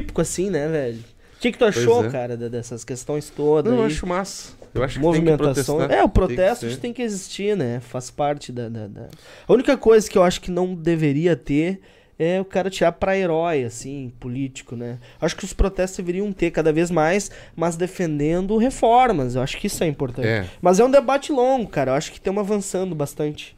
típico, 0.00 0.20
assim, 0.20 0.50
né, 0.50 0.68
velho? 0.68 0.98
O 1.36 1.40
que, 1.40 1.52
que 1.52 1.58
tu 1.58 1.64
achou, 1.64 2.04
é. 2.06 2.10
cara, 2.10 2.36
dessas 2.36 2.84
questões 2.84 3.28
todas 3.30 3.70
Não, 3.70 3.80
eu 3.80 3.86
aí? 3.86 3.92
acho 3.92 4.06
massa. 4.06 4.52
Eu 4.74 4.82
acho 4.82 4.94
que 4.94 5.00
Movimentação. 5.00 5.36
tem 5.36 5.54
que 5.54 5.64
protestar. 5.64 5.90
é, 5.98 6.02
o 6.02 6.08
Tem 6.08 6.08
que 6.08 6.14
protesto 6.14 6.76
tem 6.78 6.92
que 6.92 7.02
existir, 7.02 7.56
né? 7.56 7.80
Faz 7.80 8.10
parte 8.10 8.50
da, 8.50 8.68
da, 8.68 8.86
da- 8.88 9.08
A 9.46 9.52
única 9.52 9.76
coisa 9.76 10.08
que 10.10 10.16
eu 10.18 10.22
acho 10.22 10.40
que 10.40 10.50
não 10.50 10.74
deveria 10.74 11.36
ter 11.36 11.80
é 12.18 12.40
o 12.40 12.44
cara 12.44 12.70
tirar 12.70 12.92
pra 12.92 13.16
herói, 13.16 13.64
assim, 13.64 14.12
político, 14.18 14.74
né? 14.74 14.98
Acho 15.20 15.36
que 15.36 15.44
os 15.44 15.52
protestos 15.52 15.96
deveriam 15.98 16.32
ter 16.32 16.50
cada 16.50 16.72
vez 16.72 16.90
mais, 16.90 17.30
mas 17.54 17.76
defendendo 17.76 18.56
reformas. 18.56 19.34
Eu 19.36 19.42
acho 19.42 19.58
que 19.58 19.66
isso 19.66 19.82
é 19.84 19.86
importante. 19.86 20.26
É. 20.26 20.46
Mas 20.62 20.80
é 20.80 20.84
um 20.84 20.90
debate 20.90 21.30
longo, 21.30 21.68
cara. 21.68 21.90
Eu 21.90 21.94
acho 21.96 22.10
que 22.10 22.18
estamos 22.18 22.40
avançando 22.40 22.94
bastante. 22.94 23.56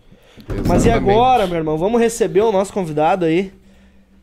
Mas 0.66 0.84
e 0.84 0.88
Exatamente. 0.88 1.10
agora, 1.10 1.46
meu 1.46 1.56
irmão? 1.56 1.78
Vamos 1.78 2.00
receber 2.00 2.40
o 2.40 2.52
nosso 2.52 2.72
convidado 2.72 3.24
aí? 3.24 3.52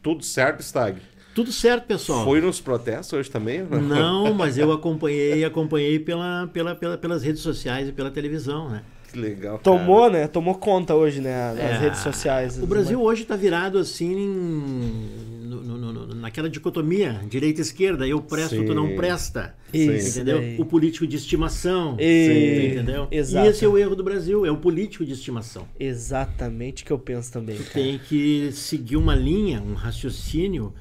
Tudo 0.01 0.23
certo, 0.23 0.61
Stag? 0.61 0.99
Tudo 1.33 1.51
certo, 1.51 1.85
pessoal. 1.85 2.23
Foi 2.25 2.39
nos 2.41 2.61
protestos 2.61 3.13
hoje 3.17 3.29
também? 3.31 3.63
Não, 3.63 4.33
mas 4.35 4.57
eu 4.57 4.71
acompanhei, 4.71 5.43
acompanhei 5.43 5.97
pela, 5.99 6.47
pela, 6.53 6.75
pela- 6.75 6.97
pelas 6.97 7.23
redes 7.23 7.41
sociais 7.41 7.89
e 7.89 7.91
pela 7.91 8.11
televisão, 8.11 8.69
né? 8.69 8.83
Que 9.11 9.19
legal. 9.19 9.59
Tomou, 9.59 10.09
né? 10.09 10.27
Tomou 10.27 10.55
conta 10.55 10.95
hoje, 10.95 11.21
né? 11.21 11.53
Nas 11.53 11.59
É, 11.59 11.77
redes 11.77 11.99
sociais. 11.99 12.57
O 12.61 12.65
Brasil 12.65 12.99
hoje 12.99 13.21
está 13.21 13.35
virado 13.35 13.77
assim 13.77 14.11
em- 14.11 15.45
no- 15.47 15.61
no- 15.61 15.93
no- 15.93 16.15
naquela 16.15 16.49
dicotomia 16.49 17.21
direita 17.29 17.61
e 17.61 17.63
esquerda. 17.63 18.07
Eu 18.07 18.19
presto, 18.21 18.63
tu 18.65 18.73
não 18.73 18.87
Sim. 18.87 18.95
presta. 18.95 19.55
Isso 19.71 20.17
entendeu? 20.19 20.39
daí. 20.39 20.55
O 20.59 20.65
político 20.65 21.05
de 21.05 21.15
estimação. 21.15 21.95
E- 21.99 22.69
Entendeu? 22.73 23.07
Exato. 23.11 23.45
E 23.45 23.49
esse 23.49 23.63
é 23.63 23.67
o 23.67 23.77
erro 23.77 23.95
do 23.95 24.03
Brasil, 24.03 24.47
é 24.47 24.51
o 24.51 24.57
político 24.57 25.05
de 25.05 25.13
estimação. 25.13 25.67
Exatamente 25.79 26.81
o 26.83 26.85
que 26.87 26.91
eu 26.91 26.97
penso 26.99 27.31
também. 27.31 27.57
cara. 27.57 27.69
Tem 27.71 27.99
que 27.99 28.51
seguir 28.51 28.97
uma 28.97 29.13
linha, 29.15 29.61
um 29.61 29.73
raciocínio 29.75 30.73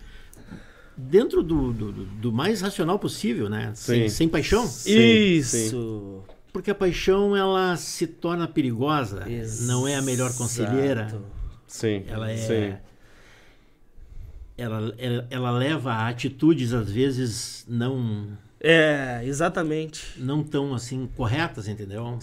dentro 0.97 1.43
do, 1.43 1.73
do, 1.73 1.93
do- 1.93 2.33
mais 2.33 2.61
racional 2.61 2.99
possível, 2.99 3.49
né? 3.49 3.73
Sem, 3.75 4.03
Sim. 4.09 4.09
sem 4.17 4.29
paixão. 4.29 4.67
Sim, 4.67 4.99
Isso. 4.99 6.23
Porque 6.53 6.71
a 6.71 6.75
paixão 6.75 7.35
ela 7.37 7.77
se 7.77 8.07
torna 8.07 8.47
perigosa, 8.47 9.25
não 9.63 9.89
é 9.89 9.97
a 9.97 10.03
melhor 10.03 10.35
conselheira. 10.35 11.07
Exato. 11.09 11.25
Sim. 11.67 12.05
Ela 12.07 12.31
é. 12.31 12.37
Sim. 12.37 12.75
Ela, 14.57 14.95
ela, 14.99 15.27
ela 15.31 15.51
leva 15.51 15.93
a 15.93 16.09
atitudes 16.09 16.75
às 16.75 16.91
vezes 16.91 17.65
não 17.67 18.37
É, 18.61 19.23
exatamente. 19.25 20.05
não 20.19 20.43
tão 20.45 20.75
assim 20.75 21.09
corretas, 21.17 21.67
entendeu? 21.69 22.19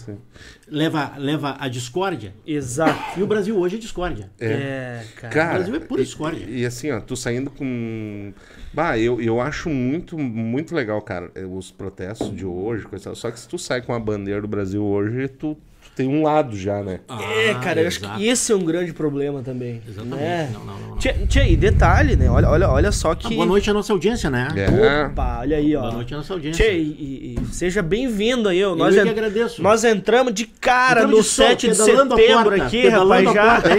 Leva 0.68 1.16
leva 1.18 1.56
à 1.58 1.66
discórdia. 1.68 2.32
Exato. 2.46 3.18
E 3.18 3.22
o 3.22 3.26
Brasil 3.26 3.58
hoje 3.58 3.76
é 3.76 3.78
discórdia. 3.80 4.30
É, 4.38 5.04
cara. 5.16 5.34
Cara, 5.34 5.50
O 5.50 5.54
Brasil 5.56 5.74
é 5.74 5.80
pura 5.80 6.00
e- 6.00 6.04
discórdia. 6.04 6.46
E, 6.48 6.64
assim, 6.64 6.90
ó, 6.92 7.00
tu 7.00 7.16
saindo 7.16 7.50
com. 7.50 8.32
Bah, 8.72 8.96
eu, 8.96 9.20
eu 9.20 9.40
acho 9.40 9.68
muito, 9.68 10.16
muito 10.16 10.74
legal, 10.74 11.02
cara, 11.02 11.32
os 11.48 11.72
protestos 11.72 12.34
de 12.34 12.46
hoje, 12.46 12.84
coisa. 12.86 13.14
Só 13.16 13.30
que 13.30 13.40
se 13.40 13.48
tu 13.48 13.58
sai 13.58 13.82
com 13.82 13.92
a 13.92 13.98
bandeira 13.98 14.40
do 14.40 14.46
Brasil 14.46 14.84
hoje, 14.84 15.26
tu 15.28 15.56
tem 16.00 16.08
um 16.08 16.22
lado 16.22 16.56
já, 16.56 16.82
né? 16.82 17.00
É, 17.46 17.52
cara, 17.62 17.82
eu 17.82 17.88
acho 17.88 18.00
que 18.00 18.26
esse 18.26 18.50
é 18.52 18.56
um 18.56 18.64
grande 18.64 18.92
problema 18.92 19.42
também. 19.42 19.82
Exatamente. 19.86 20.20
Né? 20.22 20.50
Não, 20.52 20.64
não, 20.64 20.78
não, 20.78 20.88
não. 20.90 20.96
Tchê, 20.96 21.12
tchê, 21.28 21.44
e 21.48 21.56
detalhe, 21.56 22.16
né? 22.16 22.30
Olha, 22.30 22.48
olha, 22.48 22.68
olha 22.70 22.90
só 22.92 23.12
Ah, 23.12 23.16
que. 23.16 23.34
boa 23.34 23.44
noite 23.46 23.68
à 23.68 23.74
nossa 23.74 23.92
audiência, 23.92 24.30
né? 24.30 24.48
É. 24.56 25.06
Opa, 25.06 25.40
olha 25.40 25.56
aí, 25.58 25.76
ó. 25.76 25.80
Boa 25.82 25.92
noite 25.92 26.14
à 26.14 26.16
nossa 26.16 26.32
audiência. 26.32 26.64
Tchê, 26.64 26.72
e, 26.78 27.36
e- 27.38 27.54
seja 27.54 27.82
bem-vindo 27.82 28.48
aí, 28.48 28.64
ó. 28.64 28.70
Eu 28.70 28.76
Nós, 28.76 28.94
que 28.94 29.00
en- 29.00 29.08
agradeço. 29.10 29.62
nós 29.62 29.84
entramos 29.84 30.32
de 30.32 30.46
cara 30.46 31.00
Entramos 31.00 31.16
no 31.18 31.22
de 31.22 31.28
sol, 31.28 31.46
7 31.48 31.68
de 31.68 31.74
setembro 31.76 32.16
porta, 32.50 32.64
aqui, 32.64 32.88
rapaz, 32.88 33.24
já. 33.32 33.60
porta? 33.60 33.70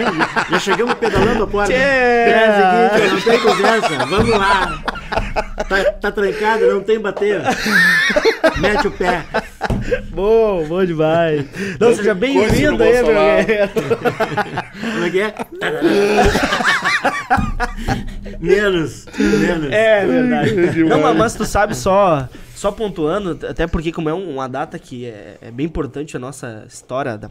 Já 0.50 0.58
chegamos 0.60 0.94
pedalando 0.94 1.42
a 1.44 1.46
porta. 1.48 1.72
Tchê! 1.72 1.78
É 1.80 2.92
o 2.92 2.98
seguinte, 2.98 3.14
não 3.14 3.32
tem 3.32 3.40
conversa, 3.40 4.06
vamos 4.06 4.30
lá. 4.30 4.82
Tá, 5.68 5.84
tá 6.00 6.12
trancado, 6.12 6.66
não 6.66 6.80
tem 6.82 6.98
bater. 7.00 7.40
Mete 8.60 8.86
o 8.88 8.90
pé. 8.90 9.24
Bom, 10.10 10.64
bom 10.66 10.84
demais. 10.84 11.44
Não, 11.80 11.94
seja 11.94 12.14
do 12.14 12.20
bem-vindo 12.20 12.82
aí, 12.82 12.92
meu 13.02 13.06
guerreiro. 13.06 13.70
Como 14.92 15.04
é 15.04 15.10
que 15.10 15.20
é? 15.20 15.34
menos, 18.40 19.06
menos. 19.18 19.72
É 19.72 20.06
verdade. 20.06 20.50
Demais. 20.72 20.90
Não, 20.90 21.00
mas, 21.00 21.16
mas 21.16 21.34
tu 21.34 21.44
sabe 21.44 21.74
só, 21.74 22.28
só 22.54 22.70
pontuando, 22.72 23.38
até 23.46 23.66
porque 23.66 23.92
como 23.92 24.08
é 24.08 24.14
um- 24.14 24.34
uma 24.34 24.48
data 24.48 24.78
que 24.78 25.06
é, 25.06 25.36
é 25.40 25.50
bem 25.50 25.66
importante 25.66 26.16
a 26.16 26.20
nossa 26.20 26.64
história 26.68 27.16
da 27.16 27.30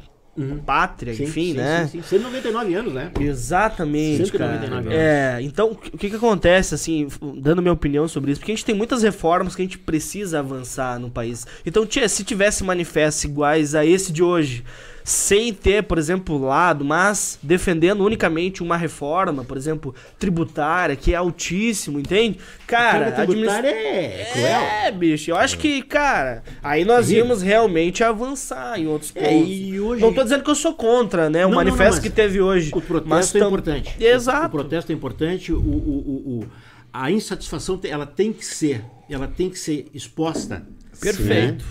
pátria, 0.65 1.13
Sim, 1.13 1.23
enfim, 1.23 1.51
sim, 1.51 1.53
né? 1.53 1.87
Sim, 1.91 2.01
sim. 2.01 2.07
199 2.07 2.73
anos, 2.73 2.93
né? 2.93 3.11
Exatamente, 3.19 4.31
cara. 4.31 4.53
199 4.53 4.87
anos. 4.87 4.99
É, 4.99 5.41
então, 5.41 5.71
o 5.71 5.97
que 5.97 6.09
que 6.09 6.15
acontece, 6.15 6.73
assim, 6.73 7.07
dando 7.37 7.61
minha 7.61 7.73
opinião 7.73 8.07
sobre 8.07 8.31
isso? 8.31 8.39
Porque 8.39 8.51
a 8.51 8.55
gente 8.55 8.65
tem 8.65 8.75
muitas 8.75 9.03
reformas 9.03 9.55
que 9.55 9.61
a 9.61 9.65
gente 9.65 9.77
precisa 9.77 10.39
avançar 10.39 10.99
no 10.99 11.09
país. 11.09 11.45
Então, 11.65 11.85
tia, 11.85 12.07
se 12.07 12.23
tivesse 12.23 12.63
manifestos 12.63 13.23
iguais 13.25 13.75
a 13.75 13.85
esse 13.85 14.11
de 14.11 14.23
hoje, 14.23 14.63
sem 15.11 15.53
ter, 15.53 15.83
por 15.83 15.97
exemplo, 15.97 16.37
lado, 16.39 16.85
mas 16.85 17.37
defendendo 17.43 18.05
unicamente 18.05 18.63
uma 18.63 18.77
reforma, 18.77 19.43
por 19.43 19.57
exemplo, 19.57 19.93
tributária, 20.17 20.95
que 20.95 21.13
é 21.13 21.17
altíssimo, 21.17 21.99
entende? 21.99 22.39
Cara, 22.65 23.11
Carga 23.11 23.25
tributária 23.27 23.67
é 23.69 24.29
cruel. 24.31 24.61
é, 24.61 24.91
bicho, 24.91 25.31
eu 25.31 25.35
acho 25.35 25.57
que, 25.57 25.81
cara, 25.81 26.43
aí 26.63 26.85
nós 26.85 27.07
Terrível. 27.07 27.25
íamos 27.25 27.41
realmente 27.41 28.03
avançar 28.03 28.79
em 28.79 28.87
outros 28.87 29.11
É, 29.15 29.29
pontos. 29.29 29.49
e 29.49 29.79
hoje- 29.79 30.01
Não 30.01 30.13
tô 30.13 30.23
dizendo 30.23 30.43
que 30.43 30.49
eu 30.49 30.55
sou 30.55 30.73
contra, 30.73 31.29
né, 31.29 31.45
o 31.45 31.49
Não, 31.49 31.55
não, 31.57 31.63
não, 31.63 31.71
manifesto 31.71 32.01
que 32.01 32.09
teve 32.09 32.39
hoje. 32.41 32.71
O 32.73 32.81
protesto 32.81 33.09
mas 33.09 33.35
é 33.35 33.39
tam- 33.39 33.47
importante. 33.47 33.95
Exato. 34.03 34.47
O 34.47 34.49
protesto 34.49 34.91
é 34.91 34.95
importante. 34.95 35.51
O, 35.51 35.57
o, 35.59 36.39
o, 36.41 36.45
a 36.93 37.11
insatisfação 37.11 37.79
ela 37.83 38.05
tem 38.05 38.31
que 38.31 38.45
ser, 38.45 38.83
ela 39.09 39.27
tem 39.27 39.49
que 39.49 39.59
ser 39.59 39.87
exposta. 39.93 40.65
Perfeito. 41.01 41.63
né? 41.65 41.69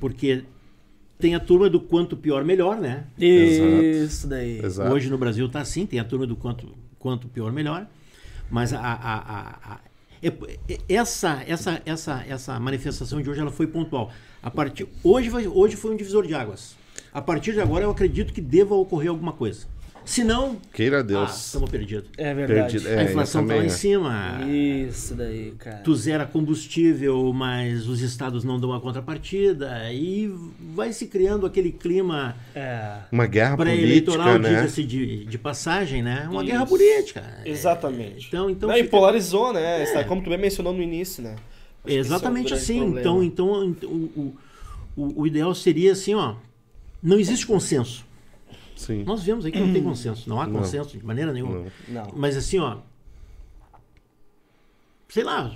Porque 0.00 0.42
tem 1.22 1.34
a 1.36 1.40
turma 1.40 1.70
do 1.70 1.78
quanto 1.80 2.16
pior 2.16 2.44
melhor, 2.44 2.76
né? 2.78 3.04
Isso 4.04 4.26
daí. 4.26 4.58
Exato. 4.62 4.92
Hoje 4.92 5.08
no 5.08 5.16
Brasil 5.16 5.48
tá 5.48 5.60
assim, 5.60 5.86
tem 5.86 6.00
a 6.00 6.04
turma 6.04 6.26
do 6.26 6.34
quanto, 6.36 6.66
quanto 6.98 7.28
pior 7.28 7.52
melhor. 7.52 7.86
Mas 8.50 8.72
a, 8.74 8.78
a- 8.80 8.92
a- 8.92 9.74
a- 9.74 9.80
é- 10.20 10.32
é- 10.68 10.78
essa, 10.94 11.42
essa, 11.46 11.80
essa, 11.86 12.24
essa 12.28 12.60
manifestação 12.60 13.22
de 13.22 13.30
hoje 13.30 13.40
ela 13.40 13.52
foi 13.52 13.66
pontual. 13.68 14.10
A 14.42 14.50
partir, 14.50 14.86
hoje, 15.04 15.28
vai- 15.30 15.46
hoje 15.46 15.76
foi 15.76 15.92
um 15.92 15.96
divisor 15.96 16.26
de 16.26 16.34
águas. 16.34 16.74
A 17.14 17.22
partir 17.22 17.52
de 17.52 17.60
agora 17.60 17.84
eu 17.84 17.90
acredito 17.90 18.32
que 18.32 18.40
deva 18.40 18.74
ocorrer 18.74 19.08
alguma 19.10 19.32
coisa. 19.32 19.66
Se 20.04 20.24
não, 20.24 20.56
Queira 20.72 20.98
ah, 20.98 21.02
Deus. 21.02 21.46
estamos 21.46 21.70
perdidos. 21.70 22.10
É 22.16 22.34
verdade. 22.34 22.72
Perdido. 22.72 22.88
É, 22.88 22.98
a 22.98 23.04
inflação 23.04 23.42
está 23.42 23.54
lá 23.54 23.60
em 23.60 23.64
né? 23.64 23.68
cima. 23.68 24.40
Isso 24.48 25.14
daí, 25.14 25.52
cara. 25.58 25.76
Tu 25.78 25.94
zera 25.94 26.26
combustível, 26.26 27.32
mas 27.32 27.86
os 27.88 28.00
estados 28.00 28.42
não 28.44 28.58
dão 28.58 28.72
a 28.72 28.80
contrapartida. 28.80 29.92
E 29.92 30.32
vai 30.74 30.92
se 30.92 31.06
criando 31.06 31.46
aquele 31.46 31.70
clima 31.70 32.34
É. 32.54 32.98
Uma 33.10 33.26
guerra 33.26 33.56
pré-eleitoral, 33.56 34.26
política, 34.26 34.48
né? 34.50 34.56
diga-se 34.56 34.82
de, 34.84 35.24
de 35.24 35.38
passagem, 35.38 36.02
né? 36.02 36.26
Uma 36.30 36.42
Isso. 36.42 36.52
guerra 36.52 36.66
política. 36.66 37.24
Exatamente. 37.44 38.26
Então, 38.28 38.50
então 38.50 38.68
Não, 38.68 38.76
e 38.76 38.80
fica- 38.80 38.90
polarizou, 38.90 39.52
né? 39.52 39.82
Está- 39.82 40.04
Como 40.04 40.22
tu 40.22 40.30
bem 40.30 40.38
mencionou 40.38 40.72
no 40.72 40.82
início, 40.82 41.22
né? 41.22 41.36
Acho 41.84 41.96
Exatamente 41.96 42.52
é 42.52 42.56
um 42.56 42.58
assim. 42.58 42.84
Então, 42.98 43.22
então 43.22 43.46
o, 43.82 43.86
o, 43.86 44.34
o, 44.96 45.22
o 45.22 45.26
ideal 45.26 45.54
seria 45.54 45.92
assim, 45.92 46.14
ó. 46.14 46.34
Não 47.02 47.18
existe 47.18 47.46
consenso. 47.46 48.04
Sim. 48.82 49.04
Nós 49.04 49.22
vemos 49.22 49.44
aí 49.44 49.52
que 49.52 49.60
não 49.60 49.72
tem 49.72 49.82
consenso. 49.84 50.28
Não 50.28 50.40
há 50.40 50.46
Não. 50.46 50.60
consenso 50.60 50.96
de 50.98 51.04
maneira 51.04 51.32
nenhuma. 51.32 51.64
Não. 51.88 52.04
Não. 52.04 52.12
Mas 52.16 52.36
assim, 52.36 52.58
ó. 52.58 52.78
Sei 55.08 55.22
lá, 55.22 55.54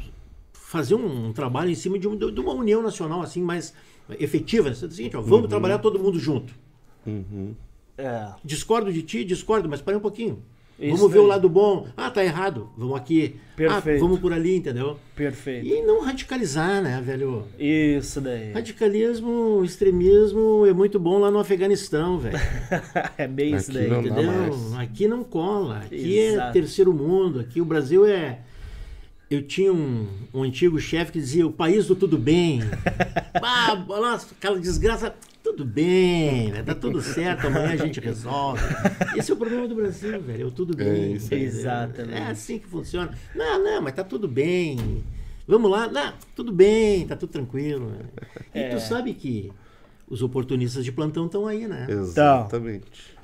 fazer 0.52 0.94
um, 0.94 1.32
trabalho 1.32 1.70
em 1.70 1.74
cima 1.74 1.98
de, 1.98 2.06
um- 2.06 2.16
de 2.16 2.40
uma 2.40 2.52
união 2.52 2.82
nacional 2.82 3.22
assim 3.22 3.40
mais 3.42 3.72
efetiva. 4.20 4.68
É 4.68 4.72
o 4.72 4.74
seguinte, 4.74 5.16
ó, 5.16 5.20
vamos 5.20 5.48
trabalhar 5.48 5.78
todo 5.78 5.98
mundo 5.98 6.18
junto. 6.18 6.54
Uhum. 7.06 7.54
É. 7.96 8.28
Discordo 8.44 8.92
de 8.92 9.02
ti, 9.02 9.24
discordo, 9.24 9.68
mas 9.68 9.80
para 9.80 9.96
um 9.96 10.00
pouquinho. 10.00 10.42
Isso 10.78 10.96
vamos 10.96 11.12
ver 11.12 11.20
o 11.20 11.26
lado 11.26 11.48
bom. 11.48 11.86
Ah, 11.96 12.10
tá 12.10 12.22
errado. 12.22 12.68
Vamos 12.76 12.96
aqui. 12.96 13.36
Perfeito. 13.56 13.96
Ah, 13.98 14.06
vamos 14.06 14.20
por 14.20 14.32
ali, 14.32 14.56
entendeu? 14.56 14.98
Perfeito. 15.14 15.66
E 15.66 15.80
não 15.80 16.02
radicalizar, 16.02 16.82
né, 16.82 17.00
velho? 17.02 17.44
Isso 17.58 18.20
daí. 18.20 18.52
Radicalismo, 18.52 19.62
extremismo 19.64 20.66
é 20.66 20.74
muito 20.74 20.98
bom 21.00 21.18
lá 21.18 21.30
no 21.30 21.38
Afeganistão, 21.38 22.18
velho. 22.18 22.38
é 23.16 23.26
bem 23.26 23.54
isso 23.56 23.72
daí. 23.72 23.88
não 23.88 24.02
dá 24.02 24.08
Entendeu? 24.10 24.32
mais. 24.32 24.74
Aqui 24.74 25.08
não 25.08 25.24
cola. 25.24 25.78
Aqui 25.78 26.18
Exato. 26.18 26.48
é 26.48 26.52
terceiro 26.52 26.92
mundo. 26.92 27.40
Aqui 27.40 27.60
o 27.60 27.64
Brasil 27.64 28.04
é. 28.04 28.40
Eu 29.28 29.42
tinha 29.42 29.72
um, 29.72 30.06
um 30.32 30.42
antigo 30.42 30.78
chefe 30.78 31.12
que 31.12 31.18
dizia 31.18 31.46
o 31.46 31.52
país 31.52 31.86
do 31.86 31.96
tudo 31.96 32.16
bem. 32.16 32.60
ah, 33.42 33.74
nossa, 33.88 34.28
aquela 34.36 34.58
desgraça. 34.60 35.14
Tudo 35.42 35.64
bem, 35.64 36.50
né? 36.50 36.62
tá 36.64 36.74
tudo 36.74 37.00
certo, 37.00 37.46
amanhã 37.46 37.70
a 37.72 37.76
gente 37.76 38.00
resolve. 38.00 38.60
Esse 39.16 39.30
é 39.30 39.34
o 39.34 39.36
problema 39.36 39.68
do 39.68 39.76
Brasil, 39.76 40.20
velho. 40.20 40.42
é 40.42 40.44
o 40.44 40.50
tudo 40.50 40.76
bem. 40.76 41.14
isso 41.14 41.32
aí. 41.32 41.42
entendeu? 41.44 41.60
Exatamente. 41.60 42.18
É 42.18 42.22
assim 42.26 42.58
que 42.58 42.66
funciona. 42.66 43.16
Não, 43.34 43.62
não, 43.62 43.80
mas 43.80 43.94
tá 43.94 44.02
tudo 44.02 44.26
bem. 44.26 45.04
Vamos 45.46 45.70
lá, 45.70 45.86
não, 45.88 46.12
tudo 46.34 46.50
bem, 46.52 47.06
tá 47.06 47.14
tudo 47.14 47.30
tranquilo. 47.30 47.86
né? 47.90 47.98
E 48.52 48.58
É. 48.58 48.68
tu 48.70 48.80
sabe 48.80 49.14
que 49.14 49.52
os 50.08 50.20
oportunistas 50.20 50.84
de 50.84 50.90
plantão 50.90 51.26
estão 51.26 51.46
aí, 51.46 51.68
né? 51.68 51.86
Exatamente. 51.88 53.16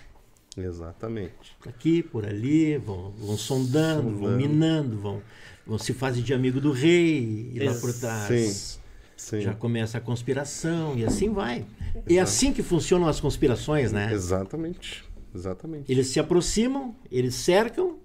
Exatamente. 0.57 1.57
aqui, 1.67 2.03
por 2.03 2.25
ali, 2.25 2.77
vão, 2.79 3.11
vão 3.19 3.37
sondando, 3.37 4.03
vão 4.11 4.13
Sondando. 4.21 4.37
minando, 4.37 4.97
vão 4.99 5.23
Vão 5.67 5.79
se 5.79 5.93
fazer 5.93 6.23
de 6.23 6.35
amigo 6.35 6.61
do 6.61 6.73
rei 6.73 7.51
e 7.55 7.61
lá 7.61 7.73
por 7.75 7.93
trás. 7.93 8.29
Sim. 8.55 8.79
Sim. 9.17 9.41
Já 9.43 9.55
começa 9.55 9.99
a 9.99 10.01
conspiração 10.01 10.99
e 10.99 11.05
assim 11.05 11.33
vai. 11.33 11.65
É 12.09 12.19
assim 12.19 12.53
que 12.53 12.63
funcionam 12.63 13.07
as 13.07 13.21
conspirações, 13.21 13.93
né? 13.93 14.13
Exatamente. 14.13 15.05
Exatamente. 15.35 15.91
Eles 15.91 16.09
se 16.09 16.19
aproximam, 16.19 16.95
eles 17.11 17.35
cercam 17.37 17.99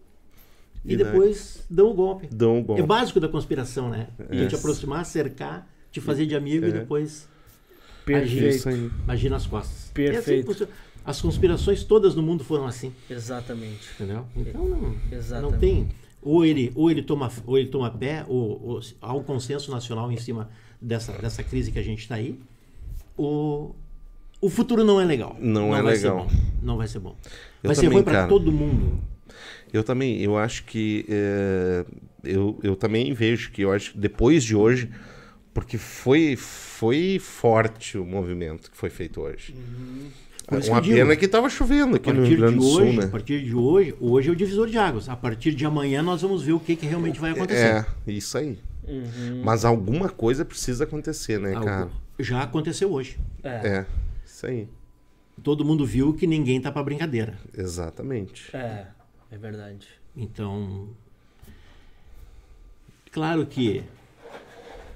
e, 0.86 0.94
E 0.94 0.98
depois 0.98 1.66
dão 1.70 1.90
o 1.90 1.94
golpe. 1.94 2.28
Dão 2.32 2.58
um 2.58 2.64
golpe. 2.64 2.82
É 2.82 2.86
básico 2.86 3.20
da 3.20 3.28
conspiração, 3.28 3.90
né? 3.90 4.08
É. 4.30 4.46
Te 4.46 4.56
aproximar, 4.56 5.06
cercar, 5.06 5.68
te 5.92 6.00
fazer 6.00 6.26
de 6.28 6.36
amigo 6.36 6.66
e 6.66 6.70
É. 6.70 6.72
depois 6.72 7.28
Perfeito. 8.06 8.70
Aí. 8.70 8.90
agir 9.08 9.30
nas 9.30 9.46
costas. 9.48 9.90
Perfeito. 9.94 10.52
É 10.52 10.54
assim. 10.56 10.68
As 11.04 11.20
conspirações 11.22 11.84
todas 11.84 12.16
no 12.16 12.22
mundo 12.22 12.44
foram 12.44 12.66
assim, 12.68 12.94
Exatamente. 13.10 13.88
entendeu? 13.96 14.26
Então 14.36 14.66
não, 14.66 14.96
Exatamente. 15.12 15.52
não 15.52 15.60
tem. 15.60 15.90
Ou 16.28 16.44
ele, 16.44 16.74
ou 16.76 16.92
ele 16.92 17.02
toma, 17.02 17.32
ou 17.46 17.58
ele 17.58 17.70
toma 17.70 17.90
pé, 17.90 18.26
ou, 18.28 18.62
ou 18.62 18.82
há 19.02 19.14
um 19.14 19.24
consenso 19.24 19.72
nacional 19.72 20.12
em 20.12 20.18
cima 20.18 20.50
dessa, 20.82 21.14
dessa 21.14 21.42
crise 21.42 21.72
que 21.72 21.80
a 21.80 21.82
gente 21.82 22.00
está 22.00 22.16
aí. 22.16 22.38
Ou 23.16 23.74
o 24.42 24.50
futuro 24.50 24.84
não 24.84 25.00
é 25.00 25.06
legal. 25.06 25.38
Não 25.40 25.74
é 25.74 25.82
vai 25.82 25.96
ser 25.96 26.10
legal. 26.10 26.26
bom. 26.26 26.32
Não 26.62 26.76
vai 26.76 26.88
ser 26.90 27.00
bom. 27.00 27.16
Eu 27.64 27.70
vai 27.70 27.76
ser 27.76 27.84
também, 27.84 27.96
ruim 27.96 28.04
para 28.04 28.28
todo 28.28 28.52
mundo. 28.52 29.00
Eu 29.72 29.86
também, 29.86 30.22
eu 30.22 30.38
acho 30.38 30.66
que 30.66 31.06
é, 31.08 31.86
eu, 32.22 32.60
eu 32.62 32.76
também 32.76 33.14
vejo 33.14 33.50
que 33.50 33.62
eu 33.62 33.72
acho 33.72 33.94
que 33.94 33.98
depois 33.98 34.44
de 34.44 34.54
hoje, 34.54 34.90
porque 35.54 35.78
foi 35.78 36.36
foi 36.36 37.20
forte 37.20 37.98
o 37.98 38.06
movimento 38.06 38.70
que 38.70 38.76
foi 38.76 38.90
feito 38.90 39.22
hoje. 39.22 39.54
Por 39.54 40.27
Uma 40.50 40.82
que 40.82 40.94
pena 40.94 41.16
que 41.16 41.28
tava 41.28 41.50
chovendo 41.50 41.94
A 41.94 41.96
aqui 41.98 42.10
no 42.10 42.20
partir 42.20 42.30
Rio 42.30 42.38
Grande 42.38 42.54
de 42.54 42.60
do 42.60 42.66
Sul, 42.66 42.82
hoje, 42.84 42.98
né? 42.98 43.04
a 43.04 43.08
partir 43.10 43.44
de 43.44 43.54
hoje, 43.54 43.96
hoje 44.00 44.30
é 44.30 44.32
o 44.32 44.36
divisor 44.36 44.68
de 44.68 44.78
águas. 44.78 45.10
A 45.10 45.16
partir 45.16 45.54
de 45.54 45.66
amanhã 45.66 46.02
nós 46.02 46.22
vamos 46.22 46.42
ver 46.42 46.54
o 46.54 46.60
que, 46.60 46.76
que 46.78 46.86
realmente 46.86 47.20
vai 47.20 47.32
acontecer. 47.32 47.86
É, 48.08 48.12
isso 48.12 48.38
aí. 48.38 48.58
Uhum. 48.88 49.42
Mas 49.44 49.66
alguma 49.66 50.08
coisa 50.08 50.46
precisa 50.46 50.86
acontecer, 50.86 51.38
né, 51.38 51.54
Algo- 51.54 51.66
cara? 51.66 51.90
Já 52.18 52.44
aconteceu 52.44 52.92
hoje. 52.94 53.20
É. 53.44 53.50
É, 53.80 53.86
isso 54.26 54.46
aí. 54.46 54.70
Todo 55.44 55.66
mundo 55.66 55.86
viu 55.86 56.14
que 56.14 56.26
ninguém 56.26 56.62
tá 56.62 56.72
para 56.72 56.82
brincadeira. 56.82 57.38
Exatamente. 57.56 58.50
É, 58.56 58.88
é 59.30 59.38
verdade. 59.38 59.88
Então, 60.16 60.88
claro 63.12 63.46
que 63.46 63.84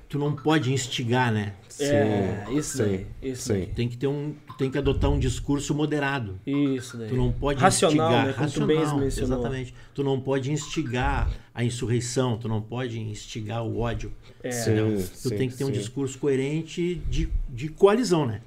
tu 0.08 0.18
não 0.18 0.34
pode 0.34 0.74
instigar, 0.74 1.32
né? 1.32 1.54
é, 1.80 2.46
isso 2.52 2.78
sim, 2.78 2.84
daí. 2.84 3.08
Isso 3.22 3.44
sim. 3.44 3.54
daí. 3.54 3.66
Tem 3.68 3.88
que 3.88 3.98
ter 3.98 4.08
um, 4.08 4.36
tem 4.62 4.70
que 4.70 4.78
adotar 4.78 5.10
um 5.10 5.18
discurso 5.18 5.74
moderado. 5.74 6.40
Isso 6.46 6.96
daí. 6.96 7.10
Tu 7.10 7.16
não 7.16 7.32
pode 7.32 7.60
Racional, 7.60 8.08
instigar, 8.12 8.26
né? 8.28 8.34
Tu 8.34 8.40
racional, 8.40 8.98
mencionou. 9.00 9.38
exatamente. 9.40 9.74
Tu 9.96 10.04
não 10.04 10.20
pode 10.22 10.52
instigar 10.52 11.32
a 11.54 11.64
insurreição, 11.64 12.38
tu 12.38 12.48
não 12.48 12.62
pode 12.62 13.00
instigar 13.00 13.66
o 13.66 13.80
ódio. 13.80 14.14
É, 14.44 14.52
Sim, 14.52 14.76
Tu 14.98 15.30
sim, 15.30 15.36
tem 15.36 15.50
que 15.50 15.56
ter 15.58 15.64
um 15.64 15.68
sim. 15.68 15.74
discurso 15.74 16.18
coerente 16.20 17.02
de, 17.10 17.28
de 17.50 17.70
coalizão, 17.70 18.26
né? 18.28 18.42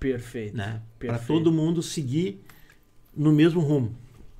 perfeito. 0.00 0.56
né? 0.56 0.80
Para 0.98 1.18
todo 1.18 1.52
mundo 1.52 1.82
seguir 1.82 2.40
no 3.14 3.30
mesmo 3.32 3.60
rumo. 3.60 3.94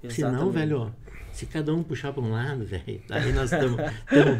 Senão, 0.09 0.31
Exatamente. 0.31 0.53
velho, 0.55 0.95
se 1.39 1.47
cada 1.47 1.73
um 1.73 1.85
puxar 1.85 2.13
para 2.13 2.21
um 2.23 2.33
lado, 2.33 2.65
velho, 2.65 3.01
aí 3.11 3.33
nós 3.33 3.53
estamos 3.53 3.77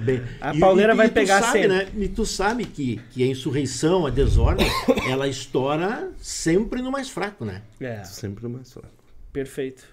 bem. 0.05 0.21
A 0.41 0.53
pauleira 0.59 0.95
vai 0.97 1.09
tu 1.09 1.15
pegar 1.15 1.41
sabe, 1.41 1.63
sempre. 1.63 1.69
né? 1.69 1.89
E 1.97 2.09
tu 2.09 2.27
sabe 2.27 2.65
que, 2.65 2.97
que 3.13 3.23
a 3.23 3.27
insurreição, 3.27 4.05
a 4.05 4.11
desordem, 4.11 4.67
ela 5.09 5.29
estoura 5.29 6.11
sempre 6.19 6.83
no 6.83 6.91
mais 6.91 7.09
fraco, 7.09 7.45
né? 7.45 7.63
É, 7.81 8.03
Sempre 8.03 8.49
mais 8.49 8.73
fraco. 8.73 8.89
perfeito. 9.33 9.85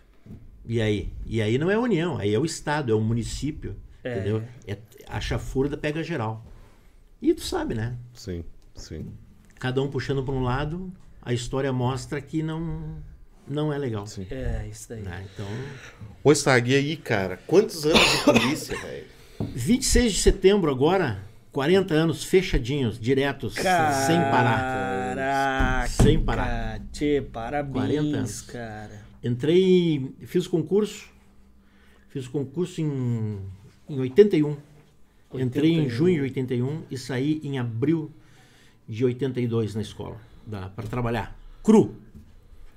E 0.68 0.81
aí? 0.81 1.13
E 1.28 1.42
aí 1.44 1.60
não 1.60 1.69
é 1.69 1.75
a 1.75 1.80
União, 1.80 2.18
aí 2.18 2.34
é 2.34 2.40
o 2.40 2.46
Estado, 2.46 2.92
é 2.92 2.96
o 2.96 3.00
município, 3.02 3.75
É. 4.04 4.13
entendeu? 4.16 4.44
É, 4.68 4.75
a 5.08 5.22
chafurda 5.22 5.78
pega 5.78 6.04
geral. 6.04 6.44
E 7.22 7.34
tu 7.36 7.42
sabe, 7.44 7.75
né? 7.75 7.96
Sim, 8.16 8.44
sim. 8.74 9.06
Cada 9.60 9.80
um 9.81 9.88
puxando 9.90 10.24
para 10.24 10.34
um 10.34 10.42
lado, 10.42 10.92
a 11.22 11.34
história 11.34 11.72
mostra 11.72 12.19
que 12.19 12.42
não, 12.42 12.96
não 13.47 13.71
é 13.71 13.77
legal. 13.77 14.06
Sim. 14.07 14.25
É, 14.30 14.68
isso 14.69 14.89
daí. 14.89 15.01
né? 15.01 15.25
Então, 15.33 15.47
Ô, 16.24 16.31
Stag, 16.33 16.71
e 16.71 16.75
aí, 16.75 16.97
cara? 16.97 17.39
Quantos 17.45 17.86
anos 17.86 18.00
de 18.12 18.24
polícia, 18.24 18.77
velho? 18.77 19.06
26 19.53 20.13
de 20.13 20.19
setembro 20.19 20.71
agora, 20.71 21.24
40 21.51 21.94
anos 21.94 22.24
fechadinhos, 22.24 23.00
diretos, 23.00 23.53
sem 23.56 23.63
parar. 23.63 25.15
Caraca. 25.15 25.88
Sem 25.89 26.19
parar. 26.19 26.80
Tchê, 26.92 27.21
40 27.21 27.31
parabéns, 27.31 28.13
anos. 28.15 28.42
cara. 28.42 29.06
Entrei, 29.24 30.13
fiz 30.25 30.45
o 30.45 30.50
concurso, 30.50 31.07
fiz 32.09 32.25
o 32.27 32.31
concurso 32.31 32.81
em, 32.81 33.39
em 33.89 34.00
81. 34.00 34.56
Entrei 35.33 35.71
em 35.71 35.80
81. 35.81 35.89
junho 35.89 36.15
de 36.15 36.21
81 36.21 36.83
e 36.89 36.98
saí 36.98 37.41
em 37.44 37.59
abril 37.59 38.09
de 38.88 39.03
82 39.03 39.75
na 39.75 39.81
escola, 39.81 40.18
para 40.50 40.88
trabalhar. 40.88 41.38
Cru. 41.63 41.95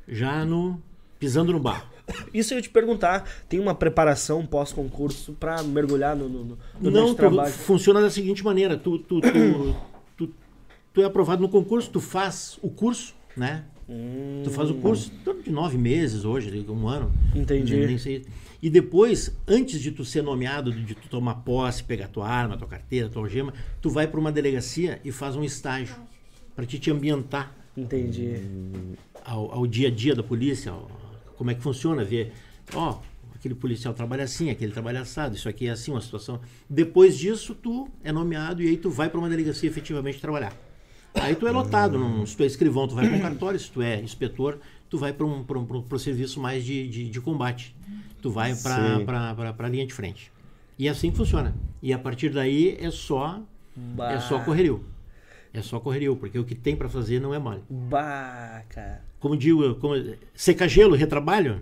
Já 0.09 0.45
no 0.45 0.81
pisando 1.19 1.53
no 1.53 1.61
barro. 1.61 1.87
Isso 2.33 2.55
eu 2.55 2.59
ia 2.59 2.63
te 2.63 2.71
perguntar, 2.71 3.29
tem 3.49 3.61
uma 3.61 3.75
preparação 3.75 4.47
pós-concurso 4.47 5.35
pra 5.35 5.63
mergulhar 5.63 6.17
no, 6.17 6.29
no, 6.29 6.59
no, 6.81 6.91
Não, 6.91 7.09
tu- 7.09 7.17
trabalho? 7.17 7.53
funciona 7.53 8.01
da 8.01 8.09
seguinte 8.11 8.43
maneira: 8.43 8.77
tu, 8.79 8.99
tu, 8.99 9.21
tu, 9.21 9.77
tu, 10.17 10.31
tu 10.95 11.03
é 11.03 11.05
aprovado 11.05 11.43
no 11.43 11.49
concurso, 11.49 11.91
tu 11.91 12.01
faz 12.01 12.59
o 12.63 12.71
curso, 12.71 13.15
né? 13.37 13.65
Tu 14.45 14.51
faz 14.51 14.71
o 14.71 14.75
curso 14.75 15.11
em 15.13 15.19
torno 15.25 15.43
de 15.43 15.51
nove 15.51 15.79
meses 15.79 16.25
hoje, 16.27 16.51
de 16.51 16.71
um 16.71 16.87
ano. 16.89 17.11
Entendi. 17.35 17.75
Nem- 17.75 17.87
nem 17.87 17.99
sei. 17.99 18.25
E 18.63 18.69
depois, 18.69 19.35
antes 19.47 19.81
de 19.81 19.91
tu 19.93 20.05
ser 20.05 20.23
nomeado, 20.23 20.71
de 20.73 20.95
tu 20.95 21.09
tomar 21.09 21.37
posse, 21.37 21.83
pegar 21.85 22.09
tua 22.09 22.29
arma, 22.29 22.57
tua 22.57 22.69
carteira, 22.69 23.09
tua 23.09 23.23
algema, 23.23 23.53
tu 23.81 23.89
vai 23.89 24.07
para 24.07 24.19
uma 24.21 24.31
delegacia 24.33 25.01
e 25.05 25.11
faz 25.13 25.37
um 25.37 25.45
estágio 25.45 25.95
para 26.57 26.67
te, 26.67 26.79
te 26.79 26.91
ambientar 26.91 27.55
Entendi. 27.77 28.35
Ao, 29.29 29.53
ao 29.55 29.67
dia 29.67 29.89
a 29.89 29.91
dia 29.91 30.15
da 30.15 30.23
polícia, 30.23 30.73
ao- 30.73 30.91
como 31.37 31.51
é 31.51 31.55
que 31.55 31.63
funciona, 31.63 32.03
ver, 32.05 32.33
ó, 32.75 32.99
aquele 33.35 33.55
policial 33.55 33.95
trabalha 33.95 34.25
assim, 34.25 34.51
aquele 34.51 34.73
trabalha 34.73 35.01
assado, 35.01 35.37
isso 35.37 35.49
aqui 35.49 35.67
é 35.67 35.71
assim, 35.71 35.91
uma 35.93 36.01
situação. 36.01 36.41
Depois 36.69 37.17
disso, 37.17 37.55
tu 37.55 37.89
é 38.03 38.11
nomeado 38.11 38.63
e 38.63 38.69
aí 38.69 38.77
tu 38.77 38.91
vai 38.91 39.09
para 39.09 39.19
uma 39.21 39.29
delegacia 39.29 39.69
efetivamente 39.69 40.21
trabalhar. 40.21 40.53
Aí 41.15 41.35
tu 41.35 41.47
é 41.47 41.51
lotado, 41.53 41.99
não- 41.99 42.25
se 42.27 42.37
tu 42.37 42.43
é 42.43 42.47
escrivão, 42.47 42.87
tu 42.89 42.95
vai 42.95 43.07
para 43.09 43.17
um 43.17 43.21
cartório, 43.21 43.59
se 43.59 43.71
tu 43.71 43.81
é 43.83 44.01
inspetor, 44.01 44.59
tu 44.91 44.99
vai 44.99 45.13
para 45.13 45.27
um, 45.27 45.43
pra 45.45 45.59
um, 45.59 45.65
pra 45.65 45.77
um- 45.79 45.83
pro 45.83 45.99
serviço 45.99 46.41
mais 46.41 46.65
de, 46.65 46.87
de, 46.89 47.09
de 47.09 47.21
combate. 47.21 47.75
Tu 48.21 48.31
vai 48.31 48.55
para 48.57 49.35
a 49.59 49.69
linha 49.69 49.87
de 49.87 49.93
frente. 49.95 50.31
E 50.79 50.87
é 50.87 50.91
assim 50.91 51.11
que 51.11 51.17
funciona. 51.17 51.55
E 51.83 51.93
a 51.93 51.99
partir 51.99 52.31
daí 52.31 52.77
é 52.81 52.91
só, 52.91 53.41
Bah. 53.77 54.13
é 54.13 54.21
só 54.21 54.41
correrio. 54.41 54.85
É 55.53 55.63
só 55.63 55.81
correrio, 55.81 56.15
porque 56.17 56.39
o 56.39 56.45
que 56.45 56.55
tem 56.55 56.77
para 56.77 56.89
fazer 56.89 57.21
não 57.21 57.33
é 57.35 57.39
mole 57.39 57.63
Bah, 57.71 58.63
cara. 58.69 59.01
como 59.19 59.37
digo, 59.37 59.75
como, 59.77 59.95
seca 60.35 60.69
gelo, 60.69 60.95
retrabalho, 60.95 61.61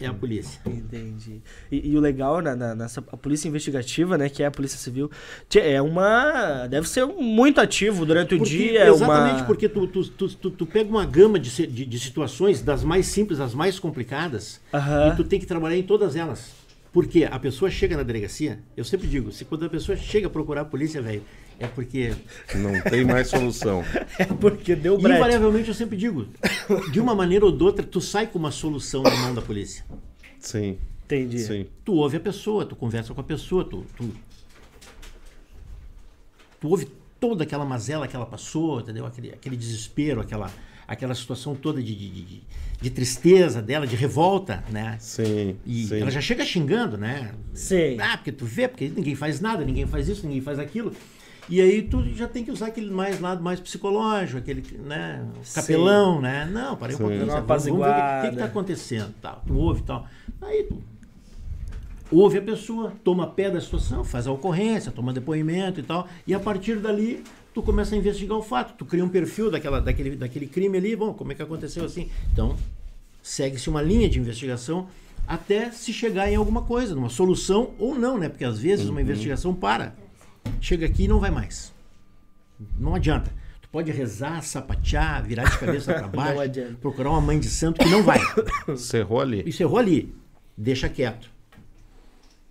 é 0.00 0.06
a 0.06 0.14
polícia. 0.14 0.60
Entendi. 0.66 1.42
E, 1.70 1.90
e 1.90 1.96
o 1.96 2.00
legal 2.00 2.40
na, 2.40 2.56
na- 2.56 2.74
nessa 2.74 3.00
a 3.12 3.16
polícia 3.18 3.48
investigativa, 3.48 4.16
né, 4.16 4.28
que 4.30 4.42
é 4.42 4.46
a 4.46 4.50
polícia 4.50 4.78
civil, 4.78 5.10
é 5.56 5.80
uma 5.82 6.66
deve 6.66 6.88
ser 6.88 7.04
muito 7.06 7.60
ativo 7.60 8.06
durante 8.06 8.34
o 8.34 8.38
Porque- 8.38 8.50
dia, 8.56 8.84
é 8.84 8.88
exatamente, 8.88 9.40
uma 9.40 9.44
porque 9.44 9.68
tu, 9.68 9.86
tu, 9.86 10.02
tu, 10.28 10.50
tu, 10.50 10.66
pega 10.66 10.88
uma 10.88 11.04
gama 11.04 11.38
de, 11.38 11.66
de, 11.66 11.84
de 11.84 11.98
situações, 12.00 12.62
das 12.62 12.82
mais 12.82 13.06
simples 13.06 13.40
às 13.40 13.52
mais 13.54 13.78
complicadas, 13.78 14.58
Aham. 14.72 15.12
e 15.12 15.16
tu 15.16 15.24
tem 15.24 15.38
que 15.38 15.46
trabalhar 15.46 15.76
em 15.76 15.82
todas 15.82 16.16
elas. 16.16 16.52
Porque 16.92 17.24
a 17.24 17.38
pessoa 17.40 17.70
chega 17.70 17.96
na 17.96 18.04
delegacia, 18.04 18.60
eu 18.76 18.84
sempre 18.84 19.06
digo, 19.08 19.32
se 19.32 19.44
quando 19.44 19.64
a 19.64 19.68
pessoa 19.68 19.96
chega 19.98 20.28
a 20.28 20.30
procurar 20.30 20.60
a 20.60 20.64
polícia, 20.64 21.02
velho, 21.02 21.22
é 21.58 21.66
porque 21.66 22.12
Não 22.54 22.80
tem 22.82 23.04
mais 23.04 23.28
solução. 23.28 23.84
é 24.18 24.24
porque 24.24 24.74
deu 24.74 24.98
brete. 24.98 25.16
invariavelmente 25.16 25.68
eu 25.68 25.74
sempre 25.74 25.96
digo, 25.96 26.26
de 26.92 27.00
uma 27.00 27.14
maneira 27.14 27.44
ou 27.44 27.52
de 27.52 27.62
outra, 27.62 27.84
tu 27.84 28.00
sai 28.00 28.26
com 28.26 28.38
uma 28.38 28.50
solução 28.50 29.02
na 29.02 29.14
mão 29.16 29.34
da 29.34 29.42
polícia. 29.42 29.84
Sim, 30.38 30.78
Entendi. 31.04 31.38
sim. 31.38 31.66
tu 31.84 31.94
ouve 31.94 32.16
a 32.16 32.20
pessoa, 32.20 32.64
tu 32.66 32.74
conversa 32.76 33.14
com 33.14 33.20
a 33.20 33.24
pessoa, 33.24 33.64
tu, 33.64 33.84
tu, 33.96 34.10
tu 36.60 36.68
ouve 36.68 36.88
toda 37.20 37.44
aquela 37.44 37.64
mazela 37.64 38.06
que 38.06 38.14
ela 38.16 38.26
passou, 38.26 38.80
entendeu? 38.80 39.06
Aquele, 39.06 39.30
aquele 39.30 39.56
desespero, 39.56 40.20
aquela, 40.20 40.50
aquela 40.86 41.14
situação 41.14 41.54
toda 41.54 41.82
de, 41.82 41.94
de, 41.94 42.10
de, 42.10 42.42
de 42.80 42.90
tristeza 42.90 43.62
dela, 43.62 43.86
de 43.86 43.96
revolta, 43.96 44.62
né? 44.70 44.96
Sim, 45.00 45.56
E 45.64 45.86
sim. 45.86 46.00
ela 46.00 46.10
já 46.10 46.20
chega 46.20 46.44
xingando, 46.44 46.98
né? 46.98 47.32
Sim. 47.54 47.96
Ah, 48.00 48.16
porque 48.18 48.32
tu 48.32 48.44
vê, 48.44 48.68
porque 48.68 48.88
ninguém 48.88 49.14
faz 49.14 49.40
nada, 49.40 49.64
ninguém 49.64 49.86
faz 49.86 50.08
isso, 50.08 50.26
ninguém 50.26 50.42
faz 50.42 50.58
aquilo. 50.58 50.92
E 51.48 51.60
aí 51.60 51.82
tu 51.82 52.02
já 52.14 52.26
tem 52.26 52.42
que 52.42 52.50
usar 52.50 52.68
aquele 52.68 52.90
mais 52.90 53.20
lado 53.20 53.42
mais 53.42 53.60
psicológico, 53.60 54.38
aquele, 54.38 54.62
né, 54.78 55.26
capelão, 55.54 56.20
né? 56.20 56.48
Não, 56.50 56.76
parei 56.76 56.94
um 56.94 56.98
Sim. 56.98 57.04
pouquinho, 57.04 57.26
sabe? 57.26 57.46
vamos, 57.46 57.64
ver 57.64 57.70
o 57.70 57.74
que, 57.74 57.80
o 57.80 57.84
que 57.84 57.90
que 57.90 57.96
apaziguada. 57.96 58.36
tá 58.36 58.44
acontecendo, 58.46 59.14
tal. 59.20 59.42
Tu 59.46 59.54
ouve 59.54 59.80
e 59.80 59.84
tal. 59.84 60.06
Aí 60.40 60.64
tu 60.64 60.82
ouve 62.10 62.38
a 62.38 62.42
pessoa, 62.42 62.92
toma 63.02 63.26
pé 63.26 63.50
da 63.50 63.60
situação, 63.60 64.04
faz 64.04 64.26
a 64.26 64.32
ocorrência, 64.32 64.92
toma 64.92 65.12
depoimento 65.12 65.80
e 65.80 65.82
tal, 65.82 66.08
e 66.26 66.34
a 66.34 66.40
partir 66.40 66.76
dali 66.76 67.22
tu 67.52 67.62
começa 67.62 67.94
a 67.94 67.98
investigar 67.98 68.36
o 68.36 68.42
fato, 68.42 68.74
tu 68.76 68.84
cria 68.84 69.04
um 69.04 69.08
perfil 69.08 69.50
daquela, 69.50 69.80
daquele, 69.80 70.16
daquele 70.16 70.46
crime 70.46 70.76
ali, 70.78 70.96
bom, 70.96 71.14
como 71.14 71.32
é 71.32 71.34
que 71.34 71.42
aconteceu 71.42 71.84
assim? 71.84 72.08
Então, 72.32 72.56
segue-se 73.22 73.70
uma 73.70 73.80
linha 73.80 74.08
de 74.08 74.18
investigação 74.18 74.88
até 75.26 75.70
se 75.70 75.92
chegar 75.92 76.30
em 76.30 76.36
alguma 76.36 76.62
coisa, 76.62 76.94
numa 76.94 77.08
solução 77.08 77.70
ou 77.78 77.94
não, 77.94 78.18
né? 78.18 78.28
Porque 78.28 78.44
às 78.44 78.58
vezes 78.58 78.88
uma 78.88 79.00
investigação 79.00 79.54
para, 79.54 79.94
chega 80.60 80.86
aqui 80.86 81.04
e 81.04 81.08
não 81.08 81.20
vai 81.20 81.30
mais. 81.30 81.72
Não 82.78 82.94
adianta. 82.94 83.32
Tu 83.60 83.68
pode 83.68 83.90
rezar, 83.90 84.42
sapatear, 84.42 85.24
virar 85.24 85.44
de 85.44 85.58
cabeça 85.58 85.92
para 85.92 86.08
baixo, 86.08 86.76
procurar 86.80 87.10
uma 87.10 87.20
mãe 87.20 87.38
de 87.38 87.48
santo 87.48 87.82
que 87.82 87.88
não 87.88 88.02
vai. 88.02 88.18
Você 88.66 88.98
errou 88.98 89.20
ali. 89.20 89.42
Isso 89.46 89.62
errou 89.62 89.78
ali. 89.78 90.14
Deixa 90.56 90.88
quieto. 90.88 91.30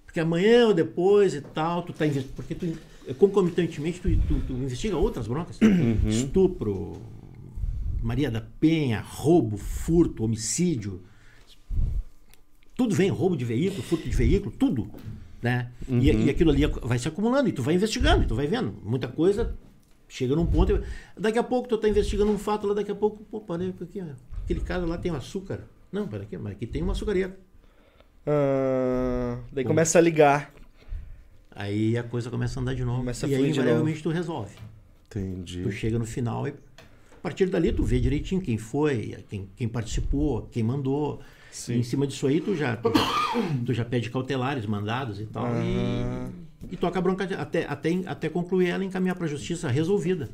Porque 0.05 0.19
amanhã 0.19 0.67
ou 0.67 0.73
depois 0.73 1.33
e 1.33 1.41
tal, 1.41 1.83
tu 1.83 1.93
tá 1.93 2.05
investigando. 2.05 2.35
Porque 2.35 2.53
tu, 2.53 2.77
concomitantemente, 3.15 3.99
tu, 3.99 4.15
tu, 4.27 4.39
tu 4.41 4.53
investiga 4.53 4.95
outras 4.97 5.27
broncas. 5.27 5.57
Estupro, 6.07 7.01
Maria 8.01 8.29
da 8.29 8.41
Penha, 8.59 9.01
roubo, 9.01 9.57
furto, 9.57 10.23
homicídio. 10.23 11.01
Tudo 12.75 12.93
vem, 12.93 13.09
roubo 13.09 13.37
de 13.37 13.45
veículo, 13.45 13.81
furto 13.81 14.07
de 14.07 14.15
veículo, 14.15 14.51
tudo. 14.51 14.91
Né? 15.43 15.69
E, 15.89 16.09
e 16.09 16.29
aquilo 16.29 16.51
ali 16.51 16.65
vai 16.81 16.97
se 16.97 17.07
acumulando, 17.07 17.49
e 17.49 17.51
tu 17.51 17.61
vai 17.61 17.75
investigando, 17.75 18.23
e 18.23 18.25
tu 18.25 18.33
vai 18.33 18.47
vendo. 18.47 18.73
Muita 18.81 19.09
coisa 19.09 19.53
chega 20.07 20.35
num 20.35 20.45
ponto. 20.45 20.81
Daqui 21.17 21.37
a 21.37 21.43
pouco 21.43 21.67
tu 21.67 21.77
tá 21.77 21.89
investigando 21.89 22.31
um 22.31 22.37
fato 22.37 22.65
lá, 22.65 22.73
daqui 22.73 22.91
a 22.91 22.95
pouco, 22.95 23.23
pô, 23.25 23.41
parei 23.41 23.73
aqui, 23.81 24.01
ó, 24.01 24.13
aquele 24.41 24.61
cara 24.61 24.85
lá 24.85 24.97
tem 24.97 25.11
um 25.11 25.15
açúcar. 25.15 25.59
Não, 25.91 26.07
pera 26.07 26.23
aqui, 26.23 26.37
mas 26.37 26.53
aqui 26.53 26.65
tem 26.65 26.81
uma 26.81 26.93
açucareira. 26.93 27.37
Ah, 28.25 29.37
daí 29.51 29.65
começa 29.65 29.97
a 29.99 30.01
ligar. 30.01 30.53
Aí 31.51 31.97
a 31.97 32.03
coisa 32.03 32.29
começa 32.29 32.59
a 32.59 32.61
andar 32.61 32.73
de 32.73 32.85
novo. 32.85 32.99
Começa 32.99 33.25
a 33.25 33.29
e 33.29 33.35
aí, 33.35 33.49
invariavelmente, 33.49 34.01
tu 34.01 34.09
resolve. 34.09 34.55
Entendi. 35.07 35.61
Tu 35.61 35.71
chega 35.71 35.99
no 35.99 36.05
final 36.05 36.47
e 36.47 36.51
a 36.51 37.21
partir 37.21 37.47
dali 37.47 37.71
tu 37.71 37.83
vê 37.83 37.99
direitinho 37.99 38.41
quem 38.41 38.57
foi, 38.57 39.23
quem, 39.29 39.49
quem 39.55 39.67
participou, 39.67 40.47
quem 40.51 40.63
mandou. 40.63 41.21
Sim. 41.53 41.73
E 41.75 41.77
em 41.79 41.83
cima 41.83 42.07
disso 42.07 42.25
aí 42.27 42.41
tu 42.41 42.55
já, 42.55 42.75
tu 42.75 42.91
já, 42.93 43.55
tu 43.65 43.73
já 43.73 43.85
pede 43.85 44.09
cautelares, 44.09 44.65
mandados 44.65 45.19
e 45.19 45.25
tal. 45.25 45.45
Ah. 45.45 45.63
E, 45.63 46.73
e 46.73 46.77
toca 46.77 46.97
a 46.97 47.01
bronca 47.01 47.23
até, 47.23 47.65
até, 47.65 47.99
até 48.07 48.27
concluir 48.27 48.69
ela 48.69 48.83
e 48.83 48.87
encaminhar 48.87 49.15
para 49.15 49.25
a 49.25 49.29
justiça 49.29 49.67
resolvida. 49.69 50.29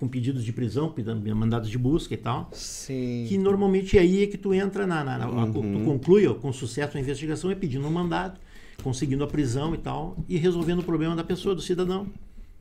Com 0.00 0.08
pedidos 0.08 0.42
de 0.44 0.52
prisão, 0.52 0.92
mandados 1.36 1.70
de 1.70 1.78
busca 1.78 2.12
e 2.12 2.16
tal. 2.16 2.50
Sim. 2.52 3.24
Que 3.28 3.38
normalmente 3.38 3.96
aí 3.96 4.24
é 4.24 4.26
que 4.26 4.36
tu 4.36 4.52
entra 4.52 4.84
na. 4.84 5.04
na- 5.04 5.16
na- 5.18 5.28
Uhum. 5.28 5.52
Tu 5.52 5.84
conclui 5.84 6.26
ó, 6.26 6.34
com 6.34 6.52
sucesso 6.52 6.96
a 6.96 7.00
investigação 7.00 7.52
é 7.52 7.54
pedindo 7.54 7.86
um 7.86 7.90
mandado, 7.90 8.40
conseguindo 8.82 9.22
a 9.22 9.28
prisão 9.28 9.72
e 9.76 9.78
tal, 9.78 10.16
e 10.28 10.36
resolvendo 10.36 10.80
o 10.80 10.82
problema 10.82 11.14
da 11.14 11.22
pessoa, 11.22 11.54
do 11.54 11.62
cidadão. 11.62 12.08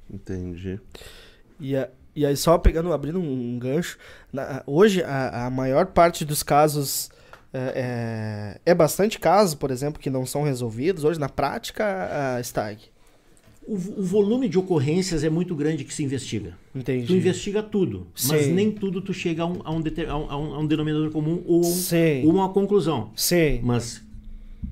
Entendi. 0.07 0.79
E, 1.59 1.75
a- 1.75 1.89
e 2.15 2.25
aí, 2.27 2.37
só 2.37 2.59
pegando, 2.59 2.93
abrindo 2.93 3.19
um 3.19 3.57
gancho, 3.57 3.97
na- 4.31 4.61
hoje 4.67 5.01
a, 5.01 5.47
a 5.47 5.49
maior 5.49 5.87
parte 5.87 6.23
dos 6.23 6.43
casos 6.43 7.09
é, 7.53 8.57
é, 8.65 8.71
é 8.71 8.73
bastante 8.75 9.19
casos, 9.19 9.55
por 9.55 9.71
exemplo, 9.71 10.01
que 10.01 10.09
não 10.09 10.25
são 10.25 10.43
resolvidos. 10.43 11.03
Hoje, 11.03 11.19
na 11.19 11.29
prática, 11.29 12.35
a 12.37 12.41
Stag. 12.41 12.79
O, 13.67 13.75
o 13.75 14.03
volume 14.03 14.49
de 14.49 14.57
ocorrências 14.57 15.23
é 15.23 15.29
muito 15.29 15.55
grande 15.55 15.83
que 15.83 15.93
se 15.93 16.03
investiga. 16.03 16.57
Entendi. 16.75 17.05
Tu 17.05 17.13
investiga 17.13 17.61
tudo, 17.61 18.07
mas 18.27 18.45
Sim. 18.45 18.53
nem 18.53 18.71
tudo 18.71 19.01
tu 19.01 19.13
chega 19.13 19.43
a 19.43 19.45
um, 19.45 19.61
a 19.63 19.71
um, 19.71 19.83
a 20.07 20.17
um- 20.17 20.53
a 20.55 20.59
um- 20.59 20.65
denominador 20.65 21.11
comum 21.11 21.43
ou, 21.45 21.63
um- 21.63 22.25
ou 22.25 22.31
uma 22.33 22.49
conclusão. 22.49 23.11
Sim, 23.15 23.59
Mas 23.61 24.01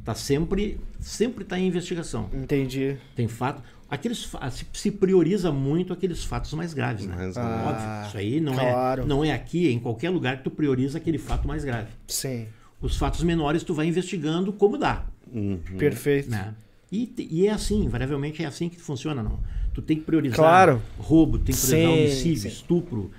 tá 0.03 0.15
sempre, 0.15 0.79
sempre 0.99 1.45
tá 1.45 1.59
em 1.59 1.67
investigação. 1.67 2.29
entendi. 2.33 2.97
Tem 3.15 3.27
fato. 3.27 3.61
Aqueles 3.91 4.29
se, 4.73 4.91
prioriza 4.91 5.51
muito 5.51 5.93
aqueles 5.93 6.23
fatos 6.23 6.53
mais 6.53 6.73
graves, 6.73 7.05
né? 7.07 7.15
Mais 7.15 7.37
Ah, 7.37 7.65
Óbvio. 7.69 8.07
Isso 8.07 8.17
aí 8.17 8.39
não 8.39 8.53
claro. 8.53 9.01
é 9.03 9.05
não 9.05 9.23
é 9.25 9.31
aqui, 9.31 9.67
é 9.67 9.71
em 9.71 9.79
qualquer 9.79 10.09
lugar 10.11 10.37
que 10.37 10.43
tu 10.43 10.51
prioriza 10.51 10.97
aquele 10.97 11.17
fato 11.17 11.47
mais 11.47 11.63
grave. 11.63 11.87
Sim, 12.07 12.47
Os 12.81 12.95
fatos 12.97 13.23
menores 13.23 13.63
tu 13.63 13.73
vai 13.73 13.87
investigando 13.87 14.53
como 14.53 14.77
dá, 14.77 15.05
Uhum. 15.31 15.59
perfeito. 15.77 16.29
né? 16.29 16.53
E, 16.91 17.13
e 17.29 17.47
é 17.47 17.51
assim, 17.51 17.83
invariavelmente 17.83 18.43
é 18.43 18.47
assim 18.47 18.67
que 18.69 18.79
funciona, 18.79 19.21
não. 19.21 19.39
Tu 19.73 19.81
tem 19.81 19.97
que 19.97 20.03
priorizar 20.03 20.37
Claro. 20.37 20.81
roubo, 20.97 21.37
tem 21.37 21.53
que 21.53 21.61
priorizar 21.61 21.91
Sim, 21.91 21.99
homicídio, 21.99 22.41
sim. 22.43 22.47
estupro, 22.47 23.11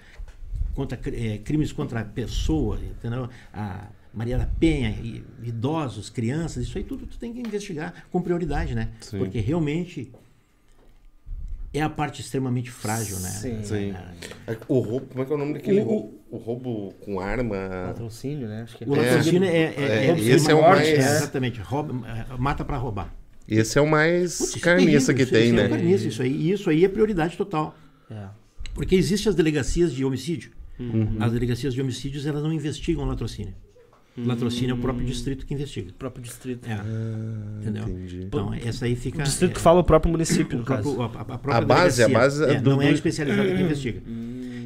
contra, 0.74 0.98
eh, 1.14 1.38
crimes 1.44 1.72
contra 1.72 2.00
a 2.00 2.04
pessoa, 2.04 2.78
entendeu? 2.82 3.28
A 3.52 3.86
Maria 4.12 4.38
da 4.38 4.46
Penha, 4.46 4.90
idosos, 5.42 6.10
crianças, 6.10 6.64
isso 6.64 6.76
aí 6.78 6.82
tudo 6.84 7.06
tu 7.06 7.16
tem 7.18 7.32
que 7.32 7.38
investigar 7.40 8.06
com 8.10 8.20
prioridade, 8.20 8.74
né? 8.74 8.90
Sim. 9.00 9.18
Porque 9.18 9.38
realmente 9.38 10.10
é 11.72 11.80
a 11.80 11.88
parte 11.88 12.20
extremamente 12.20 12.70
frágil, 12.70 13.18
né? 13.20 13.28
Sim. 13.28 13.62
Sim. 13.62 13.94
É, 14.46 14.52
É, 14.52 14.58
O 14.66 14.80
roubo, 14.80 15.06
como 15.06 15.22
é 15.22 15.26
que 15.26 15.32
é 15.32 15.34
o 15.34 15.38
nome 15.38 15.52
daquele 15.54 15.80
O- 15.80 15.84
roubo? 15.84 16.19
O 16.30 16.36
roubo 16.36 16.94
com 17.00 17.18
arma. 17.18 17.86
Patrocínio, 17.88 18.46
né? 18.48 18.62
Acho 18.62 18.76
que 18.78 18.84
O 18.84 18.94
latrocínio 18.94 19.44
é, 19.44 19.48
é, 19.48 19.74
É, 19.76 20.06
é- 20.10 20.18
esse 20.18 20.50
é 20.50 20.54
o 20.54 20.60
morte, 20.62 20.76
mais- 20.78 20.88
é, 20.88 21.16
exatamente, 21.16 21.60
rouba, 21.60 22.06
é, 22.08 22.24
mata 22.38 22.64
para 22.64 22.76
roubar. 22.76 23.12
Esse 23.48 23.78
é 23.78 23.82
o 23.82 23.86
mais 23.88 24.38
Putz, 24.38 24.50
isso 24.50 24.58
é 24.58 24.60
carniça 24.60 25.12
terrível, 25.12 25.14
que 25.16 25.22
isso- 25.22 25.32
tem, 25.32 25.44
isso 25.46 25.56
né? 25.56 25.64
É 25.64 25.68
carniça, 25.68 26.06
isso 26.08 26.22
aí, 26.22 26.30
e 26.32 26.52
isso 26.52 26.70
aí 26.70 26.84
é 26.84 26.88
prioridade 26.88 27.36
total. 27.36 27.76
É. 28.08 28.26
Porque 28.74 28.94
existem 28.94 29.28
as 29.28 29.34
delegacias 29.34 29.92
de 29.92 30.04
homicídio. 30.04 30.52
Uhum. 30.78 31.16
As 31.18 31.32
delegacias 31.32 31.74
de 31.74 31.80
homicídios 31.80 32.24
elas 32.26 32.42
não 32.44 32.52
investigam 32.52 33.04
latrocínio. 33.04 33.54
Latrocínio 34.26 34.72
é 34.72 34.74
o 34.74 34.80
próprio 34.80 35.04
distrito 35.06 35.46
que 35.46 35.54
investiga. 35.54 35.90
O 35.90 35.94
próprio 35.94 36.22
distrito. 36.22 36.68
É. 36.68 36.80
Entendeu? 37.60 37.82
entendi. 37.88 38.22
Então, 38.24 38.52
essa 38.54 38.84
aí 38.84 38.96
fica. 38.96 39.20
O 39.20 39.22
distrito 39.22 39.50
é, 39.52 39.54
que 39.54 39.60
fala 39.60 39.80
o 39.80 39.84
próprio 39.84 40.10
município, 40.12 40.56
o 40.56 40.60
no 40.60 40.64
próprio- 40.64 40.96
caso. 40.96 41.02
a, 41.02 41.04
a- 41.18 41.20
a 41.20 41.24
própria 41.38 41.56
A 41.56 41.60
base- 41.60 42.02
a 42.02 42.08
base 42.08 42.44
é 42.44 42.52
É, 42.54 42.60
do- 42.60 42.70
não 42.70 42.82
é 42.82 42.88
a 42.88 42.92
especializada 42.92 43.48
que 43.54 43.54
investiga. 43.62 44.02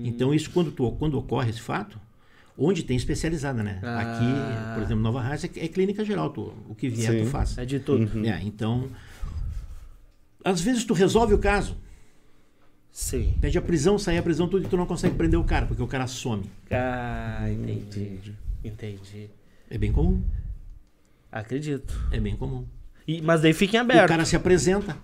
Então, 0.05 0.35
isso 0.35 0.51
quando, 0.51 0.71
tu, 0.71 0.91
quando 0.93 1.19
ocorre 1.19 1.51
esse 1.51 1.61
fato, 1.61 1.99
onde 2.59 2.83
tem 2.85 2.97
especializada, 2.97 3.63
né? 3.63 3.81
Ah. 3.83 4.01
Aqui, 4.01 4.75
por 4.75 4.83
exemplo, 4.85 5.03
Nova 5.03 5.21
Raiz 5.21 5.43
é, 5.45 5.51
é 5.57 5.69
clínica 5.69 6.05
geral. 6.05 6.31
Tu, 6.31 6.53
o 6.69 6.75
que 6.75 6.89
vier, 6.89 7.11
Sim. 7.13 7.21
tu 7.25 7.27
faz. 7.31 7.57
É 7.59 7.65
de 7.65 7.81
tudo. 7.81 8.27
É, 8.27 8.41
então, 8.43 8.89
às 10.45 10.61
vezes 10.61 10.85
tu 10.85 10.93
resolve 10.95 11.33
o 11.35 11.39
caso, 11.39 11.77
Sim. 12.93 13.35
pede 13.41 13.57
a 13.59 13.63
prisão, 13.63 13.99
sai 13.99 14.19
a 14.19 14.23
prisão, 14.23 14.47
tudo 14.47 14.65
e 14.67 14.69
tu 14.69 14.77
não 14.77 14.87
consegue 14.87 15.17
prender 15.17 15.39
o 15.41 15.45
cara, 15.45 15.67
porque 15.67 15.83
o 15.83 15.87
cara 15.87 16.07
some. 16.07 16.45
Ah, 16.71 17.47
entendi. 17.51 18.33
Entendi. 18.63 19.31
É 19.75 19.79
bem 19.79 19.91
comum. 19.91 20.23
Acredito. 21.33 22.01
É 22.13 22.21
bem 22.21 22.37
comum. 22.37 22.65
E, 23.09 23.21
mas 23.21 23.41
daí 23.43 23.53
fiquem 23.53 23.81
O 23.81 23.83
abertos. 23.83 24.07
cara 24.09 24.25
se 24.25 24.37
apresenta, 24.37 24.97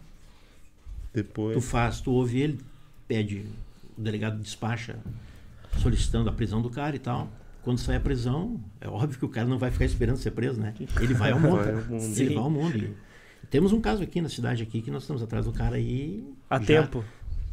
Depois. 1.12 1.54
tu 1.56 1.60
faz, 1.60 2.00
tu 2.00 2.12
ouve 2.12 2.40
ele, 2.40 2.60
pede, 3.08 3.44
o 3.98 4.00
delegado 4.00 4.38
despacha 4.40 4.96
solicitando 5.78 6.28
a 6.30 6.32
prisão 6.32 6.62
do 6.62 6.70
cara 6.70 6.94
e 6.94 6.98
tal. 7.00 7.28
Quando 7.62 7.78
sai 7.78 7.96
a 7.96 8.00
prisão, 8.00 8.60
é 8.80 8.88
óbvio 8.88 9.18
que 9.18 9.24
o 9.24 9.28
cara 9.28 9.46
não 9.48 9.58
vai 9.58 9.70
ficar 9.72 9.84
esperando 9.84 10.16
ser 10.18 10.30
preso, 10.30 10.58
né? 10.60 10.72
Ele 11.00 11.12
vai 11.14 11.32
ao 11.32 11.40
mundo. 11.40 11.56
Vai 11.56 11.72
ao 11.74 11.82
mundo. 11.84 12.02
Ele 12.20 12.34
vai 12.34 12.42
ao 12.44 12.50
mundo. 12.50 12.76
E 13.42 13.46
temos 13.50 13.72
um 13.72 13.80
caso 13.80 14.02
aqui 14.02 14.20
na 14.22 14.28
cidade 14.28 14.62
aqui 14.62 14.80
que 14.80 14.90
nós 14.90 15.02
estamos 15.02 15.20
atrás 15.22 15.44
do 15.44 15.52
cara 15.52 15.76
aí. 15.76 16.24
A 16.48 16.58
já- 16.60 16.64
tempo. 16.64 17.04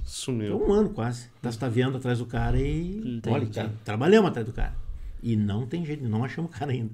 Sumiu. 0.05 0.55
um 0.65 0.71
ano 0.71 0.89
quase. 0.91 1.27
Nós 1.43 1.55
está 1.55 1.67
vendo 1.67 1.97
atrás 1.97 2.19
do 2.19 2.25
cara 2.25 2.57
e. 2.61 3.17
Entendi. 3.17 3.29
Olha, 3.35 3.47
tá- 3.47 3.69
trabalhamos 3.83 4.29
atrás 4.29 4.45
do 4.47 4.53
cara. 4.53 4.73
E 5.21 5.35
não 5.35 5.65
tem 5.65 5.85
jeito, 5.85 6.07
não 6.07 6.23
achamos 6.23 6.49
o 6.49 6.53
cara 6.59 6.71
ainda. 6.71 6.91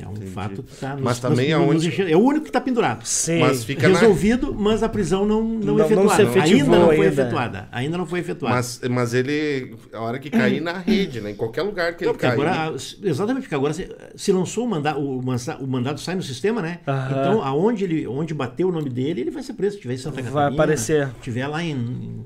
É 0.00 0.06
um 0.06 0.14
fato 0.28 0.62
que 0.62 0.72
está 0.74 0.96
Mas 0.96 1.18
também 1.18 1.52
aonde- 1.52 2.02
É 2.02 2.16
o 2.16 2.20
único 2.20 2.42
que 2.44 2.50
está 2.50 2.60
pendurado. 2.60 3.04
Sim. 3.04 3.40
Mas 3.40 3.64
fica 3.64 3.88
na- 3.88 3.98
Resolvido, 3.98 4.54
mas 4.54 4.82
a 4.84 4.88
prisão 4.88 5.26
não, 5.26 5.42
não, 5.42 5.58
Não- 5.58 5.76
não 5.78 5.84
efetuada. 5.86 6.14
se 6.14 6.22
efetivou 6.22 6.44
ainda 6.74 6.78
não 6.78 6.86
foi 6.86 6.94
ainda. 7.06 7.22
efetuada. 7.22 7.68
Ainda 7.72 7.98
não 7.98 8.06
foi 8.06 8.20
efetuada. 8.20 8.54
Mas, 8.54 8.80
mas 8.88 9.12
ele, 9.14 9.74
a 9.92 10.00
hora 10.00 10.20
que 10.20 10.30
cair 10.30 10.60
na 10.60 10.78
rede, 10.78 11.20
né? 11.20 11.32
Em 11.32 11.34
qualquer 11.34 11.62
lugar 11.62 11.96
que 11.96 12.04
Não, 12.04 12.12
ele 12.12 12.18
cair. 12.20 12.32
agora, 12.32 12.74
exatamente, 13.02 13.42
porque 13.44 13.54
agora 13.56 13.72
se, 13.74 13.88
se 14.14 14.30
lançou 14.30 14.66
o 14.66 14.68
mandado, 14.68 15.00
o, 15.00 15.20
mansa- 15.20 15.56
o 15.56 15.66
mandado 15.66 15.98
sai 15.98 16.14
no 16.14 16.22
sistema, 16.22 16.62
né? 16.62 16.78
Aham. 16.86 17.10
Então, 17.20 17.42
aonde 17.42 17.82
ele, 17.82 18.06
onde 18.06 18.32
bateu 18.34 18.68
o 18.68 18.72
nome 18.72 18.90
dele, 18.90 19.22
ele 19.22 19.30
vai 19.32 19.42
ser 19.42 19.54
preso. 19.54 19.76
Se 19.76 19.82
tiver 19.82 19.94
em 19.94 19.98
Santa 19.98 20.16
Vai 20.22 20.24
Catarina, 20.30 20.54
aparecer. 20.54 21.08
tiver 21.22 21.48
lá 21.48 21.60
em, 21.60 21.72
em 21.72 22.24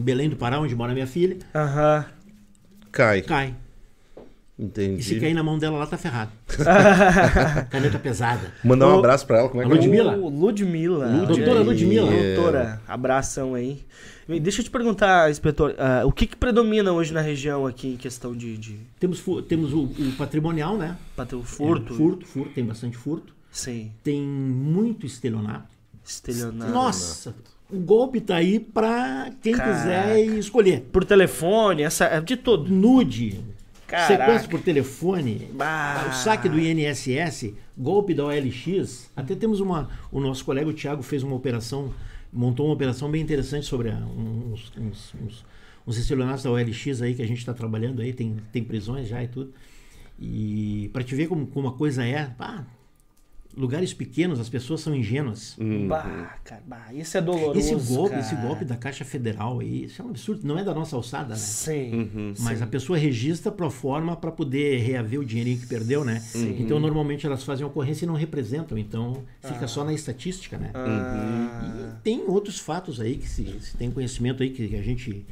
Belém 0.00 0.30
do 0.30 0.36
Pará, 0.36 0.58
onde 0.58 0.74
mora 0.74 0.94
minha 0.94 1.06
filha, 1.08 1.36
Aham. 1.54 2.06
Cai. 2.90 3.20
cai. 3.22 3.54
E 4.60 4.62
se 5.02 5.14
Entendi. 5.14 5.20
cair 5.20 5.32
na 5.32 5.42
mão 5.42 5.58
dela 5.58 5.78
lá, 5.78 5.86
tá 5.86 5.96
ferrado. 5.96 6.30
Caneta 7.70 7.98
pesada. 7.98 8.52
Mandar 8.62 8.88
um 8.88 8.98
abraço 8.98 9.26
pra 9.26 9.38
ela. 9.38 9.48
Como 9.48 9.62
é 9.62 9.66
que 9.66 9.72
é? 9.72 9.74
Ludmilla? 9.74 10.16
Ô, 10.18 10.28
Ludmilla. 10.28 11.08
Doutora. 11.26 11.60
Ludmilla. 11.60 12.10
Doutora, 12.10 12.82
abração 12.86 13.54
aí. 13.54 13.80
Deixa 14.28 14.60
eu 14.60 14.64
te 14.64 14.70
perguntar, 14.70 15.30
inspetor, 15.30 15.74
ah, 15.78 16.02
o 16.04 16.12
que, 16.12 16.26
que 16.26 16.36
predomina 16.36 16.92
hoje 16.92 17.12
na 17.12 17.20
região 17.20 17.66
aqui 17.66 17.88
em 17.88 17.96
questão 17.96 18.36
de, 18.36 18.56
de 18.56 18.78
Temos, 19.00 19.24
temos 19.48 19.72
o, 19.72 19.84
o 19.84 20.12
patrimonial, 20.16 20.76
né? 20.76 20.96
o 21.18 21.42
furto? 21.42 21.94
É, 21.94 21.96
furto, 21.96 22.26
furto, 22.26 22.50
tem 22.54 22.64
bastante 22.64 22.96
furto. 22.96 23.34
Sim. 23.50 23.90
Tem 24.04 24.20
muito 24.22 25.06
estelionato. 25.06 25.74
Estelionato. 26.04 26.70
Nossa, 26.70 27.34
o 27.68 27.78
golpe 27.78 28.20
tá 28.20 28.36
aí 28.36 28.60
pra 28.60 29.32
quem 29.42 29.54
Caraca. 29.54 29.78
quiser 29.78 30.20
escolher. 30.38 30.82
Por 30.92 31.04
telefone, 31.04 31.82
essa, 31.82 32.04
é 32.04 32.20
de 32.20 32.36
tudo. 32.36 32.70
Nude, 32.70 33.40
Caraca. 33.90 34.16
sequestro 34.24 34.50
por 34.50 34.60
telefone, 34.60 35.48
Bah. 35.52 36.06
o 36.10 36.12
saque 36.14 36.48
do 36.48 36.58
INSS, 36.58 37.52
golpe 37.76 38.14
da 38.14 38.24
OLX. 38.26 39.10
Até 39.16 39.34
temos 39.34 39.60
uma. 39.60 39.90
O 40.12 40.20
nosso 40.20 40.44
colega 40.44 40.68
o 40.68 40.72
Thiago 40.72 41.02
fez 41.02 41.22
uma 41.22 41.34
operação, 41.34 41.92
montou 42.32 42.66
uma 42.66 42.74
operação 42.74 43.10
bem 43.10 43.20
interessante 43.22 43.66
sobre 43.66 43.90
a- 43.90 43.96
uns, 43.96 44.72
uns, 44.78 45.14
uns, 45.22 45.44
uns 45.86 45.96
estelionatos 45.98 46.44
da 46.44 46.50
OLX 46.50 47.02
aí 47.02 47.14
que 47.14 47.22
a 47.22 47.26
gente 47.26 47.38
está 47.38 47.52
trabalhando 47.52 48.00
aí, 48.02 48.12
tem, 48.12 48.36
tem 48.52 48.62
prisões 48.62 49.08
já 49.08 49.22
e 49.22 49.28
tudo. 49.28 49.52
E 50.18 50.90
para 50.92 51.02
te 51.02 51.14
ver 51.14 51.26
como, 51.28 51.46
como 51.46 51.68
a 51.68 51.72
coisa 51.72 52.04
é, 52.04 52.26
pá, 52.26 52.64
lugares 53.56 53.92
pequenos 53.92 54.38
as 54.38 54.48
pessoas 54.48 54.80
são 54.80 54.94
ingênuas. 54.94 55.56
Bah, 55.88 56.36
cara, 56.44 56.62
bah, 56.66 56.88
isso 56.92 57.16
é 57.16 57.20
doloroso. 57.20 57.58
Esse 57.58 57.74
golpe, 57.74 58.10
cara. 58.10 58.22
esse 58.22 58.34
golpe 58.36 58.64
da 58.64 58.76
Caixa 58.76 59.04
Federal 59.04 59.60
aí, 59.60 59.84
isso 59.84 60.00
é 60.00 60.04
um 60.04 60.08
absurdo. 60.08 60.46
Não 60.46 60.58
é 60.58 60.64
da 60.64 60.74
nossa 60.74 60.96
alçada, 60.96 61.30
né? 61.34 61.40
Sim. 61.40 62.34
Mas 62.40 62.58
sim. 62.58 62.64
a 62.64 62.66
pessoa 62.66 62.98
registra 62.98 63.50
pro 63.50 63.70
forma 63.70 64.16
para 64.16 64.30
poder 64.30 64.78
reaver 64.78 65.20
o 65.20 65.24
dinheirinho 65.24 65.58
que 65.58 65.66
perdeu, 65.66 66.04
né? 66.04 66.22
Então 66.58 66.78
normalmente 66.80 67.26
elas 67.26 67.44
fazem 67.44 67.64
ocorrência 67.64 68.04
e 68.04 68.08
não 68.08 68.14
representam, 68.14 68.76
então 68.76 69.22
fica 69.42 69.66
só 69.66 69.84
na 69.84 69.92
estatística, 69.92 70.58
né? 70.58 70.70
Ah, 70.74 71.96
E 71.96 72.02
tem 72.02 72.24
outros 72.26 72.58
fatos 72.58 73.00
aí 73.00 73.16
que 73.16 73.28
se, 73.28 73.44
se 73.60 73.76
tem 73.76 73.90
conhecimento 73.90 74.42
aí 74.42 74.50
que 74.50 74.76
a 74.76 74.82
gente 74.82 75.24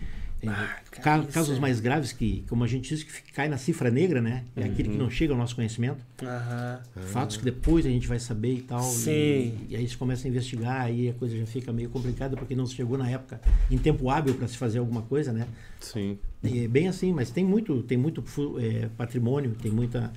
cara, 0.47 0.81
ca- 0.91 1.19
isso 1.21 1.29
casos 1.33 1.57
é- 1.57 1.61
mais 1.61 1.81
graves 1.81 2.13
que, 2.13 2.45
como 2.49 2.63
a 2.65 2.67
gente 2.67 2.89
diz, 2.95 3.03
que 3.03 3.33
cai 3.33 3.49
na 3.49 3.57
cifra 3.59 3.91
negra, 3.91 4.21
né? 4.21 4.45
É 4.57 4.65
aquele 4.65 4.91
que 4.91 4.97
não 4.97 5.11
chega 5.11 5.33
ao 5.33 5.39
nosso 5.39 5.55
conhecimento. 5.57 6.05
aham. 6.23 6.81
Fatos 7.07 7.37
que 7.37 7.45
depois 7.45 7.85
a 7.85 7.89
gente 7.89 8.07
vai 8.07 8.19
saber 8.19 8.55
e 8.55 8.63
tal. 8.63 8.83
Sim. 8.83 9.11
E, 9.11 9.67
e 9.71 9.77
aí 9.77 9.89
se 9.89 9.97
começa 9.97 10.27
a 10.27 10.31
investigar, 10.31 10.83
aí 10.83 11.09
a 11.09 11.15
coisa 11.15 11.37
já 11.37 11.47
fica 11.47 11.73
meio 11.73 11.91
complicada 11.91 12.37
porque 12.37 12.55
não 12.55 12.67
se 12.67 12.75
chegou 12.75 12.97
na 12.99 13.09
época 13.11 13.41
em 13.71 13.79
tempo 13.79 14.09
hábil 14.11 14.35
para 14.35 14.47
se 14.49 14.57
fazer 14.57 14.79
alguma 14.79 15.03
coisa, 15.03 15.33
né? 15.33 15.47
Sim. 15.81 16.19
E 16.43 16.65
é 16.65 16.69
bem 16.69 16.87
assim, 16.89 17.13
mas 17.13 17.31
tem 17.31 17.45
muito, 17.45 17.83
tem 17.83 17.99
muito 17.99 18.23
é, 18.61 18.89
patrimônio, 18.97 19.57
tem 19.61 19.71
muita. 19.73 20.13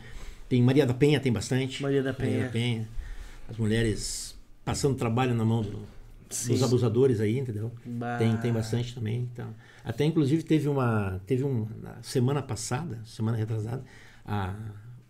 Tem 0.48 0.62
Maria 0.62 0.86
da 0.86 0.94
Penha, 0.94 1.20
tem 1.20 1.32
bastante. 1.32 1.82
Maria 1.82 2.04
da 2.04 2.14
Penha. 2.14 2.50
Penha. 2.50 2.88
As 3.50 3.58
mulheres 3.58 4.38
passando 4.64 4.96
trabalho 4.96 5.34
na 5.34 5.44
mão 5.46 5.62
do- 5.62 5.80
dos 6.30 6.64
abusadores 6.64 7.20
aí, 7.20 7.40
entendeu? 7.40 7.72
Bah. 7.86 8.18
Tem, 8.18 8.36
tem 8.38 8.54
bastante 8.54 8.94
também. 8.94 9.28
Então. 9.34 9.48
Até 9.84 10.06
inclusive 10.06 10.44
teve 10.44 10.68
uma. 10.68 11.20
Teve 11.26 11.44
um. 11.44 11.68
Na 11.82 11.96
semana 12.02 12.42
passada, 12.42 13.00
semana 13.06 13.38
retrasada, 13.38 13.84
a, 14.26 14.54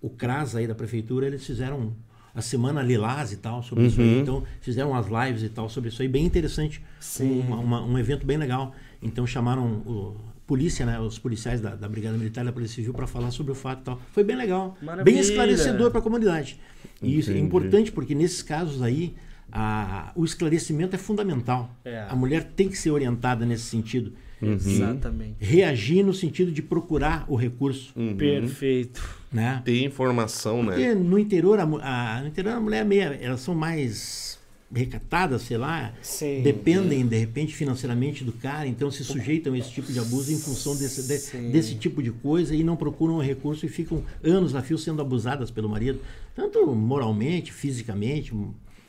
o 0.01 0.09
CRAS 0.09 0.55
aí 0.55 0.67
da 0.67 0.75
prefeitura, 0.75 1.27
eles 1.27 1.45
fizeram 1.45 1.93
a 2.33 2.41
semana 2.41 2.81
lilás 2.81 3.33
e 3.33 3.37
tal 3.37 3.61
sobre 3.61 3.85
isso 3.87 3.99
aí. 3.99 4.19
Então, 4.19 4.43
fizeram 4.61 4.95
as 4.95 5.07
lives 5.07 5.43
e 5.43 5.49
tal 5.49 5.67
sobre 5.69 5.89
isso 5.89 6.01
aí, 6.01 6.07
bem 6.07 6.25
interessante. 6.25 6.81
Sim. 6.99 7.41
Uma- 7.41 7.83
um 7.83 7.97
evento 7.99 8.25
bem 8.25 8.37
legal. 8.37 8.73
Então 9.01 9.27
chamaram 9.27 9.65
o 9.85 10.15
polícia, 10.47 10.85
né, 10.85 10.99
os 10.99 11.17
policiais 11.17 11.61
da, 11.61 11.75
da 11.75 11.87
Brigada 11.87 12.17
Militar 12.17 12.41
e 12.41 12.45
da 12.45 12.51
Polícia 12.51 12.75
Civil 12.75 12.93
para 12.93 13.07
falar 13.07 13.31
sobre 13.31 13.51
o 13.53 13.55
fato 13.55 13.79
e 13.81 13.83
tal. 13.83 14.01
Foi 14.11 14.23
bem 14.23 14.35
legal, 14.35 14.75
Maravilha. 14.81 15.03
bem 15.05 15.19
esclarecedor 15.19 15.91
para 15.91 15.99
a 15.99 16.03
comunidade. 16.03 16.59
E 17.01 17.17
isso 17.17 17.29
é 17.29 17.33
Entendi. 17.33 17.45
importante 17.47 17.91
porque 17.91 18.13
nesses 18.13 18.41
casos 18.41 18.81
aí 18.81 19.15
a- 19.51 20.11
o 20.15 20.23
esclarecimento 20.25 20.95
é 20.95 20.99
fundamental. 20.99 21.69
É. 21.85 22.05
A 22.09 22.15
mulher 22.15 22.43
tem 22.55 22.67
que 22.69 22.77
ser 22.77 22.91
orientada 22.91 23.45
nesse 23.45 23.63
sentido. 23.63 24.13
Exatamente. 24.41 25.35
Reagir 25.39 26.03
no 26.03 26.13
sentido 26.13 26.51
de 26.51 26.61
procurar 26.61 27.25
o 27.27 27.35
recurso, 27.35 27.91
Uhum. 27.95 28.15
Perfeito. 28.15 29.01
né? 29.31 29.61
Ter 29.63 29.83
informação, 29.83 30.63
né? 30.63 30.71
Porque 30.73 30.93
no 30.95 31.17
interior, 31.19 31.59
a, 31.59 31.63
a- 31.63 32.21
no 32.21 32.27
interior 32.27 32.53
a 32.55 32.59
mulher 32.59 32.81
é 32.81 32.83
meia, 32.83 33.19
elas 33.21 33.41
são 33.41 33.53
mais 33.55 34.39
recatadas, 34.73 35.41
sei 35.41 35.57
lá, 35.57 35.93
Sim. 36.01 36.41
dependem 36.43 37.05
de 37.05 37.17
repente 37.17 37.53
financeiramente 37.53 38.23
do 38.23 38.31
cara, 38.31 38.65
então 38.65 38.89
se 38.89 39.03
sujeitam 39.03 39.53
a 39.53 39.57
esse 39.57 39.69
tipo 39.69 39.91
de 39.91 39.99
abuso 39.99 40.31
em 40.31 40.37
função 40.39 40.75
desse, 40.77 41.01
de- 41.03 41.51
desse 41.51 41.75
tipo 41.75 42.01
de 42.01 42.09
coisa 42.09 42.55
e 42.55 42.63
não 42.63 42.77
procuram 42.77 43.15
o 43.15 43.21
recurso 43.21 43.65
e 43.65 43.69
ficam 43.69 44.01
anos 44.23 44.55
a 44.55 44.61
fio 44.61 44.77
sendo 44.77 45.01
abusadas 45.01 45.51
pelo 45.51 45.67
marido, 45.67 45.99
tanto 46.33 46.65
moralmente, 46.73 47.51
fisicamente, 47.51 48.33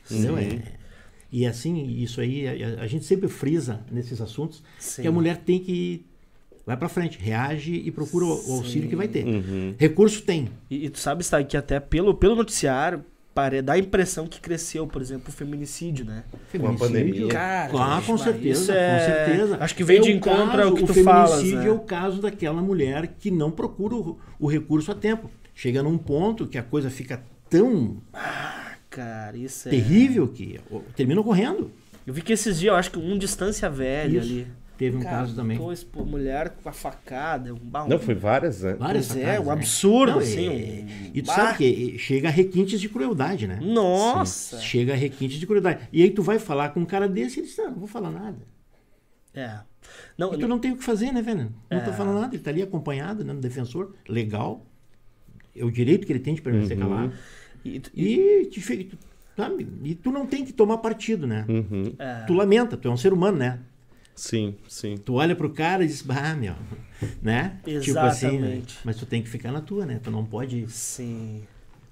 entendeu? 0.09 0.39
É, 0.39 0.61
e 1.33 1.47
assim, 1.47 1.83
isso 1.99 2.21
aí, 2.21 2.47
a, 2.47 2.83
a 2.83 2.87
gente 2.87 3.05
sempre 3.07 3.27
frisa 3.27 3.81
nesses 3.91 4.21
assuntos 4.21 4.63
Sim. 4.79 5.03
que 5.03 5.09
a 5.09 5.13
mulher 5.13 5.39
tem 5.39 5.59
que 5.59 6.05
vai 6.67 6.77
pra 6.77 6.89
frente, 6.89 7.19
reage 7.19 7.75
e 7.75 7.91
procura 7.91 8.27
o, 8.27 8.51
o 8.51 8.53
auxílio 8.59 8.89
que 8.89 8.95
vai 8.95 9.09
ter. 9.09 9.25
Recurso 9.79 10.23
tem. 10.23 10.49
E, 10.71 10.87
e 10.87 10.91
tu 10.91 10.99
sabe, 10.99 11.23
está 11.23 11.43
que 11.43 11.57
até 11.57 11.81
pelo, 11.81 12.15
pelo 12.15 12.37
noticiário 12.37 13.05
pare, 13.35 13.63
dá 13.63 13.73
a 13.73 13.79
impressão 13.79 14.27
que 14.27 14.41
cresceu, 14.41 14.87
por 14.87 15.01
exemplo, 15.01 15.31
o 15.31 15.33
feminicídio, 15.33 16.05
né? 16.05 16.25
a 16.55 16.73
pandemia. 16.75 17.29
Cara, 17.29 17.73
ah, 17.75 18.03
com 18.05 18.19
certeza, 18.19 18.75
é- 18.75 18.99
com 18.99 19.05
certeza. 19.07 19.57
acho 19.59 19.75
que 19.75 19.83
vem 19.83 20.01
de 20.01 20.11
o 20.11 20.13
encontro 20.13 20.59
caso, 20.59 20.69
ao 20.69 20.75
que 20.75 20.85
o 20.85 20.87
tu 20.87 21.03
falas, 21.03 21.31
feminicídio 21.31 21.63
né? 21.63 21.69
é 21.69 21.73
o 21.73 21.81
caso 21.81 22.21
daquela 22.21 22.61
mulher 22.61 23.15
que 23.19 23.31
não 23.31 23.51
procura 23.51 23.95
o, 23.95 24.19
o 24.39 24.47
recurso 24.47 24.93
a 24.93 24.95
tempo. 24.95 25.31
Chega 25.55 25.83
num 25.83 25.99
ponto 25.99 26.47
que 26.47 26.59
a 26.59 26.63
coisa 26.63 26.91
fica 26.91 27.23
tão 27.49 27.99
Cara, 28.93 29.37
isso 29.37 29.69
é. 29.69 29.71
terrível 29.71 30.29
que 30.29 30.61
ó, 30.71 30.79
termina 30.95 31.23
correndo. 31.23 31.71
Eu 32.07 32.13
vi 32.15 32.23
que 32.23 32.33
esses 32.33 32.61
dias, 32.61 32.73
eu 32.73 32.77
acho 32.77 32.91
que 32.91 32.99
um 32.99 33.17
distância 33.19 33.69
velha 33.71 34.19
Isso. 34.19 34.31
ali. 34.33 34.47
Teve 34.77 34.97
um 34.97 35.01
Cara, 35.01 35.19
caso 35.19 35.35
também. 35.37 35.57
Pô, 35.93 36.05
mulher 36.05 36.51
com 36.63 36.69
a 36.69 36.73
facada, 36.73 37.55
um 37.55 37.59
baú. 37.59 37.89
Não, 37.89 37.99
foi 38.01 38.15
várias, 38.15 38.63
né? 38.63 38.75
Várias 38.75 39.07
Pois 39.09 39.19
é, 39.19 39.23
facadas, 39.23 39.41
um 39.43 39.47
né? 39.47 39.53
absurdo, 39.53 40.13
Não, 40.13 40.19
assim. 40.19 40.49
é- 40.49 41.11
E 41.15 41.23
tu 41.23 41.27
Bah! 41.27 41.35
sabe 41.35 41.59
que 41.59 41.99
chega 41.99 42.29
a 42.29 42.31
requintes 42.31 42.81
de 42.81 42.89
crueldade, 42.89 43.47
né? 43.47 43.61
Nossa! 43.63 44.59
Chega 44.61 44.93
a 44.95 44.97
requintes 44.97 45.39
de 45.39 45.47
crueldade. 45.47 45.89
E 45.93 46.03
aí 46.03 46.11
tu 46.11 46.23
vai 46.23 46.39
falar 46.41 46.71
com 46.71 46.81
um 46.81 46.85
cara 46.85 47.09
desse 47.09 47.39
e 47.39 47.41
ele 47.41 47.47
diz, 47.49 47.57
não, 47.59 47.71
não 47.71 47.79
vou 47.79 47.87
falar 47.89 48.11
nada. 48.11 48.39
É. 49.35 49.61
Não, 50.19 50.35
E 50.35 50.39
tu 50.39 50.49
não 50.49 50.59
tem 50.59 50.73
o 50.73 50.77
que 50.77 50.83
fazer, 50.85 51.13
né, 51.13 51.23
velho? 51.23 51.53
Não 51.71 51.79
É. 51.79 51.81
tá 51.81 51.93
falando 51.93 52.21
nada, 52.21 52.35
ele 52.35 52.43
tá 52.43 52.51
ali 52.51 52.63
acompanhado, 52.63 53.25
né, 53.25 53.33
no 53.33 53.41
defensor, 53.41 53.95
legal. 54.09 54.67
É 55.55 55.65
o 55.65 55.71
direito 55.71 56.07
que 56.07 56.13
ele 56.13 56.19
tem 56.21 56.35
de 56.35 56.43
permanecer 56.43 56.77
Uhum. 56.79 56.89
calado. 56.89 57.13
E- 57.65 57.83
e- 57.95 58.49
E, 58.51 58.51
sabe? 59.37 59.67
e 59.85 59.95
tu 59.95 60.11
não 60.11 60.27
tem 60.27 60.45
que 60.45 60.53
tomar 60.53 60.79
partido, 60.79 61.27
né? 61.27 61.45
Uhum. 61.49 61.93
é. 61.99 62.25
Tu 62.27 62.33
lamenta, 62.35 62.77
tu 62.77 62.89
é 62.89 62.91
um 62.91 62.97
ser 62.97 63.13
humano, 63.13 63.39
né? 63.39 63.59
Sim, 64.15 64.55
sim. 64.69 64.97
Tu 64.99 65.15
olha 65.15 65.35
pro 65.35 65.51
cara 65.51 65.85
e 65.85 65.87
diz, 65.87 66.03
bah, 66.03 66.35
meu, 66.35 66.55
né? 67.23 67.59
Tipo 67.81 67.99
assim, 68.01 68.27
né? 68.39 68.49
Exatamente. 68.49 68.79
Mas 68.85 68.97
tu 68.97 69.07
tem 69.07 69.23
que 69.23 69.29
ficar 69.29 69.51
na 69.53 69.61
tua, 69.61 69.87
né? 69.87 69.99
Tu 70.03 70.11
não 70.11 70.25
pode, 70.25 70.67
Sim. 70.71 71.43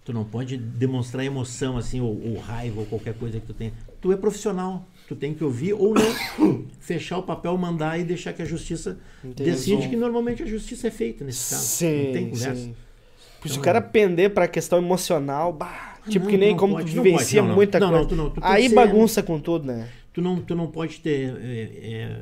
tu 0.05 0.13
não 0.13 0.23
pode 0.25 0.57
demonstrar 0.59 1.25
emoção 1.25 1.79
assim, 1.79 2.01
ou, 2.01 2.21
ou 2.23 2.37
raiva, 2.39 2.81
ou 2.81 2.87
qualquer 2.87 3.15
coisa 3.15 3.41
que 3.41 3.47
tu 3.47 3.55
tenha. 3.55 3.73
Tu 4.01 4.13
é 4.13 4.17
profissional. 4.17 4.87
Tu 5.09 5.17
tem 5.17 5.35
que 5.35 5.43
ouvir 5.43 5.73
ou 5.73 5.93
não 5.95 6.67
fechar 6.79 7.19
o 7.19 7.23
papel, 7.23 7.57
mandar 7.59 7.99
e 7.99 8.05
deixar 8.05 8.33
que 8.33 8.43
a 8.43 8.45
justiça 8.45 8.99
Entendi. 9.25 9.51
decide 9.51 9.89
que 9.89 9.97
normalmente 9.97 10.43
a 10.43 10.47
justiça 10.47 10.87
é 10.87 10.91
feita 10.91 11.25
nesse 11.25 11.51
caso. 11.55 11.65
Sim, 11.67 12.05
não 12.05 12.13
tem 12.13 12.31
conversa. 12.31 12.55
sim. 12.63 12.75
Se 13.49 13.59
o 13.59 13.63
cara 13.63 13.81
pender 13.81 14.31
pra 14.31 14.47
questão 14.49 14.79
emocional, 14.79 15.53
bah, 15.53 15.95
tipo 16.09 16.25
não, 16.25 16.31
que 16.31 16.37
nem 16.37 16.57
como 16.57 16.75
pode, 16.75 16.95
tu 16.95 17.03
vivencia 17.03 17.41
pode, 17.41 17.49
não, 17.49 17.55
muita 17.57 17.81
Não, 17.81 17.89
coisa. 17.89 18.03
não, 18.03 18.09
tu 18.09 18.17
não, 18.17 18.31
tu 18.31 18.41
Aí 18.43 18.69
ser- 18.69 18.75
bagunça 18.75 19.23
com 19.23 19.39
tudo, 19.41 19.67
né? 19.67 19.89
Tu 20.13 20.21
não, 20.21 20.37
tu 20.41 20.55
não 20.55 20.67
pode 20.67 21.01
ter 21.01 21.35
é, 21.41 21.71
é, 21.93 22.17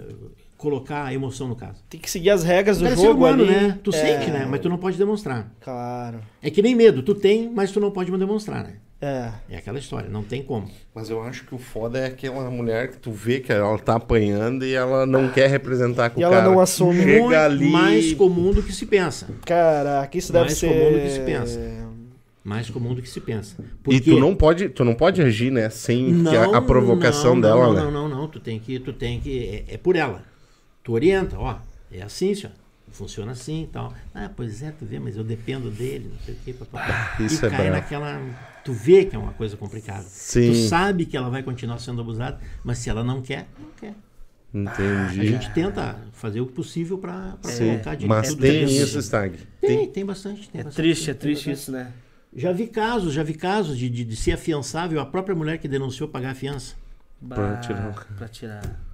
colocar 0.57 1.05
a 1.05 1.15
emoção 1.15 1.49
no 1.49 1.57
caso. 1.57 1.83
Tem 1.89 1.99
que 1.99 2.11
seguir 2.11 2.31
as 2.31 2.45
regras 2.45 2.79
do 2.79 2.87
é 2.87 2.91
ser 2.91 2.97
jogo 3.03 3.19
humano, 3.25 3.43
ali. 3.45 3.53
né? 3.53 3.79
Tu 3.83 3.91
É, 3.91 3.93
sente, 3.93 4.31
né? 4.31 4.47
Mas 4.49 4.61
tu 4.61 4.69
não 4.69 4.77
pode 4.77 4.99
demonstrar. 4.99 5.51
Claro. 5.61 6.21
É 6.43 6.51
que 6.51 6.61
nem 6.63 6.75
medo, 6.75 7.03
tu 7.03 7.15
tem, 7.15 7.49
mas 7.51 7.71
tu 7.73 7.81
não 7.81 7.91
pode 7.91 8.11
demonstrar, 8.11 8.65
né? 8.65 8.75
É. 9.01 9.31
É 9.49 9.57
aquela 9.59 9.79
história, 9.79 10.09
não 10.11 10.25
tem 10.25 10.43
como. 10.43 10.69
Mas 10.93 11.09
eu 11.09 11.23
acho 11.23 11.45
que 11.45 11.55
o 11.55 11.59
foda 11.59 11.99
é 12.01 12.07
aquela 12.07 12.51
mulher 12.51 12.91
que 12.91 12.97
tu 12.99 13.13
vê 13.13 13.39
que 13.39 13.53
ela 13.53 13.79
tá 13.79 13.95
apanhando 13.95 14.65
e 14.65 14.75
ela 14.75 15.07
não 15.07 15.29
quer 15.31 15.49
representar 15.49 16.11
com 16.11 16.21
E 16.21 16.25
o 16.25 16.27
ela 16.27 16.37
cara. 16.39 16.51
não 16.51 16.59
assume. 16.59 17.03
Chega 17.05 17.21
Muito 17.21 17.35
ali. 17.37 17.71
mais 17.71 18.13
comum 18.15 18.53
do 18.53 18.61
que 18.63 18.73
se 18.73 18.87
pensa. 18.87 19.29
Caraca, 19.47 20.19
isso 20.19 20.33
deve 20.33 20.47
Mais 20.47 20.59
ser. 20.59 20.69
comum 20.69 20.93
do 20.93 20.99
que 21.01 21.11
se 21.11 21.21
pensa. 21.21 21.61
Mais 22.43 22.71
comum 22.71 22.95
do 22.95 23.03
que 23.03 23.09
se 23.09 23.21
pensa. 23.21 23.57
E 23.61 23.65
Porque- 23.85 24.01
tu 24.11 24.19
não 24.19 24.35
pode, 24.35 24.69
tu 24.71 24.85
não 24.85 24.95
pode 24.95 25.23
agir, 25.23 25.53
né? 25.53 25.69
Sem 25.71 26.25
que 26.25 26.37
a, 26.37 26.57
a 26.57 26.63
provocação 26.63 27.35
não, 27.35 27.41
dela, 27.41 27.67
não, 27.67 27.75
né? 27.75 27.81
Não, 27.83 27.91
não, 27.91 28.09
não, 28.09 28.29
tu 28.29 28.41
tem 28.41 28.59
que, 28.59 28.81
tu 28.81 28.93
tem 28.93 29.21
que, 29.21 29.65
é, 29.69 29.75
é 29.75 29.77
por 29.79 29.95
ela. 29.95 30.23
Tu 30.83 30.93
orienta, 30.93 31.37
ó, 31.39 31.57
é 31.93 32.03
assim, 32.03 32.35
senhor. 32.35 32.53
Funciona 32.91 33.33
assim 33.33 33.65
e 33.65 33.67
tal. 33.67 33.93
Ah, 34.15 34.31
pois 34.35 34.63
é, 34.63 34.71
tu 34.71 34.85
vê, 34.85 34.99
mas 34.99 35.17
eu 35.17 35.25
dependo 35.25 35.71
dele, 35.71 36.11
não 36.13 36.19
sei 36.25 36.35
o 36.35 36.39
quê. 36.45 36.53
Papá. 36.53 37.17
isso 37.21 37.45
e 37.45 37.47
é 37.47 37.51
cai 37.51 37.59
brabo. 37.69 37.77
naquela. 37.77 38.21
Tu 38.65 38.73
vê 38.73 39.05
que 39.05 39.15
é 39.15 39.19
uma 39.19 39.33
coisa 39.33 39.57
complicada. 39.57 40.03
Sim. 40.05 40.51
Tu 40.53 40.69
sabe 40.69 41.07
que 41.07 41.17
ela 41.17 41.31
vai 41.31 41.43
continuar 41.43 41.79
sendo 41.79 42.01
abusada, 42.01 42.39
mas 42.65 42.79
se 42.79 42.91
ela 42.91 43.03
não 43.05 43.23
quer, 43.23 43.47
não 43.59 43.71
quer. 43.79 43.95
A 44.55 44.59
Entendi. 44.59 45.29
gente 45.29 45.51
tenta 45.53 45.97
fazer 46.13 46.41
o 46.41 46.47
possível 46.47 46.97
para 46.99 47.37
colocar 47.43 47.95
de 47.95 48.07
Mas 48.07 48.29
tudo 48.29 48.41
tem 48.41 48.57
é 48.61 48.65
isso. 48.65 48.99
Stag. 49.03 49.39
Tem, 49.61 49.87
tem 49.89 50.05
bastante. 50.07 50.49
Tem 50.49 50.61
É 50.61 50.65
bastante, 50.65 50.85
triste, 50.85 51.11
é 51.11 51.15
tem 51.15 51.21
triste 51.21 51.51
isso, 51.51 51.71
né? 51.71 51.93
Já 52.35 52.53
vi 52.53 52.67
casos, 52.67 53.13
já 53.13 53.23
vi 53.23 53.35
casos 53.35 53.77
de, 53.79 53.89
de, 53.89 54.05
de 54.05 54.17
ser 54.17 54.33
afiançável 54.33 55.01
a 55.01 55.07
própria 55.07 55.35
mulher 55.35 55.59
que 55.59 55.69
denunciou 55.69 56.09
pagar 56.09 56.31
a 56.31 56.35
fiança. 56.35 56.75
Pra 57.29 57.37
Bah, 57.37 57.57
tirar 57.61 58.07
Pra 58.17 58.29
tirar. 58.29 58.88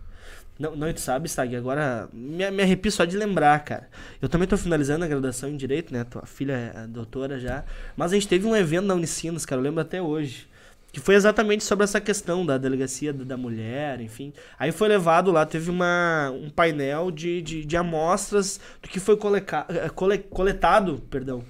Não, 0.58 0.76
não, 0.76 0.92
tu 0.92 1.00
sabe, 1.00 1.28
Stag, 1.28 1.56
agora 1.56 2.08
me, 2.12 2.48
me 2.50 2.62
arrepio 2.62 2.90
só 2.92 3.04
de 3.04 3.16
lembrar, 3.16 3.64
cara. 3.64 3.88
Eu 4.22 4.28
também 4.28 4.46
tô 4.46 4.56
finalizando 4.56 5.04
a 5.04 5.08
graduação 5.08 5.48
em 5.48 5.56
Direito, 5.56 5.92
né? 5.92 6.04
Tua 6.04 6.26
filha 6.26 6.72
é 6.74 6.86
doutora 6.86 7.40
já. 7.40 7.64
Mas 7.96 8.12
a 8.12 8.14
gente 8.14 8.28
teve 8.28 8.46
um 8.46 8.54
evento 8.54 8.86
na 8.86 8.94
Unicinos, 8.94 9.44
cara, 9.44 9.60
eu 9.60 9.64
lembro 9.64 9.80
até 9.80 10.00
hoje. 10.00 10.46
Que 10.92 11.00
foi 11.00 11.16
exatamente 11.16 11.64
sobre 11.64 11.82
essa 11.82 12.00
questão 12.00 12.46
da 12.46 12.56
delegacia 12.56 13.12
da, 13.12 13.36
mulher, 13.36 14.00
enfim. 14.00 14.32
Aí 14.56 14.70
foi 14.70 14.86
levado 14.86 15.32
lá, 15.32 15.44
teve 15.44 15.68
uma, 15.68 16.30
um 16.30 16.48
painel 16.48 17.10
de, 17.10 17.42
de, 17.42 17.64
de 17.64 17.76
amostras 17.76 18.60
do 18.80 18.88
que 18.88 19.00
foi 19.00 19.16
coleca, 19.16 19.66
eh, 19.68 19.88
cole, 19.88 20.18
coletado, 20.18 21.02
perdão, 21.10 21.44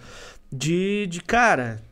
de, 0.51 1.07
de 1.09 1.21
cara, 1.21 1.83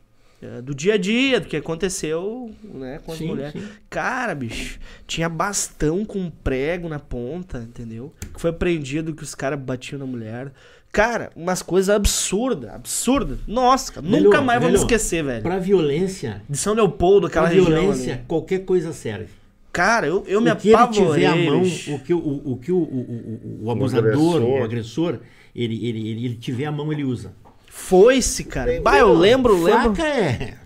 do 0.62 0.74
dia 0.74 0.94
a 0.94 0.96
dia, 0.96 1.38
do 1.40 1.46
que 1.46 1.56
aconteceu, 1.56 2.50
né, 2.64 3.00
com 3.04 3.12
as 3.12 3.18
Sim, 3.18 3.28
mulheres. 3.28 3.52
sim. 3.52 3.68
Cara, 3.88 4.34
bicho, 4.34 4.78
tinha 5.06 5.28
bastão 5.28 6.04
com 6.04 6.30
prego 6.30 6.88
na 6.88 6.98
ponta, 6.98 7.58
entendeu? 7.58 8.12
Que 8.34 8.40
foi 8.40 8.50
apreendido 8.50 9.14
que 9.14 9.22
os 9.22 9.34
caras 9.34 9.58
batiam 9.60 9.98
na 9.98 10.06
mulher. 10.06 10.52
Cara, 10.90 11.30
umas 11.34 11.62
coisas 11.62 11.94
absurdas, 11.94 12.68
absurdas. 12.70 13.38
Nossa, 13.46 13.92
cara, 13.94 14.06
nunca 14.06 14.40
mais 14.42 14.60
vamos 14.60 14.80
esquecer, 14.80 15.24
velho. 15.24 15.42
Pra 15.42 15.58
violência, 15.58 16.42
De 16.48 16.58
São 16.58 16.74
Leopoldo, 16.74 17.26
aquela 17.28 17.46
pra 17.48 17.54
região 17.54 17.72
violência, 17.80 18.14
ali. 18.14 18.22
qualquer 18.28 18.58
coisa 18.64 18.92
serve. 18.92 19.28
Cara, 19.72 20.06
eu, 20.06 20.22
eu 20.26 20.38
me 20.42 20.50
o 20.50 20.56
que 20.56 20.68
ele 20.68 20.74
apavorei, 20.74 21.24
tiver 21.24 21.26
a 21.26 21.36
mão, 21.50 21.62
o 21.62 21.98
que 21.98 22.12
o, 22.12 22.18
o, 22.18 22.52
o 22.52 22.56
que 22.58 22.70
o, 22.72 22.76
o, 22.76 22.80
o, 22.82 23.60
o 23.64 23.70
abusador, 23.70 24.10
agressor. 24.10 24.42
o 24.42 24.62
agressor, 24.62 25.18
ele, 25.56 25.86
ele, 25.88 26.10
ele, 26.10 26.24
ele 26.26 26.34
tiver 26.34 26.66
a 26.66 26.72
mão, 26.72 26.92
ele 26.92 27.04
usa. 27.04 27.32
Foi-se, 27.74 28.44
cara. 28.44 28.80
Bah, 28.82 28.98
eu 28.98 29.14
lembro, 29.14 29.56
lembro. 29.60 29.94
Faca 29.94 30.06
é. 30.06 30.58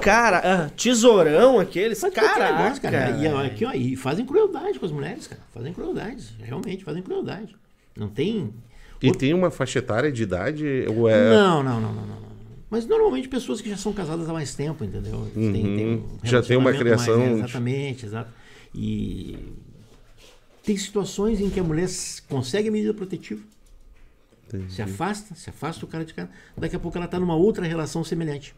Cara, 0.00 0.38
ah, 0.44 0.70
tesourão 0.76 1.60
aqueles. 1.60 2.00
Faz 2.00 2.12
qualquer 2.12 2.34
Caraca, 2.34 2.62
negócio, 2.62 2.82
cara. 2.82 3.10
E, 3.10 3.28
ó, 3.28 3.36
velho. 3.36 3.46
aqui, 3.46 3.64
ó, 3.64 3.72
e 3.72 3.94
fazem 3.94 4.26
crueldade 4.26 4.78
com 4.78 4.84
as 4.84 4.90
mulheres, 4.90 5.28
cara. 5.28 5.40
Fazem 5.54 5.72
crueldades. 5.72 6.32
Realmente, 6.42 6.82
fazem 6.84 7.00
crueldade. 7.02 7.54
Não 7.96 8.08
tem. 8.08 8.52
E 9.00 9.12
tem 9.12 9.32
uma 9.32 9.52
faixa 9.52 9.78
etária 9.78 10.10
de 10.10 10.20
idade? 10.24 10.84
Ou 10.96 11.08
é... 11.08 11.30
Não, 11.30 11.62
não, 11.62 11.80
não, 11.80 11.92
não, 11.92 12.02
não. 12.02 12.06
não. 12.20 12.28
Mas 12.68 12.86
normalmente 12.86 13.28
pessoas 13.28 13.60
que 13.60 13.70
já 13.70 13.76
são 13.76 13.92
casadas 13.92 14.28
há 14.28 14.32
mais 14.32 14.54
tempo, 14.54 14.84
entendeu? 14.84 15.30
Tem- 15.32 15.52
tem 15.52 15.86
um 15.86 15.90
Uhum. 15.92 16.08
Já 16.24 16.42
tem 16.42 16.56
uma 16.56 16.72
criação 16.72 17.22
exatamente, 17.38 18.04
exato. 18.04 18.30
E 18.74 19.38
tem 20.64 20.76
situações 20.76 21.40
em 21.40 21.48
que 21.50 21.58
a 21.60 21.62
mulher 21.64 21.88
consegue 22.28 22.68
a 22.68 22.72
medida 22.72 22.92
protetiva. 22.92 23.40
Entendi. 24.48 24.72
Se 24.72 24.82
afasta, 24.82 25.34
se 25.34 25.50
afasta 25.50 25.84
o 25.84 25.88
cara 25.88 26.04
de 26.04 26.14
casa. 26.14 26.30
Daqui 26.56 26.74
a 26.74 26.78
pouco 26.78 26.96
ela 26.96 27.04
está 27.04 27.20
numa 27.20 27.36
outra 27.36 27.66
relação 27.66 28.02
semelhante. 28.02 28.54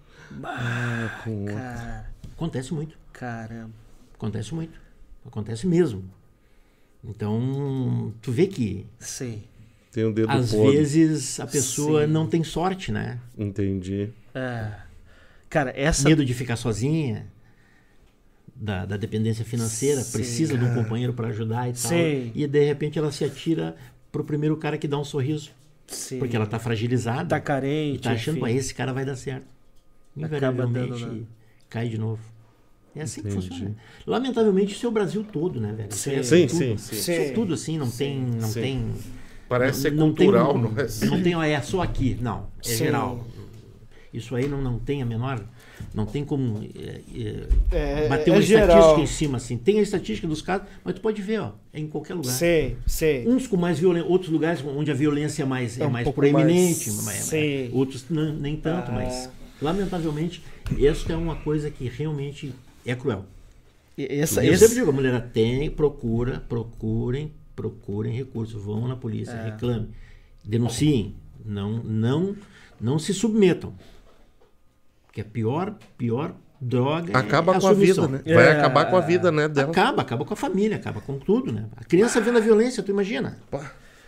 Cara, 1.46 2.10
Acontece 2.36 2.72
muito. 2.72 2.96
caramba. 3.12 3.72
Acontece 4.14 4.54
muito. 4.54 4.80
Acontece 5.26 5.66
mesmo. 5.66 6.04
Então, 7.04 8.12
tu 8.20 8.30
vê 8.30 8.46
que 8.46 8.86
Sim. 8.98 9.42
Tem 9.90 10.04
o 10.04 10.12
dedo 10.12 10.30
às 10.30 10.52
podre. 10.52 10.76
vezes 10.76 11.40
a 11.40 11.46
pessoa 11.46 12.06
Sim. 12.06 12.12
não 12.12 12.26
tem 12.28 12.44
sorte, 12.44 12.92
né? 12.92 13.18
Entendi. 13.36 14.10
É. 14.34 14.72
Cara, 15.48 15.72
essa. 15.74 16.08
Medo 16.08 16.24
de 16.24 16.32
ficar 16.32 16.56
sozinha, 16.56 17.26
da, 18.54 18.84
da 18.86 18.96
dependência 18.96 19.44
financeira, 19.44 20.00
Sim, 20.02 20.12
precisa 20.12 20.56
de 20.56 20.64
um 20.64 20.74
companheiro 20.74 21.12
para 21.12 21.28
ajudar 21.28 21.68
e 21.68 21.72
tal. 21.72 21.90
Sim. 21.90 22.30
E 22.34 22.46
de 22.46 22.64
repente 22.64 22.98
ela 22.98 23.10
se 23.10 23.24
atira 23.24 23.74
pro 24.12 24.22
primeiro 24.22 24.56
cara 24.56 24.78
que 24.78 24.86
dá 24.86 24.98
um 24.98 25.04
sorriso. 25.04 25.50
Sim. 25.90 26.18
Porque 26.18 26.36
ela 26.36 26.46
tá 26.46 26.58
fragilizada. 26.58 27.28
tá 27.28 27.40
carente. 27.40 27.96
e 27.96 27.98
tá 28.00 28.12
achando. 28.12 28.38
"Pô, 28.40 28.46
esse 28.46 28.72
cara 28.74 28.92
vai 28.92 29.04
dar 29.04 29.16
certo. 29.16 29.46
Dando, 30.16 30.26
Invariavelmente 30.26 31.04
né? 31.04 31.22
cai 31.68 31.88
de 31.88 31.98
novo. 31.98 32.20
É 32.94 33.02
assim 33.02 33.22
que 33.22 33.28
Entendi. 33.28 33.48
funciona. 33.48 33.76
Lamentavelmente, 34.06 34.72
isso 34.74 34.84
é 34.86 34.88
o 34.88 34.92
Brasil 34.92 35.24
todo, 35.32 35.60
né, 35.60 35.72
velho? 35.72 35.92
Sim. 35.92 36.18
Isso 36.20 36.34
é 36.34 36.38
Sim, 36.38 36.46
tudo. 36.46 36.58
sim, 36.58 36.74
Isso 36.74 36.94
sim. 36.94 37.12
é 37.12 37.30
tudo 37.30 37.54
assim, 37.54 37.78
não 37.78 37.90
tem. 37.90 38.20
Não 38.20 38.48
sim. 38.48 38.60
tem 38.60 38.94
Parece 39.48 39.82
ser 39.82 39.92
não 39.92 40.12
tem 40.12 40.26
cultural, 40.26 40.54
um- 40.54 40.58
não 40.62 40.70
é? 40.70 41.06
Não 41.06 41.22
tem, 41.22 41.34
é 41.52 41.60
só 41.60 41.82
aqui. 41.82 42.16
Não, 42.20 42.46
é 42.64 42.68
Sim. 42.68 42.76
geral. 42.84 43.26
Isso 44.12 44.34
aí 44.34 44.48
não, 44.48 44.60
não 44.60 44.78
tem 44.78 45.02
a 45.02 45.06
menor. 45.06 45.44
Não 45.94 46.06
tem 46.06 46.24
como 46.24 46.62
é, 46.62 47.00
é, 47.14 47.46
É, 48.04 48.08
bater 48.08 48.30
é 48.30 48.32
uma 48.34 48.42
geral. 48.42 48.68
estatística 48.68 49.00
em 49.02 49.06
cima 49.06 49.36
assim. 49.38 49.56
Tem 49.56 49.78
a 49.78 49.82
estatística 49.82 50.26
dos 50.28 50.40
casos, 50.42 50.66
mas 50.84 50.94
tu 50.94 51.00
pode 51.00 51.20
ver, 51.20 51.40
ó, 51.40 51.52
é 51.72 51.80
em 51.80 51.86
qualquer 51.86 52.14
lugar. 52.14 52.30
Sei, 52.32 52.76
sei. 52.86 53.26
Uns 53.26 53.46
com 53.46 53.56
mais 53.56 53.78
violência, 53.78 54.08
outros 54.08 54.30
lugares 54.30 54.62
onde 54.64 54.90
a 54.90 54.94
violência 54.94 55.42
é 55.42 55.46
mais, 55.46 55.78
é 55.78 55.82
É 55.82 55.86
um 55.86 55.90
mais 55.90 56.08
proeminente, 56.08 56.90
mais- 56.92 57.04
mas- 57.04 57.16
sim. 57.24 57.70
outros 57.72 58.04
não- 58.08 58.32
nem 58.34 58.56
tanto, 58.56 58.90
Ah. 58.90 58.94
mas 58.94 59.28
lamentavelmente, 59.60 60.42
isso 60.78 61.10
é 61.10 61.16
uma 61.16 61.36
coisa 61.36 61.70
que 61.70 61.88
realmente 61.88 62.52
é 62.86 62.94
cruel. 62.94 63.24
Essa, 63.98 64.44
eu 64.44 64.52
esse- 64.54 64.62
sempre 64.62 64.76
digo, 64.80 64.90
a 64.90 64.92
mulher 64.94 65.20
tem, 65.32 65.68
procura, 65.70 66.42
procurem, 66.48 67.32
procurem 67.54 68.12
recursos, 68.14 68.62
vão 68.62 68.88
na 68.88 68.96
polícia, 68.96 69.32
É. 69.32 69.50
reclame, 69.50 69.88
denunciem, 70.42 71.14
não, 71.44 71.82
não, 71.82 72.34
não 72.80 72.98
se 72.98 73.12
submetam. 73.12 73.74
Porque 75.10 75.22
a 75.22 75.24
pior, 75.24 75.74
pior 75.98 76.36
droga 76.60 77.18
Acaba 77.18 77.56
é 77.56 77.60
com 77.60 77.66
a 77.66 77.72
vida, 77.72 78.06
né? 78.06 78.20
Vai 78.24 78.46
É. 78.46 78.52
acabar 78.52 78.84
com 78.88 78.96
a 78.96 79.00
vida, 79.00 79.32
né, 79.32 79.48
dela. 79.48 79.72
Acaba, 79.72 80.02
acaba 80.02 80.24
com 80.24 80.32
a 80.34 80.36
família, 80.36 80.76
acaba 80.76 81.00
com 81.00 81.18
tudo, 81.18 81.50
né? 81.52 81.66
A 81.76 81.82
criança 81.82 82.20
vendo 82.20 82.38
a 82.38 82.40
violência, 82.40 82.80
tu 82.80 82.92
imagina. 82.92 83.36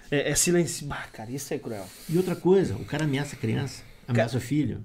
É, 0.09 0.31
é 0.31 0.35
silêncio. 0.37 0.87
Bah, 0.87 1.05
cara, 1.13 1.29
isso 1.33 1.53
é 1.53 1.59
cruel. 1.59 1.85
E 2.09 2.17
outra 2.17 2.37
coisa, 2.37 2.77
o 2.77 2.85
cara 2.85 3.03
ameaça 3.05 3.35
a 3.35 3.39
criança, 3.39 3.83
ameaça 4.07 4.37
o 4.37 4.41
filho. 4.41 4.81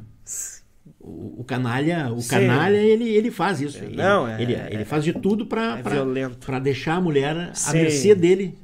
O, 0.99 1.41
o 1.41 1.43
canalha, 1.43 2.11
o 2.11 2.19
Sim. 2.19 2.29
canalha 2.29 2.77
ele, 2.77 3.07
ele 3.09 3.29
faz 3.29 3.61
isso. 3.61 3.77
Ele, 3.77 3.95
não, 3.97 4.27
é- 4.27 4.41
ele, 4.41 4.55
é- 4.55 4.69
ele 4.71 4.85
faz 4.85 5.03
de 5.03 5.13
tudo 5.13 5.45
para 5.45 5.77
é 5.79 6.59
deixar 6.59 6.95
a 6.95 7.01
mulher 7.01 7.37
à 7.37 7.53
Sim. 7.53 7.73
mercê 7.77 8.15
dele. 8.15 8.57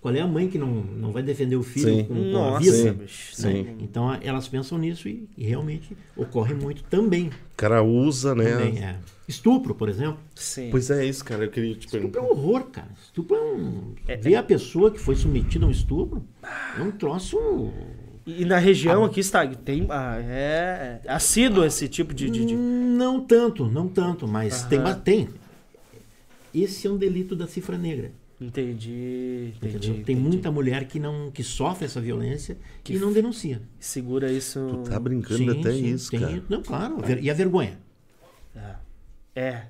Qual 0.00 0.14
é 0.14 0.20
a 0.20 0.26
mãe 0.26 0.48
que 0.48 0.56
não, 0.56 0.66
não 0.68 1.12
vai 1.12 1.22
defender 1.22 1.56
o 1.56 1.62
filho 1.62 1.96
Sim. 1.96 2.04
com, 2.04 2.14
com 2.14 2.20
a 2.38 2.50
Nossa, 2.52 2.60
vida? 2.60 3.06
Sim. 3.06 3.46
né? 3.48 3.64
Sim. 3.70 3.76
Então 3.80 4.14
elas 4.22 4.48
pensam 4.48 4.78
nisso 4.78 5.08
e, 5.08 5.28
e 5.36 5.44
realmente 5.44 5.94
ocorre 6.16 6.54
muito 6.54 6.82
também. 6.84 7.26
O 7.28 7.56
cara 7.56 7.82
usa, 7.82 8.34
né? 8.34 8.50
também 8.50 8.78
é. 8.82 8.96
Estupro, 9.28 9.74
por 9.74 9.88
exemplo. 9.90 10.18
Sim. 10.34 10.68
Pois 10.70 10.90
é 10.90 11.04
isso, 11.04 11.22
cara. 11.24 11.44
Eu 11.44 11.50
queria 11.50 11.74
te 11.74 11.86
Estupro 11.86 11.98
é 12.08 12.10
perguntar. 12.10 12.22
um 12.22 12.30
horror, 12.30 12.64
cara. 12.70 12.88
Estupro 13.04 13.36
é 13.36 13.40
um. 13.40 13.94
Ver 14.20 14.34
a 14.36 14.42
pessoa 14.42 14.90
que 14.90 14.98
foi 14.98 15.14
submetida 15.14 15.66
a 15.66 15.68
um 15.68 15.70
estupro 15.70 16.24
é 16.78 16.82
um 16.82 16.90
troço. 16.90 17.38
E 18.26 18.44
na 18.44 18.58
região 18.58 19.04
aqui 19.04 19.20
está, 19.20 19.46
tem 19.46 19.86
ah, 19.90 20.16
é, 20.20 21.00
é 21.04 21.12
assíduo 21.12 21.64
esse 21.64 21.88
tipo 21.88 22.14
de, 22.14 22.30
de- 22.30 22.44
de- 22.46 22.56
Não 22.56 23.20
tanto, 23.20 23.66
não 23.66 23.86
tanto, 23.88 24.26
mas 24.26 24.62
Aham. 24.62 24.94
tem, 24.94 25.26
tem. 25.26 25.28
Esse 26.54 26.86
é 26.86 26.90
um 26.90 26.96
delito 26.96 27.36
da 27.36 27.46
cifra 27.46 27.76
negra. 27.78 28.12
Entendi, 28.40 29.52
entendi? 29.56 29.78
Tem 29.90 30.00
entendi. 30.00 30.20
muita 30.20 30.50
mulher 30.50 30.86
que 30.86 30.98
não 30.98 31.30
que 31.30 31.42
sofre 31.42 31.84
essa 31.84 32.00
violência 32.00 32.56
e 32.88 32.98
não 32.98 33.12
denuncia. 33.12 33.60
segura 33.78 34.32
isso. 34.32 34.82
Tá 34.88 34.98
brincando 34.98 35.50
até 35.52 35.72
isso, 35.74 36.10
tem- 36.10 36.20
cara. 36.20 36.42
Não, 36.48 36.62
claro. 36.62 36.96
E 37.20 37.30
a 37.30 37.34
vergonha, 37.34 37.78
É. 38.54 38.74
É. 39.34 39.66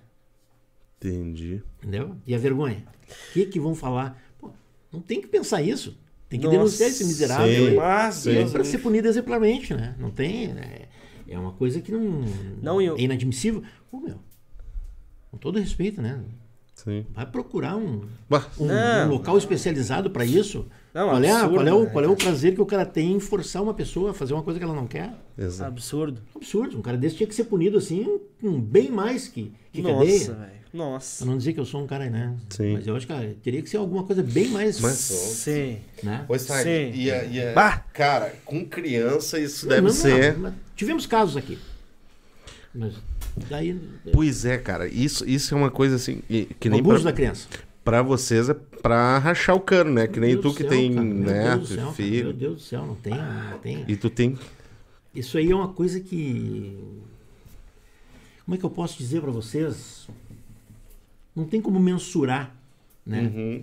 Entendi. 0.98 1.62
entendeu? 1.78 2.16
E 2.26 2.34
a 2.34 2.38
vergonha. 2.38 2.84
O 3.08 3.32
que 3.32 3.46
que 3.46 3.58
vão 3.60 3.74
falar? 3.74 4.20
Pô, 4.38 4.50
não 4.92 5.00
tem 5.00 5.20
que 5.20 5.26
pensar 5.26 5.62
isso. 5.62 5.96
Tem 6.28 6.38
que 6.38 6.46
Nossa, 6.46 6.58
denunciar 6.58 6.88
esse 6.90 7.04
miserável. 7.04 7.46
sim. 7.52 7.68
aí. 7.70 7.74
Mas, 7.74 8.26
E 8.26 8.30
é 8.36 8.46
para 8.48 8.62
ser 8.64 8.78
punido 8.78 9.08
exemplarmente, 9.08 9.74
né? 9.74 9.96
Não 9.98 10.10
tem. 10.10 10.46
É, 10.52 10.88
é 11.28 11.38
uma 11.38 11.52
coisa 11.52 11.80
que 11.80 11.90
não, 11.90 12.24
Não, 12.62 12.80
eu- 12.80 12.96
é 12.96 13.00
inadmissível. 13.00 13.62
Pô, 13.90 13.98
meu, 13.98 14.20
com 15.30 15.36
todo 15.38 15.58
respeito, 15.58 16.00
né? 16.00 16.20
Sim. 16.84 17.04
Vai 17.14 17.26
procurar 17.26 17.76
um, 17.76 18.02
um, 18.58 18.66
Não. 18.66 19.06
um 19.06 19.10
local 19.10 19.36
especializado 19.36 20.10
para 20.10 20.24
isso. 20.24 20.66
Não, 20.94 21.08
qual, 21.10 21.22
é, 21.22 21.30
absurdo, 21.30 21.54
qual, 21.54 21.66
é 21.68 21.72
o, 21.72 21.84
né, 21.84 21.90
qual 21.90 22.04
é 22.04 22.08
o 22.08 22.16
prazer 22.16 22.54
que 22.54 22.60
o 22.60 22.66
cara 22.66 22.84
tem 22.86 23.12
em 23.12 23.20
forçar 23.20 23.62
uma 23.62 23.74
pessoa 23.74 24.10
a 24.10 24.14
fazer 24.14 24.32
uma 24.34 24.42
coisa 24.42 24.58
que 24.58 24.64
ela 24.64 24.74
não 24.74 24.86
quer? 24.86 25.12
exato. 25.38 25.70
Absurdo. 25.70 26.20
Absurdo. 26.34 26.78
Um 26.78 26.82
cara 26.82 26.96
desse 26.96 27.16
tinha 27.16 27.26
que 27.26 27.34
ser 27.34 27.44
punido 27.44 27.78
assim, 27.78 28.18
com 28.40 28.58
bem 28.60 28.90
mais 28.90 29.28
que, 29.28 29.52
que 29.72 29.82
Nossa, 29.82 29.94
cadeia. 29.98 30.32
velho. 30.32 30.60
Nossa. 30.72 31.24
Pra 31.24 31.30
não 31.32 31.36
dizer 31.38 31.52
que 31.52 31.60
eu 31.60 31.64
sou 31.64 31.82
um 31.82 31.86
cara, 31.86 32.08
né? 32.08 32.34
Sim. 32.48 32.74
Mas 32.74 32.86
eu 32.86 32.96
acho 32.96 33.06
que 33.06 33.12
cara, 33.12 33.36
teria 33.42 33.60
que 33.60 33.68
ser 33.68 33.76
alguma 33.76 34.04
coisa 34.04 34.22
bem 34.22 34.48
mais. 34.48 34.80
Mas- 34.80 34.94
Sim. 34.98 35.78
né? 36.02 36.24
Pois 36.26 36.44
tá, 36.46 36.62
Sim. 36.62 36.92
e, 36.94 37.06
e 37.06 37.42
a- 37.42 37.52
Bah! 37.52 37.84
cara, 37.92 38.34
com 38.44 38.64
criança 38.64 39.38
isso 39.38 39.66
Não, 39.66 39.70
deve 39.70 39.80
não, 39.82 39.88
não, 39.88 39.94
ser. 40.00 40.38
mas 40.38 40.54
tivemos 40.76 41.06
casos 41.06 41.36
aqui. 41.36 41.58
Mas 42.74 42.94
daí. 43.48 43.80
Pois 44.12 44.44
é, 44.44 44.58
cara, 44.58 44.86
isso, 44.88 45.28
isso 45.28 45.54
é 45.54 45.56
uma 45.56 45.70
coisa 45.70 45.96
assim, 45.96 46.22
que 46.58 46.68
o 46.68 46.70
nem 46.70 46.80
abuso 46.80 47.02
pra, 47.02 47.10
da 47.10 47.16
criança. 47.16 47.48
pra 47.84 48.02
vocês 48.02 48.48
é 48.48 48.54
pra 48.54 49.18
rachar 49.18 49.56
o 49.56 49.60
cano, 49.60 49.90
né? 49.92 50.06
Que 50.06 50.20
nem 50.20 50.40
tu 50.40 50.52
que 50.52 50.62
céu, 50.62 50.70
tem 50.70 50.94
cara, 50.94 51.06
meu 51.06 51.24
Deus 51.24 51.32
neto 51.32 51.58
do 51.60 51.66
céu, 51.66 51.76
cara, 51.76 51.92
filho. 51.92 52.24
Meu 52.24 52.32
Deus 52.32 52.54
do 52.54 52.60
céu, 52.60 52.86
não 52.86 52.94
tem, 52.94 53.14
não 53.14 53.58
tem. 53.58 53.84
E 53.86 53.96
tu 53.96 54.10
tem. 54.10 54.38
Isso 55.14 55.36
aí 55.38 55.50
é 55.50 55.54
uma 55.54 55.68
coisa 55.68 56.00
que. 56.00 56.78
Como 58.44 58.54
é 58.54 58.58
que 58.58 58.64
eu 58.64 58.70
posso 58.70 58.98
dizer 58.98 59.20
para 59.20 59.30
vocês? 59.30 60.08
Não 61.34 61.44
tem 61.44 61.60
como 61.60 61.78
mensurar 61.78 62.54
né, 63.06 63.22
Uhum, 63.22 63.62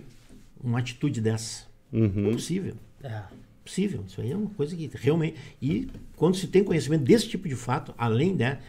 uma 0.62 0.78
atitude 0.78 1.20
dessa. 1.20 1.64
Não 1.92 2.04
é 2.04 2.08
uhum. 2.08 2.32
possível. 2.32 2.74
É. 3.02 3.22
Possível. 3.64 4.02
Isso 4.06 4.20
aí 4.20 4.32
é 4.32 4.36
uma 4.36 4.48
coisa 4.50 4.74
que 4.74 4.90
realmente. 4.94 5.36
E 5.60 5.88
quando 6.16 6.36
se 6.36 6.46
tem 6.46 6.64
conhecimento 6.64 7.04
desse 7.04 7.28
tipo 7.28 7.46
de 7.46 7.54
fato, 7.54 7.94
além 7.98 8.34
né, 8.34 8.60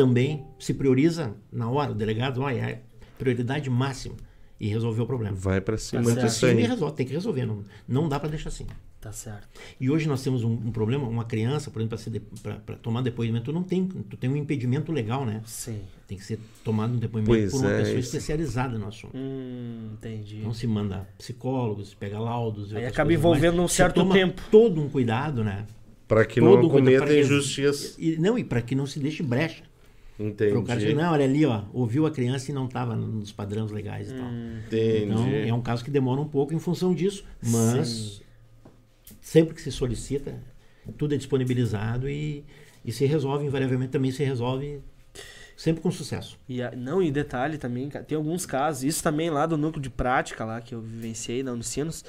também 0.00 0.46
se 0.58 0.72
prioriza 0.72 1.34
na 1.52 1.70
hora, 1.70 1.92
o 1.92 1.94
delegado, 1.94 2.40
olha, 2.40 2.58
é 2.58 2.82
prioridade 3.18 3.68
máxima 3.68 4.14
e 4.58 4.66
resolver 4.66 5.02
o 5.02 5.06
problema. 5.06 5.36
Vai 5.36 5.60
pra 5.60 5.76
cima 5.76 6.02
certo. 6.04 6.20
disso 6.26 6.46
aí. 6.46 6.62
resolve, 6.62 6.96
tem 6.96 7.06
que 7.06 7.12
resolver, 7.12 7.44
não, 7.44 7.62
não 7.86 8.08
dá 8.08 8.18
para 8.18 8.30
deixar 8.30 8.48
assim. 8.48 8.66
Tá 8.98 9.12
certo. 9.12 9.48
E 9.78 9.90
hoje 9.90 10.08
nós 10.08 10.22
temos 10.22 10.42
um, 10.42 10.52
um 10.52 10.70
problema, 10.70 11.06
uma 11.06 11.24
criança, 11.24 11.70
por 11.70 11.82
exemplo, 11.82 11.98
para 12.64 12.76
tomar 12.76 13.02
depoimento, 13.02 13.46
tu 13.46 13.52
não 13.52 13.62
tem, 13.62 13.86
tu 13.86 14.16
tem 14.16 14.30
um 14.30 14.36
impedimento 14.36 14.90
legal, 14.90 15.26
né? 15.26 15.42
Sim. 15.44 15.80
Tem 16.06 16.16
que 16.16 16.24
ser 16.24 16.38
tomado 16.64 16.94
um 16.94 16.98
depoimento 16.98 17.30
Pois 17.30 17.50
por 17.50 17.60
uma 17.60 17.70
é, 17.72 17.78
pessoa 17.78 17.98
isso. 17.98 18.08
especializada 18.16 18.78
no 18.78 18.88
assunto. 18.88 19.14
Hum, 19.14 19.90
entendi. 19.94 20.40
Não 20.42 20.54
se 20.54 20.66
manda 20.66 21.06
psicólogos, 21.18 21.92
pega 21.92 22.18
laudos. 22.18 22.72
e 22.72 22.76
Aí 22.76 22.86
acaba 22.86 23.12
envolvendo 23.12 23.56
mais. 23.56 23.64
um 23.64 23.74
certo 23.74 23.96
toma 23.96 24.14
tempo. 24.14 24.42
Todo 24.50 24.80
um 24.82 24.88
cuidado, 24.88 25.44
né? 25.44 25.66
Pra 26.08 26.24
que 26.24 26.40
Todo 26.40 26.62
não 26.62 26.68
cuidado, 26.68 26.98
cometa 26.98 27.18
injustiça. 27.18 27.94
E, 27.98 28.16
não, 28.16 28.38
e 28.38 28.44
para 28.44 28.60
que 28.60 28.74
não 28.74 28.86
se 28.86 28.98
deixe 28.98 29.22
brecha. 29.22 29.69
Entendi. 30.20 30.50
Para 30.50 30.60
o 30.60 30.64
cara 30.64 30.78
dizer, 30.78 30.94
não, 30.94 31.12
olha 31.12 31.24
ali, 31.24 31.46
ó, 31.46 31.62
ouviu 31.72 32.04
a 32.06 32.10
criança 32.10 32.50
e 32.50 32.54
não 32.54 32.66
estava 32.66 32.94
nos 32.94 33.32
padrões 33.32 33.70
legais 33.70 34.10
e 34.10 34.14
tal. 34.14 34.26
Entendi. 34.66 35.04
Então, 35.04 35.26
é 35.28 35.54
um 35.54 35.62
caso 35.62 35.82
que 35.84 35.90
demora 35.90 36.20
um 36.20 36.28
pouco 36.28 36.52
em 36.52 36.58
função 36.58 36.94
disso, 36.94 37.24
mas 37.42 38.20
sempre 39.20 39.54
que 39.54 39.62
se 39.62 39.72
solicita, 39.72 40.38
tudo 40.98 41.14
é 41.14 41.16
disponibilizado 41.16 42.08
e, 42.08 42.44
e 42.84 42.92
se 42.92 43.04
resolve, 43.06 43.46
invariavelmente 43.46 43.92
também 43.92 44.10
se 44.10 44.22
resolve 44.24 44.80
sempre 45.56 45.82
com 45.82 45.90
sucesso. 45.90 46.38
E 46.48 46.62
a- 46.62 46.70
não, 46.74 47.02
e 47.02 47.10
detalhe 47.10 47.58
também, 47.58 47.88
tem 47.88 48.16
alguns 48.16 48.46
casos, 48.46 48.82
isso 48.84 49.02
também 49.02 49.28
lá 49.30 49.44
do 49.46 49.56
núcleo 49.58 49.82
de 49.82 49.90
prática 49.90 50.44
lá 50.44 50.60
que 50.60 50.74
eu 50.74 50.80
vivenciei 50.80 51.42
na 51.42 51.52
Unicinos, 51.52 52.04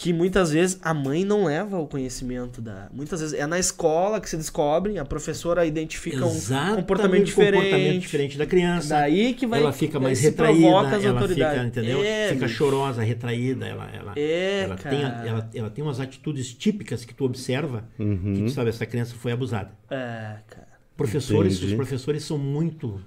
que 0.00 0.12
muitas 0.12 0.52
vezes 0.52 0.78
a 0.80 0.94
mãe 0.94 1.24
não 1.24 1.46
leva 1.46 1.76
o 1.76 1.84
conhecimento 1.88 2.62
da. 2.62 2.88
Muitas 2.92 3.20
vezes 3.20 3.36
é 3.36 3.44
na 3.48 3.58
escola 3.58 4.20
que 4.20 4.30
se 4.30 4.36
descobre, 4.36 4.96
a 4.96 5.04
professora 5.04 5.66
identifica 5.66 6.24
um 6.24 6.28
Exatamente, 6.30 6.76
comportamento 6.82 7.24
diferente. 7.24 7.54
comportamento 7.64 8.00
diferente 8.00 8.38
da 8.38 8.46
criança. 8.46 8.88
Daí 8.90 9.34
que 9.34 9.44
vai 9.44 9.60
ela 9.60 9.72
fica 9.72 9.98
mais 9.98 10.20
retraída, 10.20 10.60
provoca 10.60 10.96
as 10.96 11.04
ela 11.04 11.20
autoridades. 11.20 11.56
fica, 11.58 11.66
entendeu? 11.66 12.04
É, 12.04 12.28
fica 12.28 12.46
bicho. 12.46 12.56
chorosa, 12.58 13.02
retraída, 13.02 13.66
ela, 13.66 13.90
ela, 13.92 14.12
É, 14.14 14.60
ela, 14.62 14.76
tem, 14.76 15.02
ela, 15.02 15.50
ela 15.52 15.70
tem 15.70 15.82
umas 15.82 15.98
atitudes 15.98 16.54
típicas 16.54 17.04
que 17.04 17.12
tu 17.12 17.24
observa, 17.24 17.82
Uhum. 17.98 18.34
que 18.36 18.42
tu 18.44 18.50
sabe, 18.50 18.68
essa 18.70 18.86
criança 18.86 19.16
foi 19.18 19.32
abusada. 19.32 19.72
É, 19.90 20.36
cara. 20.48 20.68
Professores, 20.96 21.56
Entendi. 21.56 21.72
os 21.72 21.76
professores 21.76 22.22
são 22.22 22.38
muito 22.38 23.00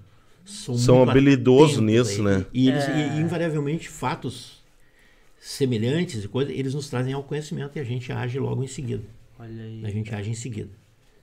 são, 0.44 0.76
São 0.78 1.04
habilidosos 1.04 1.80
nisso, 1.80 2.20
aí. 2.28 2.38
né? 2.38 2.46
E, 2.54 2.68
eles, 2.70 2.84
É. 2.84 3.16
e, 3.16 3.22
invariavelmente 3.22 3.88
fatos 3.88 4.61
semelhantes 5.44 6.24
e 6.24 6.28
coisas, 6.28 6.54
eles 6.56 6.76
nos 6.76 6.88
trazem 6.88 7.14
ao 7.14 7.24
conhecimento 7.24 7.76
e 7.76 7.82
a 7.82 7.84
gente 7.84 8.12
age 8.12 8.38
logo 8.38 8.64
em 8.64 8.68
seguida. 8.68 9.04
Olha 9.40 9.64
aí. 9.64 9.82
A 9.84 9.90
gente 9.90 10.14
age 10.14 10.30
em 10.30 10.36
seguida. 10.36 10.70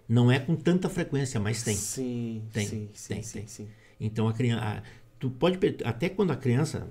Não 0.09 0.31
é 0.33 0.41
com 0.41 0.57
tanta 0.57 0.89
frequência, 0.89 1.39
mas 1.39 1.63
tem. 1.63 1.77
Sim, 1.77 2.43
Tem, 2.53 2.67
sim, 2.67 2.89
sim, 2.93 3.15
tem, 3.15 3.23
sim, 3.23 3.39
tem. 3.39 3.47
sim. 3.47 3.69
Então 4.01 4.27
a 4.27 4.33
criança, 4.33 4.65
a- 4.65 4.83
tu 5.21 5.31
pode 5.31 5.57
até 5.85 6.09
quando 6.09 6.33
a 6.33 6.37
criança, 6.37 6.89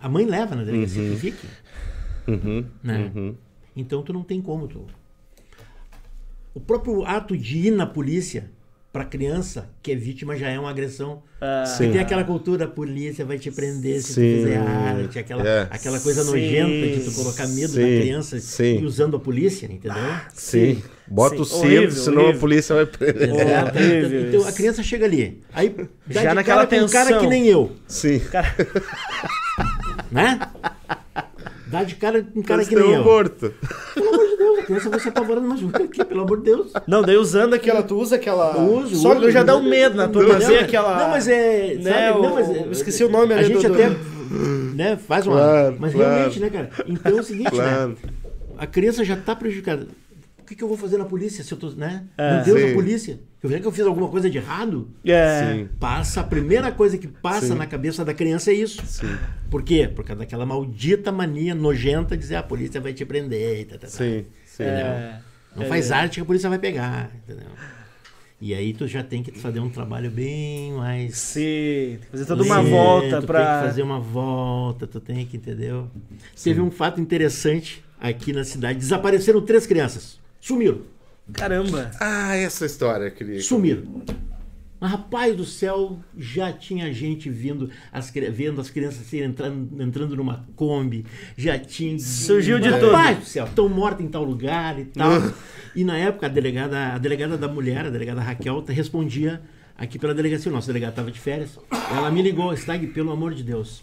a 0.00 0.08
mãe 0.08 0.24
leva 0.26 0.56
na 0.56 0.64
delegacia 0.64 1.08
que 1.10 1.16
fique, 1.16 1.46
Uhum. 2.26 2.66
né? 2.82 3.12
Uhum. 3.14 3.36
Então 3.76 4.02
tu 4.02 4.12
não 4.12 4.24
tem 4.24 4.42
como 4.42 4.66
tu. 4.66 4.84
O 6.54 6.60
próprio 6.60 7.04
ato 7.04 7.36
de 7.36 7.58
ir 7.68 7.70
na 7.70 7.86
polícia 7.86 8.50
para 8.90 9.04
criança 9.04 9.68
que 9.82 9.92
é 9.92 9.94
vítima 9.94 10.34
já 10.36 10.48
é 10.48 10.58
uma 10.58 10.70
agressão. 10.70 11.22
Ah. 11.40 11.62
Tem 11.78 11.98
aquela 11.98 12.24
cultura, 12.24 12.64
a 12.64 12.68
polícia 12.68 13.24
vai 13.24 13.38
te 13.38 13.50
prender 13.50 14.00
se 14.02 14.14
Sim. 14.14 14.32
tu 14.36 14.36
fizer 14.44 14.56
arte, 14.56 15.18
aquela, 15.18 15.46
É. 15.46 15.68
aquela 15.70 16.00
coisa 16.00 16.24
Sim. 16.24 16.30
nojenta 16.30 16.86
de 16.98 17.04
tu 17.04 17.12
colocar 17.12 17.46
medo 17.48 17.72
Sim. 17.72 17.80
na 17.80 18.00
criança 18.00 18.40
Sim. 18.40 18.78
e 18.80 18.84
usando 18.84 19.16
a 19.16 19.20
polícia, 19.20 19.66
entendeu? 19.66 20.02
Sim. 20.32 20.82
Bota 21.06 21.36
Sim. 21.36 21.42
o 21.42 21.44
cinto, 21.44 21.92
senão 21.92 22.22
horrível. 22.22 22.36
a 22.36 22.40
polícia 22.40 22.74
vai 22.76 22.86
prender. 22.86 23.30
Exato. 23.30 23.78
horrível 23.78 24.20
então 24.28 24.40
isso. 24.40 24.48
a 24.48 24.52
criança 24.52 24.82
chega 24.82 25.04
ali. 25.04 25.42
Aí 25.52 25.68
dá 25.68 26.22
Já 26.22 26.28
de 26.30 26.34
naquela 26.34 26.66
cara 26.66 26.80
com 26.80 26.86
um 26.86 26.88
cara 26.88 27.04
tensão. 27.06 27.20
que 27.20 27.26
nem 27.28 27.46
eu, 27.46 27.72
Sim. 27.86 28.20
né? 30.10 30.40
Dá 31.66 31.84
de 31.84 31.94
cara 31.96 32.22
com 32.22 32.40
um 32.40 32.42
cara 32.42 32.64
que 32.64 32.74
nem 32.74 32.84
um 32.84 32.94
eu. 32.94 33.00
aborto. 33.00 33.54
Pelo 33.94 34.08
amor 34.14 34.27
criança 34.68 34.90
vai 34.90 35.00
se 35.00 35.08
apavorando, 35.08 35.66
o 35.66 35.88
que, 35.88 36.04
pelo 36.04 36.20
amor 36.22 36.38
de 36.38 36.44
Deus. 36.44 36.72
Não, 36.86 37.00
daí 37.02 37.16
usando 37.16 37.54
aquela, 37.54 37.82
tu 37.82 37.96
usa 37.98 38.16
aquela. 38.16 38.54
Eu 38.56 38.74
uso, 38.80 38.96
Só 38.96 39.12
uso, 39.12 39.20
que 39.22 39.30
já 39.32 39.42
dá 39.42 39.56
um 39.56 39.62
medo 39.68 39.96
na 39.96 40.06
tua 40.08 40.22
Não, 40.22 40.30
fazer 40.34 40.56
não, 40.56 40.60
aquela. 40.60 40.98
Não, 40.98 41.08
mas 41.10 41.26
é. 41.26 41.74
né, 41.76 41.90
sabe, 42.08 42.22
não, 42.22 42.34
mas 42.34 42.50
é- 42.50 42.68
esqueci 42.70 43.02
o 43.02 43.08
nome 43.08 43.32
A 43.32 43.38
ali 43.38 43.46
gente 43.46 43.66
do- 43.66 43.68
do- 43.68 43.74
até 43.74 43.88
né, 44.74 44.96
faz 44.96 45.26
uma. 45.26 45.36
Claro, 45.36 45.76
mas 45.80 45.92
claro. 45.94 46.10
realmente, 46.14 46.40
né, 46.40 46.50
cara? 46.50 46.70
Então 46.86 47.16
é 47.16 47.20
o 47.20 47.24
seguinte, 47.24 47.50
Claro. 47.50 47.88
né? 47.88 47.96
A 48.58 48.66
criança 48.66 49.02
já 49.04 49.16
tá 49.16 49.34
prejudicada. 49.34 49.86
O 50.40 50.44
que, 50.48 50.54
que 50.54 50.62
eu 50.64 50.68
vou 50.68 50.76
fazer 50.78 50.96
na 50.98 51.04
polícia 51.04 51.42
se 51.44 51.52
eu 51.52 51.58
tô. 51.58 51.70
Né? 51.70 52.04
É. 52.16 52.34
Meu 52.36 52.44
Deus, 52.44 52.60
Sim. 52.60 52.70
a 52.70 52.74
polícia. 52.74 53.20
Eu 53.42 53.48
vejo 53.48 53.62
que 53.62 53.68
eu 53.68 53.72
fiz 53.72 53.86
alguma 53.86 54.08
coisa 54.08 54.28
de 54.28 54.38
errado. 54.38 54.88
É. 55.04 55.40
Sim. 55.54 55.68
Passa, 55.78 56.20
a 56.20 56.24
primeira 56.24 56.72
coisa 56.72 56.96
que 56.98 57.06
passa 57.06 57.48
Sim. 57.48 57.54
na 57.54 57.66
cabeça 57.66 58.04
da 58.04 58.12
criança 58.14 58.50
é 58.50 58.54
isso. 58.54 58.82
Sim. 58.84 59.14
Por 59.50 59.62
quê? 59.62 59.88
Por 59.94 60.04
causa 60.04 60.20
daquela 60.20 60.44
maldita 60.46 61.12
mania 61.12 61.54
nojenta 61.54 62.16
de 62.16 62.22
dizer 62.22 62.36
"Ah, 62.36 62.40
a 62.40 62.42
polícia 62.42 62.80
vai 62.80 62.92
te 62.92 63.04
prender. 63.04 63.66
Tá, 63.66 63.74
tá, 63.74 63.78
tá. 63.80 63.86
Sim. 63.88 64.24
Sim. 64.58 64.64
É. 64.64 65.18
Não 65.56 65.62
É. 65.62 65.66
faz 65.66 65.90
arte 65.90 66.14
que 66.16 66.20
a 66.20 66.24
polícia 66.24 66.48
vai 66.50 66.58
pegar, 66.58 67.10
entendeu? 67.24 67.48
E 68.40 68.54
aí 68.54 68.72
tu 68.72 68.86
já 68.86 69.02
tem 69.02 69.20
que 69.22 69.32
fazer 69.32 69.58
um 69.58 69.68
trabalho 69.68 70.10
bem 70.10 70.72
mais. 70.72 71.16
Sim, 71.18 71.40
tem 71.92 71.98
que 72.02 72.06
fazer 72.10 72.26
toda 72.26 72.42
uma 72.44 72.60
lento, 72.60 72.70
volta 72.70 73.20
tu 73.20 73.26
pra. 73.26 73.38
Tem 73.44 73.60
que 73.62 73.66
fazer 73.68 73.82
uma 73.82 73.98
volta, 73.98 74.86
tu 74.86 75.00
tem 75.00 75.26
que, 75.26 75.36
entendeu? 75.36 75.90
Teve 76.44 76.60
um 76.60 76.70
fato 76.70 77.00
interessante 77.00 77.82
aqui 78.00 78.32
na 78.32 78.44
cidade. 78.44 78.78
Desapareceram 78.78 79.40
três 79.40 79.66
crianças. 79.66 80.20
Sumiram. 80.40 80.82
Caramba. 81.32 81.90
Ah, 82.00 82.36
essa 82.36 82.64
história 82.64 83.06
eu 83.06 83.10
queria. 83.10 83.40
Sumiram. 83.42 83.82
Mas, 84.80 84.90
rapaz 84.92 85.36
do 85.36 85.44
céu, 85.44 85.98
já 86.16 86.52
tinha 86.52 86.92
gente 86.92 87.28
vindo, 87.28 87.68
as, 87.92 88.10
vendo 88.10 88.60
as 88.60 88.70
crianças 88.70 89.12
entrando, 89.12 89.82
entrando 89.82 90.16
numa 90.16 90.46
Kombi, 90.54 91.04
já 91.36 91.58
tinha. 91.58 91.98
Surgiu 91.98 92.60
de 92.60 92.68
Rapaz 92.68 93.16
tudo. 93.16 93.24
do 93.24 93.28
céu, 93.28 93.44
estão 93.46 93.68
mortas 93.68 94.06
em 94.06 94.08
tal 94.08 94.22
lugar 94.22 94.78
e 94.78 94.84
tal. 94.84 95.10
e 95.74 95.82
na 95.82 95.98
época, 95.98 96.26
a 96.26 96.28
delegada, 96.28 96.94
a 96.94 96.98
delegada 96.98 97.36
da 97.36 97.48
mulher, 97.48 97.86
a 97.86 97.90
delegada 97.90 98.20
Raquel, 98.20 98.64
respondia 98.68 99.42
aqui 99.76 99.98
pela 99.98 100.14
delegacia. 100.14 100.50
O 100.50 100.54
nosso 100.54 100.68
delegado 100.68 100.90
estava 100.90 101.10
de 101.10 101.18
férias. 101.18 101.58
Ela 101.90 102.10
me 102.10 102.22
ligou, 102.22 102.52
Stag, 102.54 102.86
pelo 102.88 103.10
amor 103.10 103.34
de 103.34 103.42
Deus. 103.42 103.82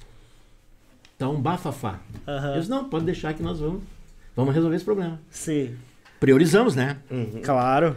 Tá 1.17 1.29
um 1.29 1.41
bafafá. 1.41 1.99
Aham. 2.27 2.53
Eu 2.53 2.59
disse, 2.59 2.69
não, 2.69 2.89
pode 2.89 3.05
deixar 3.05 3.33
que 3.33 3.43
nós 3.43 3.59
vamos. 3.59 3.83
Vamos 4.35 4.53
resolver 4.53 4.75
esse 4.75 4.83
problema. 4.85 5.19
Sim. 5.29 5.75
Priorizamos, 6.19 6.75
né? 6.75 6.97
Claro. 7.43 7.95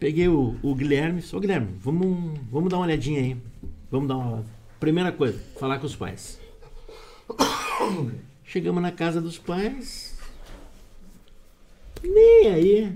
Peguei 0.00 0.28
o, 0.28 0.56
o 0.62 0.74
Guilherme. 0.74 1.22
Ô 1.30 1.38
Guilherme, 1.38 1.68
vamos, 1.78 2.40
vamos 2.50 2.70
dar 2.70 2.78
uma 2.78 2.86
olhadinha 2.86 3.20
aí. 3.20 3.36
Vamos 3.90 4.08
dar 4.08 4.16
uma. 4.16 4.44
Primeira 4.80 5.12
coisa, 5.12 5.38
falar 5.58 5.78
com 5.78 5.84
os 5.84 5.94
pais. 5.94 6.40
Chegamos 8.42 8.82
na 8.82 8.90
casa 8.90 9.20
dos 9.20 9.36
pais. 9.36 10.18
Nem 12.02 12.48
aí. 12.48 12.92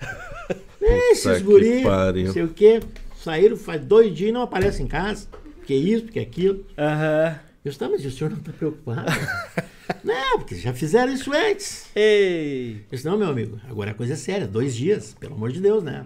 É, 0.86 1.12
esses 1.12 1.40
guri, 1.40 1.82
não 1.82 2.32
sei 2.34 2.42
o 2.42 2.48
quê. 2.48 2.78
Saíram 3.16 3.56
faz 3.56 3.82
dois 3.82 4.14
dias 4.14 4.28
e 4.28 4.32
não 4.32 4.42
aparecem 4.42 4.84
em 4.84 4.88
casa. 4.88 5.26
Que 5.66 5.72
isso, 5.72 6.04
que 6.08 6.18
aquilo. 6.18 6.62
Aham. 6.76 7.40
Eu 7.64 7.70
disse, 7.70 7.78
tá, 7.78 7.88
mas 7.88 8.04
o 8.04 8.10
senhor 8.10 8.28
não 8.28 8.36
está 8.36 8.52
preocupado? 8.52 9.10
não, 10.04 10.40
porque 10.40 10.56
já 10.56 10.74
fizeram 10.74 11.10
isso 11.10 11.32
antes. 11.32 11.86
Ei. 11.96 12.74
Eu 12.74 12.84
disse, 12.90 13.06
não, 13.06 13.16
meu 13.16 13.28
amigo, 13.28 13.58
agora 13.66 13.92
a 13.92 13.94
coisa 13.94 14.12
é 14.12 14.16
séria, 14.16 14.46
dois 14.46 14.76
dias, 14.76 15.16
pelo 15.18 15.36
amor 15.36 15.50
de 15.50 15.60
Deus, 15.62 15.82
né? 15.82 16.04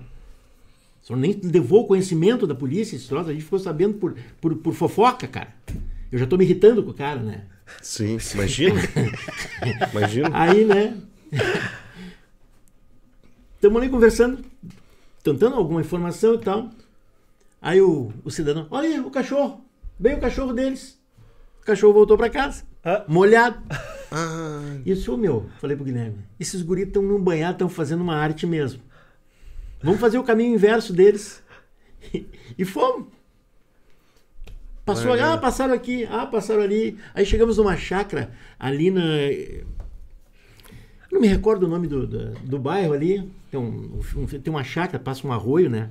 O 1.03 1.07
senhor 1.07 1.19
nem 1.19 1.41
levou 1.43 1.83
o 1.85 1.87
conhecimento 1.87 2.47
da 2.47 2.55
polícia, 2.55 2.97
esse 2.97 3.09
troço, 3.09 3.31
a 3.31 3.33
gente 3.33 3.45
ficou 3.45 3.59
sabendo 3.59 3.95
por, 3.95 4.15
por, 4.41 4.57
por 4.57 4.75
fofoca, 4.75 5.27
cara. 5.27 5.55
Eu 6.13 6.19
já 6.19 6.27
tô 6.27 6.37
me 6.37 6.45
irritando 6.45 6.83
com 6.83 6.91
o 6.91 6.95
cara, 6.95 7.21
né? 7.23 7.45
Sim, 7.83 8.19
imagina. 8.35 8.81
imagina. 9.93 10.31
Aí, 10.33 10.65
né? 10.65 10.97
Estamos 13.55 13.81
ali 13.83 13.91
conversando, 13.91 14.45
tentando 15.23 15.57
alguma 15.57 15.81
informação 15.81 16.35
e 16.35 16.39
tal. 16.39 16.71
Aí 17.61 17.81
o, 17.81 18.13
o 18.25 18.31
cidadão, 18.31 18.67
olha 18.71 18.89
aí, 18.89 19.01
o 19.01 19.11
cachorro, 19.11 19.65
veio 19.99 20.17
o 20.19 20.21
cachorro 20.21 20.53
deles. 20.53 20.99
O 21.61 21.65
cachorro 21.65 21.93
voltou 21.93 22.17
para 22.17 22.31
casa, 22.31 22.63
Ah. 22.85 23.05
molhado. 23.09 23.61
Ah, 24.11 24.77
Isso, 24.87 25.17
meu, 25.19 25.47
falei 25.61 25.77
pro 25.77 25.85
Guilherme. 25.85 26.19
Esses 26.41 26.63
guris 26.63 26.87
estão 26.87 27.03
num 27.03 27.21
banhado, 27.21 27.53
estão 27.55 27.69
fazendo 27.69 28.01
uma 28.03 28.17
arte 28.17 28.47
mesmo. 28.47 28.81
Vamos 29.83 30.01
fazer 30.01 30.19
o 30.19 30.25
caminho 30.25 30.55
inverso 30.55 30.93
deles. 30.93 31.43
E 32.59 32.65
fomos. 32.65 33.07
Passou, 34.85 35.13
ah, 35.13 35.37
passaram 35.39 35.75
aqui, 35.75 36.09
ah, 36.11 36.27
passaram 36.27 36.63
ali. 36.63 36.97
Aí 37.15 37.25
chegamos 37.27 37.59
numa 37.59 37.77
chácara 37.77 38.33
ali 38.59 38.91
na. 38.91 39.03
Não 41.11 41.21
me 41.21 41.27
recordo 41.29 41.65
o 41.65 41.69
nome 41.69 41.87
do, 41.87 42.07
do, 42.07 42.31
do 42.41 42.59
bairro 42.59 42.93
ali. 42.93 43.31
Tem, 43.51 43.59
um, 43.59 44.01
um- 44.17 44.27
tem 44.27 44.51
uma 44.53 44.65
chácara, 44.65 44.99
passa 45.03 45.27
um 45.27 45.33
arroio, 45.33 45.71
né? 45.71 45.91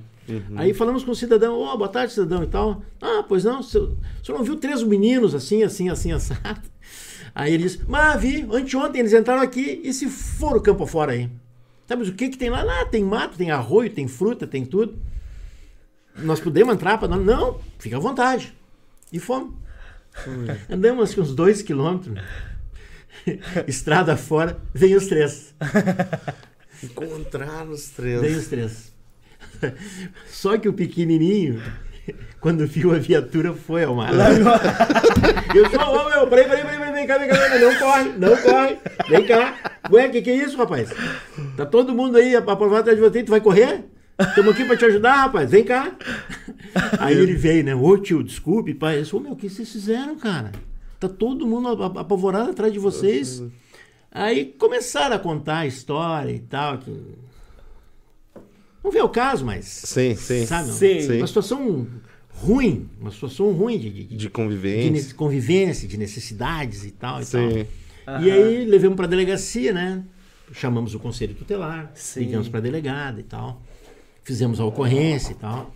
Aí 0.56 0.74
falamos 0.74 1.02
com 1.04 1.10
o 1.10 1.16
cidadão, 1.16 1.58
ô, 1.58 1.76
boa 1.76 1.88
tarde, 1.88 2.12
cidadão 2.12 2.42
e 2.42 2.46
tal. 2.46 2.82
Ah, 3.00 3.24
pois 3.26 3.44
não, 3.44 3.60
o 3.60 3.62
senhor 3.62 3.96
o 4.22 4.24
senhor 4.26 4.38
não 4.38 4.44
viu 4.44 4.56
três 4.56 4.82
meninos 4.82 5.34
assim, 5.34 5.62
assim, 5.62 5.88
assim, 5.88 6.12
assado? 6.12 6.60
Aí 7.34 7.54
ele 7.54 7.62
disse, 7.64 7.80
mas 7.86 8.20
vi, 8.20 8.42
anteontem 8.52 9.00
eles 9.00 9.12
entraram 9.12 9.42
aqui 9.42 9.80
e 9.84 9.92
se 9.92 10.06
foram 10.08 10.60
campo 10.60 10.86
fora 10.86 11.12
aí. 11.12 11.30
Tá, 11.88 11.96
mas 11.96 12.08
o 12.08 12.12
que 12.12 12.28
que 12.28 12.36
tem 12.36 12.50
lá? 12.50 12.62
Ah, 12.62 12.84
tem 12.84 13.02
mato, 13.02 13.38
tem 13.38 13.50
arroio, 13.50 13.88
tem 13.90 14.06
fruta, 14.06 14.46
tem 14.46 14.64
tudo. 14.64 14.96
Nós 16.18 16.38
podemos 16.38 16.74
entrar 16.74 16.98
para 16.98 17.08
nós? 17.08 17.24
Não, 17.24 17.58
fica 17.78 17.96
à 17.96 18.00
vontade. 18.00 18.52
E 19.10 19.18
fomos. 19.18 19.54
Andamos 20.68 21.16
uns 21.16 21.34
dois 21.34 21.62
quilômetros. 21.62 22.18
Estrada 23.66 24.16
fora, 24.18 24.60
vem 24.74 24.94
os 24.94 25.06
três. 25.06 25.54
encontraram 26.82 27.70
os 27.70 27.90
Vem 27.96 28.18
três. 28.20 28.36
os 28.36 28.46
três. 28.48 28.92
Só 30.26 30.58
que 30.58 30.68
o 30.68 30.72
pequenininho, 30.74 31.62
quando 32.40 32.66
viu 32.66 32.92
a 32.92 32.98
viatura, 32.98 33.52
foi 33.52 33.84
ao 33.84 33.94
mar. 33.94 34.10
Eu 35.54 35.70
sou, 35.70 35.80
ô 35.80 36.08
meu, 36.10 36.26
peraí, 36.26 36.44
peraí, 36.48 36.62
peraí, 36.64 36.78
peraí, 36.78 36.92
vem 36.92 37.06
cá, 37.06 37.18
vem 37.18 37.28
cá, 37.28 37.34
vem 37.36 37.48
cá, 37.50 37.58
não 37.58 37.78
corre, 37.78 38.12
não 38.18 38.36
corre, 38.36 38.78
vem 39.08 39.26
cá. 39.26 39.54
Ué, 39.90 40.08
que 40.08 40.22
que 40.22 40.30
é 40.30 40.34
isso, 40.36 40.56
rapaz? 40.56 40.90
Tá 41.56 41.64
todo 41.66 41.94
mundo 41.94 42.16
aí 42.18 42.36
aprovado 42.36 42.76
atrás 42.80 42.96
de 42.98 43.02
você, 43.02 43.22
tu 43.22 43.30
vai 43.30 43.40
correr? 43.40 43.84
Estamos 44.20 44.52
aqui 44.52 44.64
pra 44.64 44.76
te 44.76 44.84
ajudar, 44.84 45.14
rapaz, 45.14 45.50
vem 45.50 45.64
cá. 45.64 45.92
Aí 46.98 47.16
ele 47.16 47.34
veio, 47.34 47.64
né? 47.64 47.74
Ô 47.74 47.96
tio, 47.96 48.22
desculpe, 48.22 48.74
pai. 48.74 48.98
Eu 48.98 49.02
disse, 49.02 49.16
ô 49.16 49.20
meu, 49.20 49.32
o 49.32 49.36
que 49.36 49.48
vocês 49.48 49.70
fizeram, 49.70 50.16
cara? 50.16 50.50
Tá 51.00 51.08
todo 51.08 51.46
mundo 51.46 51.82
ap- 51.82 51.96
apavorado 51.98 52.50
atrás 52.50 52.72
de 52.72 52.78
vocês. 52.78 53.42
Aí 54.10 54.46
começaram 54.58 55.14
a 55.14 55.18
contar 55.18 55.58
a 55.58 55.66
história 55.66 56.32
e 56.32 56.40
tal, 56.40 56.78
que... 56.78 56.90
Não 58.88 58.92
vê 58.92 59.02
o 59.02 59.08
caso, 59.10 59.44
mas... 59.44 59.66
Sim, 59.66 60.14
sim. 60.16 60.46
Sabe? 60.46 60.70
Sim. 60.72 61.00
Sim. 61.02 61.18
Uma 61.18 61.26
situação 61.26 61.86
ruim, 62.30 62.88
uma 62.98 63.10
situação 63.10 63.52
ruim 63.52 63.78
de, 63.78 63.90
de, 63.90 63.96
de- 64.04 64.04
De 64.08 64.16
de 64.16 64.30
convivência. 64.30 65.14
convivência, 65.14 65.86
de 65.86 65.98
necessidades 65.98 66.86
e 66.86 66.90
tal. 66.92 67.20
E, 67.20 67.24
Sim. 67.26 67.66
tal. 68.06 68.22
e 68.22 68.30
aí 68.30 68.64
levamos 68.64 68.96
para 68.96 69.04
a 69.04 69.08
delegacia, 69.08 69.74
né? 69.74 70.02
Chamamos 70.52 70.94
o 70.94 70.98
conselho 70.98 71.34
tutelar, 71.34 71.92
Sim. 71.94 72.20
ligamos 72.20 72.48
para 72.48 72.60
a 72.60 72.62
delegada 72.62 73.20
e 73.20 73.24
tal. 73.24 73.60
Fizemos 74.24 74.58
a 74.58 74.64
ocorrência 74.64 75.32
e 75.32 75.34
tal. 75.34 75.70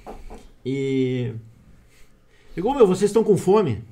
E. 0.64 1.32
Chegou, 2.54 2.74
meu, 2.74 2.86
vocês 2.86 3.10
estão 3.10 3.22
com 3.22 3.36
fome? 3.36 3.82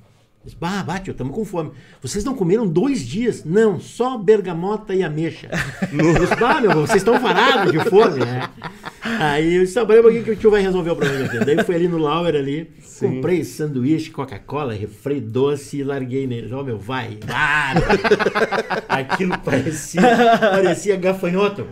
Bah, 0.59 0.81
bate, 0.81 1.11
estamos 1.11 1.35
com 1.35 1.45
fome. 1.45 1.71
Vocês 2.01 2.23
não 2.23 2.33
comeram 2.35 2.65
dois 2.67 3.05
dias? 3.05 3.43
Não, 3.45 3.79
só 3.79 4.17
bergamota 4.17 4.93
e 4.95 5.03
ameixa. 5.03 5.49
Disse, 6.19 6.35
bah, 6.35 6.59
meu, 6.59 6.71
vocês 6.81 6.97
estão 6.97 7.19
parados 7.21 7.71
de 7.71 7.79
fome, 7.89 8.19
né? 8.21 8.49
Aí 9.19 9.55
eu 9.55 9.63
disse, 9.63 9.79
um 9.79 9.85
pouquinho 9.85 10.23
que 10.23 10.31
o 10.31 10.35
tio 10.35 10.49
vai 10.49 10.61
resolver 10.63 10.89
o 10.91 10.95
problema 10.95 11.25
aqui. 11.25 11.45
Daí 11.45 11.57
eu 11.57 11.63
fui 11.63 11.75
ali 11.75 11.87
no 11.87 11.99
Lauer 11.99 12.35
ali, 12.35 12.71
comprei 12.99 13.43
sanduíche, 13.43 14.09
Coca-Cola, 14.09 14.73
refri 14.73 15.21
doce 15.21 15.77
e 15.77 15.83
larguei 15.83 16.25
nele. 16.25 16.51
Ó, 16.51 16.63
meu, 16.63 16.79
vai, 16.79 17.19
vai. 17.23 17.75
Aquilo 18.89 19.37
parecia, 19.39 20.01
parecia 20.39 20.95
gafanhoto. 20.95 21.67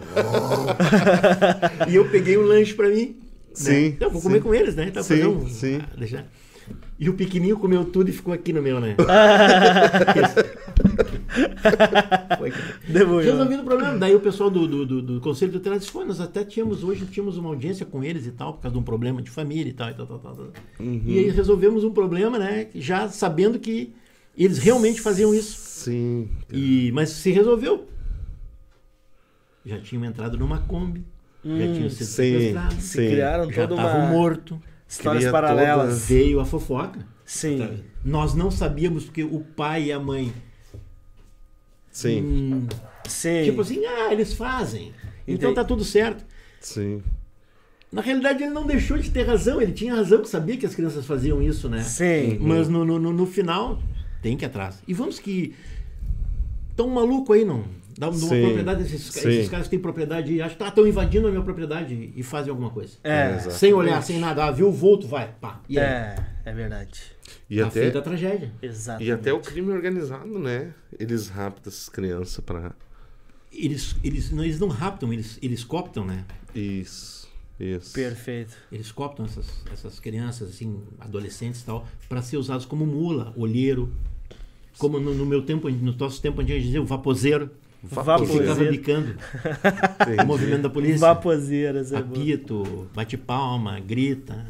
E 1.88 1.96
eu 1.96 2.08
peguei 2.10 2.38
um 2.38 2.44
lanche 2.44 2.74
pra 2.76 2.88
mim. 2.88 3.16
Sim, 3.52 3.90
Né? 3.90 3.98
Eu 4.00 4.12
vou 4.12 4.22
comer 4.22 4.38
sim. 4.38 4.44
com 4.44 4.54
eles, 4.54 4.76
né? 4.76 4.86
Então, 4.90 5.02
Sim, 5.02 5.26
um- 5.26 5.50
sim. 5.50 5.80
ah, 5.82 5.90
deixar. 5.98 6.24
E 7.00 7.10
o 7.10 7.14
pequenininho 7.14 7.58
comeu 7.58 7.86
tudo 7.86 8.10
e 8.10 8.12
ficou 8.12 8.34
aqui 8.34 8.52
no 8.52 8.62
meu, 8.62 8.82
né? 8.82 8.98
Foi. 12.38 12.52
Resolvido 13.24 13.62
o 13.62 13.66
problema. 13.66 13.98
Daí 13.98 14.14
o 14.14 14.20
pessoal 14.20 14.50
do, 14.50 14.68
do, 14.68 14.86
do, 14.86 15.02
do 15.02 15.22
Conselho 15.22 15.54
Tutelar 15.54 15.80
disse, 15.80 15.92
pô, 15.94 16.04
nós 16.04 16.20
até 16.20 16.44
tínhamos, 16.44 16.84
hoje 16.84 17.06
tínhamos 17.06 17.38
uma 17.38 17.48
audiência 17.48 17.86
com 17.86 18.04
eles 18.04 18.28
e 18.28 18.32
tal, 18.32 18.54
por 18.54 18.64
causa 18.64 18.74
de 18.74 18.80
um 18.80 18.84
problema 18.84 19.22
de 19.22 19.30
família 19.30 19.70
e 19.70 19.74
tal, 19.74 19.90
e 19.90 19.94
tal, 19.94 20.06
tal, 20.06 20.20
tal. 20.20 20.36
tal. 20.36 20.52
E 20.78 21.20
aí 21.20 21.30
resolvemos 21.30 21.86
um 21.86 21.92
problema, 21.94 22.38
né? 22.38 22.68
Já 22.76 23.08
sabendo 23.08 23.58
que 23.60 23.94
eles 24.38 24.58
realmente 24.58 25.00
faziam 25.00 25.34
isso. 25.34 25.58
Sim. 25.58 26.28
E, 26.52 26.92
mas 26.94 27.12
se 27.12 27.32
resolveu. 27.32 27.88
Já 29.66 29.80
tinham 29.80 30.04
entrado 30.04 30.38
numa 30.38 30.60
Kombi, 30.60 31.06
já 31.46 31.74
tinham 31.74 31.90
sido 31.90 32.06
sim, 32.06 32.32
sequestrados, 32.32 32.84
Se 32.84 32.98
Sim. 32.98 33.10
criaram 33.10 33.52
já 33.52 33.68
toda 33.68 33.82
estavam 33.82 34.02
uma 34.02 34.12
mortos. 34.12 34.58
Histórias 34.90 35.24
Cria 35.24 35.32
paralelas. 35.32 35.86
todas- 35.86 36.10
Veio 36.10 36.40
a 36.42 36.46
fofoca. 36.46 37.08
Sim. 37.24 37.84
Nós 38.04 38.34
não 38.34 38.50
sabíamos 38.52 39.06
porque 39.06 39.24
o 39.24 39.40
pai 39.40 39.86
e 39.86 39.92
a 39.92 40.00
mãe 40.00 40.34
Sim. 41.92 42.22
hum, 42.24 42.68
Sim. 43.08 43.44
Tipo 43.46 43.62
assim, 43.62 43.86
ah, 43.86 44.12
eles 44.12 44.34
fazem. 44.34 44.94
Então 45.28 45.36
Entendi. 45.50 45.56
tá 45.56 45.64
tudo 45.64 45.84
certo. 45.84 46.26
Sim. 46.60 47.02
Na 47.92 48.02
realidade, 48.02 48.44
ele 48.44 48.54
não 48.54 48.66
deixou 48.68 48.98
de 48.98 49.10
ter 49.10 49.24
razão. 49.24 49.60
Ele 49.62 49.72
tinha 49.72 49.96
razão 49.96 50.22
que 50.22 50.30
sabia 50.30 50.56
que 50.58 50.66
as 50.66 50.76
crianças 50.76 51.06
faziam 51.06 51.42
isso, 51.42 51.68
né? 51.70 51.82
Sim. 51.82 52.38
Mas 52.40 52.68
no, 52.70 52.86
no, 52.86 53.00
no- 53.00 53.14
no 53.14 53.26
final, 53.26 53.82
tem 54.22 54.38
que 54.38 54.46
ir 54.46 54.48
atrás. 54.48 54.82
E 54.88 54.94
vamos 54.94 55.18
que. 55.20 55.56
Tão 56.76 56.88
maluco 56.90 57.34
aí, 57.34 57.44
não. 57.44 57.66
Dá 58.00 58.08
uma 58.08 58.18
Sim, 58.18 58.44
propriedade, 58.44 58.84
esses, 58.84 59.14
esses 59.14 59.50
caras 59.50 59.66
que 59.66 59.72
têm 59.72 59.80
propriedade 59.80 60.32
e 60.32 60.42
acham 60.42 60.58
que 60.58 60.64
estão 60.64 60.88
invadindo 60.88 61.28
a 61.28 61.32
minha 61.32 61.44
propriedade 61.44 62.14
e 62.16 62.24
fazem 62.24 62.50
alguma 62.50 62.70
coisa. 62.70 62.96
É. 63.04 63.36
Exato. 63.36 63.52
Sem 63.56 63.74
olhar, 63.74 64.02
sem 64.02 64.18
nada. 64.20 64.46
Ah, 64.46 64.52
viu 64.52 64.70
o 64.70 64.72
vulto, 64.72 65.06
vai. 65.06 65.36
Pá. 65.42 65.62
E 65.68 65.78
aí? 65.78 65.86
É, 65.86 66.16
é 66.46 66.54
verdade. 66.54 67.02
E 67.50 67.60
tá 67.60 67.68
até, 67.68 67.82
feita 67.82 68.00
a 68.00 68.02
tragédia. 68.02 68.54
Exatamente. 68.62 69.10
e 69.10 69.12
até 69.12 69.34
o 69.34 69.42
crime 69.42 69.74
organizado, 69.74 70.40
né? 70.40 70.74
Eles 70.98 71.28
raptam 71.28 71.70
essas 71.70 71.90
crianças 71.90 72.42
pra. 72.42 72.74
Eles, 73.52 73.98
eles, 74.02 74.32
não, 74.32 74.46
eles 74.46 74.62
não 74.62 74.70
raptam, 74.70 75.12
eles, 75.12 75.38
eles 75.42 75.66
cooptam, 75.66 76.06
né? 76.06 76.24
Isso. 76.56 77.28
Isso. 77.60 77.94
Perfeito. 77.94 78.56
Eles 78.72 78.94
cooptam 78.94 79.26
essas, 79.26 79.46
essas 79.74 80.00
crianças, 80.00 80.52
assim, 80.52 80.82
adolescentes 81.02 81.64
e 81.64 81.66
tal, 81.66 81.86
para 82.08 82.22
ser 82.22 82.38
usados 82.38 82.66
como 82.66 82.86
mula, 82.86 83.34
olheiro. 83.36 83.92
Como 84.78 85.02
no, 85.02 85.14
no 85.14 85.26
meu 85.26 85.42
tempo, 85.42 85.70
no 85.70 85.92
nosso 85.92 86.22
tempo, 86.22 86.40
a 86.40 86.46
gente 86.46 86.64
dizia 86.64 86.82
o 86.82 86.86
vaposeiro, 86.86 87.52
que 87.82 87.88
ficava 87.88 88.64
bicando 88.66 89.16
o 90.22 90.26
movimento 90.26 90.62
da 90.64 90.70
polícia. 90.70 91.00
Vaposeiras, 91.00 91.92
é 91.92 92.02
bom. 92.02 92.12
Apito, 92.20 92.88
bate 92.94 93.18
palma, 93.18 93.80
grita. 93.80 94.46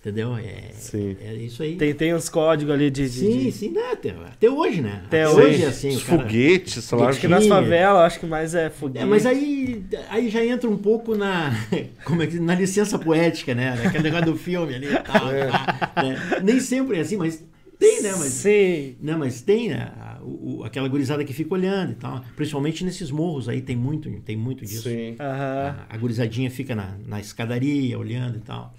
Entendeu? 0.00 0.34
É, 0.34 0.70
Sim. 0.72 1.14
é 1.20 1.34
isso 1.34 1.62
aí. 1.62 1.76
Tem, 1.76 1.92
tem 1.92 2.14
uns 2.14 2.30
códigos 2.30 2.72
ali 2.72 2.90
de. 2.90 3.02
de- 3.02 3.08
sim, 3.10 3.38
de- 3.40 3.52
sim, 3.52 3.68
né? 3.68 3.82
Até, 3.92 4.08
até 4.10 4.48
hoje, 4.48 4.80
né? 4.80 5.02
Até 5.04 5.28
hoje 5.28 5.40
hoje. 5.46 5.62
é 5.62 5.66
assim. 5.66 5.88
Os 5.90 6.02
cara- 6.02 6.22
foguetes, 6.22 6.84
sei 6.84 6.96
lá. 6.98 7.08
Acho 7.10 7.20
que 7.20 7.28
nas 7.28 7.46
favelas, 7.46 8.00
acho 8.06 8.18
que 8.20 8.24
mais 8.24 8.54
é 8.54 8.70
foguete. 8.70 9.04
É, 9.04 9.06
mas 9.06 9.26
aí, 9.26 9.84
aí 10.08 10.30
já 10.30 10.42
entra 10.42 10.70
um 10.70 10.76
pouco 10.78 11.14
na, 11.14 11.52
como 12.02 12.22
é 12.22 12.26
que, 12.26 12.40
na 12.40 12.54
licença 12.54 12.98
poética, 12.98 13.54
né? 13.54 13.78
Aquele 13.84 14.04
negócio 14.04 14.24
do 14.32 14.38
filme 14.38 14.74
ali 14.74 14.86
e 14.86 14.98
tal. 15.02 15.04
tá, 15.04 16.02
né? 16.02 16.40
Nem 16.44 16.60
sempre 16.60 16.96
é 16.96 17.00
assim, 17.00 17.18
mas 17.18 17.44
tem, 17.80 18.02
né? 18.02 18.10
Mas, 18.16 18.32
Sim. 18.32 18.96
Não, 19.00 19.18
mas 19.18 19.42
tem 19.42 19.70
né? 19.70 19.92
a- 19.98 20.20
o- 20.22 20.58
o- 20.58 20.64
aquela 20.64 20.86
gurizada 20.86 21.24
que 21.24 21.32
fica 21.32 21.52
olhando 21.54 21.92
e 21.92 21.94
tal. 21.96 22.22
Principalmente 22.36 22.84
nesses 22.84 23.10
morros 23.10 23.48
aí 23.48 23.60
tem 23.62 23.74
muito, 23.74 24.08
tem 24.20 24.36
muito 24.36 24.64
disso. 24.64 24.88
Sim. 24.88 25.16
Aham. 25.18 25.76
A, 25.88 25.94
a 25.94 25.96
gurizadinha 25.98 26.50
fica 26.50 26.74
na, 26.76 26.96
na 27.06 27.18
escadaria 27.18 27.98
olhando 27.98 28.36
e 28.36 28.40
tal. 28.40 28.74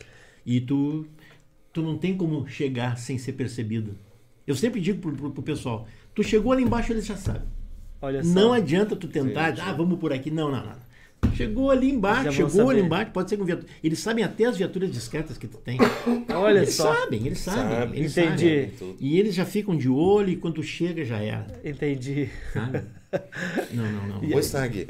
E 0.45 0.61
tu, 0.61 1.05
tu 1.73 1.81
não 1.81 1.97
tem 1.97 2.15
como 2.15 2.47
chegar 2.47 2.97
sem 2.97 3.17
ser 3.17 3.33
percebido. 3.33 3.97
Eu 4.45 4.55
sempre 4.55 4.79
digo 4.79 4.99
pro, 5.01 5.11
pro, 5.13 5.31
pro 5.31 5.43
pessoal, 5.43 5.87
tu 6.15 6.23
chegou 6.23 6.51
ali 6.51 6.63
embaixo, 6.63 6.93
eles 6.93 7.05
já 7.05 7.15
sabem. 7.17 7.43
Olha 8.01 8.23
só. 8.23 8.29
Não 8.33 8.53
adianta 8.53 8.95
tu 8.95 9.07
tentar, 9.07 9.53
ah, 9.61 9.73
vamos 9.73 9.99
por 9.99 10.11
aqui. 10.13 10.31
Não, 10.31 10.49
não, 10.51 10.65
não. 10.65 10.90
Chegou 11.35 11.71
ali 11.71 11.89
embaixo, 11.89 12.31
chegou 12.33 12.69
ali 12.69 12.79
saber. 12.79 12.85
embaixo, 12.85 13.11
pode 13.11 13.29
ser 13.29 13.37
com 13.37 13.45
viatura. 13.45 13.67
Eles 13.83 13.99
sabem 13.99 14.23
até 14.23 14.45
as 14.45 14.57
viaturas 14.57 14.91
discretas 14.91 15.37
que 15.37 15.47
tu 15.47 15.57
tem. 15.57 15.77
Olha 16.33 16.59
eles 16.59 16.73
só. 16.75 16.93
sabem, 16.93 17.25
eles 17.25 17.39
sabem. 17.39 17.77
Sabe, 17.79 17.97
eles 17.97 18.17
entendi. 18.17 18.69
sabem. 18.77 18.95
E 18.99 19.19
eles 19.19 19.33
já 19.33 19.45
ficam 19.45 19.75
de 19.75 19.89
olho 19.89 20.29
e 20.29 20.35
quando 20.35 20.61
chega 20.61 21.03
já 21.05 21.17
era. 21.19 21.47
Entendi. 21.63 22.29
Sabe? 22.53 22.81
Não, 23.71 23.91
não, 23.91 24.07
não. 24.21 24.35
Ô, 24.37 24.39
Stag, 24.41 24.87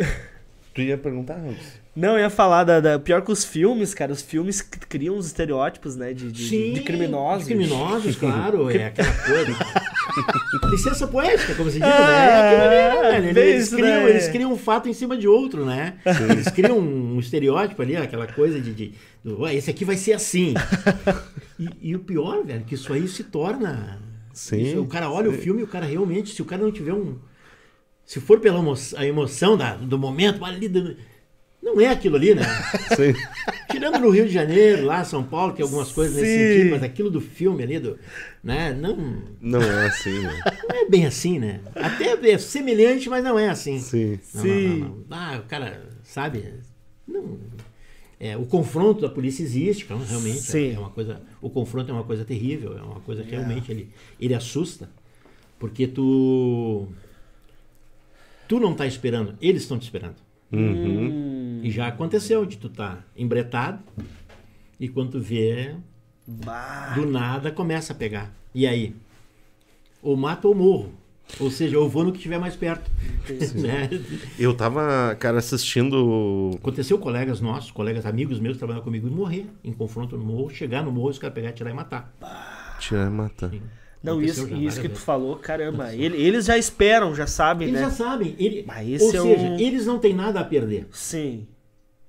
tu 0.74 0.82
ia 0.82 0.98
perguntar 0.98 1.36
antes. 1.36 1.80
Não, 1.96 2.13
eu 2.13 2.20
ia 2.20 2.30
falar 2.30 2.63
da, 2.63 2.80
da- 2.80 3.00
Pior 3.00 3.22
que 3.22 3.32
os 3.32 3.44
filmes, 3.44 3.94
cara. 3.94 4.12
Os 4.13 4.22
filmes 4.22 4.62
criam 4.62 5.17
os 5.17 5.28
estereótipos, 5.28 5.96
né? 5.98 6.13
De, 6.13 6.32
de, 6.32 6.48
Sim, 6.48 6.74
de 6.74 6.82
criminosos. 6.82 7.48
de 7.48 7.54
criminosos, 7.54 8.15
claro. 8.15 8.70
É 8.72 8.86
aquela 8.88 9.12
coisa. 9.13 9.58
Licença 10.69 11.08
poética, 11.08 11.56
como 11.56 11.69
se 11.69 11.80
diz, 11.80 11.88
né? 11.88 11.95
É 13.12 13.15
ali, 13.17 13.34
né, 13.34 13.47
Eles 13.50 13.69
criam, 13.69 14.04
né? 14.04 14.10
eles 14.10 14.28
criam 14.30 14.54
um 14.54 14.58
fato 14.58 14.88
em 14.89 14.93
cima 14.93 15.17
de 15.17 15.28
outro, 15.28 15.65
né? 15.65 15.95
Eles 16.30 16.47
criam 16.50 16.78
um 16.80 17.19
estereótipo 17.19 17.82
ali, 17.82 17.95
aquela 17.95 18.28
coisa 18.28 18.60
de. 18.60 18.74
de 18.74 18.93
do, 19.24 19.41
"Ué, 19.41 19.56
esse 19.56 19.69
aqui 19.69 19.86
vai 19.86 19.95
ser 19.97 20.13
assim. 20.13 20.54
E, 21.60 21.69
e 21.91 21.95
o 21.95 22.00
pior, 22.00 22.43
velho, 22.43 22.63
que 22.63 22.76
isso 22.76 22.91
aí 22.93 23.08
se 23.08 23.24
torna. 23.24 24.00
Sim, 24.34 24.62
isso- 24.62 24.82
o 24.82 24.88
cara 24.88 25.10
olha 25.12 25.30
o 25.30 25.34
filme 25.34 25.62
e 25.62 25.63
o 25.63 25.67
cara 25.67 25.86
realmente, 25.86 26.34
se 26.34 26.41
o 26.41 26.45
cara 26.45 26.62
não 26.63 26.71
tiver 26.71 26.93
um. 26.93 27.17
Se 28.06 28.19
for 28.19 28.39
pela 28.39 28.60
emo- 28.60 28.74
a 28.97 29.06
emoção 29.06 29.56
da- 29.58 29.76
do 29.76 29.97
momento, 29.97 30.43
ali. 30.43 30.67
do- 30.67 30.95
não 31.62 31.80
é 31.80 31.88
aquilo 31.88 32.15
ali, 32.15 32.34
né? 32.34 32.43
Sim. 32.95 33.13
Tirando 33.69 34.00
no 34.00 34.10
Rio 34.10 34.26
de 34.28 34.34
Janeiro, 34.34 34.86
lá 34.86 35.04
São 35.04 35.24
Paulo, 35.24 35.54
tem 35.54 35.63
algumas 35.63 35.91
coisas 35.91 36.15
nesse 36.15 36.28
Sim. 36.28 36.54
sentido, 36.54 36.71
mas 36.71 36.84
aquilo 36.84 37.10
do 37.10 37.21
filme 37.21 37.63
ali, 37.63 37.80
do, 37.80 37.97
né, 38.43 38.74
não, 38.74 39.24
Não 39.39 39.62
é 39.62 39.88
assim, 39.88 40.19
né? 40.19 40.41
não 40.67 40.76
é 40.76 40.89
bem 40.89 41.06
assim, 41.06 41.39
né? 41.39 41.62
Até 41.76 42.32
é 42.32 42.38
semelhante, 42.38 43.10
mas 43.10 43.24
não 43.24 43.38
é 43.38 43.50
assim. 43.50 43.80
Sim. 43.80 44.19
Não, 44.34 44.41
Sim. 44.41 44.67
não, 44.67 44.78
não, 44.78 44.95
não. 44.97 45.17
Ah, 45.17 45.41
o 45.43 45.47
cara, 45.47 45.88
sabe? 46.04 46.54
Não, 47.08 47.38
é, 48.19 48.38
o 48.38 48.45
confronto 48.45 49.02
da 49.02 49.10
polícia 49.10 49.41
existe, 49.41 49.84
então, 49.84 49.97
realmente. 49.97 50.41
Sim. 50.41 50.76
É 50.76 50.80
uma 50.80 50.91
coisa, 50.91 51.21
o 51.41 51.50
confronto 51.50 51.89
é 51.89 51.93
uma 51.93 52.04
coisa 52.04 52.24
terrível, 52.24 52.78
é 52.78 52.82
uma 52.84 53.00
coisa 53.00 53.24
que 53.24 53.32
realmente 53.32 53.71
ele, 53.71 53.89
ele 54.19 54.36
assusta, 54.36 54.89
porque 55.58 55.88
tu 55.88 56.88
tu 58.47 58.60
não 58.60 58.76
tá 58.76 58.86
esperando, 58.86 59.36
eles 59.41 59.63
estão 59.63 59.80
te 59.80 59.84
esperando. 59.84 60.17
Uhum. 60.52 61.62
E 61.64 61.72
já 61.72 61.88
aconteceu 61.88 62.46
de 62.46 62.58
tu 62.58 62.70
tá 62.70 63.00
embretado 63.16 63.80
e 64.80 64.88
quando 64.90 65.12
tu 65.12 65.20
vê, 65.20 65.76
Bah. 66.28 66.94
do 66.96 67.06
nada 67.06 67.52
começa 67.52 67.94
a 67.94 67.96
pegar. 67.96 68.34
E 68.54 68.67
aí? 68.67 68.96
Ou 70.02 70.17
mato 70.17 70.48
ou 70.48 70.56
morro. 70.56 70.92
Ou 71.40 71.50
seja, 71.50 71.75
eu 71.75 71.88
vou 71.88 72.04
no 72.04 72.12
que 72.12 72.17
estiver 72.17 72.40
mais 72.40 72.56
perto. 72.56 72.90
né? 73.56 73.90
Eu 74.38 74.54
tava, 74.54 75.15
cara, 75.19 75.40
assistindo. 75.40 76.52
Aconteceu 76.56 76.98
colegas 76.98 77.40
nossos, 77.40 77.71
colegas 77.71 78.06
amigos 78.06 78.40
meus 78.40 78.56
que 78.56 78.60
trabalhavam 78.60 78.84
comigo 78.84 79.08
e 79.08 79.12
morrer 79.12 79.46
em 79.63 79.71
confronto 79.71 80.17
no 80.17 80.25
morro, 80.25 80.50
chegar 80.50 80.84
no 80.84 80.92
morro, 80.92 81.10
os 81.10 81.19
caras 81.19 81.34
pegar, 81.34 81.54
tirar 81.54 81.69
e 81.71 81.73
matar. 81.73 82.13
Tirar 82.80 83.08
e 83.08 83.10
matar. 83.10 83.50
Sim. 83.50 83.62
Não, 84.04 84.13
Aconteceu 84.13 84.45
isso, 84.45 84.56
já 84.56 84.62
isso 84.62 84.81
que 84.81 84.87
tu 84.87 84.93
vezes. 84.93 85.04
falou, 85.04 85.35
caramba. 85.37 85.93
ele- 85.93 86.17
eles 86.17 86.45
já 86.45 86.58
esperam, 86.58 87.13
já 87.13 87.27
sabem, 87.27 87.67
Eles 87.67 87.79
né? 87.81 87.85
já 87.87 87.91
sabem. 87.93 88.35
Ele, 88.39 88.63
Mas 88.65 88.89
esse 88.89 89.04
ou 89.04 89.10
é 89.10 89.35
seja, 89.35 89.47
um- 89.49 89.60
eles 89.60 89.85
não 89.85 89.99
têm 89.99 90.13
nada 90.13 90.39
a 90.39 90.43
perder. 90.43 90.87
Sim. 90.91 91.47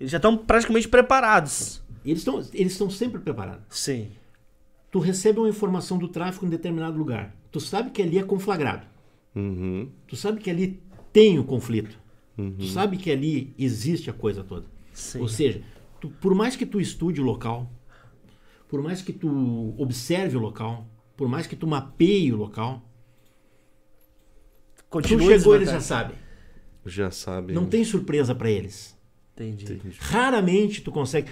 Eles 0.00 0.10
já 0.10 0.16
estão 0.16 0.36
praticamente 0.36 0.88
preparados. 0.88 1.82
Eles 2.04 2.18
estão 2.20 2.38
eles 2.54 2.72
estão 2.72 2.88
sempre 2.90 3.20
preparados. 3.20 3.64
Sim. 3.68 4.08
Tu 4.90 4.98
recebe 4.98 5.38
uma 5.38 5.48
informação 5.48 5.98
do 5.98 6.08
tráfico 6.08 6.44
em 6.46 6.48
determinado 6.48 6.96
lugar. 6.98 7.34
Tu 7.50 7.60
sabe 7.60 7.90
que 7.90 8.00
ali 8.02 8.18
é 8.18 8.22
conflagrado. 8.22 8.86
Uhum. 9.34 9.88
Tu 10.06 10.16
sabe 10.16 10.40
que 10.40 10.50
ali 10.50 10.82
tem 11.12 11.38
o 11.38 11.44
conflito. 11.44 11.98
Tu 12.58 12.64
sabe 12.68 12.96
que 12.96 13.10
ali 13.10 13.54
existe 13.58 14.08
a 14.10 14.12
coisa 14.12 14.42
toda. 14.42 14.66
Sim. 14.92 15.20
Ou 15.20 15.28
seja, 15.28 15.60
tu- 16.00 16.08
por 16.20 16.34
mais 16.34 16.56
que 16.56 16.64
tu 16.66 16.80
estude 16.80 17.20
o 17.20 17.24
local, 17.24 17.70
por 18.68 18.82
mais 18.82 19.00
que 19.02 19.12
tu 19.12 19.74
observe 19.78 20.36
o 20.36 20.40
local, 20.40 20.88
por 21.22 21.28
mais 21.28 21.46
que 21.46 21.54
tu 21.54 21.68
mapeie 21.68 22.32
o 22.32 22.36
local, 22.36 22.82
tu 24.76 24.84
Continua 24.90 25.38
chegou, 25.38 25.54
eles 25.54 25.70
já 25.70 25.80
sabem. 25.80 26.16
Já 26.84 27.12
sabe. 27.12 27.52
Não 27.52 27.64
tem 27.64 27.84
surpresa 27.84 28.34
para 28.34 28.50
eles. 28.50 28.98
Entendi. 29.32 29.78
Raramente 30.00 30.82
tu 30.82 30.90
consegue. 30.90 31.30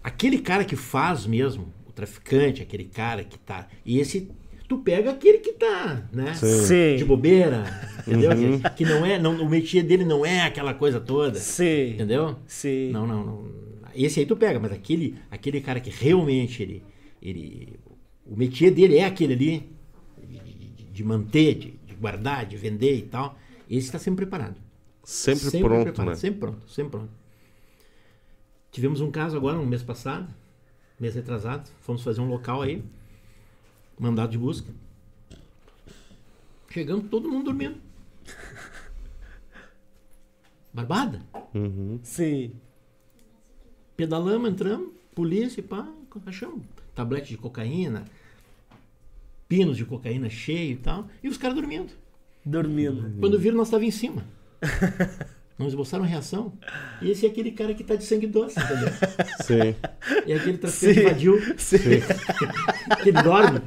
Aquele 0.00 0.38
cara 0.38 0.64
que 0.64 0.76
faz 0.76 1.26
mesmo, 1.26 1.74
o 1.88 1.90
traficante, 1.90 2.62
aquele 2.62 2.84
cara 2.84 3.24
que 3.24 3.36
tá. 3.36 3.66
E 3.84 3.98
esse. 3.98 4.30
Tu 4.68 4.78
pega 4.78 5.10
aquele 5.10 5.38
que 5.38 5.54
tá, 5.54 6.08
né? 6.12 6.32
Sim. 6.34 6.94
De 6.94 7.04
bobeira, 7.04 7.64
entendeu? 8.06 8.30
Que, 8.30 8.70
que 8.76 8.84
não 8.84 9.04
é. 9.04 9.18
Não, 9.18 9.42
o 9.42 9.50
métier 9.50 9.82
dele 9.82 10.04
não 10.04 10.24
é 10.24 10.42
aquela 10.42 10.72
coisa 10.72 11.00
toda. 11.00 11.36
Sim. 11.40 11.94
Entendeu? 11.94 12.36
Sim. 12.46 12.92
Não, 12.92 13.04
não, 13.04 13.26
não. 13.26 13.50
Esse 13.92 14.20
aí 14.20 14.26
tu 14.26 14.36
pega, 14.36 14.60
mas 14.60 14.70
aquele, 14.70 15.16
aquele 15.32 15.60
cara 15.60 15.80
que 15.80 15.90
realmente 15.90 16.62
ele. 16.62 16.84
ele 17.20 17.85
o 18.28 18.36
métier 18.36 18.72
dele 18.72 18.98
é 18.98 19.04
aquele 19.04 19.34
ali. 19.34 19.76
De, 20.92 21.04
manter, 21.04 21.54
de, 21.54 21.70
de 21.72 21.94
guardar, 21.94 22.46
de 22.46 22.56
vender 22.56 22.96
e 22.96 23.02
tal. 23.02 23.38
Esse 23.68 23.86
está 23.86 23.98
sempre 23.98 24.24
preparado. 24.24 24.56
Sempre, 25.04 25.50
pronto, 25.60 25.82
preparado, 25.82 26.08
né? 26.08 26.14
Sempre 26.16 26.40
pronto, 26.40 26.70
sempre 26.70 26.90
pronto. 26.90 27.12
Tivemos 28.70 29.00
um 29.00 29.10
caso 29.10 29.36
agora, 29.36 29.56
no 29.56 29.66
mês 29.66 29.82
passado, 29.82 30.34
mês 30.98 31.14
retrasado, 31.14 31.68
fomos 31.80 32.02
fazer 32.02 32.20
um 32.20 32.28
local 32.28 32.62
aí, 32.62 32.82
mandado 33.98 34.32
de 34.32 34.38
busca. 34.38 34.72
Chegamos, 36.70 37.08
todo 37.08 37.28
mundo 37.28 37.44
dormindo. 37.44 37.78
Barbada. 40.72 41.22
Sim. 42.02 42.52
Pedalamos, 43.96 44.50
entramos, 44.50 44.92
polícia, 45.14 45.62
pá, 45.62 45.88
achamos 46.26 46.62
tablete 46.96 47.28
de 47.28 47.36
cocaína, 47.36 48.06
pinos 49.48 49.76
de 49.76 49.84
cocaína 49.84 50.28
cheio 50.28 50.72
e 50.72 50.76
tal, 50.76 51.08
e 51.22 51.28
os 51.28 51.36
caras 51.36 51.56
dormindo. 51.56 51.92
Dormindo. 52.44 53.12
Quando 53.20 53.38
viram, 53.38 53.56
nós 53.56 53.68
estávamos 53.68 53.94
em 53.94 53.98
cima. 53.98 54.26
Não 55.58 55.66
esboçaram 55.66 56.04
reação. 56.04 56.52
E 57.00 57.10
esse 57.10 57.24
é 57.24 57.30
aquele 57.30 57.50
cara 57.50 57.72
que 57.72 57.82
tá 57.82 57.94
de 57.94 58.04
sangue 58.04 58.26
doce, 58.26 58.60
entendeu? 58.60 58.88
Sim. 59.42 59.74
E 60.26 60.32
aquele 60.34 60.58
traficante 60.58 60.94
Sim. 60.94 61.00
invadiu. 61.00 61.42
Sim. 61.56 61.78
que 63.02 63.08
ele 63.08 63.22
dorme. 63.22 63.60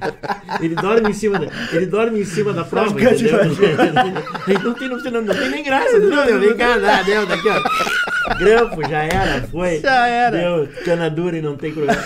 Ele 0.62 0.76
dorme 0.76 1.10
em 1.10 1.14
cima 1.14 1.40
da, 1.40 1.48
ele 1.74 1.88
dorme 1.88 2.20
em 2.22 2.26
cima 2.26 2.54
da 2.54 2.64
prova, 2.64 2.94
Traficante 2.94 3.24
entendeu? 3.24 3.40
Não 4.64 4.74
tem, 4.76 4.88
não, 4.90 5.02
tem, 5.02 5.12
não, 5.12 5.36
tem 5.36 5.50
nem 5.50 5.64
graça. 5.64 6.00
Não, 6.00 6.26
meu, 6.26 6.40
vem 6.40 6.58
cá, 6.58 6.78
dá, 6.78 7.02
deu, 7.04 7.26
daqui, 7.26 7.48
ó. 7.50 8.36
Grampo, 8.38 8.88
já 8.88 9.04
era, 9.04 9.48
foi. 9.48 9.80
Já 9.80 10.08
era. 10.08 10.38
Deu 10.38 10.68
cana 10.84 11.10
dura 11.10 11.38
e 11.38 11.42
não 11.42 11.56
tem 11.56 11.72
problema. 11.72 12.00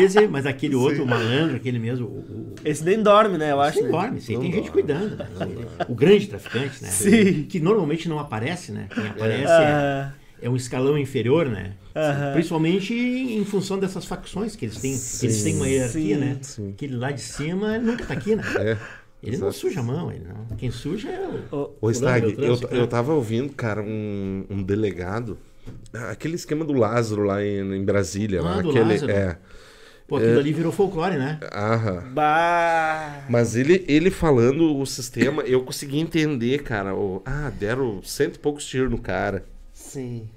Esse, 0.00 0.26
mas 0.26 0.46
aquele 0.46 0.74
outro, 0.74 1.04
o 1.04 1.06
malandro, 1.06 1.56
aquele 1.56 1.78
mesmo, 1.78 2.06
o, 2.06 2.10
o, 2.10 2.54
Esse 2.64 2.84
nem 2.84 3.02
dorme, 3.02 3.38
né? 3.38 3.52
Eu 3.52 3.60
acho. 3.60 3.78
Sim, 3.78 3.84
né? 3.84 3.90
dorme, 3.90 4.20
sim, 4.20 4.34
Não 4.34 4.40
tem 4.42 4.52
gente 4.52 4.70
dorme. 4.70 4.82
cuidando. 4.82 5.16
né? 5.16 5.26
O 5.88 5.94
grande 5.94 6.26
traficante, 6.26 6.82
né? 6.82 6.88
Sim. 6.88 7.42
Que 7.44 7.60
normalmente 7.60 8.08
não 8.08 8.18
aparece, 8.18 8.72
né? 8.72 8.79
Quem 8.88 9.06
aparece 9.08 9.52
Ah. 9.52 10.12
é, 10.40 10.46
é 10.46 10.50
um 10.50 10.56
escalão 10.56 10.96
inferior, 10.98 11.46
né? 11.46 11.72
Principalmente 12.32 12.94
em 12.94 13.44
função 13.44 13.78
dessas 13.78 14.04
facções 14.04 14.54
que 14.56 14.64
eles 14.66 14.78
têm. 14.80 14.92
Eles 14.92 15.42
têm 15.42 15.56
uma 15.56 15.68
hierarquia, 15.68 16.14
Sim, 16.16 16.20
né? 16.20 16.38
sim. 16.40 16.70
Aquele 16.70 16.96
lá 16.96 17.10
de 17.10 17.20
cima 17.20 17.78
nunca 17.78 18.04
tá 18.06 18.14
aqui, 18.14 18.36
né? 18.36 18.42
É. 18.58 18.76
Ele 19.22 19.36
não 19.36 19.48
Exato. 19.48 19.52
suja 19.60 19.80
a 19.80 19.82
mão, 19.82 20.10
ele 20.10 20.24
não. 20.26 20.56
Quem 20.56 20.70
suja 20.70 21.10
é 21.10 21.20
o. 21.52 21.74
Fulano, 21.78 21.92
Stag, 21.92 22.34
eu, 22.38 22.56
Ciclano. 22.56 22.76
eu 22.82 22.86
tava 22.86 23.12
ouvindo, 23.12 23.52
cara, 23.52 23.82
um, 23.82 24.46
um 24.48 24.62
delegado. 24.62 25.36
Aquele 26.10 26.36
esquema 26.36 26.64
do 26.64 26.72
Lázaro 26.72 27.22
lá 27.24 27.44
em, 27.44 27.58
em 27.76 27.84
Brasília. 27.84 28.40
Ah, 28.40 28.44
lá, 28.44 28.62
do 28.62 28.70
aquele, 28.70 28.84
Lázaro. 28.92 29.12
É. 29.12 29.38
Pô, 30.10 30.16
aquilo 30.16 30.40
ali 30.40 30.52
virou 30.52 30.72
folclore, 30.72 31.16
né? 31.16 31.38
Aham. 31.52 32.02
Bah. 32.12 33.24
Mas 33.30 33.54
ele, 33.54 33.84
ele 33.86 34.10
falando 34.10 34.76
o 34.76 34.84
sistema, 34.84 35.42
eu 35.44 35.62
consegui 35.62 36.00
entender, 36.00 36.64
cara. 36.64 36.96
o- 36.96 37.22
ah, 37.24 37.48
deram 37.56 38.02
cento 38.02 38.34
e 38.34 38.38
poucos 38.40 38.64
tiros 38.66 38.90
no 38.90 38.98
cara. 38.98 39.44
Sim. 39.72 40.28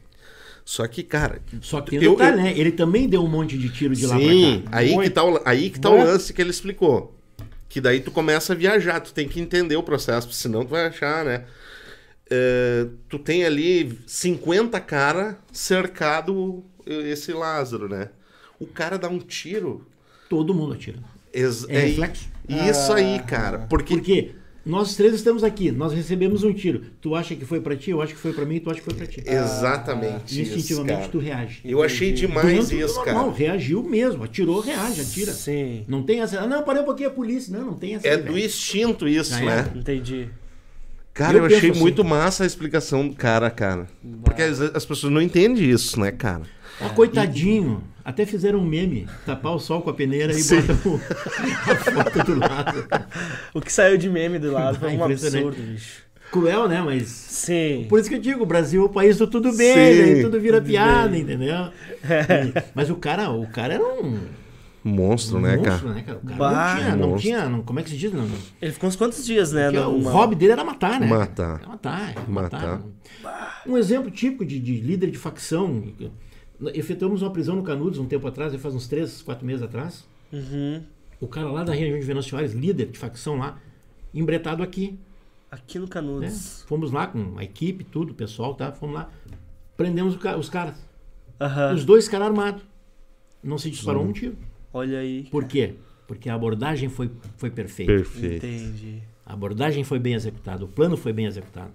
Só 0.63 0.85
que, 0.87 1.01
cara. 1.01 1.41
Só 1.59 1.81
que 1.81 1.95
eu- 1.95 2.11
detalhe, 2.11 2.37
eu- 2.37 2.43
né? 2.43 2.53
Ele 2.55 2.71
também 2.71 3.09
deu 3.09 3.23
um 3.23 3.27
monte 3.27 3.57
de 3.57 3.67
tiro 3.69 3.95
de 3.95 4.05
lá 4.05 4.15
Sim, 4.15 4.61
pra 4.61 4.71
cá. 4.73 4.77
aí 4.77 4.95
que, 4.95 5.09
tá 5.09 5.23
o, 5.23 5.41
aí 5.43 5.69
que 5.71 5.79
tá 5.79 5.89
Muito. 5.89 6.03
o 6.03 6.05
lance 6.07 6.31
que 6.31 6.39
ele 6.41 6.51
explicou. 6.51 7.17
Que 7.67 7.81
daí 7.81 7.99
tu 7.99 8.11
começa 8.11 8.53
a 8.53 8.55
viajar, 8.55 8.99
tu 8.99 9.11
tem 9.11 9.27
que 9.27 9.41
entender 9.41 9.75
o 9.75 9.81
processo, 9.81 10.31
senão 10.31 10.63
tu 10.63 10.69
vai 10.69 10.85
achar, 10.85 11.25
né? 11.25 11.45
É, 12.29 12.85
tu 13.09 13.17
tem 13.17 13.43
ali 13.43 13.97
50 14.05 14.79
cara 14.79 15.39
cercado 15.51 16.63
esse 16.85 17.33
Lázaro, 17.33 17.89
né? 17.89 18.09
O 18.63 18.67
cara 18.67 18.97
dá 18.97 19.09
um 19.09 19.19
tiro. 19.19 19.85
Todo 20.29 20.53
mundo 20.53 20.73
atira. 20.73 20.99
ex- 21.33 21.65
É 21.69 21.79
reflexo? 21.79 22.27
Isso 22.47 22.91
aí, 22.93 23.19
cara. 23.19 23.59
Porque 23.69 23.93
Porque 23.95 24.31
nós 24.65 24.95
três 24.95 25.13
estamos 25.13 25.43
aqui, 25.43 25.71
nós 25.71 25.91
recebemos 25.93 26.43
um 26.43 26.53
tiro. 26.53 26.81
Tu 27.01 27.13
acha 27.15 27.35
que 27.35 27.45
foi 27.45 27.59
pra 27.61 27.75
ti, 27.75 27.91
eu 27.91 28.01
acho 28.01 28.13
que 28.13 28.19
foi 28.19 28.33
pra 28.33 28.45
mim, 28.45 28.59
tu 28.59 28.69
acha 28.69 28.79
que 28.79 28.85
foi 28.85 28.93
pra 28.93 29.05
ti. 29.05 29.21
exatamente 29.25 30.41
isso, 30.41 30.53
Instintivamente 30.55 30.97
cara. 30.99 31.09
tu 31.11 31.19
reage. 31.19 31.59
Eu 31.65 31.83
achei 31.83 32.11
demais 32.13 32.69
do 32.69 32.75
isso, 32.75 32.95
normal, 32.95 33.25
cara. 33.25 33.37
reagiu 33.37 33.83
mesmo, 33.83 34.23
atirou, 34.23 34.59
reage, 34.59 35.01
atira. 35.01 35.31
Sim. 35.33 35.83
Não 35.87 36.03
tem 36.03 36.21
essa. 36.21 36.39
Ah, 36.41 36.47
não, 36.47 36.63
parei 36.63 36.81
um 36.81 36.85
pouquinho 36.85 37.09
a 37.09 37.13
polícia. 37.13 37.55
Não, 37.57 37.65
não 37.67 37.73
tem 37.75 37.95
essa. 37.95 38.07
É 38.07 38.11
aí, 38.11 38.17
do 38.17 38.33
velho. 38.33 38.45
instinto 38.45 39.07
isso, 39.07 39.31
Já 39.31 39.39
né? 39.41 39.51
era. 39.69 39.77
Entendi. 39.77 40.29
Cara, 41.13 41.37
Eu 41.37 41.47
eu, 41.47 41.55
achei 41.57 41.69
assim. 41.69 41.79
muito 41.79 42.03
massa 42.03 42.43
a 42.43 42.47
explicação 42.47 43.07
do 43.07 43.13
cara, 43.15 43.49
cara. 43.51 43.87
Porque 44.23 44.41
às 44.41 44.57
vezes 44.59 44.75
as 44.75 44.83
pessoas 44.85 45.13
não 45.13 45.21
entendem 45.21 45.69
isso, 45.69 45.99
né, 45.99 46.11
cara? 46.11 46.41
Ah, 46.81 46.89
coitadinho. 46.89 47.83
Até 48.05 48.25
fizeram 48.25 48.59
um 48.59 48.65
meme, 48.65 49.07
tapar 49.25 49.53
o 49.55 49.59
sol 49.59 49.81
com 49.81 49.89
a 49.89 49.93
peneira 49.93 50.33
e 50.33 50.35
Sim. 50.41 50.59
botam 50.61 50.93
o- 50.93 50.99
a 51.71 51.75
foto 51.75 52.23
do 52.25 52.37
lado. 52.39 52.85
O 53.53 53.61
que 53.61 53.71
saiu 53.71 53.97
de 53.97 54.09
meme 54.09 54.37
do 54.39 54.51
lado 54.51 54.77
foi 54.77 54.89
Ah, 54.89 54.97
um 54.97 55.03
absurdo, 55.05 55.55
bicho. 55.61 56.03
Cruel, 56.29 56.67
né? 56.67 56.81
Mas. 56.81 57.07
Sim. 57.07 57.85
Por 57.87 57.99
isso 57.99 58.09
que 58.09 58.15
eu 58.15 58.19
digo, 58.19 58.43
o 58.43 58.45
Brasil 58.45 58.81
é 58.81 58.85
o 58.85 58.89
país 58.89 59.17
do 59.17 59.25
tudo 59.27 59.55
bem, 59.55 60.15
né? 60.15 60.21
tudo 60.21 60.37
vira 60.39 60.57
Tudo 60.59 60.67
piada, 60.67 61.07
bem. 61.09 61.21
entendeu? 61.21 61.55
E- 62.03 62.63
Mas 62.75 62.89
o 62.89 62.95
cara, 62.95 63.29
o 63.29 63.47
cara 63.47 63.75
era 63.75 63.83
um 63.83 64.19
Monstro, 64.83 65.39
né, 65.39 65.55
monstro, 65.55 65.87
cara? 65.87 65.93
né, 65.93 66.01
cara? 66.05 66.17
O 66.21 66.25
cara 66.27 66.37
Bah, 66.37 66.73
não 66.73 66.75
tinha, 66.75 66.95
não 66.97 67.15
tinha, 67.17 67.49
não- 67.49 67.61
como 67.61 67.79
é 67.79 67.83
que 67.83 67.89
se 67.91 67.95
diz? 67.97 68.11
Não, 68.11 68.23
não- 68.27 68.37
Ele 68.61 68.71
ficou 68.73 68.89
uns 68.89 68.97
quantos 68.97 69.25
dias, 69.25 69.53
né? 69.53 69.69
O 69.79 69.99
hobby 70.09 70.35
dele 70.35 70.51
era 70.51 70.63
matar, 70.65 70.99
né? 70.99 71.07
Matar. 71.07 71.59
Era 71.61 71.69
matar, 71.69 72.09
era 72.11 72.21
Matar. 72.27 72.61
matar. 72.61 72.81
Um 73.65 73.77
exemplo 73.77 74.11
típico 74.11 74.43
de, 74.43 74.59
de 74.59 74.75
líder 74.81 75.09
de 75.09 75.17
facção. 75.17 75.83
Efetuamos 76.73 77.21
uma 77.21 77.31
prisão 77.31 77.55
no 77.55 77.63
Canudos 77.63 77.99
um 77.99 78.05
tempo 78.05 78.27
atrás, 78.27 78.55
faz 78.55 78.73
uns 78.75 78.87
3, 78.87 79.21
4 79.21 79.45
meses 79.45 79.61
atrás. 79.63 80.05
Uhum. 80.31 80.81
O 81.19 81.27
cara 81.27 81.51
lá 81.51 81.63
da 81.63 81.73
região 81.73 81.97
de 81.99 82.05
Venâncio 82.05 82.31
Soares, 82.31 82.53
líder 82.53 82.87
de 82.87 82.97
facção 82.97 83.37
lá, 83.37 83.59
embretado 84.13 84.61
aqui. 84.63 84.97
Aqui 85.51 85.77
no 85.77 85.85
né? 85.85 85.91
Canudos. 85.91 86.63
Fomos 86.67 86.91
lá 86.91 87.07
com 87.07 87.37
a 87.37 87.43
equipe, 87.43 87.83
tudo, 87.83 88.11
o 88.11 88.13
pessoal, 88.15 88.55
tá? 88.55 88.71
Fomos 88.71 88.95
lá, 88.95 89.09
prendemos 89.77 90.15
ca- 90.17 90.37
os 90.37 90.49
caras. 90.49 90.75
Aham. 91.39 91.73
Os 91.73 91.85
dois 91.85 92.07
caras 92.07 92.27
armados. 92.27 92.63
Não 93.43 93.57
se 93.57 93.69
disparou 93.69 94.03
um 94.03 94.11
tiro. 94.13 94.35
Olha 94.73 94.99
aí. 94.99 95.23
Por 95.29 95.45
quê? 95.45 95.75
Porque 96.07 96.29
a 96.29 96.33
abordagem 96.35 96.89
foi, 96.89 97.11
foi 97.37 97.49
perfeita. 97.49 97.91
Perfeito. 97.93 98.45
Entendi. 98.45 98.99
A 99.25 99.33
abordagem 99.33 99.83
foi 99.83 99.99
bem 99.99 100.13
executada, 100.13 100.63
o 100.65 100.67
plano 100.67 100.97
foi 100.97 101.13
bem 101.13 101.25
executado, 101.25 101.71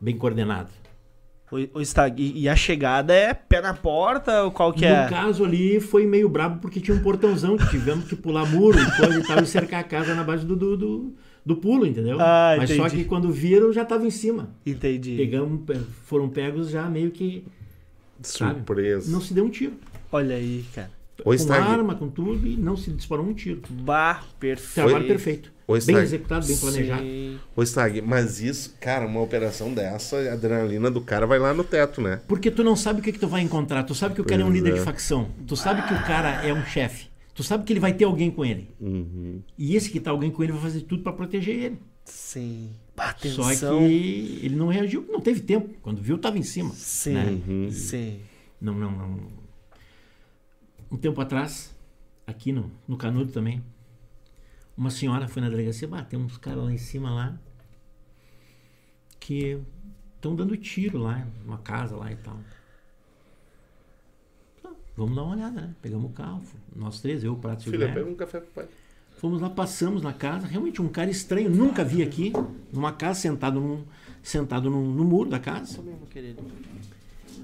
bem 0.00 0.16
coordenado. 0.16 0.70
O, 1.52 1.78
o 1.78 1.84
Stag, 1.84 2.20
e, 2.20 2.42
e 2.42 2.48
a 2.48 2.56
chegada 2.56 3.12
é 3.14 3.32
pé 3.34 3.60
na 3.60 3.74
porta 3.74 4.42
ou 4.44 4.50
qual 4.50 4.72
que 4.72 4.84
é? 4.84 5.04
No 5.04 5.10
caso 5.10 5.44
ali 5.44 5.78
foi 5.78 6.04
meio 6.06 6.28
brabo 6.28 6.58
porque 6.60 6.80
tinha 6.80 6.96
um 6.96 7.00
portãozão 7.02 7.56
que 7.56 7.68
tivemos 7.70 8.06
que 8.08 8.16
pular 8.16 8.44
muro 8.46 8.78
e 8.78 8.96
coisa 8.96 9.20
e 9.20 9.22
tal 9.22 9.42
e 9.42 9.46
cercar 9.46 9.80
a 9.80 9.84
casa 9.84 10.14
na 10.14 10.24
base 10.24 10.44
do, 10.44 10.56
do, 10.56 10.76
do, 10.76 11.14
do 11.44 11.56
pulo, 11.56 11.86
entendeu? 11.86 12.16
Ah, 12.20 12.54
Mas 12.58 12.70
só 12.70 12.88
que 12.88 13.04
quando 13.04 13.30
viram 13.30 13.72
já 13.72 13.82
estava 13.82 14.06
em 14.06 14.10
cima. 14.10 14.50
Entendi. 14.66 15.16
Pegamos, 15.16 15.60
pe- 15.64 15.78
foram 16.06 16.28
pegos 16.28 16.70
já 16.70 16.88
meio 16.88 17.10
que 17.10 17.44
sabe? 18.22 18.54
Surpresa. 18.54 19.12
não 19.12 19.20
se 19.20 19.32
deu 19.34 19.44
um 19.44 19.50
tiro. 19.50 19.74
Olha 20.10 20.34
aí, 20.36 20.64
cara. 20.74 20.90
Com 21.22 21.52
arma, 21.52 21.94
com 21.94 22.08
tudo 22.08 22.46
e 22.46 22.56
não 22.56 22.76
se 22.76 22.90
disparou 22.90 23.24
um 23.24 23.34
tiro. 23.34 23.62
Bah, 23.70 24.22
perfeito. 24.38 24.86
Trabalho 24.86 25.06
perfeito. 25.06 25.52
Bem 25.86 25.96
executado, 25.96 26.46
bem 26.46 26.56
planejado. 26.56 27.02
Sim. 27.02 27.38
Ô, 27.56 27.62
Stag, 27.64 28.02
mas 28.02 28.40
isso, 28.40 28.74
cara, 28.80 29.06
uma 29.06 29.20
operação 29.20 29.72
dessa, 29.72 30.16
a 30.18 30.34
adrenalina 30.34 30.90
do 30.90 31.00
cara 31.00 31.26
vai 31.26 31.38
lá 31.38 31.54
no 31.54 31.64
teto, 31.64 32.02
né? 32.02 32.20
Porque 32.28 32.50
tu 32.50 32.62
não 32.62 32.76
sabe 32.76 33.00
o 33.00 33.02
que, 33.02 33.12
que 33.12 33.18
tu 33.18 33.28
vai 33.28 33.40
encontrar. 33.40 33.82
Tu 33.84 33.94
sabe 33.94 34.14
que 34.14 34.20
o 34.20 34.24
cara 34.24 34.42
é 34.42 34.44
um 34.44 34.48
Pois 34.48 34.62
líder 34.62 34.76
é. 34.76 34.78
de 34.78 34.84
facção. 34.84 35.30
Tu 35.46 35.56
sabe 35.56 35.86
que 35.86 35.94
o 35.94 36.02
cara 36.02 36.44
é 36.44 36.52
um 36.52 36.64
chefe. 36.66 37.06
Tu 37.34 37.42
sabe 37.42 37.64
que 37.64 37.72
ele 37.72 37.80
vai 37.80 37.94
ter 37.94 38.04
alguém 38.04 38.30
com 38.30 38.44
ele. 38.44 38.68
Uhum. 38.78 39.40
E 39.56 39.74
esse 39.74 39.90
que 39.90 39.98
tá 39.98 40.10
alguém 40.10 40.30
com 40.30 40.42
ele 40.42 40.52
vai 40.52 40.60
fazer 40.60 40.82
tudo 40.82 41.02
para 41.02 41.12
proteger 41.12 41.56
ele. 41.56 41.78
Sim. 42.04 42.70
Bah, 42.94 43.14
Só 43.18 43.42
atenção. 43.44 43.78
que 43.78 44.40
ele 44.42 44.54
não 44.54 44.68
reagiu, 44.68 45.04
não 45.10 45.20
teve 45.20 45.40
tempo. 45.40 45.70
Quando 45.82 46.00
viu, 46.00 46.18
tava 46.18 46.38
em 46.38 46.42
cima. 46.42 46.70
Sim. 46.74 47.14
né? 47.14 47.70
Sim. 47.70 48.20
Não, 48.60 48.74
não, 48.74 48.90
não. 48.90 49.43
Um 50.94 50.96
tempo 50.96 51.20
atrás, 51.20 51.76
aqui 52.24 52.52
no, 52.52 52.70
no 52.86 52.96
Canudo 52.96 53.32
também, 53.32 53.60
uma 54.76 54.90
senhora 54.90 55.26
foi 55.26 55.42
na 55.42 55.50
delegacia, 55.50 55.88
bah, 55.88 56.04
tem 56.04 56.16
uns 56.16 56.38
caras 56.38 56.62
lá 56.62 56.72
em 56.72 56.78
cima 56.78 57.12
lá 57.12 57.36
que 59.18 59.60
estão 60.14 60.36
dando 60.36 60.56
tiro 60.56 60.98
lá, 60.98 61.26
numa 61.44 61.58
casa 61.58 61.96
lá 61.96 62.12
e 62.12 62.14
tal. 62.14 62.38
Tá, 64.62 64.70
vamos 64.96 65.16
dar 65.16 65.24
uma 65.24 65.34
olhada, 65.34 65.62
né? 65.62 65.74
Pegamos 65.82 66.08
o 66.08 66.14
carro, 66.14 66.40
nós 66.76 67.00
três, 67.00 67.24
eu, 67.24 67.32
o 67.32 67.38
Prato 67.38 67.64
e 67.64 67.68
o 67.70 67.72
Filha, 67.72 67.92
pega 67.92 68.08
um 68.08 68.14
café 68.14 68.38
pro 68.38 68.52
pai. 68.52 68.68
Fomos 69.16 69.40
lá, 69.40 69.50
passamos 69.50 70.00
na 70.00 70.12
casa, 70.12 70.46
realmente 70.46 70.80
um 70.80 70.88
cara 70.88 71.10
estranho, 71.10 71.50
nunca 71.50 71.82
vi 71.82 72.04
aqui, 72.04 72.32
numa 72.72 72.92
casa, 72.92 73.18
sentado 73.18 73.60
num, 73.60 73.84
sentado 74.22 74.70
num, 74.70 74.94
no 74.94 75.02
muro 75.02 75.28
da 75.28 75.40
casa. 75.40 75.78
Também 75.78 75.96
vou 75.96 76.06
querer. 76.06 76.36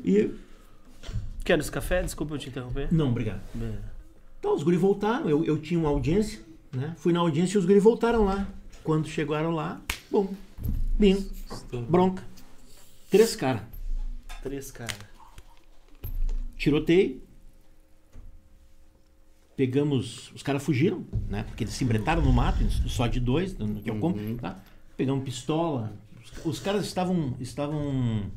E. 0.04 0.49
Quer 1.50 1.58
esse 1.58 1.72
café? 1.72 2.00
Desculpa 2.00 2.34
eu 2.34 2.38
te 2.38 2.48
interromper. 2.48 2.86
Não, 2.94 3.08
obrigado. 3.08 3.40
É. 3.60 3.78
Então 4.38 4.54
os 4.54 4.62
guri 4.62 4.76
voltaram, 4.76 5.28
eu, 5.28 5.44
eu 5.44 5.58
tinha 5.58 5.80
uma 5.80 5.88
audiência, 5.88 6.40
né? 6.70 6.94
Fui 6.96 7.12
na 7.12 7.18
audiência 7.18 7.56
e 7.56 7.58
os 7.58 7.66
guri 7.66 7.80
voltaram 7.80 8.24
lá. 8.24 8.46
Quando 8.84 9.08
chegaram 9.08 9.50
lá, 9.50 9.80
bom, 10.08 10.32
bim, 10.96 11.28
bronca. 11.88 12.22
Três 13.10 13.34
caras. 13.34 13.62
Três, 14.44 14.70
cara. 14.70 14.94
Tiroteio. 16.56 17.20
Pegamos. 19.56 20.30
Os 20.32 20.44
caras 20.44 20.62
fugiram, 20.62 21.04
né? 21.28 21.42
Porque 21.42 21.64
eles 21.64 21.74
se 21.74 21.82
embretaram 21.82 22.22
no 22.22 22.32
mato, 22.32 22.64
só 22.88 23.08
de 23.08 23.18
dois, 23.18 23.58
não 23.58 23.74
tinha 23.74 23.98
como. 23.98 24.36
Tá? 24.36 24.62
Pegamos 24.96 25.24
pistola. 25.24 25.92
Os, 26.22 26.46
os 26.46 26.60
caras 26.60 26.84
estavam. 26.84 27.34
estavam 27.40 28.30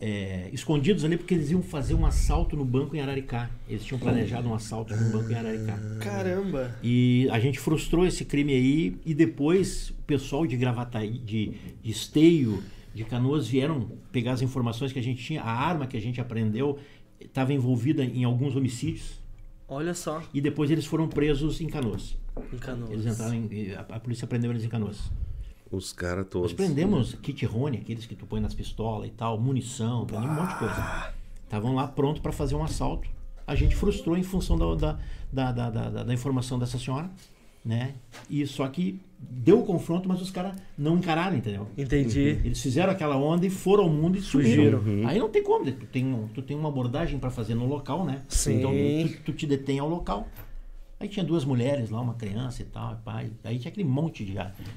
é, 0.00 0.48
escondidos 0.52 1.04
ali 1.04 1.16
porque 1.16 1.34
eles 1.34 1.50
iam 1.50 1.62
fazer 1.62 1.94
um 1.94 2.04
assalto 2.04 2.56
no 2.56 2.64
banco 2.64 2.96
em 2.96 3.00
Araricá. 3.00 3.50
Eles 3.68 3.84
tinham 3.84 3.98
planejado 3.98 4.48
um 4.48 4.54
assalto 4.54 4.94
no 4.96 5.10
banco 5.10 5.30
em 5.30 5.34
Araricá. 5.34 5.78
Caramba. 6.00 6.76
E 6.82 7.28
a 7.30 7.38
gente 7.38 7.58
frustrou 7.58 8.06
esse 8.06 8.24
crime 8.24 8.52
aí 8.52 8.96
e 9.04 9.14
depois 9.14 9.90
o 9.90 10.02
pessoal 10.02 10.46
de 10.46 10.56
Gravataí, 10.56 11.18
de, 11.18 11.52
de 11.82 11.90
Esteio, 11.90 12.62
de 12.94 13.04
Canoas 13.04 13.46
vieram 13.46 13.90
pegar 14.10 14.32
as 14.32 14.42
informações 14.42 14.92
que 14.92 14.98
a 14.98 15.02
gente 15.02 15.22
tinha. 15.22 15.42
A 15.42 15.50
arma 15.50 15.86
que 15.86 15.96
a 15.96 16.00
gente 16.00 16.20
aprendeu 16.20 16.78
estava 17.20 17.52
envolvida 17.52 18.04
em 18.04 18.24
alguns 18.24 18.56
homicídios 18.56 19.20
Olha 19.68 19.94
só. 19.94 20.22
e 20.34 20.40
depois 20.40 20.70
eles 20.70 20.84
foram 20.84 21.08
presos 21.08 21.60
em 21.60 21.68
Canoas. 21.68 22.16
Em 22.52 22.58
Canoas. 22.58 22.90
Eles 22.90 23.06
entraram 23.06 23.34
em, 23.34 23.72
a, 23.72 23.80
a 23.80 24.00
polícia 24.00 24.26
prendeu 24.26 24.50
eles 24.50 24.64
em 24.64 24.68
Canoas. 24.68 25.10
Os 25.72 25.92
caras 25.92 26.24
Nós 26.24 26.28
todos. 26.30 26.52
prendemos 26.52 27.14
kit 27.14 27.44
Rony, 27.46 27.78
aqueles 27.78 28.04
que 28.06 28.14
tu 28.14 28.26
põe 28.26 28.40
nas 28.40 28.54
pistolas 28.54 29.08
e 29.08 29.10
tal, 29.12 29.40
munição, 29.40 30.04
prendemos 30.06 30.36
um 30.36 30.40
monte 30.40 30.52
de 30.52 30.58
coisa. 30.58 31.12
Estavam 31.44 31.74
lá 31.74 31.88
pronto 31.88 32.20
para 32.20 32.30
fazer 32.32 32.54
um 32.54 32.62
assalto. 32.62 33.08
A 33.46 33.54
gente 33.54 33.74
frustrou 33.74 34.16
em 34.16 34.22
função 34.22 34.56
da, 34.58 34.74
da, 34.74 34.98
da, 35.32 35.52
da, 35.52 35.70
da- 35.70 35.90
da- 35.90 36.02
da 36.04 36.14
informação 36.14 36.58
dessa 36.58 36.78
senhora, 36.78 37.10
né? 37.64 37.94
E 38.30 38.46
só 38.46 38.66
que 38.68 39.00
deu 39.18 39.60
o 39.60 39.64
confronto, 39.64 40.08
mas 40.08 40.20
os 40.20 40.30
caras 40.30 40.54
não 40.76 40.96
encararam, 40.98 41.36
entendeu? 41.36 41.68
Entendi. 41.76 42.40
Eles 42.44 42.60
fizeram 42.60 42.92
aquela 42.92 43.16
onda 43.16 43.46
e 43.46 43.50
foram 43.50 43.84
ao 43.84 43.90
mundo 43.90 44.16
e 44.16 44.20
sumiram. 44.20 44.80
Fugiram. 44.80 45.08
Aí 45.08 45.18
não 45.18 45.28
tem 45.28 45.42
como, 45.42 45.64
tu 45.70 45.86
tem, 45.86 46.28
tu 46.34 46.42
tem 46.42 46.56
uma 46.56 46.68
abordagem 46.68 47.18
para 47.18 47.30
fazer 47.30 47.54
no 47.54 47.66
local, 47.66 48.04
né? 48.04 48.22
Sim. 48.28 48.58
Então 48.58 48.72
tu, 49.16 49.22
tu 49.26 49.32
te 49.32 49.46
detém 49.46 49.78
ao 49.78 49.88
local. 49.88 50.28
Aí 51.02 51.08
tinha 51.08 51.24
duas 51.24 51.44
mulheres 51.44 51.90
lá, 51.90 52.00
uma 52.00 52.14
criança 52.14 52.62
e 52.62 52.64
tal, 52.64 52.92
e 52.92 52.96
pai. 53.04 53.30
Aí 53.42 53.58
tinha 53.58 53.72
aquele 53.72 53.88
monte 53.88 54.24
de, 54.24 54.34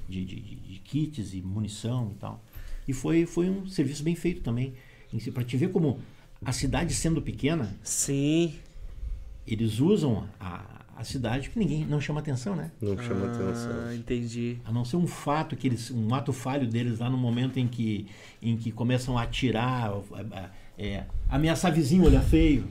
de, 0.09 0.25
de, 0.25 0.39
de- 0.41 0.55
de 0.55 0.79
kits 0.79 1.35
e 1.35 1.41
munição 1.41 2.11
e 2.15 2.15
tal. 2.15 2.43
E 2.87 2.93
foi, 2.93 3.27
foi 3.27 3.47
um 3.47 3.67
serviço 3.67 4.01
bem 4.03 4.15
feito 4.15 4.41
também. 4.41 4.73
Para 5.31 5.43
te 5.43 5.55
ver 5.55 5.69
como 5.69 5.99
a 6.43 6.51
cidade 6.51 6.95
sendo 6.95 7.21
pequena, 7.21 7.75
Sim. 7.83 8.55
eles 9.45 9.79
usam 9.79 10.27
a, 10.39 10.65
a 10.97 11.03
cidade 11.03 11.51
que 11.51 11.59
ninguém 11.59 11.85
não 11.85 12.01
chama 12.01 12.21
atenção, 12.21 12.55
né? 12.55 12.71
Não 12.81 12.97
chama 12.97 13.25
Ah, 13.27 13.27
atenção. 13.27 13.93
entendi. 13.93 14.57
A 14.65 14.71
não 14.71 14.83
ser 14.83 14.95
um 14.97 15.05
fato 15.05 15.55
que 15.55 15.67
eles, 15.67 15.91
um 15.91 16.11
ato 16.15 16.33
falho 16.33 16.67
deles 16.67 16.97
lá 16.97 17.07
no 17.07 17.17
momento 17.17 17.59
em 17.59 17.67
que, 17.67 18.07
em 18.41 18.57
que 18.57 18.71
começam 18.71 19.15
a 19.15 19.21
atirar, 19.21 19.93
é, 20.75 21.03
ameaçar 21.29 21.71
vizinho, 21.71 22.03
olhar 22.03 22.23
feio. 22.23 22.65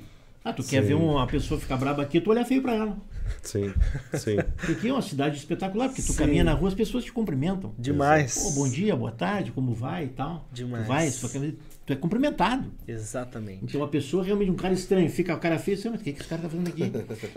Ah, 0.44 0.52
tu 0.52 0.64
quer 0.64 0.82
Sim. 0.82 0.88
ver 0.88 0.94
uma 0.94 1.24
pessoa 1.28 1.58
ficar 1.60 1.76
braba 1.76 2.02
aqui, 2.02 2.20
tu 2.20 2.30
olha 2.30 2.44
feio 2.44 2.60
pra 2.60 2.74
ela. 2.74 2.98
Sim, 3.42 3.72
sim. 4.14 4.36
Porque 4.64 4.88
é 4.88 4.92
uma 4.92 5.02
cidade 5.02 5.36
espetacular, 5.36 5.88
porque 5.88 6.02
tu 6.02 6.12
Sim. 6.12 6.18
caminha 6.18 6.44
na 6.44 6.52
rua, 6.52 6.68
as 6.68 6.74
pessoas 6.74 7.04
te 7.04 7.12
cumprimentam. 7.12 7.74
Demais. 7.78 8.42
Pô, 8.42 8.50
bom 8.52 8.68
dia, 8.68 8.94
boa 8.96 9.12
tarde, 9.12 9.50
como 9.52 9.72
vai 9.74 10.04
e 10.04 10.08
tal. 10.08 10.48
Demais. 10.52 10.84
Tu 10.84 10.88
vai, 10.88 11.10
sua 11.10 11.28
camisa- 11.28 11.54
tu 11.86 11.92
é 11.92 11.96
cumprimentado. 11.96 12.70
Exatamente. 12.88 13.64
Então 13.64 13.80
uma 13.80 13.88
pessoa 13.88 14.24
realmente, 14.24 14.50
um 14.50 14.54
cara 14.56 14.72
estranho, 14.74 15.08
fica 15.10 15.34
o 15.34 15.38
cara 15.38 15.58
feio, 15.58 15.76
você, 15.76 15.90
mas 15.90 16.00
o 16.00 16.04
que, 16.04 16.12
que 16.12 16.20
esse 16.20 16.28
cara 16.28 16.42
tá 16.42 16.48
fazendo 16.48 16.68
aqui? 16.68 16.90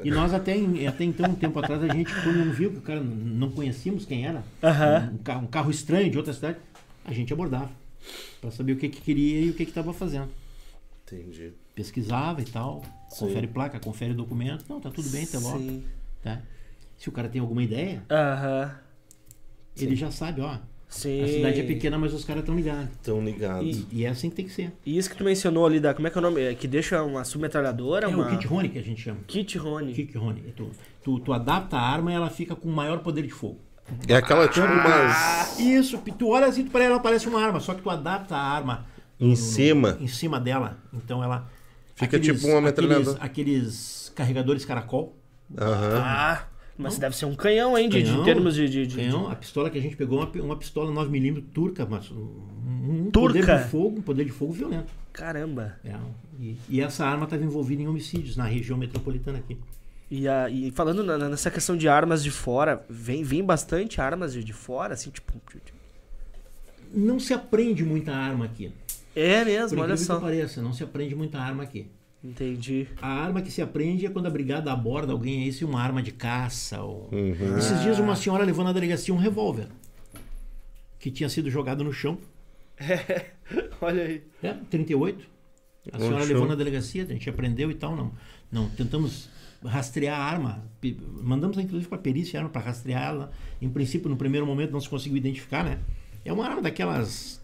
E 0.03 0.09
nós 0.11 0.33
até, 0.33 0.55
até 0.87 1.03
então, 1.03 1.29
um 1.31 1.35
tempo 1.35 1.59
atrás, 1.59 1.83
a 1.83 1.93
gente, 1.93 2.13
quando 2.23 2.45
não 2.45 2.53
viu 2.53 2.71
que 2.71 2.77
o 2.77 2.81
cara 2.81 3.01
não 3.01 3.51
conhecíamos 3.51 4.05
quem 4.05 4.25
era, 4.25 4.43
um, 5.13 5.17
carro, 5.17 5.43
um 5.43 5.47
carro 5.47 5.71
estranho 5.71 6.09
de 6.09 6.17
outra 6.17 6.33
cidade, 6.33 6.57
a 7.05 7.13
gente 7.13 7.31
abordava. 7.33 7.69
Pra 8.39 8.51
saber 8.51 8.73
o 8.73 8.77
que, 8.77 8.87
que 8.87 9.01
queria 9.01 9.41
e 9.41 9.49
o 9.49 9.53
que 9.53 9.65
que 9.65 9.71
estava 9.71 9.91
fazendo. 9.93 10.29
Entendi. 11.05 11.51
Pesquisava 11.77 12.41
e 12.41 12.45
tal, 12.45 12.81
Sim. 13.07 13.27
confere 13.27 13.45
placa, 13.45 13.79
confere 13.79 14.11
documento. 14.15 14.65
Não, 14.67 14.79
tá 14.81 14.89
tudo 14.89 15.07
bem, 15.11 15.27
tá 15.27 15.37
logo. 15.37 15.59
Sim. 15.59 15.83
Tá? 16.23 16.41
Se 16.97 17.07
o 17.07 17.11
cara 17.11 17.29
tem 17.29 17.39
alguma 17.39 17.61
ideia, 17.61 18.03
Aham. 18.09 18.71
ele 19.79 19.95
já 19.95 20.09
sabe, 20.09 20.41
ó. 20.41 20.57
Sim. 20.89 21.21
A 21.23 21.27
cidade 21.27 21.59
é 21.59 21.63
pequena, 21.63 21.95
mas 21.99 22.15
os 22.15 22.25
caras 22.25 22.41
estão 22.41 22.55
ligados. 22.55 22.89
Tão 23.03 23.23
ligados. 23.23 23.85
E, 23.91 23.97
e 23.97 24.05
é 24.05 24.09
assim 24.09 24.31
que 24.31 24.37
tem 24.37 24.45
que 24.45 24.51
ser. 24.51 24.73
E 24.83 24.97
isso 24.97 25.07
que 25.07 25.15
tu 25.15 25.23
mencionou 25.23 25.67
ali, 25.67 25.79
da, 25.79 25.93
como 25.93 26.07
é 26.07 26.09
que 26.09 26.17
é 26.17 26.19
o 26.19 26.21
nome? 26.23 26.41
É, 26.41 26.55
que 26.55 26.67
deixa 26.67 27.03
uma 27.03 27.23
submetralhadora, 27.23 28.05
É 28.05 28.09
uma... 28.09 28.25
o 28.25 28.29
kit 28.31 28.47
Rony 28.47 28.69
que 28.69 28.79
a 28.79 28.83
gente 28.83 28.99
chama. 29.01 29.19
Kit 29.27 29.55
Rony. 29.59 29.93
Kit 29.93 30.17
Rony. 30.17 30.41
Tu, 30.55 30.71
tu, 31.03 31.19
tu 31.19 31.31
adapta 31.33 31.77
a 31.77 31.81
arma 31.81 32.11
e 32.11 32.15
ela 32.15 32.31
fica 32.31 32.55
com 32.55 32.69
maior 32.69 32.99
poder 33.03 33.21
de 33.21 33.29
fogo. 33.29 33.59
É 34.07 34.15
aquela 34.15 34.47
tipo 34.47 34.65
Ah, 34.65 35.45
umas. 35.45 35.59
Isso, 35.59 35.99
tu 36.17 36.29
olha 36.29 36.47
assim, 36.47 36.63
tu 36.63 36.71
para 36.71 36.85
ela 36.85 36.99
parece 36.99 37.27
uma 37.27 37.39
arma, 37.39 37.59
só 37.59 37.75
que 37.75 37.83
tu 37.83 37.89
adapta 37.91 38.35
a 38.35 38.41
arma 38.41 38.87
Em 39.19 39.35
cima. 39.35 39.95
em 40.01 40.07
cima 40.07 40.39
dela. 40.39 40.77
Então 40.91 41.23
ela 41.23 41.47
Fica 41.97 42.19
tipo 42.19 42.47
uma 42.47 42.61
metralhadora. 42.61 43.17
aqueles, 43.19 43.59
aqueles 43.59 44.11
carregadores 44.15 44.63
caracol. 44.63 45.17
Aham. 45.57 46.01
Ah, 46.03 46.47
mas 46.77 46.97
deve 46.99 47.15
ser 47.15 47.25
um 47.25 47.35
canhão, 47.35 47.75
hein, 47.77 47.89
de, 47.89 48.03
de 48.03 48.09
Canhão, 48.11 48.23
termos 48.23 48.53
de... 48.55 48.69
de, 48.69 48.85
de- 48.85 48.95
Canhão, 48.97 49.29
a 49.29 49.35
pistola 49.35 49.69
que 49.69 49.79
a 49.79 49.81
gente 49.81 49.95
pegou, 49.95 50.19
uma, 50.19 50.29
uma 50.43 50.55
pistola 50.55 50.91
9mm 50.91 51.43
turca, 51.53 51.85
mas 51.89 52.11
um, 52.11 52.15
um 53.07 53.09
Turca? 53.11 53.39
poder 53.39 53.63
de 53.63 53.69
fogo, 53.69 53.97
um 53.97 54.01
poder 54.01 54.25
de 54.25 54.31
fogo 54.31 54.53
violento. 54.53 54.93
Caramba. 55.11 55.75
É, 55.83 55.95
e, 56.39 56.55
e 56.69 56.79
essa 56.81 57.03
arma 57.03 57.23
estava 57.23 57.43
envolvida 57.43 57.81
em 57.81 57.87
homicídios 57.87 58.37
na 58.37 58.45
região 58.45 58.77
metropolitana 58.77 59.39
aqui. 59.39 59.57
E, 60.11 60.27
a, 60.27 60.47
e 60.49 60.69
falando 60.71 61.03
na- 61.03 61.17
na- 61.17 61.29
nessa 61.29 61.49
questão 61.49 61.75
de 61.75 61.89
armas 61.89 62.23
de 62.23 62.29
fora, 62.29 62.85
vem, 62.87 63.23
vem 63.23 63.43
bastante 63.43 63.99
armas 63.99 64.33
de, 64.33 64.43
de 64.43 64.53
fora, 64.53 64.93
assim, 64.93 65.09
tipo... 65.09 65.33
Não 66.93 67.19
se 67.19 67.33
aprende 67.33 67.83
muita 67.83 68.13
arma 68.13 68.45
aqui. 68.45 68.71
É 69.19 69.43
mesmo, 69.43 69.81
olha 69.81 69.97
só. 69.97 70.17
que 70.17 70.21
pareça, 70.21 70.61
não 70.61 70.71
se 70.71 70.83
aprende 70.83 71.15
muita 71.15 71.39
arma 71.39 71.63
aqui. 71.63 71.87
Entendi. 72.23 72.87
A 73.01 73.07
arma 73.07 73.41
que 73.41 73.49
se 73.49 73.63
aprende 73.63 74.05
é 74.05 74.09
quando 74.11 74.27
a 74.27 74.29
brigada 74.29 74.71
aborda 74.71 75.11
alguém 75.11 75.43
aí, 75.43 75.51
se 75.51 75.65
uma 75.65 75.81
arma 75.81 76.03
de 76.03 76.11
caça. 76.11 76.81
Ou... 76.83 77.09
Uhum. 77.11 77.57
Esses 77.57 77.81
dias 77.81 77.97
uma 77.97 78.15
senhora 78.15 78.43
levou 78.43 78.63
na 78.63 78.71
delegacia 78.71 79.11
um 79.11 79.17
revólver 79.17 79.67
que 80.99 81.09
tinha 81.09 81.29
sido 81.29 81.49
jogado 81.49 81.83
no 81.83 81.91
chão. 81.91 82.19
Olha 83.81 84.03
aí. 84.03 84.23
É, 84.43 84.53
38. 84.69 85.25
A 85.91 85.97
senhora 85.97 86.23
levou 86.23 86.47
na 86.47 86.53
delegacia, 86.53 87.03
a 87.03 87.07
gente 87.07 87.27
aprendeu 87.27 87.71
e 87.71 87.75
tal, 87.75 87.95
não. 87.95 88.11
Não, 88.51 88.69
tentamos 88.69 89.29
rastrear 89.65 90.19
a 90.19 90.23
arma. 90.23 90.63
Mandamos 91.23 91.57
inclusive 91.57 91.89
para 91.89 91.97
a 91.97 92.01
perícia 92.01 92.39
a 92.39 92.43
arma 92.43 92.51
para 92.51 92.61
rastrear 92.61 93.03
ela. 93.03 93.31
Em 93.59 93.69
princípio, 93.69 94.09
no 94.09 94.15
primeiro 94.17 94.45
momento 94.45 94.71
não 94.71 94.81
se 94.81 94.89
conseguiu 94.89 95.17
identificar, 95.17 95.63
né? 95.63 95.79
É 96.23 96.31
uma 96.31 96.45
arma 96.45 96.61
daquelas 96.61 97.41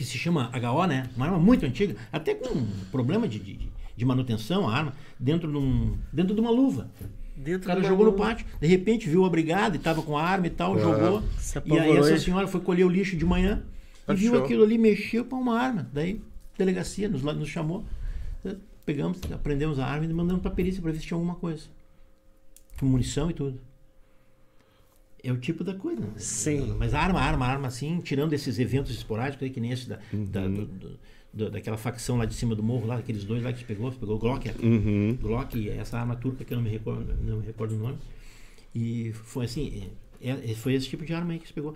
que 0.00 0.04
se 0.06 0.16
chama 0.16 0.50
HO, 0.54 0.86
né? 0.86 1.10
Uma 1.14 1.26
arma 1.26 1.38
muito 1.38 1.66
antiga, 1.66 1.94
até 2.10 2.34
com 2.34 2.66
problema 2.90 3.28
de, 3.28 3.38
de, 3.38 3.70
de 3.94 4.04
manutenção, 4.06 4.66
a 4.66 4.74
arma 4.74 4.94
dentro 5.18 5.50
de, 5.52 5.58
um, 5.58 5.94
dentro 6.10 6.34
de 6.34 6.40
uma 6.40 6.50
luva. 6.50 6.90
Dentro 7.36 7.64
O 7.64 7.66
cara 7.66 7.82
jogou 7.82 8.06
no 8.06 8.12
luva. 8.12 8.24
pátio, 8.24 8.46
de 8.58 8.66
repente 8.66 9.10
viu 9.10 9.26
a 9.26 9.28
brigada 9.28 9.76
e 9.76 9.78
estava 9.78 10.00
com 10.00 10.16
a 10.16 10.22
arma 10.24 10.46
e 10.46 10.50
tal, 10.50 10.74
Ah. 10.74 10.78
jogou. 10.78 11.22
E 11.66 11.78
aí 11.78 11.98
essa 11.98 12.18
senhora 12.18 12.48
foi 12.48 12.62
colher 12.62 12.86
o 12.86 12.88
lixo 12.88 13.14
de 13.14 13.26
manhã 13.26 13.62
e 14.08 14.14
viu 14.14 14.32
Achou. 14.32 14.44
aquilo 14.46 14.64
ali, 14.64 14.78
mexeu 14.78 15.22
para 15.22 15.36
uma 15.36 15.58
arma. 15.60 15.86
Daí 15.92 16.22
a 16.54 16.56
delegacia 16.56 17.06
nos, 17.06 17.22
nos 17.22 17.48
chamou, 17.50 17.84
eh, 18.42 18.56
pegamos, 18.86 19.20
aprendemos 19.30 19.78
a 19.78 19.84
arma 19.84 20.06
e 20.06 20.08
mandamos 20.14 20.40
para 20.40 20.50
perícia 20.50 20.80
para 20.80 20.92
ver 20.92 20.98
se 20.98 21.04
tinha 21.06 21.16
alguma 21.16 21.34
coisa. 21.34 21.64
Com 22.78 22.86
munição 22.86 23.30
e 23.30 23.34
tudo. 23.34 23.60
É 25.22 25.30
o 25.32 25.36
tipo 25.36 25.62
da 25.62 25.74
coisa. 25.74 26.00
né? 26.00 26.12
Sim. 26.16 26.74
Mas 26.78 26.94
arma, 26.94 27.20
arma, 27.20 27.46
arma, 27.46 27.68
assim, 27.68 28.00
tirando 28.00 28.32
esses 28.32 28.58
eventos 28.58 28.94
esporádicos 28.94 29.42
aí, 29.44 29.50
que 29.50 29.60
nem 29.60 29.70
esse 29.72 29.88
da, 29.88 29.98
da- 30.12 30.46
do- 30.48 30.66
do- 30.66 30.98
do- 31.32 31.50
daquela 31.50 31.76
facção 31.76 32.16
lá 32.16 32.24
de 32.24 32.34
cima 32.34 32.54
do 32.54 32.62
morro, 32.62 32.86
lá, 32.86 32.96
aqueles 32.96 33.24
dois 33.24 33.42
lá 33.42 33.52
que 33.52 33.64
pegou, 33.64 33.92
pegou 33.92 34.16
o 34.16 34.18
Glock, 34.18 34.48
a- 34.48 34.54
Uhum. 34.62 35.16
Glock 35.20 35.68
essa 35.70 35.98
arma 35.98 36.16
turca 36.16 36.44
que 36.44 36.52
eu 36.52 36.56
não 36.56 36.64
me 36.64 36.70
recordo, 36.70 37.14
não 37.22 37.38
me 37.38 37.46
recordo 37.46 37.74
o 37.74 37.78
nome. 37.78 37.98
E 38.74 39.12
foi 39.12 39.44
assim, 39.44 39.90
é- 40.22 40.50
é- 40.50 40.54
foi 40.54 40.74
esse 40.74 40.88
tipo 40.88 41.04
de 41.04 41.12
arma 41.12 41.32
aí 41.32 41.38
que 41.38 41.46
se 41.48 41.52
pegou. 41.52 41.74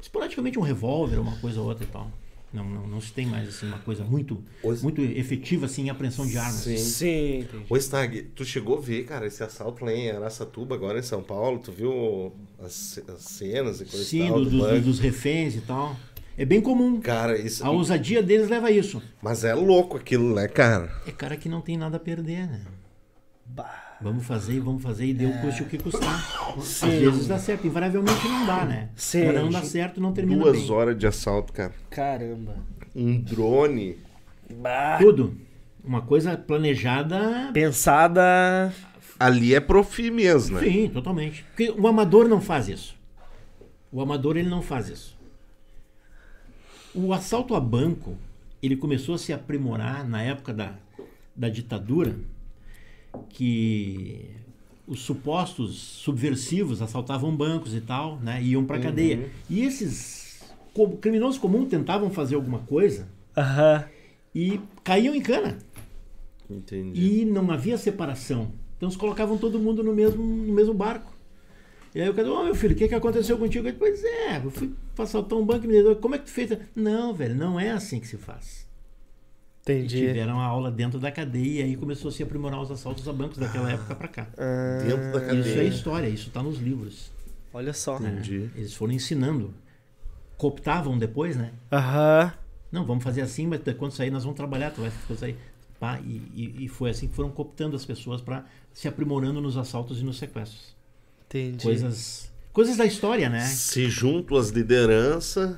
Esporadicamente 0.00 0.58
um 0.58 0.62
revólver, 0.62 1.18
uma 1.18 1.36
coisa 1.38 1.60
ou 1.60 1.66
outra 1.68 1.84
e 1.84 1.88
tal. 1.88 2.10
Não, 2.56 2.64
não, 2.64 2.86
não 2.86 3.00
se 3.00 3.12
tem 3.12 3.26
mais 3.26 3.48
assim, 3.48 3.66
uma 3.66 3.78
coisa 3.78 4.02
muito, 4.02 4.42
Os- 4.62 4.82
muito 4.82 5.02
efetiva 5.02 5.66
assim, 5.66 5.82
em 5.86 5.90
apreensão 5.90 6.26
de 6.26 6.38
armas. 6.38 6.54
Sim. 6.62 6.76
Sim. 6.78 7.46
Ô, 7.68 7.76
Stag, 7.76 8.22
tu 8.34 8.44
chegou 8.44 8.78
a 8.78 8.80
ver, 8.80 9.04
cara, 9.04 9.26
esse 9.26 9.42
assalto 9.42 9.84
lá 9.84 9.92
em 9.92 10.10
Araçatuba, 10.10 10.74
agora 10.74 10.98
em 10.98 11.02
São 11.02 11.22
Paulo? 11.22 11.58
Tu 11.58 11.70
viu 11.70 12.32
as, 12.58 12.98
as 13.08 13.22
cenas 13.22 13.80
e 13.80 13.84
coisa 13.84 14.02
e 14.02 14.06
Sim, 14.06 14.28
tal, 14.28 14.38
do- 14.38 14.44
do 14.44 14.50
do- 14.50 14.58
banco? 14.58 14.80
dos 14.86 14.98
reféns 14.98 15.54
e 15.54 15.60
tal. 15.60 15.94
É 16.38 16.44
bem 16.44 16.60
comum. 16.60 17.00
Cara, 17.00 17.38
isso... 17.38 17.64
A 17.64 17.70
ousadia 17.70 18.22
deles 18.22 18.48
leva 18.48 18.68
a 18.68 18.70
isso. 18.70 19.02
Mas 19.22 19.44
é 19.44 19.54
louco 19.54 19.96
aquilo, 19.96 20.34
né, 20.34 20.48
cara? 20.48 20.90
É 21.06 21.10
cara 21.12 21.36
que 21.36 21.48
não 21.48 21.60
tem 21.60 21.76
nada 21.76 21.96
a 21.98 22.00
perder, 22.00 22.46
né? 22.46 22.62
Bah. 23.44 23.85
Vamos 24.00 24.26
fazer 24.26 24.54
e 24.54 24.60
vamos 24.60 24.82
fazer 24.82 25.06
e 25.06 25.14
deu 25.14 25.32
custe 25.40 25.62
o 25.62 25.66
que 25.66 25.78
custar. 25.78 26.54
Às 26.58 26.80
vezes 26.82 27.26
dá 27.26 27.38
certo, 27.38 27.66
invariavelmente 27.66 28.28
não 28.28 28.46
dá, 28.46 28.64
né? 28.64 28.90
Sim. 28.94 29.32
Não 29.32 29.48
dá 29.48 29.62
certo, 29.62 30.00
não 30.00 30.12
termina 30.12 30.42
Duas 30.42 30.58
bem. 30.58 30.70
horas 30.70 30.98
de 30.98 31.06
assalto, 31.06 31.52
cara. 31.52 31.72
Caramba. 31.88 32.56
Um 32.94 33.20
drone. 33.20 33.96
Bah. 34.60 34.98
Tudo. 35.00 35.36
Uma 35.82 36.02
coisa 36.02 36.36
planejada. 36.36 37.50
Pensada. 37.52 38.72
Ali 39.18 39.54
é 39.54 39.60
profi 39.60 40.10
mesmo, 40.10 40.58
né? 40.58 40.64
Sim, 40.66 40.90
totalmente. 40.92 41.44
Porque 41.44 41.70
o 41.70 41.86
amador 41.86 42.28
não 42.28 42.40
faz 42.40 42.68
isso. 42.68 42.94
O 43.90 44.02
amador 44.02 44.36
ele 44.36 44.48
não 44.50 44.60
faz 44.60 44.88
isso. 44.90 45.16
O 46.94 47.12
assalto 47.14 47.54
a 47.54 47.60
banco, 47.60 48.16
ele 48.62 48.76
começou 48.76 49.14
a 49.14 49.18
se 49.18 49.32
aprimorar 49.32 50.06
na 50.06 50.22
época 50.22 50.52
da, 50.52 50.74
da 51.34 51.48
ditadura, 51.48 52.14
que 53.28 54.30
os 54.86 55.00
supostos 55.00 55.76
subversivos 55.76 56.80
assaltavam 56.80 57.34
bancos 57.34 57.74
e 57.74 57.80
tal, 57.80 58.18
né? 58.20 58.42
Iam 58.42 58.64
para 58.64 58.78
cadeia. 58.78 59.28
E 59.50 59.62
esses 59.62 60.40
criminosos 61.00 61.38
comuns 61.38 61.68
tentavam 61.68 62.10
fazer 62.10 62.34
alguma 62.34 62.60
coisa 62.60 63.08
Aham. 63.36 63.84
e 64.34 64.60
caíam 64.84 65.14
em 65.14 65.20
cana. 65.20 65.58
Entendi. 66.48 67.20
E 67.20 67.24
não 67.24 67.50
havia 67.50 67.76
separação. 67.76 68.52
Então 68.76 68.88
eles 68.88 68.96
colocavam 68.96 69.38
todo 69.38 69.58
mundo 69.58 69.82
no 69.82 69.92
mesmo, 69.94 70.22
no 70.22 70.52
mesmo 70.52 70.74
barco. 70.74 71.12
E 71.94 72.00
aí 72.00 72.08
o 72.08 72.14
cara, 72.14 72.30
ô 72.30 72.44
meu 72.44 72.54
filho, 72.54 72.74
o 72.74 72.76
que, 72.76 72.88
que 72.88 72.94
aconteceu 72.94 73.38
contigo? 73.38 73.66
Eu 73.66 73.72
disse, 73.72 73.78
pois 73.78 74.04
é, 74.04 74.36
eu 74.44 74.50
fui 74.50 74.72
pra 74.94 75.04
assaltar 75.04 75.38
um 75.38 75.44
banco 75.44 75.64
e 75.64 75.68
me 75.68 75.82
deu. 75.82 75.96
Como 75.96 76.14
é 76.14 76.18
que 76.18 76.26
tu 76.26 76.30
fez? 76.30 76.56
Não, 76.74 77.14
velho, 77.14 77.34
não 77.34 77.58
é 77.58 77.70
assim 77.70 77.98
que 77.98 78.06
se 78.06 78.18
faz. 78.18 78.65
E 79.68 79.72
Entendi. 79.72 79.98
tiveram 80.06 80.38
a 80.40 80.44
aula 80.44 80.70
dentro 80.70 80.98
da 81.00 81.10
cadeia 81.10 81.60
e 81.60 81.62
aí 81.64 81.76
começou 81.76 82.08
a 82.08 82.12
se 82.12 82.22
aprimorar 82.22 82.60
os 82.60 82.70
assaltos 82.70 83.08
a 83.08 83.12
bancos 83.12 83.36
daquela 83.38 83.70
época 83.72 83.94
pra 83.96 84.06
cá. 84.08 84.28
Ah, 84.38 84.78
Dentro 84.84 85.12
da 85.12 85.20
cadeia. 85.20 85.40
Isso 85.40 85.58
é 85.58 85.64
história, 85.64 86.08
isso 86.08 86.30
tá 86.30 86.40
nos 86.42 86.58
livros. 86.58 87.10
Olha 87.52 87.72
só. 87.72 87.98
né? 87.98 88.10
Entendi. 88.12 88.48
Eles 88.54 88.74
foram 88.74 88.92
ensinando. 88.92 89.52
Cooptavam 90.36 90.96
depois, 90.98 91.34
né? 91.36 91.52
Aham. 91.72 92.32
Não, 92.70 92.84
vamos 92.84 93.02
fazer 93.02 93.22
assim, 93.22 93.46
mas 93.46 93.60
quando 93.76 93.92
sair 93.92 94.10
nós 94.10 94.22
vamos 94.22 94.36
trabalhar, 94.36 94.70
tu 94.70 94.82
vai 94.82 94.90
sair. 95.16 95.36
Pá, 95.80 95.98
e, 96.00 96.22
e, 96.34 96.64
e 96.64 96.68
foi 96.68 96.90
assim 96.90 97.08
que 97.08 97.14
foram 97.14 97.30
cooptando 97.30 97.74
as 97.76 97.84
pessoas 97.84 98.20
para 98.20 98.44
se 98.72 98.86
aprimorando 98.86 99.40
nos 99.40 99.56
assaltos 99.56 100.00
e 100.00 100.04
nos 100.04 100.18
sequestros. 100.18 100.74
Entendi. 101.26 101.62
Coisas, 101.62 102.30
coisas 102.52 102.76
da 102.76 102.84
história, 102.86 103.28
né? 103.28 103.40
Se 103.40 103.88
juntam 103.90 104.36
as 104.36 104.50
lideranças, 104.50 105.56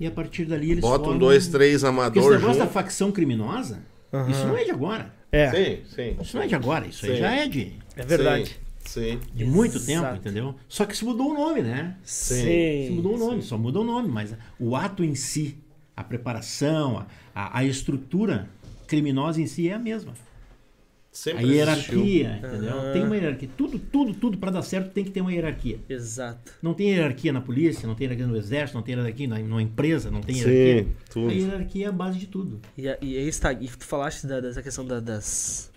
E 0.00 0.06
a 0.06 0.10
partir 0.10 0.44
dali 0.46 0.70
eles 0.72 0.80
botam 0.80 1.04
formam- 1.04 1.18
dois, 1.18 1.48
três 1.48 1.72
Porque 1.72 1.76
esse 1.76 1.86
amadores 1.86 2.24
negócio 2.30 2.46
da 2.46 2.52
juntos. 2.60 2.72
facção 2.72 3.12
criminosa, 3.12 3.82
Aham. 4.12 4.30
isso 4.30 4.46
não 4.46 4.56
é 4.56 4.64
de 4.64 4.70
agora. 4.70 5.14
É, 5.32 5.50
Sim, 5.50 5.82
sim. 5.94 6.16
Isso 6.22 6.36
não 6.36 6.44
é 6.44 6.46
de 6.46 6.54
agora, 6.54 6.86
isso 6.86 7.04
aí 7.04 7.12
Sim. 7.12 7.18
já 7.18 7.30
é 7.32 7.48
de, 7.48 7.72
é 7.96 8.02
verdade. 8.04 8.56
Sim. 8.84 9.18
de 9.34 9.44
muito 9.44 9.76
Exato. 9.76 9.86
tempo, 9.86 10.16
entendeu? 10.16 10.54
Só 10.68 10.84
que 10.84 10.96
se 10.96 11.04
mudou 11.04 11.30
o 11.32 11.34
nome, 11.34 11.60
né? 11.60 11.96
Sim. 12.04 12.86
Se 12.86 12.90
mudou 12.94 13.16
o 13.16 13.18
nome, 13.18 13.42
só 13.42 13.58
mudou 13.58 13.82
o 13.82 13.86
nome, 13.86 14.08
mas 14.08 14.32
o 14.60 14.76
ato 14.76 15.02
em 15.02 15.14
si, 15.16 15.58
a 15.96 16.04
preparação, 16.04 16.98
a, 16.98 17.06
a, 17.34 17.58
a 17.58 17.64
estrutura 17.64 18.48
criminosa 18.86 19.40
em 19.42 19.46
si 19.46 19.68
é 19.68 19.74
a 19.74 19.78
mesma. 19.78 20.12
A 21.16 21.18
Sempre 21.18 21.44
existiu. 21.44 22.04
hierarquia, 22.04 22.36
entendeu? 22.44 22.92
Tem 22.92 23.02
uma 23.02 23.16
hierarquia. 23.16 23.48
Tudo, 23.56 23.78
tudo, 23.78 24.12
tudo 24.12 24.36
para 24.36 24.50
dar 24.50 24.60
certo 24.62 24.92
tem 24.92 25.02
que 25.02 25.10
ter 25.10 25.22
uma 25.22 25.32
hierarquia. 25.32 25.78
Exato. 25.88 26.52
Não 26.62 26.74
tem 26.74 26.90
hierarquia 26.90 27.32
na 27.32 27.40
polícia, 27.40 27.86
não 27.88 27.94
tem 27.94 28.04
hierarquia 28.04 28.26
no 28.26 28.36
exército, 28.36 28.76
não 28.76 28.82
tem 28.84 28.94
hierarquia 28.94 29.26
na, 29.26 29.38
numa 29.38 29.62
empresa, 29.62 30.10
não 30.10 30.20
tem 30.20 30.36
hierarquia. 30.36 30.82
Sim, 30.84 30.88
tudo. 31.10 31.30
A 31.30 31.32
hierarquia 31.32 31.86
é 31.86 31.88
a 31.88 31.92
base 31.92 32.18
de 32.18 32.26
tudo. 32.26 32.60
E, 32.76 32.86
a- 32.86 32.98
e 33.00 33.16
aí 33.16 33.26
está, 33.28 33.50
e 33.52 33.66
tu 33.66 33.86
falaste 33.86 34.26
da- 34.26 34.40
dessa 34.40 34.62
questão 34.62 34.84
da- 34.84 35.00
das. 35.00 35.70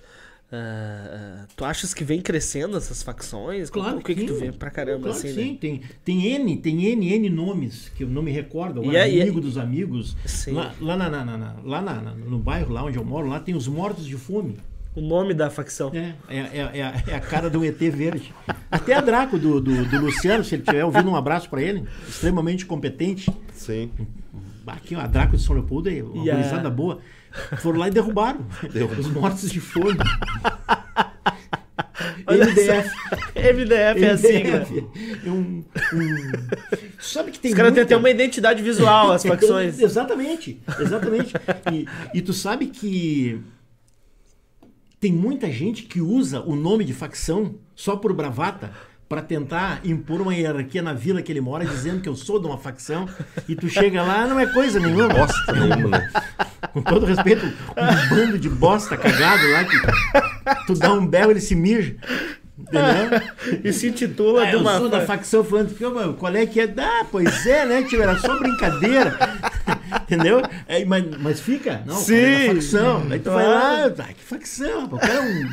ah, 0.51 1.45
tu 1.55 1.63
achas 1.63 1.93
que 1.93 2.03
vem 2.03 2.21
crescendo 2.21 2.75
essas 2.75 3.01
facções? 3.01 3.69
Claro 3.69 3.99
o 3.99 4.03
que, 4.03 4.13
que 4.15 4.21
que 4.21 4.27
tu 4.27 4.35
vê 4.35 4.51
pra 4.51 4.69
caramba 4.69 5.03
Claro 5.03 5.17
assim, 5.17 5.29
que 5.33 5.35
né? 5.39 5.43
sim, 5.43 5.55
tem, 5.55 5.81
tem 6.03 6.25
N, 6.35 6.57
tem 6.57 6.85
N, 6.85 7.13
N 7.13 7.29
nomes 7.29 7.89
que 7.95 8.03
eu 8.03 8.09
não 8.09 8.21
me 8.21 8.31
recordo. 8.31 8.81
E 8.83 8.89
Agora, 8.89 9.07
é- 9.07 9.11
e 9.13 9.19
é- 9.19 9.23
amigo 9.23 9.39
dos 9.39 9.57
amigos. 9.57 10.17
Sim. 10.25 10.51
Lá, 10.51 10.75
lá, 10.81 10.97
na, 10.97 11.09
na- 11.09 11.23
na- 11.25 11.37
na- 11.37 11.55
lá 11.63 11.81
na- 11.81 12.01
na- 12.01 12.13
no 12.13 12.37
bairro, 12.39 12.73
lá 12.73 12.83
onde 12.83 12.97
eu 12.97 13.05
moro, 13.05 13.27
lá 13.27 13.39
tem 13.39 13.55
os 13.55 13.67
mortos 13.67 14.05
de 14.05 14.15
fome. 14.17 14.57
O 14.99 15.01
nome 15.01 15.33
da 15.33 15.49
facção. 15.49 15.91
É, 15.93 16.13
é, 16.27 16.37
é, 16.39 16.69
é 16.79 16.83
a- 16.83 17.03
é 17.07 17.15
a 17.15 17.19
cara 17.21 17.49
do 17.49 17.63
ET 17.63 17.77
verde. 17.89 18.33
Até 18.69 18.93
a 18.93 19.01
Draco 19.01 19.37
do, 19.37 19.61
do, 19.61 19.85
do 19.85 20.01
Luciano, 20.01 20.43
se 20.43 20.55
ele 20.55 20.61
estiver 20.63 20.83
ouvindo, 20.83 21.09
um 21.09 21.15
abraço 21.15 21.49
pra 21.49 21.61
ele. 21.61 21.85
Extremamente 22.07 22.65
competente. 22.65 23.31
Sim. 23.53 23.91
Aqui, 24.67 24.93
a 24.95 25.07
Draco 25.07 25.35
de 25.37 25.41
São 25.43 25.55
Leopoldo, 25.55 25.89
é 25.89 26.03
uma 26.03 26.25
E 26.25 26.29
a- 26.29 26.35
gurizada 26.35 26.69
boa. 26.69 26.99
Foram 27.59 27.79
lá 27.79 27.87
e 27.87 27.91
derrubaram. 27.91 28.45
Os 28.99 29.07
mortos 29.07 29.49
de 29.49 29.59
fome. 29.59 29.97
MDF. 32.27 32.89
MDF 33.35 34.03
é 34.03 34.09
a 34.11 34.17
sigla. 34.17 34.59
MDF. 34.59 34.87
É 35.25 35.29
um, 35.31 35.63
um- 35.93 36.31
Sabe 36.99 37.31
que 37.31 37.39
tem 37.39 37.51
Os 37.51 37.57
caras 37.57 37.71
têm 37.73 37.81
muita- 37.81 37.95
até 37.95 37.97
uma 37.97 38.09
identidade 38.09 38.61
visual, 38.61 39.11
as 39.11 39.23
facções. 39.25 39.79
exatamente, 39.79 40.61
exatamente. 40.79 41.33
E, 41.71 41.87
e 42.13 42.21
tu 42.21 42.33
sabe 42.33 42.67
que 42.67 43.41
tem 44.99 45.13
muita 45.13 45.51
gente 45.51 45.83
que 45.83 46.01
usa 46.01 46.41
o 46.41 46.55
nome 46.55 46.83
de 46.83 46.93
facção 46.93 47.55
só 47.75 47.95
por 47.95 48.13
bravata 48.13 48.71
para 49.07 49.23
tentar 49.23 49.81
impor 49.83 50.21
uma 50.21 50.35
hierarquia 50.35 50.83
na 50.83 50.93
vila 50.93 51.19
que 51.19 51.31
ele 51.31 51.41
mora, 51.41 51.65
dizendo 51.65 51.99
que 51.99 52.07
eu 52.07 52.15
sou 52.15 52.39
de 52.39 52.45
uma 52.45 52.59
facção, 52.59 53.09
e 53.47 53.55
tu 53.55 53.67
chega 53.67 54.03
lá, 54.03 54.27
não 54.27 54.39
é 54.39 54.45
coisa 54.45 54.79
nenhuma. 54.79 55.07
Bosta 55.07 55.51
nenhuma, 55.51 55.97
né? 55.97 56.11
Com 56.71 56.83
todo 56.83 57.07
respeito, 57.07 57.43
um 57.45 58.09
bando 58.09 58.37
de 58.37 58.47
bosta 58.47 58.95
cagado 58.95 59.51
lá 59.51 59.63
que 59.63 60.67
tu 60.67 60.75
dá 60.75 60.93
um 60.93 61.07
berro 61.07 61.31
ele 61.31 61.41
se 61.41 61.55
mija. 61.55 61.95
Entendeu? 62.59 63.19
E 63.63 63.73
se 63.73 63.87
intitula 63.87 64.43
Ah, 64.43 64.45
de 64.45 64.53
eu 64.53 64.59
uma. 64.59 64.77
sou 64.77 64.89
da 64.89 65.01
facção 65.05 65.43
falando, 65.43 65.75
"Pô, 65.77 65.89
mano, 65.89 66.13
qual 66.13 66.35
é 66.35 66.45
que 66.45 66.59
é? 66.59 66.73
Ah, 66.77 67.05
pois 67.09 67.45
é, 67.45 67.65
né, 67.65 67.83
tio? 67.83 68.01
Era 68.01 68.17
só 68.19 68.37
brincadeira. 68.37 69.17
Entendeu? 70.03 70.41
É, 70.67 70.83
mas, 70.85 71.03
mas 71.19 71.39
fica? 71.39 71.81
Não, 71.85 71.95
Sim. 71.95 72.15
é 72.15 72.47
facção. 72.53 73.07
Aí 73.09 73.19
tu 73.19 73.31
vai 73.31 73.47
lá, 73.47 73.85
ah, 73.85 74.13
que 74.13 74.23
facção? 74.23 74.87
pô, 74.87 74.95
O 74.95 74.99
cara 74.99 75.13
é 75.13 75.21
um, 75.21 75.47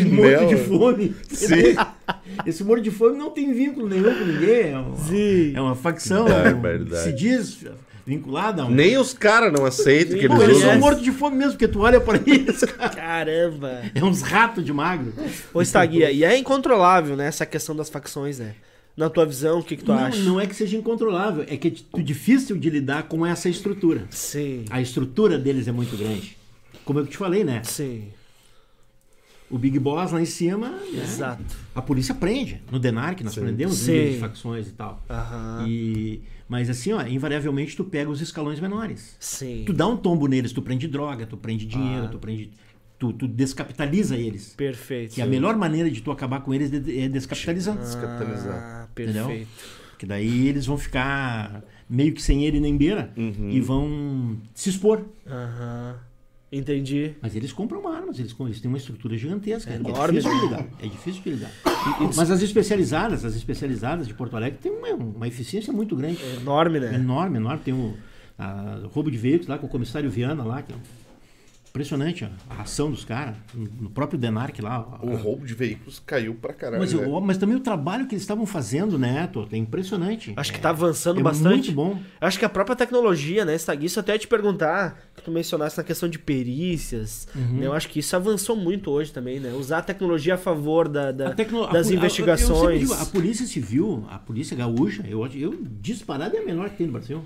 um 0.00 0.14
morto 0.14 0.46
de 0.48 0.56
fome. 0.56 1.16
Sim. 1.28 1.76
Esse 2.46 2.64
morto 2.64 2.82
de 2.82 2.90
fome 2.90 3.16
não 3.18 3.30
tem 3.30 3.52
vínculo 3.52 3.88
nenhum 3.88 4.14
com 4.14 4.24
ninguém. 4.24 4.72
É 4.72 4.78
uma, 4.78 4.96
Sim. 4.96 5.52
é 5.56 5.60
uma 5.60 5.74
facção. 5.74 6.24
Barbaridade. 6.26 7.02
Se 7.04 7.12
diz 7.12 7.64
vinculada 8.06 8.62
a 8.62 8.66
um. 8.66 8.70
Nem 8.70 8.96
os 8.98 9.12
caras 9.14 9.52
não 9.52 9.64
aceitam 9.64 10.18
que 10.18 10.24
eles 10.24 10.36
Pô, 10.36 10.42
eles 10.42 10.56
usam. 10.58 10.70
são 10.70 10.78
mortos 10.80 11.02
de 11.04 11.12
fome 11.12 11.36
mesmo, 11.36 11.52
porque 11.52 11.68
tu 11.68 11.80
olha 11.80 12.00
pra 12.00 12.16
eles, 12.26 12.60
cara. 12.64 12.88
Caramba. 12.90 13.82
É 13.94 14.02
uns 14.04 14.22
ratos 14.22 14.64
de 14.64 14.72
magro. 14.72 15.12
Ô, 15.54 15.62
Staguia, 15.62 16.10
e 16.10 16.24
é 16.24 16.36
incontrolável, 16.36 17.16
né, 17.16 17.26
essa 17.26 17.46
questão 17.46 17.74
das 17.76 17.88
facções, 17.88 18.38
né? 18.38 18.54
Na 18.96 19.08
tua 19.08 19.24
visão, 19.24 19.60
o 19.60 19.62
que, 19.64 19.76
que 19.76 19.84
tu 19.84 19.90
Não, 19.92 19.98
acha? 19.98 20.18
não 20.22 20.38
é 20.40 20.46
que 20.46 20.54
seja 20.54 20.76
incontrolável, 20.76 21.44
é 21.48 21.56
que 21.56 21.68
é 21.68 21.70
di- 21.70 21.86
difícil 22.02 22.58
de 22.58 22.68
lidar 22.68 23.04
com 23.04 23.24
essa 23.24 23.48
estrutura. 23.48 24.04
Sim. 24.10 24.66
A 24.68 24.82
estrutura 24.82 25.38
deles 25.38 25.66
é 25.66 25.72
muito 25.72 25.96
grande. 25.96 26.36
Como 26.84 26.98
eu 26.98 27.06
te 27.06 27.16
falei, 27.16 27.42
né? 27.42 27.62
Sim. 27.64 28.08
O 29.50 29.58
Big 29.58 29.78
Boss 29.78 30.12
lá 30.12 30.20
em 30.20 30.24
cima, 30.26 30.68
né? 30.70 31.02
Exato. 31.02 31.42
a 31.74 31.82
polícia 31.82 32.14
prende. 32.14 32.62
No 32.70 32.78
Denarc 32.78 33.22
nós 33.22 33.34
Sim. 33.34 33.42
prendemos 33.42 33.76
Sim. 33.76 34.12
de 34.12 34.18
facções 34.18 34.68
e 34.68 34.72
tal. 34.72 35.02
Aham. 35.10 35.64
E, 35.68 36.22
mas 36.52 36.68
assim, 36.68 36.92
ó, 36.92 37.00
invariavelmente 37.06 37.74
tu 37.74 37.82
pega 37.82 38.10
os 38.10 38.20
escalões 38.20 38.60
menores. 38.60 39.16
Sim. 39.18 39.62
Tu 39.64 39.72
dá 39.72 39.86
um 39.86 39.96
tombo 39.96 40.26
neles, 40.26 40.52
tu 40.52 40.60
prende 40.60 40.86
droga, 40.86 41.24
tu 41.26 41.36
prende 41.38 41.64
dinheiro, 41.64 42.04
Ah. 42.04 42.08
tu 42.08 42.18
prende. 42.18 42.50
Tu, 42.98 43.10
tu 43.14 43.26
descapitaliza 43.26 44.16
eles. 44.16 44.52
Perfeito. 44.54 45.14
Que 45.14 45.22
a 45.22 45.26
melhor 45.26 45.56
maneira 45.56 45.90
de 45.90 46.02
tu 46.02 46.10
acabar 46.10 46.40
com 46.42 46.52
eles 46.52 46.70
é 46.72 47.08
descapitalizando. 47.08 47.80
Descapitalizar. 47.80 48.54
Ah, 48.54 48.88
Entendeu? 48.92 49.26
perfeito. 49.26 49.48
Que 49.98 50.04
daí 50.04 50.46
eles 50.48 50.66
vão 50.66 50.76
ficar 50.76 51.64
meio 51.88 52.12
que 52.12 52.20
sem 52.20 52.44
ele 52.44 52.60
nem 52.60 52.76
beira 52.76 53.10
Uhum. 53.16 53.48
e 53.50 53.58
vão 53.60 54.36
se 54.54 54.68
expor. 54.68 55.06
Aham. 55.26 55.96
Entendi. 56.52 57.14
Mas 57.22 57.34
eles 57.34 57.50
compram 57.50 57.88
armas, 57.88 58.18
eles, 58.18 58.36
eles 58.38 58.60
têm 58.60 58.68
uma 58.68 58.76
estrutura 58.76 59.16
gigantesca. 59.16 59.72
É, 59.72 59.76
enorme, 59.76 60.18
difícil 60.18 60.38
de 60.38 60.44
lidar. 60.46 60.66
É 60.78 60.86
difícil 60.86 61.22
de 61.22 61.30
lidar. 61.30 61.50
Mas 62.14 62.30
as 62.30 62.42
especializadas, 62.42 63.24
as 63.24 63.34
especializadas 63.34 64.06
de 64.06 64.12
Porto 64.12 64.36
Alegre 64.36 64.58
têm 64.58 64.70
uma, 64.70 64.88
uma 64.88 65.26
eficiência 65.26 65.72
muito 65.72 65.96
grande. 65.96 66.22
É 66.22 66.36
enorme, 66.36 66.78
né? 66.78 66.94
Enorme, 66.94 67.38
enorme. 67.38 67.62
Tem 67.64 67.72
o 67.72 67.96
roubo 68.88 69.10
de 69.10 69.16
veículos 69.16 69.48
lá 69.48 69.56
com 69.56 69.66
o 69.66 69.68
comissário 69.68 70.10
Viana 70.10 70.44
lá, 70.44 70.60
que 70.60 70.72
é 70.72 70.76
impressionante 71.82 72.22
a, 72.26 72.30
a 72.50 72.62
ação 72.62 72.90
dos 72.90 73.02
caras. 73.02 73.34
No 73.80 73.88
próprio 73.88 74.18
Denarc 74.18 74.60
lá. 74.60 74.98
O 75.02 75.16
roubo 75.16 75.46
de 75.46 75.54
veículos 75.54 76.02
caiu 76.04 76.34
pra 76.34 76.52
caralho. 76.52 76.80
Mas, 76.82 76.92
né? 76.92 77.06
o- 77.06 77.18
mas 77.20 77.38
também 77.38 77.56
o 77.56 77.60
trabalho 77.60 78.06
que 78.06 78.14
eles 78.14 78.22
estavam 78.22 78.44
fazendo, 78.44 78.98
né, 78.98 79.26
Toto? 79.32 79.54
É 79.54 79.58
impressionante. 79.58 80.34
Acho 80.36 80.52
que 80.52 80.58
É- 80.58 80.60
tá 80.60 80.68
avançando 80.68 81.18
é 81.20 81.22
bastante. 81.22 81.72
muito 81.72 81.72
bom. 81.72 81.98
Acho 82.20 82.38
que 82.38 82.44
a 82.44 82.48
própria 82.48 82.76
tecnologia, 82.76 83.46
né, 83.46 83.54
Stag, 83.56 83.86
isso 83.86 83.98
até 83.98 84.18
te 84.18 84.28
perguntar, 84.28 85.00
que 85.16 85.22
tu 85.22 85.30
mencionasse 85.30 85.78
na 85.78 85.82
questão 85.84 86.08
de 86.10 86.18
perícias, 86.18 87.26
Uhum. 87.34 87.58
né, 87.60 87.66
eu 87.66 87.72
acho 87.72 87.88
que 87.88 88.00
isso 88.00 88.14
avançou 88.14 88.54
muito 88.54 88.90
hoje 88.90 89.10
também, 89.10 89.40
né, 89.40 89.52
usar 89.54 89.78
a 89.78 89.82
tecnologia 89.82 90.34
a 90.34 90.38
favor 90.38 90.86
da, 90.88 91.10
da- 91.10 91.28
A 91.28 91.34
tecno- 91.34 91.64
a 91.64 91.72
das 91.72 91.88
a- 91.88 91.94
investigações. 91.94 92.80
digo, 92.80 92.92
a 92.92 93.06
polícia 93.06 93.46
civil, 93.46 94.04
a 94.10 94.18
polícia 94.18 94.54
gaúcha, 94.54 95.02
eu, 95.08 95.24
acho- 95.24 95.38
eu 95.38 95.56
disparado 95.80 96.36
é 96.36 96.40
a 96.40 96.44
menor 96.44 96.68
que 96.68 96.76
tem 96.76 96.86
no 96.86 96.92
Brasil. 96.92 97.24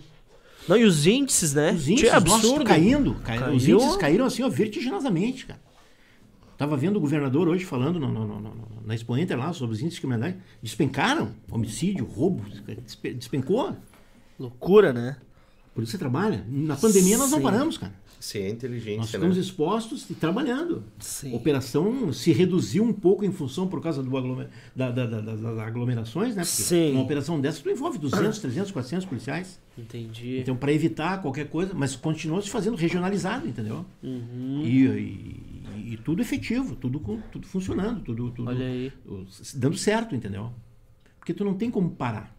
Não, 0.68 0.76
e 0.76 0.84
os 0.84 1.06
índices, 1.06 1.54
né, 1.54 1.72
Os 1.72 1.88
índices 1.88 2.10
é 2.10 2.14
absurdo. 2.14 2.64
caindo, 2.64 3.14
cai- 3.24 3.36
Os 3.54 3.62
Caiu. 3.64 3.76
índices 3.78 3.96
caíram 3.96 4.24
assim, 4.26 4.42
ó, 4.42 4.48
vertiginosamente, 4.48 5.46
cara. 5.46 5.60
Tava 6.58 6.76
vendo 6.76 6.96
o 6.96 7.00
governador 7.00 7.48
hoje 7.48 7.64
falando 7.64 8.00
no- 8.00 8.08
no- 8.10 8.26
no- 8.26 8.40
no- 8.40 8.68
na 8.84 8.94
Expo 8.94 9.16
Inter 9.16 9.38
lá 9.38 9.52
sobre 9.52 9.74
os 9.74 9.80
índices 9.80 9.96
de 9.96 10.00
criminalidade. 10.00 10.42
Despencaram. 10.62 11.32
Homicídio, 11.50 12.04
roubo, 12.06 12.42
despe- 12.82 13.12
despencou. 13.12 13.76
Loucura, 14.38 14.92
né? 14.92 15.16
Por 15.74 15.82
isso 15.82 15.92
você 15.92 15.98
trabalha. 15.98 16.44
Na 16.48 16.74
pandemia 16.76 17.18
nós 17.18 17.30
não 17.30 17.38
Sim. 17.38 17.44
paramos, 17.44 17.76
cara. 17.76 17.92
Se 18.18 18.38
é 18.38 18.48
inteligência, 18.48 18.96
Nós 18.98 19.06
né? 19.06 19.12
ficamos 19.12 19.36
expostos 19.36 20.08
e 20.10 20.14
trabalhando. 20.14 20.82
Sim. 20.98 21.32
A 21.32 21.36
operação 21.36 22.12
se 22.12 22.32
reduziu 22.32 22.82
um 22.82 22.92
pouco 22.92 23.24
em 23.24 23.30
função 23.30 23.68
por 23.68 23.80
causa 23.82 24.02
do 24.02 24.16
aglomer- 24.16 24.48
da- 24.74 24.90
da- 24.90 25.06
da- 25.06 25.20
das 25.20 25.44
aglomerações, 25.58 26.30
né? 26.34 26.42
Porque 26.42 26.62
Sim. 26.62 26.92
uma 26.92 27.02
operação 27.02 27.40
dessa 27.40 27.62
tu 27.62 27.70
envolve 27.70 27.98
200, 27.98 28.38
300, 28.38 28.72
400 28.72 29.04
policiais. 29.06 29.60
Entendi. 29.78 30.38
Então, 30.40 30.56
para 30.56 30.72
evitar 30.72 31.20
qualquer 31.20 31.48
coisa, 31.48 31.74
mas 31.74 31.94
continuou 31.94 32.40
se 32.40 32.48
fazendo 32.50 32.76
regionalizado, 32.76 33.46
entendeu? 33.46 33.84
Uhum. 34.02 34.62
E, 34.64 34.86
e- 34.86 35.92
e 35.92 35.96
tudo 35.98 36.22
efetivo, 36.22 36.74
tudo, 36.74 36.98
tudo 37.30 37.46
funcionando, 37.46 38.00
tudo, 38.00 38.30
tudo 38.30 38.48
Olha 38.48 38.66
aí. 38.66 38.92
dando 39.54 39.76
certo, 39.76 40.14
entendeu? 40.14 40.50
Porque 41.18 41.34
tu 41.34 41.44
não 41.44 41.54
tem 41.54 41.70
como 41.70 41.90
parar. 41.90 42.34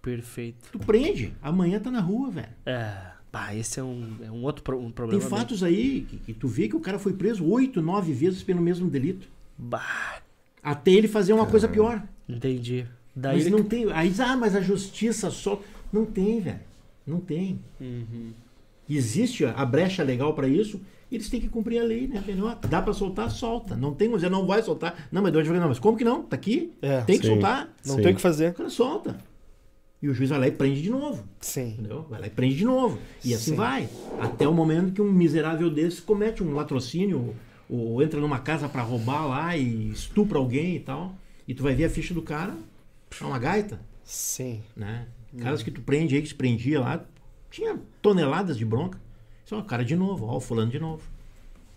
Perfeito. 0.00 0.68
Tu 0.70 0.78
prende, 0.78 1.32
amanhã 1.42 1.80
tá 1.80 1.90
na 1.90 2.00
rua, 2.00 2.30
velho. 2.30 2.48
É, 2.64 2.96
pá, 3.36 3.54
esse 3.54 3.78
é 3.78 3.82
um, 3.82 4.16
é 4.22 4.30
um 4.30 4.42
outro 4.44 4.62
pro- 4.62 4.78
um 4.78 4.84
Tem 4.84 4.92
problema. 4.92 5.20
bem- 5.20 5.28
fatos 5.28 5.62
aí 5.62 6.06
que, 6.08 6.16
que 6.18 6.32
tu 6.32 6.48
vê 6.48 6.68
que 6.68 6.76
o 6.76 6.80
cara 6.80 6.98
foi 6.98 7.12
preso 7.12 7.44
oito, 7.46 7.82
nove 7.82 8.12
vezes 8.14 8.42
pelo 8.42 8.62
mesmo 8.62 8.88
delito. 8.88 9.28
Bah, 9.58 10.20
Até 10.62 10.90
ele 10.92 11.06
fazer 11.06 11.32
uma 11.34 11.46
coisa 11.46 11.68
pior. 11.68 12.02
entendi. 12.28 12.86
Daí 13.14 13.36
Mas 13.36 13.46
ele- 13.46 13.56
não 13.56 13.62
tem. 13.64 13.90
Aí 13.92 14.08
diz, 14.08 14.20
ah, 14.20 14.36
mas 14.36 14.54
a 14.56 14.60
justiça 14.60 15.30
só. 15.30 15.60
Não 15.92 16.04
tem, 16.06 16.40
velho. 16.40 16.60
Não 17.06 17.20
tem. 17.20 17.60
Uhum. 17.80 18.32
Existe 18.88 19.44
a 19.44 19.64
brecha 19.64 20.02
legal 20.02 20.32
para 20.34 20.46
isso, 20.48 20.80
eles 21.10 21.28
têm 21.28 21.40
que 21.40 21.48
cumprir 21.48 21.78
a 21.80 21.84
lei, 21.84 22.06
né? 22.06 22.22
Melhor. 22.26 22.58
Dá 22.68 22.80
para 22.82 22.92
soltar, 22.92 23.30
solta. 23.30 23.74
Não 23.76 23.92
tem 23.94 24.08
como 24.08 24.16
dizer, 24.18 24.30
não 24.30 24.46
vai 24.46 24.62
soltar. 24.62 25.08
Não, 25.12 25.22
mas 25.22 25.32
de 25.32 25.38
onde 25.38 25.48
vai? 25.48 25.58
Não, 25.60 25.68
mas 25.68 25.78
como 25.78 25.96
que 25.96 26.04
não? 26.04 26.22
Tá 26.22 26.36
aqui? 26.36 26.72
É, 26.82 27.00
tem 27.02 27.18
que 27.18 27.26
sim. 27.26 27.32
soltar. 27.34 27.68
Não 27.84 27.96
Sim. 27.96 28.02
tem 28.02 28.12
o 28.12 28.16
que 28.16 28.20
fazer. 28.22 28.50
O 28.50 28.54
cara 28.54 28.70
solta. 28.70 29.16
E 30.02 30.08
o 30.08 30.14
juiz 30.14 30.30
vai 30.30 30.38
lá 30.38 30.48
e 30.48 30.52
prende 30.52 30.82
de 30.82 30.90
novo. 30.90 31.24
Sim. 31.40 31.70
Entendeu? 31.70 32.02
Vai 32.08 32.20
lá 32.20 32.26
e 32.26 32.30
prende 32.30 32.56
de 32.56 32.64
novo. 32.64 32.98
E 33.24 33.34
assim 33.34 33.52
Sim. 33.52 33.56
vai. 33.56 33.88
Até 34.20 34.46
o 34.46 34.52
momento 34.52 34.92
que 34.92 35.00
um 35.00 35.10
miserável 35.10 35.70
desse 35.70 36.02
comete 36.02 36.42
um 36.42 36.54
latrocínio 36.54 37.34
ou, 37.68 37.78
ou 37.92 38.02
entra 38.02 38.20
numa 38.20 38.38
casa 38.38 38.68
para 38.68 38.82
roubar 38.82 39.26
lá 39.26 39.56
e 39.56 39.90
estupra 39.90 40.38
alguém 40.38 40.76
e 40.76 40.80
tal. 40.80 41.14
E 41.48 41.54
tu 41.54 41.62
vai 41.62 41.74
ver 41.74 41.84
a 41.84 41.90
ficha 41.90 42.12
do 42.12 42.22
cara, 42.22 42.54
é 43.20 43.24
uma 43.24 43.38
gaita, 43.38 43.80
Sim. 44.04 44.62
né? 44.76 45.06
Caras 45.38 45.62
que 45.62 45.70
tu 45.70 45.80
prende 45.80 46.14
aí, 46.14 46.22
que 46.22 46.28
se 46.28 46.34
prendia 46.34 46.80
lá, 46.80 47.04
tinha 47.50 47.78
toneladas 48.02 48.56
de 48.56 48.64
bronca. 48.64 49.00
Isso 49.44 49.54
é 49.54 49.62
cara 49.62 49.84
de 49.84 49.94
novo, 49.94 50.26
ó, 50.26 50.36
o 50.36 50.40
fulano 50.40 50.70
de 50.70 50.78
novo. 50.78 51.02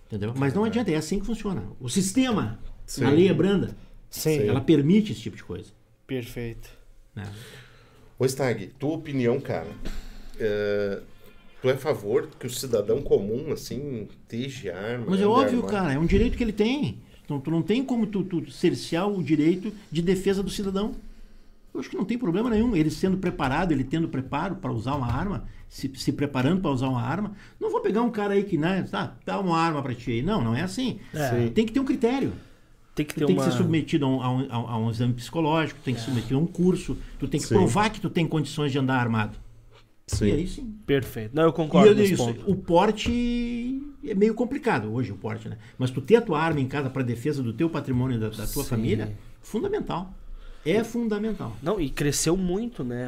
Entendeu? 0.08 0.34
Mas 0.36 0.54
não 0.54 0.64
adianta, 0.64 0.90
é 0.92 0.96
assim 0.96 1.20
que 1.20 1.26
funciona. 1.26 1.64
O 1.80 1.88
sistema, 1.88 2.60
Sim. 2.86 3.04
a 3.06 3.10
lei 3.12 3.28
é 3.28 3.34
branda. 3.34 3.76
Sim. 4.10 4.40
Ela 4.48 4.60
permite 4.60 5.12
esse 5.12 5.22
tipo 5.22 5.36
de 5.36 5.44
coisa. 5.44 5.72
Perfeito. 6.08 6.70
né? 7.14 7.32
Ô 8.20 8.26
Stag, 8.26 8.68
tua 8.78 8.96
opinião, 8.96 9.40
cara. 9.40 9.70
é, 10.38 11.00
Tu 11.62 11.70
é 11.70 11.74
a 11.74 11.78
favor 11.78 12.30
que 12.40 12.48
o 12.48 12.50
cidadão 12.50 13.02
comum, 13.02 13.52
assim, 13.52 14.08
esteja 14.10 14.76
arma? 14.76 15.06
Mas 15.10 15.22
é 15.22 15.26
óbvio, 15.26 15.58
armado? 15.60 15.68
cara, 15.68 15.94
é 15.94 16.00
um 16.00 16.06
direito 16.06 16.38
que 16.38 16.44
ele 16.44 16.54
tem. 16.54 17.00
Então 17.26 17.40
tu 17.40 17.52
não 17.52 17.62
tem 17.62 17.84
como 17.84 18.08
tu, 18.08 18.24
tu 18.24 18.50
cercear 18.50 19.08
o 19.10 19.22
direito 19.22 19.72
de 19.92 20.02
defesa 20.02 20.42
do 20.42 20.50
cidadão. 20.50 20.96
Eu 21.74 21.80
acho 21.80 21.90
que 21.90 21.98
não 21.98 22.06
tem 22.06 22.18
problema 22.18 22.50
nenhum. 22.50 22.76
Ele 22.76 22.90
sendo 22.90 23.18
preparado, 23.18 23.72
ele 23.72 23.84
tendo 23.84 24.08
preparo 24.08 24.56
para 24.56 24.72
usar 24.72 24.96
uma 24.96 25.12
arma, 25.12 25.48
se, 25.68 25.92
se 25.96 26.12
preparando 26.12 26.62
para 26.62 26.72
usar 26.72 26.88
uma 26.88 27.02
arma. 27.02 27.36
Não 27.60 27.70
vou 27.70 27.82
pegar 27.82 28.02
um 28.02 28.10
cara 28.10 28.34
aí 28.34 28.44
que, 28.44 28.58
né, 28.58 28.86
tá, 28.90 29.16
dá 29.26 29.40
uma 29.40 29.58
arma 29.58 29.82
para 29.84 29.94
ti 29.94 30.12
aí. 30.12 30.22
Não, 30.22 30.44
não 30.44 30.56
é 30.56 30.62
assim. 30.62 31.00
É. 31.14 31.50
Tem 31.50 31.66
que 31.66 31.72
ter 31.72 31.80
um 31.80 31.86
critério. 31.86 32.34
Tem 33.00 33.06
que 33.06 33.14
Tu 33.14 33.20
ter 33.20 33.26
tem 33.28 33.36
uma... 33.38 33.45
que 33.45 33.52
ser 33.52 33.58
submetido 33.58 34.04
a 34.06 34.10
um, 34.10 34.22
a 34.22 34.30
um- 34.30 34.68
a 34.68 34.78
um 34.78 34.89
exame 34.91 35.14
psicológico, 35.14 35.80
tem 35.86 35.93
que 35.93 36.02
ser 36.02 36.08
submetido 36.08 36.36
a 36.38 36.41
um 36.41 36.45
curso, 36.45 36.97
tu 37.18 37.30
tem 37.30 37.39
que 37.39 37.47
Sim. 37.47 37.56
provar 37.56 37.89
que 37.91 38.02
tu 38.02 38.10
tem 38.10 38.28
condições 38.28 38.74
de 38.74 38.78
andar 38.78 39.00
armado. 39.00 39.38
Sim. 40.06 40.26
E 40.28 40.32
aí 40.34 40.47
sim. 40.47 40.76
Perfeito. 40.86 41.34
Não, 41.34 41.43
eu 41.43 41.50
E 41.50 41.54
concordo 41.54 41.88
eu 41.88 41.95
nesse 41.95 42.10
disse, 42.12 42.22
ponto. 42.26 42.52
o 42.52 42.56
porte 42.58 43.82
é 44.04 44.14
meio 44.14 44.34
complicado 44.34 44.91
hoje, 44.93 45.14
o 45.14 45.16
porte, 45.16 45.47
né? 45.47 45.58
Mas 45.78 45.91
tu 45.91 46.02
ter 46.02 46.18
a 46.18 46.22
tua 46.22 46.41
arma 46.41 46.60
em 46.60 46.68
casa 46.68 46.89
para 46.89 47.02
defesa 47.04 47.41
do 47.41 47.54
teu 47.54 47.70
patrimônio 47.70 48.18
e 48.18 48.20
da, 48.20 48.28
da 48.30 48.45
tua 48.47 48.64
Sim. 48.64 48.70
família, 48.70 49.16
fundamental. 49.41 50.14
É 50.66 50.84
fundamental. 50.84 51.55
Não, 51.64 51.80
e 51.80 51.89
cresceu 51.89 52.36
muito, 52.36 52.84
né, 52.84 53.07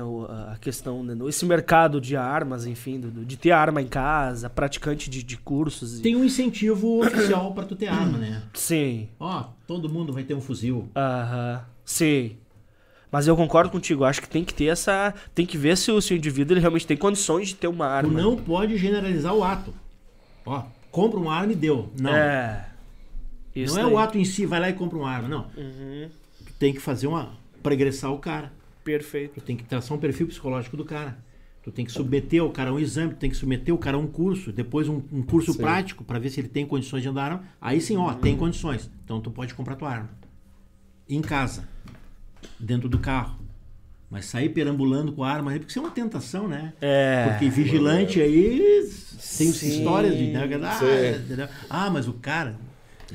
a 0.51 0.57
questão, 0.59 1.03
né, 1.03 1.15
esse 1.27 1.45
mercado 1.45 1.99
de 1.99 2.15
armas, 2.15 2.65
enfim, 2.65 2.99
de 3.25 3.35
ter 3.37 3.51
arma 3.51 3.81
em 3.81 3.87
casa, 3.87 4.49
praticante 4.49 5.09
de, 5.09 5.21
de 5.21 5.37
cursos. 5.37 5.99
e- 5.99 6.01
Tem 6.01 6.15
um 6.15 6.23
incentivo 6.23 7.01
oficial 7.05 7.53
para 7.53 7.65
tu 7.65 7.75
ter 7.75 7.87
arma, 7.87 8.17
né? 8.17 8.41
Sim, 8.53 9.09
Ó, 9.19 9.45
todo 9.67 9.89
mundo 9.89 10.13
vai 10.13 10.23
ter 10.23 10.33
um 10.33 10.41
fuzil. 10.41 10.87
aham, 10.95 11.61
sim. 11.83 12.37
Mas 13.11 13.27
eu 13.27 13.35
concordo 13.35 13.69
contigo, 13.69 14.05
acho 14.05 14.21
que 14.21 14.29
tem 14.29 14.45
que 14.45 14.53
ter 14.53 14.67
essa... 14.67 15.13
Tem 15.35 15.45
que 15.45 15.57
ver 15.57 15.75
se 15.77 15.91
o, 15.91 15.99
se 16.01 16.13
o 16.13 16.17
indivíduo 16.17 16.53
ele 16.53 16.61
realmente 16.61 16.87
tem 16.87 16.95
condições 16.95 17.49
de 17.49 17.55
ter 17.55 17.67
uma 17.67 17.85
Tu 17.87 17.91
arma. 18.07 18.21
não 18.21 18.37
pode 18.37 18.77
generalizar 18.77 19.35
o 19.35 19.43
ato. 19.43 19.73
Ó, 20.45 20.63
compra 20.89 21.19
uma 21.19 21.35
arma 21.35 21.51
e 21.51 21.55
deu. 21.57 21.91
Não. 21.99 22.09
É. 22.15 22.69
Não 23.53 23.77
é 23.77 23.83
daí. 23.83 23.93
o 23.93 23.97
ato 23.97 24.17
em 24.17 24.23
si, 24.23 24.45
vai 24.45 24.61
lá 24.61 24.69
e 24.69 24.73
compra 24.73 24.97
uma 24.97 25.11
arma. 25.11 25.27
Não. 25.27 25.45
Uhum, 25.57 26.09
Tu 26.45 26.53
tem 26.57 26.73
que 26.73 26.79
fazer 26.79 27.07
uma. 27.07 27.33
Para 27.61 27.73
agressar 27.73 28.11
o 28.11 28.19
cara. 28.19 28.51
perfeito. 28.83 29.35
Tu 29.35 29.41
tem 29.41 29.55
que 29.55 29.63
traçar 29.63 29.95
um 29.95 29.99
perfil 29.99 30.27
psicológico 30.27 30.75
do 30.75 30.83
cara. 30.85 31.17
Tu 31.63 31.71
tem 31.71 31.85
que 31.85 31.91
submeter 31.91 32.43
o 32.43 32.49
cara 32.49 32.71
a 32.71 32.73
um 32.73 32.79
exame, 32.79 33.13
tu 33.13 33.17
tem 33.17 33.29
que 33.29 33.35
submeter 33.35 33.73
o 33.73 33.77
cara 33.77 33.95
a 33.95 33.99
um 33.99 34.07
curso, 34.07 34.51
depois 34.51 34.89
um, 34.89 34.99
um 35.13 35.21
curso 35.21 35.53
Sim. 35.53 35.59
prático 35.59 36.03
para 36.03 36.17
ver 36.17 36.31
se 36.31 36.39
ele 36.39 36.47
tem 36.47 36.65
condições 36.65 37.03
de 37.03 37.09
andar 37.09 37.25
arma. 37.25 37.43
Aí 37.61 37.79
sim, 37.79 37.97
ó, 37.97 38.13
tem 38.15 38.35
condições. 38.35 38.89
Então 39.05 39.21
tu 39.21 39.29
pode 39.29 39.53
comprar 39.53 39.75
tua 39.75 39.89
arma. 39.91 40.09
Em 41.07 41.21
casa, 41.21 41.67
dentro 42.59 42.89
do 42.89 42.97
carro. 42.97 43.39
Mas 44.09 44.25
sair 44.25 44.49
perambulando 44.49 45.13
com 45.13 45.23
a 45.23 45.31
arma 45.31 45.51
aí, 45.51 45.59
porque 45.59 45.69
isso 45.71 45.79
é 45.79 45.83
uma 45.83 45.91
tentação, 45.91 46.47
né? 46.47 46.73
É. 46.81 47.27
Porque 47.29 47.47
vigilante 47.49 48.19
aí 48.19 48.57
tem 49.37 49.51
Sim. 49.51 49.67
histórias 49.67 50.17
de. 50.17 50.31
né, 50.31 50.49
Ah, 51.69 51.85
ah, 51.85 51.89
mas 51.89 52.07
o 52.07 52.13
cara. 52.13 52.55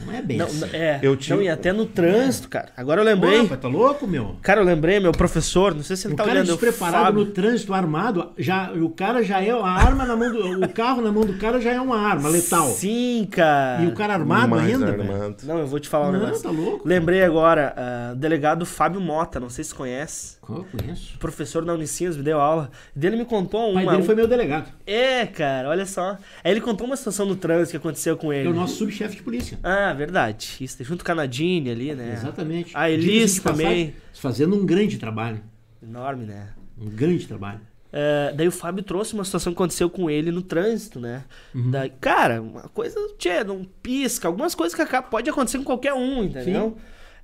Não 0.05 0.13
é 0.13 0.21
bem 0.23 0.37
Não, 0.37 0.47
assim. 0.47 0.65
é. 0.73 0.99
Eu 1.03 1.17
tive- 1.17 1.35
Não, 1.37 1.43
e 1.43 1.49
até 1.49 1.73
no 1.73 1.87
trânsito, 1.87 2.49
cara. 2.49 2.69
Agora 2.77 3.01
eu 3.01 3.05
lembrei. 3.05 3.43
rapaz, 3.43 3.61
tá 3.61 3.69
louco, 3.69 4.07
meu? 4.07 4.37
Cara, 4.43 4.61
eu 4.61 4.65
lembrei, 4.65 5.01
meu 5.01 5.13
professor, 5.13 5.75
não 5.75 5.83
sei 5.83 5.97
se 5.97 6.07
ele 6.07 6.15
O 6.15 6.17
tá 6.17 6.25
cara 6.25 6.37
olhando. 6.41 6.47
despreparado 6.49 7.05
Fábio. 7.05 7.25
no 7.25 7.31
trânsito 7.31 7.73
armado, 7.75 8.33
já, 8.39 8.71
o 8.73 8.91
cara 8.91 9.23
já 9.23 9.41
é 9.43 9.51
a 9.51 9.67
arma 9.67 10.05
na 10.05 10.15
mão 10.17 10.31
do. 10.33 10.65
O 10.65 10.69
carro 10.69 11.01
na 11.01 11.11
mão 11.11 11.25
do 11.25 11.35
cara 11.39 11.61
já 11.61 11.73
é 11.73 11.81
uma 11.81 11.99
arma 11.99 12.29
letal. 12.29 12.69
Sim, 12.69 13.27
cara. 13.31 13.83
E 13.83 13.87
o 13.87 13.95
cara 13.95 14.15
armado 14.15 14.49
Mais 14.49 14.73
ainda, 14.73 14.87
armado. 14.91 15.37
Não, 15.45 15.59
eu 15.59 15.67
vou 15.67 15.81
te 15.81 15.89
falar 15.89 16.09
um 16.09 16.13
Não, 16.13 16.21
negócio. 16.21 16.43
tá 16.43 16.51
louco. 16.51 16.87
Lembrei 16.87 17.23
agora, 17.23 17.75
ah, 17.77 18.15
delegado 18.15 18.65
Fábio 18.67 19.01
Mota, 19.01 19.41
não 19.41 19.49
sei 19.51 19.65
se 19.65 19.75
conhece. 19.75 20.36
Qual 20.47 20.61
eu 20.61 20.65
conheço? 20.65 21.19
Professor 21.19 21.65
da 21.65 21.75
Unicinos, 21.75 22.17
me 22.17 22.23
deu 22.23 22.41
aula. 22.41 22.71
Dele 22.95 23.17
me 23.17 23.25
contou 23.25 23.71
O 23.71 23.75
pai 23.75 23.83
uma. 23.83 23.93
dele 23.93 24.05
foi 24.05 24.15
meu 24.15 24.29
delegado. 24.29 24.73
É, 24.87 25.27
cara, 25.27 25.69
olha 25.69 25.85
só. 25.85 26.17
Aí 26.45 26.53
ele 26.53 26.61
contou 26.61 26.87
uma 26.87 26.97
situação 26.97 27.27
no 27.27 27.35
trânsito 27.35 27.73
que 27.73 27.77
aconteceu 27.79 28.17
com 28.17 28.33
ele. 28.33 28.47
é 28.47 28.51
o 28.51 28.55
nosso 28.55 28.77
subchefe 28.77 29.17
de 29.17 29.23
polícia. 29.23 29.59
Ah, 29.63 29.93
verdade. 29.93 30.57
Isso, 30.61 30.83
junto 30.85 31.05
com 31.05 31.11
a 31.13 31.15
Nadine 31.17 31.71
ali, 31.71 31.95
né? 31.95 32.13
Exatamente. 32.13 32.71
A 32.77 32.89
Elis 32.89 33.41
também. 33.41 33.67
passagem, 33.67 33.95
Fazendo 34.15 34.55
um 34.57 34.65
grande 34.65 34.99
trabalho. 34.99 35.41
Enorme, 35.83 36.25
né? 36.27 36.51
Um 36.81 36.89
grande 36.89 37.27
trabalho. 37.27 37.61
É, 37.93 38.33
daí 38.37 38.47
o 38.47 38.53
Fábio 38.53 38.83
trouxe 38.85 39.15
uma 39.15 39.25
situação 39.25 39.53
que 39.53 39.57
aconteceu 39.57 39.89
com 39.91 40.09
ele 40.11 40.31
no 40.31 40.43
trânsito, 40.43 41.01
né? 41.01 41.25
Uhum. 41.55 41.71
Daí, 41.71 41.91
cara, 42.01 42.41
uma 42.43 42.63
coisa, 42.69 42.99
tchê, 43.19 43.43
não 43.43 43.65
pisca, 43.83 44.29
algumas 44.29 44.55
coisas 44.55 44.75
que 44.77 44.83
acaba- 44.83 45.09
pode 45.09 45.29
acontecer 45.31 45.59
com 45.59 45.65
qualquer 45.65 45.95
um, 45.95 46.23
entendeu? 46.25 46.77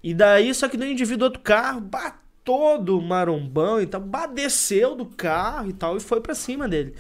E 0.03 0.12
daí, 0.14 0.53
só 0.55 0.68
que 0.68 0.77
no 0.77 0.85
indivíduo 0.87 1.18
do 1.18 1.25
outro 1.27 1.41
carro, 1.41 1.81
bah, 1.81 2.16
todo 2.45 3.01
marombão 3.01 3.80
e 3.80 3.86
tal, 3.86 4.01
bah, 4.01 4.26
desceu 4.26 4.95
do 4.95 5.07
carro 5.07 5.68
e 5.70 5.72
tal, 5.72 5.97
e 5.97 6.01
foi 6.01 6.20
pra 6.20 6.34
cima 6.34 6.68
dele. 6.68 6.95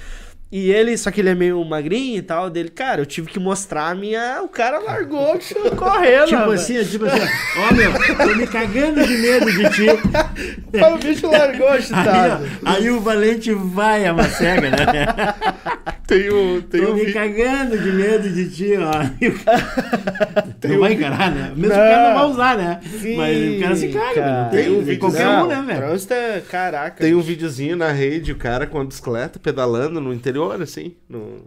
E 0.52 0.70
ele, 0.70 0.98
só 0.98 1.10
que 1.10 1.22
ele 1.22 1.30
é 1.30 1.34
meio 1.34 1.64
magrinho 1.64 2.18
e 2.18 2.22
tal, 2.22 2.50
dele, 2.50 2.68
cara, 2.68 3.00
eu 3.00 3.06
tive 3.06 3.26
que 3.26 3.40
mostrar 3.40 3.88
a 3.88 3.94
minha. 3.94 4.42
O 4.42 4.48
cara 4.50 4.78
largou 4.80 5.38
correndo. 5.78 6.26
Tipo 6.26 6.36
rapaz. 6.40 6.60
assim, 6.60 6.84
tipo 6.84 7.06
assim, 7.06 7.26
ó, 7.56 7.74
meu, 7.74 7.90
tô 8.18 8.34
me 8.36 8.46
cagando 8.46 9.02
de 9.06 9.16
medo 9.16 9.50
de 9.50 9.70
ti. 9.70 9.86
o 10.76 10.98
bicho 10.98 11.30
largou 11.30 11.68
Aí, 11.68 11.82
chutado. 11.82 12.44
ó, 12.66 12.70
aí 12.70 12.90
o 12.90 13.00
Valente 13.00 13.54
vai 13.54 14.04
a 14.04 14.12
macega, 14.12 14.68
né? 14.68 14.76
Tem 16.12 16.28
o, 16.30 16.62
tem 16.62 16.84
Tô 16.84 16.94
me 16.94 17.04
vi- 17.06 17.12
cagando 17.12 17.78
de 17.78 17.90
medo 17.92 18.28
de 18.28 18.50
ti, 18.50 18.72
ó. 18.76 18.92
Não 20.68 20.78
vai 20.80 20.92
encarar, 20.92 21.30
né? 21.30 21.52
Mesmo 21.56 21.68
Não. 21.68 21.68
que 21.68 21.74
o 21.74 21.90
cara 21.90 22.08
não 22.08 22.14
vai 22.20 22.30
usar, 22.30 22.56
né? 22.56 22.80
Sim, 23.00 23.16
Mas 23.16 23.56
o 23.56 23.60
cara 23.60 23.76
se 23.76 23.88
caga, 23.88 24.14
cara. 24.14 24.24
velho. 24.24 24.42
Não 24.44 24.50
tem, 24.50 24.62
Tem 24.64 24.72
um 24.72 24.82
vídeo- 24.82 25.00
qualquer 25.00 25.24
Não, 25.24 25.44
um, 25.44 25.48
né, 25.48 25.64
velho? 25.66 26.14
é- 26.14 26.40
Caraca. 26.48 27.02
Tem 27.02 27.14
um 27.14 27.20
videozinho 27.20 27.76
na 27.76 27.90
rede, 27.92 28.30
o 28.32 28.36
cara 28.36 28.66
com 28.66 28.78
a 28.80 28.84
bicicleta 28.84 29.38
pedalando 29.38 30.00
no 30.00 30.12
interior, 30.12 30.60
assim. 30.60 30.94
No... 31.08 31.44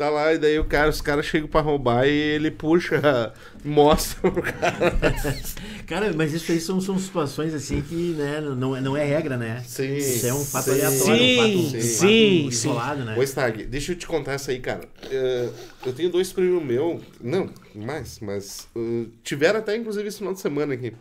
Tá 0.00 0.08
lá, 0.08 0.32
e 0.32 0.38
daí 0.38 0.58
o 0.58 0.64
cara, 0.64 0.88
os 0.88 1.02
caras 1.02 1.26
chegam 1.26 1.46
pra 1.46 1.60
roubar 1.60 2.06
e 2.06 2.10
ele 2.10 2.50
puxa, 2.50 3.34
mostra 3.62 4.30
pro 4.30 4.42
cara. 4.42 4.96
Cara, 5.86 6.10
mas 6.14 6.32
isso 6.32 6.50
aí 6.50 6.58
são, 6.58 6.80
são 6.80 6.98
situações 6.98 7.52
assim 7.52 7.82
que 7.82 8.14
né, 8.16 8.40
não, 8.40 8.74
é- 8.74 8.80
não 8.80 8.96
é 8.96 9.04
regra, 9.04 9.36
né? 9.36 9.62
Sim. 9.66 9.94
Isso 9.96 10.26
é 10.26 10.32
um 10.32 10.42
fato 10.42 10.64
Sim. 10.64 10.70
aleatório, 10.70 11.22
um 11.22 11.26
Sim, 11.26 11.36
fato, 11.36 11.58
um 11.58 11.62
fato 11.64 11.82
sim, 11.82 12.48
isolado, 12.48 13.04
né? 13.04 13.14
Ô, 13.18 13.22
Stag, 13.22 13.66
deixa 13.66 13.92
eu 13.92 13.96
te 13.96 14.06
contar 14.06 14.32
essa 14.32 14.52
aí, 14.52 14.60
cara. 14.60 14.88
Eh, 15.10 15.50
eu 15.84 15.92
tenho 15.92 16.08
dois 16.08 16.32
primos 16.32 16.64
meus, 16.64 17.02
não, 17.20 17.50
mais, 17.74 18.20
mas 18.20 18.68
eh, 18.74 19.04
tiveram 19.22 19.58
até 19.58 19.76
inclusive 19.76 20.08
esse 20.08 20.16
final 20.16 20.32
de 20.32 20.40
semana 20.40 20.72
aqui. 20.72 20.94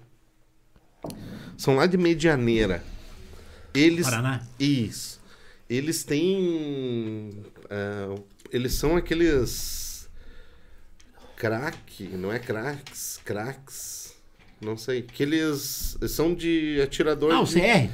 São 1.55 1.73
lá 1.77 1.85
de 1.85 1.95
Medianeira. 1.97 2.83
Eles. 3.73 4.09
Paraná? 4.09 4.41
Isso. 4.59 5.21
Eles 5.69 6.03
têm. 6.03 7.45
ah, 7.69 8.15
eles 8.51 8.73
são 8.73 8.95
aqueles. 8.95 10.07
Crack, 11.35 12.03
não 12.13 12.31
é 12.33 12.39
cracks, 12.39 13.19
cracks. 13.23 14.13
Não 14.61 14.75
sei. 14.75 15.01
Que 15.03 15.23
eles 15.23 15.97
são 16.09 16.33
de 16.33 16.81
atirador. 16.83 17.31
Ah, 17.33 17.41
o 17.41 17.45
de- 17.45 17.53
CR. 17.53 17.89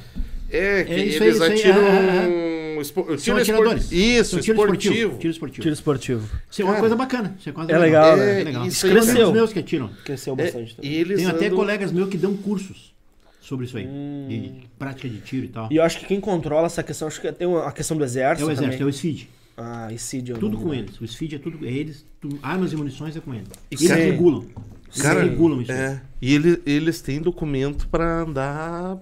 É, 0.50 0.84
que 0.84 0.92
É 0.92 1.04
isso 1.04 1.22
eles 1.24 1.40
aí, 1.40 1.52
atiram. 1.52 1.80
ah, 1.86 2.80
espo- 2.80 3.04
São 3.06 3.16
tiro 3.16 3.36
atiradores. 3.38 3.82
espor- 3.84 3.98
Isso, 3.98 4.30
São 4.30 4.40
tiro 4.40 4.58
esportivo. 4.58 4.94
esportivo. 4.94 5.18
Tiro 5.20 5.30
esportivo. 5.32 5.62
Tiro 5.62 5.74
esportivo. 5.74 6.40
Isso 6.50 6.62
é 6.62 6.64
uma 6.64 6.76
coisa 6.76 6.96
bacana. 6.96 7.36
Isso 7.38 7.48
é, 7.48 7.52
coisa 7.52 7.70
é 7.72 7.78
legal, 7.78 8.16
né? 8.16 8.40
É 8.40 8.44
legal. 8.44 8.66
Isso 8.66 8.88
cresceu. 8.88 9.32
meus 9.32 9.52
que 9.52 9.58
atiram. 9.60 9.90
Cresceu 10.04 10.34
É, 10.34 10.36
bastante 10.44 10.74
também. 10.76 10.92
eles 10.92 11.26
até 11.26 11.46
andam- 11.46 11.56
colegas 11.58 11.92
meus 11.92 12.08
que 12.08 12.16
dão 12.18 12.36
cursos 12.36 12.94
sobre 13.40 13.66
isso 13.66 13.76
aí. 13.76 13.86
De 14.28 14.68
prática 14.76 15.08
de 15.08 15.18
tiro 15.20 15.44
e 15.46 15.48
tal. 15.48 15.68
E 15.70 15.76
eu 15.76 15.82
acho 15.84 16.00
que 16.00 16.06
quem 16.06 16.20
controla 16.20 16.66
essa 16.66 16.82
questão, 16.82 17.06
acho 17.06 17.20
que 17.20 17.30
tem 17.32 17.46
uma- 17.46 17.68
a 17.68 17.72
questão 17.72 17.96
do 17.96 18.02
É 18.02 18.06
exército. 18.06 18.48
o 18.48 18.50
exército, 18.52 18.74
é 18.74 18.78
também. 18.78 18.86
o 18.88 18.92
SFID. 18.92 19.28
Ah, 19.56 19.90
e 19.92 19.98
CID. 19.98 20.32
é 20.32 20.34
Tudo 20.36 20.58
com 20.58 20.72
eles. 20.74 21.00
O 21.00 21.04
SFID 21.06 21.36
é 21.36 21.38
tudo. 21.38 21.66
É 21.66 21.70
eles. 21.72 22.04
tu- 22.20 22.38
armas 22.42 22.72
e 22.72 22.76
munições 22.76 23.16
é 23.16 23.20
com 23.20 23.32
eles. 23.34 23.48
E 23.70 23.74
Eles 23.74 23.86
sim. 23.88 23.94
regulam. 23.94 24.44
Eles 24.88 25.02
Cara, 25.02 25.22
regulam 25.22 25.62
isso. 25.62 25.72
É. 25.72 26.02
E 26.20 26.34
ele, 26.34 26.62
eles 26.66 27.00
têm 27.00 27.20
documento 27.20 27.88
pra 27.88 28.20
andar. 28.22 28.98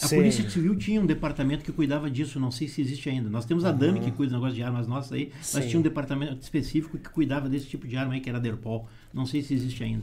A 0.00 0.06
Sim. 0.08 0.16
Polícia 0.16 0.48
Civil 0.50 0.76
tinha 0.76 1.00
um 1.00 1.06
departamento 1.06 1.64
que 1.64 1.72
cuidava 1.72 2.10
disso, 2.10 2.38
não 2.38 2.50
sei 2.50 2.68
se 2.68 2.82
existe 2.82 3.08
ainda. 3.08 3.30
Nós 3.30 3.46
temos 3.46 3.64
a 3.64 3.72
DAMI 3.72 4.00
que 4.00 4.10
cuida 4.10 4.32
do 4.32 4.36
negócio 4.36 4.54
de 4.54 4.62
armas 4.62 4.86
nossas 4.86 5.10
aí, 5.12 5.32
mas 5.34 5.46
Sim. 5.46 5.68
tinha 5.68 5.78
um 5.80 5.82
departamento 5.82 6.36
específico 6.42 6.98
que 6.98 7.08
cuidava 7.08 7.48
desse 7.48 7.64
tipo 7.66 7.88
de 7.88 7.96
arma 7.96 8.12
aí, 8.12 8.20
que 8.20 8.28
era 8.28 8.36
a 8.36 8.40
Derpol. 8.40 8.86
Não 9.14 9.24
sei 9.24 9.42
se 9.42 9.54
existe 9.54 9.82
ainda. 9.82 10.02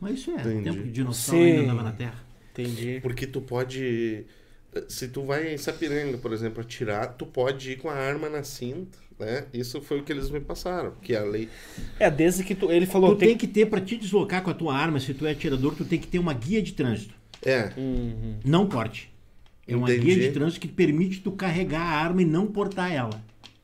Mas 0.00 0.14
isso 0.20 0.30
é, 0.30 0.40
Entendi. 0.40 0.62
tempo 0.64 0.82
que 0.82 0.88
o 0.88 0.92
dinossauro 0.92 1.42
Sim. 1.44 1.50
ainda 1.50 1.62
andava 1.64 1.82
na 1.82 1.92
Terra. 1.92 2.14
Entendi. 2.52 3.00
Porque 3.02 3.26
tu 3.26 3.42
pode. 3.42 4.24
Se 4.88 5.08
tu 5.08 5.22
vai 5.22 5.52
em 5.52 5.58
Sapiranga, 5.58 6.18
por 6.18 6.32
exemplo, 6.32 6.60
atirar, 6.60 7.14
tu 7.14 7.26
pode 7.26 7.72
ir 7.72 7.78
com 7.78 7.88
a 7.88 7.94
arma 7.94 8.28
na 8.28 8.42
cinta, 8.42 8.98
né? 9.18 9.46
Isso 9.52 9.80
foi 9.80 10.00
o 10.00 10.02
que 10.02 10.12
eles 10.12 10.30
me 10.30 10.40
passaram. 10.40 10.92
Que 11.02 11.16
a 11.16 11.24
lei. 11.24 11.48
É, 11.98 12.10
desde 12.10 12.44
que 12.44 12.54
tu. 12.54 12.70
Ele 12.70 12.86
falou. 12.86 13.14
Tu 13.16 13.20
tem 13.20 13.36
que 13.36 13.46
ter, 13.46 13.66
pra 13.66 13.80
te 13.80 13.96
deslocar 13.96 14.42
com 14.42 14.50
a 14.50 14.54
tua 14.54 14.74
arma, 14.74 15.00
se 15.00 15.14
tu 15.14 15.26
é 15.26 15.32
atirador, 15.32 15.74
tu 15.74 15.84
tem 15.84 15.98
que 15.98 16.06
ter 16.06 16.18
uma 16.18 16.34
guia 16.34 16.62
de 16.62 16.72
trânsito. 16.72 17.14
É. 17.42 17.72
Uhum. 17.76 18.38
Não 18.44 18.68
porte. 18.68 19.10
É 19.66 19.76
uma 19.76 19.90
Entendi. 19.92 20.14
guia 20.14 20.28
de 20.28 20.32
trânsito 20.32 20.60
que 20.60 20.68
permite 20.68 21.20
tu 21.20 21.32
carregar 21.32 21.82
a 21.82 21.96
arma 21.98 22.22
e 22.22 22.24
não 22.24 22.46
portar 22.46 22.92
ela. 22.92 23.22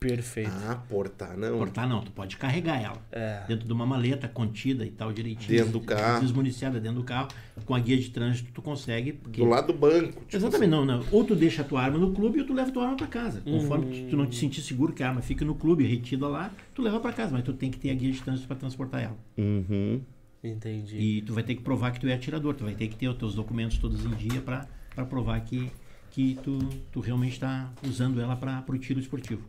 Perfeito. 0.08 0.50
Ah, 0.52 0.76
portar, 0.88 1.36
não. 1.36 1.58
Portar 1.58 1.88
não, 1.88 2.02
tu 2.02 2.10
pode 2.12 2.36
carregar 2.36 2.80
ela. 2.82 3.02
É. 3.12 3.44
Dentro 3.48 3.66
de 3.66 3.72
uma 3.72 3.86
maleta 3.86 4.26
contida 4.28 4.84
e 4.84 4.90
tal, 4.90 5.12
direitinho. 5.12 5.48
Dentro 5.58 5.72
do 5.72 5.80
carro. 5.80 6.20
Desmuniciada 6.20 6.80
dentro 6.80 6.98
do 7.00 7.04
carro. 7.04 7.28
Com 7.64 7.74
a 7.74 7.78
guia 7.78 7.96
de 7.96 8.10
trânsito 8.10 8.50
tu 8.52 8.60
consegue. 8.62 9.12
Porque... 9.12 9.40
Do 9.42 9.48
lado 9.48 9.68
do 9.72 9.78
banco. 9.78 10.20
tipo 10.22 10.36
Exatamente, 10.36 10.70
não, 10.70 10.84
não. 10.84 11.04
Ou 11.10 11.24
tu 11.24 11.34
deixa 11.34 11.62
a 11.62 11.64
tua 11.64 11.82
arma 11.82 11.98
no 11.98 12.12
clube 12.12 12.40
ou 12.40 12.46
tu 12.46 12.52
leva 12.52 12.68
a 12.68 12.72
tua 12.72 12.84
arma 12.84 12.96
pra 12.96 13.06
casa. 13.06 13.42
Uhum. 13.46 13.58
Conforme 13.60 13.86
tu- 14.04 14.10
tu 14.10 14.16
não 14.16 14.26
te 14.26 14.36
sentir 14.36 14.60
seguro 14.62 14.92
que 14.92 15.02
a 15.02 15.08
arma 15.08 15.20
fica 15.22 15.44
no 15.44 15.54
clube, 15.54 15.86
retida 15.86 16.26
lá, 16.28 16.50
tu 16.74 16.82
leva 16.82 16.98
pra 17.00 17.12
casa. 17.12 17.32
Mas 17.32 17.42
tu 17.44 17.52
tem 17.52 17.70
que 17.70 17.78
ter 17.78 17.90
a 17.90 17.94
guia 17.94 18.10
de 18.12 18.20
trânsito 18.22 18.46
pra 18.46 18.56
transportar 18.56 19.02
ela. 19.02 19.16
assim. 19.36 19.42
Uhum. 19.42 20.00
Entendi. 20.42 20.98
E 20.98 21.22
tu 21.22 21.32
vai 21.32 21.42
ter 21.42 21.54
que 21.54 21.62
provar 21.62 21.90
que 21.92 22.00
tu 22.00 22.06
é 22.06 22.12
atirador. 22.12 22.54
Tu 22.54 22.64
vai 22.64 22.74
ter 22.74 22.88
que 22.88 22.96
ter 22.96 23.08
os 23.08 23.16
teus 23.16 23.34
documentos 23.34 23.78
todos 23.78 24.04
em 24.04 24.10
dia 24.10 24.40
pra, 24.42 24.66
pra 24.94 25.04
provar 25.06 25.40
que, 25.40 25.70
que 26.10 26.38
tu, 26.42 26.58
tu 26.92 27.00
realmente 27.00 27.40
tá 27.40 27.72
usando 27.82 28.20
ela 28.20 28.36
pra, 28.36 28.60
pro 28.62 28.76
tiro 28.78 29.00
esportivo. 29.00 29.42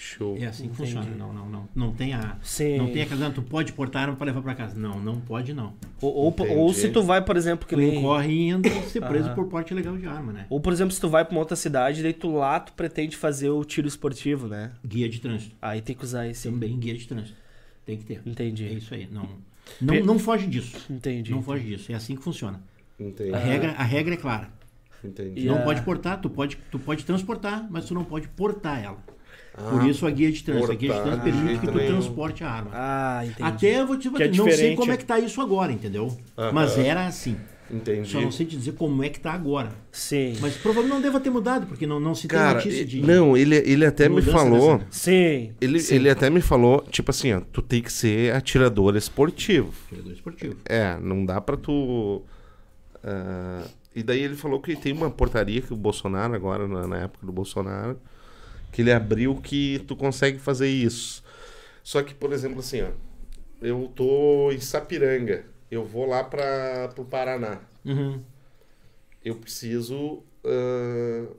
Show. 0.00 0.36
É 0.40 0.46
assim 0.46 0.68
que 0.68 0.72
Entendi. 0.74 0.94
funciona. 0.94 1.14
Não, 1.16 1.32
não, 1.32 1.46
não. 1.48 1.68
Não 1.74 1.92
tem 1.92 2.14
a. 2.14 2.36
Sim. 2.42 2.78
Não 2.78 2.90
tem 2.90 3.02
aquela. 3.02 3.30
Tu 3.30 3.42
pode 3.42 3.72
portar 3.74 4.02
arma 4.04 4.16
pra 4.16 4.24
levar 4.26 4.40
pra 4.40 4.54
casa. 4.54 4.74
Não, 4.78 4.98
não 4.98 5.20
pode 5.20 5.52
não. 5.52 5.74
Ou, 6.00 6.14
ou, 6.14 6.34
ou 6.56 6.72
se 6.72 6.88
tu 6.88 7.02
vai, 7.02 7.22
por 7.22 7.36
exemplo, 7.36 7.68
que 7.68 7.74
Tu 7.74 7.78
nem. 7.80 7.98
incorre 7.98 8.32
em 8.32 8.54
ainda 8.54 8.70
ser 8.82 9.02
preso 9.02 9.34
por 9.34 9.46
porte 9.48 9.72
ilegal 9.74 9.96
de 9.98 10.06
arma, 10.06 10.32
né? 10.32 10.46
Ou, 10.48 10.58
por 10.58 10.72
exemplo, 10.72 10.92
se 10.92 11.00
tu 11.00 11.08
vai 11.10 11.22
pra 11.24 11.32
uma 11.34 11.40
outra 11.40 11.54
cidade, 11.54 12.02
daí 12.02 12.14
tu 12.14 12.32
lá 12.32 12.58
tu 12.58 12.72
pretende 12.72 13.14
fazer 13.16 13.50
o 13.50 13.62
tiro 13.64 13.86
esportivo, 13.86 14.48
né? 14.48 14.72
Guia 14.84 15.06
de 15.08 15.20
trânsito. 15.20 15.54
Aí 15.60 15.82
tem 15.82 15.94
que 15.94 16.02
usar 16.02 16.26
esse. 16.26 16.48
Também 16.50 16.78
guia 16.78 16.94
de 16.94 17.06
trânsito. 17.06 17.36
Tem 17.84 17.98
que 17.98 18.04
ter. 18.04 18.22
Entendi. 18.24 18.64
É 18.66 18.72
isso 18.72 18.94
aí. 18.94 19.06
Não, 19.12 19.28
não, 19.80 19.94
não 20.04 20.18
foge 20.18 20.46
disso. 20.46 20.78
Entendi. 20.90 21.30
Não 21.30 21.42
foge 21.42 21.64
disso. 21.64 21.92
É 21.92 21.94
assim 21.94 22.16
que 22.16 22.22
funciona. 22.22 22.62
Entendi. 22.98 23.34
A, 23.34 23.38
regra, 23.38 23.72
a 23.72 23.82
regra 23.84 24.14
é 24.14 24.16
clara. 24.16 24.48
Entendi. 25.04 25.44
Não 25.46 25.56
a- 25.58 25.62
pode 25.62 25.82
portar, 25.82 26.20
tu 26.20 26.28
pode, 26.28 26.58
tu 26.70 26.78
pode 26.78 27.04
transportar, 27.04 27.66
mas 27.70 27.84
tu 27.86 27.94
não 27.94 28.04
pode 28.04 28.28
portar 28.28 28.82
ela. 28.82 28.98
Ah, 29.56 29.62
Por 29.70 29.86
isso 29.86 30.06
a 30.06 30.10
guia 30.10 30.30
de 30.32 30.42
trânsito. 30.42 30.72
A 30.72 30.74
guia 30.74 30.92
de 30.94 31.00
trânsito 31.00 31.22
permite 31.24 31.42
que 31.44 31.48
jeito 31.66 31.72
tu 31.72 31.78
nenhum. 31.78 31.90
transporte 31.92 32.44
a 32.44 32.50
arma. 32.50 32.70
Ah, 32.72 33.20
entendi. 33.24 33.42
Até 33.42 33.80
eu 33.80 33.86
vou 33.86 33.96
te 33.98 34.10
Que 34.10 34.22
é 34.22 34.28
não 34.28 34.50
sei 34.50 34.76
como 34.76 34.92
é 34.92 34.96
que 34.96 35.04
tá 35.04 35.18
isso 35.18 35.40
agora, 35.40 35.72
entendeu? 35.72 36.16
Mas 36.52 36.78
era 36.78 37.06
assim. 37.06 37.36
Entendi. 37.72 38.08
Só 38.10 38.20
não 38.20 38.32
sei 38.32 38.46
te 38.46 38.56
dizer 38.56 38.72
como 38.72 39.00
é 39.04 39.08
que 39.08 39.20
tá 39.20 39.32
agora. 39.32 39.70
Sim. 39.92 40.36
Mas 40.40 40.56
provavelmente 40.56 40.92
não 40.94 41.00
deva 41.00 41.20
ter 41.20 41.30
mudado, 41.30 41.66
porque 41.68 41.86
não, 41.86 42.00
não 42.00 42.16
se 42.16 42.26
tem 42.26 42.36
Cara, 42.36 42.54
notícia 42.54 42.84
de. 42.84 43.00
não, 43.00 43.36
ele, 43.36 43.54
ele 43.56 43.86
até 43.86 44.08
me 44.08 44.20
falou. 44.22 44.78
dessa- 44.78 44.86
Sim. 44.90 45.52
Ele, 45.60 45.78
Sim. 45.78 45.94
ele 45.94 46.10
até 46.10 46.28
me 46.30 46.40
falou, 46.40 46.84
tipo 46.90 47.12
assim, 47.12 47.32
ó, 47.32 47.40
tu 47.52 47.62
tem 47.62 47.80
que 47.80 47.92
ser 47.92 48.34
atirador 48.34 48.96
esportivo. 48.96 49.72
Jogador 49.88 50.12
esportivo. 50.12 50.56
É, 50.68 50.98
não 51.00 51.24
dá 51.24 51.40
pra 51.40 51.56
tu. 51.56 52.22
ah, 53.04 53.62
e 53.94 54.02
daí 54.02 54.20
ele 54.20 54.34
falou 54.36 54.60
que 54.60 54.74
tem 54.76 54.92
uma 54.92 55.10
portaria 55.10 55.60
que 55.60 55.72
o 55.72 55.76
Bolsonaro, 55.76 56.34
agora, 56.34 56.66
na, 56.66 56.86
na 56.88 56.96
época 56.98 57.24
do 57.24 57.30
Bolsonaro, 57.32 57.96
que 58.72 58.82
ele 58.82 58.92
abriu 58.92 59.34
que 59.36 59.82
tu 59.86 59.94
consegue 59.96 60.38
fazer 60.38 60.68
isso. 60.68 61.22
Só 61.82 62.02
que, 62.02 62.14
por 62.14 62.32
exemplo, 62.32 62.60
assim, 62.60 62.82
ó, 62.82 62.88
eu 63.60 63.90
tô 63.94 64.50
em 64.52 64.60
Sapiranga, 64.60 65.44
eu 65.70 65.84
vou 65.84 66.06
lá 66.06 66.22
para 66.24 66.88
pro 66.94 67.04
Paraná. 67.04 67.60
Uhum. 67.84 68.20
Eu 69.24 69.34
preciso 69.36 70.22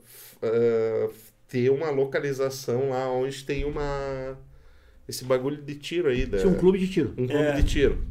f- 0.04 0.36
ah, 0.42 1.08
ter 1.48 1.70
uma 1.70 1.90
localização 1.90 2.90
lá 2.90 3.10
onde 3.10 3.44
tem 3.44 3.64
uma. 3.64 4.36
Esse 5.08 5.24
bagulho 5.24 5.60
de 5.60 5.74
tiro 5.74 6.08
aí. 6.08 6.24
Da, 6.26 6.38
Isso 6.38 6.46
é 6.46 6.50
um 6.50 6.54
clube 6.58 6.78
de 6.78 6.88
tiro. 6.88 7.12
um 7.18 7.26
clube 7.26 7.42
É. 7.44 7.52
de 7.52 7.64
tiro. 7.64 8.06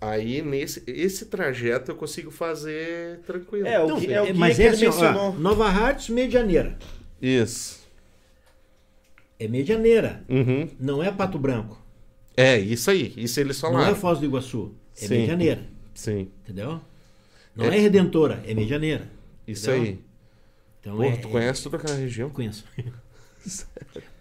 Aí, 0.00 0.42
nesse 0.42 0.82
esse 0.86 1.26
trajeto 1.26 1.92
eu 1.92 1.94
consigo 1.96 2.30
fazer 2.32 3.20
tranquilo. 3.20 3.66
É, 3.68 3.78
o 3.80 3.96
que- 4.00 4.12
é 4.12 4.20
o 4.20 4.24
é- 4.24 4.32
guia 4.32 4.34
mas 4.34 4.56
que 4.56 4.62
é 4.62 4.66
ele 4.66 4.74
assim, 4.74 4.86
ó, 4.86 4.90
mencionou. 4.90 5.32
Nova 5.38 5.68
Hartz, 5.68 6.08
Medianeira. 6.08 6.76
Isso. 7.20 7.81
É 9.42 9.48
Medianeira, 9.48 10.22
Uhum. 10.28 10.68
não 10.78 11.02
é 11.02 11.10
Pato 11.10 11.38
Branco. 11.38 11.80
É, 12.36 12.58
isso 12.58 12.90
aí. 12.90 13.12
Isso 13.16 13.40
eles 13.40 13.60
Não 13.60 13.70
é 13.70 13.72
falaram. 13.72 13.94
Foz 13.96 14.18
do 14.20 14.24
Iguaçu. 14.24 14.72
É 14.96 15.06
Sim. 15.06 15.18
Medianeira. 15.18 15.62
Sim. 15.94 16.28
Entendeu? 16.44 16.80
Não 17.56 17.64
é, 17.66 17.78
Redentora, 17.78 18.42
é 18.46 18.54
Medianeira. 18.54 19.10
Isso 19.46 19.68
Entendeu? 19.70 19.90
aí. 19.90 20.00
Então 20.80 20.96
Pô, 20.96 21.02
é, 21.02 21.16
tu 21.16 21.28
conhece 21.28 21.62
toda 21.64 21.76
aquela 21.76 21.96
região? 21.96 22.30
Conheço. 22.30 22.64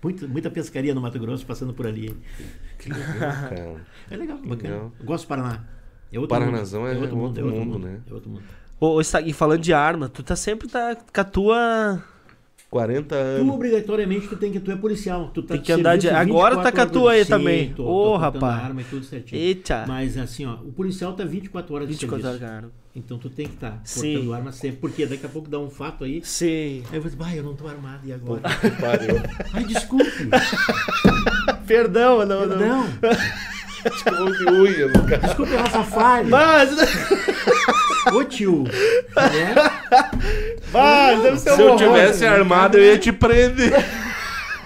muita, 0.01 0.28
muita 0.28 0.49
pescaria 0.49 0.93
no 0.95 1.01
Mato 1.01 1.19
Grosso 1.19 1.45
passando 1.45 1.74
por 1.74 1.86
ali. 1.86 2.15
Que 2.80 2.89
legal, 2.91 3.17
cara. 3.19 3.86
É 4.09 4.17
legal, 4.17 4.38
bacana. 4.38 4.74
Legal. 4.74 4.91
Eu 4.99 5.05
gosto 5.05 5.26
do 5.26 5.28
Paraná. 5.28 5.63
É 6.11 6.19
outro 6.19 6.36
Paranazão 6.36 6.82
mundo. 6.82 6.91
é 6.91 6.99
outro 6.99 7.15
mundo, 7.15 7.39
é 7.39 7.43
outro 7.43 7.59
mundo, 7.59 7.74
mundo, 7.74 7.88
né? 7.88 8.01
É 8.09 8.13
outro 8.13 8.30
mundo. 8.30 8.43
Ô, 8.80 8.99
e 8.99 9.34
falando 9.34 9.61
de 9.61 9.72
arma, 9.72 10.09
tu 10.09 10.24
tá 10.24 10.36
sempre 10.36 10.67
tá 10.67 10.95
com 10.95 11.22
a 11.22 11.24
tua. 11.24 12.03
40 12.72 13.07
Tu 13.09 13.15
anos. 13.22 13.53
obrigatoriamente 13.53 14.28
tu 14.30 14.38
tem 14.38 14.49
que 14.51 14.59
tu 14.59 14.72
é 14.72 14.76
policial, 14.78 15.30
tu 15.34 15.43
tá 15.43 15.55
Tem 15.55 15.61
que 15.61 15.72
andar 15.74 15.97
de- 15.97 16.07
agora 16.09 16.55
24 16.55 16.63
tá 16.63 16.72
com 16.72 16.78
a 16.78 16.82
horas 16.82 16.91
tua 16.93 17.11
aí 17.11 17.26
também. 17.26 17.72
Ô, 17.74 17.76
portando 17.76 18.17
rapaz. 18.17 18.63
arma 18.63 18.82
e 18.82 18.84
tudo 18.86 19.05
certinho. 19.05 19.41
Eita. 19.41 19.84
Mas 19.88 20.17
assim, 20.17 20.45
ó, 20.45 20.53
o 20.53 20.72
policial 20.72 21.11
tá 21.13 21.26
24 21.26 21.76
horas 21.76 21.88
de 21.88 21.93
24 21.95 22.26
horas, 22.28 22.39
serviço. 22.39 22.61
cara. 22.61 22.72
Então 22.95 23.17
tu 23.17 23.30
tem 23.30 23.45
que 23.47 23.53
estar 23.55 23.80
Sim. 23.84 24.13
portando 24.13 24.34
arma 24.34 24.51
sempre, 24.53 24.78
porque 24.80 25.05
daqui 25.05 25.26
a 25.26 25.30
pouco 25.30 25.49
dá 25.49 25.59
um 25.59 25.69
fato 25.69 26.05
aí. 26.05 26.22
Sim. 26.24 26.84
Aí 26.89 26.97
eu 26.97 27.01
vou 27.01 27.09
dizer, 27.11 27.15
bah, 27.17 27.36
eu 27.36 27.43
não 27.43 27.55
tô 27.55 27.67
armado, 27.67 28.07
e 28.07 28.13
agora? 28.13 28.41
Pariu. 28.80 29.15
Ai, 29.53 29.63
desculpe. 29.65 30.05
Perdão, 31.67 32.26
não, 32.26 32.45
não. 32.45 32.57
Não, 32.57 32.88
Escovou 33.84 34.32
de 34.32 34.45
unha 34.45 35.17
desculpe, 35.19 35.55
Rastafari. 35.55 36.30
Mas, 36.30 36.69
Ô 38.13 38.23
tio. 38.23 38.63
Né? 38.63 39.55
mas 40.71 41.21
deve 41.21 41.37
ser 41.39 41.51
Se 41.55 41.61
eu 41.61 41.75
tivesse 41.75 42.25
armado, 42.25 42.77
eu 42.77 42.83
ia 42.83 42.97
te 42.97 43.11
prender. 43.11 43.73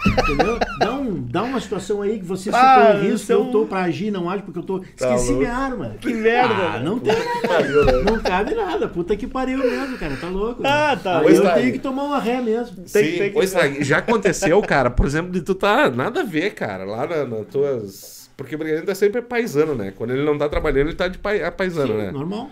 Entendeu? 0.08 0.60
Dá, 0.80 0.92
um, 0.94 1.20
dá 1.32 1.42
uma 1.44 1.60
situação 1.60 2.02
aí 2.04 2.20
que 2.20 2.26
você 2.26 2.52
Ah, 2.54 2.92
citou 2.92 3.02
em 3.04 3.12
risco, 3.12 3.32
é 3.32 3.36
eu 3.36 3.46
tô 3.46 3.66
pra 3.66 3.82
agir, 3.82 4.12
não 4.12 4.30
age 4.30 4.44
porque 4.44 4.60
eu 4.60 4.64
tô. 4.64 4.78
Esqueci 4.96 5.26
louco. 5.30 5.34
minha 5.40 5.54
arma. 5.54 5.96
Que 6.00 6.14
merda. 6.14 6.54
Ah, 6.76 6.80
não 6.80 7.00
tem. 7.00 7.14
Pariu, 7.48 7.86
né? 7.86 7.92
Não 8.12 8.20
cabe 8.20 8.54
nada. 8.54 8.88
Puta 8.88 9.16
que 9.18 9.26
pariu 9.26 9.58
mesmo, 9.58 9.98
cara. 9.98 10.16
Tá 10.16 10.28
louco. 10.28 10.62
né? 10.62 10.70
Ah, 10.70 10.96
tá. 11.02 11.18
Aí 11.18 11.24
Pois 11.24 11.38
eu 11.38 11.44
tá. 11.44 11.54
tenho 11.56 11.72
que 11.74 11.80
tomar 11.80 12.04
uma 12.04 12.20
ré 12.20 12.40
mesmo. 12.40 12.76
Tem 12.78 12.86
Sim, 12.88 13.12
que- 13.14 13.18
tem 13.18 13.28
que- 13.30 13.34
pois 13.34 13.56
é, 13.56 13.84
já 13.84 13.98
aconteceu, 13.98 14.62
cara, 14.62 14.92
por 14.92 15.08
exemplo, 15.08 15.32
de 15.32 15.42
tu 15.42 15.56
tá 15.56 15.90
nada 15.90 16.22
a 16.22 16.24
ver, 16.24 16.52
cara, 16.54 16.84
lá 16.86 17.08
na, 17.08 17.26
nas 17.26 17.48
tuas. 17.48 18.30
Porque 18.38 18.54
o 18.54 18.58
Brigadiano 18.60 18.92
é 18.92 18.96
sempre 18.96 19.22
paisano, 19.24 19.74
né? 19.74 19.92
Quando 19.98 20.12
ele 20.12 20.24
não 20.24 20.38
tá 20.38 20.48
trabalhando, 20.48 20.88
ele 20.90 20.96
tá 20.96 21.08
de 21.08 21.18
pai, 21.18 21.42
é 21.42 21.50
paisano, 21.50 21.94
Sim, 21.94 21.98
né? 21.98 22.12
Normal. 22.12 22.50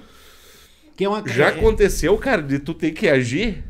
Que 0.95 1.05
é 1.05 1.09
uma, 1.09 1.27
Já 1.27 1.45
é- 1.45 1.49
aconteceu, 1.49 2.17
cara, 2.17 2.41
de 2.41 2.59
tu 2.59 2.73
ter 2.73 2.91
que 2.91 3.07
agir? 3.07 3.63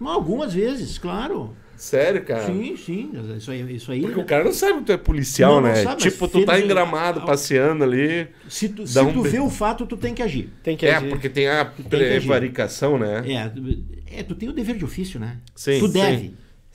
Algumas 0.00 0.52
vezes, 0.54 0.98
claro. 0.98 1.54
Sério, 1.76 2.24
cara? 2.24 2.46
Sim, 2.46 2.76
sim. 2.76 3.10
Isso 3.36 3.50
aí. 3.50 3.74
Isso 3.76 3.90
aí 3.92 4.00
Porque 4.02 4.20
o 4.20 4.24
cara 4.24 4.44
não 4.44 4.52
sabe 4.52 4.78
que 4.78 4.84
tu 4.84 4.92
é 4.92 4.96
policial, 4.96 5.54
Não, 5.56 5.62
não 5.62 5.68
né? 5.68 5.82
sabe, 5.82 6.02
mas 6.04 6.12
tipo, 6.12 6.28
tu 6.28 6.44
tá 6.44 6.58
em 6.60 6.66
gramado, 6.68 7.22
passeando 7.22 7.82
ali. 7.82 8.28
se 8.48 8.68
tu, 8.68 8.86
se 8.86 9.00
um 9.00 9.12
tu 9.12 9.22
vê 9.22 9.40
o 9.40 9.50
fato, 9.50 9.84
tu 9.84 9.96
tem 9.96 10.14
que 10.14 10.22
agir. 10.22 10.48
Tem 10.62 10.76
que 10.76 10.86
É, 10.86 10.94
agir. 10.96 11.08
porque 11.08 11.28
tem 11.28 11.48
a 11.48 11.64
prevaricação, 11.64 12.98
né? 12.98 13.22
É, 13.32 13.48
tu- 13.48 13.84
é, 14.06 14.22
tu 14.22 14.34
tem 14.34 14.48
o 14.48 14.52
dever 14.52 14.76
de 14.76 14.84
ofício, 14.84 15.18
né? 15.18 15.38
Sim, 15.56 15.78
tu 15.80 15.86
sim. 15.86 15.92
deve. 15.92 16.34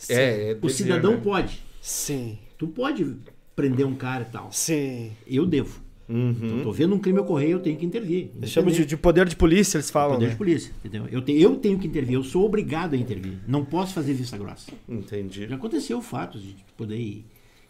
É, 0.10 0.16
é 0.16 0.52
O 0.52 0.56
dever, 0.56 0.70
cidadão 0.72 1.12
né? 1.14 1.20
pode. 1.24 1.64
Sim. 1.82 2.38
Tu 2.58 2.68
pode 2.68 3.16
prender 3.56 3.86
um 3.86 3.95
cara 3.95 4.26
e 4.28 4.32
tal. 4.32 4.50
Sim. 4.52 5.12
Eu 5.26 5.45
devo. 5.45 5.82
Uhum. 6.10 6.30
Então, 6.41 6.64
tô 6.64 6.72
vendo 6.72 6.95
um 6.95 6.99
crime 6.99 7.20
ocorrer, 7.20 7.49
eu 7.49 7.60
tenho 7.60 7.78
que 7.78 7.86
intervir. 7.86 8.30
Eles 8.36 8.49
chamam 8.49 8.72
de, 8.72 8.86
de 8.86 8.95
poder 8.97 9.28
de 9.28 9.36
polícia, 9.36 9.78
eles 9.78 9.89
falam. 9.89 10.14
Poder 10.16 10.26
né? 10.28 10.32
de 10.32 10.38
polícia, 10.38 10.74
entendeu? 10.80 11.05
Eu, 11.12 11.22
te- 11.22 11.34
eu 11.39 11.55
tenho 11.58 11.78
que 11.78 11.88
intervir, 11.88 12.14
eu 12.16 12.24
sou 12.24 12.45
obrigado 12.45 12.93
a 12.93 12.97
intervir. 12.97 13.38
Não 13.47 13.66
posso 13.66 13.93
fazer 13.93 14.14
vista 14.14 14.38
grossa. 14.38 14.72
Entendi. 14.88 15.47
Já 15.47 15.55
aconteceu 15.55 16.01
fatos 16.01 16.41
de 16.41 16.55
poder 16.78 16.97
ir 16.97 17.26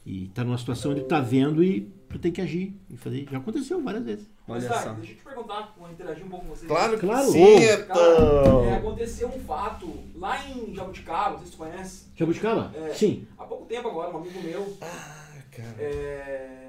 e 0.06 0.26
estar 0.26 0.44
numa 0.46 0.58
situação 0.58 0.92
onde 0.92 1.02
tu 1.02 1.08
tá 1.08 1.20
vendo 1.20 1.64
e 1.64 1.82
tu 2.10 2.18
tem 2.20 2.32
que 2.32 2.40
agir 2.40 2.74
e 2.90 2.96
fazer. 2.96 3.28
Já 3.30 3.38
aconteceu 3.40 3.82
várias 3.84 4.06
vezes. 4.06 4.26
Olha 4.48 4.62
Mas, 4.62 4.70
tá, 4.70 4.82
só. 4.84 4.94
deixa 4.94 5.12
eu 5.12 5.18
te 5.18 5.24
perguntar, 5.24 5.76
vou 5.78 5.92
interagir 5.92 6.26
um 6.26 6.30
pouco 6.30 6.46
com 6.46 6.56
vocês. 6.56 6.68
Claro, 6.68 6.98
Claro. 6.98 7.26
que 7.26 7.32
sim. 7.34 7.58
Cara, 7.88 8.00
é, 8.00 8.42
então. 8.42 8.74
aconteceu 8.76 9.28
um 9.28 9.40
fato 9.40 9.90
lá 10.16 10.48
em 10.48 10.74
Jabuticaba, 10.74 11.32
não 11.32 11.38
sei 11.40 11.46
se 11.48 11.52
tu 11.52 11.58
conhece. 11.58 12.06
Jabuticaba? 12.16 12.72
É, 12.76 12.94
Sim. 12.94 13.26
Há 13.38 13.44
pouco 13.44 13.66
tempo 13.66 13.88
agora, 13.90 14.16
um 14.16 14.18
amigo 14.22 14.42
meu. 14.42 14.78
Ah, 14.80 15.42
cara. 15.52 15.76
é, 15.80 16.67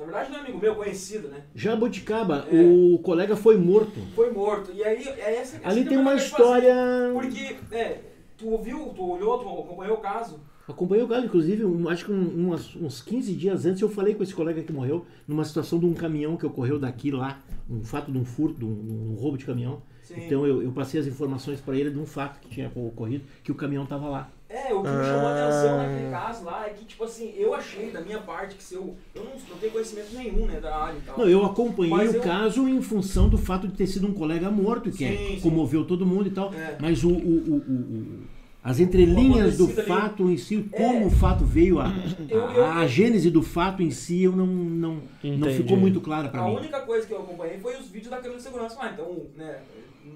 na 0.00 0.06
verdade, 0.06 0.30
não 0.30 0.38
é 0.38 0.40
amigo 0.40 0.58
meu, 0.58 0.74
conhecido, 0.74 1.28
né? 1.28 1.42
Jabuticaba, 1.54 2.46
É. 2.50 2.56
o 2.62 2.98
colega 2.98 3.36
foi 3.36 3.56
morto. 3.58 4.00
Foi 4.14 4.30
morto. 4.30 4.72
E 4.72 4.82
aí, 4.82 5.06
é 5.06 5.36
essa 5.36 5.56
essa 5.58 5.68
Ali 5.68 5.82
que 5.82 5.90
tem 5.90 5.98
uma 5.98 6.16
quero 6.16 6.22
fazer. 6.22 6.42
história. 6.42 6.74
Porque, 7.12 7.56
é, 7.72 8.00
tu 8.36 8.48
ouviu, 8.48 8.78
tu 8.96 9.02
olhou, 9.12 9.38
tu 9.38 9.48
acompanhou 9.48 9.96
o 9.98 10.00
caso. 10.00 10.40
Acompanhei 10.66 11.04
o 11.04 11.08
caso, 11.08 11.26
inclusive, 11.26 11.64
um- 11.64 11.88
acho 11.88 12.04
que 12.06 12.12
um- 12.12 12.46
umas- 12.46 12.74
uns 12.76 13.02
15 13.02 13.34
dias 13.34 13.66
antes 13.66 13.82
eu 13.82 13.88
falei 13.88 14.14
com 14.14 14.22
esse 14.22 14.34
colega 14.34 14.62
que 14.62 14.72
morreu 14.72 15.04
numa 15.26 15.44
situação 15.44 15.78
de 15.78 15.84
um 15.86 15.92
caminhão 15.92 16.36
que 16.36 16.46
ocorreu 16.46 16.78
daqui 16.78 17.10
lá, 17.10 17.40
um 17.68 17.82
fato 17.84 18.10
de 18.10 18.16
um 18.16 18.24
furto, 18.24 18.58
de 18.60 18.64
um, 18.64 19.12
um 19.12 19.14
roubo 19.20 19.36
de 19.36 19.44
caminhão. 19.44 19.82
Sim. 20.02 20.14
Então 20.26 20.46
eu, 20.46 20.62
eu 20.62 20.70
passei 20.72 21.00
as 21.00 21.06
informações 21.06 21.60
para 21.60 21.76
ele 21.76 21.90
de 21.90 21.98
um 21.98 22.06
fato 22.06 22.40
que 22.40 22.48
tinha 22.48 22.70
ocorrido, 22.74 23.24
que 23.42 23.50
o 23.52 23.54
caminhão 23.54 23.82
estava 23.84 24.08
lá. 24.08 24.30
É, 24.52 24.74
o 24.74 24.82
que 24.82 24.88
me 24.88 25.04
chamou 25.04 25.28
a 25.28 25.32
atenção 25.46 25.76
naquele 25.76 26.10
caso 26.10 26.44
lá 26.44 26.66
é 26.66 26.70
que, 26.70 26.84
tipo 26.84 27.04
assim, 27.04 27.32
eu 27.36 27.54
achei 27.54 27.90
da 27.92 28.00
minha 28.00 28.18
parte 28.18 28.56
que 28.56 28.62
se 28.64 28.74
eu. 28.74 28.96
Eu 29.14 29.22
não, 29.24 29.30
não 29.48 29.56
tenho 29.58 29.70
conhecimento 29.72 30.12
nenhum, 30.12 30.44
né, 30.46 30.58
da 30.60 30.74
área 30.76 30.98
e 30.98 31.00
tal. 31.02 31.18
Não, 31.18 31.28
eu 31.28 31.44
acompanhei 31.46 31.94
Mas 31.96 32.12
o 32.12 32.16
eu- 32.16 32.20
caso 32.22 32.68
em 32.68 32.82
função 32.82 33.28
do 33.28 33.38
fato 33.38 33.68
de 33.68 33.74
ter 33.74 33.86
sido 33.86 34.08
um 34.08 34.12
colega 34.12 34.50
morto, 34.50 34.90
que 34.90 34.98
Sim, 34.98 35.04
é, 35.06 35.16
sim. 35.36 35.40
comoveu 35.40 35.84
todo 35.84 36.04
mundo 36.04 36.26
e 36.26 36.30
tal. 36.32 36.52
É. 36.52 36.76
Mas 36.80 37.04
o, 37.04 37.10
o- 37.10 37.12
o- 37.12 37.54
o- 37.68 37.72
o- 37.72 38.18
as 38.62 38.80
entrelinhas 38.80 39.56
do 39.56 39.66
ali. 39.66 39.72
fato 39.82 40.28
em 40.28 40.36
si, 40.36 40.68
como 40.72 41.04
É. 41.04 41.06
o 41.06 41.10
fato 41.10 41.44
veio, 41.44 41.78
a, 41.78 41.86
Eu- 42.28 42.44
a- 42.48 42.52
eu- 42.54 42.64
a 42.66 42.86
gênese 42.88 43.30
do 43.30 43.42
fato 43.42 43.82
em 43.84 43.90
si, 43.92 44.22
eu 44.24 44.32
não, 44.32 44.46
não, 44.46 44.98
não 45.22 45.48
ficou 45.52 45.76
muito 45.76 46.00
clara 46.00 46.28
para 46.28 46.42
A 46.42 46.48
mim. 46.48 46.56
única 46.56 46.80
coisa 46.80 47.06
que 47.06 47.12
eu 47.14 47.20
acompanhei 47.20 47.58
foi 47.60 47.76
os 47.76 47.86
vídeos 47.86 48.10
da 48.10 48.16
câmera 48.16 48.36
de 48.36 48.42
segurança 48.42 48.76
lá, 48.80 48.90
então, 48.92 49.26
né, 49.36 49.58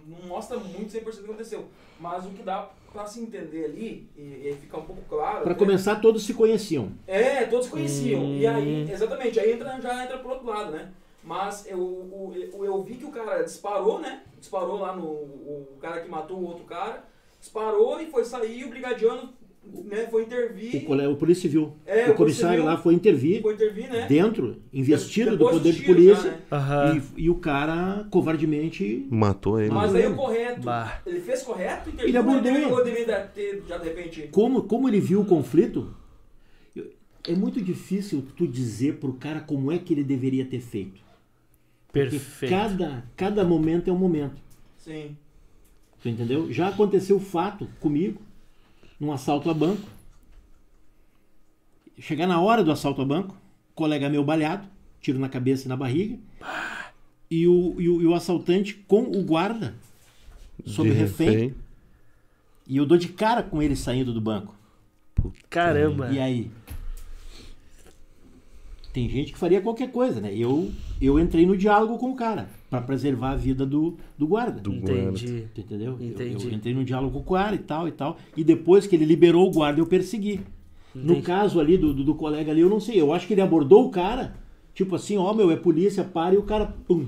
não 0.07 0.29
mostra 0.29 0.59
muito 0.59 0.93
100% 0.93 1.07
o 1.07 1.13
que 1.13 1.25
aconteceu. 1.25 1.65
Mas 1.99 2.25
o 2.25 2.31
que 2.31 2.43
dá 2.43 2.71
pra 2.93 3.07
se 3.07 3.21
entender 3.21 3.65
ali, 3.65 4.09
e, 4.17 4.49
e 4.49 4.59
ficar 4.61 4.79
um 4.79 4.85
pouco 4.85 5.03
claro... 5.09 5.43
Para 5.43 5.53
né, 5.53 5.59
começar, 5.59 5.97
todos 5.97 6.25
se 6.25 6.33
conheciam. 6.33 6.93
É, 7.07 7.45
todos 7.45 7.69
conheciam. 7.69 8.23
Hum. 8.23 8.37
E 8.37 8.47
aí, 8.47 8.91
exatamente, 8.91 9.41
aí 9.41 9.53
entra, 9.53 9.81
já 9.81 10.05
entra 10.05 10.19
pro 10.19 10.31
outro 10.31 10.47
lado, 10.47 10.71
né? 10.71 10.93
Mas 11.25 11.67
eu, 11.67 12.33
eu, 12.35 12.65
eu 12.65 12.83
vi 12.83 12.97
que 12.97 13.05
o 13.05 13.11
cara 13.11 13.43
disparou, 13.43 13.99
né? 13.99 14.23
Disparou 14.39 14.79
lá 14.79 14.95
no. 14.95 15.07
O 15.07 15.79
cara 15.81 16.03
que 16.03 16.09
matou 16.09 16.37
o 16.37 16.45
outro 16.45 16.65
cara. 16.65 17.03
Disparou 17.41 18.01
e 18.01 18.11
foi 18.11 18.25
sair, 18.25 18.65
o 18.65 18.69
brigadiano 18.69 19.33
né, 19.85 20.07
foi 20.11 20.23
intervir. 20.23 20.77
O, 20.77 20.85
colega, 20.85 21.11
o 21.11 21.17
Polícia 21.17 21.43
Civil, 21.43 21.73
É, 21.87 22.11
o 22.11 22.15
comissário 22.15 22.63
Polícia 22.63 22.65
lá 22.65 22.77
foi 22.77 22.95
intervir 22.95 23.43
Foi 23.43 23.55
intervir, 23.55 23.91
né? 23.91 24.07
dentro, 24.07 24.63
investido 24.73 25.31
do 25.33 25.39
Depois 25.39 25.57
poder 25.57 25.71
dos 25.71 25.81
de 25.81 25.87
polícia, 25.87 26.41
já, 26.51 26.93
né? 26.93 27.03
E, 27.17 27.25
e 27.25 27.31
o 27.31 27.37
cara 27.37 28.07
covardemente 28.11 29.07
Matou 29.11 29.61
ele. 29.61 29.71
Mas 29.71 29.95
aí 29.95 30.07
o 30.07 30.15
correto. 30.15 30.61
Bah. 30.63 31.01
Ele 31.07 31.21
fez 31.21 31.43
correto 31.43 31.91
intervir. 31.91 32.09
Ele 32.09 32.19
abordou. 32.19 32.85
Deveria 32.85 33.21
ter, 33.21 33.63
já 33.69 33.79
de 33.79 33.89
repente. 33.89 34.29
como, 34.31 34.63
como 34.63 34.89
ele 34.89 35.01
viu 35.01 35.21
o 35.21 35.25
conflito, 35.25 35.95
é 37.29 37.35
muito 37.35 37.61
difícil 37.61 38.25
tu 38.37 38.47
dizer 38.47 38.97
pro 38.97 39.15
cara 39.15 39.41
como 39.41 39.73
é 39.73 39.79
que 39.79 39.95
ele 39.95 40.05
deveria 40.05 40.45
ter 40.45 40.61
feito. 40.61 41.03
Porque 41.89 42.11
Perfeito. 42.11 42.51
cada, 42.51 43.05
cada 43.17 43.45
momento 43.45 43.89
é 43.89 43.93
um 43.93 43.99
momento. 43.99 44.43
Sim. 44.77 45.17
Tu 46.03 46.09
entendeu? 46.09 46.53
Já 46.53 46.69
aconteceu 46.69 47.17
o 47.17 47.21
fato 47.21 47.67
comigo, 47.81 48.21
num 48.99 49.13
assalto 49.13 49.51
a 49.51 49.55
banco. 49.55 49.89
Chegar 51.99 52.27
na 52.27 52.41
hora 52.41 52.65
do 52.65 52.73
assalto 52.73 53.03
a 53.03 53.05
banco, 53.05 53.37
colega 53.75 54.09
meu 54.09 54.25
baleado, 54.25 54.67
tiro 55.01 55.19
na 55.19 55.29
cabeça 55.29 55.67
e 55.67 55.69
na 55.69 55.77
barriga, 55.77 56.19
e 57.31 57.47
o, 57.47 57.81
e 57.81 57.89
o, 57.89 58.03
e 58.03 58.07
o 58.07 58.15
assaltante 58.15 58.75
com 58.75 59.03
o 59.03 59.23
guarda 59.23 59.75
sob 60.65 60.91
De 60.91 60.97
refém, 60.97 61.55
e 62.67 62.77
eu 62.77 62.87
dou 62.87 62.97
de 62.97 63.09
cara 63.09 63.43
com 63.43 63.63
ele 63.63 63.77
saindo 63.77 64.13
do 64.13 64.21
banco. 64.21 64.55
Caramba. 65.51 66.11
E 66.11 66.19
aí? 66.19 66.51
Tem 68.95 69.09
gente 69.09 69.33
que 69.33 69.39
faria 69.39 69.61
qualquer 69.61 69.91
coisa, 69.91 70.21
né? 70.21 70.33
Eu, 70.33 70.71
eu 71.03 71.19
entrei 71.19 71.45
no 71.45 71.57
diálogo 71.57 71.99
com 71.99 72.13
o 72.13 72.15
cara 72.15 72.49
para 72.71 72.81
preservar 72.81 73.31
a 73.33 73.35
vida 73.35 73.67
do, 73.67 73.97
do 74.17 74.25
guarda. 74.25 74.63
Entendi. 74.71 75.49
Tu 75.53 75.61
entendeu? 75.63 75.97
Eu- 76.01 76.07
Entendi. 76.07 76.47
Eu, 76.47 76.53
entrei 76.55 76.73
no 76.73 76.85
diálogo 76.85 77.13
com 77.13 77.19
o 77.33 77.35
cara 77.37 77.57
e 77.57 77.59
tal 77.59 77.89
e 77.89 77.91
tal. 77.91 78.17
E 78.37 78.45
depois 78.45 78.87
que 78.87 78.95
ele 78.95 79.05
liberou 79.05 79.49
o 79.49 79.51
guarda, 79.51 79.81
eu 79.81 79.87
persegui. 79.87 80.43
No 80.95 81.11
Entendi. 81.15 81.23
caso 81.27 81.59
ali 81.59 81.77
do, 81.77 81.93
do, 81.93 82.05
do 82.05 82.15
colega 82.15 82.53
ali, 82.53 82.61
eu 82.61 82.71
não 82.71 82.79
sei. 82.79 83.01
Eu 83.01 83.13
acho 83.13 83.27
que 83.27 83.35
ele 83.35 83.41
abordou 83.41 83.85
o 83.85 83.91
cara, 83.91 84.37
tipo 84.73 84.95
assim, 84.95 85.17
ó, 85.17 85.35
meu, 85.35 85.51
é 85.51 85.57
polícia, 85.57 86.05
para, 86.05 86.37
e 86.37 86.39
o 86.39 86.45
cara, 86.45 86.67
pum. 86.87 87.07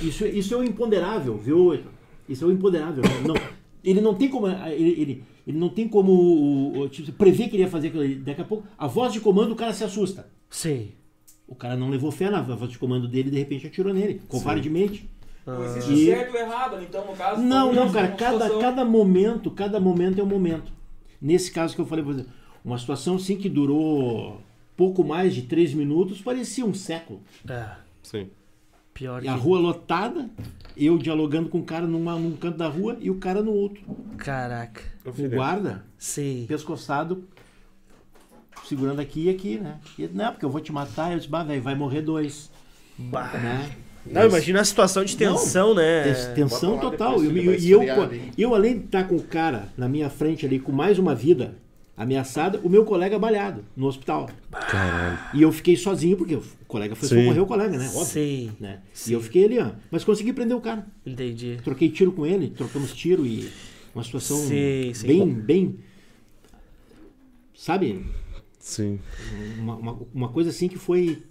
Isso, 0.00 0.24
isso 0.26 0.54
é 0.54 0.56
o 0.56 0.64
imponderável, 0.64 1.36
viu? 1.36 1.78
Isso 2.26 2.44
é 2.44 2.48
o 2.48 2.50
imponderável. 2.50 3.04
Não, 3.26 3.34
ele 3.84 4.00
não 4.00 4.14
tem 4.14 4.30
como. 4.30 4.48
Ele, 4.48 5.00
ele, 5.02 5.22
ele 5.46 5.58
não 5.58 5.68
tem 5.68 5.86
como 5.86 6.88
tipo, 6.88 7.12
prever 7.12 7.48
que 7.50 7.56
ele 7.56 7.64
ia 7.64 7.68
fazer 7.68 7.88
aquilo 7.88 8.02
ali. 8.02 8.14
Daqui 8.14 8.40
a 8.40 8.44
pouco, 8.44 8.64
a 8.78 8.86
voz 8.86 9.12
de 9.12 9.20
comando, 9.20 9.52
o 9.52 9.56
cara 9.56 9.74
se 9.74 9.84
assusta. 9.84 10.26
Sim. 10.54 10.92
O 11.48 11.54
cara 11.54 11.76
não 11.76 11.90
levou 11.90 12.10
fé 12.12 12.30
na 12.30 12.40
voz 12.40 12.70
de 12.70 12.78
comando 12.78 13.08
dele 13.08 13.28
e 13.28 13.32
de 13.32 13.38
repente 13.38 13.66
atirou 13.66 13.92
nele, 13.92 14.20
covardemente. 14.28 15.10
Não 15.44 15.64
existe 15.64 15.92
E- 15.92 16.06
certo 16.06 16.32
ou 16.34 16.40
errado, 16.40 16.76
né? 16.76 16.86
então, 16.88 17.04
no 17.04 17.12
caso. 17.14 17.42
Não, 17.42 17.72
não, 17.72 17.92
cara. 17.92 18.08
Cada, 18.12 18.32
situação- 18.44 18.60
cada 18.60 18.84
momento, 18.84 19.50
cada 19.50 19.78
momento 19.80 20.20
é 20.20 20.22
um 20.24 20.26
momento. 20.26 20.72
Nesse 21.20 21.50
caso 21.50 21.74
que 21.74 21.80
eu 21.80 21.86
falei, 21.86 22.04
por 22.04 22.12
exemplo, 22.14 22.30
uma 22.64 22.78
situação 22.78 23.16
assim 23.16 23.36
que 23.36 23.48
durou 23.48 24.40
pouco 24.76 25.04
mais 25.04 25.34
de 25.34 25.42
três 25.42 25.74
minutos, 25.74 26.20
parecia 26.22 26.64
um 26.64 26.72
século. 26.72 27.20
É. 27.48 27.66
Sim. 28.02 28.30
Pior 28.94 29.18
E 29.18 29.22
que. 29.22 29.28
a 29.28 29.34
rua 29.34 29.58
lotada, 29.58 30.30
eu 30.76 30.96
dialogando 30.96 31.48
com 31.48 31.58
o 31.58 31.64
cara 31.64 31.86
numa, 31.86 32.14
num 32.16 32.36
canto 32.36 32.56
da 32.56 32.68
rua 32.68 32.96
e 33.00 33.10
o 33.10 33.16
cara 33.16 33.42
no 33.42 33.52
outro. 33.52 33.82
Caraca. 34.16 34.80
O 35.04 35.12
guarda, 35.28 35.84
Sim. 35.98 36.46
pescoçado, 36.48 37.24
segurando 38.68 39.00
aqui 39.00 39.24
e 39.26 39.30
aqui, 39.30 39.58
né? 39.58 39.78
E, 39.98 40.08
não, 40.08 40.32
porque 40.32 40.44
eu 40.44 40.50
vou 40.50 40.60
te 40.60 40.72
matar. 40.72 41.12
Eu 41.12 41.18
disse, 41.18 41.28
bah, 41.30 41.42
velho, 41.44 41.62
vai 41.62 41.74
morrer 41.74 42.02
dois. 42.02 42.50
Bah. 42.98 43.30
Né? 43.34 43.70
Não, 44.06 44.26
imagina 44.26 44.60
a 44.60 44.64
situação 44.64 45.04
de 45.04 45.16
tensão, 45.16 45.74
né? 45.74 46.02
Tens- 46.04 46.26
Tensão 46.34 46.78
total. 46.78 47.22
E, 47.24 47.70
eu, 47.70 47.80
pô, 47.94 48.02
ali. 48.02 48.32
eu, 48.36 48.54
além 48.54 48.78
de 48.78 48.84
estar 48.84 49.04
com 49.04 49.16
o 49.16 49.22
cara 49.22 49.68
na 49.76 49.88
minha 49.88 50.10
frente 50.10 50.44
ali 50.44 50.58
com 50.58 50.70
mais 50.72 50.98
uma 50.98 51.14
vida 51.14 51.56
ameaçada, 51.96 52.60
o 52.62 52.68
meu 52.68 52.84
colega 52.84 53.18
balhado 53.18 53.64
no 53.76 53.86
hospital. 53.86 54.28
Caralho. 54.68 55.18
E 55.32 55.40
eu 55.42 55.50
fiquei 55.52 55.76
sozinho, 55.76 56.16
porque 56.16 56.34
o 56.34 56.42
colega 56.68 56.94
foi 56.94 57.08
Sim. 57.08 57.20
socorrer 57.22 57.42
o 57.42 57.46
colega, 57.46 57.78
né? 57.78 57.86
Óbvio. 57.86 58.04
Sim, 58.04 58.50
né? 58.60 58.80
E 59.06 59.12
eu 59.12 59.20
fiquei 59.22 59.44
ali, 59.44 59.58
ó. 59.58 59.70
Mas 59.90 60.04
consegui 60.04 60.32
prender 60.32 60.56
o 60.56 60.60
cara. 60.60 60.86
entendi. 61.06 61.58
Troquei 61.64 61.88
tiro 61.88 62.12
com 62.12 62.26
ele, 62.26 62.50
trocamos 62.50 62.92
tiro 62.92 63.24
e 63.24 63.48
uma 63.94 64.02
situação 64.04 64.36
Sim, 64.36 64.92
sim. 64.92 65.06
bem, 65.06 65.28
bem. 65.32 65.78
Sabe? 67.54 68.04
Sim. 68.64 68.98
Uma, 69.58 69.76
uma, 69.76 69.98
uma 70.14 70.28
coisa 70.30 70.48
assim 70.48 70.68
que 70.68 70.78
foi 70.78 71.22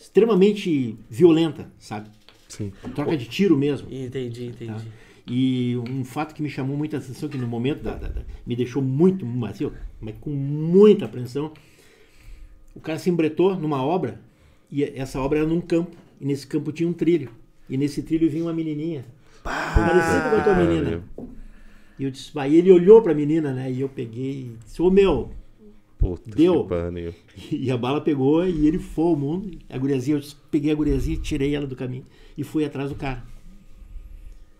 extremamente 0.00 0.96
violenta, 1.10 1.70
sabe? 1.78 2.08
Sim. 2.48 2.72
Troca 2.94 3.14
de 3.14 3.26
tiro 3.26 3.58
mesmo. 3.58 3.92
Entendi, 3.92 4.46
entendi. 4.46 4.72
Tá? 4.72 4.80
E 5.26 5.76
um 5.76 6.02
fato 6.02 6.34
que 6.34 6.40
me 6.42 6.48
chamou 6.48 6.78
muita 6.78 6.96
atenção, 6.96 7.28
que 7.28 7.36
no 7.36 7.46
momento 7.46 7.82
da, 7.82 7.94
da- 7.96 8.08
da- 8.08 8.22
me 8.46 8.56
deixou 8.56 8.80
muito, 8.80 9.26
assim, 9.44 9.66
ó, 9.66 9.70
mas 10.00 10.14
com 10.18 10.30
muita 10.30 11.04
apreensão, 11.04 11.52
o 12.74 12.80
cara 12.80 12.98
se 12.98 13.10
embretou 13.10 13.54
numa 13.54 13.84
obra, 13.84 14.18
e 14.70 14.82
essa 14.82 15.20
obra 15.20 15.40
era 15.40 15.46
num 15.46 15.60
campo, 15.60 15.94
e 16.18 16.24
nesse 16.24 16.46
campo 16.46 16.72
tinha 16.72 16.88
um 16.88 16.94
trilho. 16.94 17.30
E 17.68 17.76
nesse 17.76 18.02
trilho 18.02 18.30
vinha 18.30 18.44
uma 18.44 18.52
menininha. 18.54 19.04
Parecida 19.42 20.30
com 20.30 20.36
a 20.36 20.42
tua 20.42 20.54
menina. 20.54 21.04
E 21.98 22.04
eu 22.04 22.10
disse, 22.10 22.32
vai, 22.32 22.50
e 22.50 22.56
ele 22.56 22.72
olhou 22.72 23.02
pra 23.02 23.14
menina, 23.14 23.52
né? 23.52 23.70
E 23.70 23.82
eu 23.82 23.90
peguei 23.90 24.30
e 24.32 24.56
disse, 24.64 24.80
ô 24.80 24.90
meu, 24.90 25.30
Puta 26.04 26.30
Deu. 26.30 26.64
que 26.64 26.68
pariu. 26.68 27.14
e 27.50 27.70
a 27.70 27.78
bala 27.78 27.98
pegou 27.98 28.46
e 28.46 28.66
ele 28.68 28.78
foi 28.78 29.06
ao 29.06 29.16
mundo. 29.16 29.58
A 29.70 29.78
guriazinha, 29.78 30.18
eu 30.18 30.22
peguei 30.50 30.70
a 30.70 30.74
guriazinha, 30.74 31.16
tirei 31.16 31.54
ela 31.54 31.66
do 31.66 31.74
caminho 31.74 32.04
e 32.36 32.44
fui 32.44 32.62
atrás 32.62 32.90
do 32.90 32.94
cara. 32.94 33.24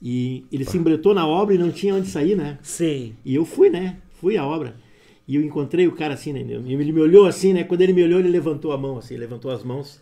E 0.00 0.44
ele 0.50 0.64
se 0.64 0.78
embretou 0.78 1.12
na 1.14 1.26
obra 1.26 1.54
e 1.54 1.58
não 1.58 1.70
tinha 1.70 1.94
onde 1.94 2.08
sair, 2.08 2.34
né? 2.34 2.58
Sim. 2.62 3.14
E 3.24 3.34
eu 3.34 3.44
fui, 3.44 3.68
né? 3.68 3.98
Fui 4.20 4.38
à 4.38 4.46
obra. 4.46 4.76
E 5.28 5.36
eu 5.36 5.42
encontrei 5.42 5.86
o 5.86 5.92
cara 5.92 6.14
assim, 6.14 6.32
né? 6.32 6.40
Ele 6.40 6.92
me 6.92 7.00
olhou 7.00 7.26
assim, 7.26 7.52
né? 7.52 7.62
Quando 7.64 7.82
ele 7.82 7.92
me 7.92 8.02
olhou, 8.02 8.20
ele 8.20 8.28
levantou 8.28 8.72
a 8.72 8.78
mão, 8.78 8.96
assim, 8.96 9.16
levantou 9.16 9.50
as 9.50 9.62
mãos. 9.62 10.00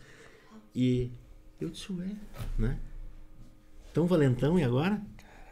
E 0.74 1.10
eu 1.60 1.68
disse, 1.70 1.92
ué, 1.92 2.06
né? 2.56 2.78
Tão 3.92 4.06
valentão 4.06 4.58
e 4.58 4.62
agora? 4.64 5.00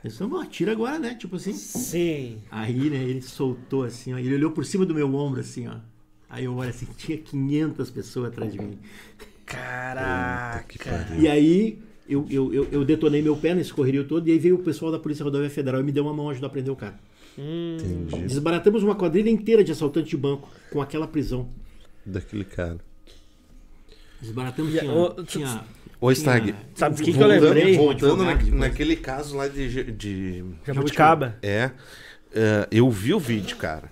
Ele 0.03 0.11
disse, 0.11 0.23
não, 0.23 0.41
atira 0.41 0.73
agora, 0.73 0.99
né? 0.99 1.15
Tipo 1.15 1.37
assim. 1.37 1.53
Sim. 1.53 2.39
Aí, 2.51 2.89
né, 2.89 3.03
ele 3.03 3.21
soltou 3.21 3.85
assim, 3.85 4.15
ó, 4.15 4.19
ele 4.19 4.35
olhou 4.35 4.51
por 4.51 4.65
cima 4.65 4.87
do 4.87 4.95
meu 4.95 5.15
ombro 5.15 5.41
assim, 5.41 5.69
ó. 5.69 5.77
Aí 6.29 6.45
eu 6.45 6.55
olho 6.55 6.71
assim, 6.71 6.87
tinha 6.97 7.19
500 7.19 7.91
pessoas 7.91 8.29
atrás 8.29 8.53
de 8.53 8.59
mim. 8.59 8.79
Caraca. 9.45 11.17
E 11.19 11.29
aí 11.29 11.79
eu, 12.09 12.27
eu, 12.31 12.55
eu, 12.55 12.69
eu 12.71 12.85
detonei 12.85 13.21
meu 13.21 13.37
pé 13.37 13.55
nesse 13.55 13.73
correrio 13.73 14.07
todo 14.07 14.27
e 14.29 14.33
aí 14.33 14.39
veio 14.39 14.55
o 14.55 14.63
pessoal 14.63 14.91
da 14.91 14.99
Polícia 14.99 15.25
Rodoviária 15.25 15.55
Federal 15.55 15.81
e 15.81 15.85
me 15.85 15.93
deu 15.93 16.05
uma 16.05 16.15
mão 16.15 16.31
ajudar 16.31 16.47
a 16.47 16.51
prender 16.51 16.73
o 16.73 16.77
cara. 16.77 16.99
Entendi. 17.37 18.27
Desbaratamos 18.27 18.83
uma 18.83 18.95
quadrilha 18.95 19.31
inteira 19.31 19.63
de 19.63 19.73
assaltante 19.73 20.11
de 20.11 20.17
banco 20.17 20.49
com 20.73 20.81
aquela 20.81 21.07
prisão. 21.07 21.49
Daquele 22.07 22.45
cara. 22.45 22.79
Desbaratamos, 24.21 24.73
tinha... 24.73 25.15
tinha 25.27 25.65
Ô, 26.01 26.11
Stag, 26.13 26.55
Sabe 26.75 26.97
do 26.97 27.03
que 27.03 27.13
que 27.13 27.21
eu 27.23 27.27
lembrei? 27.27 27.77
voltando 27.77 28.25
na- 28.25 28.35
naquele 28.35 28.97
caso 28.97 29.37
lá 29.37 29.47
de, 29.49 29.93
de 29.93 30.45
Jabuticaba. 30.67 31.37
É, 31.43 31.71
é, 32.33 32.69
eu 32.71 32.89
vi 32.91 33.13
o 33.13 33.19
vídeo, 33.19 33.57
cara. 33.57 33.91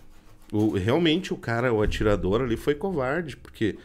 O- 0.51 0.71
realmente 0.71 1.35
o 1.35 1.37
cara, 1.37 1.73
o 1.73 1.83
atirador 1.83 2.41
ali 2.41 2.57
foi 2.57 2.75
covarde, 2.75 3.37
porque 3.37 3.77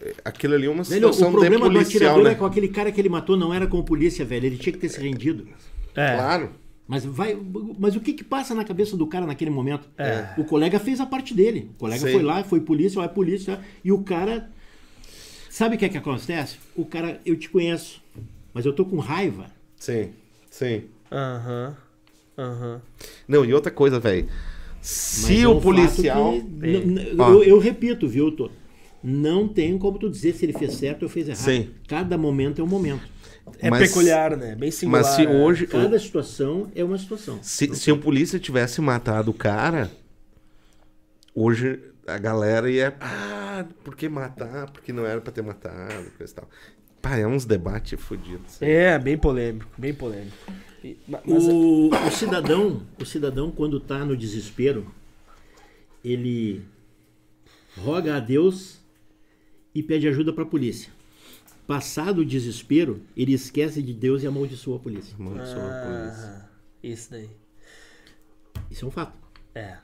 é, 0.00 0.14
aquilo 0.24 0.54
ali 0.54 0.66
é 0.66 0.70
uma 0.70 0.84
Velho, 0.84 0.94
situação 0.94 1.28
o 1.28 1.32
problema 1.32 1.56
de 1.56 1.62
do 1.62 1.72
policial, 1.72 1.96
atirador 2.10 2.24
né? 2.24 2.30
é 2.32 2.34
com 2.36 2.44
aquele 2.46 2.68
cara 2.68 2.92
que 2.92 3.00
ele 3.00 3.08
matou, 3.08 3.36
não 3.36 3.52
era 3.52 3.66
com 3.66 3.82
polícia, 3.82 4.24
velho. 4.24 4.46
Ele 4.46 4.56
tinha 4.58 4.72
que 4.72 4.78
ter 4.78 4.88
se 4.88 5.00
rendido. 5.00 5.48
É. 5.94 6.14
Claro. 6.14 6.50
Mas, 6.86 7.04
vai, 7.04 7.36
mas 7.80 7.96
o 7.96 8.00
que 8.00 8.12
que 8.12 8.22
passa 8.22 8.54
na 8.54 8.62
cabeça 8.64 8.96
do 8.96 9.08
cara 9.08 9.26
naquele 9.26 9.50
momento? 9.50 9.88
É. 9.98 10.28
O 10.38 10.44
colega 10.44 10.78
fez 10.78 11.00
a 11.00 11.06
parte 11.06 11.34
dele. 11.34 11.68
O 11.74 11.78
colega 11.80 12.06
Sim. 12.06 12.12
foi 12.12 12.22
lá, 12.22 12.44
foi 12.44 12.60
polícia, 12.60 13.00
vai 13.00 13.08
polícia. 13.08 13.58
E 13.84 13.90
o 13.90 13.98
cara. 14.04 14.48
Sabe 15.56 15.76
o 15.76 15.78
que 15.78 15.86
é 15.86 15.88
que 15.88 15.96
acontece? 15.96 16.58
O 16.76 16.84
cara, 16.84 17.18
eu 17.24 17.34
te 17.34 17.48
conheço, 17.48 18.02
mas 18.52 18.66
eu 18.66 18.74
tô 18.74 18.84
com 18.84 18.98
raiva. 18.98 19.46
Sim, 19.78 20.10
sim. 20.50 20.82
Aham. 21.10 21.74
Aham. 22.36 22.82
Não, 23.26 23.42
e 23.42 23.54
outra 23.54 23.72
coisa, 23.72 23.98
velho. 23.98 24.28
Mas 24.76 24.86
Se 24.86 25.40
é 25.40 25.48
o 25.48 25.52
um 25.52 25.54
fato 25.54 25.62
policial. 25.62 26.32
que 26.34 27.16
eu, 27.18 27.42
eu 27.42 27.58
repito, 27.58 28.06
viu, 28.06 28.30
Tô? 28.32 28.50
Não 29.02 29.48
tem 29.48 29.78
como 29.78 29.98
tu 29.98 30.10
dizer 30.10 30.34
se 30.34 30.44
ele 30.44 30.52
fez 30.52 30.74
certo 30.74 31.04
ou 31.04 31.08
fez 31.08 31.26
errado. 31.26 31.40
Sim. 31.42 31.70
Cada 31.88 32.18
momento 32.18 32.60
é 32.60 32.64
um 32.64 32.68
momento. 32.68 33.08
É 33.58 33.70
Mas- 33.70 33.88
peculiar, 33.88 34.36
né? 34.36 34.54
Bem 34.56 34.70
singular. 34.70 35.04
Mas 35.04 35.14
se 35.14 35.24
é. 35.24 35.30
hoje. 35.30 35.66
Cada 35.66 35.98
situação 35.98 36.70
é 36.74 36.84
uma 36.84 36.98
situação. 36.98 37.38
Se, 37.40 37.74
se 37.74 37.90
o 37.90 37.96
polícia 37.96 38.38
tivesse 38.38 38.82
matado 38.82 39.30
o 39.30 39.34
cara, 39.34 39.90
hoje 41.34 41.80
a 42.06 42.18
galera 42.18 42.70
ia. 42.70 42.96
Ah, 43.00 43.64
por 43.84 43.96
que 43.96 44.08
matar? 44.08 44.70
Porque 44.70 44.92
não 44.92 45.04
era 45.06 45.20
pra 45.20 45.32
ter 45.32 45.42
matado, 45.42 46.10
coisa 46.16 46.32
e 46.32 46.36
tal. 46.36 46.48
Pá, 47.02 47.16
é 47.16 47.26
uns 47.26 47.44
debates 47.44 48.00
fodidos. 48.00 48.60
É, 48.60 48.98
bem 48.98 49.16
polêmico, 49.16 49.68
bem 49.78 49.94
polêmico. 49.94 50.36
E- 50.82 50.96
Mas, 51.06 51.22
O, 51.26 51.90
o 51.90 52.10
cidadão, 52.10 52.82
o 53.00 53.04
cidadão 53.04 53.50
quando 53.50 53.78
está 53.78 54.04
no 54.04 54.16
desespero, 54.16 54.92
ele 56.04 56.62
roga 57.78 58.16
a 58.16 58.20
Deus 58.20 58.78
e 59.74 59.82
pede 59.82 60.08
ajuda 60.08 60.32
para 60.32 60.44
a 60.44 60.46
polícia. 60.46 60.90
Passado 61.66 62.18
o 62.20 62.24
desespero, 62.24 63.02
ele 63.16 63.32
esquece 63.32 63.82
de 63.82 63.92
Deus 63.92 64.22
e 64.22 64.26
amaldiçoa 64.26 64.76
a 64.76 64.80
polícia. 64.80 65.14
Mano, 65.18 65.44
só 65.44 65.56
a 65.58 65.82
polícia. 65.86 66.28
ah, 66.44 66.48
isso 66.82 67.10
daí. 67.10 67.28
Isso 68.70 68.84
é 68.84 68.88
um 68.88 68.90
fato. 68.90 69.12
É. 69.54 69.76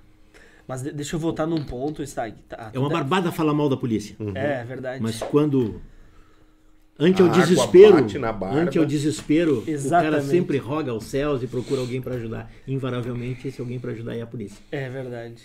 Mas 0.73 0.81
de- 0.81 0.91
deixa 0.91 1.17
eu 1.17 1.21
voltar 1.21 1.47
num 1.47 1.63
ponto, 1.63 2.03
Stag. 2.03 2.35
Tá, 2.49 2.71
É 2.73 2.79
uma 2.79 2.89
tá- 2.89 2.95
barbada 2.95 3.31
falar 3.31 3.53
mal 3.53 3.69
da 3.69 3.77
polícia. 3.77 4.17
É, 4.35 4.65
verdade. 4.65 5.03
Mas 5.03 5.19
quando 5.19 5.83
ante 6.99 7.21
ao 7.21 7.29
desespero, 7.29 7.97
bate 7.97 8.19
na 8.19 8.33
barba. 8.33 8.59
ante 8.59 8.79
ao 8.79 8.87
desespero, 8.87 9.59
o 9.59 9.61
cara 9.61 9.71
Exatamente. 9.71 10.25
sempre 10.25 10.57
roga 10.57 10.91
aos 10.91 11.05
céus 11.05 11.43
e 11.43 11.47
procura 11.47 11.83
alguém 11.83 12.01
para 12.01 12.15
ajudar. 12.15 12.51
Invariavelmente 12.67 13.49
esse 13.49 13.61
alguém 13.61 13.79
para 13.79 13.93
ajudar 13.93 14.17
é 14.17 14.23
a 14.23 14.27
polícia. 14.27 14.65
É 14.73 14.89
verdade. 14.89 15.43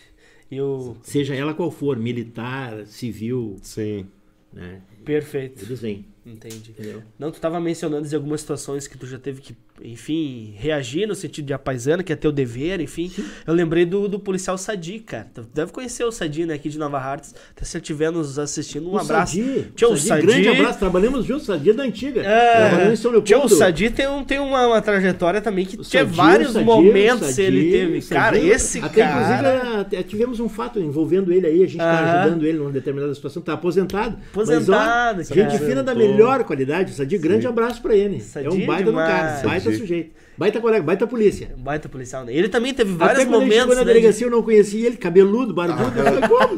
E 0.49 0.61
o. 0.61 0.95
Seja 1.03 1.35
ela 1.35 1.53
qual 1.53 1.69
for, 1.69 1.97
militar, 1.97 2.85
civil, 2.85 3.57
Sim. 3.61 4.05
né? 4.53 4.79
Perfeito. 5.03 5.61
Eles 5.65 5.81
vêm, 5.81 6.05
Entendi. 6.25 6.71
entendeu? 6.71 7.03
Não, 7.19 7.31
tu 7.31 7.41
tava 7.41 7.59
mencionando 7.59 8.07
em 8.07 8.15
algumas 8.15 8.39
situações 8.39 8.87
que 8.87 8.97
tu 8.97 9.05
já 9.05 9.19
teve 9.19 9.41
que, 9.41 9.53
enfim, 9.83 10.53
reagir 10.57 11.07
no 11.07 11.15
sentido 11.15 11.45
de 11.45 11.53
apaisana, 11.53 12.03
que 12.03 12.11
é 12.11 12.15
teu 12.15 12.31
dever, 12.31 12.79
enfim. 12.81 13.11
Eu 13.45 13.53
lembrei 13.53 13.85
do, 13.85 14.07
do 14.07 14.19
policial 14.19 14.57
Sadi, 14.57 14.99
cara. 14.99 15.27
Tu 15.33 15.41
deve 15.53 15.71
conhecer 15.71 16.03
o 16.03 16.11
Sadi, 16.11 16.45
né, 16.45 16.53
aqui 16.55 16.69
de 16.69 16.77
Nova 16.77 16.97
Hartz. 16.97 17.33
Até 17.55 17.65
se 17.65 17.77
ele 17.77 17.81
estiver 17.81 18.11
nos 18.11 18.37
assistindo, 18.39 18.87
um 18.89 18.93
O 18.93 18.97
abraço. 18.97 19.35
Sadi, 19.37 19.71
Tchau, 19.75 19.89
Sadi, 19.95 20.07
Sadi. 20.07 20.25
grande 20.27 20.47
abraço. 20.49 20.79
Trabalhamos 20.79 21.25
juntos, 21.25 21.45
Sadi 21.45 21.69
é 21.69 21.73
da 21.73 21.83
antiga. 21.83 22.21
É, 22.21 22.67
Trabalhamos 22.69 22.99
em 22.99 23.01
São 23.01 23.21
Tchau. 23.21 23.49
Sadi 23.49 23.89
tem, 23.89 24.07
um, 24.07 24.23
tem 24.23 24.39
uma, 24.39 24.67
uma 24.67 24.81
trajetória 24.81 25.41
também 25.41 25.65
que 25.65 25.77
tinha 25.77 26.03
Sadi, 26.03 26.15
vários 26.15 26.51
Sadi, 26.53 26.65
momentos 26.65 27.27
Sadi, 27.29 27.41
ele 27.43 27.71
teve. 27.71 28.01
cara, 28.13 28.37
esse 28.37 28.79
até, 28.79 29.03
cara. 29.03 29.21
Inclusive, 29.51 29.79
até 29.81 30.03
tivemos 30.03 30.39
um 30.39 30.49
fato 30.49 30.79
envolvendo 30.79 31.31
ele 31.31 31.47
aí, 31.47 31.63
a 31.63 31.67
gente 31.67 31.77
tá 31.77 31.99
Aham. 31.99 32.19
ajudando 32.21 32.45
ele 32.45 32.57
numa 32.57 32.71
determinada 32.71 33.13
situação, 33.13 33.41
tá 33.41 33.53
aposentado. 33.53 34.17
Aposentado, 34.31 35.17
Mas, 35.17 35.31
ó, 35.31 35.33
gente 35.33 35.57
fina 35.59 35.83
da 35.83 35.93
melhor 35.95 36.43
qualidade, 36.43 36.93
Sadi, 36.93 37.17
grande 37.17 37.47
abraço 37.47 37.81
pra 37.81 37.95
ele. 37.95 38.19
Sadi 38.21 38.45
é 38.47 38.49
um 38.49 38.65
baita 38.65 38.91
do 38.91 38.97
cara, 38.97 39.27
demais. 39.27 39.43
baita 39.43 39.66
Sadi. 39.67 39.77
sujeito, 39.77 40.11
baita 40.37 40.59
colega, 40.61 40.83
baita 40.83 41.07
polícia. 41.07 41.53
Baita 41.57 41.89
policial, 41.89 42.23
né? 42.25 42.33
Ele 42.33 42.49
também 42.49 42.73
teve 42.73 42.93
vários 42.93 43.21
Até 43.21 43.29
quando 43.29 43.43
ele 43.43 43.51
chegou 43.51 43.65
momentos. 43.67 43.77
na 43.77 43.81
né, 43.85 43.93
de- 43.93 43.99
delegacia, 43.99 44.27
eu 44.27 44.31
não 44.31 44.41
conhecia 44.43 44.85
ele, 44.87 44.97
cabeludo, 44.97 45.53
barbudo. 45.53 45.97
Eu 45.97 46.03
falei, 46.03 46.21
como? 46.29 46.57